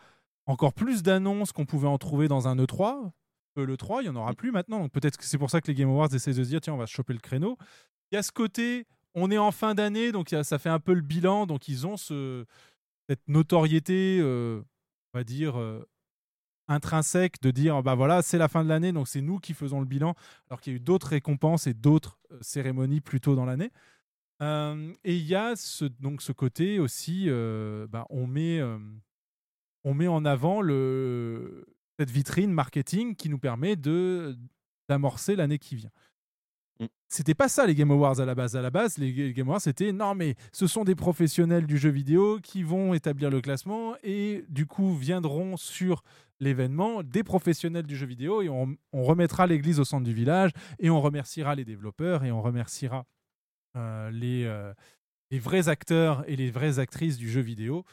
encore 0.47 0.73
plus 0.75 1.03
d'annonces 1.03 1.53
qu'on 1.53 1.65
pouvait 1.67 1.89
en 1.89 1.99
trouver 1.99 2.29
dans 2.29 2.49
un 2.49 2.57
E3. 2.57 3.11
Euh, 3.59 3.65
Le 3.67 3.77
3, 3.77 4.03
il 4.03 4.05
n'y 4.05 4.09
en 4.11 4.17
aura 4.17 4.35
plus 4.35 4.51
maintenant. 4.53 4.81
Donc 4.81 4.93
peut-être 4.93 5.17
que 5.17 5.25
c'est 5.25 5.39
pour 5.39 5.51
ça 5.51 5.61
que 5.61 5.69
les 5.69 5.75
Game 5.75 5.89
Awards 5.89 6.13
essaient 6.15 6.35
de 6.35 6.43
se 6.45 6.49
dire 6.49 6.61
tiens, 6.61 6.75
on 6.75 6.79
va 6.79 6.87
se 6.87 6.93
choper 6.93 7.13
le 7.13 7.21
créneau. 7.21 7.57
Il 8.11 8.17
y 8.17 8.19
a 8.19 8.23
ce 8.23 8.33
côté, 8.33 8.87
on 9.15 9.31
est 9.31 9.39
en 9.39 9.51
fin 9.53 9.75
d'année, 9.75 10.13
donc 10.13 10.33
a- 10.33 10.45
ça 10.45 10.59
fait 10.59 10.69
un 10.71 10.81
peu 10.81 10.95
le 10.95 11.01
bilan. 11.03 11.47
Donc 11.47 11.69
ils 11.69 11.87
ont 11.87 11.97
ce, 11.97 12.45
cette 13.09 13.27
notoriété, 13.29 14.21
on 14.23 15.19
va 15.19 15.25
dire, 15.25 15.57
intrinsèque 16.69 17.41
de 17.43 17.51
dire 17.51 17.83
bah 17.83 17.95
voilà, 17.95 18.23
c'est 18.23 18.39
la 18.39 18.49
fin 18.49 18.63
de 18.63 18.69
l'année, 18.69 18.93
donc 18.93 19.09
c'est 19.09 19.21
nous 19.21 19.39
qui 19.39 19.55
faisons 19.55 19.81
le 19.81 19.87
bilan, 19.87 20.15
alors 20.49 20.61
qu'il 20.61 20.73
y 20.73 20.77
a 20.77 20.79
eu 20.79 20.81
d'autres 20.81 21.09
récompenses 21.09 21.67
et 21.67 21.75
d'autres 21.75 22.19
euh, 22.33 22.39
cérémonies 22.41 23.01
plus 23.01 23.21
tôt 23.21 23.35
dans 23.35 23.45
l'année. 23.45 23.71
Euh, 24.41 24.93
et 25.05 25.17
il 25.17 25.27
y 25.27 25.35
a 25.35 25.57
ce, 25.57 25.85
donc 25.85 26.23
ce 26.23 26.33
côté 26.33 26.79
aussi, 26.79 27.25
euh, 27.27 27.87
bah, 27.89 28.07
on, 28.11 28.27
met, 28.27 28.61
on 29.85 29.95
met 29.95 30.07
en 30.07 30.25
avant 30.25 30.61
le, 30.61 31.67
cette 31.99 32.11
vitrine 32.11 32.53
marketing 32.53 33.17
qui 33.17 33.29
nous 33.29 33.39
permet 33.39 33.77
de 33.77 34.37
d'amorcer 34.89 35.37
l'année 35.37 35.59
qui 35.59 35.77
vient. 35.77 35.91
C'était 37.09 37.35
pas 37.35 37.49
ça 37.49 37.67
les 37.67 37.75
Game 37.75 37.91
Awards 37.91 38.21
à 38.21 38.25
la 38.25 38.35
base. 38.35 38.55
À 38.55 38.63
la 38.63 38.71
base, 38.71 38.99
les 38.99 39.33
Game 39.33 39.49
Awards, 39.49 39.61
c'était 39.61 39.93
non, 39.93 40.15
mais 40.15 40.35
ce 40.53 40.67
sont 40.67 40.85
des 40.85 40.95
professionnels 40.95 41.67
du 41.67 41.79
jeu 41.79 41.89
vidéo 41.89 42.39
qui 42.43 42.63
vont 42.63 42.95
établir 42.95 43.31
le 43.31 43.41
classement 43.41 43.95
et 44.03 44.45
du 44.49 44.67
coup 44.67 44.95
viendront 44.95 45.57
sur 45.57 46.03
l'événement 46.41 47.03
des 47.03 47.25
professionnels 47.25 47.87
du 47.87 47.97
jeu 47.97 48.07
vidéo 48.07 48.43
et 48.43 48.49
on, 48.49 48.77
remettra 48.93 49.47
l'église 49.47 49.81
au 49.81 49.85
centre 49.85 50.05
du 50.05 50.13
village 50.13 50.53
et 50.79 50.91
on 50.91 51.01
remerciera 51.01 51.55
les 51.55 51.65
développeurs 51.65 52.25
et 52.25 52.31
on 52.31 52.43
remerciera 52.43 53.07
euh, 53.77 54.11
les, 54.11 54.45
euh, 54.45 54.73
les 55.31 55.39
vrais 55.39 55.69
acteurs 55.69 56.25
et 56.29 56.37
les 56.37 56.51
vraies 56.51 56.79
actrices 56.79 57.17
du 57.17 57.31
jeu 57.31 57.41
vidéo. 57.41 57.85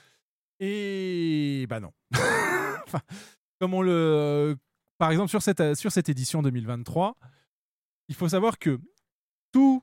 Et 0.60 1.66
bah 1.70 1.80
non. 1.80 1.92
Par 4.98 5.12
exemple, 5.12 5.30
sur 5.30 5.42
cette, 5.42 5.76
sur 5.76 5.92
cette 5.92 6.10
édition 6.10 6.42
2023, 6.42 7.18
il 8.08 8.16
faut 8.16 8.30
savoir 8.30 8.59
que 8.59 8.80
tous 9.51 9.82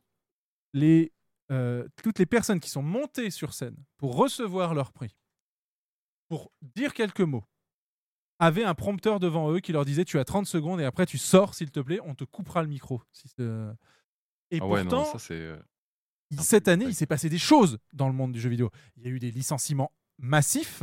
les, 0.72 1.12
euh, 1.50 1.86
toutes 2.02 2.18
les 2.18 2.26
personnes 2.26 2.60
qui 2.60 2.70
sont 2.70 2.82
montées 2.82 3.30
sur 3.30 3.54
scène 3.54 3.76
pour 3.96 4.16
recevoir 4.16 4.74
leur 4.74 4.92
prix, 4.92 5.16
pour 6.28 6.52
dire 6.62 6.94
quelques 6.94 7.20
mots, 7.20 7.44
avaient 8.38 8.64
un 8.64 8.74
prompteur 8.74 9.20
devant 9.20 9.52
eux 9.52 9.60
qui 9.60 9.72
leur 9.72 9.84
disait 9.84 10.04
Tu 10.04 10.18
as 10.18 10.24
30 10.24 10.46
secondes 10.46 10.80
et 10.80 10.84
après 10.84 11.06
tu 11.06 11.18
sors, 11.18 11.54
s'il 11.54 11.70
te 11.70 11.80
plaît, 11.80 12.00
on 12.04 12.14
te 12.14 12.24
coupera 12.24 12.62
le 12.62 12.68
micro. 12.68 13.02
Si 13.12 13.28
et 14.50 14.58
Ah 14.60 14.66
ouais, 14.66 14.84
non, 14.84 14.90
pourtant, 14.90 15.18
ça 15.18 15.34
euh, 15.34 15.58
cette 16.38 16.68
année, 16.68 16.86
il 16.86 16.94
s'est 16.94 17.06
passé 17.06 17.28
des 17.28 17.38
choses 17.38 17.78
dans 17.92 18.08
le 18.08 18.14
monde 18.14 18.32
du 18.32 18.40
jeu 18.40 18.48
vidéo. 18.50 18.70
Il 18.96 19.04
y 19.04 19.06
a 19.06 19.10
eu 19.10 19.18
des 19.18 19.30
licenciements 19.30 19.92
massifs. 20.18 20.82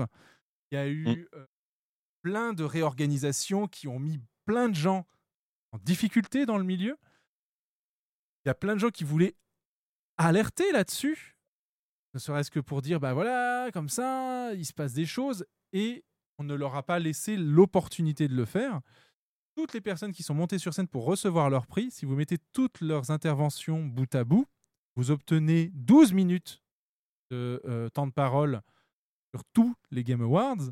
Il 0.71 0.75
y 0.75 0.77
a 0.77 0.87
eu 0.87 1.03
Mm. 1.05 1.25
euh, 1.35 1.45
plein 2.21 2.53
de 2.53 2.63
réorganisations 2.63 3.67
qui 3.67 3.87
ont 3.87 3.99
mis 3.99 4.19
plein 4.45 4.69
de 4.69 4.75
gens 4.75 5.05
en 5.71 5.77
difficulté 5.79 6.45
dans 6.45 6.57
le 6.57 6.63
milieu. 6.63 6.97
Il 8.45 8.49
y 8.49 8.51
a 8.51 8.55
plein 8.55 8.73
de 8.73 8.79
gens 8.79 8.89
qui 8.89 9.03
voulaient 9.03 9.35
alerter 10.17 10.71
là-dessus, 10.71 11.37
ne 12.13 12.19
serait-ce 12.19 12.51
que 12.51 12.59
pour 12.59 12.81
dire, 12.81 12.99
bah 12.99 13.13
voilà, 13.13 13.69
comme 13.71 13.89
ça, 13.89 14.53
il 14.53 14.65
se 14.65 14.73
passe 14.73 14.93
des 14.93 15.05
choses, 15.05 15.45
et 15.73 16.03
on 16.37 16.43
ne 16.43 16.55
leur 16.55 16.75
a 16.75 16.83
pas 16.83 16.99
laissé 16.99 17.37
l'opportunité 17.37 18.27
de 18.27 18.35
le 18.35 18.45
faire. 18.45 18.81
Toutes 19.55 19.73
les 19.73 19.81
personnes 19.81 20.11
qui 20.11 20.23
sont 20.23 20.33
montées 20.33 20.57
sur 20.57 20.73
scène 20.73 20.87
pour 20.87 21.05
recevoir 21.05 21.49
leur 21.49 21.67
prix, 21.67 21.91
si 21.91 22.05
vous 22.05 22.15
mettez 22.15 22.37
toutes 22.53 22.81
leurs 22.81 23.11
interventions 23.11 23.85
bout 23.85 24.13
à 24.15 24.23
bout, 24.23 24.45
vous 24.95 25.11
obtenez 25.11 25.69
12 25.73 26.13
minutes 26.13 26.63
de 27.29 27.61
euh, 27.65 27.89
temps 27.89 28.07
de 28.07 28.11
parole 28.11 28.61
sur 29.33 29.43
tous 29.53 29.75
les 29.91 30.03
Game 30.03 30.21
Awards. 30.21 30.71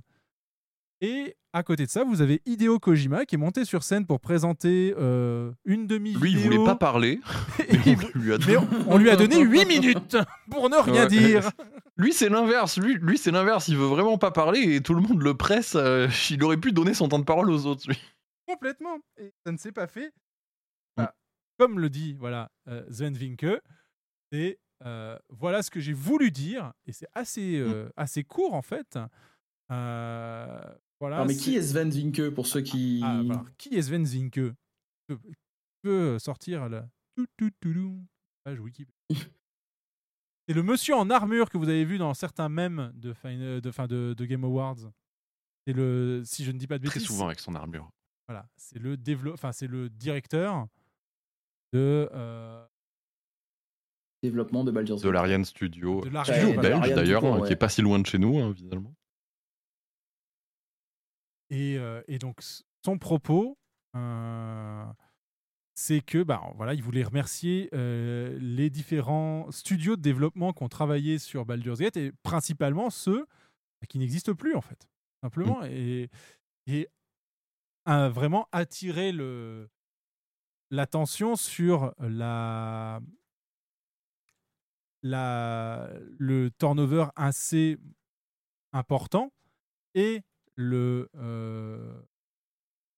Et 1.01 1.35
à 1.53 1.61
côté 1.63 1.85
de 1.85 1.91
ça, 1.91 2.03
vous 2.03 2.21
avez 2.21 2.41
Hideo 2.45 2.79
Kojima 2.79 3.25
qui 3.25 3.35
est 3.35 3.37
monté 3.37 3.65
sur 3.65 3.83
scène 3.83 4.05
pour 4.07 4.19
présenter 4.19 4.93
euh, 4.97 5.51
une 5.65 5.85
demi-vidéo. 5.85 6.21
Lui, 6.23 6.31
il 6.31 6.37
voulait 6.39 6.63
pas 6.63 6.75
parler. 6.75 7.19
mais 7.59 7.95
on 8.15 8.19
lui 8.19 8.33
a 8.33 8.37
Mais 8.47 8.57
on, 8.57 8.67
on 8.87 8.97
lui 8.97 9.09
a 9.09 9.15
donné 9.15 9.39
8 9.39 9.65
minutes 9.67 10.17
pour 10.49 10.69
ne 10.69 10.77
rien 10.77 11.03
Ouais. 11.03 11.07
dire. 11.07 11.51
Lui, 11.97 12.13
c'est 12.13 12.29
l'inverse. 12.29 12.79
Lui, 12.79 12.95
lui 12.95 13.17
c'est 13.17 13.31
l'inverse. 13.31 13.67
Il 13.67 13.77
veut 13.77 13.85
vraiment 13.85 14.17
pas 14.17 14.31
parler 14.31 14.75
et 14.75 14.81
tout 14.81 14.93
le 14.95 15.01
monde 15.01 15.21
le 15.21 15.35
presse. 15.35 15.75
euh, 15.75 16.07
il 16.29 16.43
aurait 16.43 16.57
pu 16.57 16.71
donner 16.71 16.93
son 16.93 17.07
temps 17.09 17.19
de 17.19 17.25
parole 17.25 17.49
aux 17.51 17.65
autres, 17.65 17.87
lui. 17.87 17.99
Complètement. 18.47 18.97
Et 19.17 19.33
ça 19.45 19.51
ne 19.51 19.57
s'est 19.57 19.71
pas 19.71 19.87
fait. 19.87 20.11
Bah, 20.95 21.13
comme 21.59 21.79
le 21.79 21.89
dit 21.89 22.15
voilà, 22.19 22.49
euh, 22.67 22.83
Sven 22.89 23.15
c'est 24.31 24.59
euh, 24.85 25.17
voilà 25.29 25.63
ce 25.63 25.69
que 25.71 25.79
j'ai 25.79 25.93
voulu 25.93 26.31
dire. 26.31 26.73
Et 26.85 26.91
c'est 26.91 27.07
assez, 27.13 27.57
euh, 27.57 27.89
assez 27.97 28.23
court 28.23 28.53
en 28.53 28.61
fait. 28.61 28.97
Euh, 29.71 30.61
voilà, 30.99 31.21
Ah, 31.21 31.25
mais 31.25 31.35
qui 31.35 31.55
est 31.55 31.61
Sven 31.61 31.89
Vinke 31.89 32.29
pour 32.31 32.47
ceux 32.47 32.61
qui. 32.61 33.01
Ah, 33.03 33.19
alors, 33.19 33.45
qui 33.57 33.75
est 33.75 33.81
Sven 33.81 34.05
Zinke? 34.05 34.39
Peut, 35.07 35.19
peut 35.83 36.19
sortir 36.19 36.67
la 36.69 36.87
tout, 37.15 37.25
tout, 37.37 37.49
tout, 37.61 37.73
tout, 37.73 38.05
page 38.43 38.59
Wikipédia. 38.59 38.93
C'est 40.49 40.53
le 40.55 40.63
monsieur 40.63 40.95
en 40.95 41.09
armure 41.09 41.49
que 41.49 41.57
vous 41.57 41.67
avez 41.67 41.83
vu 41.83 41.97
dans 41.97 42.13
certains 42.13 42.47
mèmes 42.47 42.91
de, 42.95 43.11
fin- 43.13 43.59
de, 43.59 43.71
fin 43.71 43.85
de, 43.85 44.13
de 44.17 44.25
Game 44.25 44.45
Awards. 44.45 44.77
C'est 45.65 45.73
le, 45.73 46.21
si 46.25 46.45
je 46.45 46.51
ne 46.51 46.57
dis 46.57 46.67
pas 46.67 46.79
de 46.79 46.85
Très 46.85 46.95
bêtises. 46.99 47.07
souvent 47.09 47.25
avec 47.25 47.39
son 47.41 47.53
armure. 47.53 47.89
Voilà, 48.29 48.47
c'est 48.55 48.79
le 48.79 48.95
dévelop, 48.95 49.33
enfin 49.33 49.51
c'est 49.51 49.67
le 49.67 49.89
directeur 49.89 50.67
de. 51.73 52.09
euh, 52.13 52.65
Développement 54.23 54.63
de 54.63 54.71
Baldur's 54.71 55.01
De 55.01 55.09
l'Ariane 55.09 55.45
Studio. 55.45 56.01
De 56.01 56.09
l'Ariane, 56.09 56.41
Studio 56.53 56.61
belge 56.61 56.93
d'ailleurs, 56.95 57.23
hein, 57.25 57.39
ouais. 57.39 57.47
qui 57.47 57.53
est 57.53 57.57
pas 57.57 57.69
si 57.69 57.81
loin 57.81 57.99
de 57.99 58.05
chez 58.05 58.17
nous, 58.17 58.39
hein, 58.39 58.53
finalement. 58.55 58.93
Et, 61.49 61.77
euh, 61.77 62.01
et 62.07 62.19
donc, 62.19 62.41
son 62.83 62.97
propos, 62.97 63.57
euh, 63.95 64.85
c'est 65.73 66.01
que, 66.01 66.23
bah, 66.23 66.41
voilà, 66.55 66.73
il 66.73 66.83
voulait 66.83 67.03
remercier 67.03 67.69
euh, 67.73 68.37
les 68.41 68.69
différents 68.69 69.49
studios 69.51 69.95
de 69.95 70.01
développement 70.01 70.53
qui 70.53 70.63
ont 70.63 70.69
travaillé 70.69 71.19
sur 71.19 71.45
Baldur's 71.45 71.79
Gate 71.79 71.97
et 71.97 72.11
principalement 72.23 72.89
ceux 72.89 73.25
qui 73.87 73.99
n'existent 73.99 74.33
plus, 74.33 74.55
en 74.55 74.61
fait, 74.61 74.87
simplement. 75.21 75.63
Et, 75.65 76.09
et 76.65 76.87
a 77.85 78.09
vraiment 78.09 78.47
attiré 78.51 79.11
le 79.11 79.69
l'attention 80.69 81.37
sur 81.37 81.93
la, 81.97 82.99
la, 85.01 85.89
le 86.17 86.49
turnover 86.51 87.05
assez 87.15 87.77
important 88.73 89.31
et 89.95 90.23
le, 90.57 91.09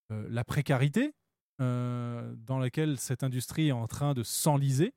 la 0.10 0.44
précarité 0.44 1.14
dans 1.60 2.58
laquelle 2.60 2.98
cette 2.98 3.24
industrie 3.24 3.68
est 3.68 3.74
en 3.74 3.88
train 3.88 4.14
de 4.14 4.24
s'enliser. 4.24 4.94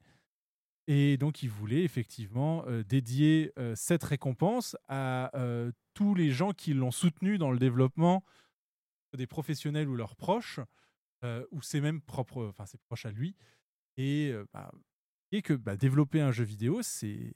Et 0.89 1.16
donc, 1.16 1.42
il 1.42 1.50
voulait 1.50 1.84
effectivement 1.84 2.65
dédier 2.89 3.52
cette 3.74 4.05
récompense 4.05 4.76
à 4.89 5.31
tous 5.94 6.15
les 6.15 6.31
gens 6.31 6.52
qui 6.52 6.73
l'ont 6.73 6.91
soutenu 6.91 7.36
dans 7.36 7.50
le 7.50 7.58
développement, 7.58 8.24
des 9.16 9.26
professionnels 9.26 9.89
ou 9.89 9.97
leurs 9.97 10.16
proches, 10.16 10.60
ou 11.50 11.60
c'est 11.62 11.81
même 11.81 12.00
propre, 12.00 12.47
enfin 12.47 12.65
c'est 12.66 12.81
proche 12.81 13.07
à 13.07 13.10
lui. 13.10 13.36
Et, 13.97 14.32
bah, 14.52 14.73
que 15.44 15.55
bah, 15.55 15.76
développer 15.76 16.20
un 16.20 16.31
jeu 16.31 16.44
vidéo, 16.44 16.82
c'est 16.82 17.34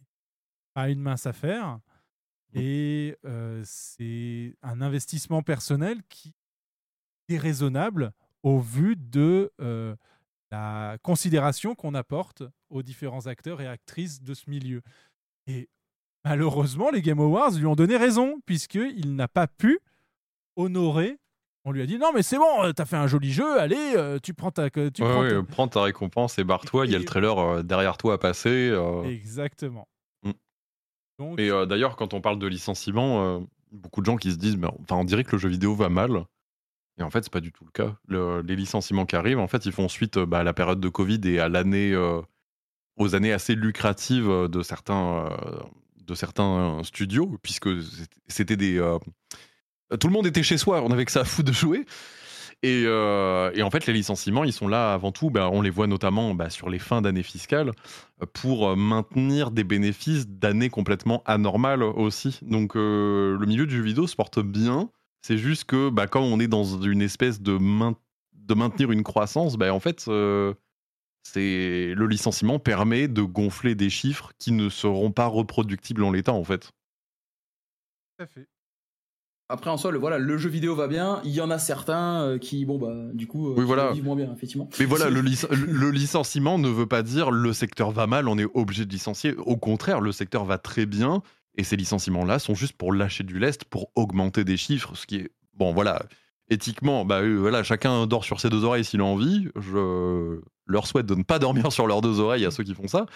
pas 0.74 0.90
une 0.90 1.00
mince 1.00 1.26
affaire. 1.26 1.80
Et 2.54 3.16
euh, 3.24 3.60
c'est 3.64 4.54
un 4.62 4.80
investissement 4.80 5.42
personnel 5.42 6.02
qui 6.08 6.32
est 7.28 7.38
raisonnable 7.38 8.12
au 8.42 8.60
vu 8.60 8.96
de 8.96 9.52
euh, 9.60 9.94
la 10.50 10.96
considération 11.02 11.74
qu'on 11.74 11.94
apporte 11.94 12.42
aux 12.70 12.82
différents 12.82 13.26
acteurs 13.26 13.60
et 13.60 13.66
actrices 13.66 14.22
de 14.22 14.32
ce 14.32 14.48
milieu. 14.48 14.80
Et 15.46 15.68
malheureusement, 16.24 16.90
les 16.90 17.02
Game 17.02 17.20
Awards 17.20 17.52
lui 17.52 17.66
ont 17.66 17.74
donné 17.76 17.96
raison, 17.96 18.40
puisqu'il 18.46 19.16
n'a 19.16 19.28
pas 19.28 19.46
pu 19.48 19.80
honorer 20.56 21.18
On 21.64 21.72
lui 21.72 21.82
a 21.82 21.86
dit 21.86 21.98
non 21.98 22.12
mais 22.14 22.22
c'est 22.22 22.38
bon, 22.38 22.72
t'as 22.72 22.84
fait 22.84 22.96
un 22.96 23.08
joli 23.08 23.32
jeu, 23.32 23.58
allez, 23.58 23.94
euh, 23.96 24.18
tu 24.22 24.32
prends 24.34 24.52
ta, 24.52 24.70
tu 24.70 24.78
Ouais, 24.78 24.90
prends 24.92 25.22
ouais, 25.22 25.30
ta- 25.30 25.42
prends 25.42 25.68
ta 25.68 25.82
récompense 25.82 26.38
et 26.38 26.44
barre-toi. 26.44 26.86
Il 26.86 26.92
y 26.92 26.94
a 26.94 26.98
le 26.98 27.04
trailer 27.04 27.38
euh, 27.38 27.62
derrière 27.64 27.96
toi 27.98 28.14
à 28.14 28.18
passer. 28.18 28.70
euh. 28.70 29.02
Exactement. 29.02 29.88
Et 31.38 31.50
euh, 31.50 31.66
d'ailleurs, 31.66 31.96
quand 31.96 32.14
on 32.14 32.20
parle 32.20 32.38
de 32.38 32.46
licenciement, 32.46 33.24
euh, 33.24 33.40
beaucoup 33.72 34.00
de 34.00 34.06
gens 34.06 34.16
qui 34.16 34.30
se 34.32 34.36
disent, 34.36 34.56
mais 34.56 34.68
enfin, 34.82 34.96
on 34.96 35.04
dirait 35.04 35.24
que 35.24 35.32
le 35.32 35.38
jeu 35.38 35.48
vidéo 35.48 35.74
va 35.74 35.88
mal. 35.88 36.24
Et 36.98 37.02
en 37.02 37.10
fait, 37.10 37.22
c'est 37.24 37.32
pas 37.32 37.40
du 37.40 37.52
tout 37.52 37.64
le 37.64 37.70
cas. 37.70 37.96
Le- 38.08 38.40
les 38.42 38.56
licenciements 38.56 39.04
qui 39.06 39.16
arrivent, 39.16 39.38
en 39.38 39.48
fait, 39.48 39.66
ils 39.66 39.72
font 39.72 39.88
suite 39.88 40.18
bah, 40.18 40.38
à 40.40 40.42
la 40.44 40.54
période 40.54 40.80
de 40.80 40.88
Covid 40.88 41.20
et 41.24 41.38
à 41.40 41.48
l'année, 41.48 41.92
euh, 41.92 42.20
aux 42.96 43.14
années 43.14 43.32
assez 43.32 43.54
lucratives 43.54 44.28
de 44.48 44.62
certains, 44.62 45.28
de 46.02 46.14
certains 46.14 46.80
studios, 46.84 47.36
puisque 47.42 47.68
c'était- 48.26 48.56
des, 48.56 48.78
tout 50.00 50.06
le 50.06 50.12
monde 50.14 50.26
était 50.26 50.42
chez 50.42 50.56
soi, 50.56 50.82
on 50.82 50.90
avait 50.90 51.04
que 51.04 51.12
ça 51.12 51.20
à 51.20 51.24
foutre 51.24 51.48
de 51.50 51.54
jouer. 51.54 51.84
Et, 52.62 52.82
euh, 52.86 53.50
et 53.54 53.62
en 53.62 53.70
fait, 53.70 53.86
les 53.86 53.92
licenciements, 53.92 54.42
ils 54.42 54.52
sont 54.52 54.66
là 54.66 54.92
avant 54.94 55.12
tout. 55.12 55.30
bah, 55.30 55.50
on 55.52 55.60
les 55.62 55.70
voit 55.70 55.86
notamment 55.86 56.34
bah, 56.34 56.50
sur 56.50 56.68
les 56.68 56.78
fins 56.78 57.02
d'année 57.02 57.22
fiscale 57.22 57.70
pour 58.32 58.68
euh, 58.68 58.76
maintenir 58.76 59.50
des 59.50 59.62
bénéfices 59.62 60.26
d'années 60.26 60.70
complètement 60.70 61.22
anormales 61.26 61.82
aussi. 61.82 62.40
Donc, 62.42 62.74
euh, 62.74 63.36
le 63.38 63.46
milieu 63.46 63.66
du 63.66 63.76
jeu 63.76 63.82
vidéo 63.82 64.06
se 64.06 64.16
porte 64.16 64.40
bien. 64.40 64.90
C'est 65.22 65.38
juste 65.38 65.64
que 65.64 65.90
bah, 65.90 66.06
quand 66.06 66.22
on 66.22 66.40
est 66.40 66.48
dans 66.48 66.64
une 66.82 67.02
espèce 67.02 67.40
de, 67.40 67.56
main- 67.58 67.96
de 68.32 68.54
maintenir 68.54 68.90
une 68.90 69.02
croissance, 69.02 69.56
en 69.60 69.80
fait, 69.80 70.06
le 70.06 70.56
licenciement 72.06 72.58
permet 72.58 73.06
de 73.08 73.22
gonfler 73.22 73.74
des 73.74 73.90
chiffres 73.90 74.32
qui 74.38 74.52
ne 74.52 74.68
seront 74.68 75.12
pas 75.12 75.26
reproductibles 75.26 76.02
en 76.04 76.10
l'état, 76.10 76.32
en 76.32 76.44
fait. 76.44 76.72
tout 78.18 78.24
à 78.24 78.26
fait. 78.26 78.48
Après, 79.48 79.70
en 79.70 79.76
soi, 79.76 79.92
le, 79.92 79.98
voilà, 79.98 80.18
le 80.18 80.36
jeu 80.38 80.48
vidéo 80.48 80.74
va 80.74 80.88
bien. 80.88 81.20
Il 81.24 81.30
y 81.30 81.40
en 81.40 81.50
a 81.50 81.58
certains 81.58 82.20
euh, 82.22 82.38
qui, 82.38 82.64
bon, 82.64 82.78
bah, 82.78 82.92
du 83.14 83.26
coup, 83.28 83.46
euh, 83.48 83.50
Oui, 83.54 83.60
qui 83.60 83.66
voilà. 83.66 83.92
vivent 83.92 84.04
moins 84.04 84.16
bien, 84.16 84.32
effectivement. 84.34 84.68
Mais 84.80 84.86
voilà, 84.86 85.08
le, 85.08 85.20
lic- 85.20 85.46
le 85.50 85.90
licenciement 85.90 86.58
ne 86.58 86.68
veut 86.68 86.86
pas 86.86 87.02
dire 87.02 87.30
le 87.30 87.52
secteur 87.52 87.92
va 87.92 88.06
mal, 88.08 88.26
on 88.28 88.38
est 88.38 88.46
obligé 88.54 88.84
de 88.84 88.90
licencier. 88.90 89.34
Au 89.36 89.56
contraire, 89.56 90.00
le 90.00 90.10
secteur 90.10 90.44
va 90.44 90.58
très 90.58 90.84
bien 90.84 91.22
et 91.56 91.62
ces 91.64 91.76
licenciements-là 91.76 92.38
sont 92.40 92.54
juste 92.54 92.72
pour 92.76 92.92
lâcher 92.92 93.22
du 93.24 93.38
lest, 93.38 93.64
pour 93.64 93.90
augmenter 93.94 94.42
des 94.44 94.56
chiffres, 94.56 94.94
ce 94.96 95.06
qui 95.06 95.16
est 95.16 95.30
bon, 95.54 95.72
voilà. 95.72 96.02
Éthiquement, 96.48 97.04
bah 97.04 97.20
euh, 97.22 97.36
voilà, 97.38 97.62
chacun 97.62 98.06
dort 98.06 98.24
sur 98.24 98.40
ses 98.40 98.50
deux 98.50 98.62
oreilles 98.64 98.84
s'il 98.84 99.00
a 99.00 99.04
envie. 99.04 99.48
Je 99.56 100.40
leur 100.66 100.86
souhaite 100.86 101.06
de 101.06 101.14
ne 101.14 101.22
pas 101.22 101.38
dormir 101.38 101.70
sur 101.72 101.86
leurs 101.86 102.00
deux 102.00 102.20
oreilles 102.20 102.44
à 102.44 102.50
ceux 102.50 102.64
qui 102.64 102.74
font 102.74 102.88
ça. 102.88 103.06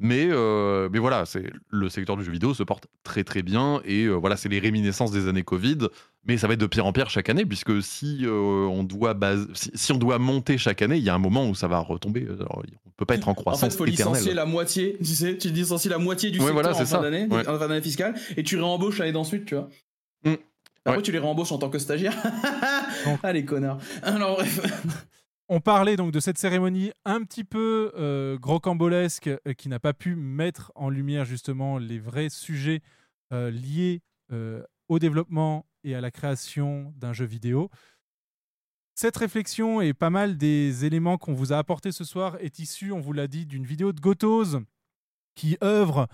Mais, 0.00 0.26
euh, 0.30 0.88
mais 0.92 0.98
voilà, 0.98 1.24
c'est 1.24 1.44
le 1.70 1.88
secteur 1.88 2.16
du 2.16 2.24
jeu 2.24 2.32
vidéo 2.32 2.52
se 2.54 2.62
porte 2.64 2.86
très 3.04 3.22
très 3.22 3.42
bien 3.42 3.80
et 3.84 4.04
euh, 4.04 4.14
voilà, 4.14 4.36
c'est 4.36 4.48
les 4.48 4.58
réminiscences 4.58 5.12
des 5.12 5.28
années 5.28 5.44
Covid. 5.44 5.78
Mais 6.26 6.36
ça 6.38 6.46
va 6.48 6.54
être 6.54 6.60
de 6.60 6.66
pire 6.66 6.86
en 6.86 6.92
pire 6.92 7.10
chaque 7.10 7.28
année 7.28 7.44
puisque 7.46 7.82
si 7.82 8.20
euh, 8.22 8.30
on 8.32 8.82
doit 8.82 9.14
base- 9.14 9.46
si, 9.52 9.70
si 9.74 9.92
on 9.92 9.98
doit 9.98 10.18
monter 10.18 10.56
chaque 10.58 10.82
année, 10.82 10.96
il 10.96 11.04
y 11.04 11.10
a 11.10 11.14
un 11.14 11.18
moment 11.18 11.46
où 11.48 11.54
ça 11.54 11.68
va 11.68 11.78
retomber. 11.78 12.26
Alors, 12.28 12.62
on 12.86 12.90
peut 12.96 13.04
pas 13.04 13.14
être 13.14 13.28
en 13.28 13.32
En 13.32 13.34
croissance 13.34 13.60
fait, 13.60 13.74
il 13.74 13.78
faut 13.78 13.86
éternelle. 13.86 14.14
licencier 14.14 14.34
la 14.34 14.46
moitié, 14.46 14.96
tu 14.98 15.04
sais, 15.04 15.36
tu 15.36 15.50
licencies 15.50 15.88
la 15.90 15.98
moitié 15.98 16.30
du 16.30 16.38
Ouais, 16.38 16.46
secteur 16.46 16.54
voilà, 16.62 16.70
en 16.70 16.78
c'est 16.78 16.86
fin 16.86 16.96
ça. 16.96 17.00
d'année, 17.02 17.26
Ouais. 17.30 17.46
en 17.48 17.58
fin 17.58 17.68
d'année 17.68 17.82
fiscale, 17.82 18.14
et 18.36 18.42
tu 18.42 18.56
réembauches 18.56 18.98
l'année 18.98 19.12
d'ensuite, 19.12 19.44
tu 19.44 19.54
vois. 19.54 19.68
Mm. 20.24 20.34
Après, 20.86 20.96
Ouais. 20.98 21.02
tu 21.02 21.12
les 21.12 21.18
réembauches 21.18 21.52
en 21.52 21.58
tant 21.58 21.68
que 21.70 21.78
stagiaire. 21.78 22.14
ah, 23.22 23.32
les 23.32 23.44
connards. 23.44 23.78
Alors, 24.02 24.36
bref. 24.36 24.60
On 25.48 25.60
parlait 25.60 25.96
donc 25.96 26.10
de 26.10 26.20
cette 26.20 26.38
cérémonie 26.38 26.90
un 27.04 27.22
petit 27.22 27.44
peu 27.44 27.92
euh, 27.96 28.38
grocambolesque 28.38 29.26
euh, 29.26 29.52
qui 29.52 29.68
n'a 29.68 29.78
pas 29.78 29.92
pu 29.92 30.16
mettre 30.16 30.72
en 30.74 30.88
lumière 30.88 31.26
justement 31.26 31.76
les 31.76 31.98
vrais 31.98 32.30
sujets 32.30 32.80
euh, 33.32 33.50
liés 33.50 34.02
au 34.88 34.98
développement 34.98 35.64
et 35.84 35.94
à 35.94 36.00
la 36.00 36.10
création 36.10 36.92
d'un 36.96 37.12
jeu 37.12 37.24
vidéo. 37.24 37.70
Cette 38.96 39.16
réflexion 39.16 39.80
et 39.80 39.94
pas 39.94 40.10
mal 40.10 40.36
des 40.36 40.84
éléments 40.84 41.18
qu'on 41.18 41.34
vous 41.34 41.52
a 41.52 41.58
apportés 41.58 41.92
ce 41.92 42.02
soir 42.02 42.36
est 42.40 42.58
issue, 42.58 42.90
on 42.90 42.98
vous 42.98 43.12
l'a 43.12 43.28
dit, 43.28 43.46
d'une 43.46 43.64
vidéo 43.64 43.92
de 43.92 44.00
Gotoz 44.00 44.60
qui 45.36 45.56
œuvre 45.62 46.08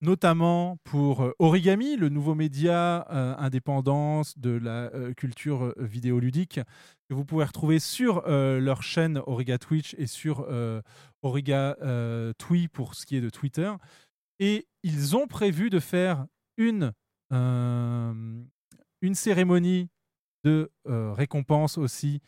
notamment 0.00 0.78
pour 0.84 1.30
Origami, 1.38 1.96
le 1.96 2.08
nouveau 2.08 2.34
média 2.34 3.06
indépendant 3.38 4.22
de 4.36 4.50
la 4.50 4.90
culture 5.14 5.74
vidéoludique 5.76 6.60
que 7.08 7.14
vous 7.14 7.24
pouvez 7.24 7.44
retrouver 7.44 7.78
sur 7.78 8.24
euh, 8.26 8.60
leur 8.60 8.82
chaîne 8.82 9.22
Origa 9.26 9.56
Twitch 9.58 9.94
et 9.98 10.06
sur 10.06 10.46
euh, 10.48 10.82
Origa 11.22 11.76
euh, 11.80 12.32
Twi 12.36 12.68
pour 12.68 12.94
ce 12.94 13.06
qui 13.06 13.16
est 13.16 13.20
de 13.22 13.30
Twitter. 13.30 13.72
Et 14.40 14.68
ils 14.82 15.16
ont 15.16 15.26
prévu 15.26 15.70
de 15.70 15.80
faire 15.80 16.26
une, 16.58 16.92
euh, 17.32 18.42
une 19.00 19.14
cérémonie 19.14 19.88
de 20.44 20.70
euh, 20.86 21.12
récompense 21.12 21.78
aussi, 21.78 22.20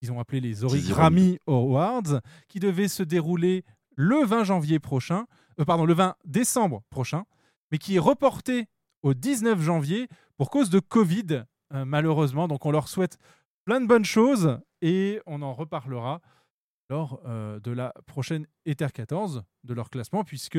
qu'ils 0.00 0.12
ont 0.12 0.18
appelé 0.18 0.40
les 0.40 0.64
Origami 0.64 1.38
Awards, 1.46 2.20
qui 2.48 2.58
devait 2.58 2.88
se 2.88 3.02
dérouler 3.02 3.64
le 3.96 4.24
20 4.24 4.44
janvier 4.44 4.80
prochain, 4.80 5.26
pardon, 5.64 5.84
le 5.84 5.94
20 5.94 6.16
décembre 6.24 6.82
prochain, 6.90 7.24
mais 7.70 7.78
qui 7.78 7.96
est 7.96 8.00
reporté 8.00 8.66
au 9.02 9.14
19 9.14 9.60
janvier 9.62 10.08
pour 10.36 10.50
cause 10.50 10.68
de 10.68 10.80
Covid, 10.80 11.44
malheureusement. 11.70 12.48
Donc 12.48 12.66
on 12.66 12.72
leur 12.72 12.88
souhaite 12.88 13.18
plein 13.64 13.80
de 13.80 13.86
bonnes 13.86 14.04
choses 14.04 14.58
et 14.82 15.20
on 15.26 15.42
en 15.42 15.54
reparlera 15.54 16.20
lors 16.90 17.20
euh, 17.26 17.60
de 17.60 17.70
la 17.70 17.94
prochaine 18.06 18.46
Ether 18.66 18.88
14 18.92 19.42
de 19.64 19.74
leur 19.74 19.90
classement, 19.90 20.24
puisque 20.24 20.58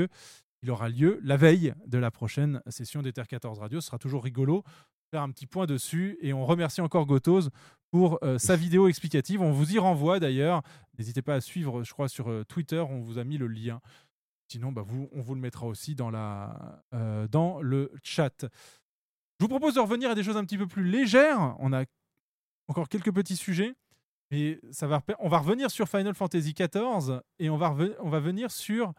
il 0.62 0.72
aura 0.72 0.90
lieu 0.90 1.20
la 1.24 1.38
veille 1.38 1.74
de 1.86 1.98
la 1.98 2.12
prochaine 2.12 2.62
session 2.68 3.02
d'Ether 3.02 3.24
14 3.28 3.60
Radio. 3.60 3.80
Ce 3.82 3.88
sera 3.88 4.00
toujours 4.00 4.24
rigolo 4.24 4.64
faire 5.12 5.22
un 5.22 5.30
petit 5.30 5.46
point 5.46 5.68
dessus 5.68 6.18
et 6.22 6.34
on 6.34 6.46
remercie 6.46 6.82
encore 6.82 7.06
Gotoz 7.06 7.52
pour 7.92 8.18
euh, 8.24 8.40
sa 8.40 8.56
vidéo 8.56 8.88
explicative. 8.88 9.42
On 9.42 9.52
vous 9.52 9.74
y 9.74 9.80
renvoie 9.80 10.20
d'ailleurs. 10.20 10.64
N'hésitez 10.98 11.22
pas 11.22 11.36
à 11.36 11.42
suivre, 11.42 11.84
je 11.84 11.94
crois, 11.94 12.10
sur 12.10 12.30
euh, 12.30 12.44
Twitter, 12.44 12.80
on 12.80 13.02
vous 13.02 13.20
a 13.20 13.24
mis 13.24 13.38
le 13.38 13.48
lien. 13.48 13.80
Sinon, 14.48 14.72
bah, 14.72 14.84
vous, 14.86 15.10
on 15.12 15.22
vous 15.22 15.36
le 15.36 15.42
mettra 15.42 15.68
aussi 15.68 15.96
dans, 15.96 16.12
la, 16.12 16.84
dans 17.32 17.62
le 17.62 17.92
chat. 18.04 18.46
Je 19.40 19.44
vous 19.44 19.48
propose 19.48 19.74
de 19.74 19.80
revenir 19.80 20.12
à 20.12 20.16
des 20.16 20.24
choses 20.24 20.38
un 20.38 20.46
petit 20.46 20.58
peu 20.58 20.68
plus 20.68 20.84
légères. 20.84 21.56
On 21.58 21.74
a 21.74 21.86
encore 22.68 22.90
quelques 22.90 23.14
petits 23.14 23.36
sujets, 23.36 23.76
mais 24.32 24.60
ça 24.72 24.88
va, 24.88 25.02
on 25.20 25.30
va 25.30 25.38
revenir 25.40 25.70
sur 25.72 25.88
Final 25.88 26.16
Fantasy 26.16 26.54
XIV 26.54 27.22
et 27.40 27.50
on 27.50 27.58
va, 27.58 27.76
on 28.00 28.10
va 28.10 28.20
venir 28.20 28.50
sur 28.52 28.94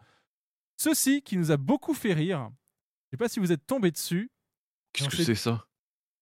ceci 0.77 1.21
qui 1.21 1.37
nous 1.37 1.51
a 1.51 1.57
beaucoup 1.57 1.93
fait 1.93 2.13
rire. 2.13 2.49
Je 3.05 3.11
sais 3.11 3.17
pas 3.17 3.29
si 3.29 3.39
vous 3.39 3.51
êtes 3.51 3.65
tombé 3.65 3.91
dessus. 3.91 4.29
Qu'est-ce 4.93 5.09
que 5.09 5.23
c'est 5.23 5.35
ça? 5.35 5.65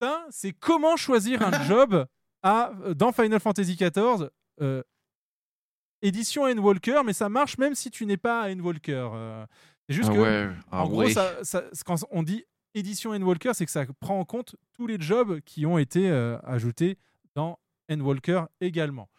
Ça, 0.02 0.26
c'est 0.30 0.54
comment 0.54 0.98
choisir 0.98 1.42
un 1.42 1.64
job 1.68 2.06
à, 2.44 2.72
euh, 2.82 2.94
dans 2.94 3.12
Final 3.12 3.40
Fantasy 3.40 3.76
XIV 3.76 4.30
euh, 4.62 4.84
édition 6.02 6.44
Endwalker, 6.44 7.02
mais 7.06 7.14
ça 7.14 7.30
marche 7.30 7.58
même 7.58 7.76
si 7.76 7.90
tu 7.92 8.06
n'es 8.06 8.18
pas 8.18 8.50
Endwalker. 8.52 9.10
Euh, 9.14 9.46
c'est 9.88 9.96
juste 9.96 10.10
Ah 10.12 10.16
que, 10.16 10.20
ouais, 10.20 10.50
ah 10.72 10.84
en 10.84 10.88
gros, 10.88 11.00
ouais. 11.00 11.14
ça, 11.14 11.44
ça- 11.44 11.64
quand 11.86 11.98
on 12.12 12.24
dit 12.24 12.44
édition 12.74 13.12
Endwalker, 13.12 13.52
c'est 13.54 13.66
que 13.66 13.72
ça 13.72 13.86
prend 14.00 14.20
en 14.20 14.26
compte 14.26 14.56
tous 14.74 14.88
les 14.88 15.00
jobs 15.00 15.40
qui 15.42 15.66
ont 15.66 15.78
été 15.78 16.10
euh, 16.10 16.38
ajoutés 16.44 16.98
dans 17.36 17.60
Endwalker 17.92 18.44
également. 18.62 19.10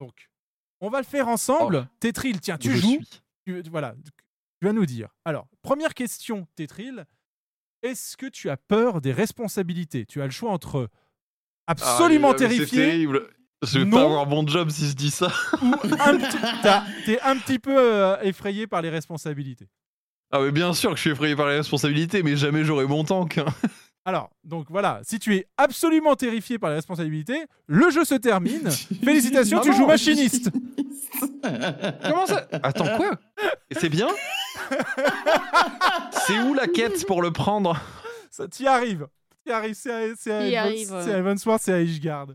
Donc, 0.00 0.30
on 0.80 0.88
va 0.90 0.98
le 0.98 1.04
faire 1.06 1.28
ensemble. 1.28 1.88
Tetril, 2.00 2.40
tiens, 2.40 2.58
tu 2.58 2.70
Oh. 2.72 2.76
Joues. 2.76 3.00
Tu, 3.46 3.62
voilà, 3.70 3.94
tu 4.60 4.66
vas 4.66 4.72
nous 4.72 4.86
dire. 4.86 5.08
Alors, 5.24 5.46
première 5.62 5.94
question, 5.94 6.46
Tetril. 6.56 7.06
Est-ce 7.82 8.16
que 8.16 8.26
tu 8.26 8.50
as 8.50 8.56
peur 8.58 9.00
des 9.00 9.12
responsabilités? 9.12 10.04
Tu 10.04 10.20
as 10.20 10.26
le 10.26 10.30
choix 10.30 10.50
entre 10.50 10.88
absolument 11.66 12.28
Ah, 12.30 12.34
c'est 12.38 12.48
terrifié 12.48 12.78
terrible. 12.86 13.28
Je 13.62 13.78
vais 13.78 13.84
Non. 13.86 13.96
pas 13.98 14.04
avoir 14.04 14.26
bon 14.26 14.46
job 14.46 14.70
si 14.70 14.86
je 14.88 14.94
dis 14.94 15.10
ça. 15.10 15.30
t'es 17.04 17.20
un 17.20 17.36
petit 17.38 17.58
peu 17.58 17.76
euh, 17.76 18.20
effrayé 18.22 18.66
par 18.66 18.82
les 18.82 18.90
responsabilités. 18.90 19.68
Ah 20.32 20.40
mais 20.40 20.52
bien 20.52 20.72
sûr 20.74 20.90
que 20.90 20.96
je 20.96 21.00
suis 21.02 21.10
effrayé 21.10 21.34
par 21.36 21.48
les 21.48 21.56
responsabilités, 21.56 22.22
mais 22.22 22.36
jamais 22.36 22.64
j'aurai 22.64 22.86
mon 22.86 23.04
tank. 23.04 23.38
hein. 23.38 23.46
Alors, 24.06 24.30
donc 24.44 24.66
voilà, 24.70 25.00
si 25.02 25.18
tu 25.18 25.36
es 25.36 25.46
absolument 25.58 26.16
terrifié 26.16 26.58
par 26.58 26.70
les 26.70 26.76
responsabilités, 26.76 27.44
le 27.66 27.90
jeu 27.90 28.04
se 28.04 28.14
termine. 28.14 28.70
Félicitations, 29.04 29.58
Non, 29.58 29.62
tu 29.62 29.70
non, 29.70 29.76
joues 29.76 29.86
machiniste. 29.86 30.50
Comment 32.02 32.26
ça 32.26 32.46
Attends 32.62 32.96
quoi 32.96 33.10
Et 33.70 33.74
C'est 33.74 33.90
bien 33.90 34.08
C'est 36.26 36.38
où 36.40 36.54
la 36.54 36.66
quête 36.66 37.06
pour 37.06 37.22
le 37.22 37.30
prendre 37.30 37.76
Ça 38.30 38.48
t'y 38.48 38.66
arrive. 38.66 39.06
T'y 39.44 39.52
arrives, 39.52 39.74
c'est 39.74 39.92
à, 39.92 40.14
c'est 40.16 40.32
à 40.32 40.46
Evan- 40.70 41.36
c'est 41.36 41.50
à 41.50 41.58
c'est 41.58 41.72
à 41.72 41.80
Ishgard. 41.80 42.28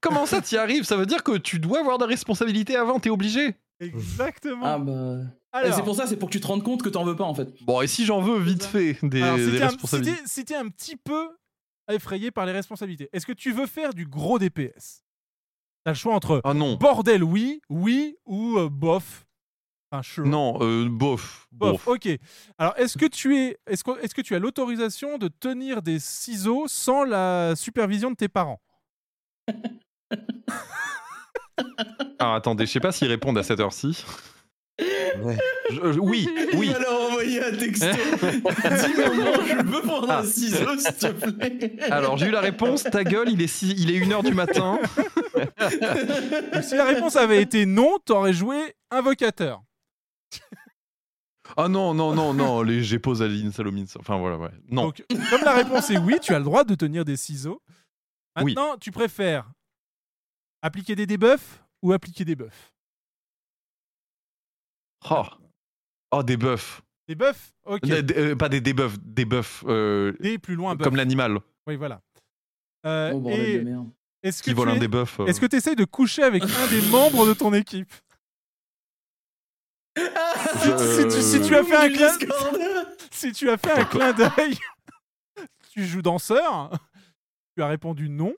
Comment 0.00 0.26
ça 0.26 0.40
t'y 0.40 0.56
arrives? 0.56 0.84
Ça 0.84 0.96
veut 0.96 1.06
dire 1.06 1.22
que 1.22 1.36
tu 1.38 1.58
dois 1.58 1.80
avoir 1.80 1.98
des 1.98 2.04
responsabilités 2.06 2.76
avant, 2.76 2.98
t'es 3.00 3.10
obligé. 3.10 3.54
Exactement. 3.80 4.64
Ah 4.64 4.78
bah. 4.78 5.18
C'est 5.52 5.82
pour 5.82 5.96
ça, 5.96 6.06
c'est 6.06 6.16
pour 6.16 6.28
que 6.28 6.32
tu 6.34 6.40
te 6.40 6.46
rendes 6.46 6.62
compte 6.62 6.82
que 6.82 6.88
t'en 6.88 7.04
veux 7.04 7.16
pas 7.16 7.24
en 7.24 7.34
fait. 7.34 7.48
Bon, 7.64 7.80
et 7.80 7.86
si 7.86 8.04
j'en 8.04 8.20
veux 8.20 8.38
vite 8.38 8.62
fait 8.64 8.96
des, 9.02 9.22
Alors, 9.22 9.38
si 9.38 9.46
des 9.46 9.56
t'es 9.58 9.62
un- 9.64 9.68
si 9.68 9.74
responsabilités 9.74 10.16
t'es 10.22 10.28
si 10.28 10.44
t'es 10.44 10.54
un 10.54 10.68
petit 10.68 10.96
peu 10.96 11.28
effrayé 11.90 12.30
par 12.30 12.46
les 12.46 12.52
responsabilités, 12.52 13.08
est-ce 13.12 13.26
que 13.26 13.32
tu 13.32 13.52
veux 13.52 13.66
faire 13.66 13.92
du 13.92 14.06
gros 14.06 14.38
DPS 14.38 15.02
T'as 15.84 15.90
le 15.92 15.96
choix 15.96 16.14
entre 16.14 16.40
Ah 16.44 16.54
non. 16.54 16.76
bordel 16.76 17.24
oui, 17.24 17.60
oui 17.68 18.16
ou 18.26 18.58
euh, 18.58 18.68
bof. 18.68 19.26
Enfin, 19.90 20.02
sure. 20.02 20.24
Non, 20.26 20.56
euh, 20.60 20.88
bof. 20.88 21.48
Bof, 21.50 21.88
ok. 21.88 22.08
Alors, 22.58 22.74
est-ce 22.76 22.96
que 22.96 23.06
tu 23.06 23.36
es, 23.36 23.58
est-ce 23.66 23.82
que, 23.82 23.98
est-ce 24.04 24.14
que 24.14 24.20
tu 24.22 24.36
as 24.36 24.38
l'autorisation 24.38 25.18
de 25.18 25.26
tenir 25.26 25.82
des 25.82 25.98
ciseaux 25.98 26.68
sans 26.68 27.02
la 27.02 27.56
supervision 27.56 28.10
de 28.12 28.16
tes 28.16 28.28
parents? 28.28 28.60
Alors 32.18 32.34
attendez, 32.34 32.66
je 32.66 32.72
sais 32.72 32.80
pas 32.80 32.92
s'ils 32.92 33.08
répondent 33.08 33.38
à 33.38 33.42
cette 33.42 33.60
heure-ci. 33.60 34.04
Je- 35.70 35.92
je- 35.92 35.98
oui, 35.98 36.28
oui. 36.54 36.66
Il 36.68 36.72
va 36.72 36.78
leur 36.80 37.00
envoyer 37.10 37.42
un 37.44 37.56
texto. 37.56 37.86
Dis 38.22 38.42
maman, 38.42 39.32
je 39.46 39.62
peux 39.70 39.82
prendre 39.82 40.06
Ah. 40.10 40.18
un 40.20 40.24
ciseau, 40.24 40.76
s'il 40.78 40.94
te 40.94 41.06
plaît. 41.12 41.76
Alors 41.90 42.16
j'ai 42.18 42.26
eu 42.26 42.30
la 42.30 42.40
réponse, 42.40 42.82
ta 42.84 43.04
gueule, 43.04 43.28
il 43.30 43.40
est, 43.42 43.46
six- 43.46 43.74
il 43.76 43.90
est 43.90 43.98
1h 44.00 44.22
du 44.24 44.34
matin. 44.34 44.78
Si 46.62 46.74
la 46.76 46.84
réponse 46.84 47.16
avait 47.16 47.40
été 47.42 47.66
non, 47.66 47.98
t'aurais 48.04 48.32
joué 48.32 48.74
invocateur. 48.90 49.62
Ah 51.56 51.66
non, 51.68 51.94
non, 51.94 52.14
non, 52.14 52.32
non, 52.32 52.62
les 52.62 52.82
j'ai 52.82 52.98
posé 52.98 53.24
à 53.24 53.28
Lynn 53.28 53.50
Salomins. 53.52 53.84
Enfin 53.98 54.18
voilà, 54.18 54.36
ouais. 54.38 54.50
Non. 54.68 54.84
Donc, 54.86 55.02
comme 55.30 55.42
la 55.44 55.54
réponse 55.54 55.90
est 55.90 55.98
oui, 55.98 56.16
tu 56.22 56.32
as 56.34 56.38
le 56.38 56.44
droit 56.44 56.62
de 56.64 56.74
tenir 56.74 57.04
des 57.04 57.16
ciseaux. 57.16 57.60
Oui. 58.40 58.54
Maintenant, 58.54 58.76
tu 58.78 58.92
préfères 58.92 59.50
appliquer 60.62 60.94
des 60.94 61.06
debuffs 61.06 61.60
ou 61.82 61.92
appliquer 61.92 62.24
des 62.24 62.36
buffs? 62.36 62.72
Oh, 65.08 65.22
oh 66.10 66.22
des 66.22 66.36
buffs. 66.36 66.82
Des 67.08 67.14
buffs 67.14 67.52
Ok. 67.64 67.82
Des- 67.82 68.02
des- 68.02 68.14
euh, 68.16 68.36
pas 68.36 68.48
des 68.48 68.60
debuffs, 68.60 68.98
des 69.00 69.24
buffs. 69.24 69.64
euh, 69.66 70.12
Des 70.20 70.38
plus 70.38 70.54
loin 70.56 70.76
comme 70.76 70.96
l'animal 70.96 71.38
Oui, 71.66 71.76
voilà. 71.76 72.00
Euh, 72.86 73.12
Oh, 73.14 73.28
et 73.30 73.58
de 73.58 73.64
merde. 73.64 73.90
est-ce 74.22 74.42
que 74.42 74.50
qui 74.50 74.54
vole 74.54 74.68
tu 74.68 74.72
un 74.74 74.76
es- 74.76 74.80
debuff. 74.80 75.20
euh. 75.20 75.26
Est-ce 75.26 75.40
que 75.40 75.46
tu 75.46 75.56
essayes 75.56 75.76
de 75.76 75.84
coucher 75.84 76.22
avec 76.22 76.42
un 76.42 76.66
des 76.68 76.82
membres 76.90 77.26
de 77.26 77.32
ton 77.34 77.52
équipe? 77.54 77.92
Si, 79.96 80.02
si 80.78 81.02
tu, 81.08 81.22
si 81.22 81.42
tu 81.42 81.54
as 81.56 81.64
fait 81.64 81.76
un 81.76 81.88
Du 81.88 81.94
clin, 81.96 82.08
si 83.10 83.32
tu 83.32 83.50
as 83.50 83.58
fait 83.58 83.72
un 83.72 83.84
clin 83.84 84.12
d'œil, 84.12 84.56
tu 85.72 85.84
joues 85.84 86.02
danseur. 86.02 86.70
Tu 87.56 87.62
as 87.62 87.66
répondu 87.66 88.08
non. 88.08 88.34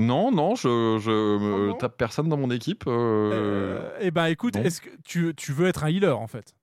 Non, 0.00 0.30
non, 0.32 0.54
je, 0.56 0.98
je 1.00 1.10
me 1.38 1.68
non 1.68 1.74
tape 1.74 1.96
personne 1.96 2.28
dans 2.28 2.36
mon 2.36 2.50
équipe. 2.50 2.84
euh, 2.86 3.90
Eh 4.00 4.10
ben 4.10 4.26
écoute, 4.26 4.54
bon. 4.54 4.62
est-ce 4.64 4.80
que 4.80 4.90
tu, 5.04 5.34
tu 5.36 5.52
veux 5.52 5.66
être 5.68 5.84
un 5.84 5.88
healer 5.90 6.16
en 6.18 6.26
fait? 6.26 6.54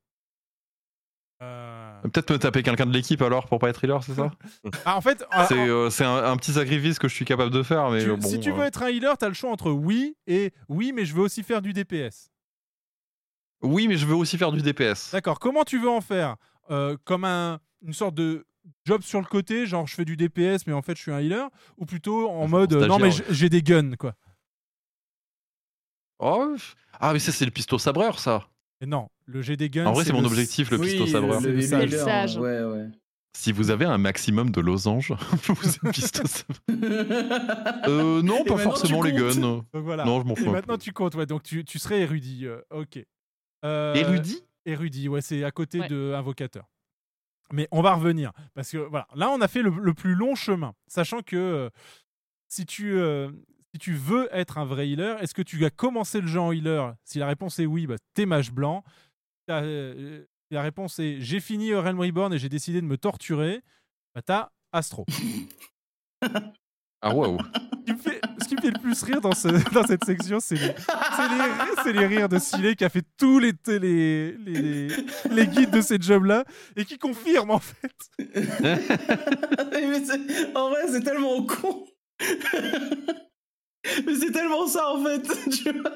Euh, 1.43 2.01
Peut-être 2.01 2.31
me 2.31 2.39
taper 2.39 2.63
quelqu'un 2.63 2.87
de 2.87 2.91
l'équipe 2.93 3.21
alors 3.21 3.45
pour 3.45 3.59
pas 3.59 3.69
être 3.69 3.83
healer, 3.83 3.99
c'est 4.01 4.15
ça? 4.15 4.31
Ah, 4.85 4.97
En 4.97 5.01
fait, 5.01 5.23
ah, 5.29 5.45
C'est 5.47 5.55
ah, 5.59 5.67
euh, 5.67 5.89
c'est 5.91 6.03
un, 6.03 6.23
un 6.31 6.35
petit 6.37 6.51
sacrifice 6.53 6.97
que 6.97 7.07
je 7.07 7.13
suis 7.13 7.25
capable 7.25 7.51
de 7.51 7.61
faire, 7.61 7.91
mais 7.91 8.01
tu- 8.03 8.09
euh, 8.09 8.15
bon. 8.15 8.27
si 8.27 8.39
tu 8.39 8.51
veux 8.51 8.61
euh, 8.61 8.65
être 8.65 8.81
un 8.81 8.87
healer, 8.89 9.13
tu 9.19 9.25
as 9.25 9.27
le 9.27 9.33
choix 9.35 9.51
entre 9.51 9.69
oui 9.71 10.15
et 10.25 10.51
oui, 10.67 10.91
mais 10.93 11.05
je 11.05 11.13
veux 11.13 11.21
aussi 11.21 11.43
faire 11.43 11.61
du 11.61 11.73
DPS. 11.73 12.31
Oui, 13.61 13.87
mais 13.87 13.97
je 13.97 14.05
veux 14.07 14.15
aussi 14.15 14.37
faire 14.37 14.51
du 14.51 14.61
DPS. 14.61 15.11
D'accord, 15.11 15.39
comment 15.39 15.63
tu 15.63 15.79
veux 15.79 15.89
en 15.89 16.01
faire? 16.01 16.35
Euh, 16.71 16.97
Comme 17.05 17.23
un, 17.23 17.59
une 17.85 17.93
sorte 17.93 18.15
de 18.15 18.45
job 18.85 19.01
sur 19.01 19.19
le 19.19 19.25
côté, 19.25 19.65
genre 19.65 19.87
je 19.87 19.95
fais 19.95 20.05
du 20.05 20.15
DPS, 20.17 20.65
mais 20.67 20.73
en 20.73 20.81
fait 20.81 20.95
je 20.97 21.01
suis 21.01 21.11
un 21.11 21.19
healer 21.19 21.47
Ou 21.77 21.85
plutôt 21.85 22.29
en 22.29 22.47
mode 22.47 22.73
euh, 22.73 22.87
non, 22.87 22.99
mais 22.99 23.09
j'ai 23.29 23.49
des 23.49 23.61
guns 23.61 23.95
quoi 23.97 24.15
Oh, 26.19 26.55
ah, 26.99 27.13
mais 27.13 27.19
ça, 27.19 27.31
c'est 27.31 27.45
le 27.45 27.51
pisto 27.51 27.77
sabreur, 27.77 28.17
ça. 28.19 28.47
Et 28.81 28.87
non, 28.87 29.07
le 29.27 29.41
j'ai 29.43 29.55
des 29.55 29.69
guns. 29.69 29.85
En 29.85 29.93
vrai, 29.93 30.03
c'est 30.03 30.13
mon 30.13 30.21
le- 30.21 30.27
objectif, 30.27 30.71
le 30.71 30.77
Oui, 30.79 30.87
pisto 30.89 31.05
sabreur. 31.05 31.41
le, 31.41 31.51
le 31.53 31.61
C'est 31.61 31.77
le 31.77 31.83
healer, 31.83 31.99
sage. 32.03 32.37
Ouais, 32.37 32.63
ouais. 32.63 32.87
Si 33.37 33.51
vous 33.51 33.69
avez 33.69 33.85
un 33.85 33.99
maximum 33.99 34.49
de 34.51 34.59
losanges, 34.59 35.11
vous 35.47 35.69
êtes 35.69 35.93
pisto 35.93 36.25
sabreur. 36.25 36.57
Euh, 37.87 38.21
non, 38.23 38.43
pas 38.43 38.57
forcément 38.57 39.01
les 39.03 39.13
guns. 39.13 39.35
Donc 39.39 39.65
voilà. 39.83 40.05
Non, 40.05 40.19
je 40.21 40.25
m'en 40.25 40.35
fous. 40.35 40.49
maintenant 40.49 40.77
tu 40.77 40.91
comptes, 40.91 41.13
ouais, 41.15 41.25
donc 41.27 41.43
tu, 41.43 41.63
tu 41.63 41.77
serais 41.79 42.01
érudit. 42.01 42.45
euh, 42.47 42.59
ok. 42.71 42.99
Euh, 43.63 43.93
Érudit? 43.93 44.43
Érudit, 44.65 45.07
ouais, 45.09 45.21
c'est 45.21 45.43
à 45.43 45.51
côté 45.51 45.79
Ouais. 45.81 45.87
de 45.87 46.13
invocateur. 46.15 46.65
Mais 47.53 47.67
on 47.71 47.81
va 47.81 47.93
revenir 47.93 48.33
parce 48.53 48.71
que 48.71 48.77
voilà, 48.77 49.07
là 49.15 49.29
on 49.29 49.39
a 49.39 49.47
fait 49.47 49.61
le, 49.61 49.93
plus 49.93 50.15
long 50.15 50.35
chemin, 50.35 50.73
sachant 50.87 51.21
que 51.21 51.35
euh, 51.35 51.69
si 52.49 52.65
tu 52.65 52.97
euh, 52.97 53.31
si 53.73 53.79
tu 53.79 53.93
veux 53.93 54.27
être 54.31 54.57
un 54.57 54.65
vrai 54.65 54.89
healer, 54.89 55.17
est-ce 55.21 55.33
que 55.33 55.41
tu 55.41 55.63
as 55.63 55.69
commencé 55.69 56.19
le 56.19 56.27
jeu 56.27 56.39
en 56.39 56.51
healer? 56.51 56.93
Si 57.03 57.19
la 57.19 57.27
réponse 57.27 57.59
est 57.59 57.65
oui, 57.65 57.87
bah, 57.87 57.95
t'es 58.13 58.25
mage 58.25 58.51
blanc. 58.51 58.83
T'as, 59.45 59.63
euh, 59.63 60.25
si 60.49 60.55
la 60.55 60.61
réponse 60.61 60.99
est 60.99 61.21
j'ai 61.21 61.39
fini 61.39 61.73
Realm 61.73 61.99
Reborn 61.99 62.33
et 62.33 62.37
j'ai 62.37 62.49
décidé 62.49 62.81
de 62.81 62.85
me 62.85 62.97
torturer, 62.97 63.61
bah 64.13 64.21
t'as 64.21 64.49
Astro. 64.73 65.05
Ah, 67.01 67.13
waouh. 67.13 67.37
Ce 67.39 67.85
qui 67.85 67.93
me 67.93 67.97
fait- 67.99 68.21
ce 68.41 68.47
qui 68.47 68.55
me 68.55 68.61
fait 68.61 68.71
le 68.71 68.79
plus 68.79 69.03
rire 69.03 69.21
dans, 69.21 69.33
ce- 69.33 69.73
dans 69.73 69.83
cette 69.85 70.03
section, 70.03 70.39
c'est 70.39 70.55
les, 71.93 72.05
rires 72.05 72.29
de 72.29 72.39
Silé 72.39 72.75
qui 72.75 72.83
a 72.83 72.89
fait 72.89 73.03
tous 73.17 73.39
les, 73.39 73.53
les, 73.67 73.79
les, 73.79 74.31
les, 74.37 74.87
les 75.29 75.47
guides 75.47 75.71
de 75.71 75.81
ces 75.81 75.97
jobs-là 76.01 76.43
et 76.75 76.85
qui 76.85 76.97
confirme 76.97 77.51
en 77.51 77.59
fait. 77.59 77.91
En 80.55 80.69
vrai, 80.69 80.81
c'est 80.89 81.01
tellement 81.01 81.43
con. 81.45 81.85
Mais 84.05 84.15
c'est 84.19 84.31
tellement 84.31 84.67
ça, 84.67 84.91
en 84.93 85.03
fait. 85.03 85.21
tu 85.51 85.71
vois. 85.79 85.91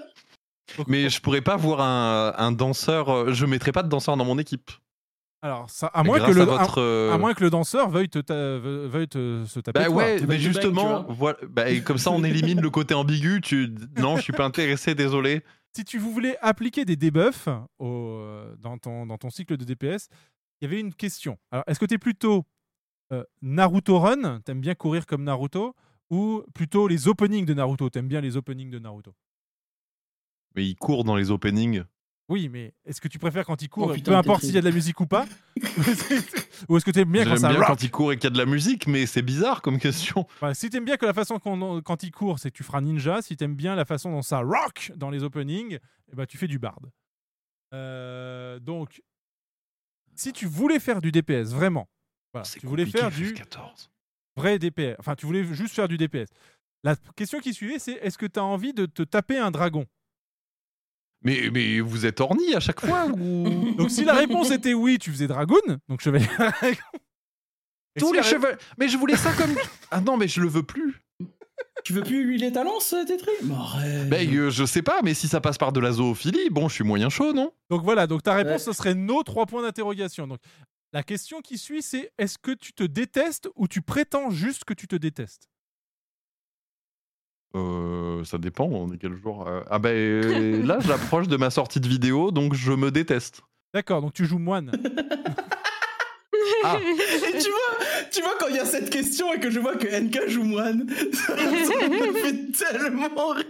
Mais 0.87 1.09
je 1.09 1.19
pourrais 1.19 1.41
pas 1.41 1.57
voir 1.57 1.81
un, 1.81 2.33
un 2.37 2.51
danseur. 2.51 3.09
euh, 3.09 3.33
Je 3.33 3.45
mettrais 3.45 3.71
pas 3.73 3.83
de 3.83 3.89
danseur 3.89 4.15
dans 4.17 4.25
mon 4.25 4.37
équipe. 4.39 4.71
Alors, 5.43 5.69
ça, 5.71 5.87
à, 5.87 6.03
moins 6.03 6.19
que 6.19 6.31
le, 6.31 6.41
à 6.41 6.45
votre. 6.45 6.77
à, 6.77 6.81
euh, 6.81 7.13
à 7.13 7.17
moins 7.17 7.33
que 7.33 7.43
le 7.43 7.49
danseur 7.49 7.89
veuille 7.89 8.09
te, 8.09 8.19
ta- 8.19 8.59
veuille 8.59 8.87
veuille 8.89 9.07
te 9.07 9.43
se 9.45 9.59
taper. 9.59 9.79
Bah 9.79 9.85
toi. 9.87 9.95
ouais, 9.95 10.21
mais 10.27 10.37
justement, 10.37 11.03
voilà, 11.09 11.39
bah, 11.49 11.69
et 11.69 11.81
comme 11.81 11.97
ça 11.97 12.11
on 12.11 12.23
élimine 12.23 12.61
le 12.61 12.69
côté 12.69 12.93
ambigu. 12.93 13.41
Tu 13.41 13.73
non, 13.97 14.17
je 14.17 14.21
suis 14.21 14.33
pas 14.33 14.45
intéressé, 14.45 14.93
désolé. 14.93 15.43
Si 15.75 15.83
tu 15.83 15.97
voulais 15.97 16.37
appliquer 16.41 16.85
des 16.85 16.95
debuffs 16.95 17.47
au, 17.79 17.87
euh, 18.19 18.55
dans, 18.59 18.77
ton, 18.77 19.05
dans 19.07 19.17
ton 19.17 19.29
cycle 19.31 19.57
de 19.57 19.63
DPS, 19.65 20.09
il 20.59 20.65
y 20.65 20.67
avait 20.67 20.79
une 20.79 20.93
question. 20.93 21.37
Alors, 21.49 21.63
est-ce 21.65 21.79
que 21.79 21.85
tu 21.85 21.95
es 21.95 21.97
plutôt 21.97 22.45
euh, 23.11 23.23
Naruto 23.41 23.97
Run, 23.97 24.41
t'aimes 24.41 24.61
bien 24.61 24.75
courir 24.75 25.05
comme 25.07 25.23
Naruto, 25.23 25.73
ou 26.11 26.43
plutôt 26.53 26.87
les 26.87 27.07
openings 27.07 27.45
de 27.45 27.53
Naruto, 27.55 27.89
t'aimes 27.89 28.09
bien 28.09 28.21
les 28.21 28.37
openings 28.37 28.69
de 28.69 28.77
Naruto? 28.79 29.15
Mais 30.55 30.65
il 30.67 30.75
court 30.75 31.03
dans 31.03 31.15
les 31.15 31.31
openings. 31.31 31.83
Oui, 32.29 32.47
mais 32.47 32.73
est-ce 32.85 33.01
que 33.01 33.07
tu 33.07 33.19
préfères 33.19 33.45
quand 33.45 33.61
il 33.61 33.67
court, 33.67 33.89
Oh, 33.89 33.93
putain, 33.93 34.11
peu 34.11 34.17
importe 34.17 34.43
s'il 34.43 34.53
y 34.53 34.57
a 34.57 34.61
de 34.61 34.65
la 34.65 34.71
musique 34.71 34.99
ou 35.01 35.05
pas 35.05 35.25
Ou 36.69 36.77
est-ce 36.77 36.85
que 36.85 36.91
tu 36.91 36.99
aimes 36.99 37.11
bien 37.11 37.23
quand 37.23 37.31
J'aime 37.31 37.39
ça 37.39 37.49
bien 37.49 37.57
rock 37.59 37.67
quand 37.67 37.83
il 37.83 37.91
court 37.91 38.13
et 38.13 38.15
qu'il 38.17 38.23
y 38.25 38.27
a 38.27 38.29
de 38.29 38.37
la 38.37 38.45
musique, 38.45 38.87
mais 38.87 39.05
c'est 39.05 39.21
bizarre 39.21 39.61
comme 39.61 39.79
question. 39.79 40.25
Si 40.53 40.69
t'aimes 40.69 40.85
bien 40.85 40.97
que 40.97 41.05
la 41.05 41.13
façon 41.13 41.39
quand 41.39 42.03
il 42.03 42.11
court, 42.11 42.39
c'est 42.39 42.51
que 42.51 42.55
tu 42.55 42.63
feras 42.63 42.79
ninja. 42.81 43.21
Si 43.21 43.35
t'aimes 43.35 43.55
bien 43.55 43.75
la 43.75 43.85
façon 43.85 44.11
dont 44.11 44.21
ça 44.21 44.39
rock 44.39 44.91
dans 44.95 45.09
les 45.09 45.23
openings, 45.23 45.77
eh 46.11 46.15
ben, 46.15 46.25
tu 46.25 46.37
fais 46.37 46.47
du 46.47 46.59
bard. 46.59 46.79
Euh, 47.73 48.59
donc, 48.59 49.01
si 50.15 50.33
tu 50.33 50.45
voulais 50.45 50.79
faire 50.79 51.01
du 51.01 51.11
DPS, 51.11 51.51
vraiment, 51.53 51.89
voilà, 52.33 52.47
tu 52.47 52.65
voulais 52.65 52.85
faire 52.85 53.11
du 53.11 53.33
14. 53.33 53.89
vrai 54.35 54.59
DPS, 54.59 54.95
enfin, 54.99 55.15
tu 55.15 55.25
voulais 55.25 55.43
juste 55.43 55.73
faire 55.75 55.87
du 55.87 55.97
DPS. 55.97 56.29
La 56.83 56.95
question 57.15 57.39
qui 57.39 57.53
suivait, 57.53 57.79
c'est 57.79 57.93
est-ce 57.93 58.17
que 58.17 58.25
tu 58.25 58.39
as 58.39 58.43
envie 58.43 58.73
de 58.73 58.85
te 58.85 59.03
taper 59.03 59.37
un 59.37 59.51
dragon? 59.51 59.85
Mais, 61.23 61.49
mais 61.53 61.79
vous 61.81 62.05
êtes 62.05 62.19
orni 62.19 62.55
à 62.55 62.59
chaque 62.59 62.81
fois 62.81 63.05
ou 63.07 63.73
Donc, 63.77 63.91
si 63.91 64.03
la 64.03 64.13
réponse 64.13 64.49
était 64.51 64.73
oui, 64.73 64.97
tu 64.97 65.11
faisais 65.11 65.27
dragoon, 65.27 65.77
donc 65.87 66.01
chevalier 66.01 66.25
dragon. 66.37 66.77
Tous 67.99 68.07
si 68.07 68.13
les 68.13 68.23
cheveux. 68.23 68.57
Mais 68.77 68.87
je 68.87 68.97
voulais 68.97 69.17
ça 69.17 69.33
comme. 69.33 69.53
Ah 69.91 70.01
non, 70.01 70.17
mais 70.17 70.27
je 70.27 70.39
le 70.41 70.47
veux 70.47 70.63
plus. 70.63 71.01
Tu 71.83 71.93
veux 71.93 72.03
plus 72.03 72.23
huiler 72.23 72.51
ta 72.51 72.63
lance, 72.63 72.95
Tetris? 73.07 73.29
Mais 73.43 73.53
arrête. 73.55 74.09
Ben, 74.09 74.27
euh, 74.35 74.49
je 74.49 74.65
sais 74.65 74.81
pas, 74.81 75.01
mais 75.03 75.13
si 75.13 75.27
ça 75.27 75.41
passe 75.41 75.57
par 75.57 75.71
de 75.71 75.79
la 75.79 75.91
zoophilie, 75.93 76.49
bon, 76.51 76.69
je 76.69 76.75
suis 76.75 76.83
moyen 76.83 77.09
chaud, 77.09 77.33
non? 77.33 77.51
Donc 77.69 77.83
voilà, 77.83 78.07
donc 78.07 78.23
ta 78.23 78.33
réponse, 78.33 78.67
Ouais. 78.67 78.73
ce 78.73 78.73
serait 78.73 78.93
no, 78.95 79.23
trois 79.23 79.45
points 79.45 79.61
d'interrogation. 79.63 80.27
Donc 80.27 80.39
la 80.93 81.03
question 81.03 81.41
qui 81.41 81.57
suit, 81.57 81.81
c'est 81.81 82.11
est-ce 82.17 82.37
que 82.37 82.51
tu 82.51 82.73
te 82.73 82.83
détestes 82.83 83.49
ou 83.55 83.67
tu 83.67 83.81
prétends 83.81 84.29
juste 84.29 84.63
que 84.63 84.73
tu 84.73 84.87
te 84.87 84.95
détestes? 84.95 85.49
Euh, 87.55 88.23
ça 88.23 88.37
dépend, 88.37 88.65
on 88.65 88.91
est 88.93 88.97
quel 88.97 89.15
jour 89.15 89.45
Euh, 89.47 89.61
Ah 89.69 89.77
ben 89.79 89.89
euh, 89.93 90.65
là, 90.65 90.79
j'approche 90.79 91.27
de 91.27 91.35
ma 91.37 91.49
sortie 91.49 91.79
de 91.81 91.87
vidéo, 91.87 92.31
donc 92.31 92.53
je 92.53 92.71
me 92.71 92.91
déteste. 92.91 93.41
D'accord, 93.73 94.01
donc 94.01 94.13
tu 94.13 94.25
joues 94.25 94.39
moine. 94.39 94.71
Ah. 96.63 96.77
Et 96.79 97.37
tu 97.39 97.49
vois, 97.49 97.85
tu 98.11 98.21
vois 98.21 98.33
quand 98.39 98.47
il 98.47 98.55
y 98.55 98.59
a 98.59 98.65
cette 98.65 98.89
question 98.91 99.33
et 99.33 99.39
que 99.39 99.49
je 99.49 99.59
vois 99.59 99.75
que 99.77 99.87
NK 99.87 100.27
joue 100.27 100.43
moine, 100.43 100.85
ça, 101.13 101.35
me 101.35 102.13
fait 102.13 102.51
tellement 102.51 103.29
rire. 103.29 103.45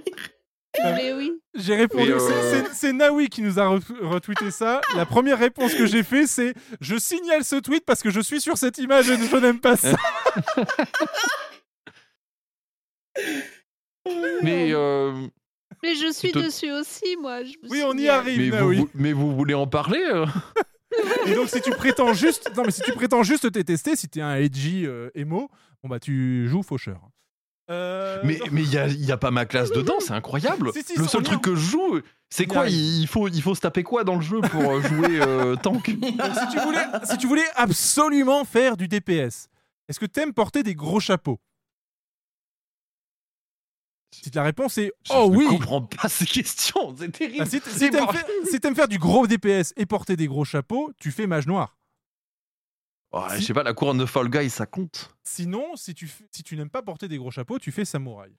Mais 0.80 1.12
oui. 1.14 1.32
J'ai 1.56 1.76
répondu, 1.76 2.14
euh, 2.14 2.20
c'est- 2.20 2.64
c'est- 2.64 2.74
c'est 2.74 2.94
Naoui 2.94 3.28
qui 3.30 3.42
nous 3.42 3.60
a 3.60 3.64
re- 3.64 3.82
retweeté 4.02 4.50
ça. 4.52 4.80
La 4.96 5.06
première 5.06 5.40
réponse 5.40 5.74
que 5.74 5.86
j'ai 5.86 6.04
fait, 6.04 6.26
c'est 6.26 6.54
je 6.80 6.96
signale 6.98 7.44
ce 7.44 7.58
tweet 7.58 7.84
parce 7.86 8.02
que 8.02 8.10
je 8.12 8.22
suis 8.22 8.40
sur 8.40 8.58
cette 8.58 8.78
image 8.78 9.10
et 9.10 9.18
je 9.18 9.36
n'aime 9.38 9.60
pas 9.60 9.76
ça. 9.76 9.96
Mais, 14.44 14.70
euh, 14.74 15.28
Mais 15.84 15.96
je 15.96 16.12
suis 16.12 16.32
te- 16.32 16.40
dessus 16.40 16.72
aussi, 16.72 17.18
moi. 17.22 17.44
je 17.44 17.54
me 17.64 17.70
Oui, 17.70 17.82
on 17.86 17.94
y 17.98 18.08
arrive, 18.10 18.38
mais, 18.40 18.50
vous, 18.50 18.56
Naoui. 18.56 18.78
vous- 18.78 18.90
mais 18.94 19.14
vous 19.14 19.36
voulez 19.36 19.54
en 19.54 19.68
parler 19.68 20.04
euh? 20.12 20.26
Et 21.26 21.34
donc 21.34 21.50
si 21.50 21.62
tu 21.62 21.72
prétends 21.72 22.14
juste, 22.14 22.52
non 22.56 22.64
mais 22.66 22.72
si 22.72 22.82
tu 22.82 22.92
prétends 22.92 23.24
juste 23.24 23.44
te 23.44 23.48
détester, 23.48 23.96
si 23.96 24.10
t'es 24.10 24.22
un 24.22 24.36
edgy 24.36 24.86
euh, 24.86 25.10
emo, 25.16 25.50
bon 25.82 25.90
bah 25.90 26.00
tu 26.00 26.48
joues 26.50 26.64
faucheur. 26.64 27.00
Euh, 27.70 28.20
Mais 28.24 28.38
il 28.52 28.70
y 28.74 28.78
a, 28.78 28.88
y 28.88 29.12
a 29.12 29.18
pas 29.18 29.32
ma 29.32 29.46
classe 29.46 29.72
dedans, 29.72 29.96
c'est 30.00 30.12
incroyable. 30.12 30.72
Si, 30.74 30.84
si, 30.84 31.00
le 31.00 31.08
seul 31.08 31.24
truc 31.24 31.42
que 31.42 31.56
je 31.56 31.62
joue, 31.70 32.02
c'est 32.30 32.46
quoi? 32.46 32.68
il, 32.68 33.02
il 33.02 33.08
faut, 33.08 33.30
il 33.30 33.42
faut 33.42 33.56
se 33.56 33.62
taper 33.62 33.84
quoi 33.84 34.04
dans 34.04 34.16
le 34.16 34.22
jeu 34.22 34.42
pour 34.42 34.62
euh, 34.74 34.82
jouer 34.82 35.20
euh, 35.22 35.56
tank? 35.56 35.90
Donc, 36.00 36.36
si, 36.36 36.48
tu 36.52 36.60
voulais, 36.60 36.86
si 37.06 37.18
tu 37.18 37.28
voulais 37.28 37.48
absolument 37.56 38.44
faire 38.44 38.76
du 38.76 38.90
DPS, 38.90 39.48
est-ce 39.88 40.00
que 40.00 40.06
t'aimes 40.06 40.34
porter 40.34 40.64
des 40.64 40.76
gros 40.76 41.00
chapeaux? 41.00 41.40
Si 44.24 44.30
la 44.32 44.44
réponse 44.44 44.78
est 44.78 44.92
Je 45.08 45.14
oh 45.16 45.30
ne 45.32 45.36
oui, 45.36 45.46
comprends 45.48 45.82
pas 45.82 46.08
ces 46.08 46.26
questions, 46.26 46.96
c'est 46.98 47.12
terrible. 47.12 47.40
Bah, 47.40 47.46
si 47.46 47.60
t'aimes 47.60 48.08
faire, 48.12 48.26
si 48.50 48.60
t'aimes 48.60 48.76
faire 48.76 48.88
du 48.88 49.00
gros 49.00 49.26
DPS 49.26 49.74
et 49.78 49.86
porter 49.86 50.16
des 50.16 50.28
gros 50.28 50.46
chapeaux, 50.46 50.92
tu 51.00 51.12
fais 51.12 51.26
mage 51.28 51.48
noir. 51.48 51.78
Je 53.38 53.42
sais 53.42 53.54
pas, 53.54 53.64
la 53.64 53.74
couronne 53.74 53.98
de 53.98 54.06
Fall 54.06 54.30
Guy, 54.30 54.50
ça 54.50 54.66
compte. 54.66 55.14
Sinon, 55.24 55.76
si 55.76 55.94
tu, 55.94 56.10
si 56.32 56.44
tu 56.44 56.56
n'aimes 56.56 56.70
pas 56.70 56.82
porter 56.82 57.08
des 57.10 57.18
gros 57.18 57.32
chapeaux, 57.32 57.60
tu 57.60 57.72
fais 57.72 57.84
samouraï. 57.84 58.32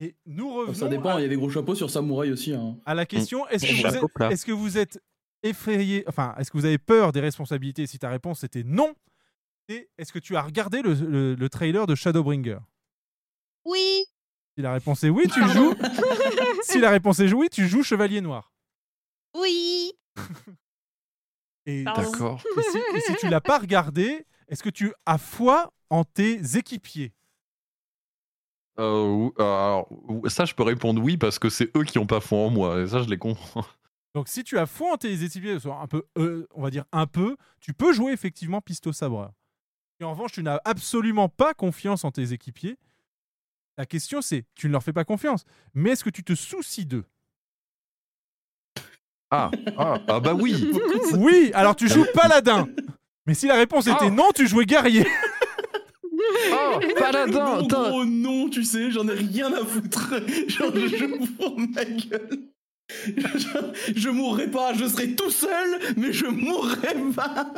Et 0.00 0.14
nous 0.26 0.54
revenons 0.54 0.74
Ça 0.74 0.88
dépend, 0.88 1.16
à, 1.16 1.20
il 1.20 1.24
y 1.24 1.26
a 1.26 1.28
des 1.28 1.36
gros 1.36 1.50
chapeaux 1.50 1.74
sur 1.74 1.90
samouraï 1.90 2.30
aussi. 2.30 2.54
Hein. 2.54 2.78
à 2.86 2.94
la 2.94 3.04
question 3.04 3.46
est-ce 3.48 3.66
que, 3.66 3.70
Bon, 3.72 3.76
vous 3.76 3.82
chapeau 3.94 4.06
êtes- 4.06 4.12
plat. 4.14 4.30
est-ce 4.30 4.46
que 4.46 4.52
vous 4.52 4.78
êtes 4.78 5.02
effrayé, 5.42 6.04
enfin, 6.06 6.34
est-ce 6.38 6.50
que 6.50 6.56
vous 6.56 6.64
avez 6.64 6.78
peur 6.78 7.12
des 7.12 7.20
responsabilités 7.20 7.86
Si 7.86 7.98
ta 7.98 8.08
réponse 8.08 8.42
était 8.44 8.62
non, 8.64 8.94
et 9.68 9.90
est-ce 9.98 10.12
que 10.12 10.18
tu 10.18 10.34
as 10.36 10.42
regardé 10.42 10.80
le, 10.82 10.94
le- 10.94 11.34
le 11.34 11.48
trailer 11.50 11.86
de 11.86 11.94
Shadowbringer? 11.94 12.58
Oui. 13.66 14.04
Si 14.58 14.62
la 14.62 14.72
réponse 14.72 15.04
est 15.04 15.08
oui, 15.08 15.22
tu 15.32 15.40
joues. 15.50 15.72
si 16.64 16.80
la 16.80 16.90
réponse 16.90 17.20
est 17.20 17.32
oui, 17.32 17.48
tu 17.48 17.68
joues 17.68 17.84
chevalier 17.84 18.20
noir. 18.20 18.52
Oui. 19.36 19.92
Et. 21.66 21.84
D'accord. 21.84 22.42
et 22.56 22.62
si, 22.62 22.78
et 22.96 23.00
si 23.02 23.14
tu 23.20 23.28
l'as 23.28 23.40
pas 23.40 23.60
regardé, 23.60 24.26
est-ce 24.48 24.64
que 24.64 24.70
tu 24.70 24.92
as 25.06 25.18
foi 25.18 25.72
en 25.90 26.02
tes 26.02 26.56
équipiers? 26.56 27.12
Euh, 28.80 29.30
alors, 29.38 29.88
ça, 30.26 30.44
je 30.44 30.56
peux 30.56 30.64
répondre 30.64 31.00
oui 31.00 31.16
parce 31.16 31.38
que 31.38 31.50
c'est 31.50 31.70
eux 31.76 31.84
qui 31.84 32.00
ont 32.00 32.08
pas 32.08 32.18
foi 32.18 32.38
en 32.38 32.50
moi. 32.50 32.80
Et 32.80 32.88
ça, 32.88 33.00
je 33.00 33.08
les 33.08 33.18
comprends. 33.18 33.64
Donc 34.16 34.26
si 34.26 34.42
tu 34.42 34.58
as 34.58 34.66
foi 34.66 34.94
en 34.94 34.96
tes 34.96 35.22
équipiers, 35.22 35.60
soit 35.60 35.80
un 35.80 35.86
peu, 35.86 36.02
euh, 36.16 36.48
on 36.56 36.62
va 36.62 36.70
dire 36.70 36.84
un 36.90 37.06
peu, 37.06 37.36
tu 37.60 37.74
peux 37.74 37.92
jouer 37.92 38.10
effectivement 38.10 38.60
pisto 38.60 38.92
sabreur. 38.92 39.30
Et 40.00 40.04
en 40.04 40.10
revanche, 40.10 40.32
tu 40.32 40.42
n'as 40.42 40.58
absolument 40.64 41.28
pas 41.28 41.54
confiance 41.54 42.02
en 42.02 42.10
tes 42.10 42.32
équipiers. 42.32 42.76
La 43.78 43.86
question 43.86 44.20
c'est, 44.20 44.44
tu 44.56 44.66
ne 44.66 44.72
leur 44.72 44.82
fais 44.82 44.92
pas 44.92 45.04
confiance, 45.04 45.44
mais 45.72 45.90
est-ce 45.90 46.02
que 46.04 46.10
tu 46.10 46.24
te 46.24 46.34
soucies 46.34 46.84
d'eux? 46.84 47.04
Ah, 49.30 49.50
ah, 49.76 50.00
ah 50.08 50.20
bah 50.20 50.34
oui. 50.34 50.72
Oui, 51.14 51.52
alors 51.54 51.76
tu 51.76 51.88
joues 51.88 52.06
paladin. 52.12 52.66
Mais 53.26 53.34
si 53.34 53.46
la 53.46 53.54
réponse 53.54 53.86
était 53.86 53.96
Ah. 54.06 54.10
non, 54.10 54.30
tu 54.34 54.48
jouais 54.48 54.64
guerrier. 54.66 55.06
Oh, 56.50 56.80
paladin. 56.98 57.30
Non, 57.32 57.64
attends. 57.64 57.90
gros, 57.90 58.04
non, 58.04 58.48
tu 58.48 58.64
sais, 58.64 58.90
j'en 58.90 59.06
ai 59.06 59.12
rien 59.14 59.52
à 59.52 59.64
foutre. 59.64 60.14
Genre, 60.48 60.72
je 60.74 60.96
fous 60.96 61.54
de 61.56 61.74
ma 61.74 61.84
gueule. 61.84 62.40
Je, 63.04 63.92
je 63.96 64.08
mourrai 64.08 64.48
pas, 64.50 64.72
je 64.74 64.86
serai 64.86 65.14
tout 65.14 65.30
seul, 65.30 65.78
mais 65.96 66.12
je 66.12 66.26
mourrai 66.26 66.94
pas. 67.14 67.52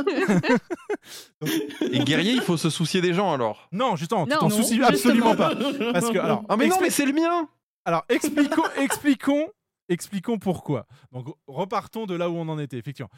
Et 1.93 2.01
guerrier, 2.01 2.33
il 2.33 2.41
faut 2.41 2.57
se 2.57 2.71
soucier 2.71 3.01
des 3.01 3.15
gens 3.15 3.33
alors. 3.33 3.69
Non, 3.73 3.97
justement, 3.97 4.27
tu 4.27 4.37
t'en 4.37 4.51
soucies 4.51 4.83
absolument 4.83 5.37
pas. 5.37 5.55
Parce 5.93 6.11
que 6.11 6.19
alors, 6.23 6.45
Ah 6.49 6.57
mais 6.57 6.67
non, 6.67 6.77
mais 6.81 6.91
c'est 6.91 7.07
le 7.07 7.13
mien. 7.13 7.49
Alors, 7.85 8.05
expliquons, 8.09 8.65
expliquons, 8.77 9.49
expliquons 9.89 10.39
pourquoi. 10.39 10.87
Donc, 11.13 11.29
repartons 11.47 12.07
de 12.07 12.15
là 12.15 12.29
où 12.29 12.35
on 12.37 12.49
en 12.49 12.59
était, 12.59 12.79
effectivement. 12.79 13.11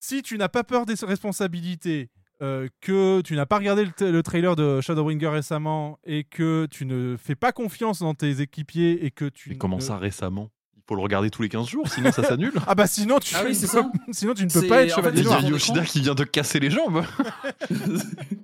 Si 0.00 0.22
tu 0.22 0.36
n'as 0.36 0.48
pas 0.48 0.64
peur 0.64 0.84
des 0.84 0.94
responsabilités, 1.02 2.10
euh, 2.42 2.66
que 2.80 3.20
tu 3.20 3.36
n'as 3.36 3.46
pas 3.46 3.58
regardé 3.58 3.86
le, 4.00 4.22
trailer 4.22 4.56
de 4.56 4.80
Shadowbringer 4.80 5.28
récemment 5.28 6.00
et 6.04 6.24
que 6.24 6.66
tu 6.68 6.86
ne 6.86 7.16
fais 7.16 7.36
pas 7.36 7.52
confiance 7.52 8.00
dans 8.00 8.14
tes 8.14 8.40
équipiers 8.40 9.04
et 9.04 9.12
que 9.12 9.26
tu. 9.26 9.50
Mais 9.50 9.56
comment 9.56 9.76
ne- 9.76 9.82
ça 9.82 9.96
récemment? 9.96 10.50
Faut 10.92 10.96
le 10.96 11.02
regarder 11.02 11.30
tous 11.30 11.40
les 11.42 11.48
15 11.48 11.66
jours, 11.68 11.88
sinon 11.88 12.12
ça 12.12 12.22
s'annule. 12.22 12.52
Ah 12.66 12.74
bah 12.74 12.86
sinon 12.86 13.18
tu, 13.18 13.34
Ah 13.34 13.42
oui, 13.44 13.50
ne 13.50 13.54
c'est 13.54 13.66
peux- 13.66 13.82
ça. 13.82 13.90
sinon 14.12 14.34
tu 14.34 14.44
ne 14.44 14.50
peux 14.50 14.66
pas 14.68 14.82
être 14.84 14.94
chevalier 14.94 15.16
Il 15.16 15.20
y 15.20 15.22
Déjà, 15.24 15.36
a 15.36 15.40
noir. 15.40 15.50
Yoshida 15.52 15.84
qui 15.84 16.00
vient 16.02 16.14
de 16.14 16.24
casser 16.24 16.60
les 16.60 16.70
jambes. 16.70 17.02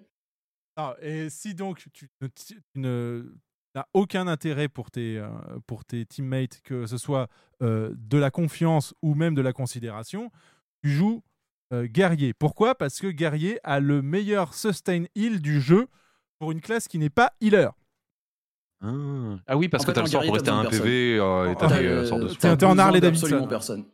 Ah, 0.80 0.94
et 1.02 1.28
si 1.28 1.54
donc 1.54 1.84
tu 1.92 2.08
ne, 2.20 2.28
tu 2.28 2.62
ne- 2.76 3.34
n'as 3.74 3.86
aucun 3.94 4.28
intérêt 4.28 4.68
pour 4.68 4.92
tes, 4.92 5.18
euh, 5.18 5.28
pour 5.66 5.84
tes 5.84 6.06
teammates, 6.06 6.60
que 6.62 6.86
ce 6.86 6.96
soit 6.98 7.28
euh, 7.62 7.92
de 7.96 8.16
la 8.16 8.30
confiance 8.30 8.94
ou 9.02 9.14
même 9.14 9.34
de 9.34 9.42
la 9.42 9.52
considération, 9.52 10.30
tu 10.84 10.90
joues 10.90 11.24
euh, 11.72 11.86
guerrier. 11.86 12.32
Pourquoi? 12.32 12.76
Parce 12.76 13.00
que 13.00 13.08
guerrier 13.08 13.58
a 13.64 13.80
le 13.80 14.02
meilleur 14.02 14.54
sustain 14.54 15.04
heal 15.16 15.40
du 15.42 15.60
jeu 15.60 15.88
pour 16.38 16.52
une 16.52 16.60
classe 16.60 16.86
qui 16.86 16.98
n'est 17.00 17.10
pas 17.10 17.32
healer. 17.40 17.70
Ah 18.80 19.56
oui, 19.56 19.68
parce 19.68 19.84
En 19.84 19.86
que 19.86 19.92
t'as 19.92 20.02
le 20.02 20.06
sort 20.08 20.22
pour 20.24 20.34
rester 20.34 20.50
à 20.50 20.54
un 20.54 20.64
PV 20.64 21.18
euh, 21.18 21.48
et 21.48 21.52
Ah, 21.52 21.54
t'as 21.58 21.78
des 21.80 21.86
euh, 21.86 22.04
sorts 22.06 22.18
de 22.20 22.28
T'es- 22.28 22.64
en 22.64 22.78
Harley 22.78 23.00
Davidson. 23.00 23.46
personne. 23.48 23.84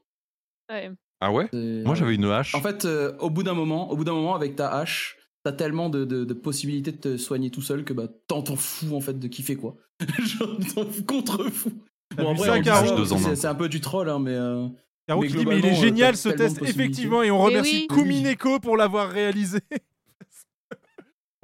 Ouais. 0.70 0.90
Ah 1.20 1.32
ouais 1.32 1.48
Moi 1.52 1.94
j'avais 1.94 2.14
une 2.16 2.24
hache. 2.26 2.54
En 2.54 2.60
fait, 2.60 2.84
euh, 2.84 3.12
au 3.18 3.30
bout 3.30 3.42
d'un 3.42 3.54
moment, 3.54 3.90
au 3.90 3.96
bout 3.96 4.04
d'un 4.04 4.12
moment, 4.12 4.34
avec 4.34 4.56
ta 4.56 4.68
hache, 4.74 5.16
t'as 5.42 5.52
tellement 5.52 5.88
de, 5.88 6.04
de- 6.04 6.24
de 6.24 6.34
possibilités 6.34 6.92
de 6.92 6.96
te 6.98 7.16
soigner 7.16 7.50
tout 7.50 7.62
seul 7.62 7.84
que 7.84 7.92
bah 7.92 8.08
t'en 8.28 8.42
t'en 8.42 8.56
fous 8.56 8.94
en 8.94 9.00
fait 9.00 9.18
de 9.18 9.28
kiffer 9.28 9.56
quoi. 9.56 9.76
Genre 10.18 10.56
t'en 10.74 10.84
fous 10.86 11.04
contre 11.04 11.44
fou. 11.50 11.70
Bon 12.16 12.28
en 12.28 12.36
c'est 12.36 12.48
un. 12.68 13.34
c'est 13.34 13.46
un 13.46 13.54
peu 13.54 13.68
du 13.68 13.80
troll 13.80 14.08
hein, 14.10 14.18
mais. 14.18 14.32
euh, 14.34 14.66
Caro 15.06 15.20
Mais 15.22 15.28
qui 15.28 15.36
dit 15.36 15.44
mais 15.46 15.58
il 15.58 15.66
est 15.66 15.74
génial 15.74 16.16
ce 16.16 16.30
test 16.30 16.62
effectivement 16.62 17.22
et 17.22 17.30
on 17.30 17.38
remercie 17.38 17.86
oui. 17.90 17.96
Kumineko 17.96 18.58
pour 18.60 18.76
l'avoir 18.76 19.10
réalisé. 19.10 19.58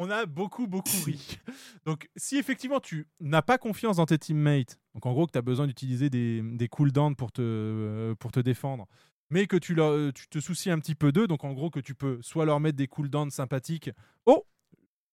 On 0.02 0.10
a 0.10 0.24
beaucoup 0.26 0.66
beaucoup 0.66 0.88
ri. 1.04 1.38
Donc 1.84 2.08
si 2.16 2.36
effectivement 2.38 2.80
tu 2.80 3.06
n'as 3.20 3.42
pas 3.42 3.58
confiance 3.58 3.98
dans 3.98 4.06
tes 4.06 4.18
teammates, 4.18 4.78
donc 4.94 5.06
en 5.06 5.12
gros 5.12 5.26
que 5.26 5.32
tu 5.32 5.38
as 5.38 5.42
besoin 5.42 5.66
d'utiliser 5.66 6.10
des, 6.10 6.42
des 6.42 6.68
cooldowns 6.68 7.14
pour 7.14 7.30
te, 7.30 7.42
euh, 7.42 8.14
pour 8.16 8.32
te 8.32 8.40
défendre, 8.40 8.86
mais 9.30 9.46
que 9.46 9.56
tu, 9.56 9.74
leur- 9.74 9.92
euh, 9.92 10.10
tu 10.12 10.26
te 10.28 10.40
soucies 10.40 10.70
un 10.70 10.78
petit 10.80 10.94
peu 10.94 11.12
d'eux, 11.12 11.26
donc 11.28 11.44
en 11.44 11.52
gros 11.52 11.70
que 11.70 11.80
tu 11.80 11.94
peux 11.94 12.18
soit 12.22 12.44
leur 12.46 12.58
mettre 12.60 12.76
des 12.76 12.88
cooldowns 12.88 13.30
sympathiques. 13.30 13.90
Oh 14.26 14.46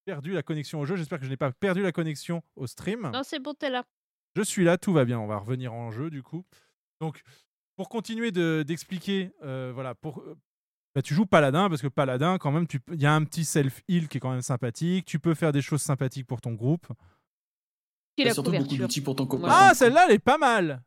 perdu 0.05 0.31
la 0.31 0.41
connexion 0.41 0.79
au 0.79 0.85
jeu, 0.85 0.95
j'espère 0.95 1.19
que 1.19 1.25
je 1.25 1.29
n'ai 1.29 1.35
pas 1.37 1.51
perdu 1.51 1.81
la 1.83 1.91
connexion 1.91 2.41
au 2.55 2.65
stream. 2.65 3.11
Non, 3.13 3.23
c'est 3.23 3.39
bon, 3.39 3.53
t'es 3.53 3.69
là. 3.69 3.83
Je 4.37 4.41
suis 4.41 4.63
là, 4.63 4.77
tout 4.77 4.93
va 4.93 5.03
bien. 5.03 5.19
On 5.19 5.27
va 5.27 5.37
revenir 5.37 5.73
en 5.73 5.91
jeu 5.91 6.09
du 6.09 6.23
coup. 6.23 6.45
Donc, 7.01 7.21
pour 7.75 7.89
continuer 7.89 8.31
de- 8.31 8.63
d'expliquer, 8.65 9.31
euh, 9.43 9.71
voilà, 9.73 9.95
pour, 9.95 10.23
bah, 10.97 11.03
tu 11.03 11.13
joues 11.13 11.27
paladin 11.27 11.69
parce 11.69 11.83
que 11.83 11.87
paladin, 11.87 12.39
quand 12.39 12.51
même, 12.51 12.65
il 12.91 12.99
y 12.99 13.05
a 13.05 13.13
un 13.13 13.23
petit 13.23 13.45
self 13.45 13.83
heal 13.87 14.07
qui 14.07 14.17
est 14.17 14.19
quand 14.19 14.31
même 14.31 14.41
sympathique. 14.41 15.05
Tu 15.05 15.19
peux 15.19 15.35
faire 15.35 15.51
des 15.51 15.61
choses 15.61 15.83
sympathiques 15.83 16.25
pour 16.25 16.41
ton 16.41 16.53
groupe. 16.53 16.87
La 18.17 18.33
surtout 18.33 18.51
beaucoup 18.51 18.75
d'outils 18.75 19.01
pour 19.01 19.15
ton 19.15 19.27
copain. 19.27 19.47
Ah, 19.47 19.75
celle-là, 19.75 20.05
elle 20.07 20.15
est 20.15 20.17
pas 20.17 20.39
mal. 20.39 20.81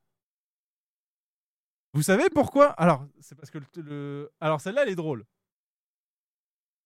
Vous 1.92 2.02
savez 2.02 2.28
pourquoi? 2.28 2.70
Alors, 2.70 3.06
c'est 3.20 3.36
parce 3.36 3.50
que 3.52 3.58
le, 3.58 3.82
le- 3.82 4.32
alors 4.40 4.60
celle-là, 4.60 4.82
elle 4.82 4.88
est 4.88 4.96
drôle. 4.96 5.24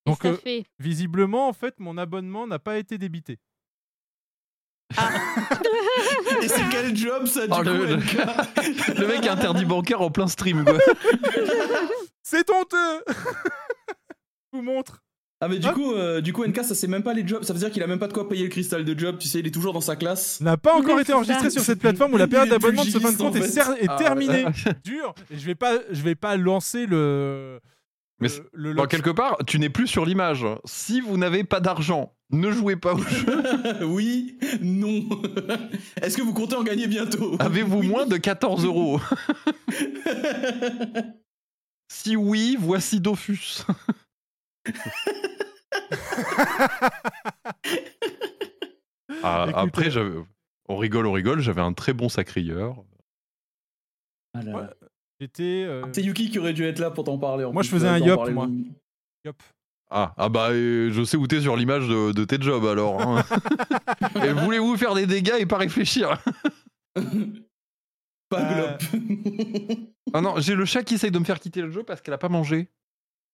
Donc, 0.05 0.23
euh, 0.27 0.37
fait? 0.37 0.67
visiblement, 0.79 1.49
en 1.49 1.55
fait, 1.55 1.81
mon 1.81 1.97
abonnement 1.97 2.47
n'a 2.47 2.59
pas 2.59 2.77
été 2.77 2.99
débité. 2.99 3.41
Et 6.43 6.49
c'est 6.49 6.69
quel 6.71 6.97
job 6.97 7.27
ça 7.27 7.47
du 7.47 7.53
Oh, 7.53 7.57
coup 7.57 7.63
le, 7.63 7.97
le- 9.01 9.07
mec 9.07 9.27
interdit 9.27 9.65
bancaire 9.65 10.01
en 10.01 10.11
plein 10.11 10.27
stream 10.29 10.65
quoi. 10.65 10.79
C'est 12.23 12.49
honteux. 12.51 13.05
Je 14.53 14.59
vous 14.59 14.63
montre. 14.63 15.01
Ah 15.41 15.49
mais 15.49 15.59
du 15.59 15.67
Ah. 15.69 15.73
coup, 15.73 15.93
euh, 15.93 16.21
du 16.21 16.33
coup 16.33 16.45
NK 16.45 16.65
ça 16.65 16.75
c'est 16.75 16.87
même 16.87 17.03
pas 17.03 17.13
les 17.13 17.27
jobs, 17.27 17.43
ça 17.43 17.53
veut 17.53 17.59
dire 17.59 17.71
qu'il 17.71 17.83
a 17.83 17.87
même 17.87 17.99
pas 17.99 18.07
de 18.09 18.13
quoi 18.13 18.29
payer 18.29 18.45
le 18.45 18.49
cristal 18.49 18.85
de 18.85 18.99
job, 18.99 19.19
tu 19.19 19.29
sais, 19.29 19.41
il 19.41 19.47
est 19.47 19.51
toujours 19.51 19.73
dans 19.75 19.81
sa 19.81 19.97
classe. 19.97 20.41
n'a 20.41 20.57
pas 20.57 20.75
encore 20.75 20.99
été 21.01 21.13
enregistré 21.13 21.51
sur 21.51 21.61
cette 21.63 21.81
plateforme 21.81 22.15
où 22.15 22.17
la 22.17 22.29
période 22.29 22.49
d'abonnement 22.49 22.85
de 22.85 22.89
ce 22.91 22.99
fin 22.99 23.13
de 23.13 23.17
compte 23.19 23.37
est, 23.37 23.57
est 23.59 23.87
Ah, 23.89 23.97
terminée. 23.97 24.47
Dur. 24.85 25.15
Et 25.31 25.39
je 25.39 25.45
vais 25.45 25.55
pas, 25.57 25.75
je 25.91 26.03
vais 26.03 26.15
pas 26.15 26.37
lancer 26.37 26.87
le. 26.87 27.59
Mais 28.25 28.29
le- 28.31 28.35
c'est- 28.35 28.43
le 28.53 28.73
Bon, 28.75 28.83
lock- 28.83 28.91
quelque 28.91 29.11
part, 29.11 29.37
tu 29.47 29.59
n'es 29.59 29.69
plus 29.71 29.87
sur 29.87 30.05
l'image. 30.07 30.47
Si 30.65 31.01
vous 31.01 31.17
n'avez 31.19 31.45
pas 31.45 31.61
d'argent, 31.61 32.15
ne 32.31 32.51
jouez 32.51 32.77
pas 32.77 32.95
au 32.95 32.99
jeu. 33.03 33.85
oui, 33.85 34.39
non. 34.63 35.07
Est-ce 36.03 36.17
que 36.17 36.23
vous 36.23 36.33
comptez 36.33 36.57
en 36.57 36.63
gagner 36.65 36.87
bientôt? 36.87 37.37
Avez-vous 37.39 37.83
moins 37.83 38.07
de 38.07 38.17
14 38.17 38.65
euros? 38.65 39.01
Si 41.93 42.17
oui, 42.17 42.57
voici 42.59 42.99
Dofus. 42.99 43.63
Ah, 49.23 49.47
Écoutez. 49.49 49.59
après, 49.61 49.91
j'avais- 49.91 50.19
on 50.69 50.77
rigole, 50.77 51.07
on 51.07 51.13
rigole. 51.13 51.41
J'avais 51.41 51.61
un 51.61 51.73
très 51.73 51.93
bon 51.93 52.09
sacrieur. 52.09 52.83
Ah 54.35 54.43
là 54.43 54.51
là. 54.53 54.59
Ouais. 54.59 54.67
J'étais. 55.25 55.65
euh, 55.67 55.87
C'est 55.93 56.03
Yuki 56.03 56.31
qui 56.31 56.39
aurait 56.39 56.53
dû 56.53 56.65
être 56.65 56.79
là 56.81 56.91
pour 56.91 57.05
t'en 57.05 57.17
parler. 57.19 57.45
en 57.45 57.53
Moi, 57.53 57.63
plus, 57.63 57.69
je 57.71 57.75
faisais 57.75 57.89
un 57.89 57.99
yop, 57.99 58.29
moi. 58.31 58.47
Ah, 59.91 60.13
ah 60.19 60.29
bah, 60.29 60.49
euh, 60.51 60.91
je 60.93 61.03
sais 61.03 61.17
où 61.17 61.27
t'es 61.27 61.41
sur 61.41 61.57
l'image 61.57 61.89
de, 61.89 62.13
de 62.13 62.25
tes 62.25 62.37
jobs 62.41 62.67
alors. 62.67 63.01
hein. 63.01 63.25
et 64.25 64.33
voulez-vous 64.33 64.77
faire 64.77 64.95
des 64.95 65.07
dégâts 65.07 65.37
et 65.39 65.47
pas 65.47 65.57
réfléchir? 65.59 66.19
Pas 68.29 68.41
Euh. 68.41 68.77
Ah 70.13 70.21
non, 70.21 70.35
j'ai 70.39 70.55
le 70.55 70.65
chat 70.65 70.83
qui 70.83 70.95
essaye 70.95 71.11
de 71.11 71.19
me 71.19 71.25
faire 71.25 71.39
quitter 71.41 71.61
le 71.63 71.71
jeu 71.71 71.83
parce 71.85 72.01
qu'elle 72.01 72.15
a 72.15 72.19
pas 72.19 72.29
mangé. 72.29 72.69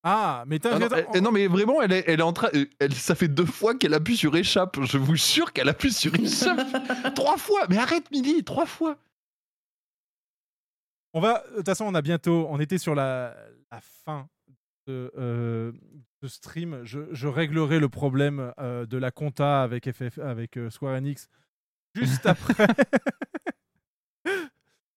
Ah, 0.02 0.44
mais 0.46 0.58
t'as. 0.58 0.74
Ah 0.74 0.78
non, 0.78 0.88
elle- 0.94 1.06
elle- 1.14 1.22
non, 1.22 1.30
mais 1.32 1.46
vraiment, 1.46 1.80
elle 1.82 1.92
est, 1.92 2.04
elle 2.06 2.20
est 2.20 2.24
en 2.24 2.32
train. 2.32 2.48
Elle, 2.78 2.94
ça 2.94 3.14
fait 3.14 3.28
deux 3.28 3.44
fois 3.46 3.74
qu'elle 3.74 3.94
appuie 3.94 4.16
sur 4.16 4.34
échappe. 4.36 4.78
Je 4.82 4.98
vous 4.98 5.14
jure 5.16 5.52
qu'elle 5.52 5.68
appuie 5.68 5.92
sur 5.92 6.14
échappe. 6.14 6.60
trois 7.14 7.36
fois. 7.36 7.60
Mais 7.68 7.78
arrête, 7.78 8.10
Milly, 8.10 8.42
trois 8.44 8.66
fois. 8.66 8.96
On 11.12 11.20
va. 11.20 11.44
De 11.50 11.56
toute 11.56 11.66
façon, 11.66 11.84
on 11.86 11.94
a 11.94 12.02
bientôt. 12.02 12.46
On 12.50 12.60
était 12.60 12.78
sur 12.78 12.94
la, 12.94 13.36
la 13.72 13.80
fin 13.80 14.28
de, 14.86 15.12
euh, 15.18 15.72
de 16.22 16.28
stream. 16.28 16.84
Je, 16.84 17.00
je 17.12 17.26
réglerai 17.28 17.78
le 17.80 17.88
problème 17.88 18.52
euh, 18.58 18.86
de 18.86 18.96
la 18.96 19.10
compta 19.10 19.62
avec 19.62 19.90
FF, 19.90 20.18
avec 20.18 20.56
euh, 20.56 20.70
Square 20.70 20.94
Enix 20.96 21.28
juste 21.94 22.26
après. 22.26 22.66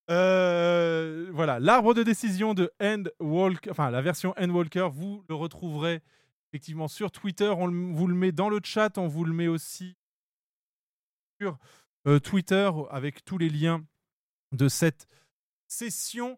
Euh, 0.09 1.29
voilà, 1.31 1.59
l'arbre 1.61 1.93
de 1.93 2.03
décision 2.03 2.53
de 2.53 2.69
End 2.81 3.03
Walker, 3.21 3.71
enfin 3.71 3.89
la 3.89 4.01
version 4.01 4.33
End 4.37 4.49
Walker, 4.49 4.89
vous 4.91 5.23
le 5.29 5.35
retrouverez 5.35 6.01
effectivement 6.51 6.89
sur 6.89 7.09
Twitter. 7.09 7.47
On 7.57 7.67
le- 7.67 7.93
vous 7.95 8.07
le 8.07 8.13
met 8.13 8.33
dans 8.33 8.49
le 8.49 8.59
chat, 8.61 8.97
on 8.97 9.07
vous 9.07 9.23
le 9.23 9.31
met 9.33 9.47
aussi 9.47 9.95
sur 11.39 11.57
euh, 12.05 12.19
Twitter 12.19 12.69
avec 12.91 13.23
tous 13.23 13.37
les 13.37 13.49
liens 13.49 13.81
de 14.51 14.67
cette 14.67 15.07
session. 15.73 16.37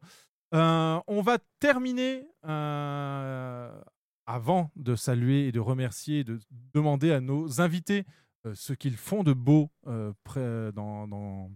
Euh, 0.53 0.99
on 1.07 1.21
va 1.21 1.37
terminer 1.59 2.27
euh, 2.45 3.81
avant 4.25 4.71
de 4.75 4.95
saluer 4.95 5.47
et 5.47 5.51
de 5.51 5.59
remercier 5.59 6.19
et 6.19 6.23
de 6.23 6.39
demander 6.73 7.11
à 7.11 7.19
nos 7.21 7.61
invités 7.61 8.05
euh, 8.45 8.53
ce 8.55 8.73
qu'ils 8.73 8.97
font 8.97 9.23
de 9.23 9.33
beau 9.33 9.69
euh, 9.87 10.13
près- 10.23 10.71
dans, 10.71 11.07
dans, 11.07 11.51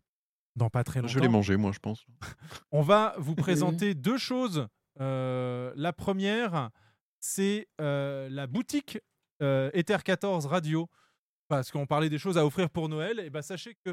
dans 0.55 0.69
pas 0.69 0.83
très 0.83 0.99
longtemps. 1.01 1.13
Je 1.13 1.19
l'ai 1.19 1.27
mangé, 1.27 1.55
moi, 1.57 1.71
je 1.71 1.79
pense. 1.79 2.05
On 2.71 2.81
va 2.81 3.15
vous 3.17 3.35
présenter 3.35 3.93
deux 3.95 4.17
choses. 4.17 4.67
Euh, 4.99 5.71
la 5.75 5.93
première, 5.93 6.69
c'est 7.19 7.67
euh, 7.79 8.27
la 8.29 8.47
boutique 8.47 8.99
euh, 9.41 9.69
Ether 9.73 9.97
14 10.03 10.45
Radio. 10.47 10.89
Parce 11.47 11.71
qu'on 11.71 11.87
parlait 11.87 12.09
des 12.09 12.19
choses 12.19 12.37
à 12.37 12.45
offrir 12.45 12.69
pour 12.69 12.89
Noël. 12.89 13.19
Et 13.19 13.29
ben 13.31 13.41
sachez 13.41 13.75
que 13.83 13.91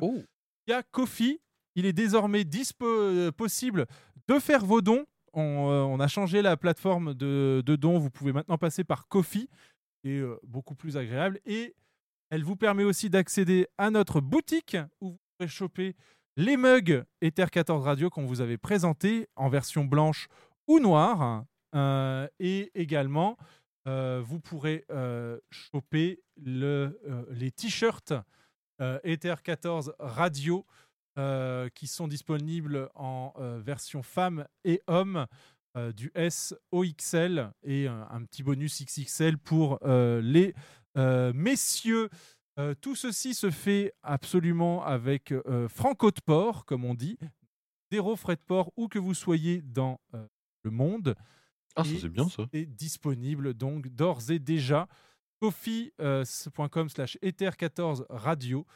il 0.66 0.70
y 0.70 0.74
a 0.74 0.82
Kofi. 0.82 1.40
Il 1.77 1.85
est 1.85 1.93
désormais 1.93 2.45
euh, 2.83 3.31
possible 3.33 3.87
de 4.27 4.39
faire 4.39 4.65
vos 4.65 4.81
dons. 4.81 5.05
On, 5.35 5.69
euh, 5.71 6.03
a 6.03 6.09
changé 6.09 6.41
la 6.41 6.57
plateforme 6.57 7.13
de, 7.13 7.63
dons. 7.67 7.99
Vous 7.99 8.11
pouvez 8.11 8.33
maintenant 8.33 8.57
passer 8.59 8.83
par 8.83 9.07
Kofi. 9.07 9.49
Et 10.03 10.19
euh, 10.19 10.41
beaucoup 10.43 10.75
plus 10.75 10.97
agréable. 10.97 11.39
Et 11.45 11.75
elle 12.31 12.43
vous 12.43 12.57
permet 12.57 12.85
aussi 12.85 13.11
d'accéder 13.11 13.67
à 13.77 13.91
notre 13.91 14.21
boutique 14.21 14.77
où 15.01 15.11
vous 15.11 15.19
pourrez 15.37 15.49
choper 15.49 15.95
les 16.37 16.57
mugs 16.57 17.05
Ether 17.21 17.47
14 17.53 17.85
Radio 17.85 18.09
qu'on 18.09 18.25
vous 18.25 18.41
avait 18.41 18.57
présentés 18.57 19.29
en 19.37 19.49
version 19.49 19.85
blanche 19.85 20.29
ou 20.67 20.81
noire. 20.81 21.45
Et 22.39 22.71
également, 22.75 23.37
vous 23.85 24.41
pourrez 24.41 24.85
choper 25.51 26.21
le, 26.43 26.99
les 27.31 27.51
t-shirts 27.51 28.15
Ether 28.81 29.35
14 29.43 29.95
Radio 29.99 30.65
euh, 31.19 31.70
qui 31.75 31.86
sont 31.86 32.09
disponibles 32.09 32.91
en 32.95 33.33
euh, 33.39 33.59
version 33.59 34.03
femme 34.03 34.47
et 34.65 34.83
homme 34.86 35.27
euh, 35.77 35.91
du 35.93 36.11
S 36.15 36.55
au 36.70 36.85
XL 36.85 37.51
et 37.62 37.89
un, 37.89 38.07
un 38.11 38.23
petit 38.25 38.43
bonus 38.43 38.83
XXL 38.83 39.39
pour 39.39 39.78
les 39.85 40.55
messieurs. 41.35 42.11
Tout 42.81 42.95
ceci 42.95 43.35
se 43.35 43.51
fait 43.51 43.93
absolument 44.03 44.85
avec 44.85 45.35
franco 45.69 46.11
de 46.11 46.20
port, 46.25 46.65
comme 46.65 46.85
on 46.85 46.95
dit, 46.95 47.19
zéro 47.93 48.17
frais 48.17 48.36
de 48.36 48.43
port 48.47 48.73
où 48.77 48.89
que 48.89 48.99
vous 48.99 49.12
soyez 49.12 49.61
dans 49.61 50.01
le 50.65 50.70
monde. 50.70 51.15
Ah, 51.77 51.85
ça, 51.85 51.91
c'est 52.01 52.09
bien, 52.09 52.28
ça. 52.28 52.45
C'est 52.53 52.65
disponible 52.65 53.53
donc 53.53 53.89
d'ores 53.89 54.31
et 54.31 54.39
déjà. 54.39 54.89
Kofi.com 55.41 56.89
slash 56.89 57.19
Ether14 57.23 58.07
Radio 58.09 58.67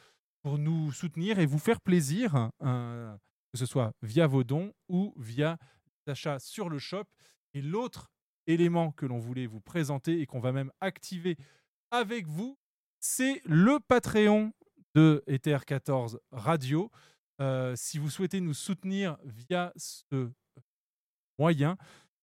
pour 0.42 0.58
nous 0.58 0.92
soutenir 0.92 1.38
et 1.38 1.46
vous 1.46 1.58
faire 1.58 1.80
plaisir, 1.80 2.50
euh, 2.62 3.14
que 3.52 3.58
ce 3.58 3.66
soit 3.66 3.92
via 4.02 4.26
vos 4.26 4.44
dons 4.44 4.72
ou 4.88 5.14
via 5.16 5.58
l'achat 6.06 6.38
sur 6.38 6.68
le 6.68 6.78
shop. 6.78 7.04
Et 7.54 7.62
l'autre 7.62 8.10
élément 8.46 8.92
que 8.92 9.06
l'on 9.06 9.18
voulait 9.18 9.46
vous 9.46 9.60
présenter 9.60 10.20
et 10.20 10.26
qu'on 10.26 10.40
va 10.40 10.52
même 10.52 10.72
activer 10.80 11.36
avec 11.90 12.26
vous, 12.26 12.58
c'est 13.00 13.42
le 13.44 13.78
Patreon 13.80 14.52
de 14.94 15.22
Ether14 15.28 16.18
Radio. 16.32 16.90
Euh, 17.40 17.74
si 17.76 17.98
vous 17.98 18.10
souhaitez 18.10 18.40
nous 18.40 18.54
soutenir 18.54 19.16
via 19.24 19.72
ce 19.76 20.30
moyen, 21.38 21.76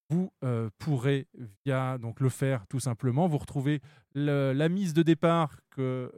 vous 0.09 0.31
euh, 0.43 0.69
pourrez 0.77 1.27
via 1.65 1.97
donc 1.97 2.19
le 2.19 2.29
faire 2.29 2.65
tout 2.67 2.79
simplement. 2.79 3.27
Vous 3.27 3.37
retrouvez 3.37 3.81
la 4.13 4.69
mise 4.69 4.93
de 4.93 5.03
départ 5.03 5.59
que, 5.69 6.11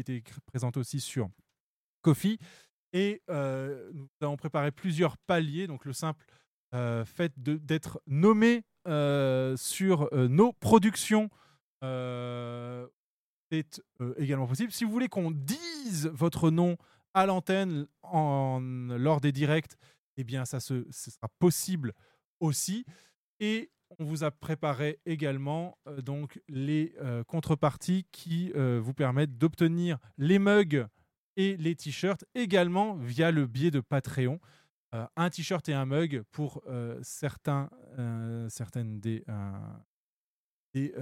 était 0.00 0.22
présente 0.46 0.76
aussi 0.76 1.00
sur 1.00 1.28
Kofi. 2.02 2.38
Et 2.92 3.22
euh, 3.30 3.90
nous 3.92 4.08
avons 4.20 4.36
préparé 4.36 4.70
plusieurs 4.70 5.16
paliers. 5.18 5.66
Donc 5.66 5.84
le 5.84 5.92
simple 5.92 6.24
euh, 6.74 7.04
fait 7.04 7.32
d'être 7.36 8.00
nommé 8.06 8.64
euh, 8.88 9.56
sur 9.56 10.08
nos 10.12 10.52
productions 10.54 11.30
est 13.52 13.82
également 14.16 14.46
possible. 14.46 14.72
Si 14.72 14.84
vous 14.84 14.92
voulez 14.92 15.08
qu'on 15.08 15.30
dise 15.30 16.08
votre 16.12 16.50
nom 16.50 16.76
à 17.14 17.26
l'antenne 17.26 17.86
en, 18.02 18.60
lors 18.60 19.20
des 19.20 19.32
directs, 19.32 19.76
eh 20.16 20.24
bien 20.24 20.44
ça 20.44 20.60
se, 20.60 20.86
ce 20.90 21.10
sera 21.10 21.28
possible 21.38 21.92
aussi. 22.38 22.84
On 23.98 24.04
vous 24.04 24.24
a 24.24 24.30
préparé 24.30 25.00
également 25.06 25.78
euh, 25.86 26.00
donc 26.00 26.40
les 26.48 26.94
euh, 27.00 27.24
contreparties 27.24 28.06
qui 28.12 28.52
euh, 28.54 28.80
vous 28.82 28.94
permettent 28.94 29.36
d'obtenir 29.36 29.98
les 30.16 30.38
mugs 30.38 30.86
et 31.36 31.56
les 31.56 31.74
t-shirts 31.74 32.24
également 32.34 32.94
via 32.94 33.30
le 33.30 33.46
biais 33.46 33.70
de 33.70 33.80
Patreon. 33.80 34.40
Un 34.92 35.30
t-shirt 35.30 35.68
et 35.68 35.72
un 35.72 35.86
mug 35.86 36.24
pour 36.32 36.64
certains, 37.02 37.70
certaines 38.48 38.98
des, 38.98 39.24
des, 40.74 40.92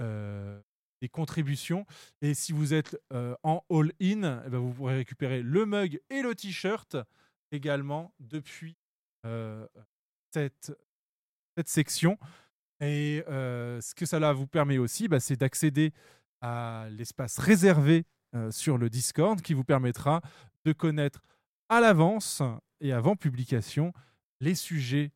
des 1.01 1.09
contributions. 1.09 1.87
Et 2.21 2.35
si 2.35 2.53
vous 2.53 2.75
êtes 2.75 3.01
en 3.41 3.65
all-in, 3.71 4.43
eh 4.45 4.49
ben, 4.49 4.59
vous 4.59 4.71
pourrez 4.71 4.97
récupérer 4.97 5.41
le 5.41 5.65
mug 5.65 5.99
et 6.11 6.21
le 6.21 6.35
t-shirt 6.35 6.97
également 7.51 8.13
depuis 8.19 8.77
cette, 10.31 10.71
cette 11.57 11.67
section. 11.67 12.19
Et 12.81 13.23
ce 13.27 13.93
que 13.95 14.05
cela 14.05 14.33
vous 14.33 14.47
permet 14.47 14.77
aussi, 14.77 15.07
bah, 15.07 15.19
c'est 15.19 15.35
d'accéder 15.35 15.91
à 16.41 16.87
l'espace 16.91 17.37
réservé 17.37 18.05
sur 18.51 18.77
le 18.77 18.89
Discord 18.89 19.41
qui 19.41 19.53
vous 19.53 19.63
permettra 19.63 20.21
de 20.65 20.71
connaître 20.71 21.21
à 21.67 21.79
l'avance 21.79 22.41
et 22.79 22.93
avant 22.93 23.15
publication 23.15 23.91
les 24.39 24.55
sujets 24.55 25.11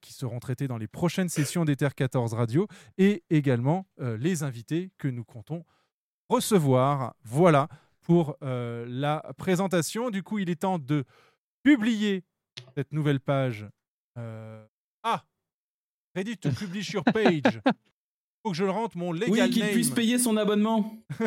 qui 0.00 0.12
seront 0.12 0.40
traités 0.40 0.68
dans 0.68 0.78
les 0.78 0.88
prochaines 0.88 1.28
sessions 1.28 1.64
d'Ether 1.64 1.88
14 1.94 2.34
Radio 2.34 2.66
et 2.98 3.22
également 3.30 3.86
les 3.98 4.42
invités 4.42 4.90
que 4.98 5.08
nous 5.08 5.24
comptons 5.24 5.64
recevoir. 6.28 7.14
Voilà 7.22 7.68
pour 8.02 8.36
la 8.40 9.22
présentation. 9.38 10.10
Du 10.10 10.22
coup, 10.22 10.38
il 10.38 10.50
est 10.50 10.62
temps 10.62 10.78
de 10.78 11.04
publier 11.62 12.24
cette 12.74 12.92
nouvelle 12.92 13.20
page. 13.20 13.68
Ah 14.16 15.24
Ready 16.14 16.36
to 16.36 16.50
publish 16.50 16.92
your 16.92 17.02
page. 17.04 17.60
Faut 18.44 18.50
que 18.50 18.56
je 18.56 18.64
le 18.64 18.70
rentre 18.70 18.96
mon 18.98 19.10
legal 19.10 19.30
Oui, 19.30 19.50
qu'il 19.50 19.64
puisse 19.70 19.90
payer 19.90 20.18
son 20.18 20.36
abonnement. 20.36 20.96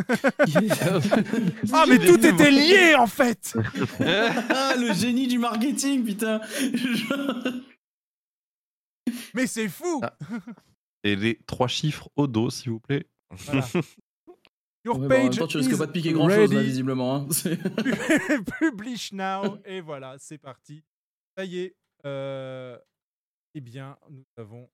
Ah, 1.73 1.85
mais 1.87 1.97
tout 1.99 2.23
était 2.25 2.51
lié 2.51 2.95
en 2.95 3.07
fait 3.07 3.55
ah, 3.99 4.75
le 4.77 4.93
génie 4.93 5.27
du 5.27 5.39
marketing, 5.39 6.05
putain. 6.05 6.39
Mais 9.33 9.47
c'est 9.47 9.67
fou 9.69 10.01
Et 11.03 11.15
les 11.15 11.37
trois 11.47 11.67
chiffres 11.67 12.09
au 12.15 12.27
dos, 12.27 12.49
s'il 12.49 12.71
vous 12.71 12.79
plaît. 12.79 13.05
Voilà. 13.29 13.65
Your 14.85 14.99
Ouais, 14.99 15.07
bah, 15.07 15.15
en 15.15 15.19
même 15.19 15.27
page 15.29 15.37
temps, 15.39 15.47
tu 15.47 15.57
risques 15.57 15.71
is 15.71 15.77
pas 15.77 15.85
de 15.87 15.91
piquer 15.91 16.13
grand 16.13 16.29
chose, 16.29 16.53
là, 16.53 16.61
visiblement. 16.61 17.15
hein. 17.15 17.27
Publish 18.59 19.11
now. 19.11 19.57
Et 19.65 19.81
voilà, 19.81 20.15
c'est 20.19 20.37
parti. 20.37 20.83
Ça 21.37 21.43
y 21.45 21.59
est. 21.59 21.75
euh, 22.05 22.77
eh 23.53 23.61
bien, 23.61 23.97
nous 24.09 24.23
avons 24.37 24.69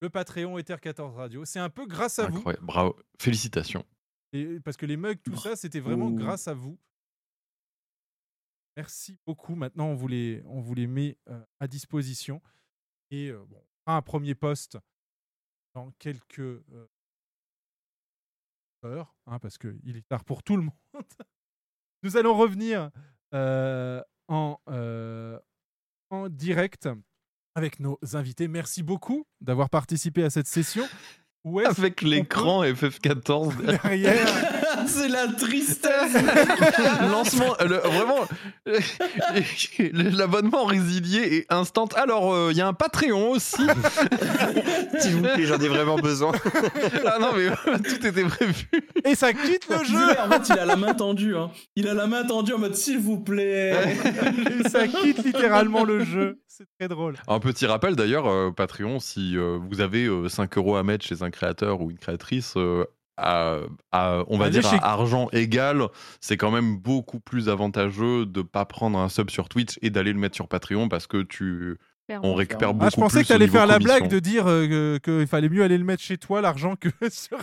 le 0.00 0.10
Patreon 0.10 0.58
Ether 0.58 0.76
14 0.80 1.14
Radio. 1.16 1.44
C'est 1.44 1.58
un 1.58 1.70
peu 1.70 1.86
grâce 1.86 2.18
à 2.18 2.28
vous. 2.28 2.38
Incroyable. 2.38 2.66
Bravo. 2.66 2.96
Félicitations. 3.20 3.84
Et 4.32 4.60
parce 4.60 4.76
que 4.76 4.86
les 4.86 4.96
mugs, 4.96 5.20
tout 5.22 5.36
ça, 5.36 5.56
c'était 5.56 5.80
vraiment 5.80 6.10
grâce 6.10 6.48
à 6.48 6.54
vous. 6.54 6.78
Merci 8.76 9.16
beaucoup. 9.26 9.54
Maintenant, 9.54 9.86
on 9.86 9.94
vous 9.94 10.08
les, 10.08 10.42
on 10.46 10.60
vous 10.60 10.74
les 10.74 10.86
met 10.86 11.16
euh, 11.28 11.42
à 11.60 11.66
disposition. 11.66 12.42
Et 13.10 13.28
euh, 13.30 13.42
bon, 13.46 13.62
un 13.86 14.02
premier 14.02 14.34
post 14.34 14.78
dans 15.74 15.90
quelques 15.92 16.40
euh, 16.40 16.88
heures, 18.84 19.14
hein, 19.26 19.38
parce 19.38 19.56
qu'il 19.56 19.96
est 19.96 20.06
tard 20.08 20.24
pour 20.24 20.42
tout 20.42 20.56
le 20.56 20.62
monde. 20.64 20.74
Nous 22.02 22.16
allons 22.16 22.36
revenir 22.36 22.90
euh, 23.32 24.02
en, 24.28 24.60
euh, 24.68 25.38
en 26.10 26.28
direct 26.28 26.88
avec 27.56 27.80
nos 27.80 27.98
invités. 28.12 28.46
Merci 28.48 28.82
beaucoup 28.82 29.24
d'avoir 29.40 29.70
participé 29.70 30.22
à 30.22 30.30
cette 30.30 30.46
session. 30.46 30.84
Où 31.42 31.60
Avec 31.60 32.02
l'écran 32.02 32.60
peut- 32.60 32.72
FF14 32.72 33.56
derrière. 33.82 34.55
c'est 34.88 35.08
la 35.08 35.26
tristesse. 35.28 36.14
Lancement, 37.10 37.54
euh, 37.60 37.66
le- 37.66 37.76
vraiment, 37.78 38.26
l'abonnement 40.16 40.64
résilié 40.64 41.36
et 41.36 41.46
instant. 41.50 41.86
Alors, 41.96 42.32
euh, 42.34 42.48
il 42.52 42.56
y 42.56 42.60
a 42.60 42.66
un 42.66 42.72
Patreon 42.72 43.30
aussi. 43.30 43.66
S'il 44.98 45.16
vous 45.16 45.22
plaît, 45.22 45.44
j'en 45.44 45.58
ai 45.58 45.68
vraiment 45.68 45.96
besoin. 45.96 46.32
ah 47.06 47.18
non, 47.20 47.30
mais 47.36 47.46
euh, 47.48 47.78
tout 47.78 48.06
était 48.06 48.24
prévu. 48.24 48.68
Et 49.04 49.14
ça 49.14 49.32
quitte 49.32 49.68
le 49.68 49.84
jeu 49.84 50.06
en 50.20 50.30
fait, 50.30 50.48
il 50.54 50.58
a 50.58 50.64
la 50.64 50.76
main 50.76 50.94
tendue. 50.94 51.36
Hein. 51.36 51.50
Il 51.76 51.88
a 51.88 51.94
la 51.94 52.06
main 52.06 52.24
tendue 52.24 52.52
en 52.54 52.58
mode 52.58 52.74
s'il 52.74 52.98
vous 52.98 53.18
plaît. 53.18 53.74
Et 54.64 54.68
ça 54.68 54.86
quitte 54.88 55.24
littéralement 55.24 55.84
le 55.84 56.04
jeu. 56.04 56.40
C'est 56.48 56.66
très 56.78 56.88
drôle. 56.88 57.16
Un 57.28 57.38
petit 57.38 57.66
rappel 57.66 57.96
d'ailleurs, 57.96 58.26
euh, 58.28 58.50
Patreon, 58.50 58.98
si 58.98 59.36
euh, 59.36 59.58
vous 59.68 59.80
avez 59.82 60.06
euh, 60.06 60.28
5 60.28 60.56
euros 60.56 60.76
à 60.76 60.82
mettre 60.82 61.04
chez 61.04 61.22
un 61.22 61.30
créateur 61.30 61.82
ou 61.82 61.90
une 61.90 61.98
créatrice, 61.98 62.54
euh, 62.56 62.86
à, 63.16 63.58
à- 63.92 64.22
on 64.28 64.36
va 64.38 64.50
dire 64.50 64.66
à 64.66 64.92
argent 64.92 65.28
égal, 65.32 65.86
c'est 66.20 66.36
quand 66.36 66.50
même 66.50 66.76
beaucoup 66.76 67.20
plus 67.20 67.48
avantageux 67.48 68.26
de 68.26 68.42
pas 68.42 68.64
prendre 68.64 68.98
un 68.98 69.08
sub 69.08 69.30
sur 69.30 69.48
Twitch 69.48 69.78
et 69.82 69.90
d'aller 69.90 70.12
le 70.12 70.18
mettre 70.18 70.34
sur 70.34 70.48
Patreon 70.48 70.88
parce 70.88 71.06
que 71.06 71.22
tu, 71.22 71.78
on 72.22 72.34
récupère 72.34 72.72
beaucoup 72.74 72.86
Ah, 72.86 72.90
je 72.94 73.00
pensais 73.00 73.18
plus 73.20 73.24
que 73.24 73.28
t'allais 73.32 73.48
faire 73.48 73.66
la 73.66 73.78
blague 73.78 74.08
de 74.08 74.18
dire 74.18 74.44
euh, 74.46 74.98
qu'il 74.98 75.26
fallait 75.26 75.48
mieux 75.48 75.62
aller 75.64 75.78
le 75.78 75.84
mettre 75.84 76.02
chez 76.02 76.18
toi, 76.18 76.40
l'argent, 76.40 76.76
que 76.76 76.88
sur 77.10 77.38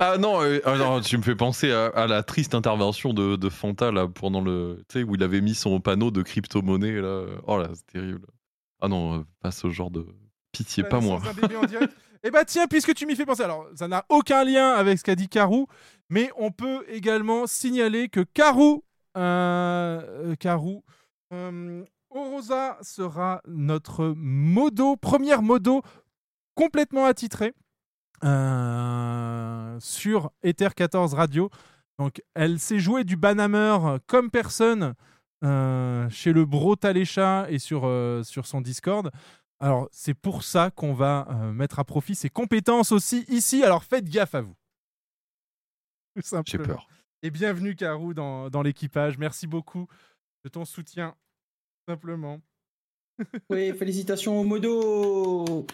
Ah 0.00 0.16
non, 0.18 0.42
euh, 0.42 0.60
ah 0.64 0.76
non, 0.76 1.00
tu 1.00 1.18
me 1.18 1.22
fais 1.22 1.34
penser 1.36 1.70
à, 1.70 1.86
à 1.88 2.06
la 2.06 2.22
triste 2.22 2.54
intervention 2.54 3.12
de, 3.12 3.36
de 3.36 3.48
Fanta 3.50 3.92
là 3.92 4.08
pendant 4.08 4.40
le, 4.40 4.82
tu 4.88 5.00
sais 5.00 5.04
où 5.04 5.14
il 5.14 5.22
avait 5.22 5.42
mis 5.42 5.54
son 5.54 5.80
panneau 5.80 6.10
de 6.10 6.22
crypto-monnaie 6.22 7.00
là. 7.00 7.26
Oh 7.46 7.58
là, 7.58 7.68
c'est 7.74 7.86
terrible. 7.86 8.26
Ah 8.80 8.88
non, 8.88 9.18
euh, 9.20 9.22
pas 9.40 9.50
ce 9.50 9.68
genre 9.70 9.90
de 9.90 10.06
pitié, 10.54 10.84
pas 10.84 11.00
moi. 11.00 11.20
Eh 12.26 12.30
bah 12.30 12.46
tiens, 12.46 12.66
puisque 12.66 12.94
tu 12.94 13.04
m'y 13.04 13.16
fais 13.16 13.26
penser, 13.26 13.42
alors 13.42 13.68
ça 13.74 13.86
n'a 13.86 14.06
aucun 14.08 14.44
lien 14.44 14.70
avec 14.70 14.98
ce 14.98 15.04
qu'a 15.04 15.14
dit 15.14 15.28
Karou, 15.28 15.66
mais 16.08 16.30
on 16.38 16.50
peut 16.50 16.82
également 16.88 17.46
signaler 17.46 18.08
que 18.08 18.20
Karou, 18.20 18.82
euh, 19.18 20.00
euh, 20.30 20.34
Karou, 20.36 20.82
euh, 21.34 21.84
Orosa 22.08 22.78
sera 22.80 23.42
notre 23.46 24.14
modo, 24.16 24.96
première 24.96 25.42
modo 25.42 25.82
complètement 26.54 27.04
attitrée 27.04 27.52
euh, 28.24 29.76
sur 29.80 30.30
Ether 30.42 30.70
14 30.74 31.12
Radio. 31.12 31.50
Donc 31.98 32.22
elle 32.34 32.58
s'est 32.58 32.78
jouée 32.78 33.04
du 33.04 33.16
Banhammer 33.16 33.98
comme 34.06 34.30
personne 34.30 34.94
euh, 35.44 36.08
chez 36.08 36.32
le 36.32 36.46
bro 36.46 36.74
Talécha 36.74 37.46
et 37.50 37.58
sur, 37.58 37.82
euh, 37.84 38.22
sur 38.22 38.46
son 38.46 38.62
Discord. 38.62 39.10
Alors, 39.60 39.88
c'est 39.92 40.14
pour 40.14 40.42
ça 40.42 40.70
qu'on 40.70 40.94
va 40.94 41.26
euh, 41.30 41.52
mettre 41.52 41.78
à 41.78 41.84
profit 41.84 42.14
ses 42.14 42.30
compétences 42.30 42.92
aussi 42.92 43.24
ici. 43.28 43.62
Alors, 43.62 43.84
faites 43.84 44.08
gaffe 44.08 44.34
à 44.34 44.40
vous. 44.40 44.54
Tout 46.14 46.22
J'ai 46.46 46.58
peur. 46.58 46.86
Et 47.22 47.30
bienvenue, 47.30 47.74
Karou, 47.74 48.14
dans, 48.14 48.50
dans 48.50 48.62
l'équipage. 48.62 49.18
Merci 49.18 49.46
beaucoup 49.46 49.88
de 50.44 50.48
ton 50.48 50.64
soutien. 50.64 51.10
Tout 51.86 51.92
Simplement. 51.92 52.40
Oui, 53.48 53.72
félicitations 53.78 54.40
au 54.40 54.44
modo. 54.44 55.66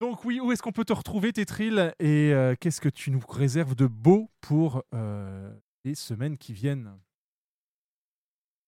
Donc, 0.00 0.24
oui, 0.24 0.40
où 0.40 0.52
est-ce 0.52 0.62
qu'on 0.62 0.72
peut 0.72 0.84
te 0.84 0.92
retrouver, 0.92 1.32
Tétril? 1.32 1.94
Et 1.98 2.32
euh, 2.32 2.54
qu'est-ce 2.60 2.80
que 2.80 2.88
tu 2.88 3.10
nous 3.10 3.22
réserves 3.26 3.74
de 3.74 3.86
beau 3.86 4.30
pour 4.40 4.84
euh, 4.94 5.52
les 5.84 5.94
semaines 5.94 6.38
qui 6.38 6.52
viennent? 6.52 6.96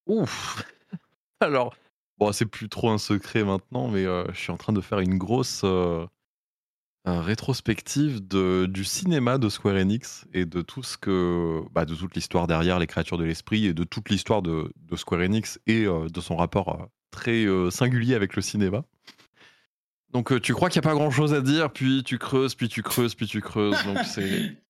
Ouf. 0.06 0.64
Alors, 1.40 1.76
bon, 2.20 2.32
c'est 2.32 2.46
plus 2.46 2.68
trop 2.68 2.90
un 2.90 2.98
secret 2.98 3.42
maintenant, 3.42 3.88
mais 3.88 4.04
euh, 4.04 4.24
je 4.32 4.38
suis 4.38 4.52
en 4.52 4.56
train 4.56 4.72
de 4.72 4.80
faire 4.80 5.00
une 5.00 5.16
grosse 5.18 5.62
euh, 5.64 6.06
rétrospective 7.06 8.26
de, 8.26 8.66
du 8.66 8.84
cinéma 8.84 9.38
de 9.38 9.48
Square 9.48 9.76
Enix 9.76 10.26
et 10.34 10.44
de 10.44 10.60
tout 10.60 10.82
ce 10.82 10.98
que, 10.98 11.62
bah, 11.72 11.86
de 11.86 11.94
toute 11.94 12.14
l'histoire 12.14 12.46
derrière 12.46 12.78
les 12.78 12.86
créatures 12.86 13.18
de 13.18 13.24
l'esprit 13.24 13.66
et 13.66 13.74
de 13.74 13.84
toute 13.84 14.10
l'histoire 14.10 14.42
de, 14.42 14.70
de 14.76 14.96
Square 14.96 15.22
Enix 15.22 15.58
et 15.66 15.86
euh, 15.86 16.08
de 16.08 16.20
son 16.20 16.36
rapport 16.36 16.88
très 17.10 17.46
singulier 17.72 18.14
avec 18.14 18.36
le 18.36 18.42
cinéma. 18.42 18.84
Donc, 20.12 20.40
tu 20.42 20.54
crois 20.54 20.70
qu'il 20.70 20.80
n'y 20.80 20.86
a 20.86 20.90
pas 20.90 20.94
grand 20.94 21.10
chose 21.10 21.34
à 21.34 21.40
dire, 21.40 21.72
puis 21.72 22.04
tu 22.04 22.18
creuses, 22.18 22.54
puis 22.54 22.68
tu 22.68 22.82
creuses, 22.82 23.16
puis 23.16 23.26
tu 23.26 23.40
creuses. 23.40 23.84
Donc, 23.84 23.98
c'est 24.04 24.56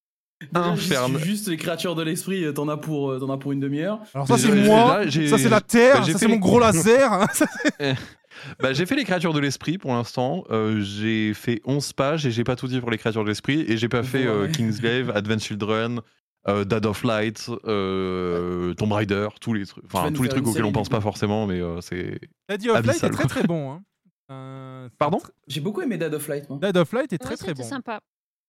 infernal. 0.55 1.23
juste 1.23 1.49
les 1.49 1.57
créatures 1.57 1.95
de 1.95 2.03
l'esprit, 2.03 2.45
euh, 2.45 2.53
t'en 2.53 2.69
as 2.69 2.77
pour, 2.77 3.11
euh, 3.11 3.19
t'en 3.19 3.31
as 3.33 3.39
pour 3.39 3.53
une 3.53 3.61
demi-heure. 3.61 4.01
Alors, 4.15 4.27
ça, 4.27 4.39
c'est 4.39 4.53
moi. 4.55 5.05
là, 5.05 5.11
Ça, 5.11 5.39
c'est 5.39 5.49
la 5.49 5.61
Terre. 5.61 6.01
bah, 6.01 6.07
ça, 6.13 6.19
c'est 6.19 6.29
mon 6.29 6.37
gros 6.37 6.59
laser. 6.61 7.27
Eh, 7.81 7.93
bah, 8.61 8.73
j'ai 8.73 8.87
fait 8.87 8.97
les 8.97 9.05
créatures 9.05 9.33
de 9.35 9.41
l'esprit 9.41 9.77
pour 9.79 9.93
l'instant. 9.93 10.45
Euh, 10.51 10.81
j'ai 10.81 11.35
fait 11.35 11.61
11 11.65 11.93
pages 11.93 12.27
et 12.27 12.31
j'ai 12.31 12.45
pas 12.45 12.57
tout 12.57 12.69
dit 12.69 12.81
pour 12.81 12.91
les 12.91 12.99
créatures 12.99 13.23
de 13.25 13.29
l'esprit. 13.29 13.65
Et 13.69 13.77
j'ai 13.77 13.89
pas 13.89 14.03
fait 14.03 14.27
euh. 14.27 14.49
Kingsglaive, 14.49 15.11
Advent 15.15 15.39
Children, 15.39 16.01
euh, 16.49 16.65
Dad 16.65 16.87
of 16.87 17.05
Light, 17.05 17.51
euh, 17.67 18.73
Tomb 18.75 18.93
Raider, 18.93 19.29
tous 19.41 19.53
les 19.53 19.67
trucs, 19.67 19.85
enfin 19.85 20.11
tous 20.13 20.23
les 20.23 20.29
trucs 20.31 20.47
auxquels 20.47 20.65
on 20.65 20.73
pense 20.73 20.89
pas 20.89 21.01
forcément, 21.03 21.47
mais 21.47 21.61
euh, 21.61 21.81
c'est. 21.83 22.19
Daddy 22.49 22.71
of 22.71 22.87
Light 22.87 23.05
est 23.05 23.11
très 23.11 23.27
très 23.27 23.43
bon. 23.43 23.73
hein. 23.73 23.83
Euh, 24.33 24.89
Pardon? 24.97 25.19
J'ai 25.49 25.59
beaucoup 25.61 25.81
aimé 25.83 25.99
Dead 25.99 26.15
of 26.15 26.29
Light, 26.29 26.49
moi. 26.49 26.61
Dead 26.63 26.77
of 26.77 26.93
Light 26.93 27.13
est 27.13 27.21
Ouais, 27.21 27.35
très 27.35 27.37
très 27.37 27.53
bon. 27.53 27.65
sympa. 27.65 27.99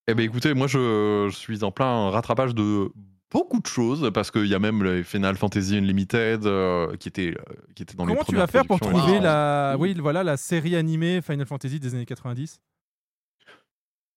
Eh 0.07 0.13
ben 0.15 0.23
écoutez, 0.23 0.53
moi 0.53 0.67
je, 0.67 1.27
je 1.31 1.35
suis 1.35 1.63
en 1.63 1.71
plein 1.71 2.09
rattrapage 2.09 2.55
de 2.55 2.89
beaucoup 3.29 3.59
de 3.61 3.67
choses 3.67 4.11
parce 4.13 4.31
qu'il 4.31 4.47
y 4.47 4.55
a 4.55 4.59
même 4.59 4.83
les 4.83 5.03
Final 5.03 5.35
Fantasy 5.37 5.77
Unlimited 5.77 6.45
euh, 6.45 6.95
qui 6.97 7.07
était 7.07 7.35
euh, 7.37 7.53
qui 7.75 7.83
était 7.83 7.95
dans 7.95 8.05
les 8.05 8.13
Comment 8.13 8.25
tu 8.25 8.35
vas 8.35 8.47
faire 8.47 8.65
pour 8.65 8.79
trouver 8.79 9.17
Wow. 9.17 9.21
la, 9.23 9.75
oui, 9.79 9.95
voilà, 9.99 10.23
la 10.23 10.37
série 10.37 10.75
animée 10.75 11.21
Final 11.21 11.45
Fantasy 11.45 11.79
des 11.79 11.93
années 11.95 12.05
90 12.05 12.59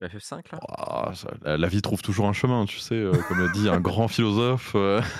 La 0.00 0.08
F5 0.08 0.36
là? 0.52 0.58
Ah, 0.68 1.12
ça- 1.14 1.30
la, 1.42 1.56
la 1.58 1.68
vie 1.68 1.82
trouve 1.82 2.02
toujours 2.02 2.26
un 2.26 2.32
chemin, 2.32 2.64
tu 2.64 2.78
sais, 2.78 2.94
euh, 2.94 3.12
comme 3.28 3.40
l'a 3.40 3.52
dit 3.52 3.68
un 3.68 3.80
grand 3.80 4.08
philosophe. 4.08 4.72
euh. 4.74 5.00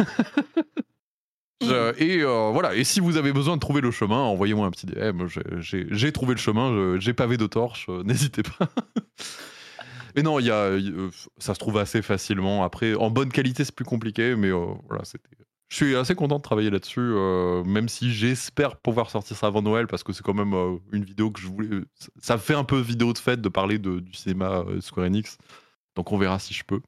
Je- 1.63 1.95
et 2.03 2.21
euh, 2.23 2.51
voilà, 2.53 2.75
et 2.75 2.85
si 2.85 3.01
vous 3.01 3.17
avez 3.17 3.33
besoin 3.33 3.55
de 3.55 3.61
trouver 3.61 3.81
le 3.81 3.91
chemin, 3.91 4.19
envoyez-moi 4.19 4.67
un 4.67 4.71
petit 4.71 4.87
DM. 4.87 5.27
J'ai- 5.29 5.43
J'ai 5.61 5.87
j'ai 5.91 6.13
trouvé 6.13 6.35
le 6.35 6.41
chemin, 6.41 6.99
j'ai 6.99 7.15
pavé 7.15 7.37
de 7.37 7.47
torches, 7.47 7.87
euh, 7.89 8.03
n'hésitez 8.03 8.43
pas. 8.43 8.69
Mais 10.15 10.23
non, 10.23 10.39
il 10.39 10.47
y 10.47 10.51
a, 10.51 10.55
euh, 10.55 11.11
ça 11.39 11.55
se 11.55 11.59
trouve 11.59 11.79
assez 11.79 12.03
facilement. 12.03 12.65
Après, 12.65 12.95
en 12.95 13.11
bonne 13.11 13.31
qualité, 13.31 13.65
c'est 13.65 13.75
plus 13.75 13.85
compliqué, 13.85 14.37
mais 14.37 14.49
euh, 14.49 14.75
voilà, 14.89 15.05
c'était. 15.05 15.29
Je 15.71 15.77
suis 15.77 15.97
assez 15.97 16.15
content 16.15 16.37
de 16.37 16.43
travailler 16.43 16.71
là-dessus, 16.71 17.01
euh, 17.01 17.65
même 17.65 17.89
si 17.89 18.13
j'espère 18.13 18.77
pouvoir 18.77 19.11
sortir 19.11 19.37
ça 19.37 19.49
avant 19.49 19.63
Noël, 19.63 19.87
parce 19.89 20.05
que 20.05 20.13
c'est 20.13 20.23
quand 20.23 20.35
même 20.35 20.55
une 20.93 21.05
vidéo 21.05 21.31
que 21.31 21.41
je 21.41 21.49
voulais. 21.49 21.81
Ça 22.21 22.39
fait 22.39 22.55
un 22.55 22.65
peu 22.65 22.79
vidéo 22.79 23.13
de 23.13 23.19
fête 23.19 23.41
de 23.41 23.49
parler 23.49 23.79
de, 23.79 23.99
du 23.99 24.13
cinéma 24.13 24.65
Square 24.81 25.07
Enix, 25.07 25.37
donc 25.97 26.13
on 26.13 26.19
verra 26.19 26.39
si 26.39 26.55
je 26.55 26.65
peux. 26.65 26.81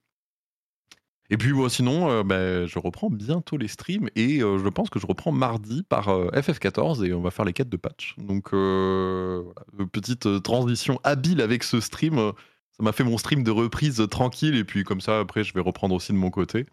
Et 1.31 1.37
puis 1.37 1.53
moi, 1.53 1.69
sinon, 1.69 2.11
euh, 2.11 2.23
ben, 2.23 2.67
je 2.67 2.79
reprends 2.79 3.11
bientôt 3.11 3.57
les 3.57 3.69
streams 3.69 4.09
et 4.15 4.41
je 4.41 4.69
pense 4.69 4.91
que 4.91 5.01
je 5.01 5.07
reprends 5.07 5.33
mardi 5.33 5.83
par 5.83 6.09
euh, 6.09 6.29
FF14 6.31 7.05
et 7.05 7.13
on 7.15 7.21
va 7.21 7.31
faire 7.31 7.45
les 7.45 7.53
quêtes 7.53 7.69
de 7.69 7.77
patch. 7.77 8.15
Donc, 8.19 8.51
petite 9.91 10.43
transition 10.43 11.01
habile 11.03 11.41
avec 11.41 11.65
ce 11.65 11.81
stream. 11.81 12.33
Ça 12.77 12.83
m'a 12.83 12.93
fait 12.93 13.05
mon 13.05 13.17
stream 13.19 13.43
de 13.43 13.51
reprise 13.51 14.07
tranquille 14.11 14.55
et 14.57 14.65
puis 14.65 14.85
comme 14.85 15.01
ça, 15.01 15.19
après, 15.21 15.45
je 15.45 15.55
vais 15.55 15.61
reprendre 15.61 15.95
aussi 15.95 16.13
de 16.13 16.19
mon 16.19 16.31
côté. 16.31 16.67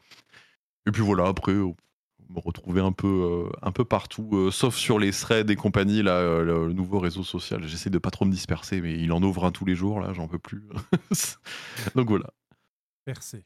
Et 0.85 0.91
puis 0.91 1.01
voilà, 1.01 1.27
après, 1.27 1.53
euh, 1.53 1.71
me 2.29 2.39
retrouver 2.39 2.81
un 2.81 2.91
peu, 2.91 3.07
euh, 3.07 3.49
un 3.61 3.71
peu 3.71 3.85
partout, 3.85 4.29
euh, 4.33 4.51
sauf 4.51 4.75
sur 4.75 4.99
les 4.99 5.11
threads 5.11 5.49
et 5.49 5.55
compagnie, 5.55 6.01
là, 6.03 6.17
euh, 6.17 6.43
le, 6.43 6.67
le 6.67 6.73
nouveau 6.73 6.99
réseau 6.99 7.23
social. 7.23 7.65
J'essaie 7.67 7.89
de 7.89 7.99
pas 7.99 8.11
trop 8.11 8.25
me 8.25 8.31
disperser, 8.31 8.81
mais 8.81 8.93
il 8.99 9.11
en 9.13 9.21
ouvre 9.23 9.45
un 9.45 9.51
tous 9.51 9.63
les 9.65 9.75
jours, 9.75 10.01
là, 10.01 10.11
j'en 10.13 10.27
peux 10.27 10.39
plus. 10.39 10.63
Donc 11.95 12.09
voilà. 12.09 12.29
Percé. 13.05 13.45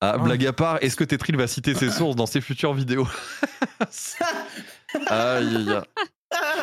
Ah, 0.00 0.12
Ah. 0.14 0.18
blague 0.18 0.44
à 0.46 0.52
part, 0.52 0.78
est-ce 0.82 0.96
que 0.96 1.04
Tetril 1.04 1.36
va 1.36 1.46
citer 1.46 1.74
ses 1.74 1.90
sources 1.90 2.14
dans 2.16 2.26
ses 2.26 2.40
futures 2.40 2.74
vidéos? 2.74 3.08
Aïe, 5.08 5.56
aïe, 5.56 5.70
aïe. 5.72 5.82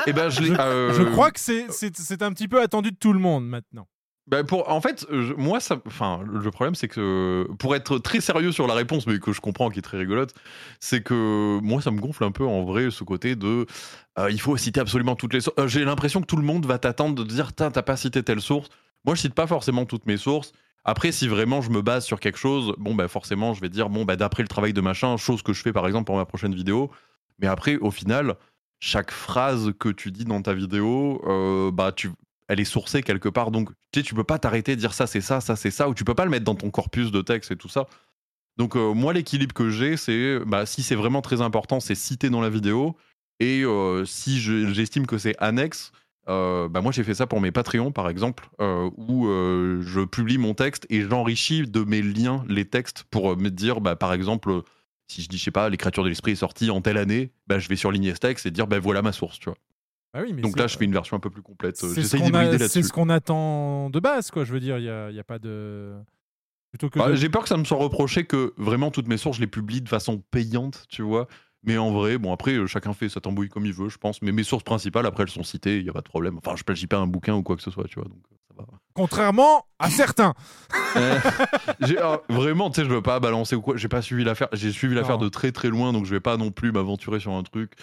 Eh 0.07 0.13
ben, 0.13 0.29
je, 0.29 0.43
euh, 0.43 0.93
Je 0.93 1.03
crois 1.03 1.31
que 1.31 1.39
c'est 1.39 2.21
un 2.21 2.31
petit 2.33 2.47
peu 2.47 2.61
attendu 2.61 2.91
de 2.91 2.95
tout 2.97 3.13
le 3.13 3.19
monde 3.19 3.47
maintenant. 3.47 3.87
Bah, 4.27 4.43
pour, 4.43 4.69
en 4.71 4.81
fait, 4.81 5.05
je- 5.11 5.33
moi, 5.33 5.59
ça, 5.59 5.79
enfin, 5.85 6.21
le 6.25 6.49
problème, 6.51 6.73
c'est 6.73 6.87
que 6.87 7.47
pour 7.59 7.75
être 7.75 7.99
très 7.99 8.21
sérieux 8.21 8.51
sur 8.51 8.65
la 8.67 8.73
réponse, 8.73 9.05
mais 9.05 9.19
que 9.19 9.31
je 9.33 9.39
comprends, 9.41 9.69
qui 9.69 9.79
est 9.79 9.81
très 9.83 9.97
rigolote, 9.99 10.33
c'est 10.79 11.03
que 11.03 11.59
moi, 11.61 11.81
ça 11.81 11.91
me 11.91 11.99
gonfle 12.01 12.23
un 12.23 12.31
peu 12.31 12.45
en 12.45 12.63
vrai 12.63 12.89
ce 12.89 13.03
côté 13.03 13.35
de, 13.35 13.67
euh, 14.17 14.31
il 14.31 14.41
faut 14.41 14.57
citer 14.57 14.79
absolument 14.79 15.15
toutes 15.15 15.33
les 15.33 15.41
sources. 15.41 15.59
Euh, 15.59 15.67
J'ai 15.67 15.85
l'impression 15.85 16.21
que 16.21 16.25
tout 16.25 16.37
le 16.37 16.43
monde 16.43 16.65
va 16.65 16.79
t'attendre 16.79 17.13
de 17.15 17.23
dire, 17.23 17.53
t'as 17.53 17.69
pas 17.69 17.97
cité 17.97 18.23
telle 18.23 18.41
source. 18.41 18.69
Moi, 19.05 19.13
je 19.15 19.21
cite 19.21 19.35
pas 19.35 19.45
forcément 19.47 19.85
toutes 19.85 20.07
mes 20.07 20.17
sources. 20.17 20.53
Après, 20.83 21.11
si 21.11 21.27
vraiment 21.27 21.61
je 21.61 21.69
me 21.69 21.81
base 21.81 22.05
sur 22.05 22.19
quelque 22.19 22.37
chose, 22.39 22.73
bon, 22.77 22.95
bah, 22.95 23.07
forcément, 23.07 23.53
je 23.53 23.61
vais 23.61 23.69
dire, 23.69 23.89
bon, 23.89 24.05
bah, 24.05 24.15
d'après 24.15 24.41
le 24.43 24.47
travail 24.49 24.73
de 24.73 24.81
machin, 24.81 25.17
chose 25.17 25.41
que 25.43 25.53
je 25.53 25.61
fais 25.61 25.73
par 25.73 25.85
exemple 25.87 26.05
pour 26.05 26.15
ma 26.17 26.25
prochaine 26.25 26.53
vidéo. 26.55 26.91
Mais 27.39 27.47
après, 27.47 27.77
au 27.77 27.91
final, 27.91 28.35
chaque 28.79 29.11
phrase 29.11 29.71
que 29.79 29.89
tu 29.89 30.11
dis 30.11 30.25
dans 30.25 30.41
ta 30.41 30.53
vidéo, 30.53 31.21
euh, 31.27 31.71
bah, 31.71 31.91
tu, 31.91 32.09
elle 32.47 32.59
est 32.59 32.65
sourcée 32.65 33.03
quelque 33.03 33.29
part. 33.29 33.51
Donc, 33.51 33.69
tu 33.91 33.99
sais, 33.99 34.03
tu 34.03 34.15
peux 34.15 34.23
pas 34.23 34.39
t'arrêter 34.39 34.75
de 34.75 34.79
dire 34.81 34.93
ça, 34.93 35.07
c'est 35.07 35.21
ça, 35.21 35.41
ça, 35.41 35.55
c'est 35.55 35.71
ça, 35.71 35.89
ou 35.89 35.93
tu 35.93 36.03
peux 36.03 36.15
pas 36.15 36.25
le 36.25 36.31
mettre 36.31 36.45
dans 36.45 36.55
ton 36.55 36.69
corpus 36.71 37.11
de 37.11 37.21
texte 37.21 37.51
et 37.51 37.55
tout 37.55 37.69
ça. 37.69 37.87
Donc, 38.57 38.75
euh, 38.75 38.93
moi, 38.93 39.13
l'équilibre 39.13 39.53
que 39.53 39.69
j'ai, 39.69 39.97
c'est, 39.97 40.39
bah, 40.45 40.65
si 40.65 40.83
c'est 40.83 40.95
vraiment 40.95 41.21
très 41.21 41.41
important, 41.41 41.79
c'est 41.79 41.95
cité 41.95 42.29
dans 42.29 42.41
la 42.41 42.49
vidéo. 42.49 42.95
Et 43.39 43.63
euh, 43.63 44.05
si 44.05 44.39
je- 44.39 44.71
j'estime 44.73 45.05
que 45.07 45.17
c'est 45.17 45.35
annexe, 45.39 45.91
Euh, 46.27 46.67
bah 46.69 46.81
moi 46.81 46.91
j'ai 46.91 47.03
fait 47.03 47.13
ça 47.13 47.27
pour 47.27 47.39
mes 47.39 47.51
Patreons 47.51 47.91
par 47.91 48.09
exemple, 48.09 48.49
où 48.59 49.27
je 49.27 50.03
publie 50.05 50.39
mon 50.39 50.55
texte 50.55 50.87
et 50.89 51.03
j'enrichis 51.03 51.67
de 51.67 51.83
mes 51.83 52.01
liens 52.01 52.43
les 52.49 52.65
textes 52.65 53.03
pour 53.11 53.37
me 53.37 53.49
dire, 53.49 53.79
bah, 53.79 53.95
par 53.95 54.11
exemple, 54.11 54.63
si 55.07 55.21
je 55.21 55.29
dis, 55.29 55.37
je 55.37 55.43
sais 55.43 55.51
pas, 55.51 55.69
l'écriture 55.69 56.03
de 56.03 56.09
l'esprit 56.09 56.31
est 56.31 56.35
sortie 56.35 56.71
en 56.71 56.81
telle 56.81 56.97
année, 56.97 57.31
je 57.47 57.69
vais 57.69 57.75
sur 57.75 57.91
Lignestex 57.91 58.43
et 58.47 58.49
dire, 58.49 58.65
voilà 58.81 59.03
ma 59.03 59.11
source, 59.11 59.37
tu 59.37 59.49
vois. 59.49 59.57
Ah 60.17 60.21
oui, 60.23 60.31
mais 60.31 60.41
Donc 60.41 60.57
là, 60.57 60.67
je 60.67 60.77
fais 60.77 60.85
une 60.85 60.93
version 60.93 61.17
un 61.17 61.19
peu 61.19 61.29
plus 61.29 61.41
complète. 61.41 61.75
C'est 61.75 61.87
ce 62.03 62.15
qu'on 62.17 62.31
c'est 62.69 62.81
ce 62.81 62.91
attend 63.11 63.89
de 63.89 63.99
base, 63.99 64.31
quoi. 64.31 64.45
Je 64.45 64.53
veux 64.53 64.61
dire, 64.61 64.77
il 64.77 64.83
n'y 64.83 64.89
a, 64.89 65.11
y 65.11 65.19
a 65.19 65.23
pas 65.25 65.39
de. 65.39 65.93
Bah, 66.95 67.09
de- 67.09 67.15
J'ai 67.15 67.27
peur 67.29 67.43
que 67.43 67.49
ça 67.49 67.57
me 67.57 67.65
soit 67.65 67.77
reproché 67.77 68.25
que 68.25 68.53
vraiment 68.57 68.91
toutes 68.91 69.07
mes 69.09 69.17
sources, 69.17 69.37
je 69.37 69.41
les 69.41 69.47
publie 69.47 69.81
de 69.81 69.89
façon 69.89 70.23
payante, 70.31 70.85
tu 70.87 71.01
vois. 71.01 71.27
Mais 71.63 71.77
en 71.77 71.91
vrai, 71.91 72.17
bon, 72.17 72.31
après, 72.31 72.53
euh, 72.53 72.65
chacun 72.67 72.93
fait 72.93 73.09
sa 73.09 73.19
tambouille 73.19 73.49
comme 73.49 73.65
il 73.65 73.73
veut, 73.73 73.89
je 73.89 73.97
pense. 73.97 74.21
Mais 74.21 74.31
mes 74.31 74.43
sources 74.43 74.63
principales, 74.63 75.05
après, 75.05 75.23
elles 75.23 75.29
sont 75.29 75.43
citées, 75.43 75.77
il 75.79 75.83
n'y 75.83 75.89
a 75.89 75.93
pas 75.93 76.01
de 76.01 76.07
problème. 76.07 76.37
Enfin, 76.37 76.55
je 76.55 76.63
plagie 76.63 76.87
pas 76.87 76.97
un 76.97 77.07
bouquin 77.07 77.33
ou 77.35 77.43
quoi 77.43 77.55
que 77.57 77.61
ce 77.63 77.71
soit, 77.71 77.85
tu 77.87 77.95
vois. 77.95 78.07
Donc, 78.07 78.19
euh, 78.31 78.35
ça 78.49 78.53
va. 78.57 78.65
Contrairement 78.93 79.65
à 79.79 79.89
certains. 79.89 80.33
Euh, 80.97 81.19
vraiment, 82.29 82.69
tu 82.69 82.75
sais, 82.79 82.87
je 82.87 82.93
veux 82.93 83.01
pas 83.01 83.19
balancer 83.19 83.55
ou 83.57 83.61
quoi. 83.61 83.75
J'ai 83.75 83.89
pas 83.89 84.01
suivi 84.01 84.23
l'affaire. 84.23 84.47
J'ai 84.53 84.71
suivi 84.71 84.95
l'affaire 84.95 85.17
de 85.17 85.27
très 85.27 85.51
très 85.51 85.67
loin, 85.67 85.91
donc 85.91 86.05
je 86.05 86.11
vais 86.11 86.21
pas 86.21 86.37
non 86.37 86.51
plus 86.51 86.71
m'aventurer 86.71 87.19
sur 87.19 87.33
un 87.33 87.43
truc. 87.43 87.73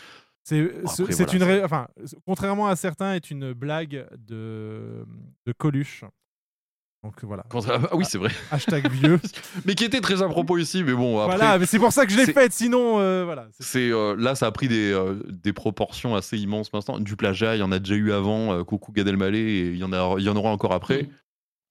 C'est 0.45 0.63
Bon, 0.83 0.89
c'est- 0.89 1.05
voilà, 1.13 1.33
une. 1.35 1.43
ré- 1.45 1.65
Enfin, 1.65 1.87
contrairement 2.27 2.67
à 2.69 2.77
certains, 2.77 3.15
est 3.15 3.31
une 3.31 3.53
blague 3.53 4.07
de, 4.19 5.05
de 5.47 5.53
Coluche. 5.57 6.05
Donc 7.05 7.15
voilà. 7.25 7.45
Contra- 7.49 7.81
Ah 7.91 7.97
oui, 7.97 8.05
c'est 8.05 8.19
vrai. 8.19 8.31
Hashtag 8.53 8.89
vieux. 8.91 9.21
mais 9.65 9.75
qui 9.75 9.85
était 9.85 10.01
très 10.01 10.23
à 10.23 10.29
propos 10.29 10.57
ici, 10.59 10.85
mais 10.85 10.93
bon. 10.95 11.19
Après, 11.21 11.37
voilà, 11.37 11.59
mais 11.59 11.67
c'est 11.67 11.79
pour 11.81 11.93
ça 11.93 12.07
que 12.07 12.13
je 12.13 12.17
l'ai 12.17 12.27
faite, 12.33 12.53
sinon, 12.53 13.01
euh, 13.01 13.25
voilà. 13.25 13.49
c'est- 13.59 13.91
euh, 13.91 14.15
là, 14.17 14.35
ça 14.37 14.47
a 14.47 14.53
pris 14.53 14.69
des, 14.69 14.93
euh, 14.93 15.21
des 15.29 15.53
proportions 15.53 16.15
assez 16.15 16.39
immenses 16.39 16.73
maintenant. 16.73 17.01
Du 17.01 17.17
plagiat, 17.17 17.57
il 17.57 17.59
y 17.59 17.63
en 17.63 17.73
a 17.73 17.79
déjà 17.81 17.95
eu 17.97 18.13
avant. 18.13 18.53
euh, 18.53 18.63
coucou 18.65 18.93
Gad 18.93 19.09
Elmaleh, 19.09 19.39
et 19.41 19.69
il 19.71 19.79
y 19.79 19.85
en 19.85 19.93
a, 19.93 20.15
il 20.19 20.25
y 20.25 20.29
en 20.29 20.37
aura 20.37 20.51
encore 20.51 20.73
après. 20.73 21.09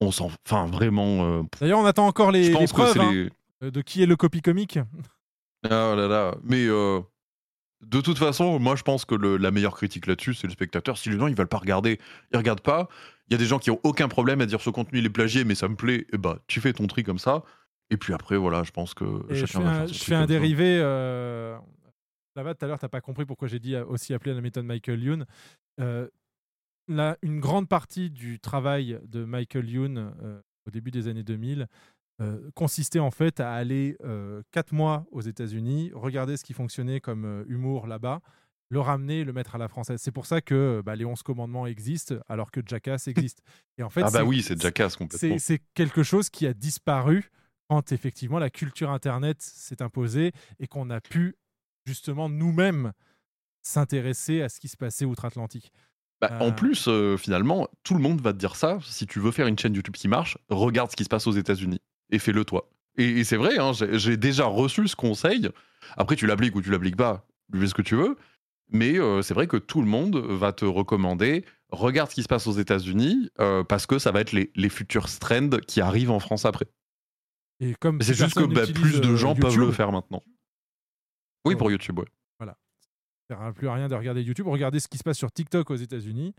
On 0.02 0.10
s'en, 0.10 0.30
enfin 0.46 0.66
vraiment. 0.66 1.24
euh, 1.24 1.42
D'ailleurs, 1.60 1.78
on 1.78 1.84
attend 1.86 2.06
encore 2.06 2.30
les, 2.32 2.44
je 2.44 2.52
pense 2.52 2.72
que 2.72 2.76
preuves 2.76 2.92
c'est 2.92 3.00
hein, 3.00 3.12
les. 3.12 3.30
euh, 3.62 3.70
de 3.70 3.80
qui 3.82 4.02
est 4.02 4.06
le 4.06 4.16
copy 4.16 4.42
comique. 4.42 4.78
Ah 5.64 5.94
là 5.96 6.08
là. 6.08 6.34
Mais 6.42 6.66
euh, 6.66 7.00
de 7.82 8.00
toute 8.00 8.18
façon, 8.18 8.58
moi, 8.58 8.76
je 8.76 8.82
pense 8.82 9.04
que 9.04 9.14
le- 9.14 9.36
la 9.36 9.50
meilleure 9.50 9.74
critique 9.76 10.06
là-dessus, 10.06 10.34
c'est 10.34 10.46
le 10.46 10.52
spectateur. 10.52 10.96
Si 10.98 11.10
les 11.10 11.18
gens 11.18 11.26
ils 11.26 11.34
veulent 11.34 11.48
pas 11.48 11.58
regarder, 11.58 11.98
ils 12.32 12.36
regardent 12.36 12.60
pas. 12.60 12.88
Il 13.28 13.32
y 13.32 13.36
a 13.36 13.38
des 13.38 13.46
gens 13.46 13.58
qui 13.58 13.70
ont 13.70 13.80
aucun 13.82 14.08
problème 14.08 14.40
à 14.40 14.46
dire 14.46 14.60
ce 14.60 14.70
contenu 14.70 14.98
il 15.00 15.06
est 15.06 15.10
plagié, 15.10 15.44
mais 15.44 15.54
ça 15.54 15.68
me 15.68 15.76
plaît. 15.76 16.06
Et 16.12 16.18
bah, 16.18 16.38
tu 16.46 16.60
fais 16.60 16.72
ton 16.72 16.86
tri 16.86 17.02
comme 17.02 17.18
ça. 17.18 17.42
Et 17.90 17.96
puis 17.96 18.14
après, 18.14 18.36
voilà, 18.36 18.62
je 18.62 18.70
pense 18.70 18.94
que 18.94 19.04
Et 19.30 19.34
je 19.34 19.46
chacun 19.46 19.58
fais 19.58 19.64
va 19.64 19.70
un, 19.70 19.78
faire 19.86 19.88
je 19.88 20.04
fais 20.04 20.14
un 20.14 20.26
dérivé. 20.26 20.78
Euh... 20.80 21.58
Là-bas, 22.36 22.54
tout 22.54 22.64
à 22.64 22.68
l'heure, 22.68 22.78
t'as 22.78 22.88
pas 22.88 23.02
compris 23.02 23.26
pourquoi 23.26 23.48
j'ai 23.48 23.58
dit 23.58 23.74
euh, 23.74 23.84
aussi 23.84 24.14
appelé 24.14 24.32
la 24.34 24.40
méthode 24.40 24.64
Michael 24.64 25.02
Youn. 25.02 25.26
Euh, 25.80 26.08
là, 26.88 27.18
une 27.22 27.40
grande 27.40 27.68
partie 27.68 28.10
du 28.10 28.40
travail 28.40 28.98
de 29.06 29.24
Michael 29.24 29.68
Youn 29.68 29.98
euh, 30.22 30.40
au 30.66 30.70
début 30.70 30.90
des 30.90 31.08
années 31.08 31.22
2000 31.24 31.66
euh, 32.22 32.50
consistait 32.54 33.00
en 33.00 33.10
fait 33.10 33.40
à 33.40 33.52
aller 33.52 33.96
euh, 34.04 34.42
quatre 34.52 34.72
mois 34.72 35.04
aux 35.10 35.22
États-Unis, 35.22 35.90
regarder 35.94 36.36
ce 36.36 36.44
qui 36.44 36.52
fonctionnait 36.52 37.00
comme 37.00 37.24
euh, 37.24 37.44
humour 37.48 37.86
là-bas, 37.86 38.20
le 38.68 38.80
ramener, 38.80 39.24
le 39.24 39.32
mettre 39.32 39.56
à 39.56 39.58
la 39.58 39.68
française. 39.68 40.00
C'est 40.00 40.12
pour 40.12 40.26
ça 40.26 40.40
que 40.40 40.82
bah, 40.84 40.94
les 40.94 41.04
11 41.04 41.22
commandements 41.22 41.66
existent 41.66 42.14
alors 42.28 42.50
que 42.50 42.60
Jackass 42.64 43.08
existe. 43.08 43.40
Et 43.78 43.82
en 43.82 43.90
fait, 43.90 44.02
ah 44.04 44.10
bah 44.10 44.24
oui, 44.24 44.42
c'est 44.42 44.60
Jackass 44.60 44.96
complètement. 44.96 45.36
c'est 45.36 45.38
c'est 45.38 45.62
quelque 45.74 46.02
chose 46.02 46.30
qui 46.30 46.46
a 46.46 46.54
disparu 46.54 47.30
quand 47.68 47.92
effectivement 47.92 48.38
la 48.38 48.50
culture 48.50 48.90
Internet 48.90 49.40
s'est 49.40 49.82
imposée 49.82 50.32
et 50.60 50.66
qu'on 50.66 50.90
a 50.90 51.00
pu 51.00 51.36
justement 51.86 52.28
nous-mêmes 52.28 52.92
s'intéresser 53.62 54.42
à 54.42 54.48
ce 54.48 54.60
qui 54.60 54.68
se 54.68 54.76
passait 54.76 55.04
outre-Atlantique. 55.04 55.72
Bah, 56.20 56.28
Euh, 56.30 56.38
En 56.38 56.52
plus, 56.52 56.86
euh, 56.86 57.16
finalement, 57.16 57.68
tout 57.82 57.94
le 57.94 58.00
monde 58.00 58.20
va 58.20 58.32
te 58.32 58.38
dire 58.38 58.54
ça. 58.54 58.78
Si 58.82 59.06
tu 59.06 59.18
veux 59.18 59.32
faire 59.32 59.48
une 59.48 59.58
chaîne 59.58 59.74
YouTube 59.74 59.94
qui 59.94 60.08
marche, 60.08 60.38
regarde 60.48 60.90
ce 60.90 60.96
qui 60.96 61.04
se 61.04 61.08
passe 61.08 61.26
aux 61.26 61.32
États-Unis 61.32 61.80
et 62.12 62.20
fais-le 62.20 62.44
toi. 62.44 62.70
Et, 62.96 63.20
et 63.20 63.24
c'est 63.24 63.36
vrai, 63.36 63.58
hein, 63.58 63.72
j'ai 63.72 64.16
déjà 64.16 64.44
reçu 64.44 64.86
ce 64.86 64.94
conseil. 64.94 65.48
Après, 65.96 66.14
tu 66.14 66.26
l'appliques 66.26 66.54
ou 66.54 66.62
tu 66.62 66.70
l'appliques 66.70 66.96
pas, 66.96 67.26
tu 67.52 67.58
fais 67.58 67.66
ce 67.66 67.74
que 67.74 67.82
tu 67.82 67.96
veux. 67.96 68.16
Mais 68.70 68.98
euh, 68.98 69.20
c'est 69.20 69.34
vrai 69.34 69.46
que 69.46 69.56
tout 69.56 69.82
le 69.82 69.88
monde 69.88 70.16
va 70.16 70.52
te 70.52 70.64
recommander 70.64 71.44
regarde 71.72 72.10
ce 72.10 72.14
qui 72.14 72.22
se 72.22 72.28
passe 72.28 72.46
aux 72.46 72.52
États-Unis 72.52 73.30
euh, 73.40 73.64
parce 73.64 73.86
que 73.86 73.98
ça 73.98 74.12
va 74.12 74.20
être 74.20 74.32
les, 74.32 74.50
les 74.54 74.68
futurs 74.68 75.08
trends 75.18 75.58
qui 75.66 75.80
arrivent 75.80 76.10
en 76.10 76.20
France 76.20 76.44
après. 76.44 76.66
Et 77.60 77.74
comme 77.74 78.00
c'est 78.00 78.14
ces 78.14 78.24
juste 78.24 78.36
que 78.36 78.44
bah, 78.44 78.66
plus 78.66 79.00
de 79.00 79.08
euh, 79.08 79.16
gens 79.16 79.34
peuvent 79.34 79.52
YouTube, 79.52 79.66
le 79.66 79.72
faire 79.72 79.92
maintenant. 79.92 80.22
Oui, 81.44 81.56
pour 81.56 81.70
YouTube, 81.70 81.98
ouais. 81.98 82.06
Voilà. 82.38 82.56
Ça 83.28 83.36
sert 83.36 83.42
à 83.42 83.52
plus 83.52 83.68
à 83.68 83.74
rien 83.74 83.88
de 83.88 83.94
regarder 83.94 84.22
YouTube. 84.22 84.46
Regardez 84.46 84.80
ce 84.80 84.88
qui 84.88 84.98
se 84.98 85.02
passe 85.02 85.18
sur 85.18 85.32
TikTok 85.32 85.70
aux 85.70 85.76
États-Unis. 85.76 86.34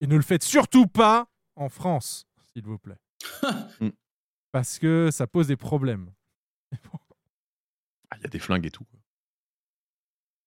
Et 0.00 0.06
ne 0.06 0.16
le 0.16 0.22
faites 0.22 0.42
surtout 0.42 0.86
pas 0.86 1.28
en 1.56 1.68
France, 1.68 2.26
s'il 2.52 2.64
vous 2.64 2.78
plaît. 2.78 2.98
Mm. 3.80 3.88
Parce 4.52 4.78
que 4.78 5.10
ça 5.12 5.26
pose 5.26 5.46
des 5.46 5.56
problèmes. 5.56 6.10
Ah, 8.10 8.16
Il 8.18 8.22
y 8.22 8.26
a 8.26 8.28
des 8.28 8.38
flingues 8.38 8.66
et 8.66 8.70
tout. 8.70 8.84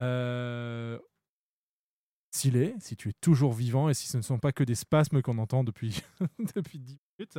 Euh... 0.02 1.00
S'il 2.32 2.58
est, 2.58 2.76
si 2.80 2.96
tu 2.98 3.10
es 3.10 3.14
toujours 3.22 3.54
vivant 3.54 3.90
et 3.90 3.94
si 3.94 4.08
ce 4.08 4.18
ne 4.18 4.22
sont 4.24 4.40
pas 4.40 4.52
que 4.52 4.64
des 4.64 4.76
spasmes 4.76 5.22
qu'on 5.22 5.38
entend 5.38 5.64
depuis, 5.64 6.02
depuis 6.56 6.80
10 6.80 7.00
minutes. 7.20 7.36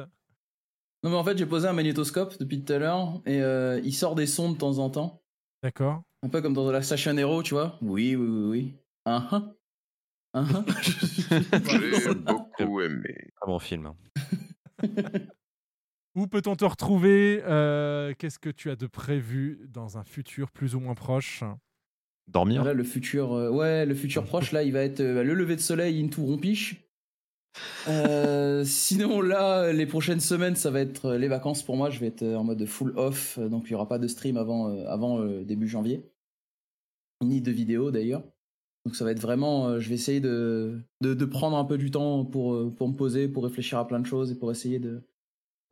Non, 1.02 1.10
mais 1.10 1.16
en 1.16 1.24
fait, 1.24 1.36
j'ai 1.36 1.46
posé 1.46 1.66
un 1.68 1.72
magnétoscope 1.72 2.38
depuis 2.38 2.64
tout 2.64 2.72
à 2.72 2.78
l'heure 2.78 3.20
et 3.26 3.42
euh, 3.42 3.80
il 3.84 3.92
sort 3.92 4.14
des 4.14 4.26
sons 4.26 4.52
de 4.52 4.56
temps 4.56 4.78
en 4.78 4.88
temps. 4.90 5.20
D'accord. 5.62 6.02
Un 6.22 6.28
peu 6.28 6.40
comme 6.40 6.54
dans 6.54 6.70
la 6.70 6.80
Station 6.80 7.16
Hero, 7.18 7.42
tu 7.42 7.54
vois. 7.54 7.76
Oui, 7.82 8.14
oui, 8.16 8.26
oui, 8.26 8.44
oui. 8.48 8.74
Ah, 9.04 9.28
ah. 9.32 9.52
Ah, 10.32 10.44
ah. 10.54 10.64
J'ai 10.82 12.14
beaucoup 12.14 12.80
aimé. 12.80 13.30
Très 13.36 13.46
bon 13.46 13.58
film. 13.58 13.86
hein. 13.86 13.96
Où 16.14 16.26
peut-on 16.28 16.54
te 16.54 16.64
retrouver 16.64 17.42
Euh, 17.44 18.12
Qu'est-ce 18.18 18.38
que 18.38 18.50
tu 18.50 18.70
as 18.70 18.76
de 18.76 18.86
prévu 18.86 19.68
dans 19.68 19.98
un 19.98 20.04
futur 20.04 20.50
plus 20.52 20.74
ou 20.76 20.80
moins 20.80 20.94
proche? 20.94 21.42
Dormir 22.28 22.64
Là, 22.64 22.72
le 22.72 22.84
futur, 22.84 23.32
euh, 23.32 23.50
ouais, 23.50 23.84
le 23.84 23.94
futur 23.94 24.24
proche, 24.24 24.52
là, 24.52 24.62
il 24.62 24.72
va 24.72 24.82
être 24.82 25.00
euh, 25.00 25.22
le 25.22 25.34
lever 25.34 25.56
de 25.56 25.60
soleil 25.60 26.02
into 26.02 26.24
rompiche. 26.24 26.80
Euh, 27.86 28.64
sinon, 28.64 29.20
là, 29.20 29.72
les 29.72 29.86
prochaines 29.86 30.18
semaines, 30.18 30.56
ça 30.56 30.72
va 30.72 30.80
être 30.80 31.12
les 31.12 31.28
vacances 31.28 31.62
pour 31.62 31.76
moi. 31.76 31.88
Je 31.88 32.00
vais 32.00 32.08
être 32.08 32.24
en 32.24 32.42
mode 32.42 32.64
full 32.66 32.92
off, 32.96 33.38
donc 33.38 33.66
il 33.66 33.68
n'y 33.68 33.74
aura 33.76 33.86
pas 33.86 34.00
de 34.00 34.08
stream 34.08 34.36
avant, 34.36 34.70
euh, 34.70 34.84
avant 34.88 35.20
euh, 35.20 35.44
début 35.44 35.68
janvier. 35.68 36.10
Ni 37.22 37.40
de 37.40 37.52
vidéo 37.52 37.92
d'ailleurs. 37.92 38.24
Donc 38.84 38.96
ça 38.96 39.04
va 39.04 39.12
être 39.12 39.20
vraiment, 39.20 39.68
euh, 39.68 39.78
je 39.78 39.88
vais 39.88 39.94
essayer 39.94 40.18
de, 40.18 40.80
de, 41.00 41.14
de 41.14 41.24
prendre 41.24 41.56
un 41.56 41.64
peu 41.64 41.78
du 41.78 41.92
temps 41.92 42.24
pour, 42.24 42.74
pour 42.74 42.88
me 42.88 42.96
poser, 42.96 43.28
pour 43.28 43.44
réfléchir 43.44 43.78
à 43.78 43.86
plein 43.86 44.00
de 44.00 44.06
choses 44.06 44.32
et 44.32 44.34
pour 44.34 44.50
essayer 44.50 44.80
de, 44.80 45.04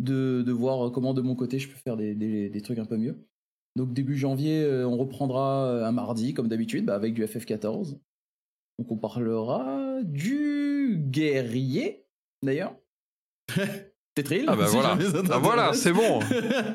de, 0.03 0.43
de 0.43 0.53
voir 0.53 0.91
comment 0.93 1.15
de 1.15 1.23
mon 1.23 1.35
côté 1.35 1.59
je 1.59 1.69
peux 1.69 1.77
faire 1.79 1.97
des, 1.97 2.15
des, 2.15 2.49
des 2.51 2.61
trucs 2.61 2.79
un 2.79 2.85
peu 2.85 2.97
mieux. 2.97 3.17
Donc 3.77 3.93
début 3.95 4.17
janvier, 4.19 4.63
euh, 4.63 4.87
on 4.87 4.97
reprendra 4.99 5.67
euh, 5.67 5.85
un 5.87 5.93
mardi 5.93 6.35
comme 6.35 6.49
d'habitude 6.49 6.85
bah, 6.87 6.95
avec 6.95 7.15
du 7.15 7.25
FF14. 7.25 7.99
Donc 8.79 8.91
on 8.91 8.97
parlera 8.97 10.01
du 10.03 10.97
guerrier 10.99 12.05
d'ailleurs. 12.43 12.75
Tetril. 14.15 14.45
Ah 14.47 14.57
bah 14.57 14.67
si 14.67 14.75
voilà, 14.75 14.99
ah 15.31 15.39
voilà, 15.39 15.73
c'est 15.73 15.93
bon. 15.93 16.19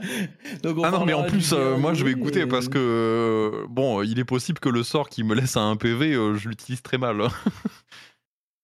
Donc 0.63 0.79
on 0.79 0.83
Ah 0.83 0.89
non, 0.89 1.05
mais 1.05 1.13
en 1.13 1.23
plus, 1.23 1.53
euh, 1.53 1.77
moi 1.77 1.93
je 1.93 2.03
vais 2.03 2.09
écouter 2.11 2.41
et- 2.41 2.45
parce 2.47 2.67
que, 2.67 2.79
euh, 2.79 3.67
bon, 3.69 4.01
il 4.01 4.17
est 4.17 4.25
possible 4.25 4.57
que 4.59 4.69
le 4.69 4.81
sort 4.81 5.07
qui 5.07 5.23
me 5.23 5.35
laisse 5.35 5.55
à 5.55 5.61
un 5.61 5.75
PV, 5.75 6.13
euh, 6.15 6.33
je 6.33 6.49
l'utilise 6.49 6.81
très 6.81 6.97
mal. 6.97 7.21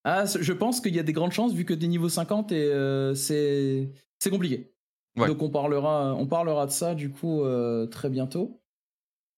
Ah, 0.05 0.25
c- 0.25 0.39
je 0.41 0.53
pense 0.53 0.81
qu'il 0.81 0.95
y 0.95 0.99
a 0.99 1.03
des 1.03 1.13
grandes 1.13 1.33
chances 1.33 1.53
vu 1.53 1.65
que 1.65 1.73
t'es 1.75 1.85
niveau 1.85 2.09
50 2.09 2.51
et 2.51 3.13
c'est 3.15 3.91
c'est 4.23 4.29
compliqué. 4.31 4.71
Ouais. 5.17 5.27
Donc 5.27 5.41
on 5.43 5.49
parlera 5.49 6.15
on 6.15 6.25
parlera 6.25 6.65
de 6.65 6.71
ça 6.71 6.95
du 6.95 7.11
coup 7.11 7.43
euh, 7.43 7.85
très 7.85 8.09
bientôt. 8.09 8.59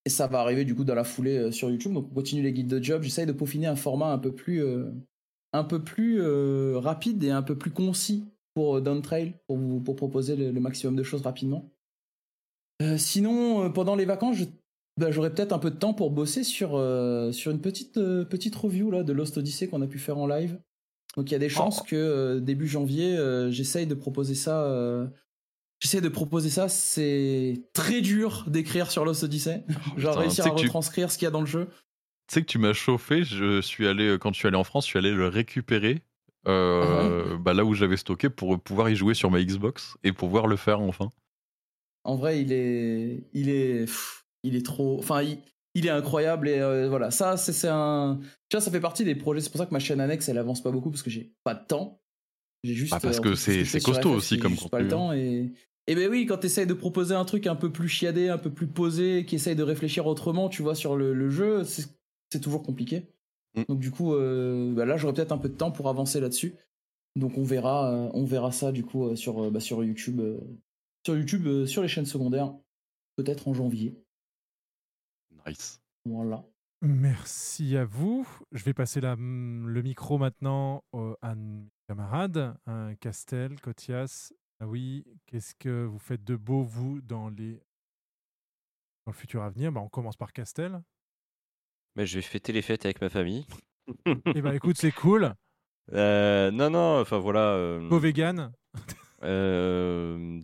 Et 0.05 0.09
ça 0.09 0.27
va 0.27 0.39
arriver 0.39 0.63
du 0.65 0.75
coup 0.75 0.83
dans 0.83 0.93
la 0.95 1.03
foulée 1.03 1.37
euh, 1.37 1.51
sur 1.51 1.69
YouTube. 1.71 1.93
Donc 1.93 2.07
on 2.11 2.13
continue 2.13 2.43
les 2.43 2.53
guides 2.53 2.67
de 2.67 2.81
job. 2.81 3.01
J'essaye 3.01 3.25
de 3.25 3.31
peaufiner 3.31 3.67
un 3.67 3.75
format 3.75 4.11
un 4.13 4.19
peu 4.19 4.31
plus 4.31 4.63
euh, 4.63 4.91
un 5.53 5.63
peu 5.63 5.83
plus 5.83 6.21
rapide 6.75 7.23
et 7.23 7.31
un 7.31 7.41
peu 7.41 7.57
plus 7.57 7.71
concis 7.71 8.25
pour 8.53 8.81
Downtrail 8.81 9.33
pour 9.47 9.57
vous 9.57 9.79
pour 9.79 9.95
proposer 9.95 10.35
le, 10.35 10.51
le 10.51 10.59
maximum 10.61 10.95
de 10.95 11.03
choses 11.03 11.21
rapidement. 11.23 11.69
Sinon, 12.97 13.71
pendant 13.71 13.95
les 13.95 14.05
vacances, 14.05 14.35
je- 14.37 14.45
bah, 14.99 15.11
j'aurai 15.11 15.33
peut-être 15.33 15.53
un 15.53 15.59
peu 15.59 15.71
de 15.71 15.77
temps 15.77 15.93
pour 15.93 16.11
bosser 16.11 16.43
sur, 16.43 16.71
sur 17.33 17.51
une 17.51 17.61
petite, 17.61 17.93
petite 17.95 18.55
review 18.55 18.91
là, 18.91 19.03
de 19.03 19.13
Lost 19.13 19.37
Odyssey 19.37 19.67
qu'on 19.67 19.81
a 19.81 19.87
pu 19.87 19.97
faire 19.97 20.17
en 20.17 20.27
live. 20.27 20.59
Donc 21.17 21.29
il 21.29 21.33
y 21.33 21.35
a 21.35 21.39
des 21.39 21.49
chances 21.49 21.81
que 21.81 21.95
euh, 21.95 22.39
début 22.39 22.67
janvier, 22.67 23.17
euh, 23.17 23.49
j'essaye 23.51 23.87
de 23.87 23.95
proposer 23.95 24.35
ça. 24.35 24.63
euh, 24.65 25.07
J'essaie 25.81 26.01
de 26.01 26.09
proposer 26.09 26.49
ça, 26.49 26.69
c'est 26.69 27.61
très 27.73 28.01
dur 28.01 28.45
d'écrire 28.47 28.89
sur 28.89 29.03
Lost 29.05 29.23
Odyssey. 29.23 29.63
Genre 29.97 30.11
putain, 30.13 30.19
réussir 30.21 30.45
à 30.47 30.51
tu- 30.55 30.65
retranscrire 30.65 31.11
ce 31.11 31.17
qu'il 31.17 31.25
y 31.25 31.27
a 31.27 31.31
dans 31.31 31.41
le 31.41 31.45
jeu. 31.47 31.67
Tu 32.27 32.33
sais 32.35 32.41
que 32.41 32.47
tu 32.47 32.57
m'as 32.57 32.73
chauffé, 32.73 33.23
je 33.23 33.61
suis 33.61 33.85
allé, 33.85 34.07
euh, 34.07 34.17
quand 34.17 34.33
je 34.33 34.39
suis 34.39 34.47
allé 34.47 34.57
en 34.57 34.63
France, 34.63 34.85
je 34.85 34.91
suis 34.91 34.99
allé 34.99 35.11
le 35.11 35.27
récupérer 35.27 36.01
euh, 36.47 37.37
bah, 37.37 37.53
là 37.53 37.65
où 37.65 37.73
j'avais 37.73 37.97
stocké 37.97 38.29
pour 38.29 38.59
pouvoir 38.59 38.89
y 38.89 38.95
jouer 38.95 39.13
sur 39.13 39.29
ma 39.31 39.43
Xbox 39.43 39.95
et 40.03 40.11
pouvoir 40.11 40.47
le 40.47 40.55
faire 40.55 40.79
enfin. 40.79 41.11
En 42.03 42.15
vrai, 42.15 42.41
il 42.41 42.51
est, 42.51 43.27
il 43.33 43.49
est, 43.49 43.85
il 44.43 44.55
est 44.55 44.65
trop. 44.65 44.97
Enfin, 44.99 45.23
il, 45.23 45.39
il 45.75 45.85
est 45.85 45.91
incroyable 45.91 46.49
et 46.49 46.59
euh, 46.59 46.89
voilà, 46.89 47.11
ça 47.11 47.37
c'est 47.37 47.53
c'est 47.53 47.69
un, 47.69 48.19
tu 48.49 48.57
vois, 48.57 48.61
ça 48.61 48.71
fait 48.71 48.79
partie 48.79 49.03
des 49.03 49.13
projets. 49.15 49.41
C'est 49.41 49.51
pour 49.51 49.59
ça 49.59 49.67
que 49.67 49.73
ma 49.73 49.79
chaîne 49.79 49.99
annexe 49.99 50.27
elle 50.29 50.37
avance 50.37 50.63
pas 50.63 50.71
beaucoup 50.71 50.89
parce 50.89 51.03
que 51.03 51.09
j'ai 51.11 51.33
pas 51.43 51.53
de 51.53 51.65
temps. 51.65 52.01
J'ai 52.63 52.73
juste. 52.73 52.93
Ah, 52.95 52.99
parce 52.99 53.19
euh, 53.19 53.21
que 53.21 53.35
ce 53.35 53.63
c'est- 53.63 53.83
costaud 53.83 54.11
FF, 54.13 54.17
aussi 54.17 54.39
comme 54.39 54.53
juste 54.53 54.69
pas 54.69 54.79
le 54.79 54.85
contenu, 54.85 54.97
temps 54.97 55.13
et. 55.13 55.53
Et 55.87 55.93
ben 55.93 56.09
oui, 56.09 56.25
quand 56.25 56.37
tu 56.39 56.47
essayes 56.47 56.65
de 56.65 56.73
proposer 56.73 57.13
un 57.13 57.25
truc 57.25 57.45
un 57.45 57.55
peu 57.55 57.71
plus 57.71 57.87
chiadé, 57.87 58.29
un 58.29 58.39
peu 58.39 58.49
plus 58.49 58.65
posé, 58.65 59.23
qui 59.23 59.35
essaye 59.35 59.55
de 59.55 59.61
réfléchir 59.61 60.07
autrement, 60.07 60.49
tu 60.49 60.63
vois, 60.63 60.73
sur 60.73 60.95
le, 60.95 61.13
le 61.13 61.29
jeu, 61.29 61.63
c'est 61.63 61.85
c'est 62.31 62.39
toujours 62.39 62.63
compliqué. 62.63 63.03
Mm. 63.55 63.63
Donc 63.69 63.79
du 63.79 63.91
coup, 63.91 64.15
euh, 64.15 64.73
bah 64.73 64.85
là, 64.85 64.97
j'aurai 64.97 65.13
peut-être 65.13 65.31
un 65.31 65.37
peu 65.37 65.47
de 65.49 65.53
temps 65.53 65.71
pour 65.71 65.87
avancer 65.87 66.19
là-dessus. 66.19 66.55
Donc 67.15 67.37
on 67.37 67.43
verra, 67.43 67.91
euh, 67.93 68.09
on 68.15 68.25
verra 68.25 68.51
ça 68.51 68.71
du 68.71 68.83
coup 68.83 69.05
euh, 69.05 69.15
sur, 69.15 69.43
euh, 69.45 69.51
bah, 69.51 69.59
sur 69.59 69.83
YouTube, 69.83 70.19
euh, 70.21 70.39
sur 71.05 71.15
YouTube, 71.15 71.45
euh, 71.45 71.65
sur 71.67 71.83
les 71.83 71.87
chaînes 71.87 72.07
secondaires, 72.07 72.53
peut-être 73.15 73.47
en 73.47 73.53
janvier. 73.53 73.95
Nice. 75.47 75.79
Voilà. 76.05 76.43
Merci 76.81 77.77
à 77.77 77.85
vous. 77.85 78.27
Je 78.51 78.63
vais 78.63 78.73
passer 78.73 79.01
la- 79.01 79.15
le 79.15 79.81
micro 79.81 80.17
maintenant 80.17 80.83
à 81.21 81.35
mes 81.35 81.67
camarades. 81.87 82.55
hein, 82.67 82.95
Castel, 82.99 83.59
Cotias, 83.61 84.31
ah 84.59 84.67
oui, 84.67 85.05
qu'est-ce 85.25 85.55
que 85.55 85.85
vous 85.85 85.99
faites 85.99 86.23
de 86.23 86.35
beau, 86.35 86.61
vous, 86.63 87.01
dans, 87.01 87.29
les... 87.29 87.53
dans 89.05 89.11
le 89.11 89.13
futur 89.13 89.43
avenir? 89.43 89.71
Bah, 89.71 89.81
On 89.81 89.89
commence 89.89 90.17
par 90.17 90.31
Castel. 90.33 90.81
Mais 91.95 92.05
je 92.05 92.15
vais 92.15 92.21
fêter 92.21 92.51
les 92.53 92.61
fêtes 92.61 92.85
avec 92.85 93.01
ma 93.01 93.09
famille. 93.09 93.45
Eh 94.35 94.41
ben, 94.41 94.53
écoute, 94.53 94.77
c'est 94.77 94.91
cool. 94.91 95.33
Euh, 95.93 96.49
non, 96.49 96.71
non, 96.71 96.99
enfin 97.01 97.19
voilà. 97.19 97.51
euh, 97.53 97.87
Go 97.87 97.99
vegan. 97.99 98.51
euh, 99.23 100.41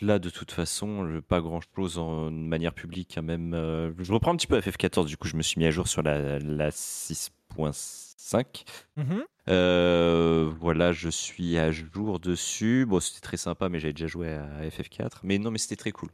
là, 0.00 0.18
de 0.18 0.30
toute 0.30 0.52
façon, 0.52 1.20
pas 1.28 1.40
grand 1.40 1.60
chose 1.74 1.98
en 1.98 2.30
manière 2.30 2.72
publique. 2.74 3.18
hein, 3.18 3.22
même, 3.22 3.54
euh, 3.54 3.92
je 3.98 4.12
reprends 4.12 4.32
un 4.32 4.36
petit 4.36 4.46
peu 4.46 4.58
FF14, 4.58 5.06
du 5.06 5.16
coup, 5.16 5.28
je 5.28 5.36
me 5.36 5.42
suis 5.42 5.58
mis 5.58 5.66
à 5.66 5.70
jour 5.70 5.88
sur 5.88 6.02
la, 6.02 6.38
la 6.38 6.70
6.5. 6.70 8.64
Mhm. 8.96 9.24
Euh, 9.48 10.52
voilà, 10.60 10.92
je 10.92 11.08
suis 11.08 11.58
à 11.58 11.70
jour 11.72 12.20
dessus. 12.20 12.86
Bon, 12.86 13.00
c'était 13.00 13.20
très 13.20 13.36
sympa, 13.36 13.68
mais 13.68 13.80
j'avais 13.80 13.92
déjà 13.92 14.06
joué 14.06 14.32
à 14.32 14.68
FF4. 14.68 15.20
Mais 15.22 15.38
non, 15.38 15.50
mais 15.50 15.58
c'était 15.58 15.76
très 15.76 15.92
cool. 15.92 16.10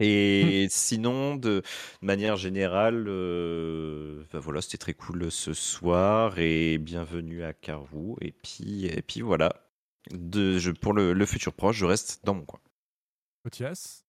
Et 0.00 0.66
sinon, 0.70 1.36
de, 1.36 1.62
manière 2.00 2.36
générale, 2.36 3.04
euh, 3.08 4.24
bah 4.32 4.40
voilà, 4.40 4.60
c'était 4.62 4.78
très 4.78 4.94
cool 4.94 5.30
ce 5.30 5.52
soir 5.52 6.38
et 6.38 6.78
bienvenue 6.78 7.44
à 7.44 7.52
Carreau. 7.52 8.16
Et 8.20 8.32
puis, 8.32 8.86
et 8.86 9.02
puis 9.02 9.20
voilà, 9.20 9.54
de, 10.10 10.58
je, 10.58 10.70
pour 10.70 10.92
le, 10.92 11.12
le 11.12 11.26
futur 11.26 11.52
proche, 11.52 11.76
je 11.76 11.84
reste 11.84 12.24
dans 12.24 12.34
mon 12.34 12.44
coin. 12.44 12.60
Cotias. 13.42 14.04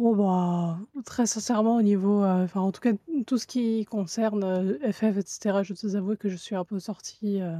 Oh 0.00 0.14
bah, 0.14 0.78
très 1.04 1.26
sincèrement, 1.26 1.76
au 1.76 1.82
niveau, 1.82 2.22
euh, 2.22 2.44
enfin, 2.44 2.60
en 2.60 2.70
tout 2.70 2.80
cas, 2.80 2.92
tout 3.26 3.36
ce 3.36 3.48
qui 3.48 3.84
concerne 3.84 4.44
euh, 4.44 4.92
FF, 4.92 5.16
etc., 5.18 5.64
je 5.64 5.74
dois 5.74 5.96
avouer 5.96 6.16
que 6.16 6.28
je 6.28 6.36
suis 6.36 6.54
un 6.54 6.64
peu 6.64 6.78
sortie 6.78 7.42
euh, 7.42 7.56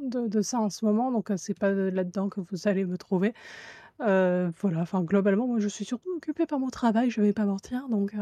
de, 0.00 0.40
ça 0.40 0.60
en 0.60 0.70
ce 0.70 0.86
moment, 0.86 1.12
donc 1.12 1.30
euh, 1.30 1.36
c'est 1.36 1.58
pas 1.58 1.70
là-dedans 1.70 2.30
que 2.30 2.40
vous 2.40 2.68
allez 2.68 2.86
me 2.86 2.96
trouver. 2.96 3.34
Voilà, 3.98 4.80
enfin, 4.80 5.02
globalement, 5.02 5.46
moi, 5.46 5.58
je 5.58 5.68
suis 5.68 5.84
surtout 5.84 6.08
occupée 6.16 6.46
par 6.46 6.58
mon 6.58 6.70
travail, 6.70 7.10
je 7.10 7.20
vais 7.20 7.34
pas 7.34 7.44
mentir, 7.44 7.86
donc, 7.90 8.14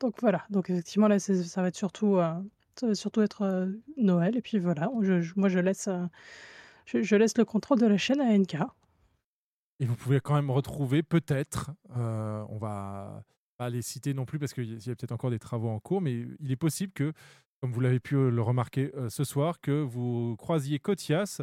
donc 0.00 0.20
voilà. 0.20 0.44
Donc 0.50 0.68
effectivement, 0.68 1.08
là, 1.08 1.18
ça 1.18 1.62
va 1.62 1.68
être 1.68 1.76
surtout, 1.76 2.18
ça 2.74 2.86
va 2.88 2.94
surtout 2.94 3.22
être 3.22 3.70
Noël, 3.96 4.36
et 4.36 4.42
puis 4.42 4.58
voilà, 4.58 4.90
moi, 5.36 5.48
je 5.48 5.58
laisse, 5.60 5.88
je 6.86 7.16
laisse 7.16 7.38
le 7.38 7.44
contrôle 7.46 7.78
de 7.78 7.86
la 7.86 7.96
chaîne 7.96 8.20
à 8.20 8.36
NK. 8.36 8.56
Et 9.78 9.86
vous 9.86 9.96
pouvez 9.96 10.20
quand 10.20 10.34
même 10.34 10.50
retrouver, 10.50 11.02
peut-être, 11.02 11.70
euh, 11.96 12.44
on 12.48 12.58
va 12.58 13.22
pas 13.56 13.70
les 13.70 13.82
citer 13.82 14.14
non 14.14 14.24
plus 14.24 14.38
parce 14.38 14.52
qu'il 14.52 14.72
y 14.72 14.90
a 14.90 14.94
peut-être 14.94 15.12
encore 15.12 15.30
des 15.30 15.38
travaux 15.38 15.68
en 15.68 15.80
cours, 15.80 16.00
mais 16.00 16.26
il 16.40 16.50
est 16.50 16.56
possible 16.56 16.92
que, 16.92 17.12
comme 17.60 17.72
vous 17.72 17.80
l'avez 17.80 18.00
pu 18.00 18.14
euh, 18.16 18.30
le 18.30 18.42
remarquer 18.42 18.92
euh, 18.94 19.08
ce 19.08 19.24
soir, 19.24 19.60
que 19.60 19.82
vous 19.82 20.36
croisiez 20.36 20.78
Cotias 20.78 21.42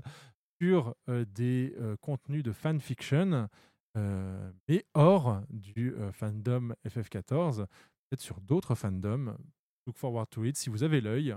sur 0.62 0.96
euh, 1.10 1.26
des 1.26 1.76
contenus 2.02 2.44
de 2.44 2.52
fanfiction, 2.52 3.50
mais 3.96 4.86
hors 4.96 5.42
du 5.50 5.94
fandom 6.14 6.74
FF14, 6.88 7.58
peut-être 7.58 8.22
sur 8.22 8.42
d'autres 8.42 8.74
fandoms. 8.74 9.38
Look 9.86 9.98
forward 9.98 10.30
to 10.30 10.46
it. 10.46 10.58
Si 10.58 10.70
vous 10.70 10.84
avez 10.84 11.00
l'œil, 11.02 11.36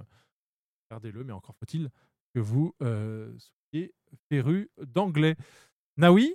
regardez-le, 0.89 1.25
mais 1.25 1.33
encore 1.33 1.55
faut-il 1.57 1.91
que 2.34 2.41
vous 2.41 2.75
soyez 2.81 3.92
féru 4.31 4.70
d'anglais. 4.78 5.36
Naoui, 5.99 6.34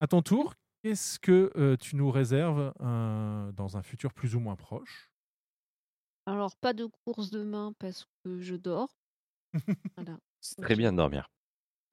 à 0.00 0.06
ton 0.06 0.22
tour, 0.22 0.54
qu'est-ce 0.82 1.18
que 1.18 1.52
euh, 1.56 1.76
tu 1.76 1.96
nous 1.96 2.10
réserves 2.10 2.72
euh, 2.80 3.52
dans 3.52 3.76
un 3.76 3.82
futur 3.82 4.12
plus 4.14 4.34
ou 4.34 4.40
moins 4.40 4.56
proche? 4.56 5.10
Alors, 6.24 6.56
pas 6.56 6.72
de 6.72 6.86
course 6.86 7.28
demain 7.30 7.74
parce 7.78 8.06
que 8.24 8.40
je 8.40 8.54
dors. 8.54 8.88
Voilà. 9.96 10.18
C'est 10.40 10.58
très 10.60 10.76
bien 10.76 10.92
de 10.92 10.96
dormir. 10.98 11.28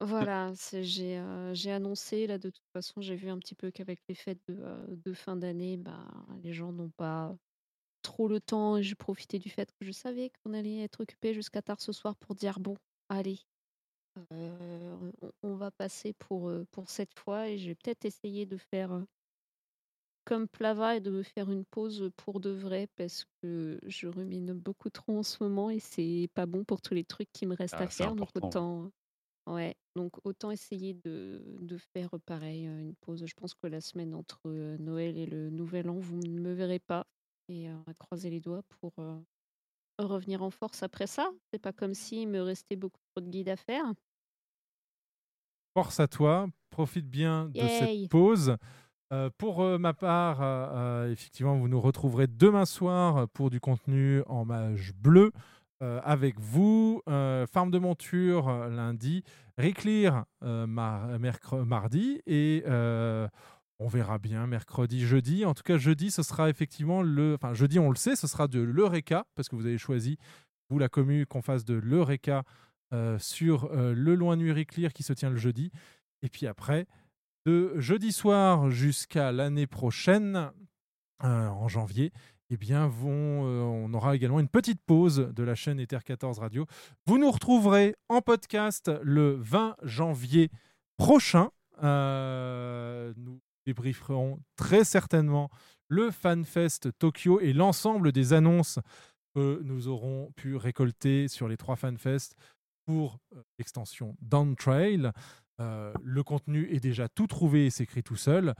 Voilà, 0.00 0.52
c'est- 0.54 0.84
j'ai 0.84 1.18
euh, 1.18 1.52
j'ai 1.54 1.72
annoncé, 1.72 2.28
là, 2.28 2.38
de 2.38 2.50
toute 2.50 2.62
façon, 2.72 3.00
j'ai 3.00 3.16
vu 3.16 3.28
un 3.30 3.38
petit 3.38 3.56
peu 3.56 3.72
qu'avec 3.72 3.98
les 4.08 4.14
fêtes 4.14 4.40
de, 4.46 4.54
euh, 4.60 4.86
de 4.88 5.12
fin 5.12 5.36
d'année, 5.36 5.76
bah, 5.76 6.06
les 6.42 6.52
gens 6.52 6.70
n'ont 6.72 6.90
pas 6.90 7.36
trop 8.02 8.28
le 8.28 8.40
temps 8.40 8.76
et 8.78 8.82
j'ai 8.84 8.94
profité 8.96 9.38
du 9.40 9.50
fait 9.50 9.70
que 9.80 9.86
je 9.86 9.92
savais 9.92 10.30
qu'on 10.44 10.54
allait 10.54 10.80
être 10.82 11.02
occupé 11.02 11.34
jusqu'à 11.34 11.62
tard 11.62 11.80
ce 11.80 11.92
soir 11.92 12.16
pour 12.16 12.34
dire, 12.36 12.60
bon, 12.60 12.76
allez, 13.10 13.40
on, 14.30 15.12
on 15.42 15.54
va 15.56 15.70
passer 15.70 16.12
pour, 16.14 16.48
euh, 16.48 16.64
pour 16.70 16.90
cette 16.90 17.18
fois 17.18 17.48
et 17.48 17.58
je 17.58 17.68
vais 17.68 17.74
peut-être 17.74 18.04
essayer 18.04 18.46
de 18.46 18.56
faire 18.56 18.92
euh, 18.92 19.04
comme 20.24 20.46
Plava 20.48 20.96
et 20.96 21.00
de 21.00 21.10
me 21.10 21.22
faire 21.22 21.50
une 21.50 21.64
pause 21.64 22.10
pour 22.16 22.40
de 22.40 22.50
vrai 22.50 22.86
parce 22.96 23.24
que 23.42 23.78
je 23.86 24.06
rumine 24.06 24.52
beaucoup 24.52 24.90
trop 24.90 25.18
en 25.18 25.22
ce 25.22 25.42
moment 25.42 25.70
et 25.70 25.78
c'est 25.80 26.28
pas 26.34 26.46
bon 26.46 26.64
pour 26.64 26.82
tous 26.82 26.94
les 26.94 27.04
trucs 27.04 27.30
qui 27.32 27.46
me 27.46 27.54
restent 27.54 27.80
Ah, 27.80 27.80
à 27.80 27.88
c'est 27.88 28.04
faire. 28.04 28.14
Donc 28.14 28.28
autant, 28.34 28.90
ouais, 29.46 29.76
donc 29.96 30.14
autant 30.24 30.50
essayer 30.50 30.94
de, 30.94 31.42
de 31.60 31.78
faire 31.78 32.10
pareil, 32.26 32.66
euh, 32.68 32.80
une 32.80 32.96
pause. 32.96 33.24
Je 33.26 33.34
pense 33.36 33.54
que 33.54 33.68
la 33.68 33.80
semaine 33.80 34.14
entre 34.14 34.40
euh, 34.46 34.78
Noël 34.78 35.18
et 35.18 35.26
le 35.26 35.50
Nouvel 35.50 35.90
An, 35.90 35.98
vous 35.98 36.18
ne 36.20 36.40
me 36.40 36.52
verrez 36.54 36.80
pas 36.80 37.06
et 37.48 37.70
euh, 37.70 37.74
on 37.76 37.82
va 37.86 37.94
croiser 37.94 38.30
les 38.30 38.40
doigts 38.40 38.62
pour 38.80 38.92
euh, 38.98 39.18
revenir 39.98 40.42
en 40.42 40.50
force 40.50 40.82
après 40.82 41.06
ça. 41.08 41.30
C'est 41.52 41.60
pas 41.60 41.72
comme 41.72 41.94
s'il 41.94 42.28
me 42.28 42.40
restait 42.42 42.76
beaucoup 42.76 43.00
trop 43.14 43.22
de 43.24 43.30
guides 43.30 43.50
à 43.50 43.56
faire. 43.56 43.94
Force 45.78 46.00
à 46.00 46.08
toi, 46.08 46.48
profite 46.70 47.08
bien 47.08 47.50
de 47.54 47.58
Yay. 47.60 47.78
cette 48.00 48.10
pause. 48.10 48.56
Euh, 49.12 49.30
pour 49.38 49.62
euh, 49.62 49.78
ma 49.78 49.94
part, 49.94 50.38
euh, 50.42 51.12
effectivement, 51.12 51.54
vous 51.56 51.68
nous 51.68 51.80
retrouverez 51.80 52.26
demain 52.26 52.64
soir 52.64 53.28
pour 53.28 53.48
du 53.48 53.60
contenu 53.60 54.22
en 54.26 54.44
mage 54.44 54.92
bleu 54.96 55.30
avec 55.80 56.40
vous. 56.40 57.00
Farm 57.06 57.70
de 57.70 57.78
monture 57.78 58.50
lundi, 58.68 59.22
Reclear 59.56 60.24
mar- 60.42 61.10
mardi 61.64 62.20
et 62.26 62.64
on 62.66 63.86
verra 63.86 64.18
bien 64.18 64.48
mercredi, 64.48 65.06
jeudi. 65.06 65.44
En 65.44 65.54
tout 65.54 65.62
cas, 65.62 65.78
jeudi, 65.78 66.10
ce 66.10 66.24
sera 66.24 66.50
effectivement 66.50 67.02
le. 67.02 67.34
Enfin, 67.40 67.54
jeudi, 67.54 67.78
on 67.78 67.90
le 67.90 67.94
sait, 67.96 68.16
ce 68.16 68.26
sera 68.26 68.48
de 68.48 68.58
l'Eureka 68.58 69.26
parce 69.36 69.48
que 69.48 69.54
vous 69.54 69.66
avez 69.66 69.78
choisi, 69.78 70.16
vous, 70.70 70.80
la 70.80 70.88
commune, 70.88 71.24
qu'on 71.24 71.40
fasse 71.42 71.64
de 71.64 71.74
l'Eureka 71.74 72.42
sur 73.18 73.64
euh, 73.72 73.92
le 73.94 74.14
Loin 74.14 74.36
Nuit 74.36 74.52
Reclear 74.52 74.92
qui 74.92 75.02
se 75.02 75.12
tient 75.12 75.30
le 75.30 75.36
jeudi. 75.36 75.70
Et 76.22 76.28
puis 76.28 76.46
après, 76.46 76.86
de 77.46 77.78
jeudi 77.78 78.12
soir 78.12 78.70
jusqu'à 78.70 79.32
l'année 79.32 79.66
prochaine, 79.66 80.50
euh, 81.24 81.48
en 81.48 81.66
janvier, 81.66 82.12
eh 82.50 82.56
bien, 82.56 82.86
euh, 82.86 83.60
on 83.62 83.92
aura 83.92 84.14
également 84.14 84.40
une 84.40 84.48
petite 84.48 84.80
pause 84.86 85.32
de 85.34 85.42
la 85.42 85.54
chaîne 85.54 85.80
Ether 85.80 85.98
14 86.04 86.38
Radio. 86.38 86.66
Vous 87.06 87.18
nous 87.18 87.30
retrouverez 87.30 87.94
en 88.08 88.20
podcast 88.20 88.90
le 89.02 89.34
20 89.34 89.76
janvier 89.82 90.50
prochain. 90.96 91.50
Euh, 91.82 93.12
nous 93.16 93.40
débrieferons 93.66 94.40
très 94.56 94.84
certainement 94.84 95.50
le 95.88 96.10
FanFest 96.10 96.90
Tokyo 96.98 97.40
et 97.40 97.52
l'ensemble 97.52 98.12
des 98.12 98.32
annonces 98.32 98.78
que 99.34 99.60
nous 99.62 99.88
aurons 99.88 100.32
pu 100.36 100.56
récolter 100.56 101.28
sur 101.28 101.48
les 101.48 101.56
trois 101.56 101.76
FanFest 101.76 102.34
pour 102.88 103.18
euh, 103.36 103.42
l'extension 103.58 104.16
Down 104.22 104.56
Trail. 104.56 105.10
Euh, 105.60 105.92
le 106.02 106.22
contenu 106.22 106.66
est 106.74 106.80
déjà 106.80 107.06
tout 107.06 107.26
trouvé 107.26 107.66
et 107.66 107.70
s'écrit 107.70 108.02
tout 108.02 108.16
seul. 108.16 108.54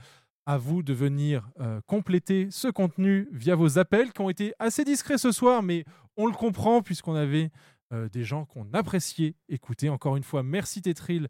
À 0.45 0.59
vous 0.59 0.83
de 0.83 0.93
venir 0.93 1.49
euh, 1.59 1.81
compléter 1.87 2.47
ce 2.51 2.67
contenu 2.67 3.27
via 3.31 3.55
vos 3.55 3.79
appels 3.79 4.13
qui 4.13 4.21
ont 4.21 4.29
été 4.29 4.53
assez 4.59 4.83
discrets 4.83 5.17
ce 5.17 5.31
soir, 5.31 5.63
mais 5.63 5.83
on 6.15 6.27
le 6.27 6.33
comprend 6.33 6.83
puisqu'on 6.83 7.15
avait 7.15 7.49
euh, 7.91 8.07
des 8.09 8.23
gens 8.23 8.45
qu'on 8.45 8.71
appréciait 8.73 9.33
écouter. 9.47 9.89
Encore 9.89 10.15
une 10.15 10.23
fois, 10.23 10.43
merci 10.43 10.83
Tetril, 10.83 11.27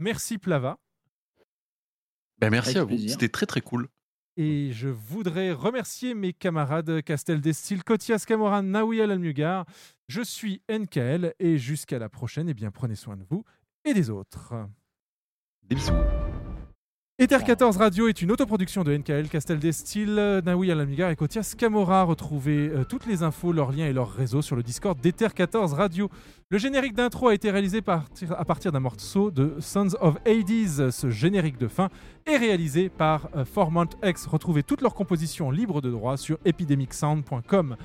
merci 0.00 0.36
Plava. 0.36 0.78
Ben, 2.40 2.50
merci 2.50 2.70
Avec 2.70 2.78
à 2.78 2.82
vous, 2.82 2.88
plaisir. 2.88 3.10
c'était 3.12 3.28
très 3.28 3.46
très 3.46 3.60
cool. 3.60 3.86
Et 4.36 4.72
je 4.72 4.88
voudrais 4.88 5.52
remercier 5.52 6.14
mes 6.14 6.32
camarades 6.32 7.02
Castel 7.02 7.40
Destil, 7.40 7.84
Kotias 7.84 8.24
Camoran, 8.26 8.62
Naouya 8.64 9.04
Almugar. 9.04 9.64
Je 10.14 10.20
suis 10.20 10.60
NKL 10.70 11.32
et 11.38 11.56
jusqu'à 11.56 11.98
la 11.98 12.10
prochaine, 12.10 12.46
eh 12.46 12.52
bien, 12.52 12.70
prenez 12.70 12.96
soin 12.96 13.16
de 13.16 13.24
vous 13.24 13.44
et 13.82 13.94
des 13.94 14.10
autres. 14.10 14.52
Des 15.62 15.74
bisous. 15.74 15.94
Ether 17.22 17.38
14 17.46 17.76
Radio 17.76 18.08
est 18.08 18.20
une 18.20 18.32
autoproduction 18.32 18.82
de 18.82 18.96
NKL, 18.96 19.28
Castel 19.28 19.60
Destil, 19.60 20.42
Naoui 20.44 20.72
Alamigar 20.72 21.08
et 21.08 21.14
Kotias 21.14 21.54
Camora. 21.56 22.02
Retrouvez 22.02 22.68
euh, 22.68 22.82
toutes 22.82 23.06
les 23.06 23.22
infos, 23.22 23.52
leurs 23.52 23.70
liens 23.70 23.86
et 23.86 23.92
leurs 23.92 24.10
réseaux 24.10 24.42
sur 24.42 24.56
le 24.56 24.64
Discord 24.64 25.00
d'Ether 25.00 25.28
14 25.32 25.72
Radio. 25.74 26.10
Le 26.52 26.58
générique 26.58 26.94
d'intro 26.94 27.28
a 27.28 27.34
été 27.34 27.50
réalisé 27.50 27.80
à 27.86 28.44
partir 28.44 28.72
d'un 28.72 28.80
morceau 28.80 29.30
de 29.30 29.54
Sons 29.60 29.96
of 30.00 30.16
Hades. 30.26 30.90
Ce 30.90 31.10
générique 31.10 31.56
de 31.56 31.66
fin 31.66 31.88
est 32.26 32.36
réalisé 32.36 32.90
par 32.90 33.30
euh, 33.36 33.44
X. 34.04 34.26
Retrouvez 34.26 34.62
toutes 34.62 34.82
leurs 34.82 34.94
compositions 34.94 35.50
libres 35.50 35.80
de 35.80 35.90
droit 35.90 36.18
sur 36.18 36.38
epidemicsound.com. 36.44 37.76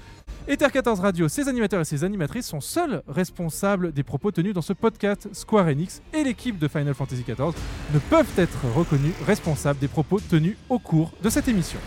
Ether 0.49 0.67
14 0.73 0.99
Radio, 0.99 1.29
ses 1.29 1.47
animateurs 1.47 1.79
et 1.79 1.85
ses 1.85 2.03
animatrices 2.03 2.47
sont 2.47 2.59
seuls 2.59 3.03
responsables 3.07 3.93
des 3.93 4.03
propos 4.03 4.31
tenus 4.31 4.53
dans 4.53 4.61
ce 4.61 4.73
podcast. 4.73 5.29
Square 5.31 5.67
Enix 5.67 6.01
et 6.13 6.25
l'équipe 6.25 6.57
de 6.57 6.67
Final 6.67 6.93
Fantasy 6.93 7.23
XIV 7.23 7.53
ne 7.93 7.99
peuvent 7.99 8.33
être 8.37 8.65
reconnus 8.75 9.13
responsables 9.27 9.79
des 9.79 9.89
propos 9.89 10.19
tenus 10.19 10.55
au 10.69 10.79
cours 10.79 11.11
de 11.21 11.29
cette 11.29 11.47
émission. 11.49 11.79